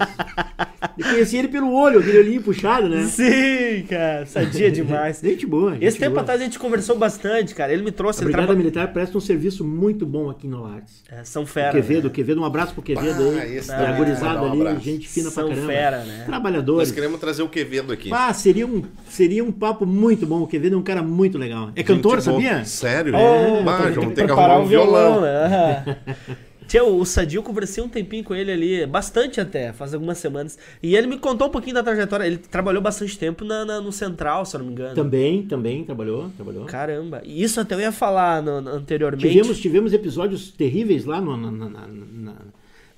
Eu 0.97 1.05
conhecia 1.11 1.39
ele 1.39 1.47
pelo 1.47 1.73
olho, 1.73 1.99
aquele 1.99 2.19
olhinho 2.19 2.41
puxado, 2.41 2.89
né? 2.89 3.03
Sim, 3.05 3.85
cara. 3.89 4.25
Sadia 4.25 4.69
demais. 4.71 5.19
Gente 5.23 5.45
boa. 5.45 5.71
gente 5.73 5.85
Esse 5.85 5.97
tempo 5.97 6.11
boa. 6.11 6.21
atrás 6.21 6.41
a 6.41 6.43
gente 6.43 6.59
conversou 6.59 6.97
bastante, 6.97 7.55
cara. 7.55 7.71
Ele 7.71 7.83
me 7.83 7.91
trouxe. 7.91 8.21
A 8.21 8.23
Brigada 8.25 8.47
traba... 8.47 8.57
Militar 8.57 8.91
presta 8.93 9.17
um 9.17 9.21
serviço 9.21 9.63
muito 9.63 10.05
bom 10.05 10.29
aqui 10.29 10.47
no 10.47 10.65
Artes. 10.65 11.03
é, 11.09 11.23
são 11.23 11.43
O 11.43 11.45
fera. 11.45 11.71
Quevedo, 11.71 12.07
né? 12.07 12.13
Quevedo, 12.13 12.41
um 12.41 12.45
abraço 12.45 12.73
pro 12.73 12.81
Quevedo 12.81 13.33
Ah, 13.37 13.41
aí. 13.41 13.57
esse 13.57 13.71
a 13.71 13.77
também, 13.77 13.95
gurizada 13.95 14.41
mandar 14.41 14.55
um 14.55 14.67
ali, 14.67 14.79
gente 14.81 15.07
fina 15.07 15.29
São 15.29 15.45
pra 15.47 15.55
caramba. 15.55 15.73
fera, 15.73 16.03
né? 16.03 16.23
Trabalhadores. 16.25 16.89
Nós 16.89 16.95
queremos 16.95 17.19
trazer 17.19 17.43
o 17.43 17.49
Quevedo 17.49 17.93
aqui. 17.93 18.09
Ah, 18.11 18.33
seria 18.33 18.67
um, 18.67 18.83
seria 19.09 19.43
um 19.43 19.51
papo 19.51 19.85
muito 19.85 20.25
bom. 20.25 20.41
O 20.41 20.47
Quevedo 20.47 20.75
é 20.75 20.77
um 20.79 20.83
cara 20.83 21.01
muito 21.01 21.37
legal. 21.37 21.71
É 21.75 21.83
cantor, 21.83 22.15
Gente 22.21 22.23
sabia? 22.25 22.65
Sério? 22.65 23.13
Oh, 23.15 23.61
Já 23.77 23.89
vamos 23.89 23.93
ter 23.95 24.21
que 24.21 24.27
preparar 24.27 24.49
arrumar 24.51 24.65
um 24.65 24.67
violão. 24.67 25.21
né? 25.21 25.45
Aham. 25.45 25.95
Tia, 26.67 26.83
o 26.83 27.03
Sadio, 27.03 27.39
eu 27.39 27.43
conversei 27.43 27.83
um 27.83 27.89
tempinho 27.89 28.23
com 28.23 28.35
ele 28.35 28.51
ali, 28.51 28.85
bastante 28.85 29.41
até, 29.41 29.73
faz 29.73 29.91
algumas 29.91 30.19
semanas. 30.19 30.55
E 30.83 30.95
ele 30.95 31.07
me 31.07 31.17
contou 31.17 31.47
um 31.47 31.49
pouquinho 31.49 31.73
da 31.73 31.81
trajetória. 31.81 32.25
Ele 32.27 32.37
trabalhou 32.37 32.79
bastante 32.79 33.17
tempo 33.17 33.43
na, 33.43 33.65
na- 33.65 33.81
no 33.81 33.91
Central, 33.91 34.45
se 34.45 34.55
eu 34.55 34.59
não 34.59 34.67
me 34.67 34.73
engano. 34.73 34.93
Também, 34.93 35.41
também 35.47 35.83
trabalhou, 35.83 36.29
trabalhou. 36.35 36.65
Caramba. 36.65 37.23
E 37.25 37.41
isso 37.41 37.59
até 37.59 37.73
eu 37.73 37.79
ia 37.79 37.91
falar 37.91 38.43
no- 38.43 38.61
no- 38.61 38.69
anteriormente. 38.69 39.27
Tivemos, 39.27 39.59
tivemos 39.59 39.93
episódios 39.93 40.51
terríveis 40.51 41.05
lá 41.05 41.19
no- 41.19 41.35
na, 41.35 41.49
na- 41.51 41.69
na- 41.87 42.35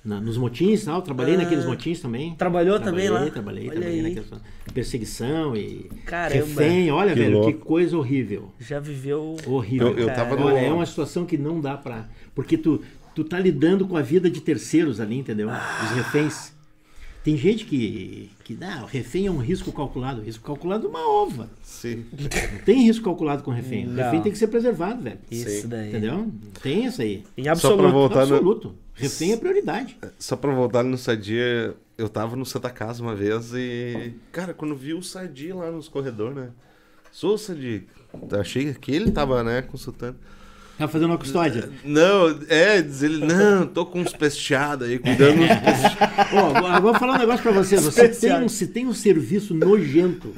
na- 0.03 0.19
nos 0.22 0.38
motins 0.38 0.82
e 0.84 0.86
tal. 0.86 1.02
Trabalhei 1.02 1.36
Ah. 1.36 1.38
naqueles 1.40 1.65
motins 1.65 1.99
também. 1.99 2.34
Trabalhou 2.36 2.80
também 2.80 3.10
lá? 3.10 3.30
Trabalhei, 3.30 3.64
Olha 3.69 3.72
trabalhei 3.80 3.99
aí. 4.06 4.15
naquela 4.15 4.41
perseguição 4.73 5.56
e 5.56 5.90
Caramba. 6.06 6.36
refém. 6.45 6.91
Olha, 6.91 7.14
Que 7.14 7.19
velho, 7.19 7.34
louco. 7.40 7.53
que 7.53 7.57
coisa 7.60 7.98
horrível. 7.98 8.52
Já 8.60 8.80
viveu. 8.80 9.38
Horrível. 9.45 9.90
Eu, 9.90 10.07
eu 10.07 10.14
tava 10.14 10.36
no. 10.36 10.45
Olha, 10.45 10.57
é 10.60 10.72
uma 10.72 10.86
situação 10.86 11.26
que 11.26 11.38
não 11.38 11.60
dá 11.61 11.78
pra. 11.78 12.07
Porque 12.34 12.57
tu, 12.57 12.82
tu 13.14 13.23
tá 13.23 13.40
lidando 13.40 13.86
com 13.88 13.95
a 13.98 14.02
vida 14.02 14.30
de 14.30 14.41
terceiros 14.41 14.99
ali, 14.99 15.18
entendeu? 15.18 15.49
Os 15.49 15.91
reféns. 15.91 16.51
Tem 17.23 17.38
gente 17.38 17.65
que. 17.65 18.31
que 18.43 18.56
não, 18.56 18.84
o 18.84 18.85
refém 18.88 19.27
é 19.27 19.31
um 19.31 19.38
risco 19.38 19.72
calculado. 19.72 20.22
Risco 20.22 20.43
calculado 20.43 20.88
é 20.88 20.89
uma 20.89 21.07
ova. 21.07 21.48
Sim. 21.61 22.06
Não 22.11 22.60
tem 22.65 22.81
risco 22.84 23.06
calculado 23.06 23.43
com 23.43 23.52
refém. 23.52 23.85
O 23.85 23.91
Não. 23.91 24.03
refém 24.03 24.22
tem 24.22 24.31
que 24.31 24.38
ser 24.38 24.48
preservado, 24.48 25.03
velho. 25.03 25.19
Isso 25.30 25.48
Sim. 25.61 25.68
daí. 25.68 25.89
Entendeu? 25.89 26.31
Tem 26.64 26.85
isso 26.85 27.02
aí. 27.02 27.23
Em 27.38 27.43
Só 27.43 27.43
pra 27.43 27.52
absoluto. 27.52 27.91
voltar 27.91 28.26
no, 28.26 28.35
Absoluto. 28.35 28.76
Refém 28.95 29.34
é 29.34 29.38
prioridade. 29.38 29.98
Só 30.18 30.35
pra 30.35 30.52
voltar 30.53 30.84
no 30.84 30.98
Sadia, 30.98 31.76
eu 31.98 32.10
tava 32.10 32.35
no 32.35 32.45
Santa 32.45 32.69
Casa 32.72 33.03
uma 33.03 33.15
vez 33.15 33.52
e. 33.53 34.14
Cara, 34.31 34.53
quando 34.53 34.76
vi 34.76 34.93
o 34.95 35.03
Sadia 35.03 35.56
lá 35.56 35.69
nos 35.72 35.88
corredores, 35.88 36.35
né? 36.35 36.49
Sou 37.11 37.35
o 37.35 37.38
Sadia. 37.38 37.84
Achei 38.39 38.73
que 38.73 38.91
ele 38.91 39.11
tava, 39.11 39.43
né, 39.43 39.61
consultando. 39.61 40.18
Tá 40.82 40.88
fazendo 40.88 41.12
uma 41.12 41.18
custódia. 41.20 41.70
Não, 41.86 42.40
é, 42.49 42.82
diz 42.82 43.03
ele, 43.03 43.24
não, 43.24 43.68
tô 43.68 43.86
com 43.86 44.02
uns 44.02 44.14
pesteados 44.14 44.88
aí, 44.88 44.98
cuidando 44.98 45.38
dos 45.38 45.48
pesteados. 45.48 46.34
Ó, 46.34 46.82
vou 46.82 46.95
falar 46.95 47.18
um 47.18 47.20
negócio 47.20 47.44
pra 47.44 47.52
você. 47.52 47.78
Você 47.78 48.10
tem, 48.10 48.34
um, 48.34 48.49
se 48.49 48.66
tem 48.66 48.88
um 48.88 48.94
serviço 48.94 49.53
nojento 49.53 50.34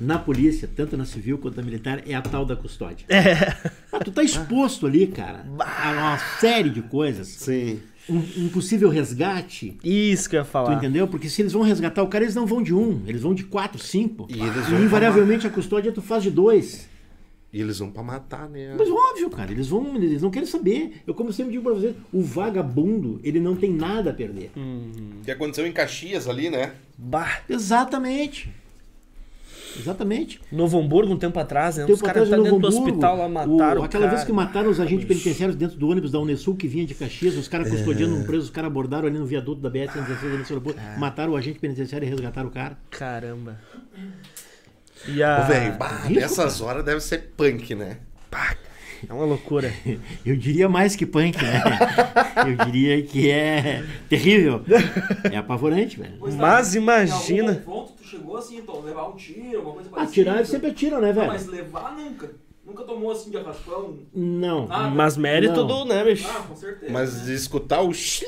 na 0.00 0.18
polícia, 0.18 0.68
tanto 0.74 0.96
na 0.96 1.04
civil 1.04 1.38
quanto 1.38 1.56
na 1.58 1.62
militar, 1.62 2.02
é 2.04 2.14
a 2.16 2.20
tal 2.20 2.44
da 2.44 2.56
custódia. 2.56 3.06
É. 3.08 3.54
Ah, 3.92 4.00
tu 4.04 4.10
tá 4.10 4.24
exposto 4.24 4.88
ali, 4.88 5.06
cara, 5.06 5.46
a 5.60 5.92
uma 5.92 6.18
série 6.40 6.70
de 6.70 6.82
coisas. 6.82 7.28
Sim. 7.28 7.78
Um, 8.08 8.24
um 8.38 8.48
possível 8.48 8.88
resgate. 8.88 9.78
Isso 9.84 10.28
que 10.28 10.34
eu 10.34 10.40
ia 10.40 10.44
Tu 10.44 10.50
falar. 10.50 10.74
entendeu? 10.74 11.06
Porque 11.06 11.28
se 11.28 11.42
eles 11.42 11.52
vão 11.52 11.62
resgatar 11.62 12.02
o 12.02 12.08
cara, 12.08 12.24
eles 12.24 12.34
não 12.34 12.44
vão 12.44 12.60
de 12.60 12.74
um, 12.74 13.04
eles 13.06 13.22
vão 13.22 13.32
de 13.32 13.44
quatro, 13.44 13.78
cinco. 13.80 14.26
E 14.28 14.36
E 14.36 14.82
invariavelmente 14.82 15.46
a 15.46 15.50
custódia 15.50 15.92
tu 15.92 16.02
faz 16.02 16.24
de 16.24 16.30
dois. 16.32 16.89
E 17.52 17.60
eles 17.60 17.78
vão 17.80 17.90
pra 17.90 18.02
matar, 18.02 18.48
né? 18.48 18.74
Mas 18.78 18.88
óbvio, 18.88 19.28
cara, 19.28 19.50
eles 19.50 19.66
vão, 19.68 19.96
eles 19.96 20.22
não 20.22 20.30
querem 20.30 20.46
saber. 20.46 21.02
Eu, 21.06 21.12
como 21.14 21.32
sempre 21.32 21.50
digo 21.52 21.64
pra 21.64 21.72
vocês, 21.72 21.96
o 22.12 22.22
vagabundo, 22.22 23.20
ele 23.24 23.40
não 23.40 23.56
tem 23.56 23.72
nada 23.72 24.10
a 24.10 24.14
perder. 24.14 24.52
O 24.56 25.24
que 25.24 25.30
aconteceu 25.32 25.66
em 25.66 25.72
Caxias 25.72 26.28
ali, 26.28 26.48
né? 26.48 26.72
Bah. 26.96 27.40
Exatamente. 27.48 28.48
Exatamente. 29.78 30.40
Novo 30.50 30.78
Hamburgo, 30.80 31.12
um 31.12 31.16
tempo 31.16 31.38
atrás, 31.38 31.76
né? 31.76 31.82
Tempo 31.84 31.94
Os 31.94 32.02
caras 32.02 32.22
atrás, 32.24 32.30
tá 32.30 32.36
dentro 32.36 32.50
Novo 32.52 32.60
do 32.62 32.68
Hamburgo, 32.68 32.88
hospital 32.88 33.16
lá, 33.16 33.28
mataram 33.28 33.80
o- 33.80 33.84
Aquela 33.84 34.04
cara. 34.04 34.16
vez 34.16 34.24
que 34.26 34.32
mataram 34.32 34.70
os 34.70 34.80
agentes 34.80 35.04
Bicho. 35.06 35.20
penitenciários 35.20 35.56
dentro 35.56 35.76
do 35.78 35.88
ônibus 35.88 36.10
da 36.10 36.18
Unesul 36.18 36.56
que 36.56 36.66
vinha 36.66 36.84
de 36.84 36.94
Caxias, 36.94 37.36
os 37.36 37.46
caras 37.46 37.70
custodiando 37.70 38.16
É. 38.16 38.18
um 38.18 38.24
preso, 38.24 38.44
os 38.44 38.50
caras 38.50 38.68
abordaram 38.68 39.06
ali 39.06 39.16
no 39.18 39.26
viaduto 39.26 39.60
da 39.60 39.70
BR-116 39.70 40.24
ali 40.32 40.42
em 40.42 40.44
Sorocaba, 40.44 40.98
mataram 40.98 41.32
o 41.32 41.36
agente 41.36 41.58
penitenciário 41.60 42.04
e 42.04 42.08
resgataram 42.08 42.48
o 42.48 42.52
cara. 42.52 42.76
Caramba. 42.90 43.60
E 45.08 45.22
a... 45.22 45.42
Ô, 45.42 45.46
velho, 45.48 45.72
bah, 45.78 46.02
nessas 46.08 46.60
horas 46.60 46.84
deve 46.84 47.00
ser 47.00 47.32
punk, 47.36 47.74
né? 47.74 47.98
É 49.08 49.12
uma 49.12 49.24
loucura. 49.24 49.72
Eu 50.26 50.36
diria 50.36 50.68
mais 50.68 50.94
que 50.94 51.06
punk, 51.06 51.36
né? 51.42 51.62
Eu 52.46 52.66
diria 52.66 53.02
que 53.02 53.30
é 53.30 53.82
terrível. 54.10 54.62
É 55.32 55.36
apavorante, 55.38 55.98
velho. 55.98 56.12
Pois 56.20 56.34
tá, 56.34 56.40
Mas 56.40 56.74
em 56.74 56.78
imagina- 56.78 57.52
algum 57.52 57.62
confronto, 57.62 57.92
tu 57.94 58.04
chegou 58.06 58.36
assim, 58.36 58.58
então, 58.58 58.80
levar 58.82 59.08
um 59.08 59.16
tiro, 59.16 59.56
alguma 59.56 59.74
coisa 59.76 59.88
parecida. 59.90 60.30
Atirar 60.32 60.46
sempre 60.46 60.70
atiram, 60.70 61.00
né, 61.00 61.08
Não, 61.08 61.14
velho? 61.14 61.28
mas 61.28 61.46
levar 61.46 61.96
nunca. 61.96 62.30
Nunca 62.66 62.84
tomou 62.84 63.10
assim 63.10 63.30
de 63.30 63.36
arraspão. 63.38 63.98
Não. 64.14 64.68
Nada. 64.68 64.90
Mas 64.90 65.16
mérito 65.16 65.60
Não. 65.60 65.66
do, 65.66 65.84
né, 65.86 66.04
bicho? 66.04 66.28
Ah, 66.30 66.42
com 66.46 66.54
certeza. 66.54 66.92
Mas 66.92 67.24
de 67.24 67.34
escutar 67.34 67.80
o 67.80 67.92
xim. 67.92 68.26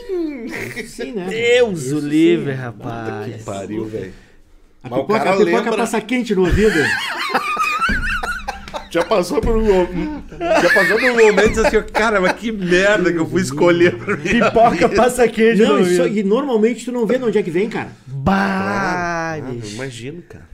Sim, 0.89 1.13
né? 1.13 1.27
Deus 1.31 1.93
o 1.93 2.01
livre, 2.01 2.53
Que 2.53 2.59
rapaz. 2.59 3.43
pariu, 3.45 3.85
velho. 3.85 4.13
A 4.83 4.89
Mas 4.89 4.99
o 4.99 5.03
pipoca, 5.03 5.19
cara 5.19 5.31
a 5.31 5.37
pipoca 5.37 5.57
lembra- 5.63 5.77
passa 5.77 6.01
quente 6.01 6.35
no 6.35 6.43
ouvido. 6.43 6.75
Já 8.91 9.03
passou 9.05 9.41
por 9.41 9.57
um. 9.57 9.65
Já 10.39 10.75
passou 10.75 10.99
por 10.99 11.11
um 11.11 11.17
momento 11.27 11.61
assim, 11.63 11.83
cara, 11.93 12.21
mas 12.21 12.33
que 12.35 12.53
merda 12.53 13.11
que 13.11 13.19
eu 13.19 13.27
fui 13.27 13.41
escolher 13.41 13.97
pra 13.97 14.17
mim. 14.19 14.23
Pipoca 14.25 14.87
passa 14.91 15.27
queijo 15.27 15.63
Não, 15.65 15.79
no 15.79 15.81
isso, 15.87 16.07
e 16.09 16.23
normalmente 16.23 16.85
tu 16.85 16.93
não 16.93 17.07
vê 17.07 17.17
de 17.17 17.25
onde 17.25 17.39
é 17.39 17.43
que 17.43 17.51
vem, 17.51 17.71
cara. 17.71 17.91
Bah, 18.07 19.33
Ah, 19.33 19.39
imagino, 19.73 20.21
cara. 20.23 20.47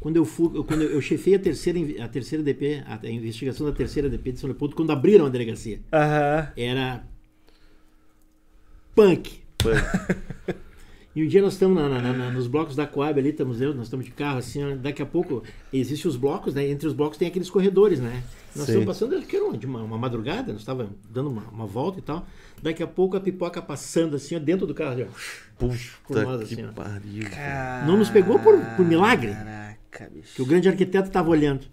Quando 0.00 0.16
eu 0.16 0.24
fui, 0.24 0.50
eu- 0.58 0.64
quando 0.64 0.82
eu, 0.82 1.00
chefei 1.00 1.36
a 1.36 1.38
terceira, 1.38 1.78
a 2.04 2.08
terceira 2.08 2.42
DP, 2.42 2.82
a, 2.86 2.98
a 3.00 3.08
investigação 3.10 3.64
da 3.66 3.72
terceira 3.72 4.08
DP 4.08 4.32
de 4.32 4.40
São 4.40 4.48
Leopoldo, 4.50 4.74
quando 4.74 4.90
abriram 4.90 5.24
a 5.26 5.28
delegacia, 5.28 5.78
Aham. 5.92 6.48
era 6.56 7.04
punk. 8.96 9.42
E 11.14 11.22
um 11.22 11.28
dia 11.28 11.40
nós 11.40 11.52
estamos 11.52 11.76
na- 11.80 11.88
na- 11.88 12.12
na- 12.12 12.30
nos 12.30 12.48
blocos 12.48 12.74
da 12.74 12.86
Coab 12.88 13.20
ali, 13.20 13.28
estamos 13.30 13.60
eu, 13.60 13.72
nós 13.72 13.86
estamos 13.86 14.04
de 14.04 14.10
carro 14.10 14.38
assim, 14.38 14.64
ó, 14.64 14.74
daqui 14.74 15.00
a 15.00 15.06
pouco 15.06 15.44
existem 15.72 16.10
os 16.10 16.16
blocos, 16.16 16.54
né? 16.54 16.68
Entre 16.68 16.88
os 16.88 16.92
blocos 16.92 17.16
tem 17.16 17.28
aqueles 17.28 17.48
corredores, 17.48 18.00
né? 18.00 18.22
Nós 18.54 18.66
Sim. 18.66 18.72
estamos 18.72 18.86
passando, 18.86 19.16
acho 19.16 19.26
que 19.26 19.36
era 19.36 19.44
uma, 19.44 19.82
uma, 19.82 19.98
madrugada, 19.98 20.52
nós 20.52 20.62
estávamos 20.62 20.92
dando 21.08 21.30
uma, 21.30 21.42
uma 21.52 21.66
volta 21.66 22.00
e 22.00 22.02
tal. 22.02 22.26
Daqui 22.60 22.82
a 22.82 22.86
pouco 22.86 23.16
a 23.16 23.20
pipoca 23.20 23.62
passando 23.62 24.16
assim, 24.16 24.34
ó, 24.34 24.38
dentro 24.40 24.66
do 24.66 24.74
carro, 24.74 24.92
assim, 24.92 25.02
ó, 25.04 25.06
que 26.44 26.54
assim, 26.54 26.66
ó. 26.66 26.72
pariu. 26.72 27.22
Não 27.86 27.96
nos 27.96 28.10
pegou 28.10 28.38
por- 28.40 28.58
por 28.76 28.84
milagre? 28.84 29.32
Caraca, 29.32 30.10
bicho. 30.12 30.34
Que 30.34 30.42
o 30.42 30.46
grande 30.46 30.68
arquiteto 30.68 31.06
estava 31.08 31.30
olhando. 31.30 31.66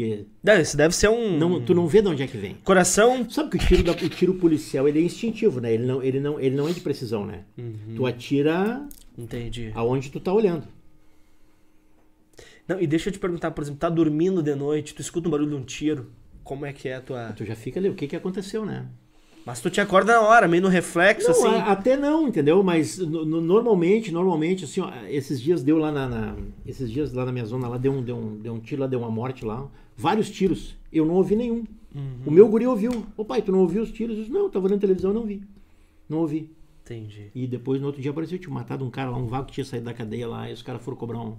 Porque 0.00 0.24
Não, 0.42 0.60
isso 0.60 0.76
deve 0.76 0.94
ser 0.94 1.08
um... 1.08 1.36
não, 1.36 1.60
tu 1.60 1.74
não 1.74 1.86
vê 1.86 2.00
de 2.00 2.08
onde 2.08 2.22
é 2.22 2.26
que 2.26 2.36
vem. 2.38 2.54
Coração... 2.64 3.28
Sabe 3.28 3.50
que 3.50 3.56
o 3.56 3.60
tiro, 3.68 3.82
da- 3.82 3.92
o 3.92 4.08
tiro 4.08 4.34
policial 4.34 4.88
ele 4.88 4.98
é 4.98 5.02
instintivo, 5.02 5.60
né? 5.60 5.72
Ele 5.74 5.84
não, 5.84 6.02
ele 6.02 6.20
não, 6.20 6.40
ele 6.40 6.56
não 6.56 6.68
é 6.68 6.72
de 6.72 6.80
precisão, 6.80 7.26
né? 7.26 7.44
Tu 7.94 8.06
atira 8.06 8.86
Entendi. 9.18 9.70
aonde 9.74 10.10
tu 10.10 10.18
tá 10.18 10.32
olhando. 10.32 10.66
Não, 12.66 12.80
e 12.80 12.86
deixa 12.86 13.08
eu 13.08 13.12
te 13.12 13.18
perguntar, 13.18 13.50
por 13.50 13.62
exemplo, 13.62 13.78
tá 13.80 13.90
dormindo 13.90 14.42
de 14.42 14.54
noite, 14.54 14.94
tu 14.94 15.02
escuta 15.02 15.28
um 15.28 15.30
barulho 15.30 15.50
de 15.50 15.56
um 15.56 15.64
tiro, 15.64 16.10
como 16.44 16.64
é 16.64 16.72
que 16.72 16.88
é 16.88 16.94
a 16.96 17.00
tua... 17.00 17.32
Tu 17.32 17.44
já 17.44 17.54
fica 17.56 17.78
ali, 17.80 17.88
o 17.88 17.94
que 17.94 18.06
que 18.06 18.16
aconteceu, 18.16 18.64
né? 18.64 18.86
Mas 19.50 19.60
tu 19.60 19.68
te 19.68 19.80
acorda 19.80 20.12
na 20.14 20.20
hora, 20.22 20.46
meio 20.48 20.62
no 20.62 20.68
reflexo, 20.68 21.28
Não, 21.28 21.34
assim. 21.36 21.46
a- 21.48 21.72
até 21.72 21.96
não, 21.96 22.28
entendeu? 22.28 22.62
Mas 22.62 22.98
no- 22.98 23.24
no- 23.24 23.40
normalmente, 23.40 24.12
normalmente, 24.12 24.64
assim, 24.64 24.80
ó, 24.80 24.90
esses 25.08 25.40
dias 25.40 25.62
deu 25.62 25.76
lá 25.78 25.90
na, 25.90 26.08
na- 26.08 26.36
esses 26.64 26.90
dias 26.90 27.12
lá 27.12 27.24
na 27.24 27.32
minha 27.32 27.44
zona, 27.44 27.66
lá 27.68 27.76
deu 27.76 27.92
um, 27.92 28.02
deu 28.02 28.16
um, 28.16 28.36
deu 28.36 28.54
um 28.54 28.60
tiro, 28.60 28.80
lá 28.82 28.86
deu 28.86 29.00
uma 29.00 29.10
morte 29.10 29.44
lá, 29.44 29.66
vários 29.96 30.30
tiros. 30.30 30.76
Eu 30.92 31.04
não 31.04 31.14
ouvi 31.14 31.34
nenhum. 31.36 31.64
O 32.24 32.30
meu 32.30 32.48
guri 32.48 32.66
ouviu. 32.66 33.04
Ô 33.16 33.24
pai, 33.24 33.42
tu 33.42 33.50
não 33.50 33.58
ouviu 33.60 33.82
os 33.82 33.90
tiros? 33.90 34.14
Eu 34.16 34.22
disse, 34.22 34.32
não, 34.32 34.42
eu 34.42 34.48
tava 34.48 34.68
vendo 34.68 34.80
televisão, 34.80 35.12
não 35.12 35.24
vi. 35.26 35.42
Não 36.08 36.18
ouvi. 36.18 36.48
Entendi. 36.84 37.30
E 37.34 37.46
depois 37.46 37.80
no 37.80 37.88
outro 37.88 38.00
dia 38.00 38.10
apareceu, 38.12 38.38
tinha 38.38 38.52
matado 38.54 38.84
um 38.84 38.90
cara 38.90 39.10
lá, 39.10 39.16
um 39.18 39.26
vago 39.26 39.46
que 39.46 39.52
tinha 39.54 39.64
saído 39.64 39.84
da 39.86 39.92
cadeia 39.94 40.26
lá, 40.28 40.48
e 40.48 40.52
os 40.52 40.62
caras 40.62 40.82
foram 40.82 40.96
cobrar 40.96 41.18
um- 41.20 41.36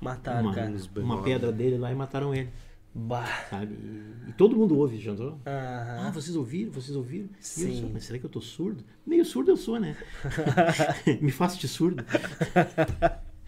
Mataram, 0.00 0.42
uma, 0.48 0.52
cara. 0.54 0.72
uma 0.96 1.22
pedra 1.22 1.52
dele 1.52 1.78
lá 1.78 1.92
e 1.92 1.94
mataram 1.94 2.34
ele, 2.34 2.48
Bah. 2.94 3.46
sabe? 3.48 3.74
E, 3.74 4.30
e 4.30 4.32
todo 4.32 4.54
mundo 4.56 4.78
ouve, 4.78 4.98
jantou? 4.98 5.38
Aham. 5.46 6.06
Ah, 6.06 6.10
vocês 6.12 6.36
ouviram? 6.36 6.70
Vocês 6.72 6.94
ouviram? 6.96 7.24
Eu 7.26 7.30
Sim. 7.40 7.80
sou, 7.80 7.90
mas 7.92 8.04
será 8.04 8.18
que 8.18 8.26
eu 8.26 8.30
tô 8.30 8.40
surdo? 8.40 8.84
Meio 9.06 9.24
surdo 9.24 9.50
eu 9.50 9.56
sou, 9.56 9.80
né? 9.80 9.96
Me 11.20 11.30
faço 11.32 11.58
de 11.58 11.66
surdo. 11.68 12.04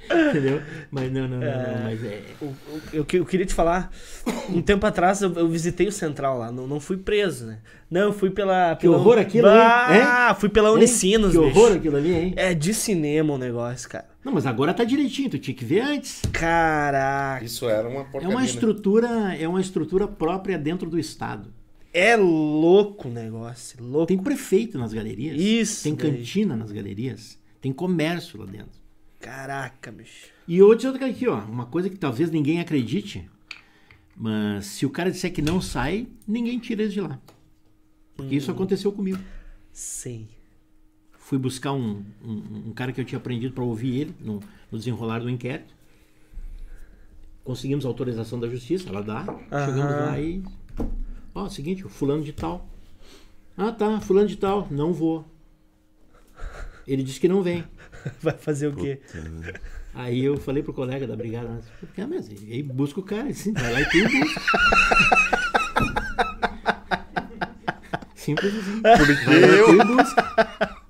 Entendeu? 0.06 0.60
Mas 0.90 1.10
não, 1.10 1.26
não, 1.26 1.38
não, 1.38 1.62
não, 1.62 1.82
mas 1.82 2.04
é. 2.04 2.22
Eu, 2.92 3.04
que- 3.06 3.16
eu 3.16 3.24
queria 3.24 3.46
te 3.46 3.54
falar, 3.54 3.90
um 4.50 4.60
tempo 4.60 4.84
atrás 4.86 5.22
eu, 5.22 5.32
eu 5.32 5.48
visitei 5.48 5.86
o 5.88 5.92
Central 5.92 6.36
lá, 6.38 6.52
não, 6.52 6.66
não 6.66 6.78
fui 6.78 6.98
preso, 6.98 7.46
né? 7.46 7.60
Não, 7.90 8.02
eu 8.02 8.12
fui 8.12 8.28
pela... 8.28 8.74
Que 8.76 8.82
pela 8.82 8.98
horror 8.98 9.16
aquilo, 9.18 9.48
hein? 9.48 9.54
Ah, 9.56 10.36
fui 10.38 10.50
pela 10.50 10.68
Hein? 10.68 10.74
Unicinos, 10.76 11.32
Que 11.32 11.38
bicho. 11.38 11.58
horror 11.58 11.76
aquilo 11.76 11.96
ali, 11.96 12.12
hein? 12.12 12.34
É 12.36 12.52
de 12.52 12.74
cinema 12.74 13.32
o 13.32 13.38
negócio, 13.38 13.88
cara. 13.88 14.08
Não, 14.24 14.32
mas 14.32 14.46
agora 14.46 14.72
tá 14.72 14.84
direitinho, 14.84 15.28
tu 15.30 15.38
tinha 15.38 15.54
que 15.54 15.64
ver 15.64 15.80
antes. 15.80 16.22
Caraca. 16.32 17.44
Isso 17.44 17.68
era 17.68 17.86
uma 17.88 18.00
É 18.00 18.04
porcaria. 18.04 18.28
uma 18.28 18.40
né? 18.40 18.46
estrutura, 18.46 19.34
é 19.36 19.46
uma 19.46 19.60
estrutura 19.60 20.08
própria 20.08 20.58
dentro 20.58 20.88
do 20.88 20.98
estado. 20.98 21.52
É 21.92 22.16
louco 22.16 23.08
o 23.08 23.12
negócio, 23.12 23.82
louco. 23.84 24.06
Tem 24.06 24.18
prefeito 24.18 24.78
nas 24.78 24.92
galerias. 24.92 25.40
Isso 25.40 25.82
Tem 25.84 25.94
daí. 25.94 26.10
cantina 26.10 26.56
nas 26.56 26.72
galerias. 26.72 27.38
Tem 27.60 27.72
comércio 27.72 28.38
lá 28.40 28.46
dentro. 28.46 28.80
Caraca, 29.20 29.92
bicho. 29.92 30.26
E 30.48 30.60
outra 30.60 30.90
outra 30.90 31.06
aqui, 31.06 31.28
ó, 31.28 31.38
uma 31.40 31.66
coisa 31.66 31.88
que 31.88 31.96
talvez 31.96 32.30
ninguém 32.30 32.60
acredite, 32.60 33.28
mas 34.16 34.66
se 34.66 34.84
o 34.84 34.90
cara 34.90 35.10
disser 35.10 35.32
que 35.32 35.40
não 35.42 35.60
sai, 35.60 36.06
ninguém 36.26 36.58
tira 36.58 36.82
ele 36.82 36.92
de 36.92 37.00
lá. 37.00 37.18
Porque 38.16 38.34
Hum. 38.34 38.38
isso 38.38 38.50
aconteceu 38.50 38.90
comigo. 38.92 39.18
Sim. 39.72 40.28
Fui 41.24 41.38
buscar 41.38 41.72
um, 41.72 42.04
um, 42.22 42.68
um 42.68 42.72
cara 42.74 42.92
que 42.92 43.00
eu 43.00 43.04
tinha 43.04 43.18
aprendido 43.18 43.54
para 43.54 43.64
ouvir 43.64 43.98
ele 43.98 44.14
no, 44.20 44.40
no 44.70 44.76
desenrolar 44.78 45.20
do 45.20 45.30
inquérito. 45.30 45.72
Conseguimos 47.42 47.86
autorização 47.86 48.38
da 48.38 48.46
justiça, 48.46 48.90
ela 48.90 49.02
dá. 49.02 49.24
Chegamos 49.64 49.84
Aham. 49.94 50.04
lá 50.06 50.20
e. 50.20 50.42
Ó, 51.34 51.48
seguinte, 51.48 51.82
o 51.86 51.88
fulano 51.88 52.22
de 52.22 52.34
tal. 52.34 52.68
Ah, 53.56 53.72
tá, 53.72 54.00
fulano 54.02 54.28
de 54.28 54.36
tal, 54.36 54.68
não 54.70 54.92
vou. 54.92 55.24
Ele 56.86 57.02
disse 57.02 57.18
que 57.18 57.26
não 57.28 57.42
vem. 57.42 57.64
Vai 58.20 58.34
fazer 58.36 58.66
o 58.68 58.76
quê? 58.76 59.00
Aí 59.94 60.22
eu 60.22 60.36
falei 60.36 60.62
pro 60.62 60.74
colega 60.74 61.06
da 61.06 61.16
brigada, 61.16 61.48
mas, 61.48 61.64
"Ah, 61.98 62.06
mas 62.06 62.28
aí 62.28 62.62
busca 62.62 63.00
o 63.00 63.02
cara, 63.02 63.28
assim, 63.30 63.52
vai 63.54 63.72
lá 63.72 63.80
e 63.80 63.88
tu 63.88 63.96
busca. 64.20 64.40
Simples 68.14 68.54
assim. 68.56 68.82
Porque 68.82 69.24
Vai 69.24 69.40
lá 69.40 69.46
eu... 69.46 69.74
e 69.74 69.84
busca. 69.84 70.83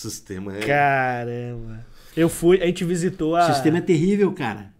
Sistema 0.00 0.56
é... 0.56 0.60
Caramba. 0.60 1.86
Eu 2.16 2.28
fui, 2.28 2.60
a 2.62 2.66
gente 2.66 2.84
visitou 2.84 3.36
a. 3.36 3.48
O 3.50 3.52
sistema 3.54 3.78
é 3.78 3.80
terrível, 3.80 4.32
cara. 4.32 4.72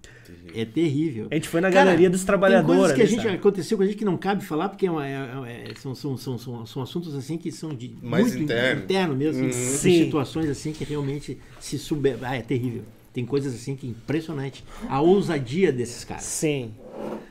É 0.54 0.64
terrível. 0.64 1.28
A 1.30 1.34
gente 1.34 1.48
foi 1.48 1.60
na 1.60 1.70
Cara, 1.70 1.84
galeria 1.86 2.10
dos 2.10 2.20
Tem 2.22 2.26
trabalhadores. 2.26 2.76
coisas 2.80 2.94
que 2.96 3.00
a 3.00 3.04
ali, 3.04 3.12
gente 3.12 3.22
sabe? 3.22 3.34
aconteceu 3.36 3.76
com 3.76 3.84
a 3.84 3.86
gente 3.86 3.96
que 3.96 4.04
não 4.04 4.16
cabe 4.16 4.44
falar, 4.44 4.68
porque 4.68 4.86
é 4.86 4.90
uma- 4.90 5.06
é- 5.06 5.70
é- 5.70 5.74
são, 5.78 5.94
são, 5.94 6.16
são, 6.16 6.36
são, 6.38 6.66
são 6.66 6.82
assuntos 6.82 7.14
assim 7.14 7.38
que 7.38 7.52
são 7.52 7.70
de 7.72 7.94
Mais 8.02 8.26
muito 8.28 8.42
interno. 8.44 8.82
interno 8.82 9.14
mesmo. 9.16 9.52
Sim. 9.52 10.04
Situações 10.04 10.48
assim 10.50 10.72
que 10.72 10.82
realmente 10.84 11.38
se 11.60 11.78
sube. 11.78 12.16
Ah, 12.22 12.34
é 12.36 12.42
terrível. 12.42 12.82
Tem 13.12 13.24
coisas 13.24 13.54
assim 13.54 13.76
que 13.76 13.86
é 13.86 13.90
impressionante. 13.90 14.64
A 14.88 15.00
ousadia 15.00 15.70
desses 15.72 16.02
caras. 16.04 16.24
Sim. 16.24 16.72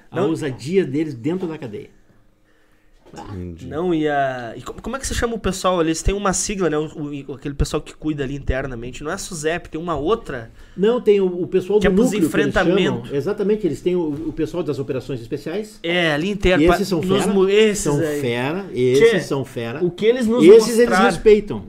A 0.09 0.15
Não- 0.17 0.29
ousadia 0.29 0.85
deles 0.85 1.13
dentro 1.13 1.45
da 1.47 1.57
cadeia. 1.57 1.89
Entendi. 3.13 3.67
Não 3.67 3.93
ia. 3.93 4.53
E 4.55 4.61
como, 4.61 4.81
como 4.81 4.95
é 4.95 4.99
que 4.99 5.07
você 5.07 5.13
chama 5.13 5.35
o 5.35 5.39
pessoal 5.39 5.79
ali? 5.79 5.89
Eles 5.89 6.01
têm 6.01 6.13
uma 6.13 6.31
sigla, 6.33 6.69
né? 6.69 6.77
O, 6.77 6.85
o- 7.27 7.33
aquele 7.33 7.53
pessoal 7.55 7.81
que 7.81 7.93
cuida 7.93 8.23
ali 8.23 8.35
internamente. 8.35 9.03
Não 9.03 9.11
é 9.11 9.15
a 9.15 9.17
SUSEP, 9.17 9.69
tem 9.69 9.79
uma 9.81 9.95
outra. 9.95 10.51
Não, 10.77 11.01
tem 11.01 11.19
o, 11.19 11.25
o 11.25 11.47
pessoal 11.47 11.79
Que 11.79 11.87
do 11.89 11.93
é 11.93 11.95
núcleo 11.95 12.09
que 12.11 12.15
eles 12.17 12.27
enfrentamento. 12.27 13.05
chamam. 13.05 13.15
Exatamente, 13.15 13.65
eles 13.67 13.81
têm 13.81 13.95
o, 13.95 14.27
o 14.27 14.33
pessoal 14.33 14.61
das 14.63 14.79
operações 14.79 15.21
especiais. 15.21 15.79
É, 15.83 16.11
ali 16.13 16.29
interno. 16.29 16.63
E 16.63 16.67
esses 16.67 16.87
são 16.87 17.01
nos 17.01 17.23
fera. 17.23 17.51
esses 17.51 17.83
são 17.83 17.99
aí. 17.99 18.21
fera. 18.21 18.65
Esses 18.73 19.09
Tchê, 19.09 19.19
são 19.21 19.45
fera. 19.45 19.83
O 19.83 19.89
que 19.91 20.05
eles 20.05 20.27
nos 20.27 20.43
Esses 20.43 20.69
eles 20.77 20.89
mostraram. 20.89 21.05
respeitam. 21.05 21.63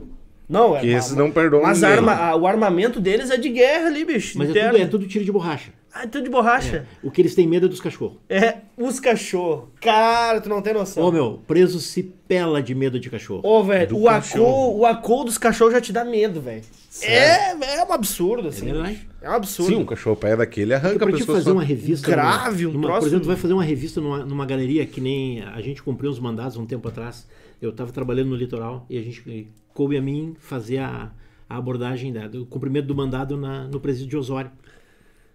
Não, 0.47 0.75
é. 0.75 0.81
Que 0.81 0.87
esses 0.87 1.15
não 1.15 1.31
perdoam 1.31 1.63
Mas 1.63 1.81
a 1.81 1.87
arma, 1.89 2.13
a- 2.13 2.35
o 2.35 2.45
armamento 2.45 2.99
deles 2.99 3.31
é 3.31 3.37
de 3.37 3.47
guerra 3.49 3.87
ali, 3.87 4.03
bicho. 4.03 4.37
Mas 4.37 4.53
é 4.53 4.67
tudo, 4.69 4.77
é 4.81 4.85
tudo 4.85 5.07
tiro 5.07 5.23
de 5.23 5.31
borracha. 5.31 5.71
Ah, 5.93 6.03
é 6.03 6.07
tudo 6.07 6.23
de 6.23 6.29
borracha. 6.29 6.87
O 7.03 7.11
que 7.11 7.21
eles 7.21 7.35
têm 7.35 7.45
medo 7.45 7.65
é 7.65 7.69
dos 7.69 7.81
cachorros. 7.81 8.17
É, 8.29 8.59
os 8.77 8.99
cachorros. 8.99 9.65
Cara, 9.81 10.39
tu 10.39 10.47
não 10.47 10.61
tem 10.61 10.73
noção. 10.73 11.03
Ô, 11.03 11.11
meu, 11.11 11.41
preso 11.45 11.79
se 11.81 12.01
pela 12.01 12.61
de 12.63 12.73
medo 12.73 12.97
de 12.99 13.09
cachorro. 13.09 13.41
Ô, 13.43 13.61
velho, 13.63 13.87
Do 13.89 13.97
o 14.01 14.05
cachorro. 14.05 14.45
acol, 14.45 14.77
o 14.79 14.85
acol 14.85 15.25
dos 15.25 15.37
cachorros 15.37 15.73
já 15.73 15.81
te 15.81 15.91
dá 15.91 16.05
medo, 16.05 16.39
velho. 16.39 16.63
É, 17.01 17.51
é 17.79 17.83
um 17.83 17.91
absurdo, 17.91 18.47
assim. 18.47 18.69
É 18.69 18.73
verdade. 18.73 19.07
É 19.21 19.29
um 19.29 19.33
absurdo. 19.33 19.69
Sim, 19.69 19.75
um 19.81 19.85
cachorro 19.85 20.15
pé 20.15 20.35
daquele 20.35 20.73
arranca 20.73 20.99
Porque 20.99 21.03
a 21.03 21.07
pra 21.07 21.15
te 21.17 21.19
pessoa 21.19 21.37
fazer 21.37 21.49
só. 21.49 21.53
uma 21.55 21.63
revista. 21.63 22.09
Grave, 22.09 22.67
um 22.67 22.71
numa, 22.71 22.83
troço- 22.87 22.99
Por 23.01 23.07
exemplo, 23.07 23.23
tu 23.25 23.27
vai 23.27 23.35
fazer 23.37 23.53
uma 23.53 23.63
revista 23.63 23.99
numa, 24.01 24.25
numa 24.25 24.45
galeria 24.45 24.85
que 24.85 25.01
nem 25.01 25.41
a 25.41 25.59
gente 25.61 25.83
cumpriu 25.83 26.09
uns 26.09 26.19
mandados 26.19 26.55
um 26.57 26.65
tempo 26.65 26.87
atrás. 26.87 27.27
Eu 27.61 27.69
estava 27.71 27.91
trabalhando 27.91 28.29
no 28.29 28.35
litoral 28.35 28.85
e 28.89 28.97
a 28.97 29.01
gente 29.01 29.47
coube 29.73 29.97
a 29.97 30.01
mim 30.01 30.35
fazer 30.39 30.77
a, 30.79 31.11
a 31.49 31.57
abordagem 31.57 32.11
da- 32.13 32.27
do 32.27 32.45
cumprimento 32.45 32.87
do 32.87 32.95
mandado 32.95 33.35
na- 33.37 33.67
no 33.67 33.79
presídio 33.79 34.09
de 34.09 34.17
Osório. 34.17 34.49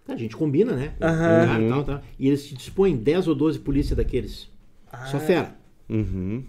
A 0.07 0.15
gente 0.15 0.35
combina, 0.35 0.73
né? 0.73 0.93
O 0.97 0.99
cara, 0.99 1.69
tal, 1.69 1.83
tal. 1.83 2.01
E 2.17 2.27
eles 2.27 2.47
te 2.47 2.55
dispõem 2.55 2.95
10 2.95 3.27
ou 3.27 3.35
12 3.35 3.59
polícia 3.59 3.95
daqueles. 3.95 4.49
Ah. 4.91 5.05
Só 5.05 5.19
fera. 5.19 5.55
Uhum. 5.89 6.43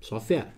Só 0.00 0.20
fera. 0.20 0.48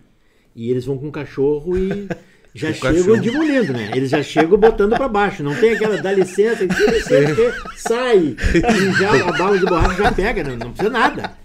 E 0.55 0.69
eles 0.69 0.85
vão 0.85 0.97
com 0.97 1.07
o 1.09 1.11
cachorro 1.11 1.77
e 1.77 2.07
já 2.53 2.69
O 2.69 2.73
chegam 2.73 3.19
demolindo, 3.19 3.73
né? 3.73 3.91
Eles 3.95 4.11
já 4.11 4.21
chegam 4.21 4.57
botando 4.57 4.95
pra 4.95 5.07
baixo. 5.09 5.43
Não 5.43 5.55
tem 5.55 5.71
aquela 5.71 6.01
dá 6.01 6.11
licença, 6.11 6.67
que 6.67 6.73
sai. 7.77 8.35
E 8.53 8.91
já 8.99 9.27
a 9.27 9.31
bala 9.31 9.57
de 9.57 9.65
borracha 9.65 10.03
já 10.03 10.11
pega, 10.11 10.43
não, 10.43 10.55
não 10.55 10.71
precisa 10.71 10.89
nada. 10.91 11.35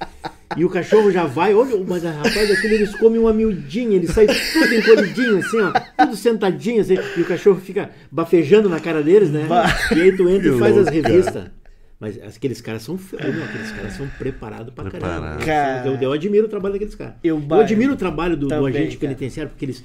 E 0.57 0.65
o 0.65 0.70
cachorro 0.70 1.11
já 1.11 1.25
vai, 1.27 1.55
olha, 1.55 1.77
mas 1.87 2.03
rapaz, 2.03 2.51
aquilo 2.51 2.75
eles 2.75 2.95
comem 2.97 3.20
uma 3.20 3.33
miudinha, 3.33 3.97
eles 3.97 4.11
saem 4.11 4.29
tudo 4.53 4.75
encolhidinho, 4.75 5.39
assim, 5.39 5.61
ó, 5.61 5.73
tudo 6.05 6.16
sentadinho, 6.16 6.81
assim, 6.81 6.95
e 7.16 7.20
o 7.20 7.25
cachorro 7.27 7.61
fica 7.61 7.91
bafejando 8.11 8.69
na 8.69 8.81
cara 8.81 9.03
deles, 9.03 9.31
né? 9.31 9.47
E 9.95 10.01
aí 10.01 10.16
tu 10.16 10.29
entra 10.29 10.49
e 10.49 10.59
faz 10.59 10.77
as 10.79 10.89
revistas. 10.89 11.51
Mas 12.01 12.16
aqueles 12.23 12.61
caras 12.61 12.83
são 12.83 12.95
meu, 12.97 13.45
aqueles 13.45 13.73
caras 13.73 13.93
são 13.95 14.09
preparados 14.19 14.73
pra 14.73 14.89
caramba. 14.89 15.45
Cara. 15.45 15.89
Eu, 15.89 15.97
eu 16.01 16.12
admiro 16.12 16.47
o 16.47 16.49
trabalho 16.49 16.75
daqueles 16.75 16.95
caras. 16.95 17.15
Eu 17.25 17.43
Eu, 17.51 17.55
admiro 17.61 17.93
o 17.93 17.97
trabalho 17.97 18.37
do, 18.37 18.47
do 18.47 18.49
Também, 18.49 18.69
agente 18.69 18.97
cara. 18.97 19.01
penitenciário, 19.01 19.51
porque 19.51 19.65
eles. 19.65 19.83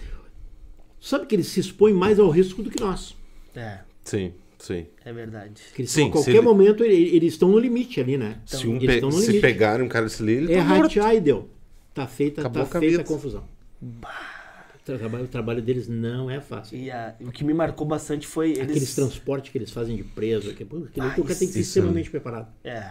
Sabe 1.02 1.26
que 1.26 1.36
eles 1.36 1.48
se 1.48 1.60
expõem 1.60 1.94
mais 1.94 2.20
ao 2.20 2.30
risco 2.30 2.62
do 2.62 2.70
que 2.70 2.80
nós. 2.80 3.16
É, 3.56 3.80
Sim, 4.04 4.32
sim. 4.66 4.86
é 5.06 5.12
verdade. 5.14 5.62
Que 5.76 5.82
eles, 5.82 5.92
Sim, 5.92 6.08
a 6.08 6.12
qualquer 6.12 6.32
ele- 6.32 6.42
momento 6.42 6.84
ele- 6.84 7.16
eles 7.16 7.34
estão 7.34 7.50
no 7.50 7.60
limite 7.60 8.00
ali, 8.00 8.18
né? 8.18 8.40
se 8.46 8.66
um 8.68 8.76
eles 8.78 8.88
pe- 8.88 8.94
estão 8.96 9.10
no 9.10 9.16
se 9.18 9.28
limite. 9.28 9.42
pegarem 9.42 9.86
um 9.86 9.90
cara 9.90 10.06
desse 10.06 10.22
ali, 10.24 10.34
ele 10.34 10.54
É 10.54 10.58
tá 10.58 10.64
morto. 10.66 10.82
ratear 10.84 11.16
e 11.16 11.20
deu. 11.22 11.50
Tá 11.94 12.08
feita, 12.08 12.42
Acabou 12.42 12.66
tá 12.66 12.78
a 12.78 12.82
feita 12.82 13.02
a 13.02 13.04
confusão. 13.04 13.44
O 13.82 14.86
trabalho, 14.86 15.24
o 15.24 15.28
trabalho 15.28 15.62
deles 15.62 15.88
não 15.88 16.30
é 16.30 16.42
fácil. 16.42 16.78
E 16.78 16.92
a- 16.92 17.16
o 17.22 17.32
que 17.32 17.44
me 17.44 17.54
marcou 17.54 17.88
bastante 17.88 18.28
foi 18.28 18.50
eles... 18.52 18.62
Aqueles 18.64 18.96
transportes 18.96 19.52
que 19.52 19.58
eles 19.58 19.72
fazem 19.72 19.96
de 19.96 20.04
preso, 20.04 20.54
que, 20.54 20.64
aquilo 20.64 20.80
ali, 20.80 20.88
o 21.22 21.24
cara 21.24 21.40
tem 21.40 21.48
que 21.48 21.54
ser 21.54 21.60
isso- 21.60 21.60
extremamente 21.60 22.10
preparado. 22.10 22.48
É, 22.64 22.84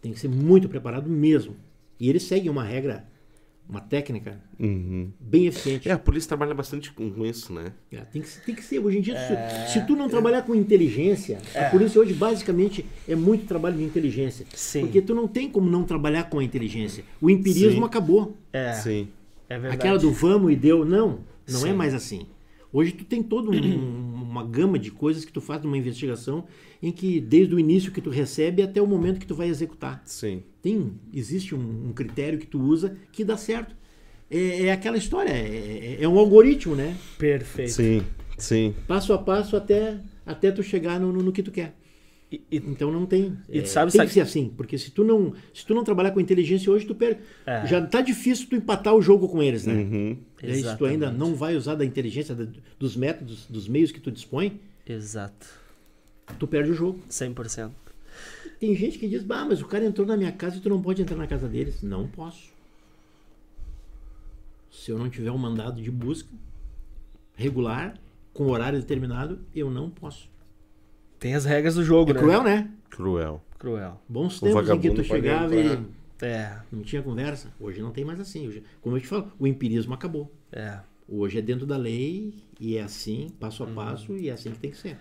Tem 0.00 0.12
que 0.12 0.18
ser 0.20 0.28
muito 0.28 0.68
preparado 0.68 1.08
mesmo. 1.10 1.56
E 1.98 2.08
eles 2.08 2.22
seguem 2.22 2.48
uma 2.50 2.62
regra, 2.64 3.04
uma 3.68 3.80
técnica 3.80 4.40
Uhum. 4.58 5.10
bem 5.20 5.46
eficiente. 5.46 5.88
É, 5.88 5.92
a 5.92 5.98
polícia 5.98 6.28
trabalha 6.28 6.54
bastante 6.54 6.90
com 6.92 7.24
isso, 7.26 7.52
né? 7.52 7.72
É, 7.92 7.98
tem, 7.98 8.22
que, 8.22 8.28
ser- 8.28 8.40
tem 8.44 8.54
que 8.54 8.62
ser. 8.64 8.78
Hoje 8.78 8.98
em 8.98 9.00
dia, 9.02 9.14
se, 9.66 9.72
se 9.74 9.86
tu 9.86 9.94
não 9.94 10.08
trabalhar 10.08 10.42
com 10.42 10.54
inteligência, 10.54 11.38
a 11.54 11.64
polícia 11.70 12.00
hoje 12.00 12.14
basicamente 12.14 12.84
é 13.06 13.14
muito 13.14 13.44
trabalho 13.46 13.76
de 13.76 13.84
inteligência. 13.84 14.46
Sim. 14.54 14.80
Porque 14.82 15.02
tu 15.02 15.14
não 15.14 15.28
tem 15.28 15.50
como 15.50 15.68
não 15.68 15.84
trabalhar 15.84 16.24
com 16.30 16.38
a 16.38 16.44
inteligência. 16.44 17.04
O 17.20 17.28
empirismo 17.28 17.80
Sim. 17.80 17.84
acabou. 17.86 18.36
é, 18.52 18.72
Sim. 18.72 19.08
é 19.48 19.58
verdade. 19.58 19.74
Aquela 19.74 19.98
do 19.98 20.10
vamos 20.12 20.50
e 20.52 20.56
deu, 20.56 20.84
não. 20.84 21.20
Não 21.46 21.60
Sim. 21.60 21.68
é 21.70 21.72
mais 21.74 21.92
assim. 21.94 22.26
Hoje 22.72 22.92
tu 22.92 23.04
tem 23.04 23.22
toda 23.22 23.50
um- 23.50 24.12
uma 24.22 24.44
gama 24.44 24.78
de 24.78 24.90
coisas 24.90 25.24
que 25.24 25.32
tu 25.32 25.40
faz 25.40 25.62
numa 25.62 25.76
investigação 25.78 26.44
em 26.82 26.92
que 26.92 27.20
desde 27.20 27.54
o 27.54 27.58
início 27.58 27.90
que 27.92 28.00
tu 28.00 28.10
recebe 28.10 28.62
até 28.62 28.80
o 28.80 28.86
momento 28.86 29.18
que 29.18 29.26
tu 29.26 29.34
vai 29.34 29.48
executar. 29.48 30.00
Sim. 30.04 30.42
Tem, 30.62 30.92
existe 31.12 31.54
um, 31.54 31.88
um 31.88 31.92
critério 31.92 32.38
que 32.38 32.46
tu 32.46 32.60
usa 32.60 32.96
que 33.12 33.24
dá 33.24 33.36
certo. 33.36 33.74
É, 34.30 34.66
é 34.66 34.72
aquela 34.72 34.96
história, 34.98 35.30
é, 35.30 35.96
é- 36.00 36.04
é 36.04 36.08
um 36.08 36.18
algoritmo, 36.18 36.76
né? 36.76 36.96
Perfeito. 37.18 37.72
Sim. 37.72 38.02
Sim. 38.36 38.74
passo 38.86 39.12
a 39.12 39.18
passo 39.18 39.56
até, 39.56 39.98
até 40.24 40.52
tu 40.52 40.62
chegar 40.62 41.00
no, 41.00 41.12
no, 41.12 41.22
no 41.22 41.32
que 41.32 41.42
tu 41.42 41.50
quer. 41.50 41.74
E, 42.30 42.42
e- 42.52 42.56
Então 42.58 42.92
não 42.92 43.04
tem. 43.06 43.36
E 43.48 43.58
é, 43.60 43.64
sabe, 43.64 43.90
tem 43.90 43.98
sabe- 43.98 44.08
que 44.08 44.14
ser 44.14 44.20
assim, 44.20 44.52
porque 44.56 44.76
se 44.78 44.90
tu 44.92 45.02
não, 45.02 45.32
se 45.52 45.64
tu 45.66 45.74
não 45.74 45.82
trabalhar 45.82 46.10
com 46.12 46.20
inteligência 46.20 46.70
hoje, 46.70 46.86
tu 46.86 46.94
perde. 46.94 47.20
É. 47.46 47.66
Já 47.66 47.84
tá 47.84 48.00
difícil 48.02 48.46
tu 48.48 48.54
empatar 48.54 48.94
o 48.94 49.00
jogo 49.02 49.28
com 49.28 49.42
eles, 49.42 49.64
né? 49.66 49.72
Uhum. 49.74 50.16
E 50.42 50.46
aí, 50.52 50.62
se 50.62 50.76
tu 50.76 50.84
ainda 50.84 51.10
não 51.10 51.34
vai 51.34 51.56
usar 51.56 51.74
da 51.74 51.84
inteligência, 51.84 52.34
da- 52.34 52.46
dos 52.78 52.94
métodos, 52.96 53.46
dos 53.48 53.66
meios 53.66 53.90
que 53.90 53.98
tu 53.98 54.10
dispõe, 54.12 54.60
Exato. 54.86 55.46
Tu 56.38 56.46
perde 56.46 56.70
o 56.70 56.74
jogo. 56.74 57.00
100%. 57.10 57.70
Tem 58.58 58.74
gente 58.74 58.98
que 58.98 59.06
diz, 59.08 59.22
bah, 59.22 59.44
mas 59.44 59.60
o 59.62 59.66
cara 59.66 59.84
entrou 59.84 60.06
na 60.06 60.16
minha 60.16 60.32
casa 60.32 60.56
e 60.56 60.60
tu 60.60 60.68
não 60.68 60.82
pode 60.82 61.00
entrar 61.00 61.16
na 61.16 61.26
casa 61.26 61.48
deles. 61.48 61.80
Não 61.82 62.08
posso. 62.08 62.50
Se 64.70 64.90
eu 64.90 64.98
não 64.98 65.08
tiver 65.08 65.30
um 65.30 65.38
mandado 65.38 65.80
de 65.80 65.90
busca 65.90 66.28
regular, 67.34 67.94
com 68.32 68.46
horário 68.48 68.78
determinado, 68.80 69.40
eu 69.54 69.70
não 69.70 69.88
posso. 69.90 70.28
Tem 71.18 71.34
as 71.34 71.44
regras 71.44 71.74
do 71.74 71.84
jogo, 71.84 72.10
É 72.10 72.14
né? 72.14 72.20
cruel, 72.20 72.42
né? 72.42 72.70
Cruel. 72.90 73.42
Cruel. 73.58 74.00
Bons 74.08 74.40
tempos 74.40 74.68
em 74.70 74.80
que 74.80 74.90
tu 74.90 75.02
chegava 75.04 75.54
entrar. 75.54 75.80
e 75.82 76.24
É, 76.24 76.58
não 76.70 76.82
tinha 76.82 77.02
conversa. 77.02 77.52
Hoje 77.60 77.80
não 77.80 77.90
tem 77.92 78.04
mais 78.04 78.18
assim. 78.20 78.46
Hoje, 78.48 78.62
como 78.80 78.96
eu 78.96 79.00
te 79.00 79.06
falo, 79.06 79.32
o 79.38 79.46
empirismo 79.46 79.94
acabou. 79.94 80.32
é. 80.52 80.80
Hoje 81.10 81.38
é 81.38 81.40
dentro 81.40 81.64
da 81.64 81.78
lei 81.78 82.34
e 82.60 82.76
é 82.76 82.82
assim, 82.82 83.30
passo 83.40 83.62
a 83.62 83.66
Uhum. 83.66 83.74
passo, 83.74 84.14
e 84.14 84.28
é 84.28 84.32
assim 84.32 84.50
que 84.50 84.58
tem 84.58 84.70
que 84.70 84.76
ser. 84.76 84.98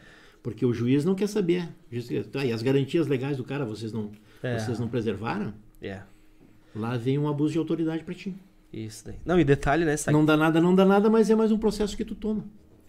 Porque 0.47 0.65
o 0.65 0.73
juiz 0.73 1.03
não 1.03 1.13
quer 1.13 1.27
saber. 1.27 1.63
O 1.91 1.93
juiz 1.95 2.07
quer- 2.07 2.23
tá, 2.25 2.45
e 2.45 2.53
as 2.53 2.61
garantias 2.61 3.05
legais 3.05 3.35
do 3.35 3.43
cara 3.43 3.65
vocês 3.65 3.91
não, 3.91 4.09
É. 4.41 4.57
vocês 4.57 4.79
não 4.79 4.87
preservaram? 4.87 5.53
É. 5.81 5.99
Lá 6.73 6.95
vem 6.95 7.17
um 7.17 7.27
abuso 7.27 7.51
de 7.51 7.59
autoridade 7.59 8.05
pra 8.05 8.13
ti. 8.15 8.33
Isso 8.71 9.03
daí. 9.07 9.15
Não, 9.25 9.37
e 9.37 9.43
detalhe, 9.43 9.83
né? 9.83 9.97
Sabe? 9.97 10.15
Não 10.15 10.23
dá 10.23 10.37
nada, 10.37 10.61
não 10.61 10.73
dá 10.73 10.85
nada, 10.85 11.09
mas 11.09 11.29
é 11.29 11.35
mais 11.35 11.51
um 11.51 11.57
processo 11.57 11.97
que 11.97 12.05
tu 12.05 12.15
toma. 12.15 12.45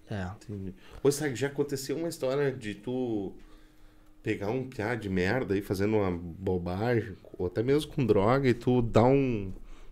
É. 0.08 0.24
Entendi. 0.48 0.72
Ô, 1.02 1.10
sabe, 1.10 1.34
já 1.34 1.48
aconteceu 1.48 1.96
uma 1.96 2.08
história 2.08 2.52
de 2.52 2.76
tu 2.76 3.32
pegar 4.22 4.50
um 4.52 4.62
piá 4.68 4.94
de 4.94 5.08
merda 5.08 5.54
aí 5.54 5.60
fazendo 5.60 5.96
uma 5.96 6.12
bobagem, 6.12 7.14
ou 7.36 7.48
até 7.48 7.60
mesmo 7.60 7.90
com 7.90 8.06
droga, 8.06 8.48
e 8.48 8.54
tu 8.54 8.80
dá 8.80 9.02
um 9.04 9.50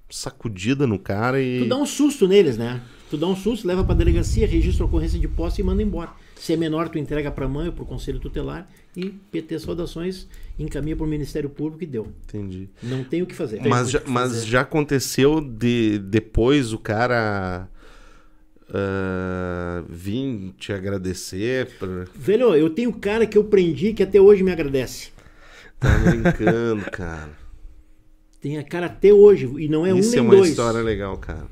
sacudida 0.09 0.86
no 0.86 1.01
cara 1.01 1.43
e. 1.43 1.62
Tu 1.64 1.68
dá 1.68 1.76
um 1.76 1.86
susto 1.86 2.28
neles, 2.28 2.56
né? 2.56 2.80
Tu 3.10 3.16
dá 3.16 3.26
um 3.26 3.34
susto, 3.34 3.66
leva 3.66 3.82
pra 3.84 3.93
delegacia, 3.97 4.47
registra 4.47 4.84
a 4.84 4.86
ocorrência 4.86 5.18
de 5.18 5.26
posse 5.26 5.60
e 5.60 5.64
manda 5.64 5.82
embora. 5.82 6.12
Se 6.36 6.52
é 6.52 6.56
menor, 6.56 6.88
tu 6.88 6.98
entrega 6.98 7.30
pra 7.30 7.48
mãe 7.48 7.66
ou 7.66 7.72
pro 7.72 7.84
conselho 7.84 8.20
tutelar 8.20 8.68
e 8.96 9.10
PT 9.10 9.58
Saudações 9.58 10.28
encaminha 10.58 10.96
pro 10.96 11.06
Ministério 11.06 11.50
Público 11.50 11.82
e 11.82 11.86
deu. 11.86 12.12
Entendi. 12.24 12.68
Não 12.82 13.02
tem 13.02 13.22
o 13.22 13.26
que 13.26 13.34
fazer. 13.34 13.60
Mas, 13.66 13.90
já, 13.90 14.02
mas 14.06 14.46
já 14.46 14.60
aconteceu 14.60 15.40
de 15.40 15.98
depois 15.98 16.72
o 16.72 16.78
cara 16.78 17.68
ah, 18.68 19.84
vir 19.88 20.52
te 20.58 20.72
agradecer 20.72 21.68
por 21.78 22.08
Velho, 22.14 22.54
eu 22.54 22.68
tenho 22.70 22.92
cara 22.92 23.26
que 23.26 23.38
eu 23.38 23.44
prendi 23.44 23.92
que 23.92 24.02
até 24.02 24.20
hoje 24.20 24.42
me 24.42 24.50
agradece. 24.50 25.10
tá 25.78 25.98
brincando, 25.98 26.84
cara. 26.90 27.30
Tem 28.40 28.58
a 28.58 28.64
cara 28.64 28.86
até 28.86 29.12
hoje, 29.12 29.46
e 29.58 29.68
não 29.68 29.86
é 29.86 29.94
um 29.94 29.98
Isso 29.98 30.10
nem 30.10 30.18
é 30.18 30.22
uma 30.22 30.36
dois. 30.36 30.50
história 30.50 30.80
legal, 30.80 31.16
cara. 31.18 31.46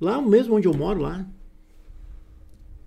Lá 0.00 0.20
mesmo 0.20 0.56
onde 0.56 0.66
eu 0.66 0.74
moro, 0.74 1.00
lá. 1.00 1.26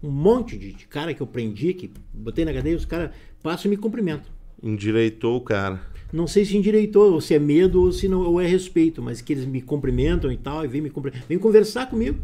Um 0.03 0.09
monte 0.09 0.57
de, 0.57 0.73
de 0.73 0.87
cara 0.87 1.13
que 1.13 1.21
eu 1.21 1.27
prendi, 1.27 1.73
que 1.73 1.91
botei 2.13 2.43
na 2.43 2.53
cadeia, 2.53 2.75
os 2.75 2.85
caras 2.85 3.11
passam 3.43 3.67
e 3.71 3.75
me 3.75 3.77
cumprimentam. 3.77 4.31
Endireitou 4.61 5.37
o 5.37 5.41
cara. 5.41 5.81
Não 6.11 6.27
sei 6.27 6.43
se 6.43 6.57
endireitou, 6.57 7.13
ou 7.13 7.21
se 7.21 7.33
é 7.33 7.39
medo, 7.39 7.81
ou 7.83 7.91
se 7.91 8.07
não, 8.07 8.21
ou 8.21 8.41
é 8.41 8.45
respeito, 8.47 9.01
mas 9.01 9.21
que 9.21 9.31
eles 9.33 9.45
me 9.45 9.61
cumprimentam 9.61 10.31
e 10.31 10.37
tal, 10.37 10.65
e 10.65 10.67
vêm 10.67 10.81
me 10.81 10.89
cumpri- 10.89 11.13
vêm 11.29 11.37
conversar 11.39 11.89
comigo. 11.89 12.19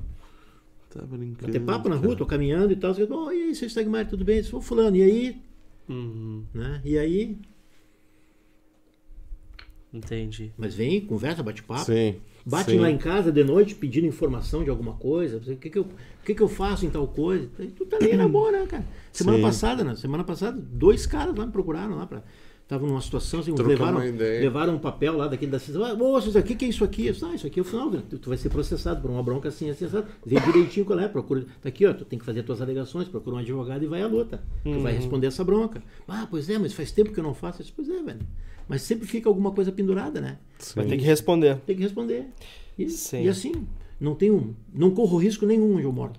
Tá 0.90 1.02
brincando. 1.04 1.48
Bater 1.48 1.62
papo 1.62 1.88
na 1.90 1.96
rua, 1.96 2.08
cara. 2.08 2.18
tô 2.18 2.26
caminhando 2.26 2.74
e 2.74 2.76
tal. 2.76 2.94
Você, 2.94 3.04
oh, 3.10 3.32
e 3.32 3.44
aí, 3.44 3.56
seu 3.56 3.68
Stagmar, 3.68 4.08
tudo 4.10 4.26
bem? 4.26 4.38
Eu 4.38 4.44
sou 4.44 4.62
fulano, 4.62 4.98
e 4.98 5.04
aí? 5.04 5.42
Uhum, 5.88 6.44
Né? 6.54 6.82
E 6.84 6.98
aí? 6.98 7.38
entendi. 9.94 10.52
Mas 10.58 10.76
vem, 10.76 11.02
conversa, 11.02 11.42
bate 11.44 11.64
papo. 11.64 11.86
Sim. 11.86 12.16
Batem 12.50 12.76
sim. 12.76 12.82
lá 12.82 12.90
em 12.90 12.98
casa 12.98 13.30
de 13.30 13.44
noite 13.44 13.76
pedindo 13.76 14.08
informação 14.08 14.64
de 14.64 14.70
alguma 14.70 14.94
coisa. 14.94 15.36
O 15.36 15.58
que, 15.58 15.70
que, 15.70 15.78
eu, 15.78 15.84
o 15.84 16.26
que, 16.26 16.34
que 16.34 16.42
eu 16.42 16.48
faço 16.48 16.86
em 16.86 16.90
tal 16.90 17.06
coisa? 17.06 17.50
Tu 17.76 17.86
tá 17.86 17.98
nem 18.00 18.16
na 18.16 18.26
boa, 18.26 18.50
né, 18.54 18.66
cara? 18.66 18.86
Semana 19.12 19.38
Sim. 19.38 19.44
passada, 19.44 19.84
né? 19.84 19.96
Semana 19.98 20.24
passada, 20.24 20.58
dois 20.58 21.06
caras 21.06 21.36
lá 21.36 21.46
me 21.46 21.52
procuraram 21.52 21.98
lá 21.98 22.08
pra. 22.08 22.24
Estavam 22.64 22.88
numa 22.88 23.02
situação 23.02 23.42
assim, 23.42 23.54
levaram, 23.54 24.00
levaram 24.00 24.76
um 24.76 24.80
papel 24.80 25.18
lá 25.18 25.28
daquele 25.28 25.52
da 25.52 25.60
cidade. 25.60 25.92
Ah, 25.92 25.96
moço, 25.96 26.38
o 26.38 26.44
que, 26.44 26.56
que 26.56 26.66
é 26.66 26.68
isso 26.70 26.84
aqui? 26.86 27.08
Eu 27.08 27.14
disse, 27.14 27.26
ah, 27.26 27.34
isso 27.34 27.48
aqui 27.48 27.60
é 27.60 27.62
o 27.62 27.66
final, 27.66 27.90
tu, 27.90 28.18
tu 28.18 28.30
vai 28.30 28.38
ser 28.38 28.50
processado 28.50 29.02
por 29.02 29.10
uma 29.10 29.24
bronca 29.24 29.50
assim, 29.50 29.70
assim, 29.70 29.86
assim. 29.86 30.04
Vê 30.26 30.40
direitinho 30.40 30.86
qual 30.86 31.00
é, 31.00 31.08
procura. 31.08 31.46
Tá 31.62 31.70
aqui, 31.70 31.86
ó, 31.86 31.94
tu 31.94 32.04
tem 32.04 32.20
que 32.20 32.26
fazer 32.26 32.42
as 32.42 32.46
tuas 32.46 32.62
alegações, 32.62 33.08
procura 33.08 33.38
um 33.38 33.40
advogado 33.40 33.84
e 33.84 33.88
vai 33.88 34.02
à 34.02 34.08
luta. 34.08 34.42
Tu 34.64 34.80
vai 34.80 34.94
responder 34.94 35.28
essa 35.28 35.44
bronca. 35.44 35.82
Ah, 36.08 36.28
pois 36.30 36.50
é, 36.50 36.58
mas 36.58 36.74
faz 36.74 36.92
tempo 36.92 37.12
que 37.12 37.20
eu 37.20 37.24
não 37.24 37.34
faço. 37.34 37.62
Eu 37.62 37.66
disse, 37.66 37.74
pois 37.76 37.90
é, 37.90 38.04
velho. 38.04 38.20
Mas 38.68 38.82
sempre 38.82 39.08
fica 39.08 39.30
alguma 39.30 39.52
coisa 39.52 39.72
pendurada, 39.72 40.20
né? 40.20 40.38
Vai 40.76 40.86
ter 40.86 40.98
que 40.98 41.04
responder. 41.06 41.58
Tem 41.66 41.76
que 41.76 41.82
responder. 41.84 42.28
E, 42.78 42.90
Sim. 42.90 43.24
e 43.24 43.30
assim, 43.30 43.68
não 44.00 44.14
tenho, 44.14 44.56
não 44.74 44.92
corro 44.92 45.18
risco 45.18 45.46
nenhum 45.46 45.76
onde 45.76 45.84
eu 45.84 45.92
moro. 45.92 46.14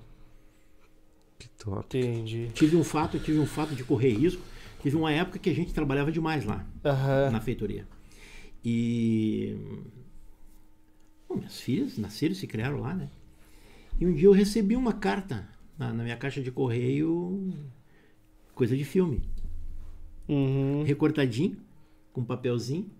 Que 1.39 1.49
top. 1.51 1.99
Entendi. 1.99 2.49
Tive 2.55 2.77
um 2.77 2.83
fato, 2.85 3.19
tive 3.19 3.39
um 3.39 3.47
fato 3.47 3.75
de 3.75 3.85
correr 3.85 4.13
risco. 4.13 4.43
Tive 4.83 4.97
uma 4.97 5.13
época 5.13 5.39
que 5.39 5.51
a 5.51 5.55
gente 5.55 5.75
trabalhava 5.75 6.11
demais 6.11 6.45
lá 6.45 6.65
Aham. 6.85 7.31
na 7.31 7.41
feitoria. 7.41 7.87
E 8.65 9.57
bom, 11.29 11.37
minhas 11.37 11.61
filhas 11.61 11.99
nasceram 11.99 12.33
e 12.33 12.37
se 12.37 12.47
criaram 12.47 12.81
lá, 12.81 12.95
né? 12.95 13.09
E 14.01 14.07
um 14.07 14.13
dia 14.15 14.27
eu 14.27 14.33
recebi 14.33 14.77
uma 14.77 14.93
carta 14.93 15.49
na, 15.77 15.93
na 15.93 16.03
minha 16.05 16.17
caixa 16.17 16.41
de 16.41 16.51
correio, 16.51 17.53
coisa 18.55 18.77
de 18.77 18.85
filme, 18.85 19.23
Uhum. 20.29 20.83
recortadinho, 20.85 21.57
com 22.19 22.25
papelzinho. 22.25 22.91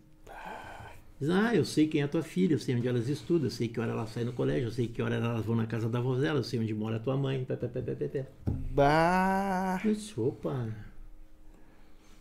Diz, 1.21 1.29
ah, 1.31 1.53
eu 1.53 1.65
sei 1.65 1.89
quem 1.89 2.01
é 2.01 2.05
a 2.05 2.09
tua 2.09 2.23
filha, 2.23 2.55
eu 2.55 2.61
sei 2.61 2.77
onde 2.77 2.87
elas 2.87 3.09
estudam, 3.09 3.47
eu 3.47 3.51
sei 3.51 3.67
que 3.67 3.81
hora 3.81 3.91
elas 3.91 4.11
saem 4.11 4.25
no 4.25 4.33
colégio, 4.33 4.69
eu 4.69 4.71
sei 4.71 4.87
que 4.87 5.03
hora 5.03 5.17
elas 5.17 5.45
vão 5.45 5.57
na 5.57 5.67
casa 5.67 5.89
da 5.89 5.99
avó 5.99 6.15
dela, 6.15 6.39
eu 6.39 6.45
sei 6.45 6.61
onde 6.61 6.73
mora 6.73 6.97
a 6.97 7.01
tua 7.01 7.17
mãe. 7.17 7.45
Pé, 7.45 7.57
pé, 7.57 7.67
pé, 7.67 7.83
pé, 7.83 7.95
pé, 7.97 8.09
pé. 8.09 8.29
Bah. 8.71 9.81
Eu 9.85 9.93
disse, 9.93 10.19
opa. 10.21 10.73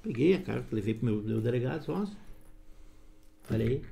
Peguei 0.01 0.33
a 0.33 0.41
carta, 0.41 0.75
levei 0.75 0.95
pro 0.95 1.05
meu, 1.05 1.21
meu 1.21 1.39
delegado, 1.39 1.83
só. 1.85 2.07
Falei, 3.43 3.83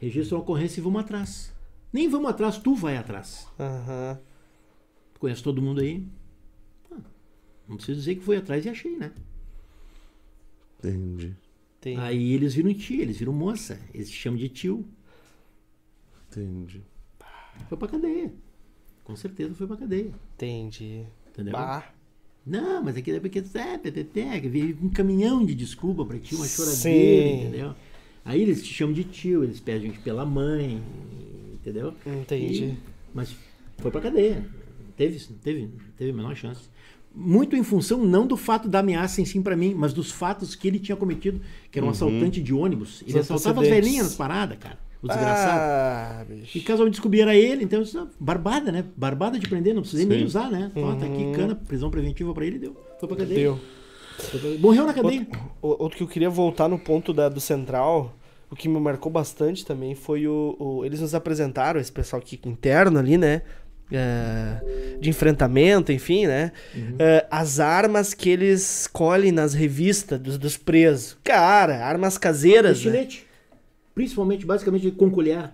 registra 0.00 0.36
uma 0.36 0.42
ocorrência 0.42 0.80
e 0.80 0.84
vamos 0.84 1.00
atrás. 1.00 1.52
Nem 1.92 2.08
vamos 2.08 2.30
atrás, 2.30 2.58
tu 2.58 2.76
vai 2.76 2.96
atrás. 2.96 3.48
Aham. 3.58 4.20
Tu 5.14 5.18
conhece 5.18 5.42
todo 5.42 5.60
mundo 5.60 5.80
aí? 5.80 6.06
Ah, 6.92 7.00
não 7.68 7.76
preciso 7.76 7.98
dizer 7.98 8.14
que 8.14 8.22
fui 8.22 8.36
atrás 8.36 8.64
e 8.64 8.68
achei, 8.68 8.96
né? 8.96 9.10
Entendi. 10.78 11.34
Entendi. 11.80 12.00
Aí 12.00 12.32
eles 12.32 12.54
viram 12.54 12.74
tia, 12.74 13.02
eles 13.02 13.18
viram 13.18 13.32
moça, 13.32 13.80
eles 13.94 14.10
te 14.10 14.16
chamam 14.16 14.38
de 14.38 14.48
tio. 14.48 14.84
Entendi. 16.30 16.82
Foi 17.68 17.78
pra 17.78 17.88
cadeia. 17.88 18.32
Com 19.04 19.16
certeza 19.16 19.54
foi 19.54 19.66
pra 19.66 19.76
cadeia. 19.76 20.12
Entendi. 20.34 21.04
Entendeu? 21.30 21.52
Bah. 21.52 21.92
Não, 22.44 22.82
mas 22.82 22.96
aqui 22.96 23.10
é 23.10 23.20
porque 23.20 23.38
é, 23.38 23.78
pé, 23.78 23.90
pé, 24.04 24.40
que 24.40 24.48
veio 24.48 24.78
um 24.82 24.88
caminhão 24.88 25.44
de 25.44 25.54
desculpa 25.54 26.04
pra 26.04 26.18
ti, 26.18 26.34
uma 26.34 26.46
choradeira, 26.46 26.78
Sim. 27.36 27.40
entendeu? 27.42 27.74
Aí 28.24 28.42
eles 28.42 28.62
te 28.62 28.72
chamam 28.72 28.94
de 28.94 29.04
tio, 29.04 29.44
eles 29.44 29.60
pedem 29.60 29.92
pela 29.92 30.24
mãe, 30.24 30.82
entendeu? 31.54 31.94
Entendi. 32.06 32.64
E- 32.64 32.78
mas 33.14 33.34
foi 33.78 33.90
pra 33.90 34.00
cadeia. 34.00 34.44
Teve, 34.96 35.18
teve, 35.42 35.68
teve 35.96 36.10
a 36.10 36.14
menor 36.14 36.34
chance. 36.36 36.68
Muito 37.14 37.56
em 37.56 37.62
função 37.64 38.04
não 38.04 38.26
do 38.26 38.36
fato 38.36 38.68
da 38.68 38.78
ameaça 38.80 39.20
em 39.20 39.24
si 39.24 39.40
pra 39.40 39.56
mim, 39.56 39.74
mas 39.76 39.92
dos 39.92 40.10
fatos 40.12 40.54
que 40.54 40.68
ele 40.68 40.78
tinha 40.78 40.94
cometido, 40.96 41.40
que 41.70 41.78
era 41.78 41.86
um 41.86 41.90
assaltante 41.90 42.40
de 42.40 42.54
ônibus. 42.54 43.02
Ele 43.02 43.18
Os 43.18 43.30
assaltava 43.30 43.62
as 43.62 43.68
velhinhas 43.68 44.06
nas 44.06 44.14
paradas, 44.14 44.58
cara. 44.58 44.78
O 45.02 45.06
desgraçado. 45.06 45.60
Ah, 45.60 46.24
bicho. 46.28 46.58
E 46.58 46.60
caso 46.60 46.82
eu 46.82 46.88
descobrir 46.90 47.20
era 47.20 47.34
ele, 47.34 47.64
então 47.64 47.82
disse, 47.82 47.96
"Ah, 47.96 48.06
barbada, 48.18 48.70
né? 48.72 48.84
Barbada 48.96 49.38
de 49.38 49.48
prender, 49.48 49.72
não 49.74 49.82
precisei 49.82 50.04
nem 50.06 50.18
Sim. 50.20 50.24
usar, 50.24 50.50
né? 50.50 50.70
Ó, 50.76 50.94
tá 50.96 51.06
aqui, 51.06 51.32
cana, 51.32 51.54
prisão 51.54 51.88
preventiva 51.90 52.32
pra 52.34 52.44
ele, 52.44 52.58
deu. 52.58 52.76
Foi 52.98 53.08
pra 53.08 53.16
cadeia. 53.16 53.38
Deu. 53.40 53.60
Morreu 54.58 54.84
na 54.86 54.92
cadeia. 54.92 55.26
O- 55.62 55.82
Outro 55.82 55.96
que 55.98 56.02
eu 56.02 56.08
queria 56.08 56.28
voltar 56.30 56.68
no 56.68 56.78
ponto 56.78 57.12
da, 57.12 57.28
do 57.28 57.40
Central, 57.40 58.16
o 58.50 58.56
que 58.56 58.68
me 58.68 58.78
marcou 58.80 59.10
bastante 59.10 59.64
também 59.64 59.94
foi 59.94 60.26
o, 60.26 60.56
o- 60.58 60.84
Eles 60.84 61.00
nos 61.00 61.14
apresentaram, 61.14 61.78
esse 61.80 61.92
pessoal 61.92 62.20
aqui 62.20 62.38
interno 62.44 62.98
ali, 62.98 63.16
né? 63.16 63.42
É, 63.92 64.96
de 65.00 65.08
enfrentamento, 65.08 65.90
enfim, 65.92 66.26
né? 66.26 66.52
É, 66.98 67.26
as 67.30 67.58
armas 67.60 68.14
que 68.14 68.28
eles 68.28 68.86
colhem 68.92 69.32
nas 69.32 69.54
revistas 69.54 70.18
dos, 70.18 70.38
dos 70.38 70.56
presos. 70.56 71.16
Cara, 71.24 71.84
armas 71.84 72.18
caseiras. 72.18 72.84
Né? 72.84 73.08
Principalmente, 73.94 74.46
basicamente, 74.46 74.90
com 74.90 75.10
colher. 75.10 75.50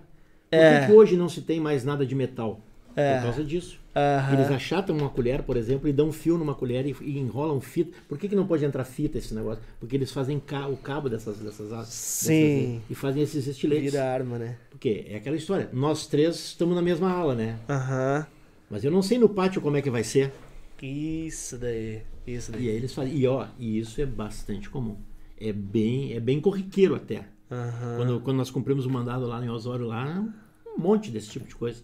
Por 0.49 0.57
É. 0.57 0.87
hoje 0.91 1.15
não 1.17 1.27
se 1.27 1.41
tem 1.41 1.59
mais 1.59 1.83
nada 1.83 2.05
de 2.05 2.13
metal? 2.15 2.59
É. 2.95 3.15
Por 3.17 3.23
causa 3.23 3.43
disso. 3.43 3.79
Aham. 3.95 4.33
Eles 4.33 4.51
achatam 4.51 4.97
uma 4.97 5.09
colher, 5.09 5.43
por 5.43 5.55
exemplo, 5.55 5.87
e 5.87 5.93
dão 5.93 6.11
fio 6.11 6.37
numa 6.37 6.53
colher 6.53 6.85
e, 6.85 6.95
e 7.01 7.17
enrolam 7.17 7.61
fita. 7.61 7.97
Por 8.09 8.17
que, 8.17 8.27
que 8.27 8.35
não 8.35 8.45
pode 8.45 8.65
entrar 8.65 8.83
fita 8.83 9.17
esse 9.17 9.33
negócio? 9.33 9.63
Porque 9.79 9.95
eles 9.95 10.11
fazem 10.11 10.37
ca- 10.39 10.67
o 10.67 10.75
cabo 10.75 11.09
dessas, 11.09 11.37
dessas 11.37 11.69
dessas- 11.69 11.87
Sim. 11.87 12.81
e 12.89 12.93
fazem 12.95 13.23
esses 13.23 13.47
estiletes. 13.47 13.91
Vira 13.93 14.03
arma, 14.03 14.37
né? 14.37 14.57
Porque 14.69 15.05
é 15.07 15.15
aquela 15.15 15.37
história. 15.37 15.69
Nós 15.71 16.07
três 16.07 16.35
estamos 16.35 16.75
na 16.75 16.81
mesma 16.81 17.09
aula, 17.09 17.33
né? 17.35 17.57
Aham. 17.69 18.27
Mas 18.69 18.83
eu 18.83 18.91
não 18.91 19.01
sei 19.01 19.17
no 19.17 19.29
pátio 19.29 19.61
como 19.61 19.77
é 19.77 19.81
que 19.81 19.89
vai 19.89 20.03
ser. 20.03 20.33
Isso 20.81 21.57
daí. 21.57 22.01
Isso 22.27 22.51
E 22.51 22.53
daí. 22.53 22.69
aí 22.69 22.75
eles 22.75 22.93
fazem. 22.93 23.15
E 23.15 23.25
ó, 23.27 23.47
e 23.57 23.79
isso 23.79 24.01
é 24.01 24.05
bastante 24.05 24.69
comum. 24.69 24.97
É 25.39 25.53
bem, 25.53 26.13
é 26.13 26.19
bem 26.19 26.41
corriqueiro 26.41 26.95
até. 26.95 27.25
Aham. 27.49 27.95
Quando, 27.97 28.19
quando 28.21 28.37
nós 28.37 28.49
cumprimos 28.51 28.85
o 28.85 28.89
mandado 28.89 29.25
lá 29.25 29.43
em 29.43 29.49
Osório, 29.49 29.85
lá, 29.85 30.23
um 30.67 30.81
monte 30.81 31.11
desse 31.11 31.29
tipo 31.29 31.47
de 31.47 31.55
coisa. 31.55 31.81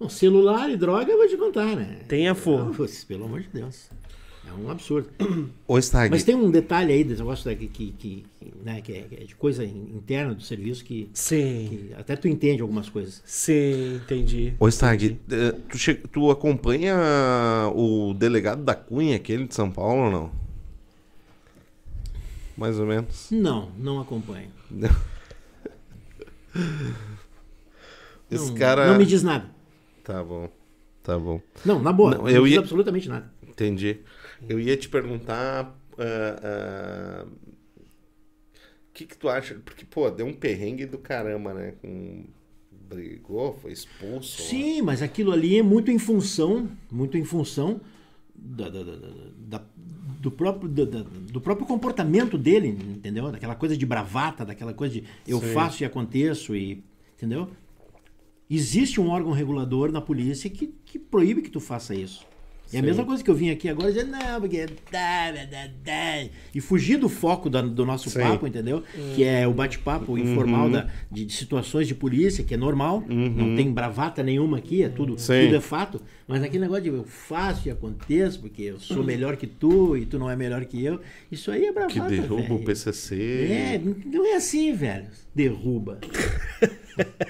Bom, 0.00 0.08
celular 0.08 0.70
e 0.70 0.76
droga, 0.78 1.12
eu 1.12 1.18
vou 1.18 1.28
te 1.28 1.36
contar, 1.36 1.76
né? 1.76 1.98
Tenha. 2.08 2.32
Não, 2.34 2.72
putz, 2.72 3.04
pelo 3.04 3.26
amor 3.26 3.42
de 3.42 3.48
Deus. 3.52 3.90
É 4.48 4.52
um 4.52 4.70
absurdo. 4.70 5.08
Ô, 5.68 5.78
Stag, 5.80 6.10
Mas 6.10 6.24
tem 6.24 6.34
um 6.34 6.50
detalhe 6.50 6.90
aí 6.92 7.04
desse 7.04 7.20
negócio 7.20 7.44
daqui 7.44 7.68
que, 7.68 7.92
que, 7.92 8.24
que, 8.40 8.52
né, 8.64 8.80
que 8.80 8.92
é, 8.94 9.02
que 9.02 9.14
é 9.14 9.18
de 9.24 9.34
coisa 9.36 9.62
in- 9.62 9.92
interna 9.94 10.34
do 10.34 10.42
serviço 10.42 10.82
que, 10.84 11.10
Sim. 11.12 11.66
que 11.68 11.94
até 11.96 12.16
tu 12.16 12.26
entende 12.26 12.62
algumas 12.62 12.88
coisas. 12.88 13.22
Sim, 13.26 13.96
entendi. 13.96 14.54
Ô, 14.58 14.66
Stag, 14.70 15.20
eh, 15.30 15.52
tu, 15.68 15.76
che- 15.78 15.94
tu 16.10 16.30
acompanha 16.30 16.96
o 17.74 18.14
delegado 18.14 18.64
da 18.64 18.74
Cunha, 18.74 19.16
aquele 19.16 19.46
de 19.46 19.54
São 19.54 19.70
Paulo 19.70 20.06
ou 20.06 20.10
não? 20.10 20.32
Mais 22.56 22.78
ou 22.80 22.86
menos. 22.86 23.28
Não, 23.30 23.70
não 23.78 24.00
acompanho. 24.00 24.48
Esse 28.30 28.48
não, 28.50 28.54
cara. 28.54 28.86
não 28.90 28.98
me 28.98 29.04
diz 29.06 29.22
nada. 29.22 29.59
Tá 30.04 30.22
bom. 30.24 30.48
Tá 31.02 31.18
bom. 31.18 31.40
Não, 31.64 31.80
na 31.82 31.92
boa, 31.92 32.10
Não, 32.12 32.18
não, 32.22 32.28
eu 32.28 32.44
diz 32.44 32.52
ia- 32.54 32.60
absolutamente 32.60 33.08
nada. 33.08 33.32
Entendi. 33.46 33.98
Eu 34.48 34.58
ia 34.60 34.76
te 34.76 34.88
perguntar. 34.88 35.74
ah, 35.98 37.24
O 38.88 38.92
que, 38.92 39.06
que 39.06 39.16
tu 39.16 39.28
acha? 39.28 39.54
Porque, 39.64 39.84
pô, 39.84 40.10
deu 40.10 40.26
um 40.26 40.32
perrengue 40.32 40.84
do 40.86 40.98
caramba, 40.98 41.54
né? 41.54 41.74
Com... 41.80 42.24
Brigou, 42.88 43.56
foi 43.62 43.70
expulso. 43.72 44.42
Sim, 44.42 44.82
mas 44.82 45.00
aquilo 45.00 45.30
ali 45.32 45.56
é 45.56 45.62
muito 45.62 45.92
em 45.92 45.98
função, 45.98 46.68
muito 46.90 47.16
em 47.16 47.22
função 47.24 47.80
da- 48.34 48.68
da- 48.68 48.82
da- 48.82 48.96
da- 49.38 49.64
do, 50.20 50.28
próprio, 50.30 50.68
do 50.68 51.40
próprio 51.40 51.66
comportamento 51.68 52.36
dele, 52.36 52.66
entendeu? 52.68 53.30
Daquela 53.30 53.54
coisa 53.54 53.76
de 53.76 53.86
bravata, 53.86 54.44
daquela 54.44 54.74
coisa 54.74 54.94
de 54.94 55.04
eu 55.24 55.38
Sim. 55.38 55.52
faço 55.54 55.82
e 55.84 55.86
aconteço, 55.86 56.54
e, 56.56 56.82
entendeu? 57.16 57.48
Existe 58.52 59.00
um 59.00 59.08
órgão 59.08 59.30
regulador 59.30 59.92
na 59.92 60.00
polícia 60.00 60.50
que, 60.50 60.66
que 60.84 60.98
proíbe 60.98 61.40
que 61.40 61.50
tu 61.50 61.60
faça 61.60 61.94
isso. 61.94 62.26
É 62.72 62.78
a 62.78 62.82
mesma 62.82 63.04
coisa 63.04 63.22
que 63.24 63.28
eu 63.30 63.34
vim 63.34 63.50
aqui 63.50 63.68
agora 63.68 63.90
dizer, 63.92 64.04
não, 64.06 64.40
porque. 64.40 64.66
dá, 64.92 65.32
dá, 65.32 65.66
dá", 65.84 66.24
E 66.54 66.60
fugir 66.60 66.96
do 66.98 67.08
foco 67.08 67.50
da- 67.50 67.62
do 67.62 67.84
nosso 67.84 68.08
Sim. 68.10 68.20
papo, 68.20 68.46
entendeu? 68.46 68.82
Que 69.16 69.24
é 69.24 69.46
o 69.48 69.52
bate-papo 69.52 70.16
informal 70.16 70.66
Uhum. 70.66 70.72
da, 70.72 70.88
de, 71.10 71.24
de 71.24 71.32
situações 71.32 71.88
de 71.88 71.94
polícia, 71.94 72.44
que 72.44 72.54
é 72.54 72.56
normal, 72.56 73.02
não 73.08 73.56
tem 73.56 73.72
bravata 73.72 74.22
nenhuma 74.22 74.58
aqui, 74.58 74.82
é 74.82 74.88
tudo, 74.88 75.18
Sim. 75.18 75.44
tudo 75.46 75.56
é 75.56 75.60
fato. 75.60 76.00
Mas 76.28 76.42
aquele 76.44 76.62
negócio 76.62 76.84
de 76.84 76.88
eu 76.90 77.04
faço 77.04 77.66
e 77.66 77.70
aconteço, 77.72 78.38
porque 78.40 78.62
eu 78.62 78.78
sou 78.78 79.02
melhor 79.02 79.36
que 79.36 79.48
tu 79.48 79.96
e 79.96 80.06
tu 80.06 80.16
não 80.18 80.30
é 80.30 80.36
melhor 80.36 80.64
que 80.64 80.84
eu, 80.84 81.00
isso 81.30 81.50
aí 81.50 81.64
é 81.66 81.72
bravata. 81.72 81.92
Que 81.94 82.00
derruba 82.20 82.54
o. 82.54 82.64
PCC. 82.64 83.16
É, 83.50 83.80
não 84.06 84.24
é 84.26 84.36
assim, 84.36 84.72
velho. 84.72 85.06
Derruba. 85.34 85.98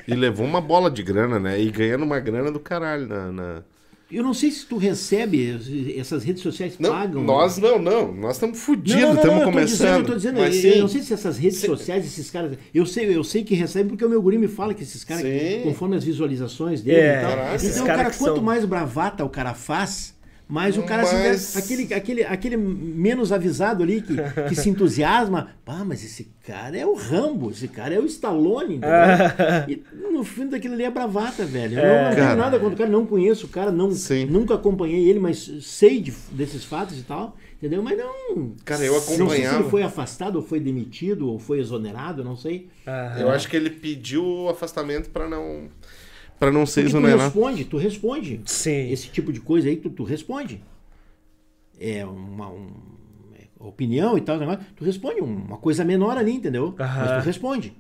E 0.09 0.15
levou 0.15 0.45
uma 0.45 0.61
bola 0.61 0.91
de 0.91 1.03
grana, 1.03 1.39
né? 1.39 1.61
E 1.61 1.71
ganhando 1.71 2.03
uma 2.05 2.19
grana 2.19 2.51
do 2.51 2.59
caralho 2.59 3.07
na. 3.07 3.31
na- 3.31 3.63
Eu 4.11 4.23
não 4.25 4.35
sei 4.35 4.51
se 4.51 4.67
tu 4.67 4.77
recebe, 4.77 5.95
essas 5.97 6.25
redes 6.25 6.43
sociais 6.43 6.75
Não, 6.79 6.91
pagam. 6.91 7.23
nós 7.23 7.59
não, 7.59 7.79
não. 7.79 8.13
Nós 8.13 8.37
estamos 8.37 8.59
fodidos, 8.59 9.17
estamos 9.17 9.39
eu 9.41 9.45
começando. 9.45 9.67
dizendo, 9.69 10.09
eu 10.13 10.17
dizendo, 10.17 10.41
mas 10.41 10.65
eu, 10.65 10.73
sim, 10.73 10.79
não 10.81 10.89
sei 10.89 11.03
se 11.03 11.13
essas 11.15 11.39
redes 11.39 11.61
sociais, 11.61 12.05
esses 12.05 12.29
caras. 12.31 12.57
Eu 12.75 12.85
sei, 12.87 13.17
eu 13.17 13.23
sei 13.23 13.45
que 13.45 13.55
recebem 13.55 13.89
porque 13.91 14.05
o 14.05 14.09
meu 14.09 14.21
guri 14.21 14.37
me 14.37 14.49
fala 14.49 14.75
que 14.75 14.83
esses 14.83 15.05
caras, 15.05 15.23
Sim. 15.23 15.61
conforme 15.63 15.97
as 15.97 16.03
visualizações 16.05 16.83
dele 16.83 16.99
É, 16.99 17.19
e 17.19 17.21
tal. 17.21 17.31
caraca. 17.31 17.67
então, 17.67 17.83
o 17.85 17.87
cara, 17.87 18.11
que 18.11 18.19
quanto 18.19 18.35
são- 18.37 18.43
mais 18.45 18.65
bravata 18.65 19.25
o 19.25 19.29
cara 19.29 19.55
faz, 19.55 20.13
mais 20.51 20.77
o 20.77 20.83
cara 20.83 21.05
se 21.07 21.15
Mas- 21.15 21.57
aquele, 21.57 21.95
aquele, 21.95 22.25
aquele 22.25 22.57
menos 22.57 23.31
avisado 23.33 23.83
ali 23.83 24.03
que, 24.03 24.15
que 24.49 24.55
se 24.55 24.69
entusiasma. 24.69 25.51
Pá, 25.65 25.85
mas 25.85 26.05
esse 26.05 26.29
cara 26.45 26.77
é 26.77 26.85
o 26.85 26.95
Rambo, 26.95 27.51
esse 27.51 27.69
cara 27.69 27.95
é 27.95 28.01
o 28.01 28.05
Stallone, 28.07 28.81
e 29.69 29.83
no 30.13 30.25
fim 30.25 30.49
daquilo 30.49 30.75
ali 30.75 30.83
é 30.85 30.91
bravata, 30.91 31.45
velho. 31.45 31.79
Eu 31.79 31.87
não, 31.87 32.05
não 32.11 32.15
tenho 32.17 32.37
nada 32.37 32.59
contra 32.59 32.75
o 32.75 32.79
cara, 32.79 32.91
não 32.91 33.07
conheço 33.07 33.47
o 33.47 33.49
cara, 33.49 33.71
não, 33.71 33.93
Sim. 33.93 34.25
nunca 34.27 34.55
acompanhei 34.55 35.09
ele, 35.09 35.21
mas 35.21 35.39
sei 35.63 36.01
de- 36.01 36.13
desses 36.33 36.65
fatos 36.65 36.99
e 36.99 37.03
tal, 37.03 37.37
entendeu? 37.59 37.83
Mas 37.83 37.97
não. 37.97 38.53
Cara, 38.65 38.85
eu 38.85 38.93
Não 38.95 39.01
sei 39.01 39.15
se 39.17 39.23
acompanhava. 39.23 39.61
ele 39.61 39.71
foi 39.71 39.83
afastado, 39.85 40.37
ou 40.37 40.43
foi 40.43 40.59
demitido, 40.59 41.29
ou 41.31 41.39
foi 41.39 41.61
exonerado, 41.61 42.25
não 42.25 42.37
sei. 42.37 42.69
Eu 43.21 43.31
acho 43.31 43.49
que 43.49 43.57
ele 43.57 43.71
pediu 43.71 44.25
o 44.25 44.49
afastamento 44.49 45.11
pra 45.11 45.29
não 45.29 45.69
para 46.41 46.51
não 46.51 46.67
ser 46.67 46.81
Porque 46.83 46.93
tu 46.95 46.99
exonerado. 46.99 47.23
responde, 47.25 47.65
tu 47.65 47.77
responde. 47.77 48.41
Sim. 48.47 48.91
Esse 48.91 49.09
tipo 49.11 49.33
de 49.33 49.41
coisa 49.41 49.69
aí, 49.69 49.77
tu, 49.77 49.91
tu 49.91 50.03
responde. 50.03 50.61
É 51.79 52.05
uma 52.05 52.49
um- 52.51 52.73
é 53.39 53.45
opinião 53.61 54.19
e 54.19 54.21
tal, 54.23 54.39
negócio, 54.39 54.61
tu 54.75 54.85
responde 54.85 55.21
uma 55.21 55.57
coisa 55.59 55.85
menor 55.85 56.17
ali, 56.17 56.33
entendeu? 56.33 56.75
Mas 56.79 57.23
tu 57.23 57.27
responde. 57.27 57.73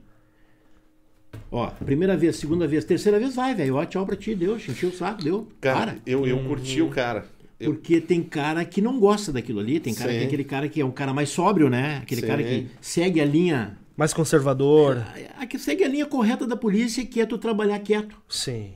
Ó, 1.51 1.66
primeira 1.85 2.16
vez, 2.16 2.37
segunda 2.37 2.66
vez, 2.66 2.85
terceira 2.85 3.19
vez, 3.19 3.35
vai, 3.35 3.55
velho. 3.55 3.74
Ó, 3.77 3.85
tchau 3.85 4.07
pra 4.07 4.15
ti, 4.16 4.35
deu, 4.35 4.57
encheu 4.57 4.91
o 4.91 4.93
saco, 4.93 5.23
deu. 5.23 5.49
Cara, 5.61 5.93
Para. 5.93 5.97
eu, 6.07 6.27
eu 6.27 6.39
curti 6.45 6.81
o 6.81 6.89
cara. 6.89 7.27
Eu- 7.59 7.74
Porque 7.74 8.01
tem 8.01 8.23
cara 8.23 8.65
que 8.65 8.81
não 8.81 8.99
gosta 9.01 9.32
daquilo 9.32 9.61
ali, 9.61 9.81
tem 9.81 9.93
cara 9.95 10.12
Sim. 10.12 10.19
tem 10.19 10.27
aquele 10.27 10.45
cara 10.45 10.69
que 10.69 10.81
é 10.81 10.85
um 10.85 10.91
cara 10.91 11.12
mais 11.12 11.28
sóbrio, 11.28 11.69
né? 11.69 11.99
Aquele 12.03 12.20
Sim. 12.23 12.27
cara 12.27 12.43
que 12.43 12.66
segue 12.81 13.20
a 13.20 13.24
linha. 13.24 13.77
Mais 14.01 14.14
conservador. 14.14 14.97
a- 15.39 15.47
Que 15.47 15.59
segue 15.59 15.85
a 15.85 15.89
linha 15.89 16.06
correta 16.06 16.47
da 16.47 16.56
polícia, 16.56 17.05
que 17.05 17.20
é 17.20 17.27
tu 17.27 17.36
trabalhar 17.36 17.78
quieto, 17.81 18.16
Sim. 18.28 18.70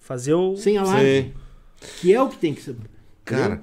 Fazer 0.00 0.32
o. 0.32 0.56
sem 0.56 0.78
alarme. 0.78 1.34
Que 2.00 2.14
é 2.14 2.22
o 2.22 2.28
que 2.30 2.38
tem 2.38 2.54
que 2.54 2.62
ser. 2.62 2.76
Cara, 3.24 3.60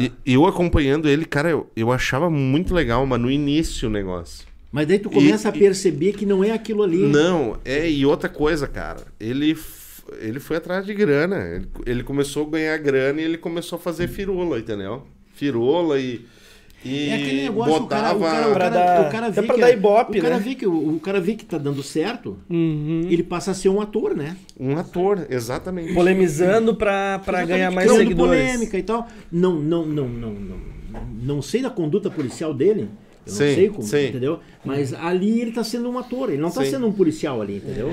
e- 0.00 0.10
eu 0.26 0.44
acompanhando 0.46 1.08
ele, 1.08 1.24
cara, 1.24 1.48
eu, 1.50 1.70
eu 1.76 1.92
achava 1.92 2.28
muito 2.28 2.74
legal, 2.74 3.06
mas 3.06 3.20
no 3.20 3.30
início 3.30 3.88
o 3.88 3.92
negócio. 3.92 4.46
Mas 4.72 4.86
daí 4.88 4.98
tu 4.98 5.08
começa 5.08 5.48
E- 5.48 5.50
a 5.50 5.52
perceber 5.52 6.12
que 6.14 6.26
não 6.26 6.42
é 6.42 6.50
aquilo 6.50 6.82
ali. 6.82 6.98
Não, 6.98 7.56
é, 7.64 7.88
e 7.88 8.04
outra 8.04 8.28
coisa, 8.28 8.66
cara, 8.66 9.06
ele, 9.20 9.56
ele 10.20 10.40
foi 10.40 10.56
atrás 10.56 10.84
de 10.84 10.92
grana. 10.92 11.36
Ele, 11.54 11.68
ele 11.86 12.02
começou 12.02 12.46
a 12.48 12.50
ganhar 12.50 12.76
grana 12.78 13.20
e 13.20 13.24
ele 13.24 13.38
começou 13.38 13.76
a 13.78 13.80
fazer 13.80 14.08
firula, 14.08 14.58
entendeu? 14.58 15.06
Firula 15.34 15.98
e. 16.00 16.26
E 16.84 17.08
É 17.08 17.14
aquele 17.14 17.42
negócio, 17.42 17.82
o 17.82 17.86
cara, 17.88 18.14
botava. 18.14 18.18
o 18.18 18.22
cara, 18.22 18.48
o 18.50 18.54
cara, 18.54 19.00
o 19.08 19.10
cara 19.10 19.30
vê 19.30 19.42
pra 19.42 19.54
que, 19.56 19.60
dar 19.60 19.70
ibope, 19.72 20.18
o 20.18 20.22
cara 20.22 20.36
né? 20.36 20.40
vê 20.44 20.54
que 20.54 20.66
o, 20.66 20.94
o 20.96 21.00
cara 21.00 21.20
vê 21.20 21.34
que 21.34 21.44
tá 21.44 21.58
dando 21.58 21.82
certo, 21.82 22.38
Uhum. 22.48 23.06
ele 23.10 23.22
passa 23.24 23.50
a 23.50 23.54
ser 23.54 23.68
um 23.68 23.80
ator, 23.80 24.14
né? 24.14 24.36
Um 24.58 24.76
ator, 24.76 25.26
exatamente. 25.28 25.92
Polemizando 25.92 26.74
pra, 26.76 27.18
pra 27.24 27.38
Exatamente, 27.42 27.48
ganhar 27.48 27.70
mais 27.72 27.86
criando 27.90 28.02
seguidores. 28.08 28.40
polêmica 28.42 28.78
e 28.78 28.82
tal. 28.84 29.08
Não, 29.30 29.54
não, 29.56 29.84
não, 29.86 30.08
não, 30.08 30.30
não, 30.32 30.56
não 31.20 31.42
sei 31.42 31.62
da 31.62 31.70
conduta 31.70 32.08
policial 32.10 32.54
dele. 32.54 32.82
Eu 33.26 33.32
não 33.32 33.38
Sim, 33.38 33.54
sei 33.54 33.68
como, 33.68 33.82
sim. 33.82 34.06
entendeu? 34.06 34.40
Mas 34.64 34.94
ali 34.94 35.40
ele 35.40 35.52
tá 35.52 35.62
sendo 35.64 35.90
um 35.90 35.98
ator, 35.98 36.30
ele 36.30 36.40
não 36.40 36.50
tá 36.50 36.64
Sim. 36.64 36.70
sendo 36.70 36.86
um 36.86 36.92
policial 36.92 37.42
ali, 37.42 37.56
entendeu? 37.56 37.92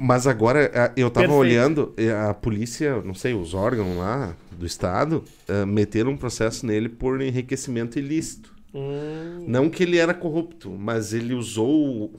Mas 0.00 0.26
agora 0.26 0.70
a- 0.74 0.92
eu 0.96 1.10
tava 1.10 1.26
Perfeito. 1.28 1.40
olhando, 1.40 1.94
e 1.96 2.08
a 2.10 2.32
polícia, 2.34 3.00
não 3.02 3.14
sei, 3.14 3.34
os 3.34 3.54
órgãos 3.54 3.96
lá 3.96 4.34
do 4.52 4.66
estado, 4.66 5.24
eh, 5.48 5.64
meteram 5.64 6.12
um 6.12 6.16
processo 6.16 6.64
nele 6.66 6.88
por 6.88 7.20
enriquecimento 7.20 7.98
ilícito. 7.98 8.54
Hum. 8.74 9.44
Não 9.46 9.70
que 9.70 9.82
ele 9.84 9.98
era 9.98 10.12
corrupto, 10.14 10.70
mas 10.70 11.12
ele 11.12 11.34
usou. 11.34 12.12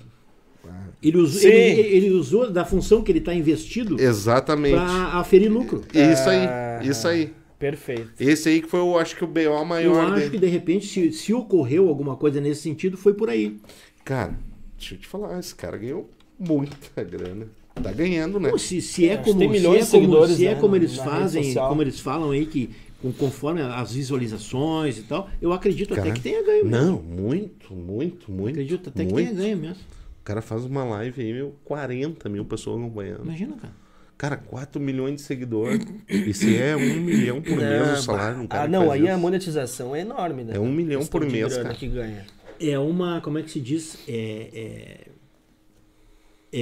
Ele 1.03 1.17
usou, 1.17 1.41
ele, 1.51 1.81
ele 1.81 2.09
usou 2.11 2.49
da 2.51 2.65
função 2.65 3.03
que 3.03 3.11
ele 3.11 3.21
tá 3.21 3.33
investido 3.33 4.01
Exatamente. 4.01 4.75
para 4.75 5.19
aferir 5.19 5.51
lucro. 5.51 5.83
Isso 5.93 6.29
Ah. 6.29 6.79
aí, 6.79 6.89
isso 6.89 7.07
aí. 7.07 7.33
Perfeito. 7.59 8.11
Esse 8.19 8.49
aí 8.49 8.61
que 8.61 8.67
foi, 8.67 8.79
eu 8.79 8.97
acho 8.97 9.15
que 9.15 9.23
o 9.23 9.27
BO 9.27 9.39
Eu 9.39 9.65
maior 9.65 10.05
acho 10.05 10.15
dele. 10.15 10.29
que 10.31 10.37
de 10.39 10.47
repente, 10.47 10.87
se, 10.87 11.11
se 11.11 11.33
ocorreu 11.33 11.87
alguma 11.87 12.15
coisa 12.15 12.41
nesse 12.41 12.61
sentido, 12.61 12.97
foi 12.97 13.13
por 13.13 13.29
aí. 13.29 13.57
Cara, 14.03 14.35
deixa 14.77 14.95
eu 14.95 14.99
te 14.99 15.07
falar, 15.07 15.39
esse 15.39 15.53
cara 15.55 15.77
ganhou 15.77 16.09
muita 16.39 17.03
grana. 17.03 17.47
Tá 17.81 17.91
ganhando, 17.91 18.39
né? 18.39 18.49
Pô, 18.49 18.57
se, 18.57 18.81
se 18.81 19.07
é 19.09 19.17
que 19.17 19.25
como, 19.25 19.39
tem 19.39 19.47
se 19.49 19.53
milhões 19.53 19.81
é 19.81 19.85
de 19.85 19.91
como, 19.91 20.01
seguidores, 20.03 20.35
se 20.37 20.47
é 20.47 20.55
né, 20.55 20.61
como 20.61 20.75
eles 20.75 20.95
fazem, 20.95 21.53
como 21.53 21.81
eles 21.81 21.99
falam 21.99 22.31
aí 22.31 22.45
que 22.45 22.69
com- 23.01 23.11
conforme 23.11 23.61
as 23.61 23.93
visualizações 23.93 24.97
e 24.97 25.03
tal, 25.03 25.29
eu 25.41 25.51
acredito 25.53 25.93
Cara, 25.93 26.01
até 26.09 26.11
que 26.15 26.21
tenha 26.21 26.41
ganho. 26.43 26.65
mesmo. 26.65 26.85
Não, 26.85 27.01
muito, 27.01 27.73
muito, 27.73 28.31
muito. 28.31 28.49
acredito 28.49 28.89
até 28.89 29.05
que 29.05 29.11
muito. 29.11 29.27
tenha 29.27 29.39
ganho 29.39 29.57
mesmo. 29.57 29.83
O 30.21 30.23
cara 30.23 30.41
faz 30.41 30.65
uma 30.65 30.83
live 30.83 31.21
aí, 31.21 31.33
meu, 31.33 31.53
40 31.63 32.27
mil 32.29 32.45
pessoas 32.45 32.79
acompanhando. 32.79 33.23
Imagina, 33.23 33.55
cara. 33.57 33.73
Cara, 34.17 34.37
4 34.37 34.81
milhões 34.81 35.15
de 35.15 35.21
seguidores. 35.21 35.85
E 36.07 36.33
se 36.33 36.57
é 36.57 36.75
um 36.75 37.01
milhão 37.01 37.41
por 37.41 37.57
mês 37.57 37.99
o 37.99 38.01
salário 38.01 38.39
um 38.41 38.47
cara 38.47 38.63
ah, 38.63 38.65
que 38.65 38.71
não, 38.71 38.89
aí 38.89 39.07
a 39.07 39.11
isso. 39.11 39.19
monetização 39.21 39.93
é 39.95 39.99
enorme, 39.99 40.45
né? 40.45 40.55
É 40.55 40.59
um 40.59 40.71
milhão 40.71 41.05
por 41.05 41.25
mês, 41.29 41.55
cara. 41.57 41.73
que 41.75 41.87
ganha. 41.87 42.25
É 42.59 42.79
uma, 42.79 43.19
como 43.19 43.37
é 43.37 43.43
que 43.43 43.51
se 43.51 43.59
diz? 43.59 43.97
É, 44.07 44.49
é, 44.53 45.07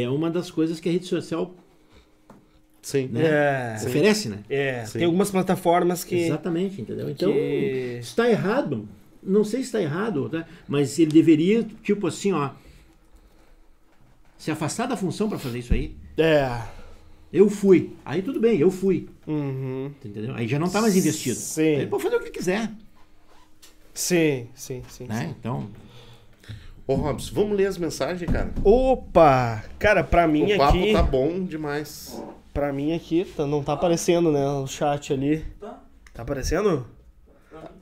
é 0.01 0.09
uma 0.09 0.29
das 0.29 0.49
coisas 0.51 0.79
que 0.79 0.89
a 0.89 0.91
rede 0.91 1.05
social 1.05 1.53
Sim. 2.81 3.07
né, 3.11 3.21
É, 3.25 3.75
oferece, 3.85 4.29
né? 4.29 4.39
é. 4.49 4.85
Sim. 4.85 4.99
tem 4.99 5.05
algumas 5.05 5.31
plataformas 5.31 6.03
que. 6.03 6.15
Exatamente, 6.15 6.81
entendeu? 6.81 7.09
Então, 7.09 7.31
que- 7.31 7.97
está 8.01 8.29
errado. 8.29 8.87
Não 9.21 9.43
sei 9.45 9.61
se 9.61 9.67
está 9.67 9.81
errado, 9.81 10.27
tá? 10.29 10.45
mas 10.67 10.99
ele 10.99 11.11
deveria, 11.11 11.63
tipo 11.81 12.07
assim, 12.07 12.33
ó, 12.33 12.49
se 14.37 14.51
afastar 14.51 14.85
da 14.85 14.97
função 14.97 15.29
para 15.29 15.39
fazer 15.39 15.59
isso 15.59 15.73
aí. 15.73 15.95
É. 16.17 16.61
Eu 17.31 17.49
fui. 17.49 17.93
Aí 18.03 18.21
tudo 18.21 18.39
bem, 18.39 18.59
eu 18.59 18.69
fui. 18.69 19.07
Uhum. 19.25 19.91
Entendeu? 20.03 20.35
Aí 20.35 20.47
já 20.47 20.59
não 20.59 20.69
tá 20.69 20.81
mais 20.81 20.95
investido. 20.97 21.35
Sim. 21.37 21.61
Aí 21.61 21.75
Ele 21.75 21.87
pode 21.87 22.03
fazer 22.03 22.17
o 22.17 22.19
que 22.19 22.29
quiser. 22.29 22.69
Sim, 23.93 24.47
sim, 24.53 24.83
sim. 24.89 25.05
Né? 25.05 25.21
sim. 25.27 25.35
Então, 25.39 25.69
Ô, 26.85 26.95
Robson, 26.95 27.33
vamos 27.33 27.55
ler 27.57 27.67
as 27.67 27.77
mensagens, 27.77 28.29
cara? 28.29 28.51
Opa! 28.63 29.63
Cara, 29.79 30.03
pra 30.03 30.27
mim 30.27 30.51
o 30.53 30.57
papo 30.57 30.77
aqui. 30.77 30.91
tá 30.93 31.01
bom 31.01 31.43
demais. 31.45 32.21
Pra 32.53 32.73
mim 32.73 32.93
aqui, 32.93 33.25
tá- 33.37 33.47
não 33.47 33.63
tá 33.63 33.73
aparecendo, 33.73 34.31
né? 34.31 34.45
O 34.45 34.67
chat 34.67 35.13
ali. 35.13 35.45
Tá? 35.59 35.79
Tá 36.13 36.21
aparecendo? 36.23 36.85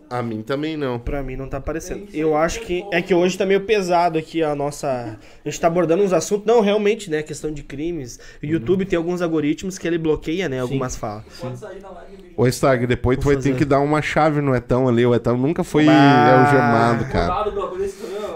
A 0.10 0.22
mim 0.22 0.42
também 0.42 0.76
não. 0.76 1.00
Pra 1.00 1.24
mim 1.24 1.38
não 1.38 1.48
tá 1.48 1.56
aparecendo. 1.58 2.06
Eu 2.14 2.36
acho 2.36 2.60
que 2.62 2.86
é 2.92 3.02
que 3.02 3.14
hoje 3.14 3.38
tá 3.38 3.46
meio 3.46 3.62
pesado 3.62 4.20
aqui 4.20 4.44
a 4.44 4.54
nossa. 4.54 5.18
A 5.46 5.50
gente 5.50 5.58
tá 5.60 5.68
abordando 5.68 6.04
uns 6.04 6.12
assuntos. 6.12 6.46
Não, 6.46 6.60
realmente, 6.60 7.10
né? 7.10 7.24
Questão 7.24 7.50
de 7.50 7.64
crimes. 7.64 8.20
O 8.44 8.46
YouTube 8.46 8.84
tem 8.84 8.98
alguns 8.98 9.22
algoritmos 9.22 9.78
que 9.78 9.88
ele 9.88 9.98
bloqueia, 9.98 10.50
né? 10.50 10.60
Algumas 10.60 10.98
falas. 10.98 11.24
Pode 11.40 11.58
sair 11.58 11.80
da 11.80 11.90
live, 11.92 12.18
bicho. 12.18 12.34
Ô, 12.36 12.46
Stag, 12.52 12.86
depois 12.88 13.18
tu 13.20 13.24
Vou 13.24 13.34
vai 13.34 13.42
ter 13.42 13.50
fazer. 13.52 13.60
que 13.60 13.64
dar 13.66 13.80
uma 13.80 14.02
chave 14.02 14.42
no 14.42 14.54
Etão 14.54 14.86
ali. 14.90 15.06
O 15.06 15.16
Etão 15.16 15.38
nunca 15.38 15.64
foi 15.64 15.86
Bah. 15.86 16.42
algemado, 16.46 17.06
cara. 17.06 17.46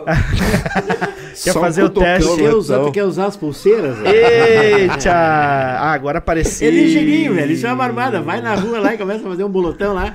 Quer 1.44 1.52
Só 1.52 1.60
um 1.60 1.62
fazer 1.64 1.84
o 1.84 1.90
teste? 1.90 2.36
quer 2.38 2.54
usar, 2.56 2.92
quer 2.92 3.04
usar 3.04 3.26
as 3.26 3.36
pulseiras? 3.36 3.98
Eita! 4.06 5.12
Ah, 5.12 5.92
agora 5.92 6.20
apareceu. 6.20 6.66
É 6.70 6.72
ligeirinho, 6.72 7.34
velho. 7.36 7.52
Isso 7.52 7.68
é 7.68 7.74
uma 7.74 7.84
armada. 7.84 8.22
Vai 8.22 8.40
na 8.40 8.56
rua 8.56 8.80
lá 8.80 8.94
e 8.94 8.98
começa 8.98 9.20
a 9.20 9.30
fazer 9.32 9.44
um 9.44 9.50
bolotão 9.50 9.94
lá. 9.94 10.14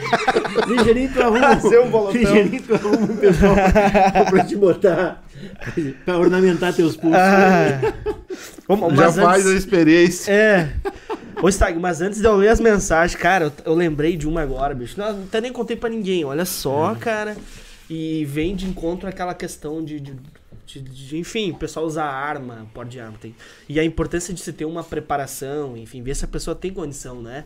ligeirinho 0.66 1.10
tu 1.12 1.22
arruma. 1.22 1.56
Fazer 1.60 1.78
um 1.80 1.90
bolotão. 1.90 2.20
Ligeirinho 2.20 2.62
tu 2.62 2.74
arruma 2.74 2.96
um 2.96 3.16
pessoal 3.18 3.54
pra 4.30 4.44
te 4.44 4.56
botar. 4.56 5.22
pra 6.06 6.16
ornamentar 6.18 6.72
teus 6.72 6.96
pulsos. 6.96 7.18
Ah. 7.20 7.78
Já 8.68 8.76
mas 8.76 9.16
faz 9.16 9.46
a 9.46 9.50
antes- 9.50 9.62
experiência. 9.62 10.32
É. 10.32 10.68
Ô, 11.42 11.50
Stag, 11.50 11.78
mas 11.78 12.00
antes 12.00 12.18
de 12.20 12.26
eu 12.26 12.34
ler 12.34 12.48
as 12.48 12.60
mensagens, 12.60 13.14
cara, 13.20 13.44
eu, 13.44 13.52
eu 13.66 13.74
lembrei 13.74 14.16
de 14.16 14.26
uma 14.26 14.40
agora, 14.40 14.74
bicho. 14.74 14.98
Não, 14.98 15.10
até 15.24 15.38
nem 15.38 15.52
contei 15.52 15.76
pra 15.76 15.90
ninguém, 15.90 16.24
olha 16.24 16.46
só, 16.46 16.96
cara. 16.98 17.36
E 17.88 18.24
vem 18.24 18.54
de 18.56 18.66
encontro 18.66 19.08
àquela 19.08 19.34
questão 19.34 19.84
de. 19.84 20.00
de, 20.00 20.12
de- 20.66 20.80
de- 20.80 21.16
enfim, 21.18 21.52
o 21.52 21.56
pessoal 21.56 21.86
usar 21.86 22.04
arma, 22.06 22.66
porte 22.74 22.92
de 22.92 23.00
arma. 23.00 23.16
Tem, 23.20 23.34
e 23.68 23.78
a 23.78 23.84
importância 23.84 24.34
de 24.34 24.40
se 24.40 24.52
ter 24.52 24.64
uma 24.64 24.82
preparação, 24.82 25.76
enfim, 25.76 26.02
ver 26.02 26.16
se 26.16 26.24
a 26.24 26.28
pessoa 26.28 26.54
tem 26.56 26.72
condição, 26.72 27.22
né? 27.22 27.44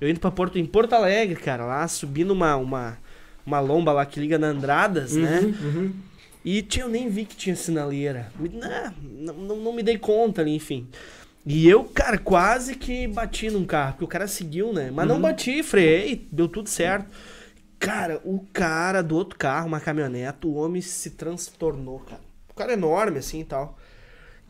Eu 0.00 0.08
indo 0.08 0.20
pra 0.20 0.30
Porto, 0.30 0.58
em 0.58 0.64
Porto 0.66 0.92
Alegre, 0.92 1.36
cara, 1.36 1.64
lá 1.64 1.86
subindo 1.88 2.30
uma, 2.32 2.54
uma, 2.56 2.98
uma 3.44 3.58
lomba 3.60 3.92
lá 3.92 4.04
que 4.06 4.20
liga 4.20 4.38
na 4.38 4.48
Andradas, 4.48 5.14
né? 5.16 5.40
Uhum. 5.40 5.92
E 6.44 6.60
tinha, 6.62 6.84
eu 6.84 6.88
nem 6.90 7.08
vi 7.08 7.24
que 7.24 7.34
tinha 7.36 7.56
sinaleira. 7.56 8.30
Né, 8.38 8.92
Não, 9.02 9.34
não, 9.34 9.56
não 9.56 9.72
me 9.72 9.82
dei 9.82 9.96
conta 9.98 10.42
ali, 10.42 10.54
enfim. 10.54 10.86
E 11.46 11.68
eu, 11.68 11.84
cara, 11.84 12.18
quase 12.18 12.74
que 12.74 13.06
bati 13.06 13.50
num 13.50 13.64
carro, 13.64 13.92
porque 13.92 14.04
o 14.04 14.08
cara 14.08 14.26
seguiu, 14.28 14.72
né? 14.72 14.90
Mas 14.92 15.06
não 15.08 15.20
bati, 15.20 15.62
freiei, 15.62 16.26
deu 16.30 16.48
tudo 16.48 16.68
certo. 16.68 17.06
Cara, 17.78 18.20
o 18.24 18.40
cara 18.52 19.02
do 19.02 19.16
outro 19.16 19.38
carro, 19.38 19.66
uma 19.66 19.80
caminhonete, 19.80 20.46
o 20.46 20.54
homem 20.54 20.80
se 20.80 21.10
transtornou, 21.10 22.00
cara. 22.00 22.22
O 22.50 22.54
cara 22.54 22.72
é 22.72 22.74
enorme, 22.74 23.18
assim 23.18 23.40
e 23.40 23.44
tal. 23.44 23.76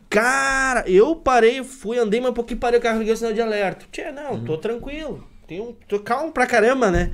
Cara, 0.08 0.88
eu 0.88 1.16
parei, 1.16 1.64
fui, 1.64 1.98
andei 1.98 2.20
mais 2.20 2.30
um 2.30 2.34
pouquinho, 2.34 2.60
parei 2.60 2.78
o 2.78 2.82
carro, 2.82 2.98
liguei 2.98 3.14
o 3.14 3.16
sinal 3.16 3.32
de 3.32 3.40
alerta. 3.40 3.86
Tchê, 3.90 4.12
não, 4.12 4.44
tô 4.44 4.56
tranquilo. 4.58 5.26
Um. 5.50 5.74
Tô 5.88 5.98
calmo 6.00 6.32
pra 6.32 6.46
caramba, 6.46 6.90
né? 6.90 7.10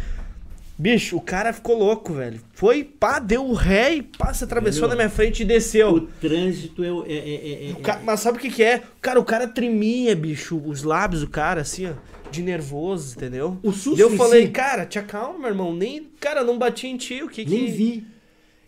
Bicho, 0.81 1.17
o 1.19 1.21
cara 1.21 1.53
ficou 1.53 1.77
louco, 1.79 2.15
velho. 2.15 2.41
Foi, 2.55 2.83
pá, 2.85 3.19
deu 3.19 3.45
o 3.45 3.53
ré 3.53 3.97
e 3.97 4.03
pá, 4.03 4.33
se 4.33 4.45
atravessou 4.45 4.87
Entendeu? 4.87 4.97
na 4.97 5.05
minha 5.05 5.11
frente 5.15 5.43
e 5.43 5.45
desceu. 5.45 5.91
O 5.95 6.01
trânsito 6.07 6.83
é. 6.83 6.89
é, 6.89 7.13
é, 7.13 7.35
é- 7.67 7.71
é- 7.71 7.75
ca- 7.83 8.01
Mas 8.03 8.21
sabe 8.21 8.39
o 8.39 8.41
que 8.41 8.51
que 8.51 8.63
é? 8.63 8.83
Cara, 9.01 9.21
o 9.21 9.25
cara 9.25 9.47
tremia, 9.47 10.17
bicho, 10.17 10.57
os 10.65 10.83
lábios 10.83 11.21
do 11.21 11.29
cara, 11.29 11.61
assim, 11.61 11.87
ó, 11.87 11.93
de 12.31 12.43
nervoso, 12.43 13.15
entendeu? 13.17 13.59
O 13.63 13.73
susto 13.73 13.97
Daí 13.97 14.07
eu 14.07 14.17
falei, 14.17 14.47
si. 14.47 14.53
cara, 14.53 14.87
te 14.87 14.99
acalma, 14.99 15.39
meu 15.39 15.49
irmão. 15.49 15.75
Nem, 15.75 16.09
cara, 16.19 16.43
não 16.43 16.57
bati 16.59 16.87
em 16.87 16.97
ti, 16.97 17.23
o 17.23 17.29
que 17.29 17.45
que... 17.45 17.51
Nem 17.51 17.67
vi. 17.71 18.07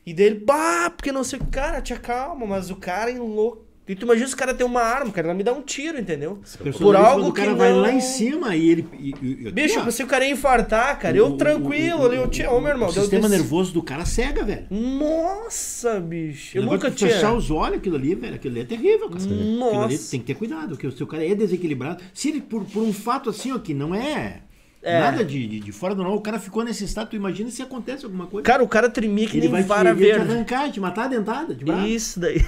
E 0.05 0.12
dele, 0.12 0.40
pá, 0.40 0.90
porque 0.90 1.12
não 1.12 1.24
sei 1.24 1.39
o 1.39 1.44
que, 1.44 1.51
cara, 1.51 1.80
te 1.80 1.94
acalma, 1.94 2.44
mas 2.44 2.70
o 2.70 2.76
cara 2.76 3.10
é 3.10 3.18
louco. 3.18 3.64
E 3.88 3.96
tu 3.96 4.04
imagina 4.04 4.28
se 4.28 4.34
o 4.34 4.36
cara 4.36 4.54
tem 4.54 4.64
uma 4.64 4.80
arma, 4.80 5.10
cara, 5.10 5.26
ela 5.26 5.34
me 5.36 5.42
dá 5.42 5.52
um 5.52 5.60
tiro, 5.60 5.98
entendeu? 5.98 6.40
O 6.64 6.72
Por 6.78 6.94
algo 6.94 7.24
do 7.24 7.32
cara 7.32 7.50
que 7.50 7.59
vai 7.59 7.72
não- 7.72 7.80
lá 7.80 7.92
em 7.92 8.00
cima 8.00 8.54
e 8.54 8.70
ele. 8.70 8.86
e- 8.98 9.10
e- 9.20 9.50
Bicho, 9.50 9.80
ó, 9.80 9.84
que 9.84 10.02
o 10.04 10.06
cara 10.06 10.24
infartar, 10.24 10.96
cara. 11.00 11.14
o- 11.14 11.18
Eu 11.18 11.26
o- 11.32 11.36
tranquilo 11.36 12.00
o- 12.02 12.06
ali, 12.06 12.16
eu 12.16 12.28
tinha. 12.28 12.48
Ô, 12.48 12.60
meu 12.60 12.70
irmão, 12.70 12.88
O 12.88 12.92
sistema 12.92 13.28
nervoso 13.28 13.72
do 13.72 13.82
cara 13.82 14.04
cega, 14.04 14.44
velho. 14.44 14.66
Nossa, 14.70 15.98
bicho. 16.00 16.56
Eu 16.56 16.62
O 16.62 16.66
nunca 16.66 16.90
tinha. 16.92 17.10
fechar 17.10 17.32
os 17.32 17.50
olhos, 17.50 17.78
aquilo 17.78 17.96
ali, 17.96 18.14
velho, 18.14 18.36
aquilo 18.36 18.54
ali 18.54 18.62
é 18.62 18.64
terrível, 18.64 19.09
cara. 19.10 19.20
Aquilo 19.20 19.40
ali 19.40 19.59
Nossa. 19.59 20.10
tem 20.12 20.20
que 20.20 20.26
ter 20.26 20.34
cuidado, 20.34 20.68
porque 20.76 20.90
se 20.90 21.02
o 21.02 21.06
cara 21.06 21.26
é 21.26 21.34
desequilibrado, 21.34 22.02
se 22.14 22.28
ele, 22.28 22.40
por, 22.40 22.64
por 22.64 22.82
um 22.84 22.92
fato 22.92 23.30
assim, 23.30 23.50
ó, 23.52 23.59
que 23.59 23.74
não 23.74 23.92
é, 23.92 24.42
É. 24.80 25.00
nada 25.00 25.24
de, 25.24 25.44
de, 25.46 25.59
de 25.60 25.72
fora 25.72 25.92
do 25.94 26.02
normal, 26.02 26.18
o 26.18 26.22
cara 26.22 26.38
ficou 26.38 26.62
nesse 26.64 26.84
estado, 26.84 27.10
tu 27.10 27.16
imagina 27.16 27.50
se 27.50 27.60
acontece 27.62 28.04
alguma 28.04 28.26
coisa. 28.28 28.44
Cara, 28.44 28.62
o 28.62 28.68
cara 28.68 28.88
tremia 28.88 29.26
que 29.26 29.38
ele 29.38 29.42
nem 29.42 29.50
vai 29.50 29.62
te, 29.64 29.66
vara 29.66 29.90
ele 29.90 29.98
vai 30.00 30.09
te 30.12 30.16
verde. 30.18 30.32
arrancar, 30.32 30.70
te 30.70 30.78
matar 30.80 31.04
a 31.06 31.09
dentada, 31.09 31.52
de. 31.52 31.64
Isso 31.88 32.20
daí. 32.20 32.40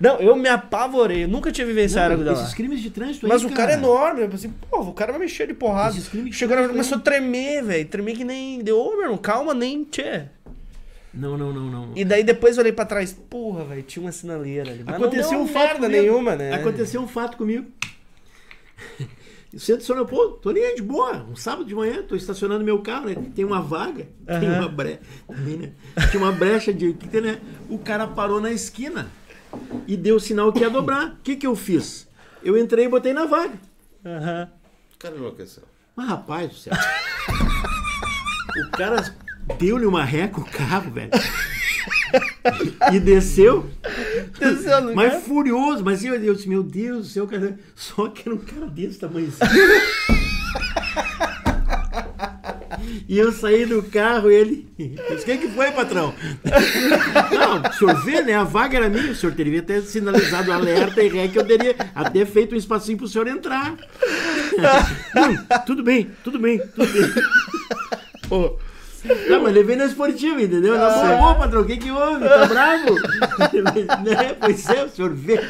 Não, 0.00 0.16
eu 0.20 0.34
me 0.36 0.48
apavorei. 0.48 1.24
Eu 1.24 1.28
nunca 1.28 1.50
tinha 1.52 1.66
vivenciado 1.66 2.16
Não, 2.16 2.32
lá. 2.32 2.40
esses 2.42 2.54
crimes 2.54 2.80
de 2.80 2.90
trânsito 2.90 3.26
Mas 3.28 3.42
aí, 3.44 3.50
o 3.50 3.54
cara 3.54 3.72
é 3.72 3.74
enorme. 3.74 4.22
Eu 4.22 4.28
pensei, 4.28 4.50
pô, 4.70 4.80
o 4.80 4.92
cara 4.92 5.12
vai 5.12 5.20
mexer 5.20 5.46
de 5.46 5.54
porrada. 5.54 5.90
Esses 5.96 6.08
crimes 6.08 6.34
Chegou 6.34 6.56
na 6.56 6.68
começou 6.68 6.98
a 6.98 7.00
tremer, 7.00 7.62
velho. 7.62 7.88
Tremer 7.88 8.16
que 8.16 8.24
nem. 8.24 8.62
Deu, 8.62 8.78
ô, 8.78 8.90
meu 8.92 9.02
irmão, 9.02 9.18
calma, 9.18 9.54
nem 9.54 9.84
tchê. 9.84 10.22
Não, 11.14 11.36
não, 11.36 11.52
não, 11.52 11.68
não. 11.70 11.92
E 11.94 12.04
daí 12.04 12.24
depois 12.24 12.56
eu 12.56 12.62
olhei 12.62 12.72
pra 12.72 12.86
trás, 12.86 13.12
porra, 13.12 13.64
velho, 13.64 13.82
tinha 13.82 14.02
uma 14.02 14.12
sinaleira 14.12 14.70
ali. 14.70 14.82
Mas 14.84 14.94
Aconteceu 14.96 15.32
não 15.32 15.42
um 15.42 15.44
deu 15.44 15.52
fato 15.54 15.64
merda 15.64 15.86
comigo. 15.86 16.02
nenhuma, 16.02 16.36
né? 16.36 16.54
Aconteceu 16.54 17.00
um 17.02 17.08
fato 17.08 17.36
comigo. 17.36 17.66
Centro 19.58 19.80
de 19.82 19.86
São 19.86 19.96
Leopoldo, 19.96 20.36
tô 20.36 20.48
ali 20.48 20.74
de 20.74 20.82
boa, 20.82 21.26
um 21.30 21.36
sábado 21.36 21.64
de 21.64 21.74
manhã, 21.74 22.02
tô 22.02 22.16
estacionando 22.16 22.64
meu 22.64 22.80
carro, 22.80 23.06
né? 23.06 23.16
Tem 23.34 23.44
uma 23.44 23.60
vaga, 23.60 24.08
tem 24.26 24.48
Aham. 24.48 24.58
uma 24.60 24.68
brecha. 24.68 25.00
Também, 25.26 25.56
né? 25.58 25.72
Tinha 26.10 26.22
uma 26.22 26.32
brecha 26.32 26.72
de. 26.72 26.92
que 26.94 27.08
tem, 27.08 27.20
né? 27.20 27.40
O 27.68 27.78
cara 27.78 28.06
parou 28.06 28.40
na 28.40 28.50
esquina 28.50 29.10
e 29.86 29.96
deu 29.96 30.16
o 30.16 30.20
sinal 30.20 30.52
que 30.52 30.60
ia 30.60 30.70
dobrar. 30.70 31.08
O 31.08 31.16
que, 31.22 31.36
que 31.36 31.46
eu 31.46 31.54
fiz? 31.54 32.08
Eu 32.42 32.56
entrei 32.56 32.86
e 32.86 32.88
botei 32.88 33.12
na 33.12 33.26
vaga. 33.26 33.54
Aham. 34.04 34.48
O 34.94 34.98
cara 34.98 35.16
enlouqueceu. 35.16 35.64
Mas 35.94 36.08
rapaz 36.08 36.48
do 36.48 36.54
céu. 36.56 36.72
o 38.66 38.70
cara 38.76 39.14
deu-lhe 39.58 39.84
uma 39.86 40.04
ré 40.04 40.28
com 40.28 40.40
o 40.40 40.44
carro, 40.50 40.90
velho. 40.90 41.10
E 42.92 43.00
desceu. 43.00 43.68
Desceu 44.38 44.80
no 44.80 44.94
Mas 44.94 45.12
lugar. 45.14 45.20
furioso, 45.22 45.84
mas 45.84 46.04
eu, 46.04 46.14
eu 46.14 46.34
disse, 46.34 46.48
meu 46.48 46.62
Deus 46.62 47.06
do 47.08 47.12
céu, 47.12 47.26
cara. 47.26 47.58
Só 47.74 48.08
que 48.08 48.28
era 48.28 48.34
um 48.34 48.38
cara 48.38 48.66
desse 48.66 48.98
tamanho. 48.98 49.32
E 53.08 53.18
eu 53.18 53.32
saí 53.32 53.66
do 53.66 53.82
carro 53.82 54.30
e 54.30 54.34
ele. 54.34 54.66
Disse, 54.78 55.30
o 55.32 55.38
que, 55.38 55.48
foi, 55.48 55.70
patrão? 55.70 56.14
Não, 57.30 57.70
o 57.70 57.72
senhor 57.72 58.04
vê, 58.04 58.22
né? 58.22 58.34
A 58.34 58.44
vaga 58.44 58.78
era 58.78 58.88
minha. 58.88 59.12
O 59.12 59.14
senhor 59.14 59.34
teria 59.34 59.62
ter 59.62 59.82
sinalizado 59.82 60.52
alerta 60.52 61.02
e 61.02 61.08
ré 61.08 61.28
que 61.28 61.38
eu 61.38 61.44
teria 61.44 61.76
até 61.94 62.24
feito 62.24 62.54
um 62.54 62.58
espacinho 62.58 62.98
pro 62.98 63.08
senhor 63.08 63.26
entrar. 63.26 63.76
Não, 65.14 65.60
tudo 65.66 65.82
bem, 65.82 66.10
tudo 66.24 66.38
bem, 66.38 66.58
tudo 66.58 66.92
bem. 66.92 67.24
Pô, 68.28 68.58
Não, 69.28 69.42
mas 69.42 69.54
levei 69.54 69.76
na 69.76 69.86
esportiva, 69.86 70.40
entendeu? 70.40 70.78
Na 70.78 70.90
boa, 70.90 71.16
boa, 71.16 71.34
patrão, 71.34 71.62
o 71.62 71.64
que 71.64 71.76
que 71.76 71.90
houve? 71.90 72.28
Tá 72.28 72.46
bravo? 72.46 72.94
né? 74.04 74.36
Pois 74.38 74.68
é, 74.68 74.84
o 74.84 74.88
senhor 74.88 75.12
vê. 75.12 75.40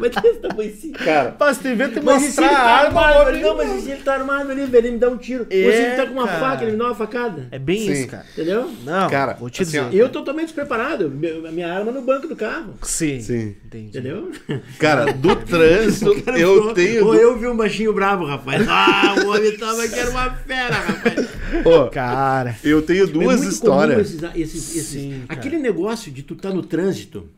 Mas 0.00 0.22
desse 0.22 0.38
tamanho 0.40 0.70
assim. 0.70 0.92
cara, 0.92 1.36
Mas 1.38 1.58
tu 1.58 1.68
inventa 1.68 2.00
Mas 2.02 2.22
e 2.22 2.30
se 2.32 2.40
ele 2.40 2.48
mostrar 2.48 2.58
a 2.60 2.64
tá 2.64 2.70
arma, 2.86 3.00
armado? 3.00 3.28
homem? 3.28 3.42
Não, 3.42 3.56
mas 3.56 3.82
se 3.82 3.90
ele 3.90 4.02
tá 4.02 4.14
armado 4.14 4.50
ali, 4.50 4.64
velho? 4.66 4.86
Ele 4.86 4.90
me 4.92 4.98
dá 4.98 5.08
um 5.08 5.16
tiro. 5.16 5.44
Ou 5.44 5.48
se 5.50 5.56
ele 5.56 5.96
tá 5.96 6.06
com 6.06 6.12
uma 6.12 6.24
É, 6.24 6.26
faca, 6.38 6.40
cara. 6.40 6.62
ele 6.64 6.72
me 6.72 6.78
dá 6.78 6.84
uma 6.84 6.94
facada. 6.94 7.48
É 7.50 7.58
bem 7.58 7.78
Sim. 7.80 7.92
isso, 7.92 8.08
cara. 8.08 8.24
Entendeu? 8.32 8.70
Não, 8.84 9.10
Cara, 9.10 9.34
vou 9.34 9.50
te 9.50 9.62
assim, 9.62 9.82
dizer. 9.84 9.94
Eu 9.94 10.08
totalmente 10.08 10.46
despreparado. 10.46 11.06
A 11.46 11.50
minha 11.52 11.72
arma 11.72 11.90
no 11.92 12.02
banco 12.02 12.26
do 12.28 12.36
carro. 12.36 12.74
Sim. 12.82 13.20
Sim. 13.20 13.54
Entendi. 13.66 13.88
Entendeu? 13.98 14.30
cara, 14.78 15.12
do 15.12 15.36
trânsito, 15.36 16.22
Cara, 16.22 16.38
eu 16.38 16.62
pô, 16.68 16.74
tenho. 16.74 17.04
Ou 17.06 17.14
eu 17.14 17.38
vi 17.38 17.46
um 17.46 17.56
baixinho 17.56 17.92
bravo, 17.92 18.24
rapaz. 18.24 18.66
Ah, 18.68 19.14
o 19.24 19.28
homem 19.30 19.56
tava 19.56 19.86
que 19.88 19.98
era 19.98 20.10
uma 20.10 20.30
fera, 20.34 20.74
rapaz. 20.74 21.28
Ó, 21.64 21.86
Cara. 21.88 22.56
eu 22.62 22.82
tenho 22.82 23.04
É 23.04 23.06
duas 23.06 23.40
muito 23.40 23.52
histórias. 23.52 24.12
comum 24.14 24.30
esses- 24.32 24.54
esses- 24.54 24.76
esses- 24.76 24.88
Sim, 25.00 25.22
cara. 25.26 25.38
aquele 25.40 25.58
negócio 25.58 26.10
de 26.12 26.22
tu 26.22 26.34
tá 26.34 26.50
no 26.50 26.62
trânsito 26.62 27.28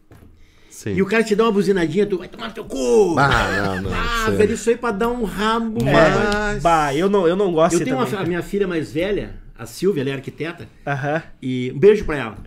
Sim. 0.82 0.94
e 0.94 1.02
o 1.02 1.06
cara 1.06 1.22
te 1.22 1.36
dá 1.36 1.44
uma 1.44 1.52
buzinadinha, 1.52 2.06
tu 2.06 2.16
vai 2.16 2.26
tomar 2.28 2.48
no 2.48 2.54
teu 2.54 2.64
cu. 2.64 3.14
Ah, 3.18 3.74
não, 3.76 3.82
não. 3.82 3.90
Ah, 3.92 4.30
velho, 4.30 4.54
isso 4.54 4.70
aí 4.70 4.76
pra 4.76 4.90
dar 4.92 5.08
um 5.08 5.24
rabo. 5.24 5.84
Mas-. 5.84 6.62
Bah, 6.62 6.94
eu 6.94 7.10
não, 7.10 7.28
eu 7.28 7.36
não 7.36 7.52
gosto 7.52 7.74
Eu 7.78 7.84
tenho 7.84 7.96
uma, 7.96 8.06
também. 8.06 8.20
a 8.24 8.26
minha 8.26 8.42
filha 8.42 8.66
mais 8.66 8.90
velha, 8.90 9.34
a 9.58 9.66
Silvia, 9.66 10.00
ela 10.00 10.10
é 10.10 10.14
arquiteta, 10.14 10.66
Aham. 10.86 11.22
e 11.42 11.70
um 11.74 11.78
beijo 11.78 12.04
pra 12.06 12.16
ela. 12.16 12.38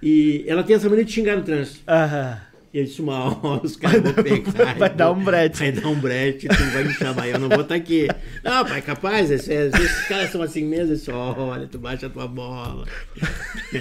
E 0.00 0.44
ela 0.46 0.62
tem 0.62 0.76
essa 0.76 0.88
mania 0.88 1.04
de 1.04 1.10
xingar 1.12 1.36
no 1.36 1.42
trânsito. 1.42 1.80
Aham. 1.88 2.38
E 2.74 2.78
eu 2.78 2.84
disse, 2.84 3.02
uma 3.02 3.18
hora 3.44 3.60
os 3.66 3.76
caras 3.76 4.00
vão 4.00 4.14
pegar. 4.14 4.74
vai 4.78 4.88
dar 4.88 5.10
um 5.10 5.22
brete. 5.22 5.58
Vai 5.58 5.72
dar 5.72 5.88
um 5.88 5.94
brete, 6.00 6.48
tu 6.48 6.64
vai 6.72 6.84
me 6.84 6.94
chamar, 6.94 7.28
eu 7.28 7.38
não 7.38 7.48
vou 7.50 7.60
estar 7.62 7.74
aqui. 7.74 8.08
Não, 8.44 8.64
pai, 8.64 8.80
capaz, 8.80 9.30
esse- 9.30 9.52
esses 9.52 10.06
caras 10.08 10.30
são 10.30 10.40
assim 10.40 10.64
mesmo, 10.64 10.94
disse, 10.94 11.10
olha, 11.10 11.66
tu 11.66 11.78
baixa 11.78 12.06
a 12.06 12.10
tua 12.10 12.26
bola. 12.28 12.86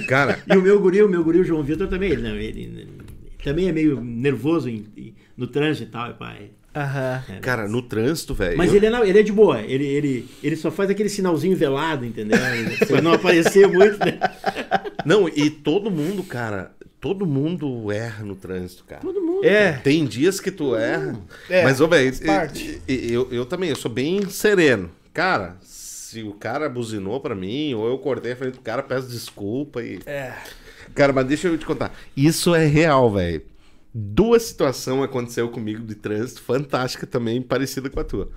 Cara, 0.07 0.40
E 0.52 0.57
o 0.57 0.61
meu 0.61 0.80
guri, 0.82 1.02
o 1.03 1.07
meu 1.07 1.23
guri, 1.23 1.40
o 1.40 1.44
João 1.44 1.64
Vitor 1.64 1.88
também, 1.88 2.11
ele, 2.11 2.22
não, 2.22 2.36
ele, 2.36 2.61
ele 2.64 2.88
também 3.43 3.68
é 3.68 3.72
meio 3.72 3.99
nervoso 4.01 4.69
em- 4.69 4.85
em- 4.97 5.13
no 5.38 5.47
trânsito 5.47 5.88
e 5.88 5.91
tal, 5.91 6.13
pai. 6.15 6.51
Aham. 6.73 7.22
cara, 7.41 7.68
no 7.68 7.81
trânsito, 7.81 8.34
velho. 8.34 8.57
Mas 8.57 8.69
eu- 8.69 8.77
ele 8.77 8.85
é, 8.85 8.89
na- 8.89 9.05
ele 9.05 9.19
é 9.19 9.23
de 9.23 9.31
boa, 9.34 9.61
ele, 9.61 9.85
ele, 9.85 10.30
ele 10.41 10.55
só 10.55 10.72
faz 10.72 10.89
aquele 10.89 11.09
sinalzinho 11.09 11.55
velado, 11.57 12.05
entendeu? 12.05 12.38
Pra 12.88 13.01
não 13.01 13.11
aparecer 13.13 13.68
muito, 13.68 13.99
né? 13.99 14.18
Não, 15.05 15.27
e 15.27 15.49
todo 15.49 15.91
mundo, 15.91 16.23
cara, 16.23 16.72
todo 17.01 17.26
mundo 17.26 17.91
erra 17.91 18.23
no 18.23 18.35
trânsito, 18.35 18.85
cara. 18.88 19.01
Todo 19.01 19.19
mundo. 19.19 19.43
É. 19.45 19.73
Tem 19.84 20.05
dias 20.05 20.39
que 20.39 20.49
tu 20.51 20.73
erra. 20.76 21.19
É, 21.49 21.63
mas, 21.63 21.81
ô, 21.81 21.88
velho, 21.88 22.26
parte. 22.26 22.80
eu, 22.88 23.27
eu 23.34 23.45
também, 23.45 23.69
eu 23.69 23.76
sou 23.76 23.91
bem 23.91 24.30
sereno. 24.30 24.89
Cara, 25.13 25.57
se 25.61 26.22
o 26.23 26.31
cara 26.34 26.69
buzinou 26.69 27.19
pra 27.19 27.35
mim, 27.35 27.73
ou 27.73 27.85
eu 27.89 27.97
cortei 27.97 28.31
a 28.31 28.35
frente 28.35 28.53
do 28.53 28.61
cara, 28.61 28.81
peço 28.84 29.09
desculpa 29.09 29.81
e. 29.84 29.99
É. 30.05 30.34
Cara, 30.93 31.13
mas 31.13 31.26
deixa 31.26 31.47
eu 31.47 31.57
te 31.57 31.65
contar. 31.65 31.93
Isso 32.15 32.53
é 32.53 32.65
real, 32.65 33.11
velho. 33.11 33.43
Duas 33.93 34.43
situações 34.43 35.03
aconteceu 35.03 35.49
comigo 35.49 35.85
de 35.85 35.95
trânsito, 35.95 36.41
fantástica 36.41 37.05
também, 37.05 37.41
parecida 37.41 37.89
com 37.89 37.99
a 37.99 38.03
tua. 38.03 38.30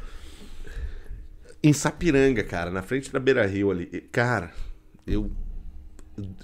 Em 1.63 1.73
Sapiranga, 1.73 2.43
cara, 2.43 2.71
na 2.71 2.83
frente 2.83 3.13
da 3.13 3.21
Beira 3.21 3.47
Rio 3.47 3.71
ali. 3.71 3.87
Cara, 4.11 4.53
eu, 5.07 5.31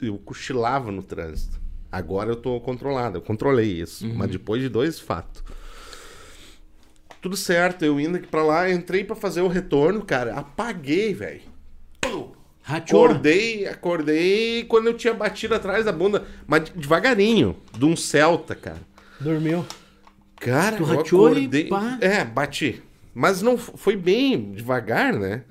eu 0.00 0.16
cochilava 0.18 0.92
no 0.92 1.02
trânsito. 1.02 1.60
Agora 1.90 2.30
eu 2.30 2.36
tô 2.36 2.60
controlado, 2.60 3.18
eu 3.18 3.22
controlei 3.22 3.80
isso. 3.80 4.08
Mas 4.14 4.30
depois 4.30 4.62
de 4.62 4.68
dois 4.68 5.00
fatos. 5.00 5.42
Tudo 7.20 7.36
certo, 7.36 7.84
eu 7.84 8.00
indo 8.00 8.16
aqui 8.16 8.28
pra 8.28 8.42
lá, 8.42 8.70
entrei 8.70 9.04
pra 9.04 9.14
fazer 9.14 9.42
o 9.42 9.48
retorno, 9.48 10.02
cara, 10.02 10.34
apaguei, 10.34 11.12
velho. 11.12 11.42
Rachou. 12.70 13.04
Acordei, 13.04 13.66
acordei 13.66 14.64
quando 14.64 14.86
eu 14.88 14.94
tinha 14.94 15.12
batido 15.14 15.54
atrás 15.54 15.84
da 15.84 15.92
bunda, 15.92 16.24
mas 16.46 16.64
de- 16.64 16.72
devagarinho, 16.72 17.56
de 17.76 17.84
um 17.84 17.96
Celta, 17.96 18.54
cara. 18.54 18.78
Dormiu. 19.20 19.64
Cara, 20.36 20.76
Tu 20.76 20.82
eu 20.82 20.86
rateou 20.86 21.28
e 21.28 21.38
acordei. 21.38 21.64
pá. 21.64 21.98
É, 22.00 22.24
bati. 22.24 22.82
Mas 23.12 23.42
não 23.42 23.58
foi 23.58 23.96
bem 23.96 24.52
devagar, 24.52 25.12
né? 25.12 25.42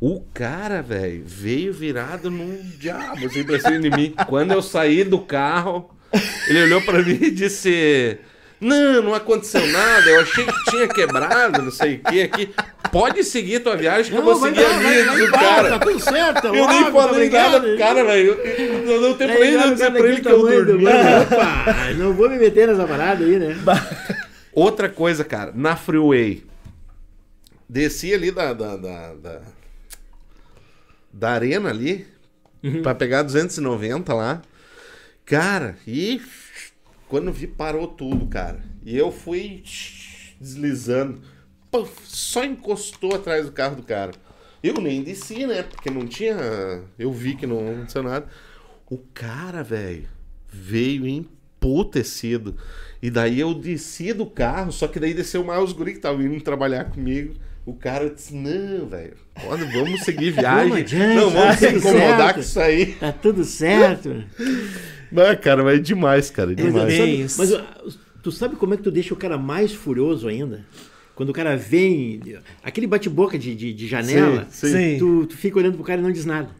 O 0.00 0.20
cara, 0.34 0.82
velho, 0.82 1.22
veio 1.24 1.72
virado 1.72 2.30
num 2.30 2.60
diabo 2.78 3.24
assim 3.26 3.44
pra 3.44 3.58
cima 3.60 3.78
de 3.78 3.90
mim. 3.90 4.14
Quando 4.26 4.50
eu 4.52 4.60
saí 4.60 5.04
do 5.04 5.20
carro, 5.20 5.90
ele 6.48 6.62
olhou 6.64 6.82
pra 6.82 7.00
mim 7.02 7.16
e 7.22 7.30
disse: 7.30 8.18
Não, 8.64 9.02
não 9.02 9.14
aconteceu 9.14 9.66
nada. 9.66 10.08
Eu 10.10 10.20
achei 10.20 10.44
que 10.46 10.64
tinha 10.70 10.88
quebrado, 10.88 11.60
não 11.62 11.70
sei 11.70 11.96
o 11.96 11.98
que 12.10 12.22
aqui. 12.22 12.54
Pode 12.90 13.22
seguir 13.24 13.60
tua 13.60 13.76
viagem 13.76 14.10
que 14.12 14.16
eu 14.18 14.22
vou 14.22 14.36
seguir 14.36 14.64
a 14.64 14.68
minha, 14.78 15.04
vai 15.04 15.14
diz 15.16 15.22
o 15.22 15.26
embora, 15.26 15.38
cara. 15.40 15.68
Tá 15.70 15.78
tudo 15.80 16.00
certo, 16.00 16.46
Eu 16.46 16.52
nem 16.52 16.84
óbvio, 16.84 16.92
falei 16.92 17.30
tá 17.30 17.42
nada 17.42 17.60
pro 17.60 17.78
cara, 17.78 18.04
velho. 18.04 18.30
Eu- 18.32 19.00
não 19.00 19.14
tenho 19.14 19.38
nem 19.40 19.58
de 19.58 19.70
dizer 19.72 19.78
cara, 19.86 19.98
pra 19.98 20.08
ele 20.08 20.20
que 20.20 20.28
eu 20.28 20.38
do 20.42 20.64
dormi. 20.64 20.84
mano, 20.84 20.98
Opa, 21.22 21.92
não 21.98 22.12
vou 22.14 22.30
me 22.30 22.38
meter 22.38 22.68
nessa 22.68 22.86
parada 22.86 23.24
aí, 23.24 23.38
né? 23.38 23.56
Outra 24.52 24.88
coisa, 24.88 25.24
cara, 25.24 25.52
na 25.54 25.76
freeway. 25.76 26.44
Desci 27.68 28.14
ali 28.14 28.30
da. 28.30 28.52
da, 28.52 28.76
da, 28.76 29.14
da, 29.14 29.40
da 31.12 31.30
arena 31.30 31.70
ali. 31.70 32.06
Pra 32.82 32.94
pegar 32.94 33.22
290 33.22 34.14
lá. 34.14 34.40
Cara, 35.26 35.76
e. 35.86 36.20
Quando 37.14 37.30
vi, 37.30 37.46
parou 37.46 37.86
tudo, 37.86 38.26
cara. 38.26 38.58
E 38.84 38.98
eu 38.98 39.12
fui 39.12 39.62
deslizando. 40.40 41.20
puf, 41.70 41.92
só 42.02 42.44
encostou 42.44 43.14
atrás 43.14 43.46
do 43.46 43.52
carro 43.52 43.76
do 43.76 43.84
cara. 43.84 44.10
Eu 44.60 44.80
nem 44.80 45.00
desci, 45.00 45.46
né? 45.46 45.62
Porque 45.62 45.90
não 45.90 46.08
tinha. 46.08 46.36
Eu 46.98 47.12
vi 47.12 47.36
que 47.36 47.46
não 47.46 47.70
aconteceu 47.70 48.02
nada. 48.02 48.26
O 48.90 48.98
cara, 48.98 49.62
velho, 49.62 50.08
veio 50.48 51.06
emputecido. 51.06 52.56
E 53.00 53.08
daí 53.12 53.38
eu 53.38 53.54
desci 53.54 54.12
do 54.12 54.26
carro, 54.26 54.72
só 54.72 54.88
que 54.88 54.98
daí 54.98 55.14
desceu 55.14 55.44
mais 55.44 55.62
os 55.62 55.72
guri 55.72 55.92
que 55.92 55.98
estavam 55.98 56.18
vindo 56.18 56.42
trabalhar 56.42 56.86
comigo. 56.86 57.34
O 57.64 57.74
cara 57.74 58.10
disse, 58.10 58.34
não, 58.34 58.88
velho, 58.88 59.14
vamos 59.72 60.00
seguir 60.00 60.32
viagem. 60.34 60.68
Vamos 60.68 60.78
adiante, 60.78 61.14
não, 61.14 61.30
vamos 61.30 61.46
tá 61.46 61.56
se 61.58 61.66
tudo 61.66 61.78
incomodar 61.78 62.18
certo." 62.18 62.34
com 62.34 62.40
isso 62.40 62.60
aí. 62.60 62.86
Tá 62.94 63.12
tudo 63.12 63.44
certo. 63.44 64.24
Não, 65.14 65.36
cara, 65.36 65.62
mas 65.62 65.78
é 65.78 65.82
demais, 65.82 66.28
cara, 66.28 66.52
é 66.52 66.56
Mas, 66.56 66.64
demais. 66.64 66.94
Sabe, 66.96 67.20
isso. 67.22 67.38
mas 67.38 67.98
tu 68.22 68.32
sabe 68.32 68.56
como 68.56 68.74
é 68.74 68.76
que 68.76 68.82
tu 68.82 68.90
deixa 68.90 69.14
o 69.14 69.16
cara 69.16 69.38
mais 69.38 69.72
furioso 69.72 70.26
ainda? 70.26 70.66
Quando 71.14 71.28
o 71.28 71.32
cara 71.32 71.56
vem, 71.56 72.20
aquele 72.62 72.88
bate-boca 72.88 73.38
de, 73.38 73.54
de, 73.54 73.72
de 73.72 73.86
janela, 73.86 74.48
Sim, 74.50 74.72
sim. 74.72 74.98
Tu, 74.98 75.26
tu 75.26 75.36
fica 75.36 75.58
olhando 75.58 75.76
pro 75.76 75.84
cara 75.84 76.00
e 76.00 76.02
não 76.02 76.10
diz 76.10 76.24
nada. 76.24 76.50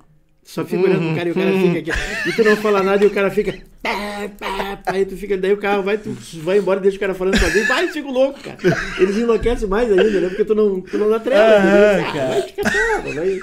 Só 0.44 0.64
fica 0.64 0.82
olhando 0.82 1.06
pro 1.06 1.14
cara 1.16 1.28
e 1.28 1.32
o 1.32 1.34
cara 1.34 1.52
fica 1.52 1.78
aqui. 1.92 2.28
E 2.28 2.32
tu 2.32 2.44
não 2.44 2.56
fala 2.56 2.82
nada 2.82 3.02
e 3.02 3.06
o 3.06 3.10
cara 3.10 3.30
fica. 3.30 3.54
Pá, 3.82 4.28
pá, 4.38 4.76
pá, 4.84 4.92
aí 4.92 5.04
tu 5.06 5.16
fica. 5.16 5.36
Daí 5.38 5.52
o 5.52 5.56
carro 5.56 5.82
vai, 5.82 5.96
tu 5.96 6.14
vai 6.42 6.58
embora 6.58 6.80
e 6.80 6.82
deixa 6.82 6.98
o 6.98 7.00
cara 7.00 7.14
falando 7.14 7.38
sozinho. 7.38 7.66
Vai, 7.66 7.88
fica 7.88 8.08
louco, 8.10 8.38
cara. 8.40 8.58
Eles 9.00 9.16
enlouquecem 9.16 9.66
mais 9.66 9.90
ainda, 9.90 10.20
né? 10.20 10.28
Porque 10.28 10.44
tu 10.44 10.54
não, 10.54 10.80
tu 10.82 10.98
não 10.98 11.08
dá 11.08 11.18
trela. 11.18 11.60
Né? 11.60 12.00
Ah, 12.06 12.12
cara. 12.12 12.28
vai 12.28 12.42
ficar 12.42 12.70
calmo, 12.72 13.14
vai. 13.14 13.38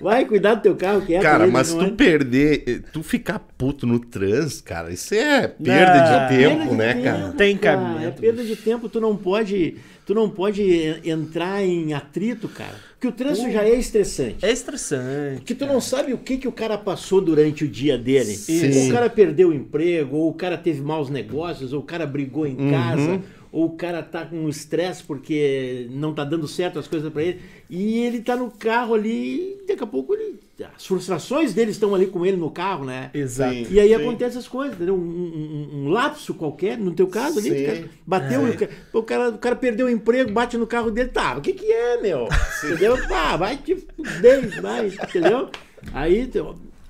Vai 0.00 0.24
cuidar 0.24 0.54
do 0.54 0.62
teu 0.62 0.74
carro, 0.76 1.02
que 1.02 1.14
é 1.14 1.20
Cara, 1.20 1.46
mas 1.46 1.72
tu 1.74 1.80
é? 1.80 1.90
perder, 1.90 2.64
eh, 2.66 2.80
tu 2.92 3.02
ficar 3.04 3.38
puto 3.38 3.86
no 3.86 4.00
trânsito, 4.00 4.64
cara, 4.64 4.92
isso 4.92 5.14
é 5.14 5.46
perda 5.46 5.94
Não, 5.96 6.28
de 6.28 6.36
tempo, 6.36 6.56
Perda 6.58 6.70
de 6.70 6.74
né, 6.76 6.94
tempo, 6.94 7.04
cara? 7.04 7.32
Tem 7.36 7.56
cara. 7.56 7.76
cabimento, 7.78 8.06
É 8.06 8.10
perda 8.10 8.44
de 8.44 8.56
tempo, 8.56 8.88
tu 8.88 9.00
não 9.00 9.16
pode, 9.16 9.76
tu 10.04 10.12
não 10.14 10.28
pode 10.28 10.62
en- 10.62 11.00
entrar 11.08 11.62
em 11.62 11.94
atrito, 11.94 12.48
cara. 12.48 12.74
Porque 13.02 13.08
o 13.08 13.12
trânsito 13.12 13.50
já 13.50 13.64
é 13.64 13.74
estressante. 13.76 14.46
É 14.46 14.52
estressante. 14.52 15.38
Porque 15.38 15.56
tu 15.56 15.66
não 15.66 15.80
sabe 15.80 16.14
o 16.14 16.18
que, 16.18 16.36
que 16.36 16.46
o 16.46 16.52
cara 16.52 16.78
passou 16.78 17.20
durante 17.20 17.64
o 17.64 17.68
dia 17.68 17.98
dele. 17.98 18.36
Sim. 18.36 18.78
Ou 18.78 18.86
o 18.86 18.92
cara 18.92 19.10
perdeu 19.10 19.48
o 19.48 19.52
emprego, 19.52 20.16
ou 20.18 20.30
o 20.30 20.34
cara 20.34 20.56
teve 20.56 20.80
maus 20.80 21.10
negócios, 21.10 21.72
ou 21.72 21.80
o 21.80 21.82
cara 21.82 22.06
brigou 22.06 22.46
em 22.46 22.70
casa, 22.70 23.20
ou 23.50 23.64
o 23.64 23.70
cara 23.70 24.04
tá 24.04 24.24
com 24.24 24.48
estresse 24.48 25.02
porque 25.02 25.88
não 25.90 26.14
tá 26.14 26.22
dando 26.22 26.46
certo 26.46 26.78
as 26.78 26.86
coisas 26.86 27.12
pra 27.12 27.24
ele. 27.24 27.40
E 27.68 27.98
ele 27.98 28.20
tá 28.20 28.36
no 28.36 28.52
carro 28.52 28.94
ali, 28.94 29.56
e 29.64 29.66
daqui 29.66 29.82
a 29.82 29.86
pouco 29.86 30.14
ele. 30.14 30.38
As 30.76 30.86
frustrações 30.86 31.52
dele 31.54 31.70
estão 31.70 31.94
ali 31.94 32.06
com 32.06 32.24
ele 32.24 32.36
no 32.36 32.50
carro, 32.50 32.84
né? 32.84 33.10
Exato. 33.14 33.54
Sim. 33.54 33.66
E 33.70 33.80
aí 33.80 33.88
Sim. 33.88 33.94
acontece 33.94 34.38
as 34.38 34.46
coisas, 34.48 34.74
entendeu? 34.76 34.94
Um, 34.94 34.98
um- 34.98 35.70
um- 35.86 35.88
lapso 35.90 36.34
qualquer, 36.34 36.76
no 36.78 36.92
teu 36.92 37.06
caso 37.06 37.38
ali, 37.38 37.50
Sim. 37.50 37.62
o 37.62 37.66
cara 37.66 37.84
bateu, 38.06 38.46
É. 38.46 38.50
o, 38.50 38.56
cara, 38.56 38.70
o, 38.92 39.02
cara, 39.02 39.28
o 39.30 39.38
cara 39.38 39.56
perdeu 39.56 39.86
o 39.86 39.90
emprego, 39.90 40.30
bate 40.32 40.56
no 40.56 40.66
carro 40.66 40.90
dele, 40.90 41.08
tá, 41.10 41.36
o 41.36 41.40
que 41.40 41.52
que 41.52 41.70
é, 41.72 42.00
meu? 42.00 42.28
Entendeu? 42.64 42.96
Pá, 43.08 43.36
vai 43.36 43.56
te 43.56 43.74
fuder, 43.76 44.60
vai, 44.60 44.86
entendeu? 44.86 45.50
Aí, 45.92 46.30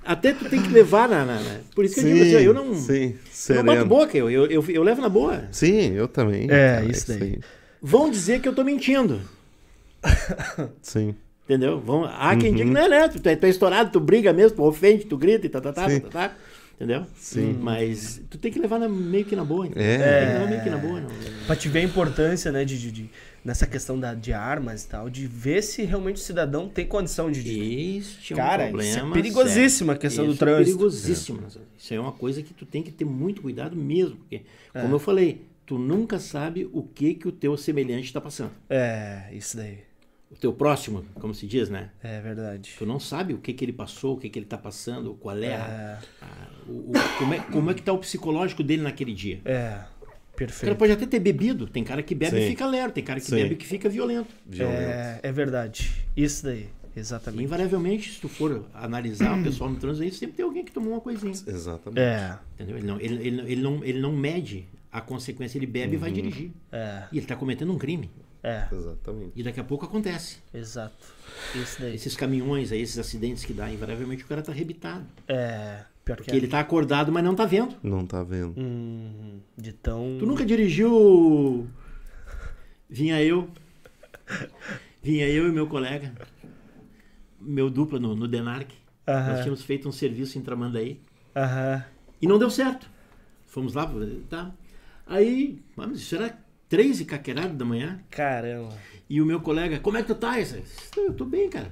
até 0.05 0.33
tu 0.33 0.49
tem 0.49 0.61
que 0.61 0.69
levar 0.69 1.07
na... 1.07 1.25
na- 1.25 1.39
na- 1.39 1.59
Por 1.73 1.85
isso 1.85 1.95
que 1.95 2.01
eu 2.01 2.05
digo 2.13 2.21
assim, 2.23 2.45
eu 2.45 2.53
não... 2.53 2.75
Sim, 2.75 3.03
Eu 3.03 3.09
não 3.11 3.19
sereno. 3.31 3.63
bato 3.63 3.85
boca, 3.85 4.17
eu, 4.17 4.29
eu, 4.29 4.45
eu, 4.47 4.63
eu 4.67 4.83
levo 4.83 5.01
na 5.01 5.09
boa. 5.09 5.45
Sim, 5.51 5.93
eu 5.93 6.07
também. 6.07 6.43
É, 6.51 6.75
cara, 6.75 6.85
isso 6.85 7.07
daí. 7.07 7.21
aí. 7.23 7.39
Vão 7.81 8.09
dizer 8.09 8.41
que 8.41 8.47
eu 8.47 8.53
tô 8.53 8.63
mentindo. 8.63 9.21
Sim. 10.81 11.15
Entendeu? 11.45 11.79
Vão, 11.79 12.05
há 12.05 12.35
quem 12.37 12.53
diga, 12.53 12.69
não, 12.71 12.87
não, 12.89 13.09
tu, 13.09 13.27
é- 13.27 13.35
tu 13.35 13.45
é 13.45 13.49
estourado, 13.49 13.91
tu 13.91 13.99
briga 13.99 14.31
mesmo, 14.31 14.55
tu 14.57 14.63
ofende, 14.63 15.05
tu 15.05 15.17
grita 15.17 15.45
e 15.45 15.49
tá, 15.49 15.59
tá, 15.59 15.73
tá, 15.73 15.87
tá, 15.89 15.99
tá, 15.99 16.09
tá. 16.29 16.35
Entendeu? 16.75 17.05
Sim. 17.17 17.57
Mas 17.61 18.21
tu 18.29 18.37
tem 18.37 18.51
que 18.51 18.57
levar 18.59 18.79
na- 18.79 18.89
meio 18.89 19.25
que 19.25 19.35
na 19.35 19.43
boa. 19.45 19.67
entendeu? 19.67 19.83
É. 19.83 19.97
Tem 20.19 20.27
que 20.27 20.33
levar 20.33 20.49
meio 20.49 20.63
que 20.63 20.69
na 20.69 20.77
boa. 20.77 21.01
Não. 21.01 21.09
Pra 21.45 21.55
te 21.55 21.67
ver 21.69 21.79
a 21.79 21.83
importância, 21.83 22.51
né, 22.51 22.65
de, 22.65 22.79
de- 22.79 22.91
de- 22.91 23.09
nessa 23.45 23.67
questão 23.67 23.99
da, 23.99 24.13
de 24.13 24.33
armas 24.33 24.83
e 24.83 24.87
tal, 24.87 25.09
de 25.09 25.27
ver 25.27 25.61
se 25.61 25.83
realmente 25.83 26.15
o 26.15 26.19
cidadão 26.19 26.67
tem 26.67 26.85
condição 26.87 27.29
de. 27.31 27.43
de- 27.43 27.97
Este 27.97 28.33
é 28.33 28.35
um 28.35 28.39
Cara, 28.39 28.63
problema. 28.67 28.89
isso 28.89 28.99
é 29.05 29.11
perigosíssima 29.11 29.93
a 29.93 29.97
questão 29.97 30.25
do 30.25 30.31
Isso 30.33 30.43
é 30.43 30.45
trânsito. 30.47 30.77
perigosíssimo. 30.77 31.39
Isso 31.77 31.93
é 31.93 31.99
uma 31.99 32.11
coisa 32.13 32.41
que 32.41 32.53
tu 32.53 32.65
tem 32.65 32.81
que 32.81 32.91
ter 32.91 33.05
muito 33.05 33.41
cuidado 33.41 33.75
mesmo. 33.75 34.15
Porque, 34.17 34.41
É. 34.73 34.81
como 34.81 34.95
eu 34.95 34.99
falei, 34.99 35.41
tu 35.65 35.77
nunca 35.77 36.19
sabe 36.19 36.67
o 36.73 36.81
que 36.83 37.13
que 37.13 37.27
o 37.27 37.31
teu 37.31 37.55
semelhante 37.55 38.05
está 38.05 38.19
passando. 38.19 38.51
É, 38.69 39.25
isso 39.31 39.55
daí. 39.57 39.77
O 40.33 40.35
teu 40.35 40.51
próximo, 40.51 41.05
como 41.15 41.33
se 41.33 41.45
diz, 41.47 41.69
né? 41.69 41.91
É 42.03 42.19
verdade. 42.19 42.73
Tu 42.77 42.85
não 42.85 42.99
sabe 42.99 43.33
o 43.33 43.37
que 43.37 43.53
que 43.53 43.63
ele 43.63 43.71
passou, 43.73 44.15
o 44.15 44.19
que 44.19 44.27
que 44.29 44.39
ele 44.39 44.45
está 44.45 44.57
passando, 44.57 45.13
qual 45.15 45.37
é, 45.37 45.55
a- 45.55 45.99
É, 46.21 46.25
a- 46.25 46.47
o, 46.67 46.71
o- 46.91 47.17
como, 47.19 47.33
é, 47.33 47.39
como 47.39 47.71
é 47.71 47.73
que 47.73 47.81
tá 47.83 47.93
o 47.93 47.97
psicológico 47.99 48.63
dele 48.63 48.81
naquele 48.81 49.13
dia. 49.13 49.39
é, 49.45 49.77
O 50.01 50.05
cara 50.05 50.17
perfeito. 50.35 50.75
pode 50.75 50.91
até 50.91 51.05
ter 51.05 51.19
bebido. 51.19 51.67
Tem 51.67 51.83
cara 51.83 52.01
que 52.01 52.15
bebe 52.15 52.35
Sim. 52.37 52.45
e 52.45 52.49
fica 52.49 52.65
lerdo. 52.65 52.93
Tem 52.93 53.03
cara 53.03 53.19
que 53.19 53.27
Sim. 53.27 53.35
bebe 53.35 53.57
e 53.59 53.63
fica 53.63 53.87
violento. 53.87 54.33
Violento. 54.45 54.77
É, 54.81 55.19
é 55.21 55.31
verdade. 55.31 55.91
Isso 56.17 56.43
daí, 56.43 56.67
E, 56.95 56.99
exatamente. 56.99 57.43
invariavelmente, 57.43 58.11
se 58.13 58.19
tu 58.19 58.27
for 58.27 58.65
analisar 58.73 59.39
o 59.39 59.43
pessoal 59.43 59.69
no 59.69 59.75
trânsito, 59.77 60.03
aí 60.03 60.11
sempre 60.11 60.35
tem 60.37 60.43
alguém 60.45 60.65
que 60.65 60.71
tomou 60.71 60.93
uma 60.93 61.01
coisinha. 61.01 61.31
Exatamente. 61.31 61.99
É, 62.01 62.37
Entendeu? 62.55 62.77
Ele 62.77 62.87
não, 62.87 62.99
ele, 62.99 63.27
ele, 63.27 63.51
ele 63.53 63.61
não, 63.61 63.83
ele 63.83 63.99
não 63.99 64.11
mede 64.11 64.67
a 64.91 64.99
consequência, 65.01 65.57
ele 65.57 65.65
bebe 65.67 65.93
e 65.95 65.97
vai 65.97 66.11
dirigir. 66.11 66.51
é, 66.71 67.03
E 67.11 67.17
ele 67.17 67.25
está 67.25 67.35
cometendo 67.35 67.71
um 67.71 67.77
crime. 67.77 68.09
É, 68.43 68.67
Exatamente. 68.69 69.31
E 69.37 69.41
daqui 69.41 69.59
a 69.61 69.63
pouco 69.63 69.85
acontece. 69.85 70.39
exato. 70.53 70.93
Isso 71.55 71.79
daí. 71.79 71.95
Esses 71.95 72.13
caminhões 72.13 72.73
aí, 72.73 72.81
esses 72.81 72.97
acidentes 72.99 73.45
que 73.45 73.53
dá, 73.53 73.71
invariavelmente 73.71 74.25
o 74.25 74.27
cara 74.27 74.41
tá 74.41 74.51
arrebitado. 74.51 75.05
É, 75.29 75.85
pior 76.03 76.17
que 76.17 76.23
Porque 76.23 76.35
ele 76.35 76.49
tá 76.49 76.59
acordado, 76.59 77.09
mas 77.09 77.23
não 77.23 77.35
tá 77.35 77.45
vendo. 77.45 77.75
Não 77.81 78.05
tá 78.05 78.21
vendo. 78.21 78.53
Hum, 78.59 79.39
de 79.57 79.71
tão. 79.71 80.17
Tu 80.19 80.25
nunca 80.25 80.45
dirigiu. 80.45 81.69
Vinha 82.89 83.23
eu. 83.23 83.49
Vinha 85.01 85.27
eu 85.27 85.47
e 85.47 85.51
meu 85.51 85.67
colega. 85.67 86.13
Meu 87.39 87.69
dupla 87.69 87.97
no, 87.97 88.13
no 88.13 88.27
Denarc. 88.27 88.73
Aham. 89.07 89.29
Nós 89.29 89.39
tínhamos 89.39 89.63
feito 89.63 89.87
um 89.87 89.91
serviço 89.91 90.37
em 90.37 90.41
Tramandaí. 90.41 90.99
Aham. 91.33 91.83
E 92.21 92.27
não 92.27 92.37
deu 92.37 92.49
certo. 92.49 92.89
Fomos 93.47 93.73
lá, 93.73 93.89
tá? 94.29 94.53
Aí, 95.05 95.61
vamos, 95.75 96.01
isso 96.01 96.15
era 96.15 96.37
três 96.73 96.99
e 96.99 97.05
caquerado 97.05 97.53
da 97.53 97.63
manhã. 97.63 97.99
Caramba. 98.09 98.75
E 99.07 99.21
o 99.21 99.25
meu 99.27 99.39
colega, 99.39 99.79
como 99.79 99.95
é 99.95 100.01
que 100.01 100.07
tu 100.07 100.15
tá? 100.15 100.39
Eu 100.39 100.43
disse, 100.43 100.59
Eu 100.97 101.13
tô 101.13 101.23
bem, 101.23 101.47
cara. 101.47 101.71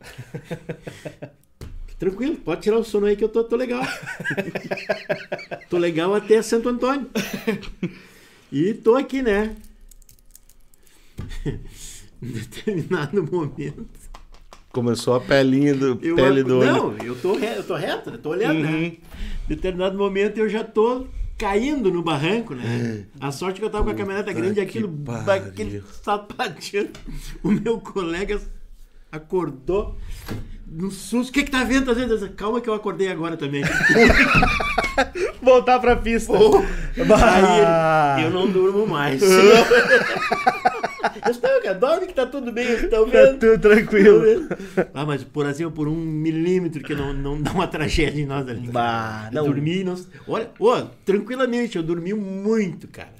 Tranquilo, 1.98 2.36
pode 2.36 2.60
tirar 2.62 2.78
o 2.78 2.84
sono 2.84 3.06
aí 3.06 3.16
que 3.16 3.24
eu 3.24 3.28
tô, 3.28 3.42
tô 3.42 3.56
legal. 3.56 3.82
tô 5.68 5.76
legal 5.76 6.14
até 6.14 6.40
Santo 6.40 6.68
Antônio. 6.68 7.10
E 8.52 8.74
tô 8.74 8.94
aqui, 8.94 9.22
né? 9.22 9.56
em 12.22 12.28
determinado 12.28 13.24
momento. 13.24 13.88
Começou 14.70 15.16
a 15.16 15.20
pelinha 15.20 15.74
do, 15.74 15.98
Eu, 16.00 16.14
pele 16.14 16.44
do 16.44 16.58
olho. 16.60 16.72
não, 16.72 16.96
eu 16.98 17.16
tô, 17.20 17.34
re- 17.36 17.56
eu 17.58 17.64
tô 17.64 17.74
reto, 17.74 18.10
eu 18.10 18.18
tô 18.18 18.28
olhando, 18.30 18.60
né? 18.60 18.70
Uhum. 18.70 18.84
Em 18.84 19.00
determinado 19.48 19.98
momento 19.98 20.38
eu 20.38 20.48
já 20.48 20.62
tô 20.62 21.08
caindo 21.38 21.90
no 21.90 22.02
barranco, 22.02 22.54
né? 22.54 23.06
A 23.20 23.32
sorte 23.32 23.58
que 23.60 23.64
eu 23.66 23.70
tava 23.70 23.84
com 23.84 23.90
a 23.90 23.94
caminhoneta 23.94 24.32
grande 24.32 24.60
e 24.60 24.62
É. 24.62 24.64
aquilo, 24.64 24.88
pariu. 24.88 25.32
aquele 25.48 25.82
sapatinho. 26.02 26.90
O 27.42 27.50
meu 27.50 27.80
colega 27.80 28.40
acordou 29.10 29.96
no 30.72 30.90
susto. 30.90 31.30
O 31.30 31.32
que 31.32 31.44
que 31.44 31.50
tá 31.50 31.64
vendo? 31.64 31.86
Tá 31.86 31.92
vendo? 31.92 32.14
Eu 32.14 32.30
Calma 32.30 32.60
que 32.60 32.68
eu 32.68 32.74
acordei 32.74 33.08
agora 33.08 33.36
também. 33.36 33.62
Voltar 35.42 35.78
pra 35.80 35.96
pista. 35.96 36.32
Bah. 37.06 38.14
Aí 38.16 38.24
eu 38.24 38.30
não 38.30 38.48
durmo 38.48 38.86
mais. 38.86 39.20
eu 41.64 41.74
dorme 41.78 42.06
que 42.06 42.14
tá 42.14 42.26
tudo 42.26 42.52
bem, 42.52 42.70
estão 42.72 43.08
Tá 43.08 43.10
vendo? 43.10 43.38
tudo 43.38 43.58
tranquilo. 43.58 44.22
Ah, 44.94 45.04
mas 45.06 45.24
por 45.24 45.46
assim, 45.46 45.68
por 45.70 45.88
um 45.88 45.94
milímetro 45.96 46.82
que 46.82 46.94
não, 46.94 47.12
não 47.12 47.40
dá 47.40 47.50
uma 47.52 47.66
tragédia 47.66 48.22
em 48.22 48.26
nós 48.26 48.46
ali. 48.48 48.68
Bah, 48.68 49.28
eu 49.32 49.36
não. 49.36 49.44
dormi, 49.44 49.84
não... 49.84 49.96
olha, 50.28 50.50
ô, 50.58 50.82
tranquilamente, 51.04 51.76
eu 51.76 51.82
dormi 51.82 52.12
muito, 52.14 52.88
cara. 52.88 53.14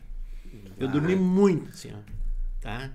Eu 0.79 0.89
dormi 0.89 1.15
muito, 1.15 1.71
assim, 1.71 1.91
ó. 1.93 1.99
Tá? 2.61 2.91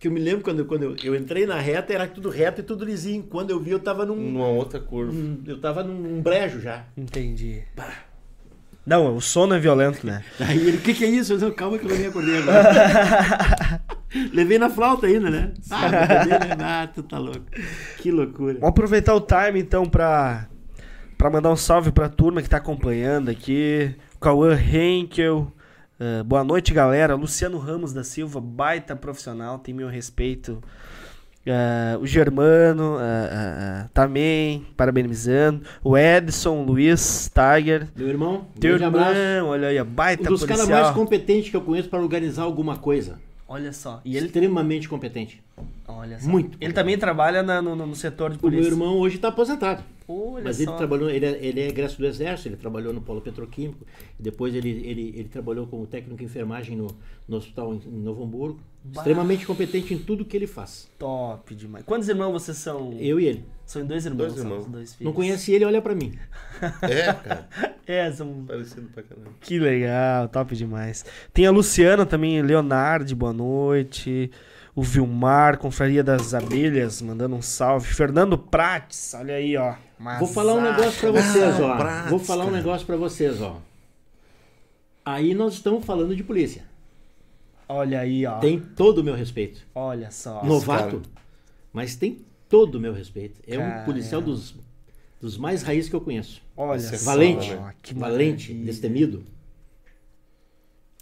Que 0.00 0.08
eu 0.08 0.12
me 0.12 0.18
lembro 0.18 0.42
quando, 0.42 0.64
quando 0.64 0.82
eu, 0.82 0.96
eu 1.04 1.14
entrei 1.14 1.44
na 1.46 1.60
reta, 1.60 1.92
era 1.92 2.06
tudo 2.06 2.30
reto 2.30 2.62
e 2.62 2.64
tudo 2.64 2.84
lisinho. 2.86 3.22
Quando 3.22 3.50
eu 3.50 3.60
vi, 3.60 3.70
eu 3.72 3.78
tava 3.78 4.06
num. 4.06 4.16
Numa 4.16 4.48
outra 4.48 4.80
curva. 4.80 5.12
num- 5.12 5.42
eu 5.46 5.60
tava 5.60 5.84
num, 5.84 5.92
num 5.94 6.22
brejo 6.22 6.58
já. 6.60 6.84
Entendi. 6.96 7.62
Não, 8.86 9.14
o 9.14 9.20
sono 9.20 9.54
é 9.54 9.58
violento, 9.58 10.04
né? 10.06 10.24
Aí 10.40 10.56
ele, 10.56 10.78
o 10.78 10.80
que, 10.80 10.94
que 10.94 11.04
é 11.04 11.08
isso? 11.08 11.34
Eu 11.34 11.38
disse, 11.38 11.50
calma 11.52 11.78
que 11.78 11.84
eu 11.84 11.94
nem 11.96 12.06
acordei 12.06 12.38
agora. 12.38 13.80
Levei 14.32 14.58
na 14.58 14.70
flauta 14.70 15.06
ainda, 15.06 15.30
né? 15.30 15.52
Ah, 15.70 15.88
beber, 15.88 16.56
né? 16.56 16.56
Ah, 16.64 16.88
tu 16.92 17.02
tá 17.02 17.18
louco. 17.18 17.42
Que 17.98 18.10
loucura. 18.10 18.54
Vamos 18.54 18.68
aproveitar 18.70 19.14
o 19.14 19.20
time 19.20 19.60
então 19.60 19.84
pra, 19.84 20.48
pra 21.16 21.30
mandar 21.30 21.50
um 21.52 21.56
salve 21.56 21.92
pra 21.92 22.08
turma 22.08 22.42
que 22.42 22.48
tá 22.48 22.56
acompanhando 22.56 23.28
aqui. 23.30 23.94
Cauã 24.20 24.58
Henkel. 24.58 25.52
Ah, 26.00 26.24
boa 26.24 26.42
noite, 26.42 26.72
galera. 26.72 27.14
Luciano 27.14 27.58
Ramos 27.58 27.92
da 27.92 28.02
Silva, 28.02 28.40
baita 28.40 28.96
profissional, 28.96 29.58
tem 29.58 29.74
meu 29.74 29.88
respeito. 29.88 30.62
Ah, 31.46 31.98
o 32.00 32.06
Germano 32.06 32.96
ah, 32.98 33.28
ah, 33.84 33.88
também, 33.92 34.66
parabenizando. 34.76 35.62
O 35.84 35.96
Edson, 35.96 36.62
Luiz, 36.64 37.30
Tiger. 37.32 37.88
Meu 37.94 38.08
irmão, 38.08 38.46
Teu 38.58 38.78
grande 38.78 38.84
abraço. 38.84 39.18
irmão, 39.18 39.50
olha 39.50 39.68
aí, 39.68 39.84
baita 39.84 40.28
Um 40.28 40.32
dos 40.32 40.44
caras 40.44 40.68
mais 40.68 40.90
competentes 40.90 41.50
que 41.50 41.56
eu 41.56 41.60
conheço 41.60 41.88
para 41.88 42.00
organizar 42.00 42.42
alguma 42.44 42.76
coisa. 42.76 43.18
Olha 43.52 43.72
só. 43.72 44.00
E 44.04 44.16
ele. 44.16 44.26
Extremamente 44.26 44.88
competente. 44.88 45.42
Olha 45.88 46.20
só. 46.20 46.28
Muito. 46.28 46.56
Ele 46.60 46.72
também 46.72 46.96
trabalha 46.96 47.42
na- 47.42 47.60
no, 47.60 47.74
no 47.74 47.96
setor 47.96 48.30
de 48.30 48.36
O 48.36 48.40
meu 48.42 48.50
polícia. 48.52 48.70
irmão 48.70 48.96
hoje 48.98 49.16
está 49.16 49.26
aposentado. 49.26 49.82
Olha 50.06 50.44
Mas 50.44 50.56
só. 50.56 50.62
ele 50.62 50.72
trabalhou, 50.72 51.10
ele 51.10 51.26
é, 51.26 51.38
ele 51.44 51.60
é 51.60 51.68
egresso 51.68 51.98
do 51.98 52.06
Exército, 52.06 52.48
ele 52.48 52.56
trabalhou 52.56 52.92
no 52.92 53.00
Polo 53.00 53.20
Petroquímico, 53.20 53.84
depois 54.18 54.54
ele, 54.54 54.68
ele, 54.70 55.12
ele 55.16 55.28
trabalhou 55.28 55.66
como 55.66 55.84
técnico 55.86 56.16
de 56.18 56.24
enfermagem 56.24 56.76
no, 56.76 56.86
no 57.28 57.36
hospital 57.36 57.74
em, 57.74 57.80
em 57.86 58.00
Novo 58.02 58.22
Hamburgo. 58.24 58.60
Bah. 58.84 59.00
Extremamente 59.00 59.44
competente 59.46 59.92
em 59.94 59.98
tudo 59.98 60.24
que 60.24 60.36
ele 60.36 60.46
faz. 60.46 60.88
Top 60.98 61.52
demais. 61.54 61.84
Quantos 61.84 62.08
irmãos 62.08 62.32
vocês 62.32 62.56
são? 62.56 62.92
Eu 63.00 63.18
e 63.20 63.26
ele. 63.26 63.44
São 63.70 63.86
dois 63.86 64.04
irmãos. 64.04 64.18
Dois 64.18 64.32
são 64.32 64.42
irmãos. 64.42 64.66
os 64.66 64.72
dois 64.72 64.94
filhos. 64.96 65.04
Não 65.04 65.12
conhece 65.12 65.52
ele, 65.52 65.64
olha 65.64 65.80
pra 65.80 65.94
mim. 65.94 66.18
É, 66.82 67.12
cara. 67.12 67.48
É, 67.86 68.10
são. 68.12 68.44
Parecido 68.44 68.88
pra 68.92 69.02
caramba. 69.02 69.30
Que 69.40 69.58
legal, 69.58 70.28
top 70.28 70.54
demais. 70.56 71.04
Tem 71.32 71.46
a 71.46 71.50
Luciana 71.52 72.04
também, 72.06 72.40
Leonardo, 72.42 73.14
boa 73.14 73.32
noite. 73.32 74.30
O 74.74 74.82
Vilmar, 74.82 75.58
Confraria 75.58 76.02
das 76.02 76.34
Abelhas, 76.34 77.00
mandando 77.00 77.36
um 77.36 77.42
salve. 77.42 77.86
Fernando 77.86 78.36
Prates, 78.36 79.14
olha 79.14 79.34
aí, 79.34 79.56
ó. 79.56 79.74
Vou 80.18 80.26
falar 80.26 80.54
um 80.54 80.62
negócio 80.62 81.00
pra 81.00 81.10
vocês, 81.12 81.60
ó. 81.60 81.76
prática. 81.76 82.10
Vou 82.10 82.18
falar 82.18 82.46
um 82.46 82.50
negócio 82.50 82.86
pra 82.86 82.96
vocês, 82.96 83.40
ó. 83.40 83.60
Aí 85.04 85.32
nós 85.32 85.54
estamos 85.54 85.84
falando 85.84 86.14
de 86.14 86.24
polícia. 86.24 86.64
Olha 87.68 88.00
aí, 88.00 88.26
ó. 88.26 88.38
Tem 88.38 88.58
todo 88.58 88.98
o 88.98 89.04
meu 89.04 89.14
respeito. 89.14 89.64
Olha 89.72 90.10
só. 90.10 90.44
Novato, 90.44 90.96
cara. 91.00 91.24
mas 91.72 91.94
tem 91.94 92.18
todo 92.50 92.74
o 92.74 92.80
meu 92.80 92.92
respeito. 92.92 93.40
É 93.46 93.56
Caramba. 93.56 93.80
um 93.80 93.84
policial 93.86 94.20
dos, 94.20 94.54
dos 95.20 95.38
mais 95.38 95.62
raiz 95.62 95.88
que 95.88 95.94
eu 95.94 96.00
conheço. 96.02 96.42
Olha 96.56 96.76
é 96.76 96.80
só. 96.80 97.10
Valente, 97.12 97.56
Que 97.80 97.94
valente, 97.94 98.48
maravilha. 98.52 98.66
destemido, 98.66 99.24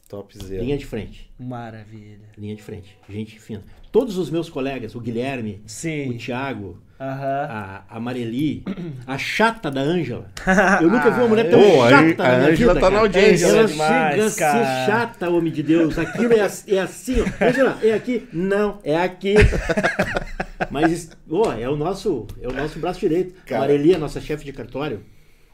Topzera. 0.09 0.63
linha 0.63 0.79
de 0.79 0.87
frente. 0.87 1.31
Maravilha. 1.39 2.21
Linha 2.37 2.55
de 2.55 2.63
frente, 2.63 2.97
gente 3.09 3.41
fina. 3.41 3.65
Todos 3.91 4.19
os 4.19 4.31
meus 4.31 4.49
colegas, 4.51 4.95
o 4.95 5.01
Guilherme, 5.01 5.63
o 5.65 5.69
Sim. 5.69 6.17
Thiago, 6.19 6.79
Aham. 7.01 7.47
a, 7.49 7.85
a 7.89 8.01
Mareli, 8.01 8.63
a 9.07 9.17
chata 9.17 9.71
da 9.71 9.81
Ângela. 9.81 10.31
Eu 10.83 10.91
nunca 10.91 11.11
vi 11.11 11.21
uma 11.21 11.29
mulher 11.29 11.49
tão 11.51 11.61
Pô, 11.61 11.83
a 11.83 11.91
chata 11.91 12.23
a 12.23 12.29
na 12.33 12.39
minha 12.39 12.51
Ângela 12.51 12.75
vida, 12.75 12.87
tá 12.87 12.91
na 12.91 12.99
audiência. 13.01 13.47
Ela 13.47 13.61
é 13.61 13.65
demais, 13.65 14.15
chega 14.15 14.27
a 14.27 14.31
ser 14.31 14.41
cara. 14.41 14.87
chata, 14.87 15.31
homem 15.31 15.53
de 15.53 15.63
Deus. 15.63 15.99
Aquilo 15.99 16.33
é, 16.35 16.39
é 16.67 16.79
assim, 16.81 17.17
ó. 17.23 17.25
Ângela, 17.45 17.79
é 17.83 17.93
aqui? 17.95 18.29
Não, 18.33 18.79
é 18.85 18.97
aqui. 18.97 19.35
Mas, 20.71 21.11
ó, 21.31 21.53
é 21.53 21.69
o 21.69 21.77
nosso, 21.77 22.27
é 22.41 22.49
o 22.49 22.53
nosso 22.53 22.79
braço 22.79 23.01
direito. 23.01 23.35
Cara. 23.45 23.61
Mareli, 23.63 23.95
a 23.95 23.99
nossa 23.99 24.21
chefe 24.21 24.45
de 24.45 24.53
cartório, 24.53 25.01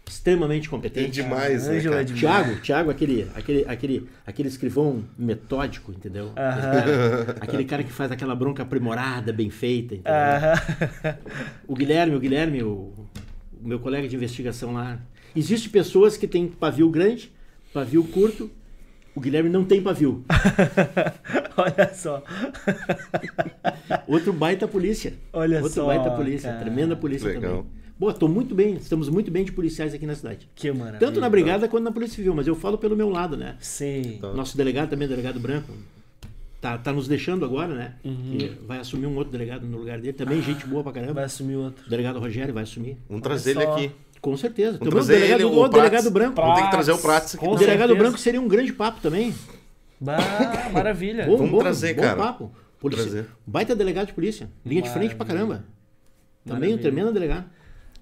extremamente 0.08 0.66
É 0.68 0.70
competente. 0.70 1.10
demais, 1.10 1.66
né, 1.66 1.76
Ângela 1.76 1.96
cara? 1.96 2.00
é 2.02 2.04
demais. 2.04 2.20
Tiago, 2.20 2.60
Tiago, 2.60 2.90
aquele, 2.90 3.30
aquele, 3.34 3.64
aquele, 3.66 4.08
aquele 4.26 4.48
escrivão 4.48 5.04
metódico, 5.18 5.92
entendeu? 5.92 6.30
Aham. 6.36 7.34
Aquele 7.40 7.64
cara 7.64 7.82
que 7.82 7.92
faz 7.92 8.10
aquela 8.12 8.34
bronca 8.34 8.62
aprimorada, 8.62 9.32
bem 9.32 9.48
feita, 9.50 9.94
entendeu? 9.94 10.12
Aham. 10.12 11.18
O 11.66 11.74
Guilherme, 11.74 12.14
o 12.16 12.20
Guilherme, 12.20 12.62
o, 12.62 12.92
o 12.92 13.08
meu 13.62 13.78
colega 13.80 14.06
de 14.08 14.14
investigação 14.16 14.72
lá. 14.74 14.98
Existem 15.34 15.70
pessoas 15.70 16.16
que 16.16 16.26
têm 16.28 16.46
pavio 16.48 16.88
grande, 16.90 17.32
pavio 17.72 18.04
curto. 18.04 18.50
O 19.14 19.20
Guilherme 19.20 19.48
não 19.48 19.64
tem 19.64 19.80
pavio. 19.80 20.24
Olha 21.56 21.94
só. 21.94 22.22
Outro 24.08 24.32
baita 24.32 24.66
polícia. 24.66 25.14
Olha 25.32 25.58
Outro 25.58 25.72
só, 25.72 25.86
baita 25.86 26.10
polícia. 26.10 26.50
cara. 26.50 26.62
Tremenda 26.62 26.96
polícia 26.96 27.28
Legal. 27.28 27.58
também. 27.58 27.66
Boa, 27.96 28.12
tô 28.12 28.26
muito 28.26 28.54
bem. 28.56 28.74
Estamos 28.74 29.08
muito 29.08 29.30
bem 29.30 29.44
de 29.44 29.52
policiais 29.52 29.94
aqui 29.94 30.04
na 30.04 30.16
cidade. 30.16 30.48
Que 30.54 30.70
maravilha. 30.72 30.98
Tanto 30.98 31.20
na 31.20 31.30
brigada 31.30 31.68
quanto 31.68 31.84
na 31.84 31.92
polícia 31.92 32.16
civil, 32.16 32.34
mas 32.34 32.46
eu 32.48 32.56
falo 32.56 32.76
pelo 32.76 32.96
meu 32.96 33.08
lado, 33.08 33.36
né? 33.36 33.56
Sim. 33.60 34.18
Tá. 34.20 34.32
Nosso 34.32 34.56
delegado 34.56 34.90
também, 34.90 35.06
delegado 35.06 35.38
branco, 35.38 35.72
tá, 36.60 36.76
tá 36.76 36.92
nos 36.92 37.06
deixando 37.06 37.44
agora, 37.44 37.72
né? 37.72 37.94
Uhum. 38.04 38.36
Vai 38.66 38.80
assumir 38.80 39.06
um 39.06 39.14
outro 39.14 39.30
delegado 39.30 39.64
no 39.64 39.78
lugar 39.78 40.00
dele. 40.00 40.12
Também 40.12 40.42
gente 40.42 40.66
boa 40.66 40.82
pra 40.82 40.90
caramba. 40.92 41.14
Vai 41.14 41.24
assumir 41.24 41.54
outro. 41.54 41.86
O 41.86 41.88
delegado 41.88 42.18
Rogério 42.18 42.52
vai 42.52 42.64
assumir. 42.64 42.96
Vamos 43.08 43.22
trazer 43.22 43.52
ele 43.52 43.62
aqui. 43.62 43.90
Com 44.24 44.36
certeza. 44.36 44.78
Trazer 44.78 45.14
delegado, 45.14 45.40
ele, 45.40 45.44
o 45.44 45.58
o 45.58 45.68
delegado 45.68 45.90
Prats. 45.90 46.08
branco. 46.08 46.34
Vamos 46.40 46.56
ter 46.58 46.64
que 46.64 46.70
trazer 46.70 46.92
o 46.92 46.98
Prats 46.98 47.34
aqui. 47.34 47.44
O 47.46 47.54
delegado 47.56 47.88
certeza. 47.88 47.98
branco 47.98 48.18
seria 48.18 48.40
um 48.40 48.48
grande 48.48 48.72
papo 48.72 49.00
também. 49.02 49.34
Bah, 50.00 50.16
maravilha. 50.72 51.26
Bom, 51.26 51.36
Vamos 51.36 51.52
bom, 51.52 51.58
trazer, 51.58 51.94
bom 51.94 52.02
cara. 52.02 52.16
papo. 52.16 52.50
Polícia- 52.80 53.04
Trazer. 53.04 53.26
Baita 53.46 53.74
delegado 53.74 54.06
de 54.08 54.12
polícia. 54.14 54.48
Linha 54.64 54.82
de 54.82 54.90
frente 54.90 55.14
pra 55.14 55.24
Maravilha. 55.26 55.46
caramba. 55.56 55.66
Também 56.44 56.56
um 56.56 56.72
Maravilha. 56.72 56.78
tremendo 56.82 57.12
delegado. 57.12 57.44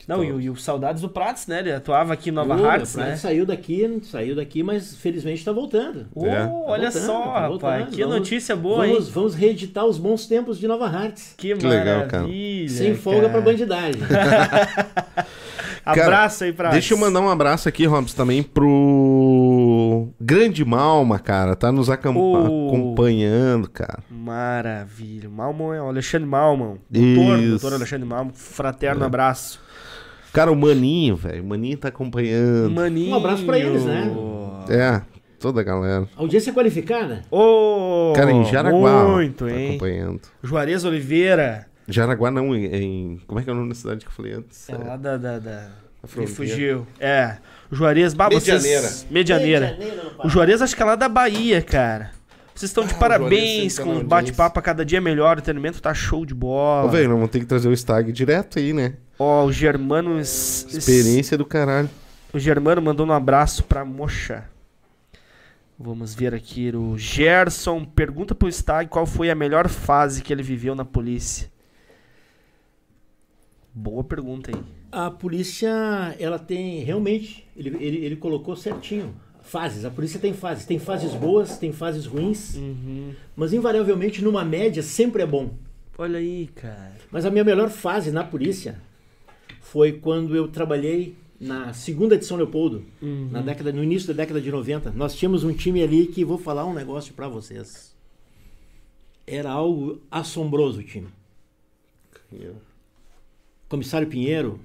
Não, 0.08 0.24
e, 0.24 0.32
o- 0.32 0.40
e 0.40 0.50
o 0.50 0.56
Saudades 0.56 1.00
do 1.00 1.08
Prats, 1.08 1.46
né? 1.46 1.60
Ele 1.60 1.70
atuava 1.72 2.12
aqui 2.12 2.30
em 2.30 2.32
Nova 2.32 2.56
Ô, 2.60 2.66
Hartz, 2.66 2.92
Prats 2.94 3.08
né? 3.10 3.16
saiu 3.16 3.46
daqui, 3.46 4.00
saiu 4.02 4.34
daqui, 4.34 4.60
mas 4.60 4.96
felizmente 4.96 5.44
tá 5.44 5.52
voltando. 5.52 6.08
Ô, 6.12 6.26
É. 6.26 6.40
olha 6.66 6.90
voltando, 6.90 7.06
só, 7.06 7.22
tá 7.22 7.32
rapaz. 7.34 7.48
voltando. 7.50 7.90
Que 7.92 8.00
Vamos- 8.02 8.16
notícia 8.18 8.56
boa, 8.56 8.84
vamos, 8.84 9.06
hein? 9.06 9.12
vamos 9.14 9.34
reeditar 9.36 9.84
os 9.86 9.98
bons 9.98 10.26
tempos 10.26 10.58
de 10.58 10.66
Nova 10.66 10.86
Hartz. 10.86 11.34
Que, 11.36 11.54
Que 11.54 11.66
legal, 11.68 12.08
cara. 12.08 12.22
maravilha. 12.24 12.68
Sem 12.68 12.96
folga 12.96 13.20
cara. 13.28 13.32
pra 13.32 13.40
bandidagem. 13.42 14.00
Abraço 15.84 16.44
aí 16.44 16.52
pra. 16.52 16.70
Deixa 16.70 16.94
eu 16.94 16.98
mandar 16.98 17.20
um 17.20 17.28
abraço 17.28 17.68
aqui, 17.68 17.84
Robson, 17.86 18.16
também 18.16 18.42
pro 18.42 20.08
Grande 20.20 20.64
Malma, 20.64 21.18
cara. 21.18 21.56
Tá 21.56 21.72
nos 21.72 21.90
acam- 21.90 22.16
Oh. 22.16 22.68
acompanhando, 22.68 23.68
cara. 23.68 23.98
Maravilha. 24.10 25.28
Malman 25.28 25.74
é 25.76 25.82
o 25.82 25.86
Alexandre 25.88 26.28
Malman. 26.28 26.76
Doutor, 26.90 27.38
Isso. 27.38 27.48
doutor 27.50 27.72
Alexandre 27.74 28.06
Malman. 28.08 28.32
Fraterno 28.34 29.04
abraço. 29.04 29.60
Cara, 30.32 30.50
o 30.50 30.56
Maninho, 30.56 31.14
velho. 31.16 31.42
O 31.42 31.46
Maninho 31.46 31.76
tá 31.76 31.88
acompanhando. 31.88 32.70
Maninho. 32.70 33.12
Um 33.12 33.16
abraço 33.18 33.44
pra 33.44 33.58
eles, 33.58 33.84
né? 33.84 34.10
É, 34.70 35.02
toda 35.38 35.60
a 35.60 35.64
galera. 35.64 36.08
Audiência 36.16 36.52
qualificada? 36.52 37.22
Ô, 37.30 38.12
Cara, 38.16 38.30
em 38.32 38.44
Jaraguá. 38.44 39.04
ó, 39.04 39.08
Muito, 39.16 39.44
tá 39.46 39.50
hein? 39.52 39.70
acompanhando. 39.70 40.20
Juarez 40.42 40.84
Oliveira. 40.84 41.66
Jaraguá 41.88 42.30
não, 42.30 42.54
em, 42.54 42.64
em- 42.66 43.20
Como 43.26 43.40
é 43.40 43.42
que 43.42 43.50
é 43.50 43.52
o 43.52 43.56
nome 43.56 43.68
da 43.70 43.74
cidade 43.74 44.00
que 44.04 44.06
eu 44.10 44.12
falei 44.14 44.32
antes? 44.34 44.68
É 44.68 44.76
lá 44.76 44.96
da. 44.96 45.16
da, 45.16 45.38
da... 45.38 45.68
Fugiu. 46.04 46.86
É. 46.98 47.36
O 47.70 47.76
Juarez. 47.76 48.12
Bah, 48.12 48.28
vocês- 48.28 48.64
Medianeira. 49.10 49.68
Medianeira. 49.76 50.12
O 50.24 50.28
Juarez 50.28 50.60
acho 50.60 50.74
que 50.74 50.82
é 50.82 50.84
lá 50.84 50.96
da 50.96 51.08
Bahia, 51.08 51.62
cara. 51.62 52.10
Vocês 52.54 52.70
estão 52.70 52.84
de 52.84 52.92
Ah, 52.92 52.96
o 52.96 52.98
parabéns 52.98 53.78
com 53.78 53.96
o 53.98 54.04
bate-papo 54.04 54.58
a 54.58 54.62
cada 54.62 54.84
dia 54.84 55.00
melhor. 55.00 55.38
O 55.38 55.42
treinamento 55.42 55.80
tá 55.80 55.94
show 55.94 56.26
de 56.26 56.34
Ô, 56.34 56.36
bola. 56.36 56.90
velho, 56.90 57.08
nós 57.08 57.16
vamos 57.16 57.30
ter 57.30 57.38
que 57.40 57.46
trazer 57.46 57.68
o 57.68 57.72
Stag 57.76 58.10
direto 58.12 58.58
aí, 58.58 58.72
né? 58.72 58.94
Ó, 59.18 59.44
o 59.44 59.52
Germano. 59.52 60.18
Experiência 60.20 61.38
do 61.38 61.44
caralho. 61.46 61.88
O 62.32 62.38
Germano 62.38 62.82
mandou 62.82 63.06
um 63.06 63.12
abraço 63.12 63.62
pra 63.64 63.84
Mocha. 63.84 64.44
Vamos 65.78 66.14
ver 66.14 66.34
aqui. 66.34 66.70
O 66.74 66.96
Gerson 66.98 67.84
pergunta 67.84 68.34
pro 68.34 68.50
Stag 68.50 68.88
qual 68.88 69.06
foi 69.06 69.30
a 69.30 69.34
melhor 69.34 69.68
fase 69.68 70.22
que 70.22 70.32
ele 70.32 70.42
viveu 70.42 70.74
na 70.74 70.84
polícia. 70.84 71.50
Boa 73.74 74.04
pergunta 74.04 74.50
aí. 74.54 74.62
A 74.90 75.10
polícia, 75.10 75.70
ela 76.18 76.38
tem 76.38 76.80
realmente, 76.84 77.46
ele, 77.56 77.70
ele, 77.82 77.96
ele 78.04 78.16
colocou 78.16 78.54
certinho. 78.54 79.14
Fases, 79.40 79.84
a 79.84 79.90
polícia 79.90 80.20
tem 80.20 80.32
fases. 80.32 80.64
Tem 80.66 80.78
fases 80.78 81.14
boas, 81.14 81.58
tem 81.58 81.72
fases 81.72 82.06
ruins, 82.06 82.54
Uhum. 82.56 83.12
mas 83.34 83.52
invariavelmente 83.52 84.22
numa 84.22 84.44
média 84.44 84.82
sempre 84.82 85.22
é 85.22 85.26
bom. 85.26 85.50
Olha 85.98 86.18
aí, 86.18 86.48
cara. 86.54 86.96
Mas 87.10 87.24
a 87.24 87.30
minha 87.30 87.44
melhor 87.44 87.68
fase 87.70 88.10
na 88.12 88.22
polícia 88.24 88.80
foi 89.60 89.92
quando 89.92 90.36
eu 90.36 90.48
trabalhei 90.48 91.16
na 91.40 91.72
segunda 91.72 92.16
de 92.16 92.24
São 92.24 92.36
Leopoldo, 92.36 92.84
Uhum. 93.00 93.28
na 93.32 93.40
década, 93.40 93.72
no 93.72 93.82
início 93.82 94.08
da 94.08 94.14
década 94.14 94.40
de 94.40 94.50
90. 94.50 94.90
Nós 94.92 95.14
tínhamos 95.16 95.42
um 95.44 95.52
time 95.52 95.82
ali 95.82 96.06
que 96.06 96.24
vou 96.24 96.38
falar 96.38 96.64
um 96.66 96.72
negócio 96.74 97.12
pra 97.14 97.26
vocês. 97.28 97.92
Era 99.26 99.50
algo 99.50 100.00
assombroso 100.10 100.80
o 100.80 100.84
time. 100.84 101.08
Comissário 103.72 104.06
Pinheiro, 104.06 104.60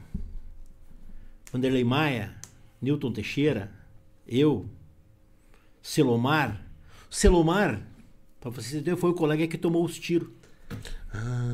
Vanderlei 1.50 1.86
Maia, 1.86 2.36
Newton 2.82 3.14
Teixeira, 3.14 3.72
eu, 4.28 4.66
Selomar. 5.82 6.62
Selomar, 7.10 7.88
pra 8.42 8.50
vocês 8.50 8.74
entenderem, 8.74 9.00
foi 9.00 9.12
o 9.12 9.14
colega 9.14 9.48
que 9.48 9.58
tomou 9.58 9.86
os 9.86 9.98
tiros 9.98 10.28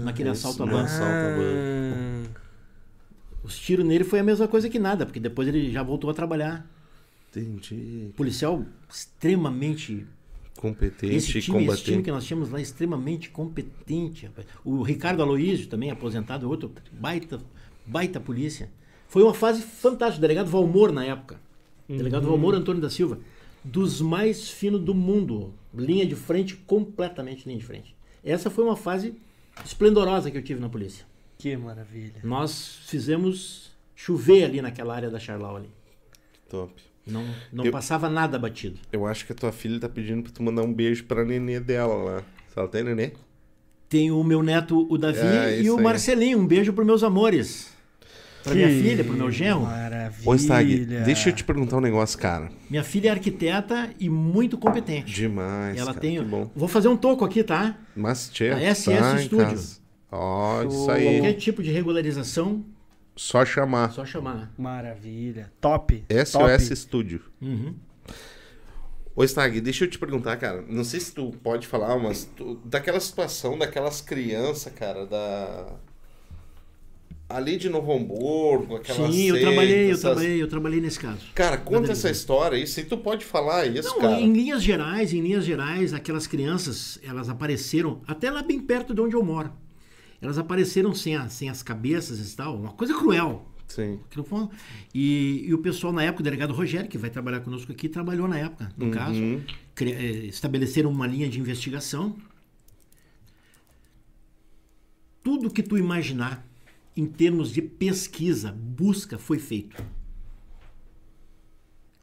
naquele 0.04 0.30
esse 0.32 0.48
assalto 0.48 0.64
à 0.64 0.66
no 0.66 0.72
banca. 0.72 0.86
assalto 0.86 1.04
à 1.14 1.38
banca. 1.38 2.32
Ah, 2.34 3.38
Os 3.44 3.60
tiros 3.60 3.86
nele 3.86 4.04
foi 4.04 4.18
a 4.18 4.24
mesma 4.24 4.48
coisa 4.48 4.68
que 4.68 4.80
nada, 4.80 5.06
porque 5.06 5.20
depois 5.20 5.48
ele 5.48 5.72
já 5.72 5.84
voltou 5.84 6.10
a 6.10 6.14
trabalhar. 6.16 6.68
Entendi. 7.30 8.12
Policial 8.18 8.66
extremamente. 8.90 10.08
Competente 10.58 11.14
Esse 11.16 11.38
e 11.38 11.42
time, 11.42 11.42
esse 11.42 11.46
time 11.48 11.60
combatente. 11.68 12.02
que 12.04 12.12
nós 12.12 12.26
tínhamos 12.26 12.50
lá, 12.50 12.62
extremamente 12.62 13.30
competente. 13.30 14.26
rapaz. 14.28 14.48
O 14.64 14.82
Ricardo 14.82 15.22
Aloísio, 15.22 15.68
também 15.68 15.90
aposentado, 15.92 16.48
outro 16.50 16.72
baita, 16.92 17.42
baita 17.86 18.20
polícia. 18.20 18.70
Foi 19.08 19.24
uma 19.24 19.34
fase 19.34 19.62
fantástica. 19.62 20.20
O 20.20 20.22
delegado 20.22 20.50
Valmor, 20.50 20.92
na 20.92 21.04
época. 21.06 21.40
Delegado 21.88 22.28
Valmor 22.28 22.56
Antônio 22.56 22.82
da 22.82 22.90
Silva. 22.90 23.20
Dos 23.64 24.00
mais 24.02 24.50
finos 24.50 24.82
do 24.82 24.94
mundo. 24.94 25.54
Linha 25.74 26.06
de 26.06 26.16
frente, 26.16 26.56
completamente 26.56 27.46
linha 27.46 27.60
de 27.60 27.66
frente. 27.66 27.96
Essa 28.24 28.50
foi 28.50 28.64
uma 28.64 28.76
fase 28.78 29.16
esplendorosa 29.66 30.32
que 30.32 30.38
eu 30.38 30.44
tive 30.44 30.60
na 30.60 30.70
polícia. 30.70 31.06
que 31.38 31.56
maravilha. 31.58 32.22
Nós 32.24 32.80
fizemos 32.86 33.72
chover 33.96 34.46
ali 34.46 34.62
naquela 34.62 34.96
área 34.96 35.10
da 35.10 35.20
Charlau 35.20 35.58
ali. 35.58 35.70
Top. 36.50 36.72
Não, 37.06 37.26
não 37.52 37.66
Eu- 37.66 37.72
passava 37.72 38.10
nada 38.10 38.40
batido. 38.40 38.80
Eu 38.92 39.06
acho 39.06 39.26
que 39.26 39.32
a 39.34 39.36
tua 39.36 39.52
filha 39.52 39.80
tá 39.80 39.90
pedindo 39.90 40.24
pra 40.24 40.32
tu 40.32 40.42
mandar 40.42 40.62
um 40.64 40.74
beijo 40.74 41.04
pra 41.04 41.26
nenê 41.26 41.60
dela 41.60 41.96
lá. 41.96 42.24
Se 42.52 42.58
ela 42.58 42.68
tem 42.68 42.84
neném? 42.84 43.12
Tem 43.90 44.10
o 44.12 44.24
meu 44.24 44.42
neto, 44.42 44.88
o 44.90 44.98
Davi, 44.98 45.20
É, 45.20 45.58
e 45.58 45.62
isso 45.64 45.76
o 45.76 45.78
aí. 45.78 45.84
Marcelinho. 45.84 46.40
Um 46.40 46.48
beijo 46.48 46.72
pros 46.74 46.86
meus 46.88 47.04
amores. 47.04 47.72
Pra 48.44 48.56
minha 48.56 48.68
filha, 48.68 49.04
pro 49.04 49.14
meu 49.14 49.32
genro. 49.32 49.62
Maravilha. 49.62 50.30
Ô, 50.30 50.36
Stag, 50.38 50.86
deixa 51.06 51.30
eu 51.30 51.34
te 51.34 51.44
perguntar 51.46 51.78
um 51.78 51.82
negócio, 51.82 52.18
cara. 52.20 52.50
Minha 52.70 52.84
filha 52.84 53.10
é 53.10 53.12
arquiteta 53.12 53.90
e 54.00 54.10
muito 54.10 54.58
competente. 54.58 55.14
Demais. 55.14 55.78
Ela 55.78 55.88
cara, 55.94 56.00
tem. 56.00 56.18
Que 56.18 56.26
bom. 56.26 56.50
Vou 56.56 56.68
fazer 56.68 56.90
um 56.90 56.98
toco 56.98 57.24
aqui, 57.24 57.42
tá? 57.44 57.78
Mas, 57.96 58.30
tchê, 58.30 58.50
A 58.50 58.60
SS 58.60 58.98
tá 59.00 59.18
Studio. 59.20 59.60
Ó, 60.12 60.64
isso 60.64 60.86
Qualquer 60.86 61.26
aí. 61.26 61.34
tipo 61.36 61.64
de 61.64 61.72
regularização, 61.72 62.64
Só 63.16 63.46
chamar. 63.46 63.92
só 63.92 64.06
chamar. 64.06 64.52
Maravilha. 64.58 65.52
Top. 65.62 66.04
SOS 66.10 66.32
Top. 66.32 66.76
Studio. 66.76 67.22
Uhum. 67.42 67.76
Ô, 69.16 69.24
Stag, 69.24 69.62
deixa 69.62 69.86
eu 69.86 69.90
te 69.90 70.00
perguntar, 70.00 70.36
cara. 70.38 70.64
Não 70.68 70.84
sei 70.84 71.00
se 71.00 71.14
tu 71.14 71.32
pode 71.44 71.68
falar, 71.68 71.98
mas 72.00 72.26
tu- 72.36 72.56
daquela 72.66 73.00
situação 73.00 73.58
daquelas 73.58 74.02
crianças, 74.02 74.74
cara, 74.74 75.06
da. 75.06 75.76
Ali 77.30 77.58
de 77.58 77.70
Novo 77.70 77.92
Hamburgo, 77.94 78.76
aquela 78.76 79.12
Sim, 79.12 79.30
eu 79.30 79.40
trabalhei, 79.40 79.86
eu 79.88 79.92
essas- 79.92 80.02
trabalhei, 80.02 80.42
eu 80.42 80.48
trabalhei 80.48 80.82
nesse 80.82 81.00
caso. 81.00 81.20
Cara, 81.34 81.58
conta 81.58 81.92
essa 81.94 82.10
história 82.10 82.58
aí, 82.58 82.68
se 82.68 82.84
tu 82.84 82.98
pode 82.98 83.24
falar 83.26 83.66
isso, 83.66 83.88
Não, 83.90 84.00
cara. 84.02 84.20
em 84.20 84.32
linhas 84.32 84.62
gerais, 84.62 85.14
em 85.14 85.22
linhas 85.22 85.44
gerais, 85.46 85.94
aquelas 85.94 86.28
crianças, 86.28 87.00
elas 87.04 87.30
apareceram 87.30 88.02
até 88.08 88.30
lá 88.30 88.44
bem 88.44 88.60
perto 88.60 88.94
de 88.94 89.02
onde 89.02 89.16
eu 89.16 89.24
moro. 89.24 89.52
Elas 90.24 90.38
apareceram 90.38 90.96
sem, 90.96 91.16
a- 91.18 91.28
sem 91.28 91.50
as 91.50 91.62
cabeças 91.62 92.32
e 92.32 92.36
tal, 92.36 92.56
uma 92.58 92.72
coisa 92.72 92.94
cruel. 92.98 93.46
Sim. 93.68 94.00
E, 94.94 95.44
e 95.48 95.54
o 95.54 95.58
pessoal 95.58 95.92
na 95.92 96.02
época, 96.04 96.22
o 96.22 96.24
delegado 96.24 96.54
Rogério, 96.54 96.90
que 96.90 96.98
vai 96.98 97.10
trabalhar 97.10 97.42
conosco 97.42 97.72
aqui, 97.72 97.90
trabalhou 97.90 98.28
na 98.28 98.38
época, 98.38 98.72
no 98.78 98.90
caso. 98.92 99.20
Cri- 99.76 99.92
eh, 99.92 100.26
Estabeleceram 100.28 100.90
uma 100.92 101.06
linha 101.08 101.28
de 101.28 101.40
investigação. 101.40 102.16
Tudo 105.24 105.50
que 105.50 105.64
tu 105.64 105.78
imaginar 105.78 106.46
em 106.96 107.06
termos 107.06 107.52
de 107.52 107.62
pesquisa, 107.62 108.52
busca, 108.52 109.18
foi 109.18 109.40
feito. 109.40 109.84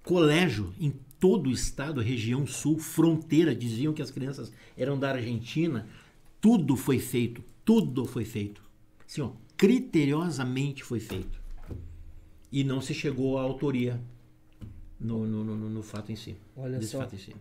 Colégio 0.02 0.74
em 0.80 0.92
todo 1.18 1.48
o 1.48 1.52
estado, 1.52 2.00
região 2.00 2.46
sul, 2.46 2.78
fronteira, 2.78 3.54
diziam 3.54 3.92
que 3.92 4.02
as 4.02 4.10
crianças 4.10 4.52
eram 4.76 4.98
da 4.98 5.10
Argentina. 5.10 5.86
Tudo 6.40 6.74
foi 6.76 6.98
feito, 6.98 7.44
tudo 7.70 8.04
foi 8.04 8.24
feito. 8.24 8.60
Assim, 9.06 9.20
ó, 9.20 9.30
criteriosamente 9.56 10.82
foi 10.82 10.98
feito. 10.98 11.40
E 12.50 12.64
não 12.64 12.80
se 12.80 12.92
chegou 12.92 13.38
à 13.38 13.42
autoria 13.42 14.00
no, 14.98 15.24
no, 15.24 15.44
no, 15.44 15.70
no 15.70 15.80
fato 15.80 16.10
em 16.10 16.16
si. 16.16 16.36
Olha 16.56 16.80
desse 16.80 16.90
só. 16.90 16.98
fato 16.98 17.14
em 17.14 17.18
si. 17.18 17.32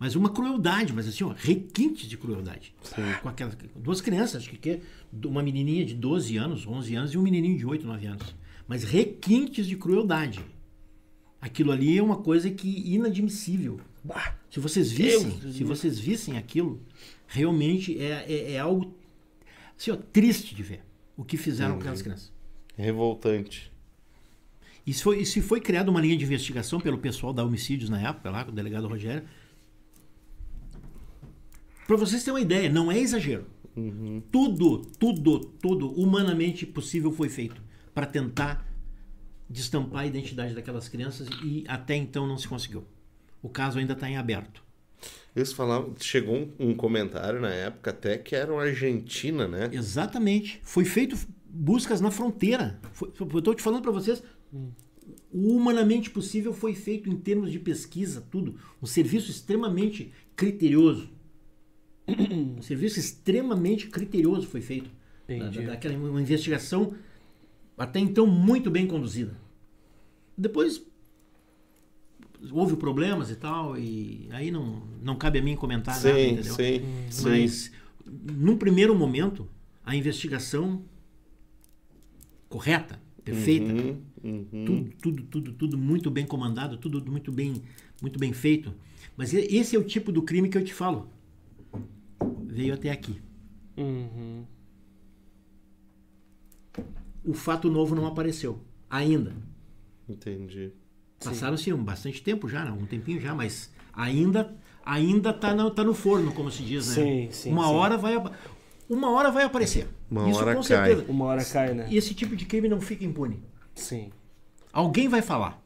Mas 0.00 0.16
uma 0.16 0.30
crueldade, 0.30 0.92
mas 0.92 1.06
assim, 1.06 1.22
ó, 1.22 1.32
requinte 1.32 2.08
de 2.08 2.16
crueldade. 2.16 2.74
Com 3.22 3.28
aquelas 3.28 3.56
duas 3.76 4.00
crianças, 4.00 4.42
acho 4.42 4.50
que, 4.50 4.80
uma 5.24 5.44
menininha 5.44 5.84
de 5.84 5.94
12 5.94 6.36
anos, 6.36 6.66
11 6.66 6.94
anos 6.96 7.14
e 7.14 7.18
um 7.18 7.22
menininho 7.22 7.56
de 7.56 7.64
8, 7.64 7.86
9 7.86 8.06
anos. 8.08 8.34
Mas 8.66 8.82
requintes 8.82 9.64
de 9.64 9.76
crueldade. 9.76 10.44
Aquilo 11.40 11.70
ali 11.70 11.96
é 11.96 12.02
uma 12.02 12.16
coisa 12.16 12.50
que 12.50 12.68
inadmissível. 12.92 13.80
Bah. 14.02 14.34
Se 14.50 14.58
vocês 14.58 14.90
vissem, 14.90 15.30
Deus 15.30 15.54
se 15.54 15.62
vocês 15.62 16.00
vissem 16.00 16.36
aquilo, 16.36 16.80
realmente 17.28 17.96
é, 17.96 18.26
é, 18.28 18.52
é 18.54 18.58
algo 18.58 18.98
assim, 19.80 19.90
ó, 19.90 19.96
triste 19.96 20.54
de 20.54 20.62
ver 20.62 20.82
o 21.16 21.24
que 21.24 21.36
fizeram 21.36 21.74
com 21.74 21.80
aquelas 21.80 22.02
crianças. 22.02 22.32
Revoltante. 22.76 23.72
E 24.86 24.92
se 24.92 25.02
foi, 25.02 25.20
e 25.20 25.26
se 25.26 25.40
foi 25.40 25.60
criada 25.60 25.90
uma 25.90 26.00
linha 26.00 26.16
de 26.16 26.24
investigação 26.24 26.80
pelo 26.80 26.98
pessoal 26.98 27.32
da 27.32 27.44
homicídios 27.44 27.88
na 27.88 28.00
época, 28.00 28.30
lá, 28.30 28.44
com 28.44 28.50
o 28.50 28.54
delegado 28.54 28.86
Rogério. 28.86 29.26
Para 31.86 31.96
vocês 31.96 32.22
terem 32.22 32.34
uma 32.34 32.40
ideia, 32.40 32.68
não 32.68 32.90
é 32.90 32.98
exagero. 32.98 33.46
Tudo, 34.30 34.82
tudo, 34.98 35.40
tudo 35.40 35.90
humanamente 35.92 36.66
possível 36.66 37.12
foi 37.12 37.28
feito 37.28 37.62
para 37.94 38.06
tentar 38.06 38.66
destampar 39.48 40.02
a 40.02 40.06
identidade 40.06 40.54
daquelas 40.54 40.88
crianças 40.88 41.28
e 41.42 41.64
até 41.66 41.96
então 41.96 42.26
não 42.26 42.38
se 42.38 42.46
conseguiu. 42.46 42.84
O 43.42 43.48
caso 43.48 43.78
ainda 43.78 43.94
está 43.94 44.08
em 44.08 44.16
aberto. 44.16 44.62
Eles 45.34 45.52
falavam, 45.52 45.94
chegou 45.98 46.36
um, 46.36 46.70
um 46.70 46.74
comentário 46.74 47.40
na 47.40 47.50
época 47.50 47.90
até 47.90 48.18
que 48.18 48.34
era 48.34 48.52
uma 48.52 48.62
Argentina, 48.62 49.46
né? 49.46 49.70
Exatamente. 49.72 50.60
Foi 50.62 50.84
feito 50.84 51.16
buscas 51.48 52.00
na 52.00 52.10
fronteira. 52.10 52.78
Foi- 52.92 53.12
eu 53.18 53.38
estou 53.38 53.54
te 53.54 53.62
falando 53.62 53.82
para 53.82 53.92
vocês. 53.92 54.22
O 55.32 55.56
humanamente 55.56 56.10
possível 56.10 56.52
foi 56.52 56.74
feito 56.74 57.08
em 57.08 57.16
termos 57.16 57.50
de 57.52 57.58
pesquisa, 57.58 58.20
tudo. 58.30 58.56
Um 58.82 58.86
serviço 58.86 59.30
extremamente 59.30 60.12
criterioso. 60.36 61.08
Um 62.08 62.60
serviço 62.62 62.98
extremamente 62.98 63.86
criterioso 63.86 64.46
foi 64.46 64.60
feito. 64.60 64.90
Da, 65.28 65.34
Entendi. 65.36 65.60
da- 65.60 65.72
daquela 65.72 65.94
uma 65.96 66.20
investigação 66.20 66.94
até 67.78 68.00
então 68.00 68.26
muito 68.26 68.68
bem 68.70 68.86
conduzida. 68.86 69.36
Depois 70.36 70.82
houve 72.50 72.76
problemas 72.76 73.30
e 73.30 73.36
tal, 73.36 73.76
e 73.76 74.28
aí 74.30 74.50
não, 74.50 74.82
não 75.02 75.16
cabe 75.16 75.38
a 75.38 75.42
mim 75.42 75.56
comentar 75.56 75.96
nada, 75.96 76.14
sim, 76.14 76.30
entendeu? 76.32 76.54
sim, 76.54 76.82
sim. 77.10 77.28
Mas, 77.28 77.72
num 78.06 78.56
primeiro 78.56 78.94
momento, 78.94 79.48
a 79.84 79.94
investigação 79.94 80.82
correta, 82.48 83.00
perfeita, 83.24 83.72
Uhum, 83.72 84.02
uhum. 84.52 84.64
tudo, 84.64 84.90
tudo, 85.00 85.22
tudo, 85.24 85.52
tudo 85.52 85.78
muito 85.78 86.10
bem 86.10 86.26
comandado, 86.26 86.76
tudo 86.76 87.10
muito 87.10 87.30
bem, 87.32 87.62
muito 88.02 88.18
bem 88.18 88.32
feito. 88.32 88.74
Mas 89.16 89.32
esse 89.34 89.76
é 89.76 89.78
o 89.78 89.84
tipo 89.84 90.10
do 90.12 90.22
crime 90.22 90.48
que 90.48 90.58
eu 90.58 90.64
te 90.64 90.74
falo. 90.74 91.08
Veio 92.46 92.74
até 92.74 92.90
aqui. 92.90 93.20
Uhum. 93.76 94.44
O 97.24 97.32
fato 97.34 97.70
novo 97.70 97.94
não 97.94 98.06
apareceu 98.06 98.60
ainda. 98.88 99.34
Entendi. 100.08 100.72
Passaram-se 101.22 101.72
um 101.72 101.82
bastante 101.82 102.22
tempo 102.22 102.48
já, 102.48 102.64
né? 102.64 102.70
um 102.70 102.86
tempinho 102.86 103.20
já, 103.20 103.34
mas 103.34 103.70
ainda 103.92 104.56
ainda 104.84 105.32
tá 105.32 105.54
no, 105.54 105.70
tá 105.70 105.84
no 105.84 105.92
forno, 105.92 106.32
como 106.32 106.50
se 106.50 106.62
diz, 106.62 106.88
né? 106.88 106.94
Sim, 106.94 107.28
sim, 107.30 107.52
uma 107.52 107.64
sim. 107.64 107.74
hora 107.74 107.96
vai 107.98 108.16
uma 108.90 109.08
hora 109.12 109.30
vai 109.30 109.44
aparecer. 109.44 109.86
Uma 110.10 110.28
Isso 110.28 110.40
hora 110.40 110.56
com 110.56 110.62
cai. 110.62 110.88
certeza. 110.88 111.04
Uma 111.08 111.24
hora 111.26 111.44
cai, 111.44 111.72
né? 111.74 111.86
E 111.88 111.96
esse 111.96 112.12
tipo 112.12 112.34
de 112.34 112.44
crime 112.44 112.68
não 112.68 112.80
fica 112.80 113.04
impune. 113.04 113.40
Sim. 113.72 114.10
Alguém 114.72 115.06
vai 115.08 115.22
falar. 115.22 115.62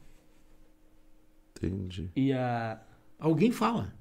Entendi. 1.56 2.10
E 2.14 2.34
a. 2.34 2.78
Alguém 3.18 3.50
fala. 3.50 3.94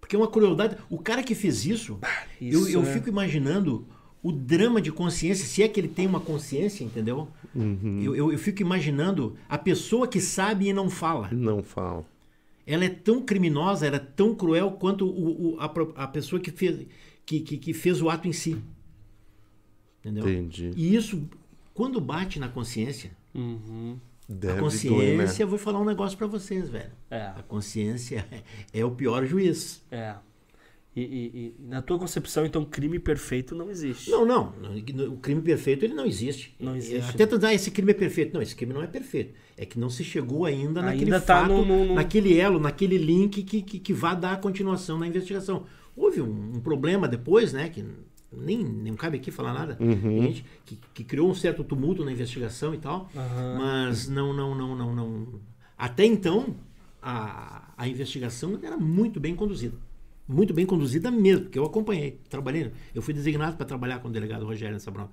Porque 0.00 0.16
é 0.16 0.18
uma 0.18 0.30
crueldade. 0.30 0.78
O 0.88 0.98
cara 0.98 1.22
que 1.22 1.34
fez 1.34 1.66
isso, 1.66 2.00
eu, 2.40 2.60
isso, 2.60 2.70
eu 2.70 2.82
né? 2.82 2.94
fico 2.94 3.10
imaginando 3.10 3.86
o 4.22 4.30
drama 4.30 4.80
de 4.80 4.92
consciência, 4.92 5.44
se 5.46 5.62
é 5.62 5.68
que 5.68 5.80
ele 5.80 5.88
tem 5.88 6.06
uma 6.06 6.20
consciência, 6.20 6.84
entendeu? 6.84 7.26
Eu, 7.54 8.14
eu, 8.14 8.32
eu 8.32 8.38
fico 8.38 8.62
imaginando 8.62 9.36
a 9.48 9.58
pessoa 9.58 10.06
que 10.06 10.20
sabe 10.20 10.68
e 10.68 10.72
não 10.72 10.88
fala. 10.88 11.28
Não 11.32 11.62
falo. 11.62 12.06
Ela 12.66 12.84
é 12.84 12.88
tão 12.88 13.20
criminosa, 13.22 13.86
ela 13.86 13.96
é 13.96 13.98
tão 13.98 14.34
cruel 14.34 14.70
quanto 14.72 15.04
o, 15.06 15.54
o- 15.54 15.60
a, 15.60 15.64
a 16.04 16.06
pessoa 16.06 16.40
que 16.40 16.52
fez, 16.52 16.86
que, 17.26 17.40
que, 17.40 17.56
que 17.58 17.74
fez 17.74 18.00
o 18.00 18.08
ato 18.08 18.28
em 18.28 18.32
si. 18.32 18.56
Entendeu? 20.00 20.28
Entendi. 20.28 20.70
E 20.76 20.94
isso, 20.94 21.28
quando 21.74 22.00
bate 22.00 22.38
na 22.38 22.48
consciência, 22.48 23.10
Uhum. 23.34 23.96
A 24.28 24.32
doer, 24.34 24.58
consciência, 24.60 25.38
né? 25.38 25.44
eu 25.44 25.48
vou 25.48 25.58
falar 25.58 25.80
um 25.80 25.84
negócio 25.86 26.16
pra 26.18 26.26
vocês, 26.26 26.68
velho. 26.68 26.92
É. 27.10 27.22
A 27.28 27.42
consciência 27.48 28.26
é 28.72 28.84
o 28.84 28.90
pior 28.90 29.24
juiz. 29.26 29.82
É. 29.90 30.14
E, 30.94 31.00
e- 31.00 31.54
e 31.62 31.66
na 31.68 31.80
tua 31.80 31.98
concepção, 31.98 32.44
então, 32.44 32.64
crime 32.66 32.98
perfeito 32.98 33.54
não 33.54 33.70
existe. 33.70 34.10
Não, 34.10 34.26
não. 34.26 34.52
O 35.10 35.16
crime 35.16 35.40
perfeito 35.40 35.84
ele 35.86 35.94
não 35.94 36.04
existe. 36.04 36.54
Não 36.60 36.76
existe, 36.76 37.10
Até 37.10 37.26
dar 37.38 37.54
esse 37.54 37.70
crime 37.70 37.92
é 37.92 37.94
perfeito. 37.94 38.34
Não, 38.34 38.42
esse 38.42 38.54
crime 38.54 38.74
não 38.74 38.82
é 38.82 38.86
perfeito. 38.86 39.32
É 39.56 39.64
que 39.64 39.78
não 39.78 39.88
se 39.88 40.04
chegou 40.04 40.44
ainda 40.44 40.82
naquele 40.82 41.04
Ainda 41.04 41.20
tá 41.20 41.42
fato, 41.42 41.48
no- 41.52 41.64
no- 41.64 41.84
no- 41.86 41.94
naquele 41.94 42.36
elo, 42.38 42.60
naquele 42.60 42.98
link 42.98 43.42
que, 43.42 43.62
que, 43.62 43.78
que 43.78 43.92
vá 43.94 44.14
dar 44.14 44.38
continuação 44.40 44.98
na 44.98 45.06
investigação. 45.06 45.64
Houve 45.96 46.20
um, 46.20 46.56
um 46.56 46.60
problema 46.60 47.08
depois, 47.08 47.54
né? 47.54 47.70
Que 47.70 47.82
nem, 48.30 48.62
nem 48.62 48.94
cabe 48.94 49.16
aqui 49.16 49.30
falar 49.30 49.54
nada. 49.54 49.74
Tem 49.76 50.22
gente 50.22 50.44
que, 50.66 50.78
que 50.92 51.04
criou 51.04 51.30
um 51.30 51.34
certo 51.34 51.64
tumulto 51.64 52.04
na 52.04 52.12
investigação 52.12 52.74
e 52.74 52.78
tal. 52.78 53.08
Aham. 53.16 53.58
Mas 53.58 54.08
não, 54.08 54.34
não, 54.34 54.54
não, 54.54 54.76
não, 54.76 54.94
não. 54.94 55.26
Até 55.78 56.04
então, 56.04 56.54
a, 57.00 57.72
a 57.78 57.88
investigação 57.88 58.58
era 58.62 58.76
muito 58.76 59.18
bem 59.18 59.34
conduzida. 59.34 59.76
Muito 60.32 60.52
bem 60.54 60.64
conduzida 60.66 61.10
mesmo, 61.10 61.44
porque 61.44 61.58
eu 61.58 61.64
acompanhei, 61.64 62.18
trabalhei. 62.28 62.70
Eu 62.94 63.02
fui 63.02 63.12
designado 63.14 63.56
para 63.56 63.66
trabalhar 63.66 63.98
com 64.00 64.08
o 64.08 64.10
delegado 64.10 64.44
Rogério 64.44 64.74
nessa 64.74 64.90
bronca. 64.90 65.12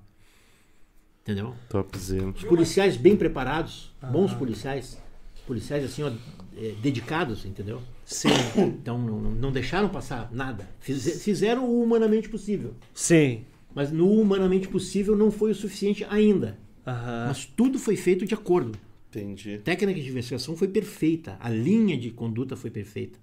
Entendeu? 1.23 1.53
Topzera. 1.69 2.27
Os 2.29 2.43
policiais 2.43 2.97
bem 2.97 3.15
preparados, 3.15 3.91
bons 4.11 4.33
policiais, 4.33 4.97
policiais 5.45 5.83
assim, 5.83 6.01
ó, 6.01 6.11
eh, 6.57 6.73
dedicados, 6.81 7.45
entendeu? 7.45 7.81
Sim. 8.05 8.29
Então 8.57 8.97
não, 8.97 9.19
não- 9.19 9.51
deixaram 9.51 9.89
passar 9.89 10.29
nada. 10.31 10.67
Fize- 10.79 11.19
Fizeram 11.19 11.65
o 11.69 11.83
humanamente 11.83 12.29
possível. 12.29 12.73
Sim. 12.93 13.43
Mas 13.75 13.91
no 13.91 14.09
humanamente 14.11 14.67
possível 14.67 15.15
não 15.15 15.29
foi 15.29 15.51
o 15.51 15.55
suficiente 15.55 16.03
ainda. 16.09 16.57
Aham. 16.87 17.25
Mas 17.27 17.45
tudo 17.45 17.77
foi 17.77 17.95
feito 17.95 18.25
de 18.25 18.33
acordo. 18.33 18.77
Entendi. 19.09 19.55
A 19.55 19.59
técnica 19.59 19.99
de 19.99 20.07
investigação 20.09 20.55
foi 20.55 20.67
perfeita, 20.67 21.37
a 21.39 21.49
linha 21.49 21.97
de 21.97 22.09
conduta 22.09 22.55
foi 22.55 22.71
perfeita. 22.71 23.19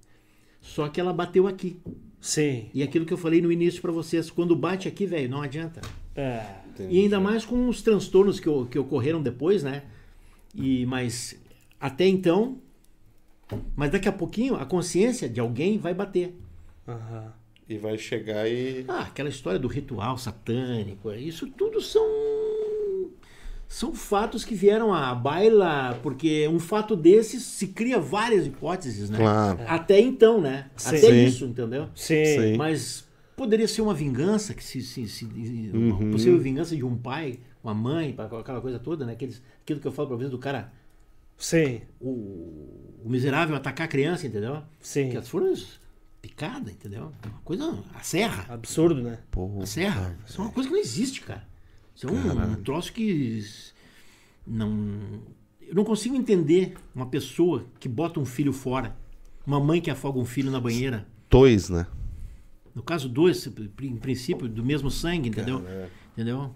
Só 0.66 0.88
que 0.88 1.00
ela 1.00 1.12
bateu 1.12 1.46
aqui. 1.46 1.76
Sim. 2.20 2.68
E 2.74 2.82
aquilo 2.82 3.06
que 3.06 3.12
eu 3.12 3.16
falei 3.18 3.40
no 3.40 3.50
início 3.52 3.80
pra 3.80 3.92
vocês, 3.92 4.30
quando 4.30 4.54
bate 4.56 4.88
aqui, 4.88 5.06
velho, 5.06 5.28
não 5.30 5.40
adianta. 5.42 5.80
É. 6.14 6.44
E 6.90 7.00
ainda 7.00 7.18
mais 7.20 7.44
com 7.44 7.68
os 7.68 7.80
transtornos 7.82 8.40
que, 8.40 8.48
o- 8.48 8.66
que 8.66 8.78
ocorreram 8.78 9.22
depois, 9.22 9.62
né? 9.62 9.84
E, 10.54 10.84
mas 10.86 11.38
até 11.80 12.06
então. 12.06 12.58
Mas 13.76 13.90
daqui 13.90 14.08
a 14.08 14.12
pouquinho 14.12 14.56
a 14.56 14.66
consciência 14.66 15.28
de 15.28 15.38
alguém 15.40 15.78
vai 15.78 15.94
bater. 15.94 16.34
Aham. 16.86 17.32
E 17.68 17.78
vai 17.78 17.96
chegar 17.98 18.48
e. 18.48 18.84
Ah, 18.88 19.02
aquela 19.02 19.28
história 19.28 19.58
do 19.58 19.68
ritual 19.68 20.16
satânico, 20.18 21.12
isso 21.12 21.46
tudo 21.50 21.80
são. 21.80 22.04
São 23.68 23.94
fatos 23.94 24.44
que 24.44 24.54
vieram 24.54 24.94
à 24.94 25.12
baila, 25.14 25.98
porque 26.02 26.46
um 26.48 26.58
fato 26.60 26.94
desses 26.94 27.42
se 27.42 27.66
cria 27.68 27.98
várias 27.98 28.46
hipóteses, 28.46 29.10
né? 29.10 29.18
Claro. 29.18 29.58
Até 29.66 30.00
então, 30.00 30.40
né? 30.40 30.70
Sim. 30.76 30.88
Até 30.88 30.98
Sim. 31.00 31.24
isso, 31.24 31.44
entendeu? 31.46 31.88
Sim. 31.94 32.24
Sim. 32.24 32.56
Mas 32.56 33.04
poderia 33.36 33.66
ser 33.66 33.82
uma 33.82 33.92
vingança, 33.92 34.54
que 34.54 34.62
se, 34.62 34.80
se, 34.82 35.08
se- 35.08 35.24
uma 35.74 35.96
Uhum. 35.98 36.10
possível 36.12 36.38
vingança 36.38 36.76
de 36.76 36.84
um 36.84 36.96
pai, 36.96 37.40
uma 37.62 37.74
mãe, 37.74 38.14
aquela 38.16 38.60
coisa 38.60 38.78
toda, 38.78 39.04
né? 39.04 39.12
Aqueles, 39.14 39.42
aquilo 39.62 39.80
que 39.80 39.86
eu 39.88 39.92
falo 39.92 40.08
pra 40.08 40.16
vocês 40.16 40.30
do 40.30 40.38
cara, 40.38 40.72
Sim. 41.36 41.80
o, 42.00 42.08
o 43.04 43.08
miserável 43.10 43.56
atacar 43.56 43.86
a 43.86 43.90
criança, 43.90 44.26
entendeu? 44.28 44.62
Sim. 44.80 45.10
Que 45.10 45.16
as 45.16 45.28
foram 45.28 45.52
picadas, 46.22 46.72
entendeu? 46.72 47.12
Uma 47.24 47.40
coisa, 47.44 47.78
a 47.94 48.00
serra. 48.00 48.46
Absurdo, 48.48 49.02
né? 49.02 49.18
Porra. 49.30 49.64
A 49.64 49.66
serra. 49.66 50.16
Isso 50.26 50.40
é 50.40 50.44
uma 50.44 50.52
coisa 50.52 50.68
que 50.68 50.74
não 50.74 50.80
existe, 50.80 51.20
cara. 51.22 51.46
Isso 51.96 52.06
é 52.06 52.10
um, 52.12 52.52
um 52.52 52.54
troço 52.56 52.92
que 52.92 53.42
não. 54.46 55.00
Eu 55.66 55.74
não 55.74 55.84
consigo 55.84 56.14
entender 56.14 56.74
uma 56.94 57.06
pessoa 57.06 57.64
que 57.80 57.88
bota 57.88 58.20
um 58.20 58.26
filho 58.26 58.52
fora, 58.52 58.94
uma 59.46 59.58
mãe 59.58 59.80
que 59.80 59.90
afoga 59.90 60.18
um 60.18 60.24
filho 60.26 60.50
na 60.50 60.60
banheira. 60.60 61.06
Dois, 61.30 61.70
né? 61.70 61.86
No 62.74 62.82
caso 62.82 63.08
dois, 63.08 63.48
em 63.80 63.96
princípio, 63.96 64.46
do 64.46 64.62
mesmo 64.62 64.90
sangue, 64.90 65.30
entendeu? 65.30 65.62
Cara, 65.62 65.90
Entendeu? 66.12 66.50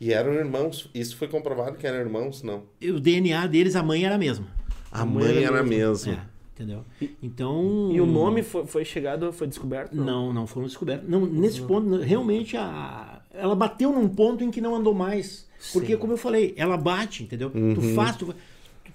E 0.00 0.12
eram 0.12 0.32
irmãos. 0.32 0.88
Isso 0.94 1.16
foi 1.16 1.28
comprovado 1.28 1.76
que 1.76 1.86
eram 1.86 1.98
irmãos, 1.98 2.42
não. 2.42 2.64
E 2.80 2.90
o 2.90 3.00
DNA 3.00 3.46
deles, 3.48 3.76
a 3.76 3.82
mãe 3.82 4.04
era 4.04 4.14
a 4.14 4.18
mesma. 4.18 4.46
A 4.90 5.04
mãe 5.04 5.44
era 5.44 5.60
a 5.60 5.62
mesma. 5.62 6.12
É, 6.12 6.20
entendeu? 6.54 6.84
Então. 7.22 7.90
E 7.92 8.00
o 8.00 8.06
nome 8.06 8.42
foi, 8.42 8.66
foi 8.66 8.84
chegado, 8.84 9.32
foi 9.32 9.46
descoberto? 9.46 9.94
Não, 9.94 10.32
não 10.32 10.46
foram 10.46 10.66
descobertos. 10.66 11.08
Não, 11.08 11.26
nesse 11.26 11.60
ponto, 11.62 11.96
realmente, 11.98 12.56
a, 12.56 13.17
ela 13.38 13.54
bateu 13.54 13.92
num 13.92 14.08
ponto 14.08 14.44
em 14.44 14.50
que 14.50 14.60
não 14.60 14.74
andou 14.74 14.94
mais. 14.94 15.46
Porque, 15.72 15.94
Sim. 15.94 15.98
como 15.98 16.12
eu 16.12 16.16
falei, 16.16 16.54
ela 16.56 16.76
bate, 16.76 17.22
entendeu? 17.22 17.50
Tu 17.50 17.80
faz, 17.94 18.16
tu... 18.16 18.34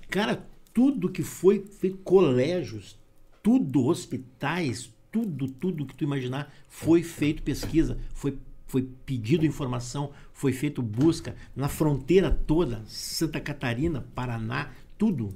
Cara, 0.10 0.46
tudo 0.74 1.10
que 1.10 1.24
foi 1.24 1.60
feito, 1.60 1.98
colégios, 1.98 2.98
tudo, 3.42 3.86
hospitais, 3.86 4.90
tudo, 5.12 5.48
tudo 5.48 5.86
que 5.86 5.96
tu 5.96 6.04
imaginar, 6.04 6.54
foi 6.68 7.04
feito 7.04 7.44
pesquisa, 7.44 7.98
foi, 8.14 8.38
foi 8.68 8.88
pedido 9.06 9.46
informação, 9.46 10.12
foi 10.34 10.52
feito 10.54 10.82
busca 10.82 11.36
na 11.56 11.68
fronteira 11.68 12.32
toda, 12.32 12.82
Santa 12.88 13.40
Catarina, 13.40 14.06
Paraná, 14.16 14.72
tudo. 14.98 15.34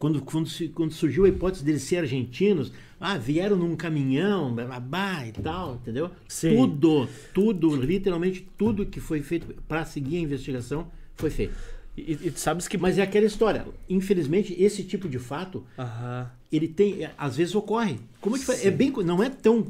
Quando, 0.00 0.22
quando, 0.22 0.48
se- 0.48 0.68
quando 0.68 0.92
surgiu 0.92 1.26
a 1.26 1.28
hipótese 1.28 1.62
deles 1.62 1.82
ser 1.82 1.98
argentinos, 1.98 2.72
ah, 2.98 3.18
vieram 3.18 3.54
num 3.54 3.76
caminhão, 3.76 4.54
babá 4.54 5.26
e 5.26 5.32
tal, 5.32 5.74
entendeu? 5.74 6.10
Sim. 6.26 6.56
Tudo, 6.56 7.08
tudo, 7.34 7.76
literalmente 7.76 8.48
tudo 8.56 8.86
que 8.86 8.98
foi 8.98 9.20
feito 9.20 9.54
para 9.68 9.84
seguir 9.84 10.16
a 10.16 10.20
investigação 10.20 10.90
foi 11.16 11.28
feito. 11.28 11.52
E, 11.98 12.12
e 12.28 12.32
sabes 12.34 12.66
que. 12.66 12.78
Mas 12.78 12.96
é 12.96 13.02
aquela 13.02 13.26
história. 13.26 13.66
Infelizmente, 13.90 14.54
esse 14.58 14.82
tipo 14.84 15.06
de 15.06 15.18
fato, 15.18 15.66
Aham. 15.78 16.30
ele 16.50 16.66
tem, 16.66 17.04
é, 17.04 17.12
às 17.18 17.36
vezes 17.36 17.54
ocorre. 17.54 17.98
Como 18.22 18.36
eu 18.36 18.40
te 18.40 18.46
falei, 18.46 18.62
é 18.66 18.70
bem, 18.70 18.90
não 19.04 19.22
é 19.22 19.28
tão, 19.28 19.66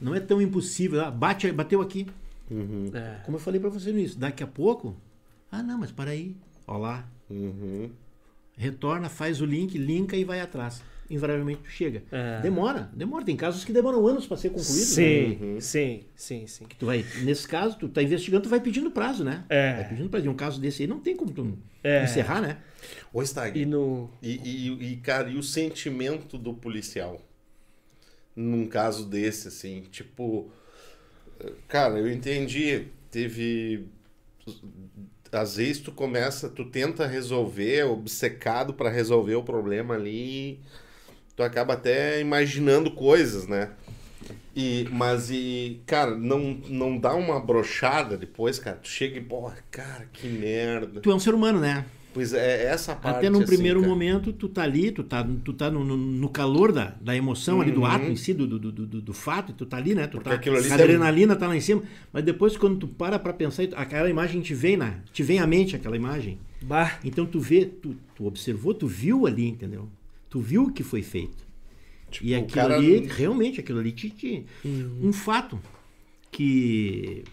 não 0.00 0.14
é 0.14 0.20
tão 0.20 0.40
impossível. 0.40 1.04
Ah, 1.04 1.10
bate, 1.10 1.50
bateu 1.50 1.80
aqui. 1.82 2.06
É. 2.94 3.22
Como 3.24 3.38
eu 3.38 3.40
falei 3.40 3.58
para 3.58 3.70
você 3.70 3.90
no 3.90 3.98
início, 3.98 4.20
daqui 4.20 4.44
a 4.44 4.46
pouco, 4.46 4.94
ah, 5.50 5.64
não, 5.64 5.78
mas 5.78 5.90
para 5.90 6.12
aí, 6.12 6.36
ó 6.64 6.78
lá, 6.78 7.08
Uhum. 7.28 7.90
Retorna, 8.62 9.08
faz 9.08 9.40
o 9.40 9.44
link, 9.44 9.76
linka 9.76 10.16
e 10.16 10.24
vai 10.24 10.40
atrás. 10.40 10.82
Invariavelmente 11.10 11.60
tu 11.64 11.68
chega. 11.68 12.02
É. 12.10 12.40
Demora, 12.40 12.90
demora. 12.94 13.22
Tem 13.22 13.36
casos 13.36 13.64
que 13.64 13.72
demoram 13.72 14.06
anos 14.06 14.26
para 14.26 14.36
ser 14.38 14.48
concluídos. 14.48 14.96
né? 14.96 15.04
Sim, 15.04 15.60
sim, 15.60 16.04
sim, 16.16 16.46
sim. 16.46 16.66
Tu 16.78 16.86
vai, 16.86 17.04
nesse 17.22 17.46
caso, 17.46 17.76
tu 17.78 17.86
tá 17.88 18.02
investigando, 18.02 18.44
tu 18.44 18.48
vai 18.48 18.60
pedindo 18.60 18.90
prazo, 18.90 19.22
né? 19.22 19.44
É. 19.50 19.74
Vai 19.74 19.88
pedindo 19.90 20.08
prazo. 20.08 20.24
E 20.24 20.28
um 20.30 20.34
caso 20.34 20.58
desse 20.58 20.82
aí 20.82 20.88
não 20.88 21.00
tem 21.00 21.14
como 21.14 21.30
tu 21.30 21.58
É. 21.84 22.04
encerrar, 22.04 22.40
né? 22.40 22.56
Ô, 23.12 23.22
Stag. 23.22 23.60
E 23.60 23.66
no. 23.66 24.08
E, 24.22 24.36
e, 24.42 24.92
e, 24.92 24.96
cara, 24.98 25.28
e 25.28 25.36
o 25.36 25.42
sentimento 25.42 26.38
do 26.38 26.54
policial? 26.54 27.20
Num 28.34 28.66
caso 28.66 29.04
desse, 29.04 29.48
assim, 29.48 29.82
tipo. 29.90 30.50
Cara, 31.68 31.98
eu 31.98 32.10
entendi. 32.10 32.86
Teve. 33.10 33.86
Às 35.32 35.56
vezes 35.56 35.80
tu 35.80 35.90
começa, 35.90 36.48
tu 36.48 36.66
tenta 36.66 37.06
resolver, 37.06 37.84
obcecado 37.84 38.74
pra 38.74 38.90
resolver 38.90 39.34
o 39.34 39.42
problema 39.42 39.94
ali. 39.94 40.60
Tu 41.34 41.42
acaba 41.42 41.72
até 41.72 42.20
imaginando 42.20 42.90
coisas, 42.90 43.46
né? 43.46 43.70
E, 44.54 44.86
mas 44.92 45.30
e, 45.30 45.80
cara, 45.86 46.14
não, 46.14 46.60
não 46.68 46.98
dá 46.98 47.14
uma 47.14 47.40
brochada 47.40 48.18
depois, 48.18 48.58
cara. 48.58 48.76
Tu 48.76 48.88
chega 48.88 49.18
e, 49.18 49.22
porra, 49.22 49.56
cara, 49.70 50.06
que 50.12 50.28
merda. 50.28 51.00
Tu 51.00 51.10
é 51.10 51.14
um 51.14 51.18
ser 51.18 51.34
humano, 51.34 51.58
né? 51.58 51.86
Pois 52.14 52.32
é, 52.34 52.64
essa 52.64 52.94
parte. 52.94 53.16
Até 53.18 53.30
num 53.30 53.38
assim, 53.38 53.46
primeiro 53.46 53.80
cara. 53.80 53.90
momento, 53.90 54.32
tu 54.32 54.48
tá 54.48 54.62
ali, 54.62 54.90
tu 54.92 55.02
tá, 55.02 55.26
tu 55.44 55.52
tá 55.52 55.70
no, 55.70 55.82
no- 55.82 55.96
no 55.96 56.28
calor 56.28 56.70
da, 56.72 56.94
da 57.00 57.16
emoção 57.16 57.60
ali, 57.60 57.70
do 57.72 57.80
Uhum. 57.80 57.86
ato 57.86 58.04
em 58.04 58.16
si, 58.16 58.34
do, 58.34 58.46
do, 58.46 58.58
do, 58.58 58.70
do- 58.86 59.00
do 59.00 59.12
fato, 59.14 59.50
e 59.52 59.54
tu 59.54 59.64
tá 59.64 59.78
ali, 59.78 59.94
né? 59.94 60.06
Tu 60.06 60.20
Porque 60.20 60.50
tá, 60.50 60.56
a 60.58 60.60
deve- 60.60 60.72
adrenalina 60.74 61.34
tá 61.34 61.46
lá 61.48 61.56
em 61.56 61.60
cima. 61.60 61.82
Mas 62.12 62.22
depois, 62.24 62.56
quando 62.56 62.76
tu 62.78 62.86
para 62.88 63.18
pra 63.18 63.32
pensar, 63.32 63.62
aquela 63.74 64.10
imagem 64.10 64.40
te 64.42 64.52
vem, 64.54 64.76
na, 64.76 64.96
te 65.12 65.22
vem 65.22 65.38
à 65.38 65.46
mente 65.46 65.74
aquela 65.74 65.96
imagem. 65.96 66.38
Bah. 66.60 66.98
Então 67.02 67.24
tu 67.24 67.40
vê, 67.40 67.64
tu, 67.64 67.96
tu 68.14 68.26
observou, 68.26 68.74
tu 68.74 68.86
viu 68.86 69.26
ali, 69.26 69.48
entendeu? 69.48 69.88
Tu 70.28 70.38
viu 70.40 70.64
o 70.64 70.72
que 70.72 70.82
foi 70.82 71.02
feito. 71.02 71.42
Tipo, 72.10 72.26
e 72.26 72.34
aquilo 72.34 72.50
cara- 72.52 72.74
ali, 72.76 73.06
realmente, 73.06 73.58
aquilo 73.58 73.78
ali 73.78 73.90
te, 73.90 74.10
te- 74.10 74.44
um 75.02 75.12
fato 75.14 75.58
que 76.30 77.24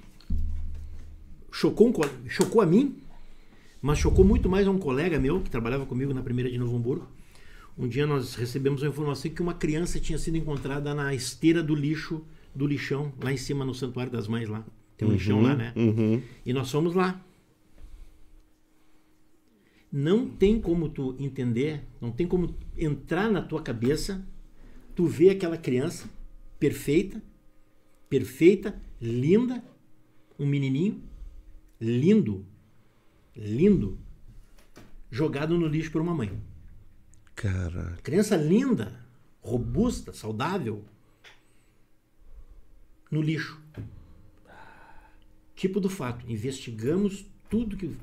chocou, 1.52 1.90
um 1.90 1.92
co- 1.92 2.10
chocou 2.28 2.62
a 2.62 2.66
mim, 2.66 2.96
mas 3.82 4.00
chocou 4.00 4.26
muito 4.26 4.50
mais 4.50 4.68
a 4.68 4.72
um 4.72 4.78
colega 4.78 5.20
meu 5.20 5.42
que 5.42 5.50
trabalhava 5.50 5.86
comigo 5.86 6.14
na 6.14 6.22
primeira 6.22 6.50
de 6.50 6.58
Novo 6.58 6.76
Hamburgo. 6.76 7.08
Um 7.78 7.88
dia 7.88 8.06
nós 8.06 8.36
recebemos 8.36 8.82
uma 8.82 8.90
informação 8.90 9.32
que 9.32 9.42
uma 9.42 9.54
criança 9.54 10.00
tinha 10.00 10.18
sido 10.18 10.38
encontrada 10.38 10.94
na 10.94 11.14
esteira 11.14 11.64
do 11.64 11.74
lixo, 11.74 12.26
do 12.54 12.68
lixão, 12.68 13.14
lá 13.24 13.32
em 13.32 13.38
cima 13.38 13.64
no 13.64 13.74
Santuário 13.74 14.12
das 14.12 14.28
Mães 14.28 14.50
lá. 14.50 14.66
Tem 14.98 15.08
um 15.08 15.12
lixão 15.12 15.42
lá, 15.42 15.56
né? 15.56 15.72
Uhum. 15.78 16.22
E 16.46 16.52
nós 16.52 16.70
fomos 16.70 16.94
lá. 16.94 17.24
Não 19.92 20.28
tem 20.28 20.60
como 20.60 20.90
tu 20.90 21.16
entender, 21.18 21.84
não 22.02 22.12
tem 22.12 22.28
como 22.28 22.54
entrar 22.78 23.32
na 23.32 23.42
tua 23.42 23.62
cabeça, 23.62 24.28
tu 24.94 25.08
ver 25.08 25.30
aquela 25.30 25.58
criança 25.58 26.10
perfeita, 26.60 27.24
perfeita, 28.10 28.80
linda, 29.02 29.64
um 30.38 30.46
menininho 30.46 31.02
lindo, 31.80 32.46
lindo, 33.40 33.98
jogado 35.10 35.58
no 35.58 35.66
lixo 35.68 35.92
por 35.92 36.02
uma 36.02 36.14
mãe. 36.14 36.32
Caraca. 37.36 37.98
Criança 38.04 38.36
linda, 38.36 39.00
robusta, 39.42 40.12
saudável, 40.14 40.84
no 43.10 43.22
lixo. 43.22 43.60
Tipo 45.56 45.80
do 45.80 45.90
fato, 45.90 46.30
investigamos 46.30 47.26
tudo 47.50 47.76
que. 47.76 47.96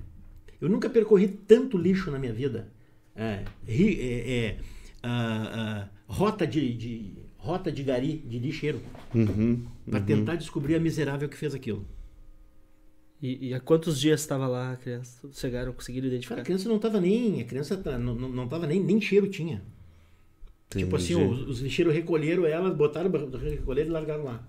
Eu 0.60 0.68
nunca 0.68 0.88
percorri 0.90 1.28
tanto 1.28 1.76
lixo 1.78 2.10
na 2.10 2.18
minha 2.18 2.32
vida. 2.32 2.68
É, 3.14 3.44
é, 3.66 4.36
é, 4.46 4.58
ah, 5.02 5.88
ah, 5.88 5.88
rota 6.06 6.46
de, 6.46 6.74
de- 6.74 7.14
rota 7.38 7.70
de 7.70 7.82
gari, 7.82 8.18
de 8.18 8.38
lixeiro, 8.38 8.80
Uhum. 9.14 9.64
para 9.88 10.00
tentar 10.00 10.34
descobrir 10.36 10.74
a 10.74 10.80
miserável 10.80 11.28
que 11.28 11.36
fez 11.36 11.54
aquilo. 11.54 11.86
E, 13.22 13.48
e 13.48 13.54
há 13.54 13.60
quantos 13.60 13.98
dias 13.98 14.20
estava 14.20 14.46
lá 14.46 14.72
a 14.72 14.76
criança? 14.76 15.28
Chegaram, 15.32 15.72
conseguiram 15.72 16.06
identificar? 16.06 16.34
Cara, 16.36 16.42
a 16.42 16.44
criança 16.44 16.68
não 16.68 16.78
tava 16.78 17.00
nem. 17.00 17.40
A 17.40 17.44
criança 17.44 17.76
tá- 17.76 17.98
não, 17.98 18.14
não, 18.14 18.28
não 18.28 18.48
tava 18.48 18.66
nem, 18.66 18.78
nem 18.82 19.00
cheiro 19.00 19.28
tinha. 19.28 19.62
Tipo 20.68 20.96
assim, 20.96 21.14
os, 21.14 21.48
os 21.48 21.60
lixeiros 21.60 21.94
recolheram 21.94 22.44
ela, 22.44 22.70
botaram, 22.70 23.10
recolheram 23.10 23.88
e 23.88 23.92
largaram 23.92 24.24
lá. 24.24 24.46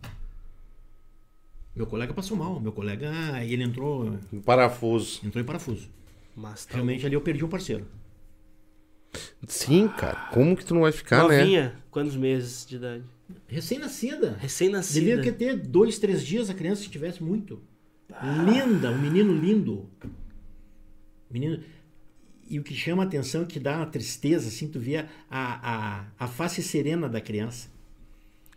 Meu 1.76 1.85
colega 1.85 2.14
passou 2.14 2.35
mal. 2.35 2.60
Meu 2.60 2.72
colega, 2.72 3.10
ele 3.44 3.64
entrou, 3.64 4.18
Um 4.34 4.41
parafuso. 4.41 5.22
entrou 5.26 5.41
em 5.41 5.45
parafuso. 5.45 5.88
Mas 6.35 6.65
tá 6.65 6.73
Realmente 6.73 7.06
ali 7.06 7.15
eu 7.15 7.22
perdi 7.22 7.45
um 7.45 7.49
parceiro. 7.49 7.85
Sim, 9.48 9.88
cara. 9.88 10.30
Como 10.34 10.56
que 10.57 10.65
tu 10.65 10.73
não 10.73 10.81
vai 10.81 10.91
ficar, 10.91 11.27
né? 11.27 11.39
novinha, 11.39 11.76
quantos 11.89 12.15
meses 12.15 12.65
de 12.65 12.76
idade? 12.76 13.03
Recém-nascida. 13.48 14.38
Recém-nascida. 14.39 14.99
Devia 15.06 15.22
que 15.22 15.31
ter 15.31 15.56
dois, 15.56 15.99
três 15.99 16.26
dias 16.26 16.49
a 16.49 16.53
criança 16.53 16.81
se 16.84 16.89
tivesse 16.89 17.23
muito. 17.23 17.61
Linda, 18.45 18.91
um 18.91 18.97
menino 18.97 19.34
lindo. 19.34 19.89
Menino. 21.29 21.63
E 22.49 22.59
o 22.59 22.63
que 22.63 22.73
chama 22.73 23.03
a 23.03 23.05
atenção, 23.05 23.45
que 23.45 23.59
dá 23.59 23.77
uma 23.77 23.85
tristeza, 23.85 24.47
assim, 24.47 24.69
tu 24.69 24.79
vê 24.79 24.97
a, 24.97 25.07
a, 25.29 26.05
a 26.17 26.27
face 26.27 26.63
serena 26.63 27.09
da 27.09 27.19
criança. 27.19 27.69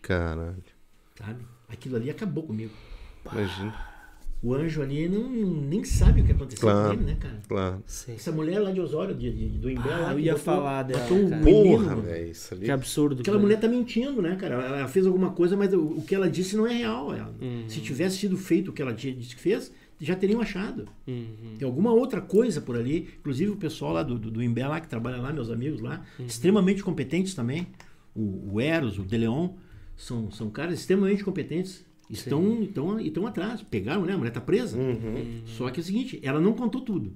Caralho. 0.01 0.63
sabe? 1.19 1.45
Aquilo 1.69 1.97
ali 1.97 2.09
acabou 2.09 2.45
comigo. 2.45 2.73
Imagina. 3.25 3.90
O 4.43 4.55
anjo 4.55 4.81
ali 4.81 5.07
não, 5.07 5.29
nem 5.31 5.85
sabe 5.85 6.23
o 6.23 6.25
que 6.25 6.33
aconteceu 6.33 6.63
Claro. 6.67 6.89
com 6.89 6.95
ele, 6.95 7.05
né, 7.13 7.17
cara? 7.21 7.43
Claro. 7.47 7.83
Sim. 7.87 8.15
Essa 8.15 8.33
mulher 8.33 8.59
lá 8.59 8.71
de 8.73 8.81
Osório, 8.81 9.15
de, 9.15 9.31
de- 9.31 9.59
do 9.59 9.71
Imbé, 9.71 9.93
Ah, 9.93 9.99
lá, 9.99 10.13
eu 10.13 10.19
ia 10.19 10.33
botou- 10.33 10.45
falar 10.45 10.83
dela, 10.85 11.01
botou 11.03 11.19
um 11.19 11.29
cara. 11.31 11.43
menino, 11.43 11.79
Porra, 11.85 11.97
velho. 11.97 12.31
Isso 12.31 12.55
ali. 12.55 12.65
Que 12.65 12.71
absurdo. 12.71 13.21
Aquela 13.21 13.37
cara. 13.37 13.47
mulher 13.47 13.61
tá 13.61 13.69
mentindo, 13.69 14.23
né, 14.23 14.37
cara? 14.37 14.55
Ela 14.55 14.89
fez 14.89 15.07
alguma 15.07 15.31
coisa, 15.33 15.57
mas 15.59 15.75
o, 15.75 15.81
o 15.99 16.03
que 16.03 16.15
ela 16.15 16.31
disse 16.31 16.57
não 16.57 16.67
é 16.67 16.73
real. 16.73 17.13
Ela- 17.15 17.35
Uhum. 17.41 17.65
Se 17.69 17.81
tivesse 17.81 18.17
sido 18.17 18.39
feito 18.39 18.69
o 18.71 18.73
que 18.73 18.81
ela 18.81 18.95
di- 18.95 19.13
disse 19.13 19.37
que 19.37 19.43
fez, 19.43 19.71
já 20.01 20.17
teriam 20.17 20.41
achado. 20.41 20.89
Uhum. 21.07 21.57
Tem 21.59 21.67
alguma 21.69 21.93
outra 21.93 22.23
coisa 22.23 22.63
por 22.63 22.77
ali. 22.79 23.11
Inclusive 23.21 23.51
o 23.51 23.57
pessoal 23.57 23.93
lá 23.93 24.03
do, 24.03 24.19
do, 24.19 24.31
do 24.31 24.43
Imbé 24.43 24.67
lá, 24.67 24.81
que 24.81 24.89
trabalha 24.89 25.19
lá, 25.19 25.31
meus 25.35 25.51
amigos 25.51 25.83
lá, 25.83 26.03
Uhum. 26.19 26.25
extremamente 26.25 26.83
competentes 26.83 27.35
também. 27.35 27.67
O, 28.15 28.55
o 28.55 28.61
Eros, 28.61 28.99
o 28.99 29.03
Deleon, 29.03 29.51
são, 29.99 30.31
são 30.31 30.49
caras 30.49 30.81
extremamente 30.81 31.23
competentes. 31.23 31.85
Estão, 32.11 32.63
estão, 32.63 33.01
estão 33.01 33.27
atrás. 33.27 33.63
Pegaram, 33.63 34.05
né? 34.05 34.13
A 34.15 34.19
mulher 34.19 34.33
tá 34.33 34.41
presa. 34.41 34.77
Uhum. 34.77 35.43
Só 35.47 35.71
que 35.71 35.81
é 35.81 35.83
o 35.83 35.85
seguinte, 35.85 36.19
ela 36.23 36.41
não 36.41 36.53
contou 36.53 36.81
tudo. 36.81 37.13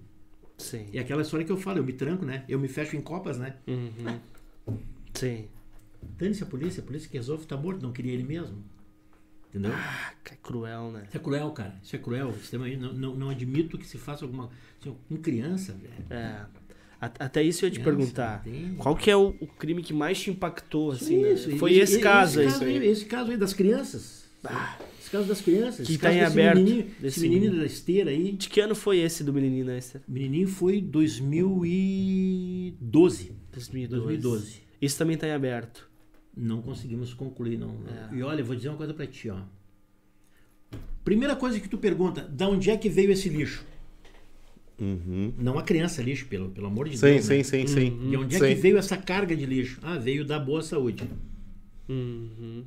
Sim. 0.56 0.86
É 0.92 1.00
aquela 1.00 1.22
história 1.22 1.44
que 1.44 1.50
eu 1.50 1.56
falo, 1.56 1.78
eu 1.78 1.84
me 1.84 1.92
tranco, 1.92 2.24
né? 2.24 2.44
Eu 2.48 2.58
me 2.60 2.68
fecho 2.68 2.96
em 2.96 3.00
copas, 3.00 3.38
né? 3.38 3.56
Uhum. 3.66 4.18
Sim. 5.12 5.46
Dane-se 6.18 6.42
a 6.42 6.46
polícia, 6.46 6.82
a 6.82 6.86
polícia 6.86 7.08
que 7.10 7.16
resolve 7.16 7.46
tá 7.46 7.56
morto, 7.56 7.82
não 7.82 7.92
queria 7.92 8.12
ele 8.12 8.24
mesmo. 8.24 8.62
Entendeu? 9.48 9.72
Ah, 9.74 10.12
que 10.24 10.36
cruel, 10.36 10.90
né? 10.92 11.04
Isso 11.08 11.16
é 11.16 11.20
cruel, 11.20 11.50
cara. 11.52 11.74
Isso 11.82 11.94
é 11.96 11.98
cruel. 11.98 12.30
Extremamente. 12.30 12.76
Não, 12.76 12.92
não, 12.92 13.14
não 13.16 13.30
admito 13.30 13.78
que 13.78 13.86
se 13.86 13.98
faça 13.98 14.24
alguma. 14.24 14.50
assim, 14.80 14.94
Com 15.08 15.16
criança, 15.16 15.72
velho. 15.72 15.94
É. 16.10 16.40
Até 17.00 17.42
isso 17.42 17.64
eu 17.64 17.68
ia 17.68 17.72
te 17.74 17.80
Criança, 17.80 17.96
perguntar. 17.98 18.44
Qual 18.78 18.96
que 18.96 19.10
é 19.10 19.16
o, 19.16 19.34
o 19.40 19.46
crime 19.46 19.82
que 19.82 19.92
mais 19.92 20.18
te 20.20 20.30
impactou, 20.30 20.90
assim, 20.92 21.20
né? 21.22 21.32
Isso, 21.32 21.56
Foi 21.58 21.74
esse 21.74 21.98
e- 21.98 22.00
caso 22.00 22.40
aí. 22.40 22.46
esse 22.46 22.64
aí. 22.64 22.86
Esse 22.86 23.04
caso 23.04 23.30
aí 23.30 23.36
das 23.36 23.52
crianças. 23.52 24.23
Esse 25.00 25.10
caso 25.10 25.28
das 25.28 25.40
crianças. 25.40 25.86
Que 25.86 25.92
esse 25.92 26.00
tá 26.00 26.08
caso 26.08 26.18
em 26.18 26.22
aberto, 26.24 26.56
Menininho, 26.58 26.84
desse 27.00 27.20
esse 27.20 27.28
menino 27.28 27.58
da 27.58 27.66
esteira 27.66 28.10
aí. 28.10 28.32
De 28.32 28.48
que 28.48 28.60
ano 28.60 28.74
foi 28.74 28.98
esse 28.98 29.22
do 29.22 29.32
menininho, 29.32 29.66
né, 29.66 29.78
Esther? 29.78 30.00
O 30.08 30.12
menininho 30.12 30.48
foi 30.48 30.80
2012. 30.80 33.32
2012. 33.52 34.04
2012. 34.04 34.62
Isso 34.80 34.98
também 34.98 35.16
tá 35.16 35.26
em 35.26 35.32
aberto. 35.32 35.88
Não 36.36 36.60
conseguimos 36.60 37.14
concluir, 37.14 37.56
não. 37.58 37.74
É. 38.10 38.16
E 38.16 38.22
olha, 38.22 38.40
eu 38.40 38.44
vou 38.44 38.56
dizer 38.56 38.68
uma 38.68 38.76
coisa 38.76 38.92
pra 38.92 39.06
ti, 39.06 39.30
ó. 39.30 39.38
Primeira 41.04 41.36
coisa 41.36 41.60
que 41.60 41.68
tu 41.68 41.78
pergunta, 41.78 42.22
da 42.22 42.48
onde 42.48 42.70
é 42.70 42.76
que 42.76 42.88
veio 42.88 43.12
esse 43.12 43.28
lixo? 43.28 43.64
Uhum. 44.80 45.32
Não 45.38 45.58
a 45.58 45.62
criança 45.62 46.02
lixo, 46.02 46.26
pelo, 46.26 46.50
pelo 46.50 46.66
amor 46.66 46.88
de 46.88 46.98
Sim, 46.98 47.06
Deus. 47.06 47.24
sim, 47.26 47.36
né? 47.36 47.42
sim, 47.44 47.66
sim. 47.66 48.08
De 48.10 48.16
onde 48.16 48.34
é 48.34 48.38
Sim. 48.38 48.48
que 48.48 48.54
veio 48.56 48.76
essa 48.76 48.96
carga 48.96 49.36
de 49.36 49.46
lixo? 49.46 49.78
Ah, 49.82 49.96
veio 49.98 50.24
da 50.24 50.38
Boa 50.38 50.62
Saúde. 50.62 51.04
Uhum. 51.88 52.64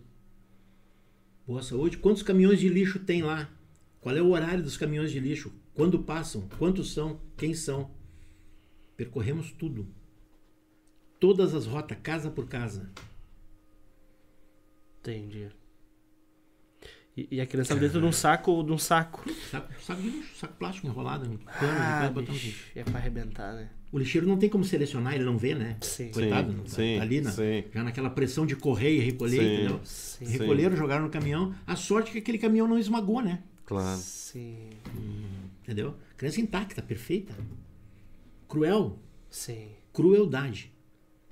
Boa 1.47 1.61
Saúde, 1.61 1.97
quantos 1.97 2.21
caminhões 2.23 2.59
de 2.59 2.67
lixo 2.67 2.99
tem 2.99 3.23
lá? 3.23 3.49
Qual 4.01 4.13
é 4.13 4.21
o 4.21 4.31
horário 4.31 4.61
dos 4.61 4.75
caminhões 4.75 5.11
de 5.11 5.19
lixo? 5.21 5.53
Quando 5.73 6.03
passam? 6.03 6.45
Quantos 6.59 6.93
são? 6.93 7.21
Quem 7.37 7.53
são? 7.53 7.89
Percorremos 8.97 9.53
tudo. 9.53 9.87
Todas 11.21 11.55
as 11.55 11.65
rotas, 11.65 11.97
casa 12.03 12.29
por 12.29 12.49
casa. 12.49 12.91
Entendi. 14.99 15.49
E, 17.15 17.29
e 17.31 17.39
a 17.39 17.47
criança 17.47 17.69
tava 17.69 17.79
dentro 17.79 18.01
de 18.01 18.05
um 18.05 18.11
saco, 18.11 18.61
de 18.61 18.71
um 18.73 18.77
saco. 18.77 19.23
Saco, 19.49 19.81
saco 19.81 20.01
de 20.01 20.09
lixo, 20.09 20.35
saco 20.35 20.53
plástico 20.55 20.87
enrolado, 20.87 21.31
um 21.31 21.39
Ah, 21.47 22.11
bicho, 22.13 22.71
é 22.75 22.83
pra 22.83 22.97
arrebentar, 22.99 23.53
né? 23.53 23.71
O 23.91 23.97
lixeiro 23.97 24.27
não 24.27 24.37
tem 24.37 24.49
como 24.49 24.63
selecionar, 24.65 25.15
ele 25.15 25.23
não 25.23 25.37
vê, 25.37 25.55
né? 25.55 25.77
Sim. 25.81 26.09
Coitado, 26.11 26.51
Sim, 26.51 26.57
não 26.57 26.63
tá- 26.65 26.69
sim, 26.69 26.95
tá 26.97 27.01
ali 27.03 27.21
na, 27.21 27.31
sim. 27.31 27.63
já 27.73 27.83
naquela 27.83 28.09
pressão 28.09 28.45
de 28.45 28.55
correr 28.55 28.95
e 28.95 28.99
recolher, 28.99 29.39
Sim. 29.39 29.53
entendeu? 29.53 29.79
Sim. 29.85 30.25
Recolheram, 30.25 30.75
jogaram 30.75 31.05
no 31.05 31.09
caminhão. 31.09 31.55
A 31.65 31.75
sorte 31.75 32.09
é 32.09 32.11
que 32.13 32.17
aquele 32.19 32.37
caminhão 32.37 32.67
não 32.67 32.77
esmagou, 32.77 33.21
né? 33.21 33.41
Claro. 33.65 33.97
Sim. 33.99 34.69
Entendeu? 35.63 35.95
Criança 36.17 36.41
intacta, 36.41 36.81
perfeita. 36.81 37.33
Cruel. 38.47 38.99
Sim. 39.29 39.69
Crueldade. 39.93 40.71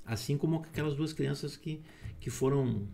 Assim 0.05 0.37
como 0.37 0.57
aquelas 0.57 0.95
duas 0.95 1.11
crianças 1.13 1.57
que, 1.57 1.81
que 2.19 2.29
foram 2.29 2.87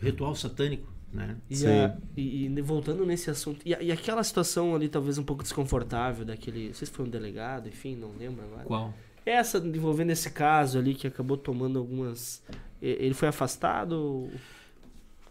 ritual 0.00 0.34
satânico, 0.34 0.90
né? 1.12 1.36
E, 1.48 1.56
Sim. 1.56 1.66
a- 1.68 1.96
e- 2.16 2.46
e 2.46 2.62
voltando 2.62 3.04
nesse 3.04 3.30
assunto. 3.30 3.60
E, 3.64 3.74
a- 3.74 3.82
e 3.82 3.90
aquela 3.92 4.22
situação 4.22 4.74
ali, 4.74 4.88
talvez 4.88 5.18
um 5.18 5.22
pouco 5.24 5.42
desconfortável, 5.42 6.24
daquele. 6.24 6.68
Não 6.68 6.74
sei 6.74 6.86
se 6.86 6.92
foi 6.92 7.04
um 7.04 7.08
delegado, 7.08 7.68
enfim, 7.68 7.96
não 7.96 8.10
lembro 8.18 8.44
agora. 8.44 8.64
Qual? 8.64 8.94
Essa 9.26 9.58
envolvendo 9.58 10.10
esse 10.10 10.30
caso 10.30 10.78
ali 10.78 10.94
que 10.94 11.06
acabou 11.06 11.36
tomando 11.36 11.78
algumas. 11.78 12.42
Ele 12.80 13.12
foi 13.14 13.28
afastado? 13.28 14.30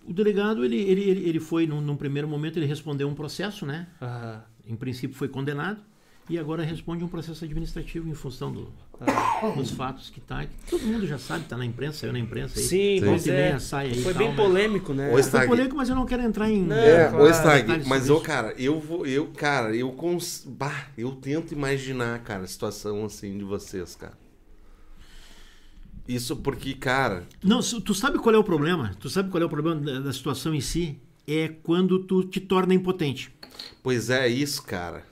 O 0.07 0.13
delegado, 0.13 0.63
ele, 0.63 0.77
ele, 0.77 1.01
ele 1.09 1.29
ele 1.29 1.39
foi, 1.39 1.67
num, 1.67 1.81
num 1.81 1.95
primeiro 1.95 2.27
momento, 2.27 2.57
ele 2.57 2.65
respondeu 2.65 3.07
um 3.07 3.13
processo, 3.15 3.65
né? 3.65 3.87
Ah, 3.99 4.41
Em 4.65 4.75
princípio 4.75 5.15
foi 5.17 5.27
condenado. 5.27 5.81
E 6.29 6.37
agora 6.37 6.63
responde 6.63 7.03
um 7.03 7.07
processo 7.07 7.43
administrativo 7.43 8.07
em 8.07 8.13
função 8.13 8.51
do, 8.51 8.71
ah. 9.01 9.51
dos 9.57 9.71
fatos 9.71 10.11
que 10.11 10.21
tá. 10.21 10.45
que 10.45 10.69
Todo 10.69 10.83
mundo 10.83 11.07
já 11.07 11.17
sabe, 11.17 11.45
tá 11.45 11.57
na 11.57 11.65
imprensa, 11.65 12.01
saiu 12.01 12.13
na 12.13 12.19
imprensa 12.19 12.59
aí. 12.59 12.65
Sim, 12.65 13.01
pois 13.03 13.27
é. 13.27 13.31
meia 13.31 13.59
sai 13.59 13.87
aí 13.87 14.03
Foi 14.03 14.13
tal, 14.13 14.19
bem 14.21 14.29
né? 14.29 14.35
polêmico, 14.35 14.93
né? 14.93 15.09
Foi 15.09 15.21
Stag. 15.21 15.47
polêmico, 15.47 15.75
mas 15.75 15.89
eu 15.89 15.95
não 15.95 16.05
quero 16.05 16.21
entrar 16.21 16.47
em. 16.47 16.61
Não, 16.61 16.75
É, 16.75 17.09
claro. 17.09 17.23
ô 17.23 17.29
Stag, 17.33 17.87
mas 17.87 18.11
ô 18.11 18.21
cara, 18.21 18.53
eu 18.59 18.79
vou, 18.79 19.07
eu, 19.07 19.25
cara, 19.35 19.75
eu 19.75 19.91
cons... 19.93 20.45
bah, 20.47 20.89
eu 20.95 21.13
tento 21.13 21.51
imaginar, 21.51 22.19
cara, 22.19 22.43
a 22.43 22.47
situação 22.47 23.05
assim 23.05 23.35
de 23.35 23.43
vocês, 23.43 23.95
cara. 23.95 24.13
Isso 26.07 26.35
porque, 26.35 26.75
cara, 26.75 27.23
Não, 27.43 27.59
tu 27.59 27.93
sabe 27.95 28.19
qual 28.19 28.35
é 28.35 28.37
o 28.37 28.43
problema? 28.43 28.95
Tu 28.99 29.09
sabe 29.09 29.31
qual 29.31 29.41
é 29.41 29.45
o 29.45 29.49
problema 29.49 29.81
da, 29.81 29.99
da 29.99 30.13
situação 30.13 30.53
em 30.53 30.61
si? 30.61 30.99
É 31.27 31.47
quando 31.47 31.99
tu 31.99 32.23
te 32.23 32.39
torna 32.39 32.73
impotente. 32.73 33.31
pois 33.81 34.11
é 34.11 34.27
isso, 34.27 34.61
cara. 34.63 35.08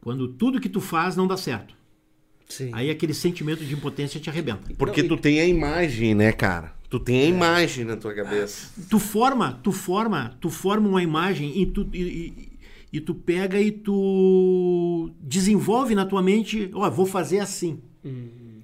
Quando 0.00 0.28
tudo 0.28 0.60
que 0.60 0.68
tu 0.68 0.80
faz 0.80 1.16
não 1.16 1.26
dá 1.26 1.36
certo. 1.36 1.74
Sim. 2.48 2.70
Aí 2.72 2.88
aquele 2.90 3.12
sentimento 3.12 3.64
de 3.64 3.74
impotência 3.74 4.18
te 4.18 4.30
arrebenta. 4.30 4.72
Porque 4.78 5.02
tu 5.02 5.16
tem 5.16 5.40
a 5.40 5.44
imagem, 5.46 6.14
né, 6.14 6.32
cara? 6.32 6.72
Tu 6.88 6.98
tem 6.98 7.20
a 7.20 7.24
imagem 7.26 7.84
na 7.84 7.96
tua 7.96 8.14
cabeça. 8.14 8.70
Tu 8.88 8.98
forma, 8.98 9.60
tu 9.62 9.70
forma, 9.70 10.34
tu 10.40 10.48
forma 10.48 10.88
uma 10.88 11.02
imagem 11.02 11.60
e 11.60 11.66
tu, 11.66 11.86
e, 11.92 12.00
e- 12.02 12.48
e 12.90 13.00
tu 13.00 13.14
pega 13.14 13.60
e 13.60 13.70
tu 13.70 15.10
desenvolve 15.20 15.94
na 15.94 16.06
tua 16.06 16.22
mente, 16.22 16.70
ó, 16.72 16.88
vou 16.90 17.04
fazer 17.04 17.40
assim. 17.40 17.80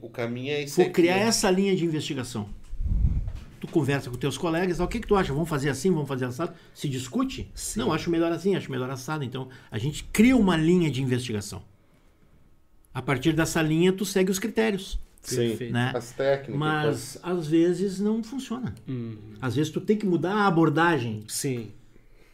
O 0.01 0.09
caminho 0.09 0.53
é 0.53 0.65
isso 0.65 0.77
Vou 0.77 0.85
aqui. 0.87 0.95
criar 0.95 1.19
essa 1.19 1.51
linha 1.51 1.77
de 1.77 1.85
investigação. 1.85 2.49
Conversa 3.75 4.09
com 4.09 4.17
teus 4.17 4.39
colegas, 4.39 4.79
ó, 4.79 4.85
o 4.85 4.89
que, 4.89 5.01
que 5.01 5.07
tu 5.09 5.17
acha? 5.17 5.33
Vamos 5.33 5.49
fazer 5.49 5.69
assim, 5.69 5.91
vamos 5.91 6.07
fazer 6.07 6.27
assado? 6.27 6.55
Se 6.73 6.89
discute? 6.89 7.51
Sim. 7.57 7.81
Não, 7.81 7.93
acho 7.93 8.09
melhor 8.09 8.31
assim, 8.31 8.55
acho 8.55 8.71
melhor 8.71 8.89
assado. 8.89 9.25
Então, 9.25 9.49
a 9.69 9.79
gente 9.79 10.05
cria 10.13 10.37
uma 10.37 10.57
linha 10.57 10.89
de 10.89 11.03
investigação. 11.03 11.61
A 12.95 13.03
partir 13.03 13.33
dessa 13.33 13.61
linha, 13.61 13.93
tu 13.93 14.05
segue 14.05 14.31
os 14.31 14.39
critérios. 14.39 14.97
Sim. 15.23 15.57
Né? 15.73 15.91
As 15.93 16.13
técnicas. 16.13 16.57
Mas, 16.57 17.19
às 17.21 17.49
vezes, 17.49 17.99
não 17.99 18.23
funciona. 18.23 18.73
Hum, 18.89 19.17
Às 19.43 19.57
vezes, 19.57 19.73
tu 19.73 19.81
tem 19.81 19.97
que 19.97 20.07
mudar 20.07 20.35
a 20.35 20.47
abordagem. 20.47 21.25
sim. 21.27 21.73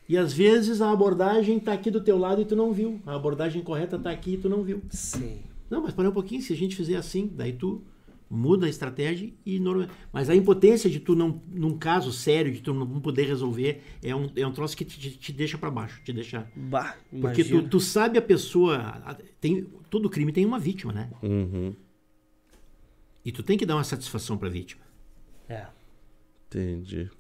E, 0.07 0.19
às 0.19 0.35
vezes, 0.35 0.83
a 0.83 0.91
abordagem 0.93 1.57
está 1.57 1.73
aqui 1.73 1.91
do 1.91 2.03
teu 2.03 2.19
lado 2.19 2.43
e 2.43 2.45
tu 2.45 2.55
não 2.55 2.71
viu. 2.71 3.01
A 3.07 3.15
abordagem 3.15 3.63
correta 3.63 3.97
está 3.97 4.11
aqui 4.11 4.35
e 4.35 4.37
tu 4.37 4.49
não 4.51 4.63
viu. 4.63 4.83
Sim. 4.91 5.39
Não, 5.71 5.81
mas 5.81 5.95
para 5.95 6.07
um 6.07 6.13
pouquinho, 6.13 6.43
se 6.43 6.53
a 6.53 6.57
gente 6.57 6.77
fizer 6.77 6.97
assim, 6.97 7.31
daí 7.35 7.53
tu 7.55 7.81
muda 8.31 8.67
a 8.67 8.69
estratégia 8.69 9.33
e 9.45 9.59
norma... 9.59 9.89
Mas 10.13 10.31
a 10.31 10.37
impotência 10.37 10.89
de 10.89 11.01
tu 11.01 11.17
não, 11.17 11.43
num 11.49 11.77
caso 11.77 12.13
sério, 12.13 12.53
de 12.53 12.61
tu 12.61 12.73
não 12.73 13.01
poder 13.01 13.25
resolver, 13.27 13.83
é 14.03 14.15
um, 14.15 14.31
é 14.37 14.47
um 14.47 14.53
troço 14.53 14.77
que 14.77 14.85
te, 14.85 15.01
te- 15.01 15.19
te 15.19 15.33
deixa 15.33 15.59
para 15.59 15.71
baixo, 15.71 16.01
te 16.05 16.13
deixa... 16.13 16.49
Bah, 16.55 16.97
Porque 17.21 17.43
tu, 17.43 17.69
tu 17.69 17.81
sabe 17.81 18.17
a 18.17 18.23
pessoa... 18.23 19.19
Tem, 19.41 19.65
todo 19.91 20.09
crime 20.09 20.33
tem 20.33 20.47
uma 20.47 20.61
vítima, 20.61 20.93
né? 20.93 21.11
Uhum. 21.23 21.75
E 23.25 23.33
tu 23.33 23.43
tem 23.43 23.59
que 23.59 23.67
dar 23.67 23.75
uma 23.75 23.85
satisfação 23.85 24.39
para 24.39 24.49
a 24.49 24.51
vítima. 24.53 24.83
É. 25.49 25.67
Entendi. 26.47 27.11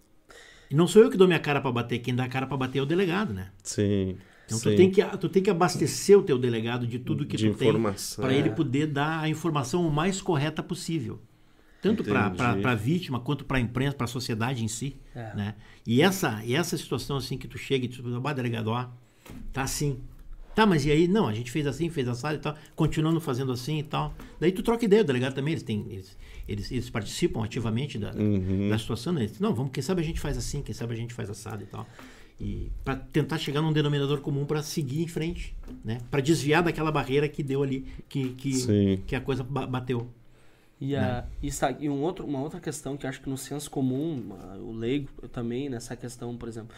E 0.71 0.75
não 0.75 0.87
sou 0.87 1.03
eu 1.03 1.11
que 1.11 1.17
dou 1.17 1.27
minha 1.27 1.41
cara 1.41 1.61
para 1.61 1.73
bater, 1.73 1.99
quem 1.99 2.15
dá 2.15 2.25
a 2.25 2.29
cara 2.29 2.47
para 2.47 2.57
bater 2.57 2.79
é 2.79 2.83
o 2.83 2.87
delegado, 2.87 3.35
né? 3.35 3.51
Sim. 3.65 4.17
Então 4.51 4.59
Sim. 4.59 4.71
tu 4.71 4.77
tem, 4.77 4.91
que, 4.91 5.05
tu 5.19 5.29
tem 5.29 5.43
que 5.43 5.51
abastecer 5.51 6.19
o 6.19 6.23
teu 6.25 6.37
delegado 6.37 6.87
de 6.87 6.99
tudo 6.99 7.25
que 7.25 7.37
De 7.37 7.51
tu 7.51 7.55
tem 7.57 7.69
informação. 7.69 8.25
para 8.25 8.35
ele 8.35 8.49
É. 8.49 8.53
poder 8.53 8.87
dar 8.89 9.21
a 9.21 9.29
informação 9.29 9.87
o 9.87 9.93
mais 9.93 10.21
correta 10.21 10.61
possível. 10.63 11.21
Tanto 11.81 12.03
para 12.05 12.27
a 12.27 12.75
vítima 12.75 13.21
quanto 13.21 13.45
para 13.45 13.57
a 13.59 13.61
imprensa, 13.61 13.97
para 13.97 14.05
a 14.05 14.09
sociedade 14.09 14.65
em 14.65 14.69
si. 14.69 14.97
É. 15.15 15.35
Né? 15.35 15.55
E 15.87 16.03
essa, 16.03 16.43
e 16.45 16.55
essa 16.55 16.77
situação 16.77 17.17
assim 17.17 17.39
que 17.39 17.47
tu 17.49 17.57
chega 17.57 17.85
e 17.87 17.89
tu 17.89 18.03
fala, 18.03 18.21
"Bah, 18.21 18.33
delegado, 18.33 18.69
ó, 18.69 18.87
tá 19.53 19.63
assim. 19.63 19.99
Tá, 20.53 20.67
mas 20.67 20.85
e 20.85 20.91
aí? 20.91 21.07
Não, 21.07 21.29
a 21.29 21.33
gente 21.33 21.49
fez 21.51 21.65
assim, 21.67 21.89
fez 21.89 22.09
assado 22.09 22.35
e 22.35 22.39
tal, 22.41 22.57
continuando 22.75 23.21
fazendo 23.21 23.53
assim 23.53 23.79
e 23.79 23.83
tal. 23.85 24.13
Daí 24.41 24.51
tu 24.51 24.63
troca 24.65 24.85
ideia, 24.85 25.03
o 25.03 25.05
delegado 25.07 25.33
também, 25.33 25.53
eles 25.53 25.63
têm. 25.63 25.87
Eles, 25.89 26.19
eles, 26.47 26.73
eles 26.73 26.91
participam 26.91 27.43
ativamente 27.45 27.97
da, 27.99 28.11
Uhum. 28.13 28.69
da 28.69 28.77
situação. 28.77 29.13
Né? 29.13 29.23
Eles, 29.23 29.39
não, 29.39 29.55
vamos, 29.55 29.71
quem 29.73 29.81
sabe 29.83 30.03
a 30.03 30.05
gente 30.05 30.19
faz 30.21 30.37
assim, 30.37 30.61
quem 30.61 30.75
sabe 30.75 30.93
a 30.93 30.97
gente 30.97 31.15
faz 31.15 31.31
assado 31.31 31.63
e 31.63 31.67
tal. 31.67 31.87
E 32.41 32.71
para 32.85 32.97
tentar 32.97 33.39
chegar 33.39 33.61
num 33.61 33.73
denominador 33.73 34.21
comum 34.21 34.47
para 34.47 34.63
seguir 34.63 35.03
em 35.03 35.09
frente, 35.09 35.55
né? 35.85 35.99
Para 36.11 36.21
desviar 36.21 36.63
daquela 36.63 36.91
barreira 36.91 37.29
que 37.29 37.43
deu 37.43 37.63
ali, 37.63 37.87
que, 38.09 38.31
que, 38.31 38.53
Sim. 38.55 39.03
que 39.07 39.15
a 39.15 39.21
coisa 39.21 39.45
ba- 39.45 39.67
bateu. 39.67 40.09
E, 40.81 40.97
a, 40.97 41.27
e, 41.43 41.49
está, 41.49 41.71
e 41.79 41.91
um 41.91 42.01
outro, 42.01 42.25
uma 42.27 42.41
outra 42.41 42.59
questão 42.59 42.97
que 42.97 43.05
eu 43.05 43.11
acho 43.11 43.21
que 43.21 43.29
no 43.29 43.37
senso 43.37 43.71
comum, 43.71 44.31
o 44.63 44.73
leigo 44.73 45.11
eu 45.23 45.29
também, 45.29 45.69
nessa 45.69 45.95
questão, 45.95 46.35
por 46.37 46.49
exemplo. 46.49 46.75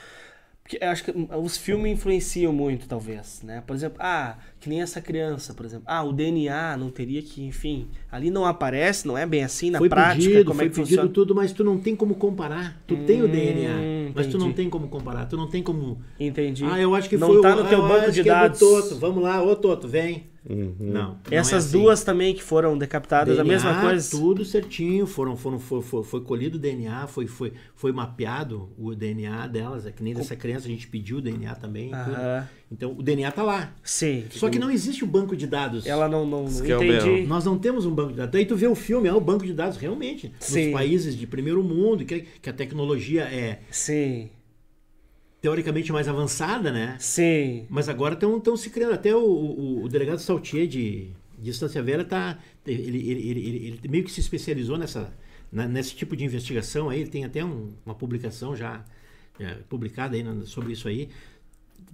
Porque 0.62 0.78
eu 0.80 0.88
acho 0.90 1.04
que 1.04 1.12
os 1.12 1.56
filmes 1.56 1.92
influenciam 1.92 2.52
muito, 2.52 2.88
talvez, 2.88 3.42
né? 3.42 3.62
Por 3.66 3.74
exemplo, 3.76 3.98
ah, 4.00 4.38
que 4.62 4.68
nem 4.68 4.80
essa 4.80 5.00
criança, 5.00 5.52
por 5.52 5.66
exemplo. 5.66 5.84
Ah, 5.88 6.04
o 6.04 6.12
DNA 6.12 6.76
não 6.76 6.88
teria 6.88 7.20
que, 7.20 7.42
enfim, 7.44 7.88
ali 8.10 8.30
não 8.30 8.46
aparece, 8.46 9.06
não 9.08 9.18
é 9.18 9.26
bem 9.26 9.42
assim 9.42 9.70
na 9.70 9.78
foi 9.78 9.88
prática, 9.88 10.22
pedido, 10.24 10.44
como 10.44 10.56
foi 10.58 10.66
é 10.66 10.68
que 10.68 10.74
pedido 10.76 10.88
funciona. 10.90 11.08
tudo, 11.12 11.34
mas 11.34 11.52
tu 11.52 11.64
não 11.64 11.78
tem 11.78 11.96
como 11.96 12.14
comparar. 12.14 12.80
Tu 12.86 12.96
tem 12.98 13.20
o 13.22 13.26
Hum, 13.26 13.28
DNA, 13.28 14.12
mas 14.14 14.26
tu 14.28 14.38
não 14.38 14.46
entendi. 14.46 14.54
tem 14.56 14.70
como 14.70 14.86
comparar. 14.88 15.26
Tu 15.26 15.36
não 15.36 15.48
tem 15.48 15.62
como. 15.62 16.00
Entendi. 16.18 16.64
Ah, 16.64 16.78
eu 16.80 16.94
acho 16.94 17.08
que 17.08 17.16
não 17.16 17.26
foi 17.28 17.40
tá 17.42 17.56
o 17.56 17.62
no 17.64 17.68
teu 17.68 17.78
eu 17.80 17.88
banco 17.88 18.12
de 18.12 18.20
é 18.20 18.22
do 18.22 18.26
dados. 18.28 18.58
Toto. 18.60 18.96
Vamos 18.98 19.22
lá, 19.22 19.42
ô 19.42 19.56
Toto, 19.56 19.88
vem. 19.88 20.30
Uhum. 20.48 20.74
Não. 20.80 21.08
não 21.10 21.16
Essas 21.30 21.52
é 21.52 21.56
assim. 21.68 21.78
duas 21.80 22.02
também 22.02 22.34
que 22.34 22.42
foram 22.42 22.76
decapitadas, 22.76 23.38
a 23.38 23.42
DNA, 23.44 23.54
mesma 23.54 23.80
coisa. 23.80 24.10
Tudo 24.10 24.44
certinho, 24.44 25.06
foram, 25.06 25.36
foram, 25.36 25.58
foi, 25.60 25.80
foi, 25.82 26.02
foi 26.02 26.20
colhido 26.22 26.56
o 26.56 26.60
DNA, 26.60 27.06
foi, 27.06 27.28
foi, 27.28 27.52
foi 27.76 27.92
mapeado 27.92 28.68
o 28.76 28.92
DNA 28.92 29.46
delas, 29.46 29.86
é 29.86 29.92
que 29.92 30.02
nem 30.02 30.12
dessa 30.14 30.34
criança 30.34 30.66
a 30.66 30.68
gente 30.70 30.88
pediu 30.88 31.18
o 31.18 31.20
DNA 31.20 31.54
também. 31.54 31.90
e 31.92 32.04
tudo. 32.04 32.16
Então 32.72 32.92
o 32.96 33.02
DNA 33.02 33.30
tá 33.30 33.42
lá. 33.42 33.74
Sim. 33.84 34.24
Só 34.30 34.48
que 34.48 34.58
não 34.58 34.70
existe 34.70 35.04
o 35.04 35.06
banco 35.06 35.36
de 35.36 35.46
dados. 35.46 35.84
Ela 35.86 36.08
não, 36.08 36.26
não, 36.26 36.46
é 36.46 36.74
entendi. 36.74 37.26
Nós 37.26 37.44
não 37.44 37.58
temos 37.58 37.84
um 37.84 37.94
banco 37.94 38.12
de 38.12 38.16
dados. 38.16 38.32
Daí 38.32 38.46
tu 38.46 38.56
vê 38.56 38.66
o 38.66 38.74
filme, 38.74 39.06
é 39.08 39.12
o 39.12 39.20
banco 39.20 39.44
de 39.44 39.52
dados 39.52 39.76
realmente. 39.76 40.32
Sim. 40.40 40.64
Nos 40.66 40.72
países 40.72 41.14
de 41.16 41.26
primeiro 41.26 41.62
mundo, 41.62 42.04
que, 42.04 42.20
que 42.40 42.48
a 42.48 42.52
tecnologia 42.52 43.24
é 43.24 43.60
Sim. 43.70 44.30
teoricamente 45.40 45.92
mais 45.92 46.08
avançada, 46.08 46.70
né? 46.72 46.96
Sim. 46.98 47.66
Mas 47.68 47.88
agora 47.88 48.14
estão 48.14 48.56
se 48.56 48.70
criando. 48.70 48.94
Até 48.94 49.14
o, 49.14 49.20
o, 49.22 49.84
o 49.84 49.88
delegado 49.88 50.18
Saltier 50.20 50.66
de, 50.66 51.08
de 51.38 51.50
Estância 51.50 51.82
Velha 51.82 52.04
tá, 52.04 52.38
ele, 52.66 52.82
ele, 52.82 53.08
ele, 53.10 53.30
ele- 53.48 53.66
ele 53.82 53.88
meio 53.88 54.04
que 54.04 54.10
se 54.10 54.20
especializou 54.20 54.78
nessa, 54.78 55.12
na- 55.50 55.66
nesse 55.68 55.94
tipo 55.94 56.16
de 56.16 56.24
investigação 56.24 56.88
aí. 56.88 57.00
Ele 57.00 57.10
tem 57.10 57.24
até 57.24 57.44
um- 57.44 57.72
uma 57.84 57.94
publicação 57.94 58.54
já 58.56 58.84
é, 59.40 59.56
publicada 59.68 60.14
aí 60.14 60.22
na- 60.22 60.44
sobre 60.46 60.72
isso 60.72 60.86
aí. 60.86 61.08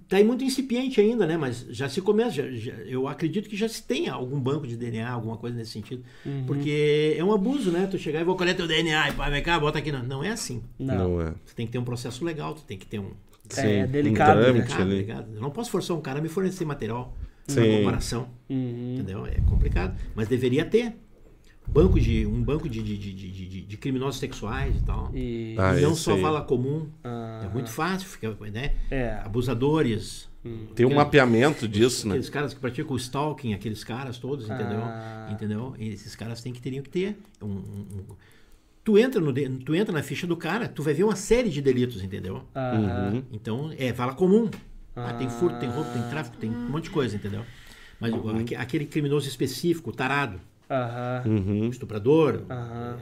Está 0.09 0.17
aí 0.17 0.23
muito 0.23 0.43
incipiente 0.43 0.99
ainda, 0.99 1.27
né? 1.27 1.37
Mas 1.37 1.67
já 1.69 1.87
se 1.87 2.01
começa. 2.01 2.31
já- 2.31 2.49
já- 2.51 2.73
eu 2.83 3.07
acredito 3.07 3.47
que 3.47 3.55
já 3.55 3.69
se 3.69 3.83
tenha 3.83 4.11
algum 4.11 4.39
banco 4.39 4.65
de 4.65 4.75
DNA, 4.75 5.07
alguma 5.07 5.37
coisa 5.37 5.55
nesse 5.55 5.69
sentido. 5.69 6.03
Porque 6.47 7.15
é 7.15 7.23
um 7.23 7.31
abuso, 7.31 7.69
né? 7.71 7.85
Tu 7.85 7.99
chegar 7.99 8.19
e 8.19 8.23
vou 8.23 8.35
colher 8.35 8.55
teu 8.55 8.65
DNA 8.67 9.09
e 9.09 9.11
pá, 9.11 9.29
vem 9.29 9.43
cá, 9.43 9.59
bota 9.59 9.77
aqui. 9.77 9.91
Não, 9.91 10.01
não 10.01 10.23
é 10.23 10.29
assim. 10.31 10.63
Não. 10.79 10.95
Não 11.09 11.21
é. 11.21 11.31
Tu 11.45 11.53
tem 11.53 11.67
que 11.67 11.71
ter 11.71 11.77
um 11.77 11.83
processo 11.83 12.25
legal, 12.25 12.55
tu 12.55 12.63
tem 12.63 12.75
que 12.75 12.87
ter 12.87 12.97
um, 12.97 13.11
É, 13.55 13.85
Sim, 13.85 13.91
delicado, 13.91 14.39
um 14.39 14.41
né? 14.41 14.63
trâmite 14.63 14.83
ligado? 14.83 15.35
Eu 15.35 15.41
não 15.41 15.51
posso 15.51 15.69
forçar 15.69 15.95
um 15.95 16.01
cara 16.01 16.17
a 16.17 16.21
me 16.23 16.27
fornecer 16.27 16.65
material 16.65 17.15
para 17.45 17.53
Sim. 17.63 17.77
comparação. 17.77 18.29
Uhum. 18.49 18.95
Entendeu? 18.95 19.27
É 19.27 19.35
complicado. 19.47 19.95
Mas 20.15 20.27
deveria 20.27 20.65
ter. 20.65 20.95
Banco 21.71 21.99
de, 21.99 22.25
um 22.25 22.41
banco 22.43 22.67
de, 22.67 22.81
de, 22.81 22.97
de, 22.97 23.13
de, 23.13 23.31
de- 23.47 23.61
de 23.61 23.77
criminosos 23.77 24.19
sexuais 24.19 24.75
e 24.75 24.83
tal. 24.83 25.11
E... 25.13 25.55
Ah, 25.57 25.77
E 25.77 25.81
não 25.81 25.95
só 25.95 26.13
aí. 26.15 26.21
vala 26.21 26.41
comum. 26.41 26.87
Ah, 27.03 27.41
É 27.45 27.53
muito 27.53 27.69
fácil, 27.69 28.07
fica, 28.07 28.35
né? 28.51 28.73
É. 28.89 29.19
Abusadores. 29.23 30.27
Tem 30.73 30.85
um 30.85 30.95
mapeamento 30.95 31.67
disso, 31.67 32.07
né? 32.07 32.13
Aqueles 32.13 32.29
caras 32.29 32.53
que 32.53 32.59
praticam 32.59 32.93
o 32.93 32.97
stalking, 32.97 33.53
aqueles 33.53 33.83
caras 33.83 34.17
todos, 34.17 34.45
entendeu? 34.49 34.79
Ah. 34.81 35.29
Entendeu? 35.31 35.75
E 35.77 35.89
esses 35.89 36.15
caras 36.15 36.41
têm 36.41 36.53
que 36.53 36.61
teriam 36.61 36.81
que 36.81 36.89
ter 36.89 37.17
um, 37.41 37.47
um- 37.47 37.87
um- 37.99 38.15
Tu 38.83 38.97
entra, 38.97 39.21
no, 39.21 39.31
tu 39.59 39.75
entra 39.75 39.93
na 39.93 40.01
ficha 40.01 40.25
do 40.25 40.35
cara, 40.35 40.67
tu 40.67 40.81
vai 40.81 40.93
ver 40.93 41.03
uma 41.03 41.15
série 41.15 41.49
de 41.49 41.61
delitos, 41.61 42.01
entendeu? 42.01 42.41
Uhum. 42.55 43.23
Então, 43.31 43.71
é 43.77 43.91
vala 43.93 44.15
comum. 44.15 44.49
Ah, 44.95 45.13
tem 45.13 45.29
furto, 45.29 45.59
tem 45.59 45.69
roubo, 45.69 45.91
tem 45.91 46.01
tráfico, 46.09 46.37
tem 46.37 46.49
um 46.49 46.69
monte 46.69 46.85
de 46.85 46.89
coisa, 46.89 47.15
entendeu? 47.15 47.43
Mas 47.99 48.11
aque- 48.41 48.55
aquele 48.55 48.85
criminoso 48.85 49.27
específico, 49.27 49.91
tarado, 49.91 50.39
Aham. 50.69 51.23
Uhum. 51.25 51.69
estuprador, 51.69 52.43
Aham. 52.49 52.97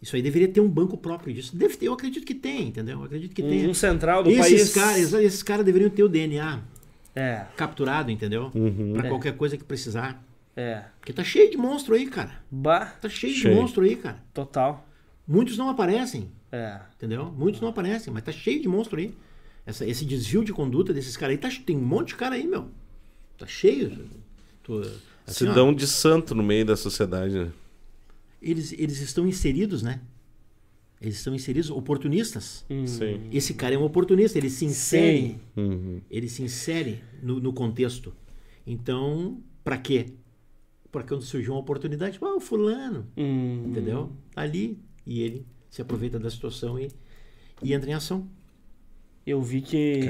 isso 0.00 0.16
aí 0.16 0.22
deveria 0.22 0.48
ter 0.48 0.60
um 0.60 0.68
banco 0.68 0.96
próprio 0.96 1.32
disso. 1.34 1.56
Deve 1.56 1.76
ter, 1.76 1.86
eu 1.86 1.92
acredito 1.92 2.24
que 2.26 2.34
tem, 2.34 2.68
entendeu? 2.68 2.98
Eu 2.98 3.04
acredito 3.04 3.34
que 3.34 3.42
tem. 3.42 3.68
Um 3.68 3.74
central 3.74 4.22
do 4.22 4.30
esses 4.30 4.40
país. 4.40 4.74
caras, 4.74 5.12
esses 5.14 5.42
caras 5.42 5.64
deveriam 5.64 5.90
ter 5.90 6.02
o 6.02 6.08
DNA 6.08 6.60
É, 7.14 7.44
capturado, 7.56 8.10
entendeu? 8.10 8.50
Uhum. 8.54 8.94
Pra 8.94 9.06
É. 9.06 9.08
qualquer 9.08 9.36
coisa 9.36 9.56
que 9.56 9.64
precisar. 9.64 10.24
é. 10.56 10.84
Porque 11.00 11.12
tá 11.12 11.22
cheio 11.24 11.50
de 11.50 11.56
monstro 11.56 11.94
aí, 11.94 12.06
cara. 12.06 12.32
Bah, 12.50 12.86
Tá 13.00 13.08
cheio, 13.08 13.32
Cheio. 13.34 13.54
de 13.54 13.60
monstro 13.60 13.82
aí, 13.84 13.96
cara. 13.96 14.22
total. 14.34 14.86
Muitos 15.26 15.56
não 15.56 15.68
aparecem, 15.70 16.30
É. 16.50 16.78
entendeu? 16.96 17.30
Muitos 17.32 17.60
não 17.60 17.68
aparecem, 17.68 18.12
mas 18.12 18.22
tá 18.22 18.32
cheio 18.32 18.60
de 18.60 18.68
monstro 18.68 18.98
aí. 18.98 19.14
Essa- 19.64 19.86
esse 19.86 20.04
desvio 20.04 20.44
de 20.44 20.52
conduta 20.52 20.92
desses 20.92 21.16
caras 21.16 21.34
aí, 21.36 21.38
tá, 21.38 21.48
tem 21.64 21.76
um 21.76 21.80
monte 21.80 22.08
de 22.08 22.14
cara 22.16 22.34
aí, 22.34 22.46
meu. 22.46 22.68
Tá 23.38 23.46
cheio. 23.46 24.08
Tu- 24.62 24.82
assim, 25.32 25.44
Se 25.46 25.50
ó, 25.50 25.54
dão 25.54 25.74
de 25.74 25.86
santo 25.86 26.34
no 26.34 26.42
meio 26.42 26.64
da 26.64 26.76
sociedade, 26.76 27.34
né? 27.38 27.52
eles, 28.40 28.72
eles 28.72 29.00
estão 29.00 29.26
inseridos, 29.26 29.82
né? 29.82 30.00
Eles 31.00 31.16
estão 31.16 31.34
inseridos, 31.34 31.68
oportunistas. 31.70 32.64
Sim. 32.86 33.28
Esse 33.32 33.54
cara 33.54 33.74
é 33.74 33.78
um 33.78 33.82
oportunista, 33.84 34.38
ele 34.38 34.48
se 34.50 34.64
insere, 34.64 35.20
Sim. 35.20 35.38
Uhum. 35.56 36.00
ele 36.10 36.28
se 36.28 36.42
insere 36.42 37.02
no, 37.22 37.40
no 37.40 37.52
contexto. 37.52 38.12
Então, 38.66 39.40
pra 39.64 39.76
quê? 39.76 40.06
Pra 40.92 41.02
quando 41.02 41.22
surgiu 41.22 41.54
uma 41.54 41.60
oportunidade, 41.60 42.18
ah, 42.22 42.36
o 42.36 42.40
fulano, 42.40 43.06
Hum. 43.16 43.64
entendeu? 43.66 44.12
Tá 44.32 44.42
ali 44.42 44.78
e 45.06 45.20
ele 45.22 45.44
se 45.70 45.82
aproveita 45.82 46.18
da 46.20 46.30
situação 46.30 46.78
e, 46.78 46.88
e 47.62 47.72
entra 47.74 47.90
em 47.90 47.94
ação. 47.94 48.28
Eu 49.26 49.40
vi 49.42 49.60
que. 49.60 50.00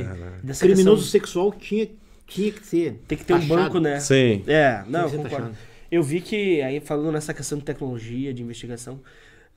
Criminoso 0.61 1.03
questão- 1.03 1.21
sexual 1.21 1.53
tinha, 1.53 1.89
tinha 2.35 2.53
que 2.53 2.67
ser. 2.67 3.01
Tem 3.07 3.17
que 3.19 3.25
ter 3.25 3.35
um 3.35 3.41
taxado. 3.41 3.61
banco, 3.63 3.79
né? 3.81 4.01
Sim. 4.01 4.43
É, 4.47 4.85
não, 4.89 5.03
concordo. 5.11 5.29
taxado. 5.29 5.57
Eu 5.91 6.03
vi 6.03 6.21
que, 6.21 6.63
aí 6.63 6.81
falando 6.81 7.13
nessa 7.13 7.35
questão 7.35 7.59
de 7.59 7.65
tecnologia, 7.65 8.33
de 8.33 8.43
investigação, 8.43 9.01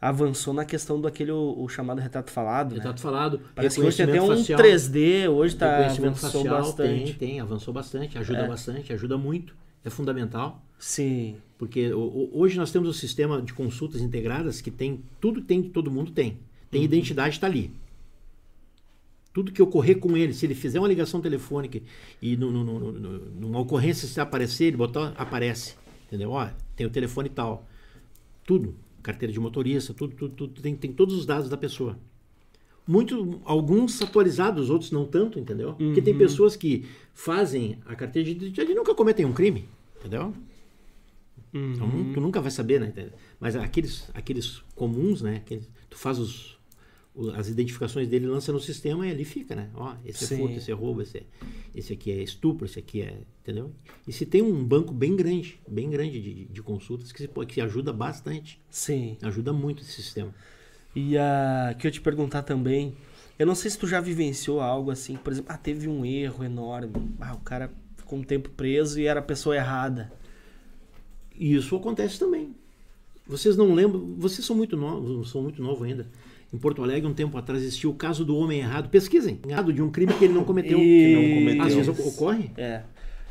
avançou 0.01 0.53
na 0.53 0.65
questão 0.65 0.99
do 0.99 1.07
aquele, 1.07 1.31
o, 1.31 1.55
o 1.57 1.69
chamado 1.69 1.99
retrato 2.01 2.29
falado, 2.31 2.71
né? 2.71 2.75
Retrato 2.77 3.01
falado. 3.01 3.41
Parece 3.55 3.79
que 3.79 3.85
hoje 3.85 3.97
tem 3.97 4.05
até 4.05 4.21
um 4.21 4.27
facial. 4.27 4.59
3D, 4.59 5.29
hoje 5.29 5.55
tá 5.55 5.85
avançou 5.85 6.13
facial 6.31 6.57
bastante. 6.61 7.03
tem, 7.13 7.29
tem, 7.29 7.39
avançou 7.39 7.73
bastante, 7.73 8.17
ajuda 8.17 8.39
É. 8.39 8.47
bastante, 8.47 8.91
ajuda 8.93 9.17
muito, 9.17 9.55
é 9.83 9.89
fundamental. 9.89 10.61
Sim. 10.77 11.37
Porque 11.57 11.93
o- 11.93 11.99
o- 11.99 12.29
hoje 12.33 12.57
nós 12.57 12.69
temos 12.71 12.89
um 12.89 12.93
sistema 12.93 13.41
de 13.41 13.53
consultas 13.53 14.01
integradas 14.01 14.59
que 14.59 14.69
tem 14.69 15.01
tudo 15.21 15.39
que 15.41 15.47
tem 15.47 15.63
que 15.63 15.69
todo 15.69 15.89
mundo 15.89 16.11
tem. 16.11 16.37
Tem 16.69 16.83
identidade 16.83 17.35
está 17.35 17.47
ali. 17.47 17.71
Tudo 19.35 19.51
que 19.51 19.61
ocorrer 19.61 19.99
com 19.99 20.15
ele, 20.15 20.33
se 20.33 20.45
ele 20.45 20.55
fizer 20.55 20.79
uma 20.79 20.87
ligação 20.87 21.19
telefônica 21.19 21.81
e 22.21 22.37
no, 22.37 22.49
no- 22.51 22.63
no- 22.63 22.91
no- 22.93 23.19
numa 23.41 23.59
ocorrência 23.59 24.07
se 24.07 24.17
aparecer, 24.21 24.67
ele 24.67 24.77
botar, 24.77 25.13
aparece. 25.17 25.75
Entendeu? 26.07 26.31
Ó, 26.31 26.47
tem 26.73 26.87
o 26.87 26.89
telefone 26.89 27.27
tal. 27.27 27.67
Tudo. 28.45 28.73
Carteira 29.03 29.33
de 29.33 29.39
motorista, 29.39 29.93
tudo, 29.93 30.15
tudo, 30.15 30.33
tudo. 30.35 30.61
Tem, 30.61 30.73
tem 30.73 30.93
todos 30.93 31.13
os 31.15 31.25
dados 31.25 31.49
da 31.49 31.57
pessoa. 31.57 31.99
Muito, 32.87 33.41
alguns 33.43 34.01
atualizados, 34.01 34.69
outros 34.69 34.91
não 34.91 35.05
tanto, 35.05 35.37
entendeu? 35.37 35.73
Porque 35.73 36.01
tem 36.01 36.13
pessoas 36.17 36.55
que 36.55 36.85
fazem 37.13 37.77
a 37.85 37.93
carteira 37.95 38.25
de 38.25 38.31
identidade 38.37 38.71
e 38.71 38.75
nunca 38.75 38.95
cometem 38.95 39.25
um 39.25 39.33
crime, 39.33 39.67
entendeu? 39.99 40.33
Então, 41.53 41.87
nu- 41.87 42.13
tu 42.13 42.21
nunca 42.21 42.39
vai 42.41 42.51
saber, 42.51 42.79
né? 42.79 42.93
Mas 43.39 43.55
aqueles, 43.55 44.09
aqueles 44.13 44.61
comuns, 44.75 45.21
né? 45.21 45.37
Aqueles, 45.37 45.69
tu 45.89 45.97
faz 45.97 46.19
os, 46.19 46.54
as 47.35 47.47
identificações 47.47 48.07
dele, 48.07 48.27
lança 48.27 48.51
no 48.51 48.59
sistema 48.59 49.07
e 49.07 49.11
ali 49.11 49.23
fica, 49.23 49.55
né? 49.55 49.69
Ó, 49.73 49.95
esse 50.05 50.25
Sim. 50.25 50.35
é 50.35 50.37
furto, 50.37 50.57
esse 50.57 50.71
é 50.71 50.73
roubo, 50.73 51.01
esse, 51.01 51.17
é, 51.19 51.23
esse 51.73 51.93
aqui 51.93 52.11
é 52.11 52.21
estupro, 52.21 52.65
esse 52.65 52.79
aqui 52.79 53.01
é... 53.01 53.21
Entendeu? 53.41 53.71
E 54.07 54.11
se 54.11 54.25
tem 54.25 54.41
um 54.41 54.63
banco 54.63 54.93
bem 54.93 55.15
grande, 55.15 55.59
bem 55.67 55.89
grande 55.89 56.19
de, 56.19 56.45
de 56.45 56.61
consultas 56.63 57.11
que, 57.11 57.19
se 57.19 57.27
pode, 57.27 57.53
que 57.53 57.61
ajuda 57.61 57.93
bastante. 57.93 58.59
Sim. 58.69 59.17
Ajuda 59.21 59.53
muito 59.53 59.83
esse 59.83 59.91
sistema. 59.91 60.33
E 60.95 61.17
a 61.17 61.75
que 61.77 61.85
eu 61.85 61.91
te 61.91 62.01
perguntar 62.01 62.41
também, 62.41 62.95
eu 63.37 63.45
não 63.45 63.53
sei 63.53 63.69
se 63.69 63.77
tu 63.77 63.85
já 63.85 63.99
vivenciou 64.01 64.61
algo 64.61 64.89
assim, 64.89 65.15
por 65.15 65.31
exemplo, 65.31 65.51
ah, 65.53 65.57
teve 65.57 65.87
um 65.87 66.05
erro 66.05 66.43
enorme, 66.43 66.91
ah, 67.19 67.33
o 67.35 67.39
cara 67.39 67.71
ficou 67.97 68.17
um 68.17 68.23
tempo 68.23 68.49
preso 68.49 68.99
e 68.99 69.05
era 69.05 69.19
a 69.19 69.23
pessoa 69.23 69.55
errada. 69.55 70.11
E 71.37 71.53
isso 71.53 71.75
acontece 71.75 72.17
também. 72.17 72.55
Vocês 73.27 73.57
não 73.57 73.73
lembram, 73.73 74.15
vocês 74.17 74.45
são 74.45 74.55
muito 74.55 74.77
novos, 74.77 75.29
são 75.29 75.41
muito 75.41 75.61
novos 75.61 75.83
ainda. 75.83 76.07
Em 76.55 76.57
Porto 76.57 76.81
Alegre, 76.81 77.05
um 77.05 77.13
tempo 77.13 77.37
atrás, 77.37 77.61
existiu 77.61 77.89
o 77.89 77.93
caso 77.93 78.23
do 78.23 78.37
homem 78.37 78.59
errado. 78.59 78.87
Pesquisem. 78.89 79.39
Errado 79.45 79.73
de 79.73 79.81
um 79.81 79.89
crime 79.91 80.13
que 80.13 80.23
ele 80.23 80.33
não 80.33 80.45
cometeu. 80.45 80.79
E- 80.79 81.13
não 81.13 81.39
cometeu. 81.39 81.63
Às 81.63 81.73
vezes 81.75 81.89
oc- 81.89 82.07
ocorre. 82.07 82.49
É. 82.55 82.81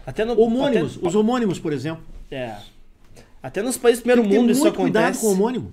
Até 0.07 0.25
no 0.27 0.39
Homônimos, 0.39 0.99
até- 0.99 1.09
os 1.09 1.15
homônimos, 1.15 1.59
por 1.59 1.73
exemplo. 1.73 2.05
É. 2.31 2.55
Até 3.43 3.63
nos 3.63 3.79
países 3.79 4.01
do 4.01 4.05
primeiro 4.05 4.23
mundo 4.29 4.53
isso 4.53 4.61
muito 4.61 4.77
cuidado 4.77 5.03
acontece. 5.05 5.21
com 5.23 5.29
o 5.29 5.33
homônimo. 5.33 5.73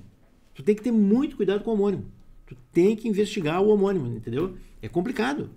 Tu 0.56 0.64
tem 0.64 0.74
que 0.76 0.82
ter 0.82 0.92
muito 0.92 1.36
cuidado 1.36 1.62
com 1.64 1.72
o 1.72 1.74
homônimo. 1.74 2.06
Tu 2.48 2.56
tem 2.72 2.96
que 2.96 3.08
investigar 3.10 3.62
o 3.62 3.68
homônimo, 3.70 4.08
entendeu? 4.16 4.56
É 4.82 4.88
complicado. 4.88 5.50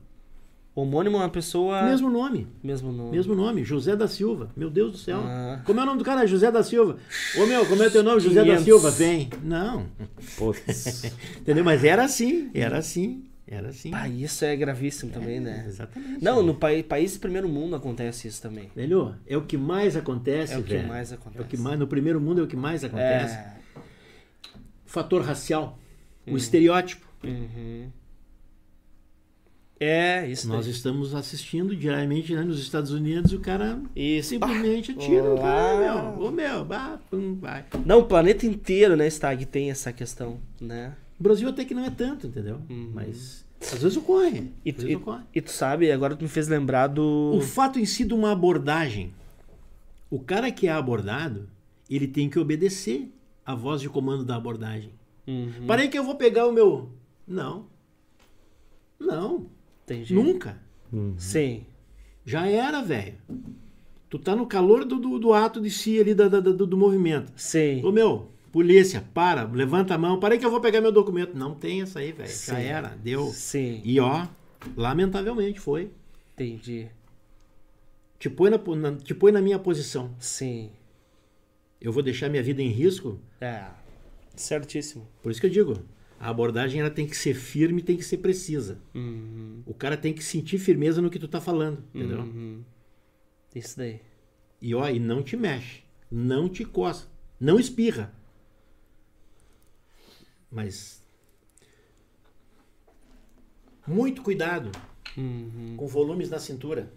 Homônimo 0.74 1.16
é 1.16 1.20
uma 1.20 1.28
pessoa. 1.28 1.84
Mesmo 1.84 2.10
nome. 2.10 2.48
Mesmo 2.62 2.90
nome. 2.90 3.10
Mesmo 3.12 3.34
nome, 3.34 3.62
José 3.62 3.94
da 3.94 4.08
Silva. 4.08 4.50
Meu 4.56 4.68
Deus 4.68 4.90
do 4.92 4.98
céu. 4.98 5.20
Ah. 5.24 5.62
Como 5.64 5.78
é 5.78 5.82
o 5.84 5.86
nome 5.86 5.98
do 5.98 6.04
cara? 6.04 6.26
José 6.26 6.50
da 6.50 6.64
Silva. 6.64 6.96
Ô 7.38 7.46
meu, 7.46 7.64
como 7.66 7.80
é 7.82 7.86
o 7.86 7.90
teu 7.90 8.02
nome? 8.02 8.20
José 8.20 8.40
da 8.40 8.44
500. 8.44 8.64
Silva. 8.64 8.90
Vem. 8.90 9.30
Não. 9.42 9.86
Entendeu? 11.40 11.62
Mas 11.64 11.84
era 11.84 12.04
assim. 12.04 12.50
Era 12.52 12.78
assim. 12.78 13.24
Era 13.46 13.68
assim. 13.68 13.90
Ah, 13.94 14.08
isso 14.08 14.44
é 14.44 14.56
gravíssimo 14.56 15.12
também, 15.12 15.38
né? 15.38 15.64
Exatamente. 15.68 16.24
Não, 16.24 16.42
no 16.42 16.54
país 16.54 17.12
de 17.12 17.18
primeiro 17.20 17.48
mundo 17.48 17.76
acontece 17.76 18.26
isso 18.26 18.42
também. 18.42 18.70
Velho, 18.74 19.14
é 19.26 19.36
o 19.36 19.42
que 19.42 19.56
mais 19.56 19.96
acontece, 19.96 20.54
É 20.54 20.58
o 20.58 20.62
que 20.62 20.74
velho. 20.74 20.88
mais 20.88 21.12
É 21.12 21.14
acontece. 21.14 21.44
o 21.44 21.46
que 21.46 21.56
mais, 21.56 21.78
no 21.78 21.86
primeiro 21.86 22.20
mundo 22.20 22.40
é 22.40 22.44
o 22.44 22.46
que 22.48 22.56
mais 22.56 22.82
acontece. 22.82 23.34
É. 23.34 23.52
Fator 24.86 25.22
racial, 25.22 25.78
o 26.26 26.36
estereótipo. 26.36 27.06
Uhum. 27.22 27.88
É, 29.80 30.26
isso 30.28 30.46
Nós 30.48 30.64
daí. 30.66 30.74
estamos 30.74 31.14
assistindo 31.14 31.74
diariamente 31.74 32.32
né, 32.34 32.42
nos 32.42 32.60
Estados 32.60 32.92
Unidos, 32.92 33.32
o 33.32 33.40
cara 33.40 33.80
Isso. 33.94 34.30
simplesmente 34.30 34.92
atira 34.92 35.34
o 35.34 35.36
cara, 35.36 35.74
Olá. 35.74 36.12
meu. 36.16 36.22
Ô 36.26 36.30
meu, 36.30 36.64
bah, 36.64 36.98
pum, 37.10 37.34
vai. 37.40 37.64
Não, 37.84 37.98
o 38.00 38.04
planeta 38.04 38.46
inteiro, 38.46 38.94
né, 38.96 39.06
Stag, 39.10 39.44
tem 39.46 39.70
essa 39.70 39.92
questão, 39.92 40.38
né? 40.60 40.94
O 41.18 41.22
Brasil 41.22 41.48
até 41.48 41.64
que 41.64 41.74
não 41.74 41.84
é 41.84 41.90
tanto, 41.90 42.28
entendeu? 42.28 42.60
Uhum. 42.70 42.92
Mas 42.94 43.44
às 43.60 43.82
vezes 43.82 43.96
ocorre. 43.96 44.52
E, 44.64 44.70
às 44.70 44.76
tu- 44.76 44.82
vezes 44.82 44.92
e, 44.92 44.96
ocorre. 44.96 45.22
e 45.34 45.40
tu 45.40 45.50
sabe, 45.50 45.90
agora 45.90 46.14
tu 46.16 46.22
me 46.22 46.28
fez 46.28 46.46
lembrar 46.48 46.86
do... 46.86 47.32
O 47.34 47.40
fato 47.40 47.78
em 47.78 47.84
si 47.84 48.04
de 48.04 48.14
uma 48.14 48.30
abordagem, 48.32 49.12
o 50.08 50.20
cara 50.20 50.50
que 50.52 50.68
é 50.68 50.72
abordado, 50.72 51.48
ele 51.90 52.06
tem 52.06 52.30
que 52.30 52.38
obedecer 52.38 53.12
a 53.44 53.54
voz 53.56 53.80
de 53.80 53.88
comando 53.88 54.24
da 54.24 54.36
abordagem. 54.36 54.90
Uhum, 55.26 55.66
Parei 55.66 55.88
que 55.88 55.98
eu 55.98 56.04
vou 56.04 56.14
pegar 56.14 56.46
o 56.46 56.52
meu. 56.52 56.90
Não. 57.26 57.66
Não. 59.00 59.46
Entendi. 59.84 60.14
Nunca. 60.14 60.60
Sim. 61.18 61.64
Já 62.24 62.46
era, 62.46 62.82
velho. 62.82 63.14
Tu 64.08 64.18
tá 64.18 64.34
no 64.36 64.46
calor 64.46 64.84
do, 64.84 64.98
do, 64.98 65.18
do 65.18 65.32
ato 65.32 65.60
de 65.60 65.70
si 65.70 65.98
ali 66.00 66.14
da, 66.14 66.28
da- 66.28 66.40
do, 66.40 66.66
do 66.66 66.76
movimento. 66.76 67.32
Sim. 67.36 67.82
Ô 67.84 67.90
meu, 67.90 68.28
polícia, 68.52 69.04
para, 69.12 69.42
levanta 69.44 69.94
a 69.94 69.98
mão. 69.98 70.20
Parei 70.20 70.38
que 70.38 70.46
eu 70.46 70.50
vou 70.50 70.60
pegar 70.60 70.80
meu 70.80 70.92
documento. 70.92 71.34
Não 71.36 71.54
tem 71.54 71.82
essa 71.82 71.98
aí, 71.98 72.12
velho. 72.12 72.30
Já 72.30 72.58
era, 72.58 72.88
deu. 73.02 73.26
Sim. 73.32 73.80
E 73.84 73.98
ó, 73.98 74.26
lamentavelmente 74.76 75.58
foi. 75.60 75.90
Entendi. 76.34 76.88
Te 78.18 78.30
põe 78.30 78.50
na, 78.50 78.58
na- 78.58 78.96
te 78.96 79.14
põe 79.14 79.32
na 79.32 79.42
minha 79.42 79.58
posição. 79.58 80.14
Sim. 80.18 80.70
Eu 81.80 81.92
vou 81.92 82.02
deixar 82.02 82.28
minha 82.30 82.42
vida 82.42 82.62
em 82.62 82.68
risco? 82.68 83.18
É. 83.40 83.64
Certíssimo. 84.36 85.06
Por 85.22 85.30
isso 85.32 85.40
que 85.40 85.46
eu 85.46 85.50
digo, 85.50 85.78
a 86.24 86.30
abordagem 86.30 86.80
ela 86.80 86.88
tem 86.90 87.06
que 87.06 87.14
ser 87.14 87.34
firme, 87.34 87.82
tem 87.82 87.98
que 87.98 88.02
ser 88.02 88.16
precisa. 88.16 88.80
Uhum. 88.94 89.62
O 89.66 89.74
cara 89.74 89.94
tem 89.94 90.14
que 90.14 90.24
sentir 90.24 90.56
firmeza 90.56 91.02
no 91.02 91.10
que 91.10 91.18
tu 91.18 91.28
tá 91.28 91.38
falando, 91.38 91.84
entendeu? 91.94 92.20
Uhum. 92.20 92.64
Isso 93.54 93.76
daí. 93.76 94.00
E 94.58 94.74
ó, 94.74 94.88
e 94.88 94.98
não 94.98 95.22
te 95.22 95.36
mexe, 95.36 95.82
não 96.10 96.48
te 96.48 96.64
coça, 96.64 97.08
não 97.38 97.60
espirra. 97.60 98.10
Mas 100.50 101.04
muito 103.86 104.22
cuidado 104.22 104.70
Uhum. 105.16 105.74
com 105.76 105.86
volumes 105.86 106.30
na 106.30 106.38
cintura. 106.38 106.90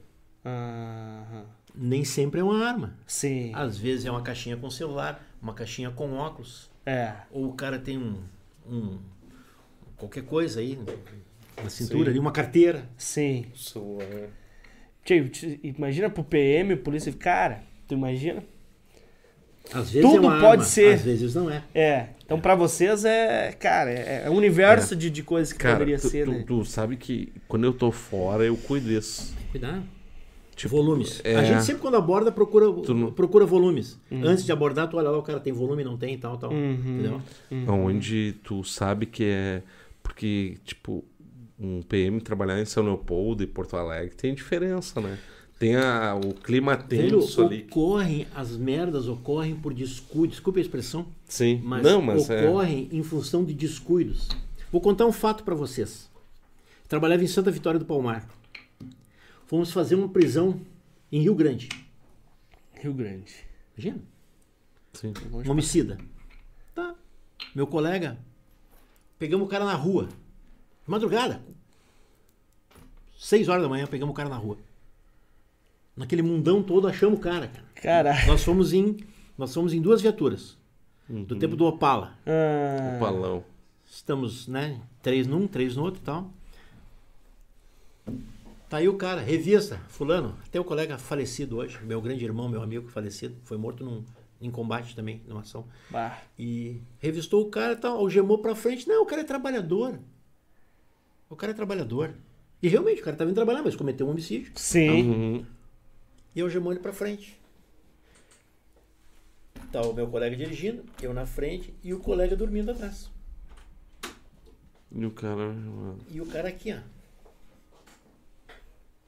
Aham. 0.45 1.45
Nem 1.75 2.03
sempre 2.05 2.39
é 2.39 2.43
uma 2.43 2.65
arma. 2.65 2.97
Sim. 3.05 3.51
Às 3.53 3.77
vezes 3.77 4.05
é 4.05 4.09
uma 4.11 4.21
caixinha 4.21 4.55
com 4.55 4.69
celular, 4.71 5.21
uma 5.41 5.53
caixinha 5.53 5.91
com 5.91 6.13
óculos, 6.13 6.71
É. 6.85 7.13
ou 7.29 7.49
o 7.49 7.53
cara 7.53 7.77
tem 7.77 7.97
um, 7.97 8.23
um 8.65 8.99
qualquer 9.97 10.23
coisa 10.23 10.59
aí 10.59 10.77
na 11.63 11.69
cintura, 11.69 12.05
Sim. 12.05 12.09
ali 12.11 12.19
uma 12.19 12.31
carteira. 12.31 12.87
Sim. 12.97 13.45
Tio, 15.03 15.29
te- 15.29 15.59
imagina 15.63 16.09
pro 16.09 16.23
PM, 16.23 16.75
polícia. 16.77 17.11
Cara, 17.13 17.63
tu 17.87 17.93
imagina? 17.93 18.43
Às 19.73 19.91
vezes 19.91 20.09
Tudo 20.09 20.17
é 20.25 20.29
uma 20.29 20.39
pode 20.39 20.45
arma, 20.61 20.63
ser. 20.63 20.93
às 20.95 21.01
vezes 21.01 21.35
não 21.35 21.49
é. 21.49 21.63
É. 21.75 22.07
Então 22.25 22.39
pra 22.39 22.55
vocês 22.55 23.03
é. 23.05 23.51
Cara, 23.53 23.89
é, 23.91 24.23
é 24.25 24.29
um 24.29 24.35
universo 24.35 24.95
de, 24.95 25.09
de 25.09 25.23
coisas 25.23 25.51
que 25.51 25.59
Cara, 25.59 25.75
poderia 25.75 25.97
tu, 25.99 26.07
ser, 26.09 26.25
tu- 26.25 26.31
né? 26.31 26.43
tu 26.47 26.63
sabe 26.65 26.95
que 26.95 27.33
quando 27.47 27.65
eu 27.65 27.73
tô 27.73 27.91
fora, 27.91 28.43
eu 28.45 28.55
cuido 28.55 28.87
disso. 28.87 29.35
Cuidado. 29.51 29.83
Tipo, 30.55 30.75
volumes. 30.77 31.21
é. 31.23 31.35
A 31.35 31.43
gente 31.43 31.63
sempre 31.63 31.81
quando 31.83 31.97
aborda 31.97 32.31
procura, 32.31 32.65
não- 32.65 33.11
procura 33.11 33.45
volumes. 33.45 33.99
Antes 34.11 34.43
de 34.43 34.51
abordar, 34.51 34.89
tu 34.89 34.97
olha 34.97 35.09
lá, 35.09 35.17
o 35.17 35.21
cara 35.21 35.39
tem 35.39 35.53
volume, 35.53 35.83
não 35.83 35.97
tem, 35.97 36.17
tal, 36.17 36.35
tal. 36.37 36.51
Uhum. 36.51 36.73
Entendeu? 36.73 37.21
Onde 37.67 38.35
tu 38.43 38.63
sabe 38.63 39.05
que 39.05 39.23
é. 39.25 39.61
Porque, 40.07 40.57
tipo, 40.63 41.03
um 41.59 41.81
PM 41.81 42.21
trabalhar 42.21 42.59
em 42.61 42.65
São 42.65 42.81
Leopoldo 42.83 43.43
e 43.43 43.47
Porto 43.47 43.75
Alegre 43.75 44.15
tem 44.15 44.33
diferença, 44.33 45.01
né? 45.01 45.19
Tem 45.59 45.75
a, 45.75 46.15
o 46.15 46.33
clima 46.33 46.75
Velho, 46.77 47.19
tenso 47.19 47.41
ali. 47.43 47.65
ocorrem, 47.69 48.25
as 48.33 48.55
merdas 48.55 49.07
ocorrem 49.07 49.55
por 49.55 49.73
descuido. 49.73 50.31
Desculpe 50.31 50.59
a 50.59 50.61
expressão, 50.61 51.07
Sim. 51.27 51.59
mas, 51.63 51.83
Não, 51.83 52.01
mas 52.01 52.29
é. 52.29 52.47
ocorrem 52.47 52.87
em 52.91 53.03
função 53.03 53.43
de 53.43 53.53
descuidos. 53.53 54.29
Vou 54.71 54.79
contar 54.79 55.05
um 55.05 55.11
fato 55.11 55.43
pra 55.43 55.55
vocês. 55.55 56.09
Trabalhava 56.87 57.23
em 57.23 57.27
Santa 57.27 57.51
Vitória 57.51 57.79
do 57.79 57.85
Palmar. 57.85 58.27
Fomos 59.45 59.71
fazer 59.71 59.95
uma 59.95 60.09
prisão 60.09 60.59
em 61.11 61.21
Rio 61.21 61.35
Grande. 61.35 61.69
Rio 62.73 62.93
Grande. 62.93 63.33
Imagina. 63.77 64.01
Sim. 64.93 65.13
Um 65.31 65.51
homicida. 65.51 65.97
Tá. 66.73 66.95
Meu 67.55 67.67
colega, 67.67 68.17
pegamos 69.19 69.45
o 69.47 69.49
cara 69.49 69.65
na 69.65 69.73
rua. 69.73 70.07
De 70.85 70.89
madrugada. 70.91 71.41
Seis 73.17 73.49
horas 73.49 73.63
da 73.63 73.69
manhã, 73.69 73.87
pegamos 73.87 74.13
o 74.13 74.15
cara 74.15 74.29
na 74.29 74.37
rua. 74.37 74.57
Naquele 75.95 76.21
mundão 76.21 76.61
todo, 76.61 76.87
achamos 76.87 77.17
o 77.19 77.21
cara, 77.21 77.47
cara. 77.47 77.65
Caralho. 77.75 78.27
Nós 78.27 78.43
fomos 78.43 78.71
em, 78.73 78.97
nós 79.37 79.53
fomos 79.53 79.73
em 79.73 79.81
duas 79.81 80.01
viaturas. 80.01 80.55
Do 81.09 81.35
tempo 81.37 81.55
do 81.55 81.65
Opala. 81.65 82.17
Ah, 82.25 82.95
O 82.95 82.99
palão. 82.99 83.43
Estamos, 83.85 84.47
né? 84.47 84.81
Três 85.01 85.25
num, 85.25 85.47
três 85.47 85.75
no 85.75 85.83
outro 85.83 86.01
e 86.01 86.03
tal. 86.03 86.29
Tá 88.69 88.77
aí 88.77 88.89
o 88.89 88.95
cara, 88.97 89.21
revista, 89.21 89.77
fulano. 89.87 90.37
Até 90.45 90.59
o 90.59 90.63
colega 90.65 90.97
falecido 90.97 91.57
hoje, 91.57 91.79
meu 91.83 92.01
grande 92.01 92.23
irmão, 92.25 92.49
meu 92.49 92.61
amigo 92.61 92.89
falecido, 92.89 93.35
foi 93.45 93.55
morto 93.57 93.83
num, 93.83 94.03
em 94.41 94.51
combate 94.51 94.95
também, 94.95 95.21
numa 95.27 95.41
ação. 95.41 95.67
bah. 95.89 96.21
E 96.37 96.81
revistou 96.99 97.41
o 97.43 97.49
cara 97.49 97.73
e 97.73 97.77
tal, 97.77 97.97
algemou 97.97 98.39
pra 98.39 98.55
frente. 98.55 98.87
Não, 98.87 99.03
o 99.03 99.05
cara 99.05 99.21
é 99.21 99.25
trabalhador. 99.25 99.99
O 101.29 101.35
cara 101.35 101.51
é 101.51 101.55
trabalhador. 101.55 102.13
E 102.61 102.67
realmente, 102.67 103.01
o 103.01 103.03
cara 103.03 103.15
tava 103.17 103.29
indo 103.29 103.35
trabalhar, 103.35 103.61
mas 103.61 103.75
cometeu 103.75 104.07
um 104.07 104.11
homicídio. 104.11 104.51
Sim. 104.55 105.09
Uhum. 105.09 105.45
E 106.35 106.41
algemou 106.41 106.71
ele 106.71 106.81
pra 106.81 106.93
frente. 106.93 107.39
Tá 109.71 109.81
o 109.81 109.93
meu 109.93 110.07
colega 110.07 110.35
dirigindo, 110.35 110.85
eu 111.01 111.13
na 111.13 111.25
frente 111.25 111.73
e 111.83 111.93
o 111.93 111.99
colega 111.99 112.35
dormindo 112.35 112.71
atrás. 112.71 113.11
E 114.91 115.05
o 115.05 115.11
cara. 115.11 115.53
E 116.09 116.21
o 116.21 116.25
cara 116.25 116.47
aqui, 116.47 116.73
ó. 116.73 116.79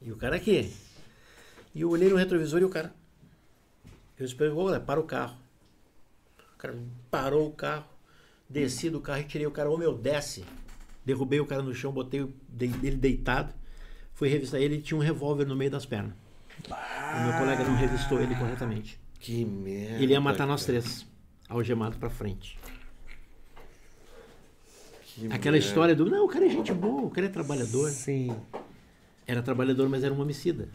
E 0.01 0.11
o 0.11 0.17
cara 0.17 0.35
aqui. 0.35 0.71
E 1.73 1.81
eu 1.81 1.89
olhei 1.89 2.09
no 2.09 2.15
retrovisor 2.17 2.61
e 2.61 2.65
o 2.65 2.69
cara. 2.69 2.93
Eu 4.19 4.25
esperei, 4.25 4.53
olha, 4.53 4.79
para 4.79 4.99
o 4.99 5.03
carro. 5.03 5.37
O 6.55 6.57
cara 6.57 6.77
parou 7.09 7.47
o 7.47 7.51
carro, 7.53 7.85
desci 8.49 8.89
do 8.89 8.99
carro 8.99 9.21
e 9.21 9.23
tirei 9.23 9.47
o 9.47 9.51
cara, 9.51 9.69
ô 9.71 9.77
meu, 9.77 9.97
desce. 9.97 10.43
Derrubei 11.05 11.39
o 11.39 11.45
cara 11.45 11.61
no 11.61 11.73
chão, 11.73 11.91
botei 11.91 12.27
ele 12.59 12.97
deitado. 12.97 13.53
Fui 14.13 14.27
revistar 14.27 14.59
ele, 14.59 14.81
tinha 14.81 14.97
um 14.97 15.01
revólver 15.01 15.45
no 15.45 15.55
meio 15.55 15.71
das 15.71 15.85
pernas. 15.85 16.13
O 16.67 17.23
meu 17.23 17.39
colega 17.39 17.63
não 17.63 17.75
revistou 17.77 18.21
ele 18.21 18.35
corretamente. 18.35 18.99
Que 19.19 19.45
merda. 19.45 20.03
Ele 20.03 20.11
ia 20.11 20.19
matar 20.19 20.45
nós 20.45 20.65
cara. 20.65 20.81
três, 20.81 21.07
algemado 21.47 21.97
pra 21.97 22.09
frente. 22.09 22.59
Que 25.03 25.25
Aquela 25.27 25.53
merda. 25.53 25.57
história 25.59 25.95
do, 25.95 26.05
não, 26.09 26.25
o 26.25 26.27
cara 26.27 26.45
é 26.45 26.49
gente 26.49 26.73
boa, 26.73 27.03
o 27.03 27.09
cara 27.09 27.27
é 27.27 27.29
trabalhador. 27.29 27.89
Sim. 27.89 28.35
Era 29.25 29.41
trabalhador, 29.41 29.87
mas 29.87 30.03
era 30.03 30.13
um 30.13 30.19
homicida. 30.19 30.67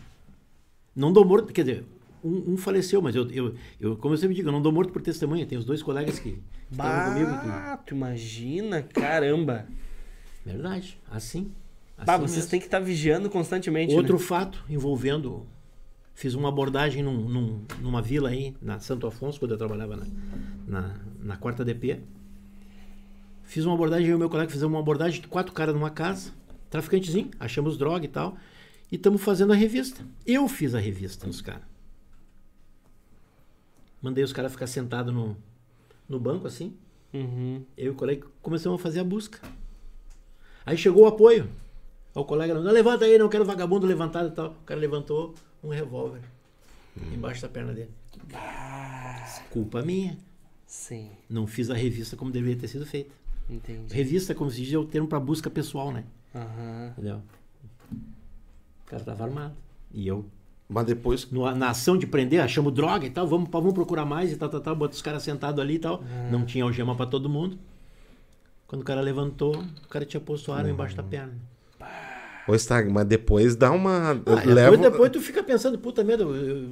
Não 0.97 1.13
dou 1.13 1.25
morto, 1.25 1.53
quer 1.53 1.65
dizer, 1.65 1.85
um, 2.25 2.53
um 2.53 2.57
faleceu, 2.57 3.03
mas 3.03 3.15
eu, 3.15 3.29
eu, 3.31 3.55
eu, 3.81 3.97
como 3.97 4.15
eu 4.15 4.19
sempre 4.19 4.35
digo, 4.35 4.49
eu 4.49 4.53
não 4.53 4.63
dou 4.63 4.73
morto 4.73 4.93
por 4.93 5.03
testemunha. 5.03 5.45
Tem 5.47 5.59
os 5.59 5.65
dois 5.65 5.83
colegas 5.83 6.19
que 6.19 6.39
estavam 6.71 7.13
comigo. 7.13 7.31
Bah, 7.47 7.77
tu 7.85 7.95
imagina? 7.95 8.83
Caramba. 8.83 9.67
Verdade, 10.45 10.99
assim. 11.11 11.53
assim 11.97 12.07
Bah, 12.07 12.17
vocês 12.17 12.37
mesmo. 12.37 12.51
têm 12.51 12.61
que 12.61 12.67
estar 12.67 12.81
vigiando 12.81 13.29
constantemente. 13.31 13.95
Outro 13.95 14.17
né? 14.17 14.23
fato 14.23 14.65
envolvendo. 14.69 15.47
Fiz 16.17 16.35
uma 16.35 16.49
abordagem 16.49 17.03
num, 17.03 17.29
num- 17.29 17.65
numa 17.81 18.01
vila 18.01 18.29
aí, 18.29 18.55
na 18.63 18.79
Santo 18.79 19.05
Afonso, 19.07 19.39
quando 19.39 19.51
eu 19.51 19.59
trabalhava 19.59 19.97
na, 19.97 20.07
na, 20.67 20.95
na 21.21 21.37
quarta 21.37 21.65
DP. 21.65 22.01
Fiz 23.43 23.65
uma 23.65 23.75
abordagem, 23.75 24.09
eu 24.09 24.17
e 24.17 24.19
meu 24.19 24.31
colega 24.31 24.49
fizemos 24.51 24.73
uma 24.73 24.81
abordagem 24.81 25.21
de 25.21 25.27
quatro 25.29 25.53
caras 25.53 25.75
numa 25.75 25.91
casa, 25.91 26.31
traficantezinho, 26.71 27.31
achamos 27.39 27.77
droga 27.77 28.05
e 28.05 28.09
tal, 28.09 28.37
e 28.93 28.97
estamos 28.97 29.23
fazendo 29.23 29.53
a 29.53 29.57
revista. 29.57 30.05
Eu 30.25 30.47
fiz 30.49 30.73
a 30.75 30.79
revista 30.79 31.27
nos 31.27 31.41
caras. 31.41 31.63
Mandei 34.05 34.23
os 34.23 34.35
caras 34.35 34.53
ficar 34.53 34.67
sentados 34.67 35.15
no, 35.15 35.35
no 36.07 36.21
banco 36.21 36.47
assim, 36.47 36.77
Uhum. 37.15 37.65
eu 37.75 37.87
e 37.87 37.89
o 37.89 37.95
colega 37.95 38.27
começamos 38.43 38.79
a 38.79 38.83
fazer 38.83 39.01
a 39.01 39.05
busca. 39.05 39.41
Aí 40.67 40.77
chegou 40.77 41.05
o 41.05 41.07
apoio. 41.07 41.49
O 42.15 42.23
colega 42.23 42.53
não, 42.53 42.71
levanta 42.71 43.07
aí, 43.07 43.17
não 43.17 43.31
quero 43.31 43.47
vagabundo 43.47 43.87
levantado 43.87 44.29
e 44.29 44.33
tal. 44.33 44.51
O 44.51 44.65
cara 44.67 44.79
levantou 44.79 45.35
um 45.63 45.71
revólver 45.71 46.21
embaixo 47.15 47.41
da 47.41 47.49
perna 47.49 47.73
dele. 47.73 47.91
Culpa 49.49 49.81
minha. 49.83 50.19
Sim, 50.67 51.11
Não 51.31 51.47
fiz 51.47 51.71
a 51.71 51.75
revista 51.75 52.15
como 52.15 52.31
deveria 52.31 52.59
ter 52.61 52.69
sido 52.69 52.85
feita. 52.85 53.11
entendi. 53.49 53.95
Revista, 53.95 54.35
como 54.35 54.51
se 54.51 54.61
diz, 54.63 54.73
é 54.75 54.79
o 54.79 54.85
termo 54.85 55.09
para 55.09 55.19
busca 55.21 55.49
pessoal, 55.49 55.91
né? 55.93 56.05
Aham. 56.35 56.89
Entendeu? 56.93 57.23
O 57.93 58.87
cara 58.87 59.03
tava 59.03 59.25
armado. 59.25 59.55
E 59.93 60.07
eu, 60.07 60.27
Mas 60.69 60.87
depois. 60.87 61.31
no- 61.31 61.51
na 61.55 61.71
ação 61.71 61.97
de 61.97 62.07
prender, 62.07 62.41
achamos 62.41 62.73
droga 62.73 63.07
e 63.07 63.11
tal, 63.11 63.27
vamos, 63.27 63.49
vamos 63.51 63.73
procurar 63.75 64.05
mais 64.05 64.33
e 64.33 64.37
tal, 64.37 64.49
tal, 64.49 64.61
tal, 64.61 64.75
bota 64.77 64.95
os 64.95 65.03
caras 65.03 65.23
sentados 65.23 65.61
ali 65.61 65.75
e 65.75 65.79
tal. 65.79 66.03
Não 66.31 66.45
tinha 66.45 66.65
algema 66.65 66.95
pra 66.97 67.07
todo 67.07 67.29
mundo. 67.29 67.59
Quando 68.67 68.83
o 68.83 68.85
cara 68.85 69.01
levantou, 69.01 69.57
o 69.85 69.89
cara 69.89 70.05
tinha 70.05 70.21
posto 70.21 70.51
a 70.53 70.57
arma 70.57 70.71
embaixo 70.71 70.97
da 70.97 71.03
perna. 71.03 71.35
Ô, 72.49 72.55
Stag, 72.59 72.91
mas 72.93 73.07
depois 73.07 73.55
dá 73.57 73.71
uma. 73.71 74.11
Ah, 74.11 74.45
leva... 74.45 74.71
depois, 74.77 74.81
depois 74.93 75.11
tu 75.13 75.21
fica 75.21 75.43
pensando, 75.43 75.79
puta 75.79 76.03
merda, 76.05 76.25
eu, 76.25 76.69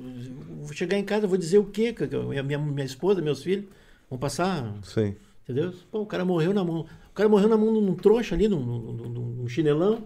vou 0.63 0.73
chegar 0.73 0.99
em 0.99 1.05
casa, 1.05 1.27
vou 1.27 1.39
dizer 1.39 1.59
o 1.59 1.65
quê? 1.65 1.95
Eu- 2.11 2.29
Minha, 2.45 2.59
minha 2.59 2.85
esposa, 2.85 3.23
meus 3.23 3.43
filhos 3.43 3.67
vão 4.11 4.19
passar, 4.19 4.75
Sim. 4.83 5.15
entendeu? 5.45 5.73
Pô, 5.91 6.01
o 6.01 6.07
cara 6.07 6.25
morreu 6.25 6.53
na 6.53 6.63
mão. 6.65 6.81
O 7.11 7.15
cara 7.15 7.29
morreu 7.29 7.49
na 7.49 7.57
mão 7.57 7.73
de 7.73 7.79
um 7.79 7.95
trouxa 7.95 8.35
ali, 8.35 8.49
num, 8.49 8.61
num- 8.61 9.09
num 9.39 9.49
chinelão. 9.49 10.03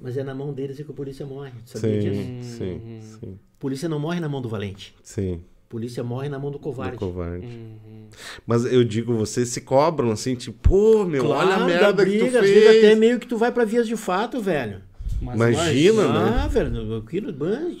Mas 0.00 0.16
é 0.16 0.24
na 0.24 0.34
mão 0.34 0.52
deles 0.52 0.76
que 0.76 0.82
a 0.90 0.94
polícia 0.94 1.26
morre. 1.26 1.52
Sabia 1.66 2.00
disso? 2.00 2.14
Sim, 2.22 2.40
sim, 2.42 3.00
sim. 3.20 3.38
Polícia 3.58 3.88
não 3.88 3.98
morre 4.00 4.18
na 4.20 4.28
mão 4.28 4.40
do 4.40 4.48
valente. 4.48 4.94
Sim. 5.02 5.42
Polícia 5.68 6.02
morre 6.02 6.28
na 6.28 6.38
mão 6.38 6.50
do 6.50 6.58
Do 6.58 6.62
covarde. 6.62 6.96
covarde. 6.96 7.46
Uhum. 7.46 8.08
Mas 8.46 8.64
eu 8.64 8.82
digo, 8.82 9.14
vocês 9.14 9.50
se 9.50 9.60
cobram 9.60 10.10
assim, 10.10 10.34
tipo, 10.34 10.58
pô, 10.68 11.04
meu, 11.04 11.26
olha 11.28 11.42
a 11.42 11.56
Claro, 11.56 11.64
merda 11.66 11.92
dá 11.92 12.04
que 12.04 12.10
tu 12.18 12.22
briga, 12.24 12.40
às 12.40 12.46
fez. 12.46 12.64
vezes 12.64 12.78
até 12.84 12.94
meio 12.96 13.20
que 13.20 13.26
tu 13.26 13.36
vai 13.36 13.52
pra 13.52 13.64
vias 13.64 13.86
de 13.86 13.96
fato, 13.96 14.40
velho. 14.40 14.80
Mas 15.22 15.36
Imagina, 15.36 16.08
né? 16.12 16.40
Ah, 16.42 16.46
velho, 16.48 16.96
aquilo, 16.96 17.32
mano, 17.38 17.76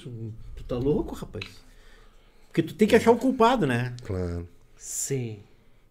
tu 0.54 0.62
tá 0.64 0.76
louco, 0.76 1.14
rapaz. 1.14 1.44
Porque 2.48 2.62
tu 2.62 2.74
tem 2.74 2.86
que 2.86 2.94
achar 2.94 3.10
o 3.12 3.16
culpado, 3.16 3.66
né? 3.66 3.94
Claro. 4.04 4.46
Sim. 4.76 5.38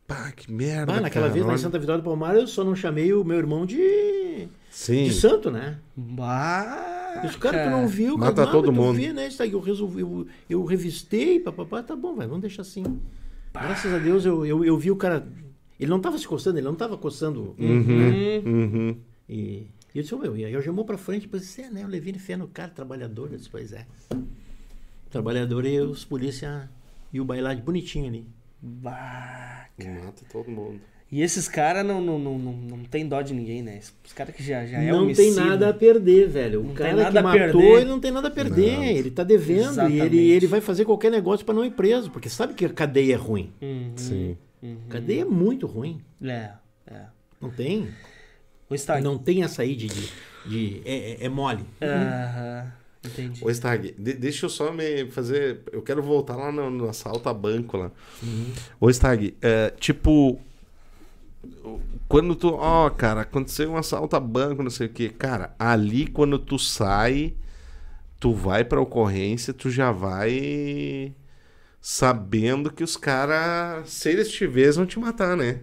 Pá, 0.07 0.31
que 0.31 0.51
merda. 0.51 0.93
Ah, 0.93 1.01
naquela 1.01 1.25
cara, 1.27 1.33
vez 1.33 1.45
olha. 1.45 1.57
Santa 1.57 1.79
Vitória 1.79 2.01
do 2.01 2.05
Palmar, 2.05 2.35
eu 2.35 2.47
só 2.47 2.63
não 2.63 2.75
chamei 2.75 3.13
o 3.13 3.23
meu 3.25 3.37
irmão 3.37 3.65
de, 3.65 4.47
Sim. 4.69 5.05
de 5.05 5.13
santo, 5.13 5.49
né? 5.49 5.79
Bah, 5.95 7.23
Os 7.25 7.35
caras 7.35 7.65
tu 7.65 7.69
não 7.71 7.87
viu, 7.87 8.17
Mata 8.17 8.33
cara, 8.33 8.45
não, 8.45 8.51
todo 8.51 8.71
mundo. 8.71 8.97
Vê, 8.97 9.11
né? 9.11 9.27
Isso 9.27 9.41
aí 9.41 9.51
eu 9.51 9.59
resolvi, 9.59 10.01
eu, 10.01 10.27
eu 10.49 10.63
revistei, 10.63 11.39
papapá, 11.39 11.81
tá 11.81 11.95
bom, 11.95 12.15
vai, 12.15 12.27
vamos 12.27 12.41
deixar 12.41 12.61
assim. 12.61 12.83
Graças 13.53 13.91
a 13.93 13.97
Deus 13.97 14.25
eu, 14.25 14.45
eu, 14.45 14.63
eu 14.63 14.77
vi 14.77 14.91
o 14.91 14.95
cara. 14.95 15.27
Ele 15.79 15.89
não 15.89 15.99
tava 15.99 16.17
se 16.17 16.27
coçando, 16.27 16.57
ele 16.57 16.65
não 16.65 16.75
tava 16.75 16.97
coçando. 16.97 17.55
Uhum, 17.57 18.41
uhum. 18.45 18.97
E, 19.27 19.67
e 19.93 19.97
eu 19.97 20.03
disse, 20.03 20.15
meu, 20.15 20.37
e 20.37 20.45
aí 20.45 20.53
eu 20.53 20.61
chamou 20.61 20.85
pra 20.85 20.97
frente, 20.97 21.23
depois 21.23 21.41
disse, 21.43 21.61
é, 21.61 21.69
né? 21.69 21.83
Eu 21.83 21.87
levei 21.87 22.13
fé 22.13 22.35
no 22.35 22.47
cara, 22.47 22.69
trabalhador. 22.69 23.29
Eu 23.31 23.37
disse, 23.37 23.49
pois 23.49 23.71
é. 23.71 23.87
Trabalhador 25.09 25.65
e 25.65 25.79
os 25.79 26.05
polícia 26.05 26.69
e 27.11 27.19
o 27.19 27.25
bailado 27.25 27.61
bonitinho 27.61 28.07
ali. 28.07 28.27
bah. 28.61 29.67
Mata 29.77 30.23
todo 30.31 30.51
mundo. 30.51 30.81
E 31.11 31.23
esses 31.23 31.47
caras 31.47 31.83
não, 31.85 31.99
não, 31.99 32.19
não, 32.19 32.37
não, 32.37 32.53
não 32.53 32.83
tem 32.83 33.07
dó 33.07 33.19
de 33.21 33.33
ninguém, 33.33 33.63
né? 33.63 33.79
Os 34.05 34.13
caras 34.13 34.35
que 34.35 34.43
já, 34.43 34.63
já 34.67 34.77
é 34.77 34.91
não 34.91 35.03
homicida. 35.03 35.23
tem 35.41 35.47
nada 35.49 35.69
a 35.69 35.73
perder, 35.73 36.27
velho. 36.29 36.61
O 36.61 36.63
Não 36.65 36.73
cara 36.75 37.05
que 37.11 37.19
matou, 37.21 37.39
perder. 37.61 37.81
ele 37.81 37.89
não 37.89 37.99
tem 37.99 38.11
nada 38.11 38.27
a 38.27 38.31
perder. 38.31 38.77
Não. 38.77 38.83
Ele 38.83 39.09
tá 39.09 39.23
devendo 39.23 39.57
e 39.57 39.61
Exatamente. 39.61 40.05
ele, 40.05 40.29
ele 40.29 40.45
vai 40.47 40.61
fazer 40.61 40.85
qualquer 40.85 41.09
negócio 41.09 41.43
pra 41.43 41.55
não 41.55 41.65
ir 41.65 41.71
preso, 41.71 42.11
porque 42.11 42.29
sabe 42.29 42.53
que 42.53 42.63
a 42.63 42.69
cadeia 42.69 43.13
é 43.13 43.17
ruim. 43.17 43.51
Uhum. 43.59 43.91
Sim. 43.95 44.37
Cadeia 44.87 45.21
é 45.21 45.25
muito 45.25 45.65
ruim. 45.65 45.99
É, 46.21 46.51
é. 46.85 47.01
Não 47.41 47.49
tem. 47.49 47.87
O 48.69 48.75
Stag. 48.75 49.03
Não 49.03 49.17
tem 49.17 49.41
essa 49.43 49.63
aí 49.63 49.75
de. 49.75 49.87
de, 49.87 50.09
de- 50.45 50.81
é, 50.85 51.11
é- 51.13 51.25
é 51.25 51.29
mole. 51.29 51.65
Aham. 51.81 52.71
Entendi. 53.03 53.43
Ô, 53.43 53.49
Stag, 53.49 53.95
de- 53.97 54.13
deixa 54.13 54.45
eu 54.45 54.49
só 54.49 54.71
me 54.71 55.05
fazer. 55.09 55.61
Eu 55.71 55.81
quero 55.81 56.03
voltar 56.03 56.35
lá 56.35 56.51
no, 56.51 56.69
no 56.69 56.87
assalto 56.89 57.27
a 57.29 57.33
banco 57.33 57.77
lá. 57.77 57.91
Ô, 58.79 58.89
Stag, 58.91 59.35
é, 59.41 59.73
tipo. 59.79 60.39
Quando 62.07 62.35
tu. 62.35 62.49
Ó, 62.53 62.89
cara, 62.89 63.21
aconteceu 63.21 63.71
um 63.71 63.77
assalto 63.77 64.15
a 64.15 64.19
banco, 64.19 64.63
não 64.63 64.69
sei 64.69 64.87
o 64.87 64.89
que. 64.89 65.09
Cara, 65.09 65.55
ali 65.59 66.07
quando 66.07 66.39
tu 66.39 66.57
sai, 66.57 67.33
tu 68.19 68.33
vai 68.33 68.63
pra 68.63 68.81
ocorrência, 68.81 69.53
tu 69.53 69.69
já 69.69 69.91
vai 69.91 71.13
sabendo 71.81 72.71
que 72.71 72.83
os 72.83 72.97
caras, 72.97 73.89
se 73.89 74.09
eles 74.09 74.29
te 74.29 74.45
verem, 74.45 74.71
vão 74.73 74.85
te 74.85 74.99
matar, 74.99 75.37
né? 75.37 75.61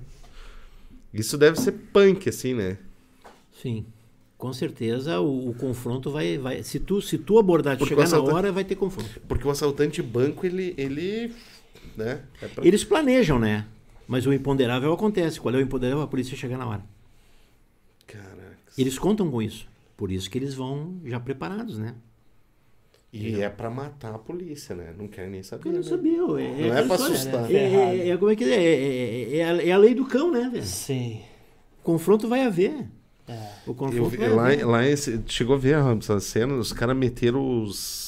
Isso 1.13 1.37
deve 1.37 1.61
ser 1.61 1.73
punk, 1.73 2.29
assim, 2.29 2.55
né? 2.55 2.79
Sim. 3.63 3.87
Com 4.39 4.53
certeza 4.53 5.19
o, 5.21 5.51
o 5.51 5.55
confronto 5.55 6.11
vai, 6.11 6.37
vai. 6.37 6.63
Se 6.63 6.79
tu, 6.79 7.01
se 7.01 7.17
tu 7.17 7.39
abordar, 7.39 7.79
chegar 7.83 8.09
na 8.09 8.21
hora, 8.21 8.53
vai 8.53 8.65
ter 8.65 8.77
confronto. 8.77 9.21
Porque 9.27 9.47
o 9.47 9.51
assaltante 9.51 10.03
banco, 10.03 10.45
ele. 10.45 10.75
ele 10.77 11.35
né? 11.97 12.23
É 12.43 12.49
pra- 12.49 12.67
Eles 12.67 12.85
planejam, 12.85 13.39
né? 13.39 13.67
Mas 14.07 14.27
o 14.27 14.33
imponderável 14.33 14.93
acontece. 14.93 15.41
Qual 15.41 15.55
é 15.55 15.59
o 15.59 15.61
imponderável? 15.61 16.03
A 16.03 16.07
polícia 16.07 16.37
chegar 16.37 16.57
na 16.59 16.67
hora. 16.67 16.85
Caraca. 18.07 18.57
Eles 18.79 18.99
contam 18.99 19.31
com 19.31 19.43
isso. 19.43 19.67
Por 19.97 20.13
isso 20.13 20.31
que 20.31 20.39
eles 20.39 20.55
vão 20.55 20.97
já 21.05 21.19
preparados, 21.19 21.79
né? 21.79 21.95
E 23.13 23.41
é 23.41 23.49
pra 23.49 23.71
matar 23.71 24.15
a 24.15 24.19
polícia, 24.19 24.75
né? 24.75 24.93
Não 24.97 25.09
quer 25.09 25.29
nem 25.31 25.43
saber. 25.43 25.69
Eu 25.69 25.73
não 25.73 25.79
né? 25.81 25.85
sabia. 25.87 26.13
É, 26.19 26.19
Não 26.69 26.77
é 26.77 26.83
pra 26.83 26.95
olha, 26.97 27.05
assustar. 27.15 27.51
É, 27.51 27.55
é- 27.55 28.09
é- 28.11 28.17
como 28.19 28.31
é 28.31 28.37
que 28.37 28.45
é? 28.45 28.49
É, 28.49 28.75
é- 28.75 29.37
é 29.39 29.45
a, 29.45 29.63
é 29.69 29.73
a 29.73 29.79
lei 29.79 29.95
do 29.95 30.05
cão, 30.05 30.31
né, 30.31 30.51
velho? 30.53 30.63
Sim. 30.65 31.23
Confronto 31.83 32.29
vai 32.29 32.43
haver. 32.45 32.87
É. 33.27 33.33
O 33.67 33.71
Eu 33.71 33.75
confronto 33.75 34.11
vi- 34.11 34.17
vai 34.19 34.29
lá, 34.29 34.47
haver. 34.49 34.67
lá 34.67 34.81
chegou 35.27 35.57
a 35.57 35.59
ver 35.59 35.77
Ramos, 35.81 36.11
essa 36.11 36.21
cena, 36.21 36.55
os 36.55 36.73
caras 36.73 36.97
meteram 36.97 37.63
os. 37.63 38.06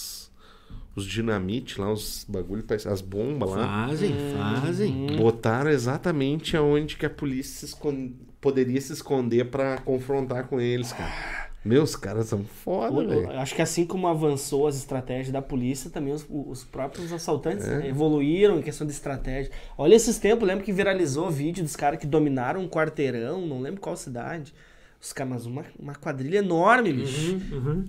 Os 0.98 1.06
dinamite 1.06 1.80
lá, 1.80 1.92
os 1.92 2.24
bagulho, 2.28 2.62
parece- 2.64 2.88
as 2.88 3.00
bombas 3.00 3.50
lá. 3.50 3.86
Fazem, 3.88 4.14
fazem. 4.36 5.06
Botaram 5.16 5.70
exatamente 5.70 6.56
aonde 6.56 6.96
que 6.96 7.06
a 7.06 7.10
polícia 7.10 7.60
se 7.60 7.64
escon- 7.66 8.10
poderia 8.40 8.80
se 8.80 8.92
esconder 8.92 9.44
pra 9.50 9.78
confrontar 9.78 10.48
com 10.48 10.60
eles, 10.60 10.92
cara. 10.92 11.48
Meus 11.64 11.94
caras 11.96 12.26
são 12.28 12.44
foda, 12.44 12.90
velho. 13.06 13.30
Acho 13.38 13.54
que 13.54 13.60
assim 13.60 13.84
como 13.84 14.06
avançou 14.06 14.66
as 14.68 14.76
estratégias 14.76 15.30
da 15.32 15.42
polícia, 15.42 15.90
também 15.90 16.12
os, 16.14 16.24
os 16.30 16.64
próprios 16.64 17.12
assaltantes 17.12 17.66
né, 17.66 17.88
evoluíram 17.88 18.58
em 18.58 18.62
questão 18.62 18.86
de 18.86 18.92
estratégia. 18.92 19.50
Olha 19.76 19.94
esses 19.94 20.18
tempos, 20.18 20.46
lembro 20.46 20.64
que 20.64 20.72
viralizou 20.72 21.26
o 21.26 21.30
vídeo 21.30 21.62
dos 21.62 21.74
caras 21.76 21.98
que 21.98 22.06
dominaram 22.06 22.60
um 22.60 22.68
quarteirão, 22.68 23.44
não 23.46 23.60
lembro 23.60 23.80
qual 23.80 23.96
cidade. 23.96 24.54
Os 25.00 25.12
caras, 25.12 25.32
mas 25.32 25.46
uma, 25.46 25.64
uma 25.78 25.94
quadrilha 25.94 26.38
enorme, 26.38 26.92
bicho. 26.92 27.38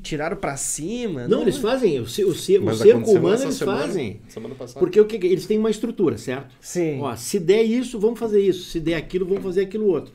Tiraram 0.03 0.37
pra 0.37 0.55
cima. 0.55 1.27
Não, 1.27 1.41
eles 1.41 1.57
fazem. 1.57 1.99
O, 1.99 2.07
ce- 2.07 2.23
o, 2.23 2.35
ce- 2.35 2.59
o 2.59 2.75
cerco 2.75 3.09
humano 3.11 3.41
eles 3.43 3.55
semana- 3.55 3.81
fazem. 3.81 4.21
Semana 4.27 4.53
passada. 4.53 4.79
Porque 4.79 5.01
o 5.01 5.05
que, 5.05 5.15
eles 5.15 5.47
têm 5.47 5.57
uma 5.57 5.71
estrutura, 5.71 6.17
certo? 6.19 6.53
Sim. 6.61 6.99
Ó, 7.01 7.15
se 7.15 7.39
der 7.39 7.63
isso, 7.63 7.99
vamos 7.99 8.19
fazer 8.19 8.39
isso. 8.41 8.65
Se 8.69 8.79
der 8.79 8.93
aquilo, 8.95 9.25
vamos 9.25 9.41
fazer 9.43 9.61
aquilo 9.61 9.87
outro. 9.87 10.13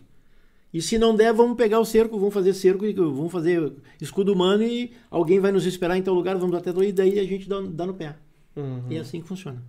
E 0.73 0.81
se 0.81 0.97
não 0.99 1.15
der, 1.17 1.33
vamos 1.33 1.57
pegar 1.57 1.81
o 1.81 1.85
cerco, 1.85 2.17
vamos 2.19 2.33
fazer 2.35 2.53
cerco, 2.55 2.85
e 2.87 2.93
vamos 2.93 3.31
fazer 3.33 3.73
escudo 4.01 4.33
humano 4.33 4.63
e 4.63 4.93
alguém 5.11 5.39
vai 5.41 5.51
nos 5.53 5.67
esperar 5.67 5.97
em 5.97 6.03
tal 6.03 6.15
lugar, 6.15 6.37
vamos 6.37 6.57
até 6.57 6.71
e 6.85 6.93
daí 6.93 7.19
a 7.19 7.25
gente 7.25 7.49
dá, 7.49 7.61
dá 7.61 7.87
no 7.87 7.95
pé. 7.95 8.17
Uhum. 8.57 8.83
E 8.91 8.97
é 8.97 9.01
assim 9.01 9.21
que 9.21 9.27
funciona. 9.29 9.61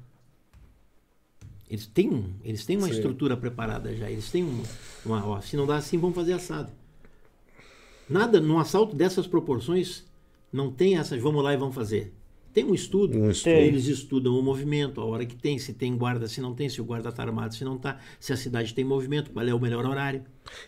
Eles 1.70 1.88
têm, 1.88 2.26
eles 2.44 2.66
têm 2.66 2.78
uma 2.78 2.88
Sim. 2.88 2.94
estrutura 2.94 3.36
preparada 3.36 3.96
já. 3.96 4.10
Eles 4.10 4.30
têm 4.32 4.44
um- 4.44 4.64
uma. 5.06 5.26
Ó, 5.28 5.42
se 5.42 5.58
não 5.58 5.66
dá 5.66 5.78
assim, 5.78 5.98
vamos 5.98 6.16
fazer 6.16 6.34
assado. 6.34 6.72
Nada, 8.10 8.40
num 8.40 8.60
assalto 8.60 8.96
dessas 8.96 9.26
proporções, 9.28 10.04
não 10.52 10.72
tem 10.72 10.98
essas, 10.98 11.22
vamos 11.22 11.44
lá 11.44 11.54
e 11.54 11.58
vamos 11.58 11.74
fazer. 11.76 12.14
Tem 12.54 12.64
um 12.64 12.74
estudo. 12.74 13.18
Um 13.18 13.30
estudo. 13.32 13.52
Eles 13.52 13.86
estudam 13.88 14.40
o 14.40 14.42
movimento, 14.42 15.02
a 15.02 15.06
hora 15.06 15.26
que 15.26 15.36
tem, 15.36 15.60
se 15.60 15.74
tem 15.74 15.98
guarda, 15.98 16.26
se 16.26 16.40
não 16.40 16.54
tem, 16.56 16.70
se 16.70 16.80
o 16.80 16.86
guarda 16.86 17.10
está 17.10 17.22
armado, 17.22 17.54
se 17.54 17.66
não 17.66 17.76
está, 17.76 18.00
se 18.18 18.32
a 18.32 18.38
cidade 18.38 18.74
tem 18.74 18.86
movimento, 18.86 19.32
qual 19.32 19.46
é 19.46 19.54
o 19.54 19.60
melhor 19.60 19.86
horário. 19.86 20.24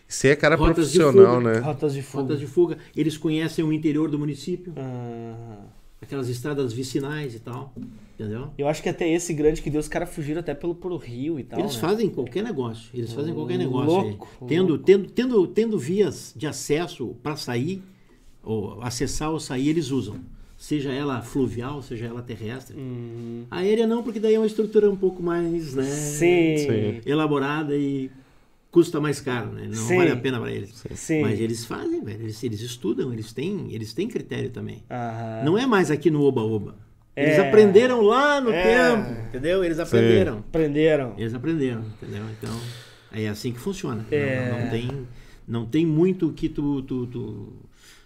Isso 0.06 0.26
aí 0.26 0.32
é 0.34 0.36
cara 0.36 0.54
Rotas 0.54 0.92
de 0.92 0.98
profissional, 0.98 1.36
fuga. 1.38 1.52
né? 1.54 1.58
Rotas 1.60 1.94
de 1.94 2.02
fuga. 2.02 2.22
Rotas 2.22 2.40
de 2.40 2.46
fuga. 2.46 2.78
Eles 2.94 3.16
conhecem 3.16 3.64
o 3.64 3.72
interior 3.72 4.10
do 4.10 4.18
município, 4.18 4.74
Ah, 4.76 5.60
aquelas 6.02 6.28
estradas 6.28 6.74
vicinais 6.74 7.34
e 7.34 7.38
tal. 7.40 7.72
Entendeu? 8.18 8.50
eu 8.58 8.66
acho 8.66 8.82
que 8.82 8.88
até 8.88 9.08
esse 9.08 9.32
grande 9.32 9.62
que 9.62 9.70
deu, 9.70 9.78
os 9.78 9.86
caras 9.86 10.10
fugiram 10.10 10.40
até 10.40 10.52
pelo, 10.52 10.74
pelo 10.74 10.96
rio 10.96 11.38
e 11.38 11.44
tal. 11.44 11.60
Eles 11.60 11.76
né? 11.76 11.80
fazem 11.80 12.08
qualquer 12.10 12.42
negócio. 12.42 12.90
Eles 12.92 13.12
fazem 13.12 13.32
qualquer 13.32 13.56
negócio. 13.58 13.86
Louco. 13.86 14.28
Tendo, 14.48 14.76
tendo, 14.76 15.08
tendo, 15.08 15.46
tendo 15.46 15.78
vias 15.78 16.34
de 16.36 16.44
acesso 16.44 17.14
para 17.22 17.36
sair, 17.36 17.80
ou 18.42 18.82
acessar 18.82 19.30
ou 19.30 19.38
sair, 19.38 19.68
eles 19.68 19.92
usam. 19.92 20.16
Seja 20.56 20.90
ela 20.90 21.22
fluvial, 21.22 21.80
seja 21.80 22.06
ela 22.06 22.20
terrestre. 22.20 22.76
Uhum. 22.76 23.44
Aérea 23.48 23.86
não, 23.86 24.02
porque 24.02 24.18
daí 24.18 24.34
é 24.34 24.38
uma 24.40 24.46
estrutura 24.46 24.90
um 24.90 24.96
pouco 24.96 25.22
mais 25.22 25.76
né, 25.76 25.84
Sim. 25.84 27.00
Elaborada 27.06 27.76
e 27.76 28.10
custa 28.68 29.00
mais 29.00 29.20
caro, 29.20 29.52
né? 29.52 29.66
Não 29.66 29.74
Sim. 29.74 29.96
vale 29.96 30.10
a 30.10 30.16
pena 30.16 30.40
para 30.40 30.50
eles. 30.50 30.84
Sim. 30.96 31.22
Mas 31.22 31.38
eles 31.38 31.64
fazem, 31.64 32.02
velho. 32.02 32.24
Eles, 32.24 32.42
eles 32.42 32.60
estudam, 32.60 33.12
eles 33.12 33.32
têm, 33.32 33.72
eles 33.72 33.94
têm 33.94 34.08
critério 34.08 34.50
também. 34.50 34.82
Aham. 34.90 35.44
Não 35.44 35.56
é 35.56 35.64
mais 35.64 35.92
aqui 35.92 36.10
no 36.10 36.22
Oba-Oba. 36.22 36.87
Eles 37.18 37.38
É. 37.38 37.48
aprenderam 37.48 38.00
lá 38.00 38.40
no 38.40 38.50
É. 38.50 38.62
tempo, 38.62 39.20
entendeu? 39.28 39.64
Eles 39.64 39.78
aprenderam. 39.78 40.42
Prenderam. 40.52 41.14
Eles 41.18 41.34
aprenderam, 41.34 41.80
entendeu? 41.82 42.22
Então, 42.30 42.56
é 43.12 43.28
assim 43.28 43.52
que 43.52 43.58
funciona. 43.58 44.06
É. 44.10 44.50
Não, 44.50 44.58
não 44.60 44.70
tem, 44.70 45.08
não 45.46 45.66
tem 45.66 45.84
muito 45.86 46.32
que 46.32 46.48
tu, 46.48 46.82
tu, 46.82 47.06
tu, 47.08 47.52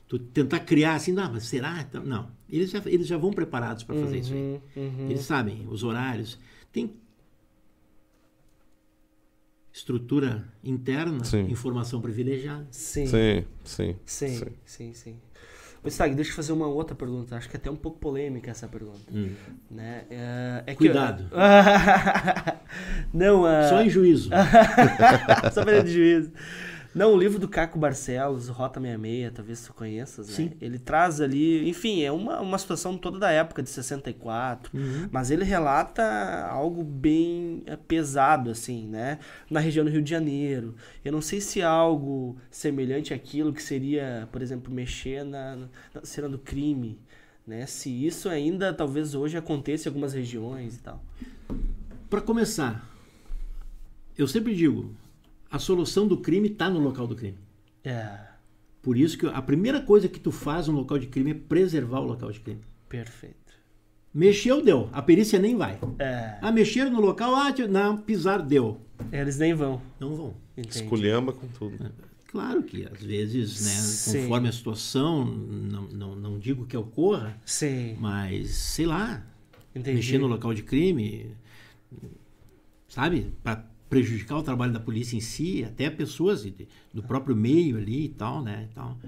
tu 0.08 0.18
tentar 0.18 0.60
criar 0.60 0.94
assim, 0.94 1.12
não, 1.12 1.30
mas 1.32 1.44
será? 1.44 1.80
Então, 1.88 2.02
Não. 2.04 2.28
Eles 2.48 2.70
já, 2.70 2.82
eles 2.84 3.06
já 3.06 3.16
vão 3.16 3.32
preparados 3.32 3.82
para 3.82 3.94
fazer 3.96 4.18
isso 4.18 4.34
aí. 4.34 4.38
Uhum, 4.40 4.60
uhum. 4.76 5.06
Eles 5.10 5.22
sabem 5.22 5.66
os 5.70 5.82
horários. 5.82 6.38
Tem. 6.70 6.90
estrutura 9.72 10.44
interna, 10.62 11.24
Sim. 11.24 11.50
informação 11.50 11.98
privilegiada. 12.00 12.66
Sim. 12.70 13.06
Sim, 13.06 13.44
sim. 13.64 13.96
Sim, 14.04 14.46
sim, 14.66 14.92
sim. 14.92 15.16
Ô, 15.84 15.88
Stag, 15.88 16.14
deixa 16.14 16.30
eu 16.30 16.36
fazer 16.36 16.52
uma 16.52 16.66
outra 16.68 16.94
pergunta. 16.94 17.34
Acho 17.36 17.48
que 17.48 17.56
é 17.56 17.58
até 17.58 17.70
um 17.70 17.74
pouco 17.76 17.98
polêmica 17.98 18.50
essa 18.52 18.68
pergunta. 18.68 19.00
Hum. 19.12 19.30
Né? 19.70 20.04
É, 20.10 20.62
é 20.66 20.70
que- 20.72 20.76
Cuidado. 20.76 21.24
Não, 23.12 23.44
a... 23.44 23.68
Só 23.68 23.82
em 23.82 23.90
juízo. 23.90 24.30
Só 25.52 25.64
pra 25.64 25.80
de 25.82 25.92
juízo. 25.92 26.30
Não, 26.94 27.14
o 27.14 27.18
livro 27.18 27.38
do 27.38 27.48
Caco 27.48 27.78
Barcelos, 27.78 28.48
Rota 28.48 28.78
66, 28.80 29.32
talvez 29.32 29.62
tu 29.64 29.72
conheças, 29.72 30.28
né? 30.28 30.34
Sim. 30.34 30.52
Ele 30.60 30.78
traz 30.78 31.20
ali, 31.20 31.68
enfim, 31.68 32.02
é 32.02 32.12
uma, 32.12 32.40
uma 32.40 32.58
situação 32.58 32.98
toda 32.98 33.18
da 33.18 33.30
época 33.30 33.62
de 33.62 33.70
64, 33.70 34.70
Uhum. 34.76 35.08
mas 35.10 35.30
ele 35.30 35.42
relata 35.44 36.02
algo 36.50 36.84
bem 36.84 37.62
eh, 37.66 37.76
pesado, 37.76 38.50
assim, 38.50 38.86
né? 38.88 39.18
Na 39.48 39.58
região 39.60 39.84
do 39.84 39.90
Rio 39.90 40.02
de 40.02 40.10
Janeiro. 40.10 40.74
Eu 41.04 41.12
não 41.12 41.22
sei 41.22 41.40
se 41.40 41.60
é 41.60 41.64
algo 41.64 42.36
semelhante 42.50 43.14
àquilo 43.14 43.52
que 43.52 43.62
seria, 43.62 44.28
por 44.30 44.42
exemplo, 44.42 44.72
mexer 44.72 45.24
na, 45.24 45.56
na 45.94 46.04
cena 46.04 46.28
do 46.28 46.38
crime, 46.38 46.98
né? 47.46 47.64
Se 47.66 47.88
isso 48.06 48.28
ainda, 48.28 48.72
talvez 48.72 49.14
hoje 49.14 49.36
aconteça 49.38 49.88
em 49.88 49.90
algumas 49.90 50.12
regiões 50.12 50.76
e 50.76 50.80
tal. 50.80 51.02
Para 52.10 52.20
começar, 52.20 52.86
eu 54.18 54.28
sempre 54.28 54.54
digo, 54.54 54.94
a 55.52 55.58
solução 55.58 56.08
do 56.08 56.16
crime 56.16 56.48
está 56.48 56.68
no 56.70 56.80
local 56.80 57.06
do 57.06 57.14
crime. 57.14 57.38
É, 57.84 58.18
Por 58.80 58.96
isso 58.96 59.16
que 59.18 59.26
a 59.26 59.40
primeira 59.42 59.80
coisa 59.80 60.08
que 60.08 60.18
tu 60.18 60.32
faz 60.32 60.66
no 60.66 60.74
local 60.74 60.98
de 60.98 61.06
crime 61.06 61.30
é 61.32 61.34
preservar 61.34 62.00
o 62.00 62.04
local 62.04 62.32
de 62.32 62.40
crime. 62.40 62.60
perfeito. 62.88 63.36
Mexeu, 64.14 64.62
deu. 64.62 64.90
A 64.92 65.00
perícia 65.00 65.38
nem 65.38 65.56
vai. 65.56 65.78
É, 65.98 66.36
Ah, 66.42 66.52
mexeram 66.52 66.90
no 66.90 67.00
local, 67.00 67.34
ah, 67.34 67.50
não, 67.68 67.96
pisaram, 67.96 68.46
deu. 68.46 68.78
eles 69.10 69.38
nem 69.38 69.54
vão. 69.54 69.80
Não 69.98 70.14
vão. 70.14 70.34
Entendi. 70.56 70.82
Esculhamba 70.82 71.32
com 71.32 71.46
tudo. 71.48 71.90
Claro 72.26 72.62
que 72.62 72.84
às 72.86 73.02
vezes, 73.02 73.64
né, 73.64 73.70
Sim. 73.70 74.22
conforme 74.22 74.48
a 74.48 74.52
situação, 74.52 75.24
não, 75.24 75.82
não, 75.84 76.14
não 76.16 76.38
digo 76.38 76.66
que 76.66 76.76
ocorra, 76.76 77.38
Sim, 77.44 77.96
mas 78.00 78.50
sei 78.50 78.84
lá, 78.86 79.24
entendi. 79.74 79.96
mexer 79.96 80.18
no 80.18 80.26
local 80.26 80.52
de 80.52 80.62
crime, 80.62 81.34
sabe? 82.88 83.32
Para 83.42 83.64
prejudicar 83.92 84.38
o 84.38 84.42
trabalho 84.42 84.72
da 84.72 84.80
polícia 84.80 85.18
em 85.18 85.20
si, 85.20 85.62
até 85.62 85.90
pessoas 85.90 86.46
do 86.94 87.02
próprio 87.02 87.36
meio 87.36 87.76
ali 87.76 88.06
e 88.06 88.08
tal, 88.08 88.42
né? 88.42 88.66
E, 88.70 88.74
tal. 88.74 88.98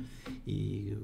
e 0.47 0.98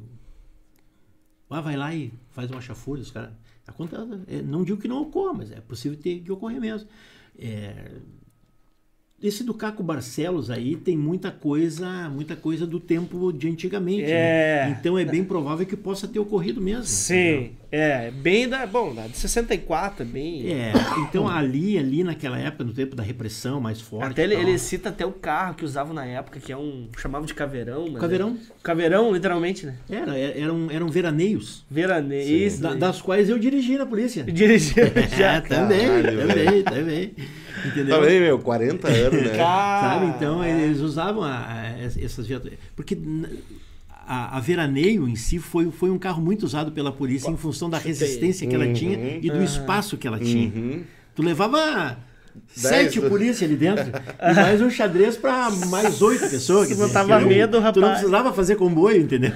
ah, 1.48 1.62
vai 1.62 1.78
lá 1.78 1.94
e 1.94 2.12
faz 2.28 2.50
uma 2.50 2.60
chafura, 2.60 3.00
os 3.00 3.10
caras. 3.10 3.30
Acontece, 3.66 4.02
é, 4.28 4.42
não 4.42 4.64
digo 4.64 4.78
que 4.78 4.86
não 4.86 5.00
ocorra, 5.00 5.32
mas 5.32 5.50
é 5.50 5.62
possível 5.62 5.96
ter, 5.96 6.20
que 6.20 6.30
ocorrer 6.30 6.60
mesmo. 6.60 6.90
É, 7.38 7.92
esse 9.22 9.42
do 9.42 9.54
Caco 9.54 9.82
Barcelos 9.82 10.50
aí 10.50 10.76
tem 10.76 10.94
muita 10.94 11.30
coisa, 11.30 12.10
muita 12.10 12.36
coisa 12.36 12.66
do 12.66 12.78
tempo 12.78 13.32
de 13.32 13.48
antigamente. 13.48 14.10
É. 14.10 14.66
né? 14.66 14.76
Então 14.78 14.98
é 14.98 15.06
bem 15.06 15.24
provável 15.24 15.64
que 15.64 15.76
possa 15.76 16.06
ter 16.06 16.18
ocorrido 16.18 16.60
mesmo. 16.60 16.84
entendeu? 17.38 17.59
É, 17.72 18.10
bem 18.10 18.48
da, 18.48 18.66
bom, 18.66 18.92
da 18.92 19.06
de 19.06 19.16
64, 19.16 20.04
bem... 20.04 20.52
É, 20.52 20.72
então 21.08 21.28
ali, 21.28 21.78
ali 21.78 22.02
naquela 22.02 22.36
época, 22.38 22.64
no 22.64 22.72
tempo 22.72 22.96
da 22.96 23.02
repressão 23.02 23.60
mais 23.60 23.80
forte. 23.80 24.10
Até 24.10 24.24
ele, 24.24 24.34
ele 24.34 24.58
cita 24.58 24.88
até 24.88 25.06
o 25.06 25.12
carro 25.12 25.54
que 25.54 25.64
usavam 25.64 25.94
na 25.94 26.04
época, 26.04 26.40
que 26.40 26.50
é 26.52 26.56
um, 26.56 26.88
chamavam 26.98 27.26
de 27.26 27.32
caveirão. 27.34 27.86
Mas 27.92 28.00
Caveirão. 28.00 28.30
É, 28.30 28.52
caveirão, 28.62 29.12
literalmente, 29.12 29.66
né? 29.66 29.76
Era, 29.88 30.18
eram, 30.18 30.68
eram 30.70 30.88
veraneios, 30.88 31.64
Veraneio, 31.70 32.46
isso. 32.46 32.60
da- 32.60 32.74
das 32.74 33.00
quais 33.00 33.28
eu 33.28 33.38
dirigi 33.38 33.78
na 33.78 33.86
polícia. 33.86 34.24
Dirigiu 34.24 34.86
já. 35.16 35.34
É, 35.34 35.40
também, 35.40 35.86
Caralho, 35.86 36.18
também, 36.28 36.62
também. 36.64 37.14
Entendeu? 37.66 38.00
Também, 38.00 38.20
meu, 38.20 38.38
40 38.38 38.88
anos, 38.88 39.22
né? 39.22 39.36
Sabe? 39.36 40.06
Então 40.06 40.44
eles 40.44 40.80
usavam 40.80 41.22
a- 41.22 41.46
a- 41.46 41.78
essas 42.02 42.26
viaturas. 42.26 42.58
Porque 42.74 42.96
a, 44.06 44.36
a 44.36 44.40
veraneio 44.40 45.08
em 45.08 45.16
si 45.16 45.38
foi, 45.38 45.70
foi 45.70 45.90
um 45.90 45.98
carro 45.98 46.22
muito 46.22 46.44
usado 46.44 46.72
pela 46.72 46.92
polícia 46.92 47.30
em 47.30 47.36
função 47.36 47.68
da 47.70 47.78
resistência 47.78 48.46
que 48.46 48.54
ela 48.54 48.66
Uhum. 48.66 48.72
tinha 48.72 49.18
e 49.22 49.30
do 49.30 49.42
espaço 49.42 49.96
que 49.96 50.06
ela 50.06 50.18
tinha. 50.18 50.52
Uhum. 50.54 50.82
Tu 51.14 51.22
levava 51.22 51.98
Sete 52.48 53.00
polícia 53.00 53.46
ali 53.46 53.56
dentro 53.56 53.84
e 53.86 54.34
mais 54.34 54.60
um 54.60 54.68
xadrez 54.70 55.16
pra 55.16 55.50
mais 55.68 56.00
oito 56.02 56.28
pessoas. 56.28 56.68
Você 56.68 56.74
não- 57.02 57.20
medo, 57.28 57.52
Tu 57.52 57.60
não 57.60 57.62
rapaz. 57.62 57.98
precisava 58.00 58.32
fazer 58.32 58.56
comboio, 58.56 59.02
entendeu? 59.02 59.32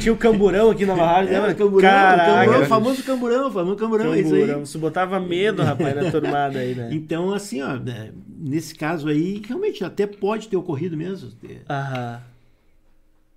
Tinha 0.00 0.12
o 0.12 0.16
camburão 0.16 0.70
aqui 0.70 0.84
na 0.84 0.94
Era 0.94 1.20
lembra? 1.20 1.52
o 1.52 1.56
camburão, 1.56 1.88
Caraca, 1.88 2.22
o 2.32 2.34
camburão, 2.44 2.62
o 2.62 2.66
famoso 2.66 3.02
camburão, 3.02 3.48
o 3.48 3.52
famoso 3.52 3.76
camburão, 3.76 4.12
é 4.14 4.20
isso 4.20 4.34
aí. 4.34 4.40
camburão. 4.42 4.62
Isso 4.62 4.78
botava 4.78 5.20
medo, 5.20 5.62
rapaz, 5.62 5.94
na 5.96 6.10
turmada 6.10 6.58
aí, 6.58 6.74
né? 6.74 6.90
Então, 7.08 7.32
assim, 7.32 7.62
ó, 7.62 7.74
né, 7.76 8.10
nesse 8.38 8.74
caso 8.74 9.08
aí, 9.08 9.42
realmente 9.46 9.84
até 9.84 10.06
pode 10.06 10.48
ter 10.48 10.56
ocorrido 10.56 10.96
mesmo. 10.96 11.30
Aham. 11.68 12.20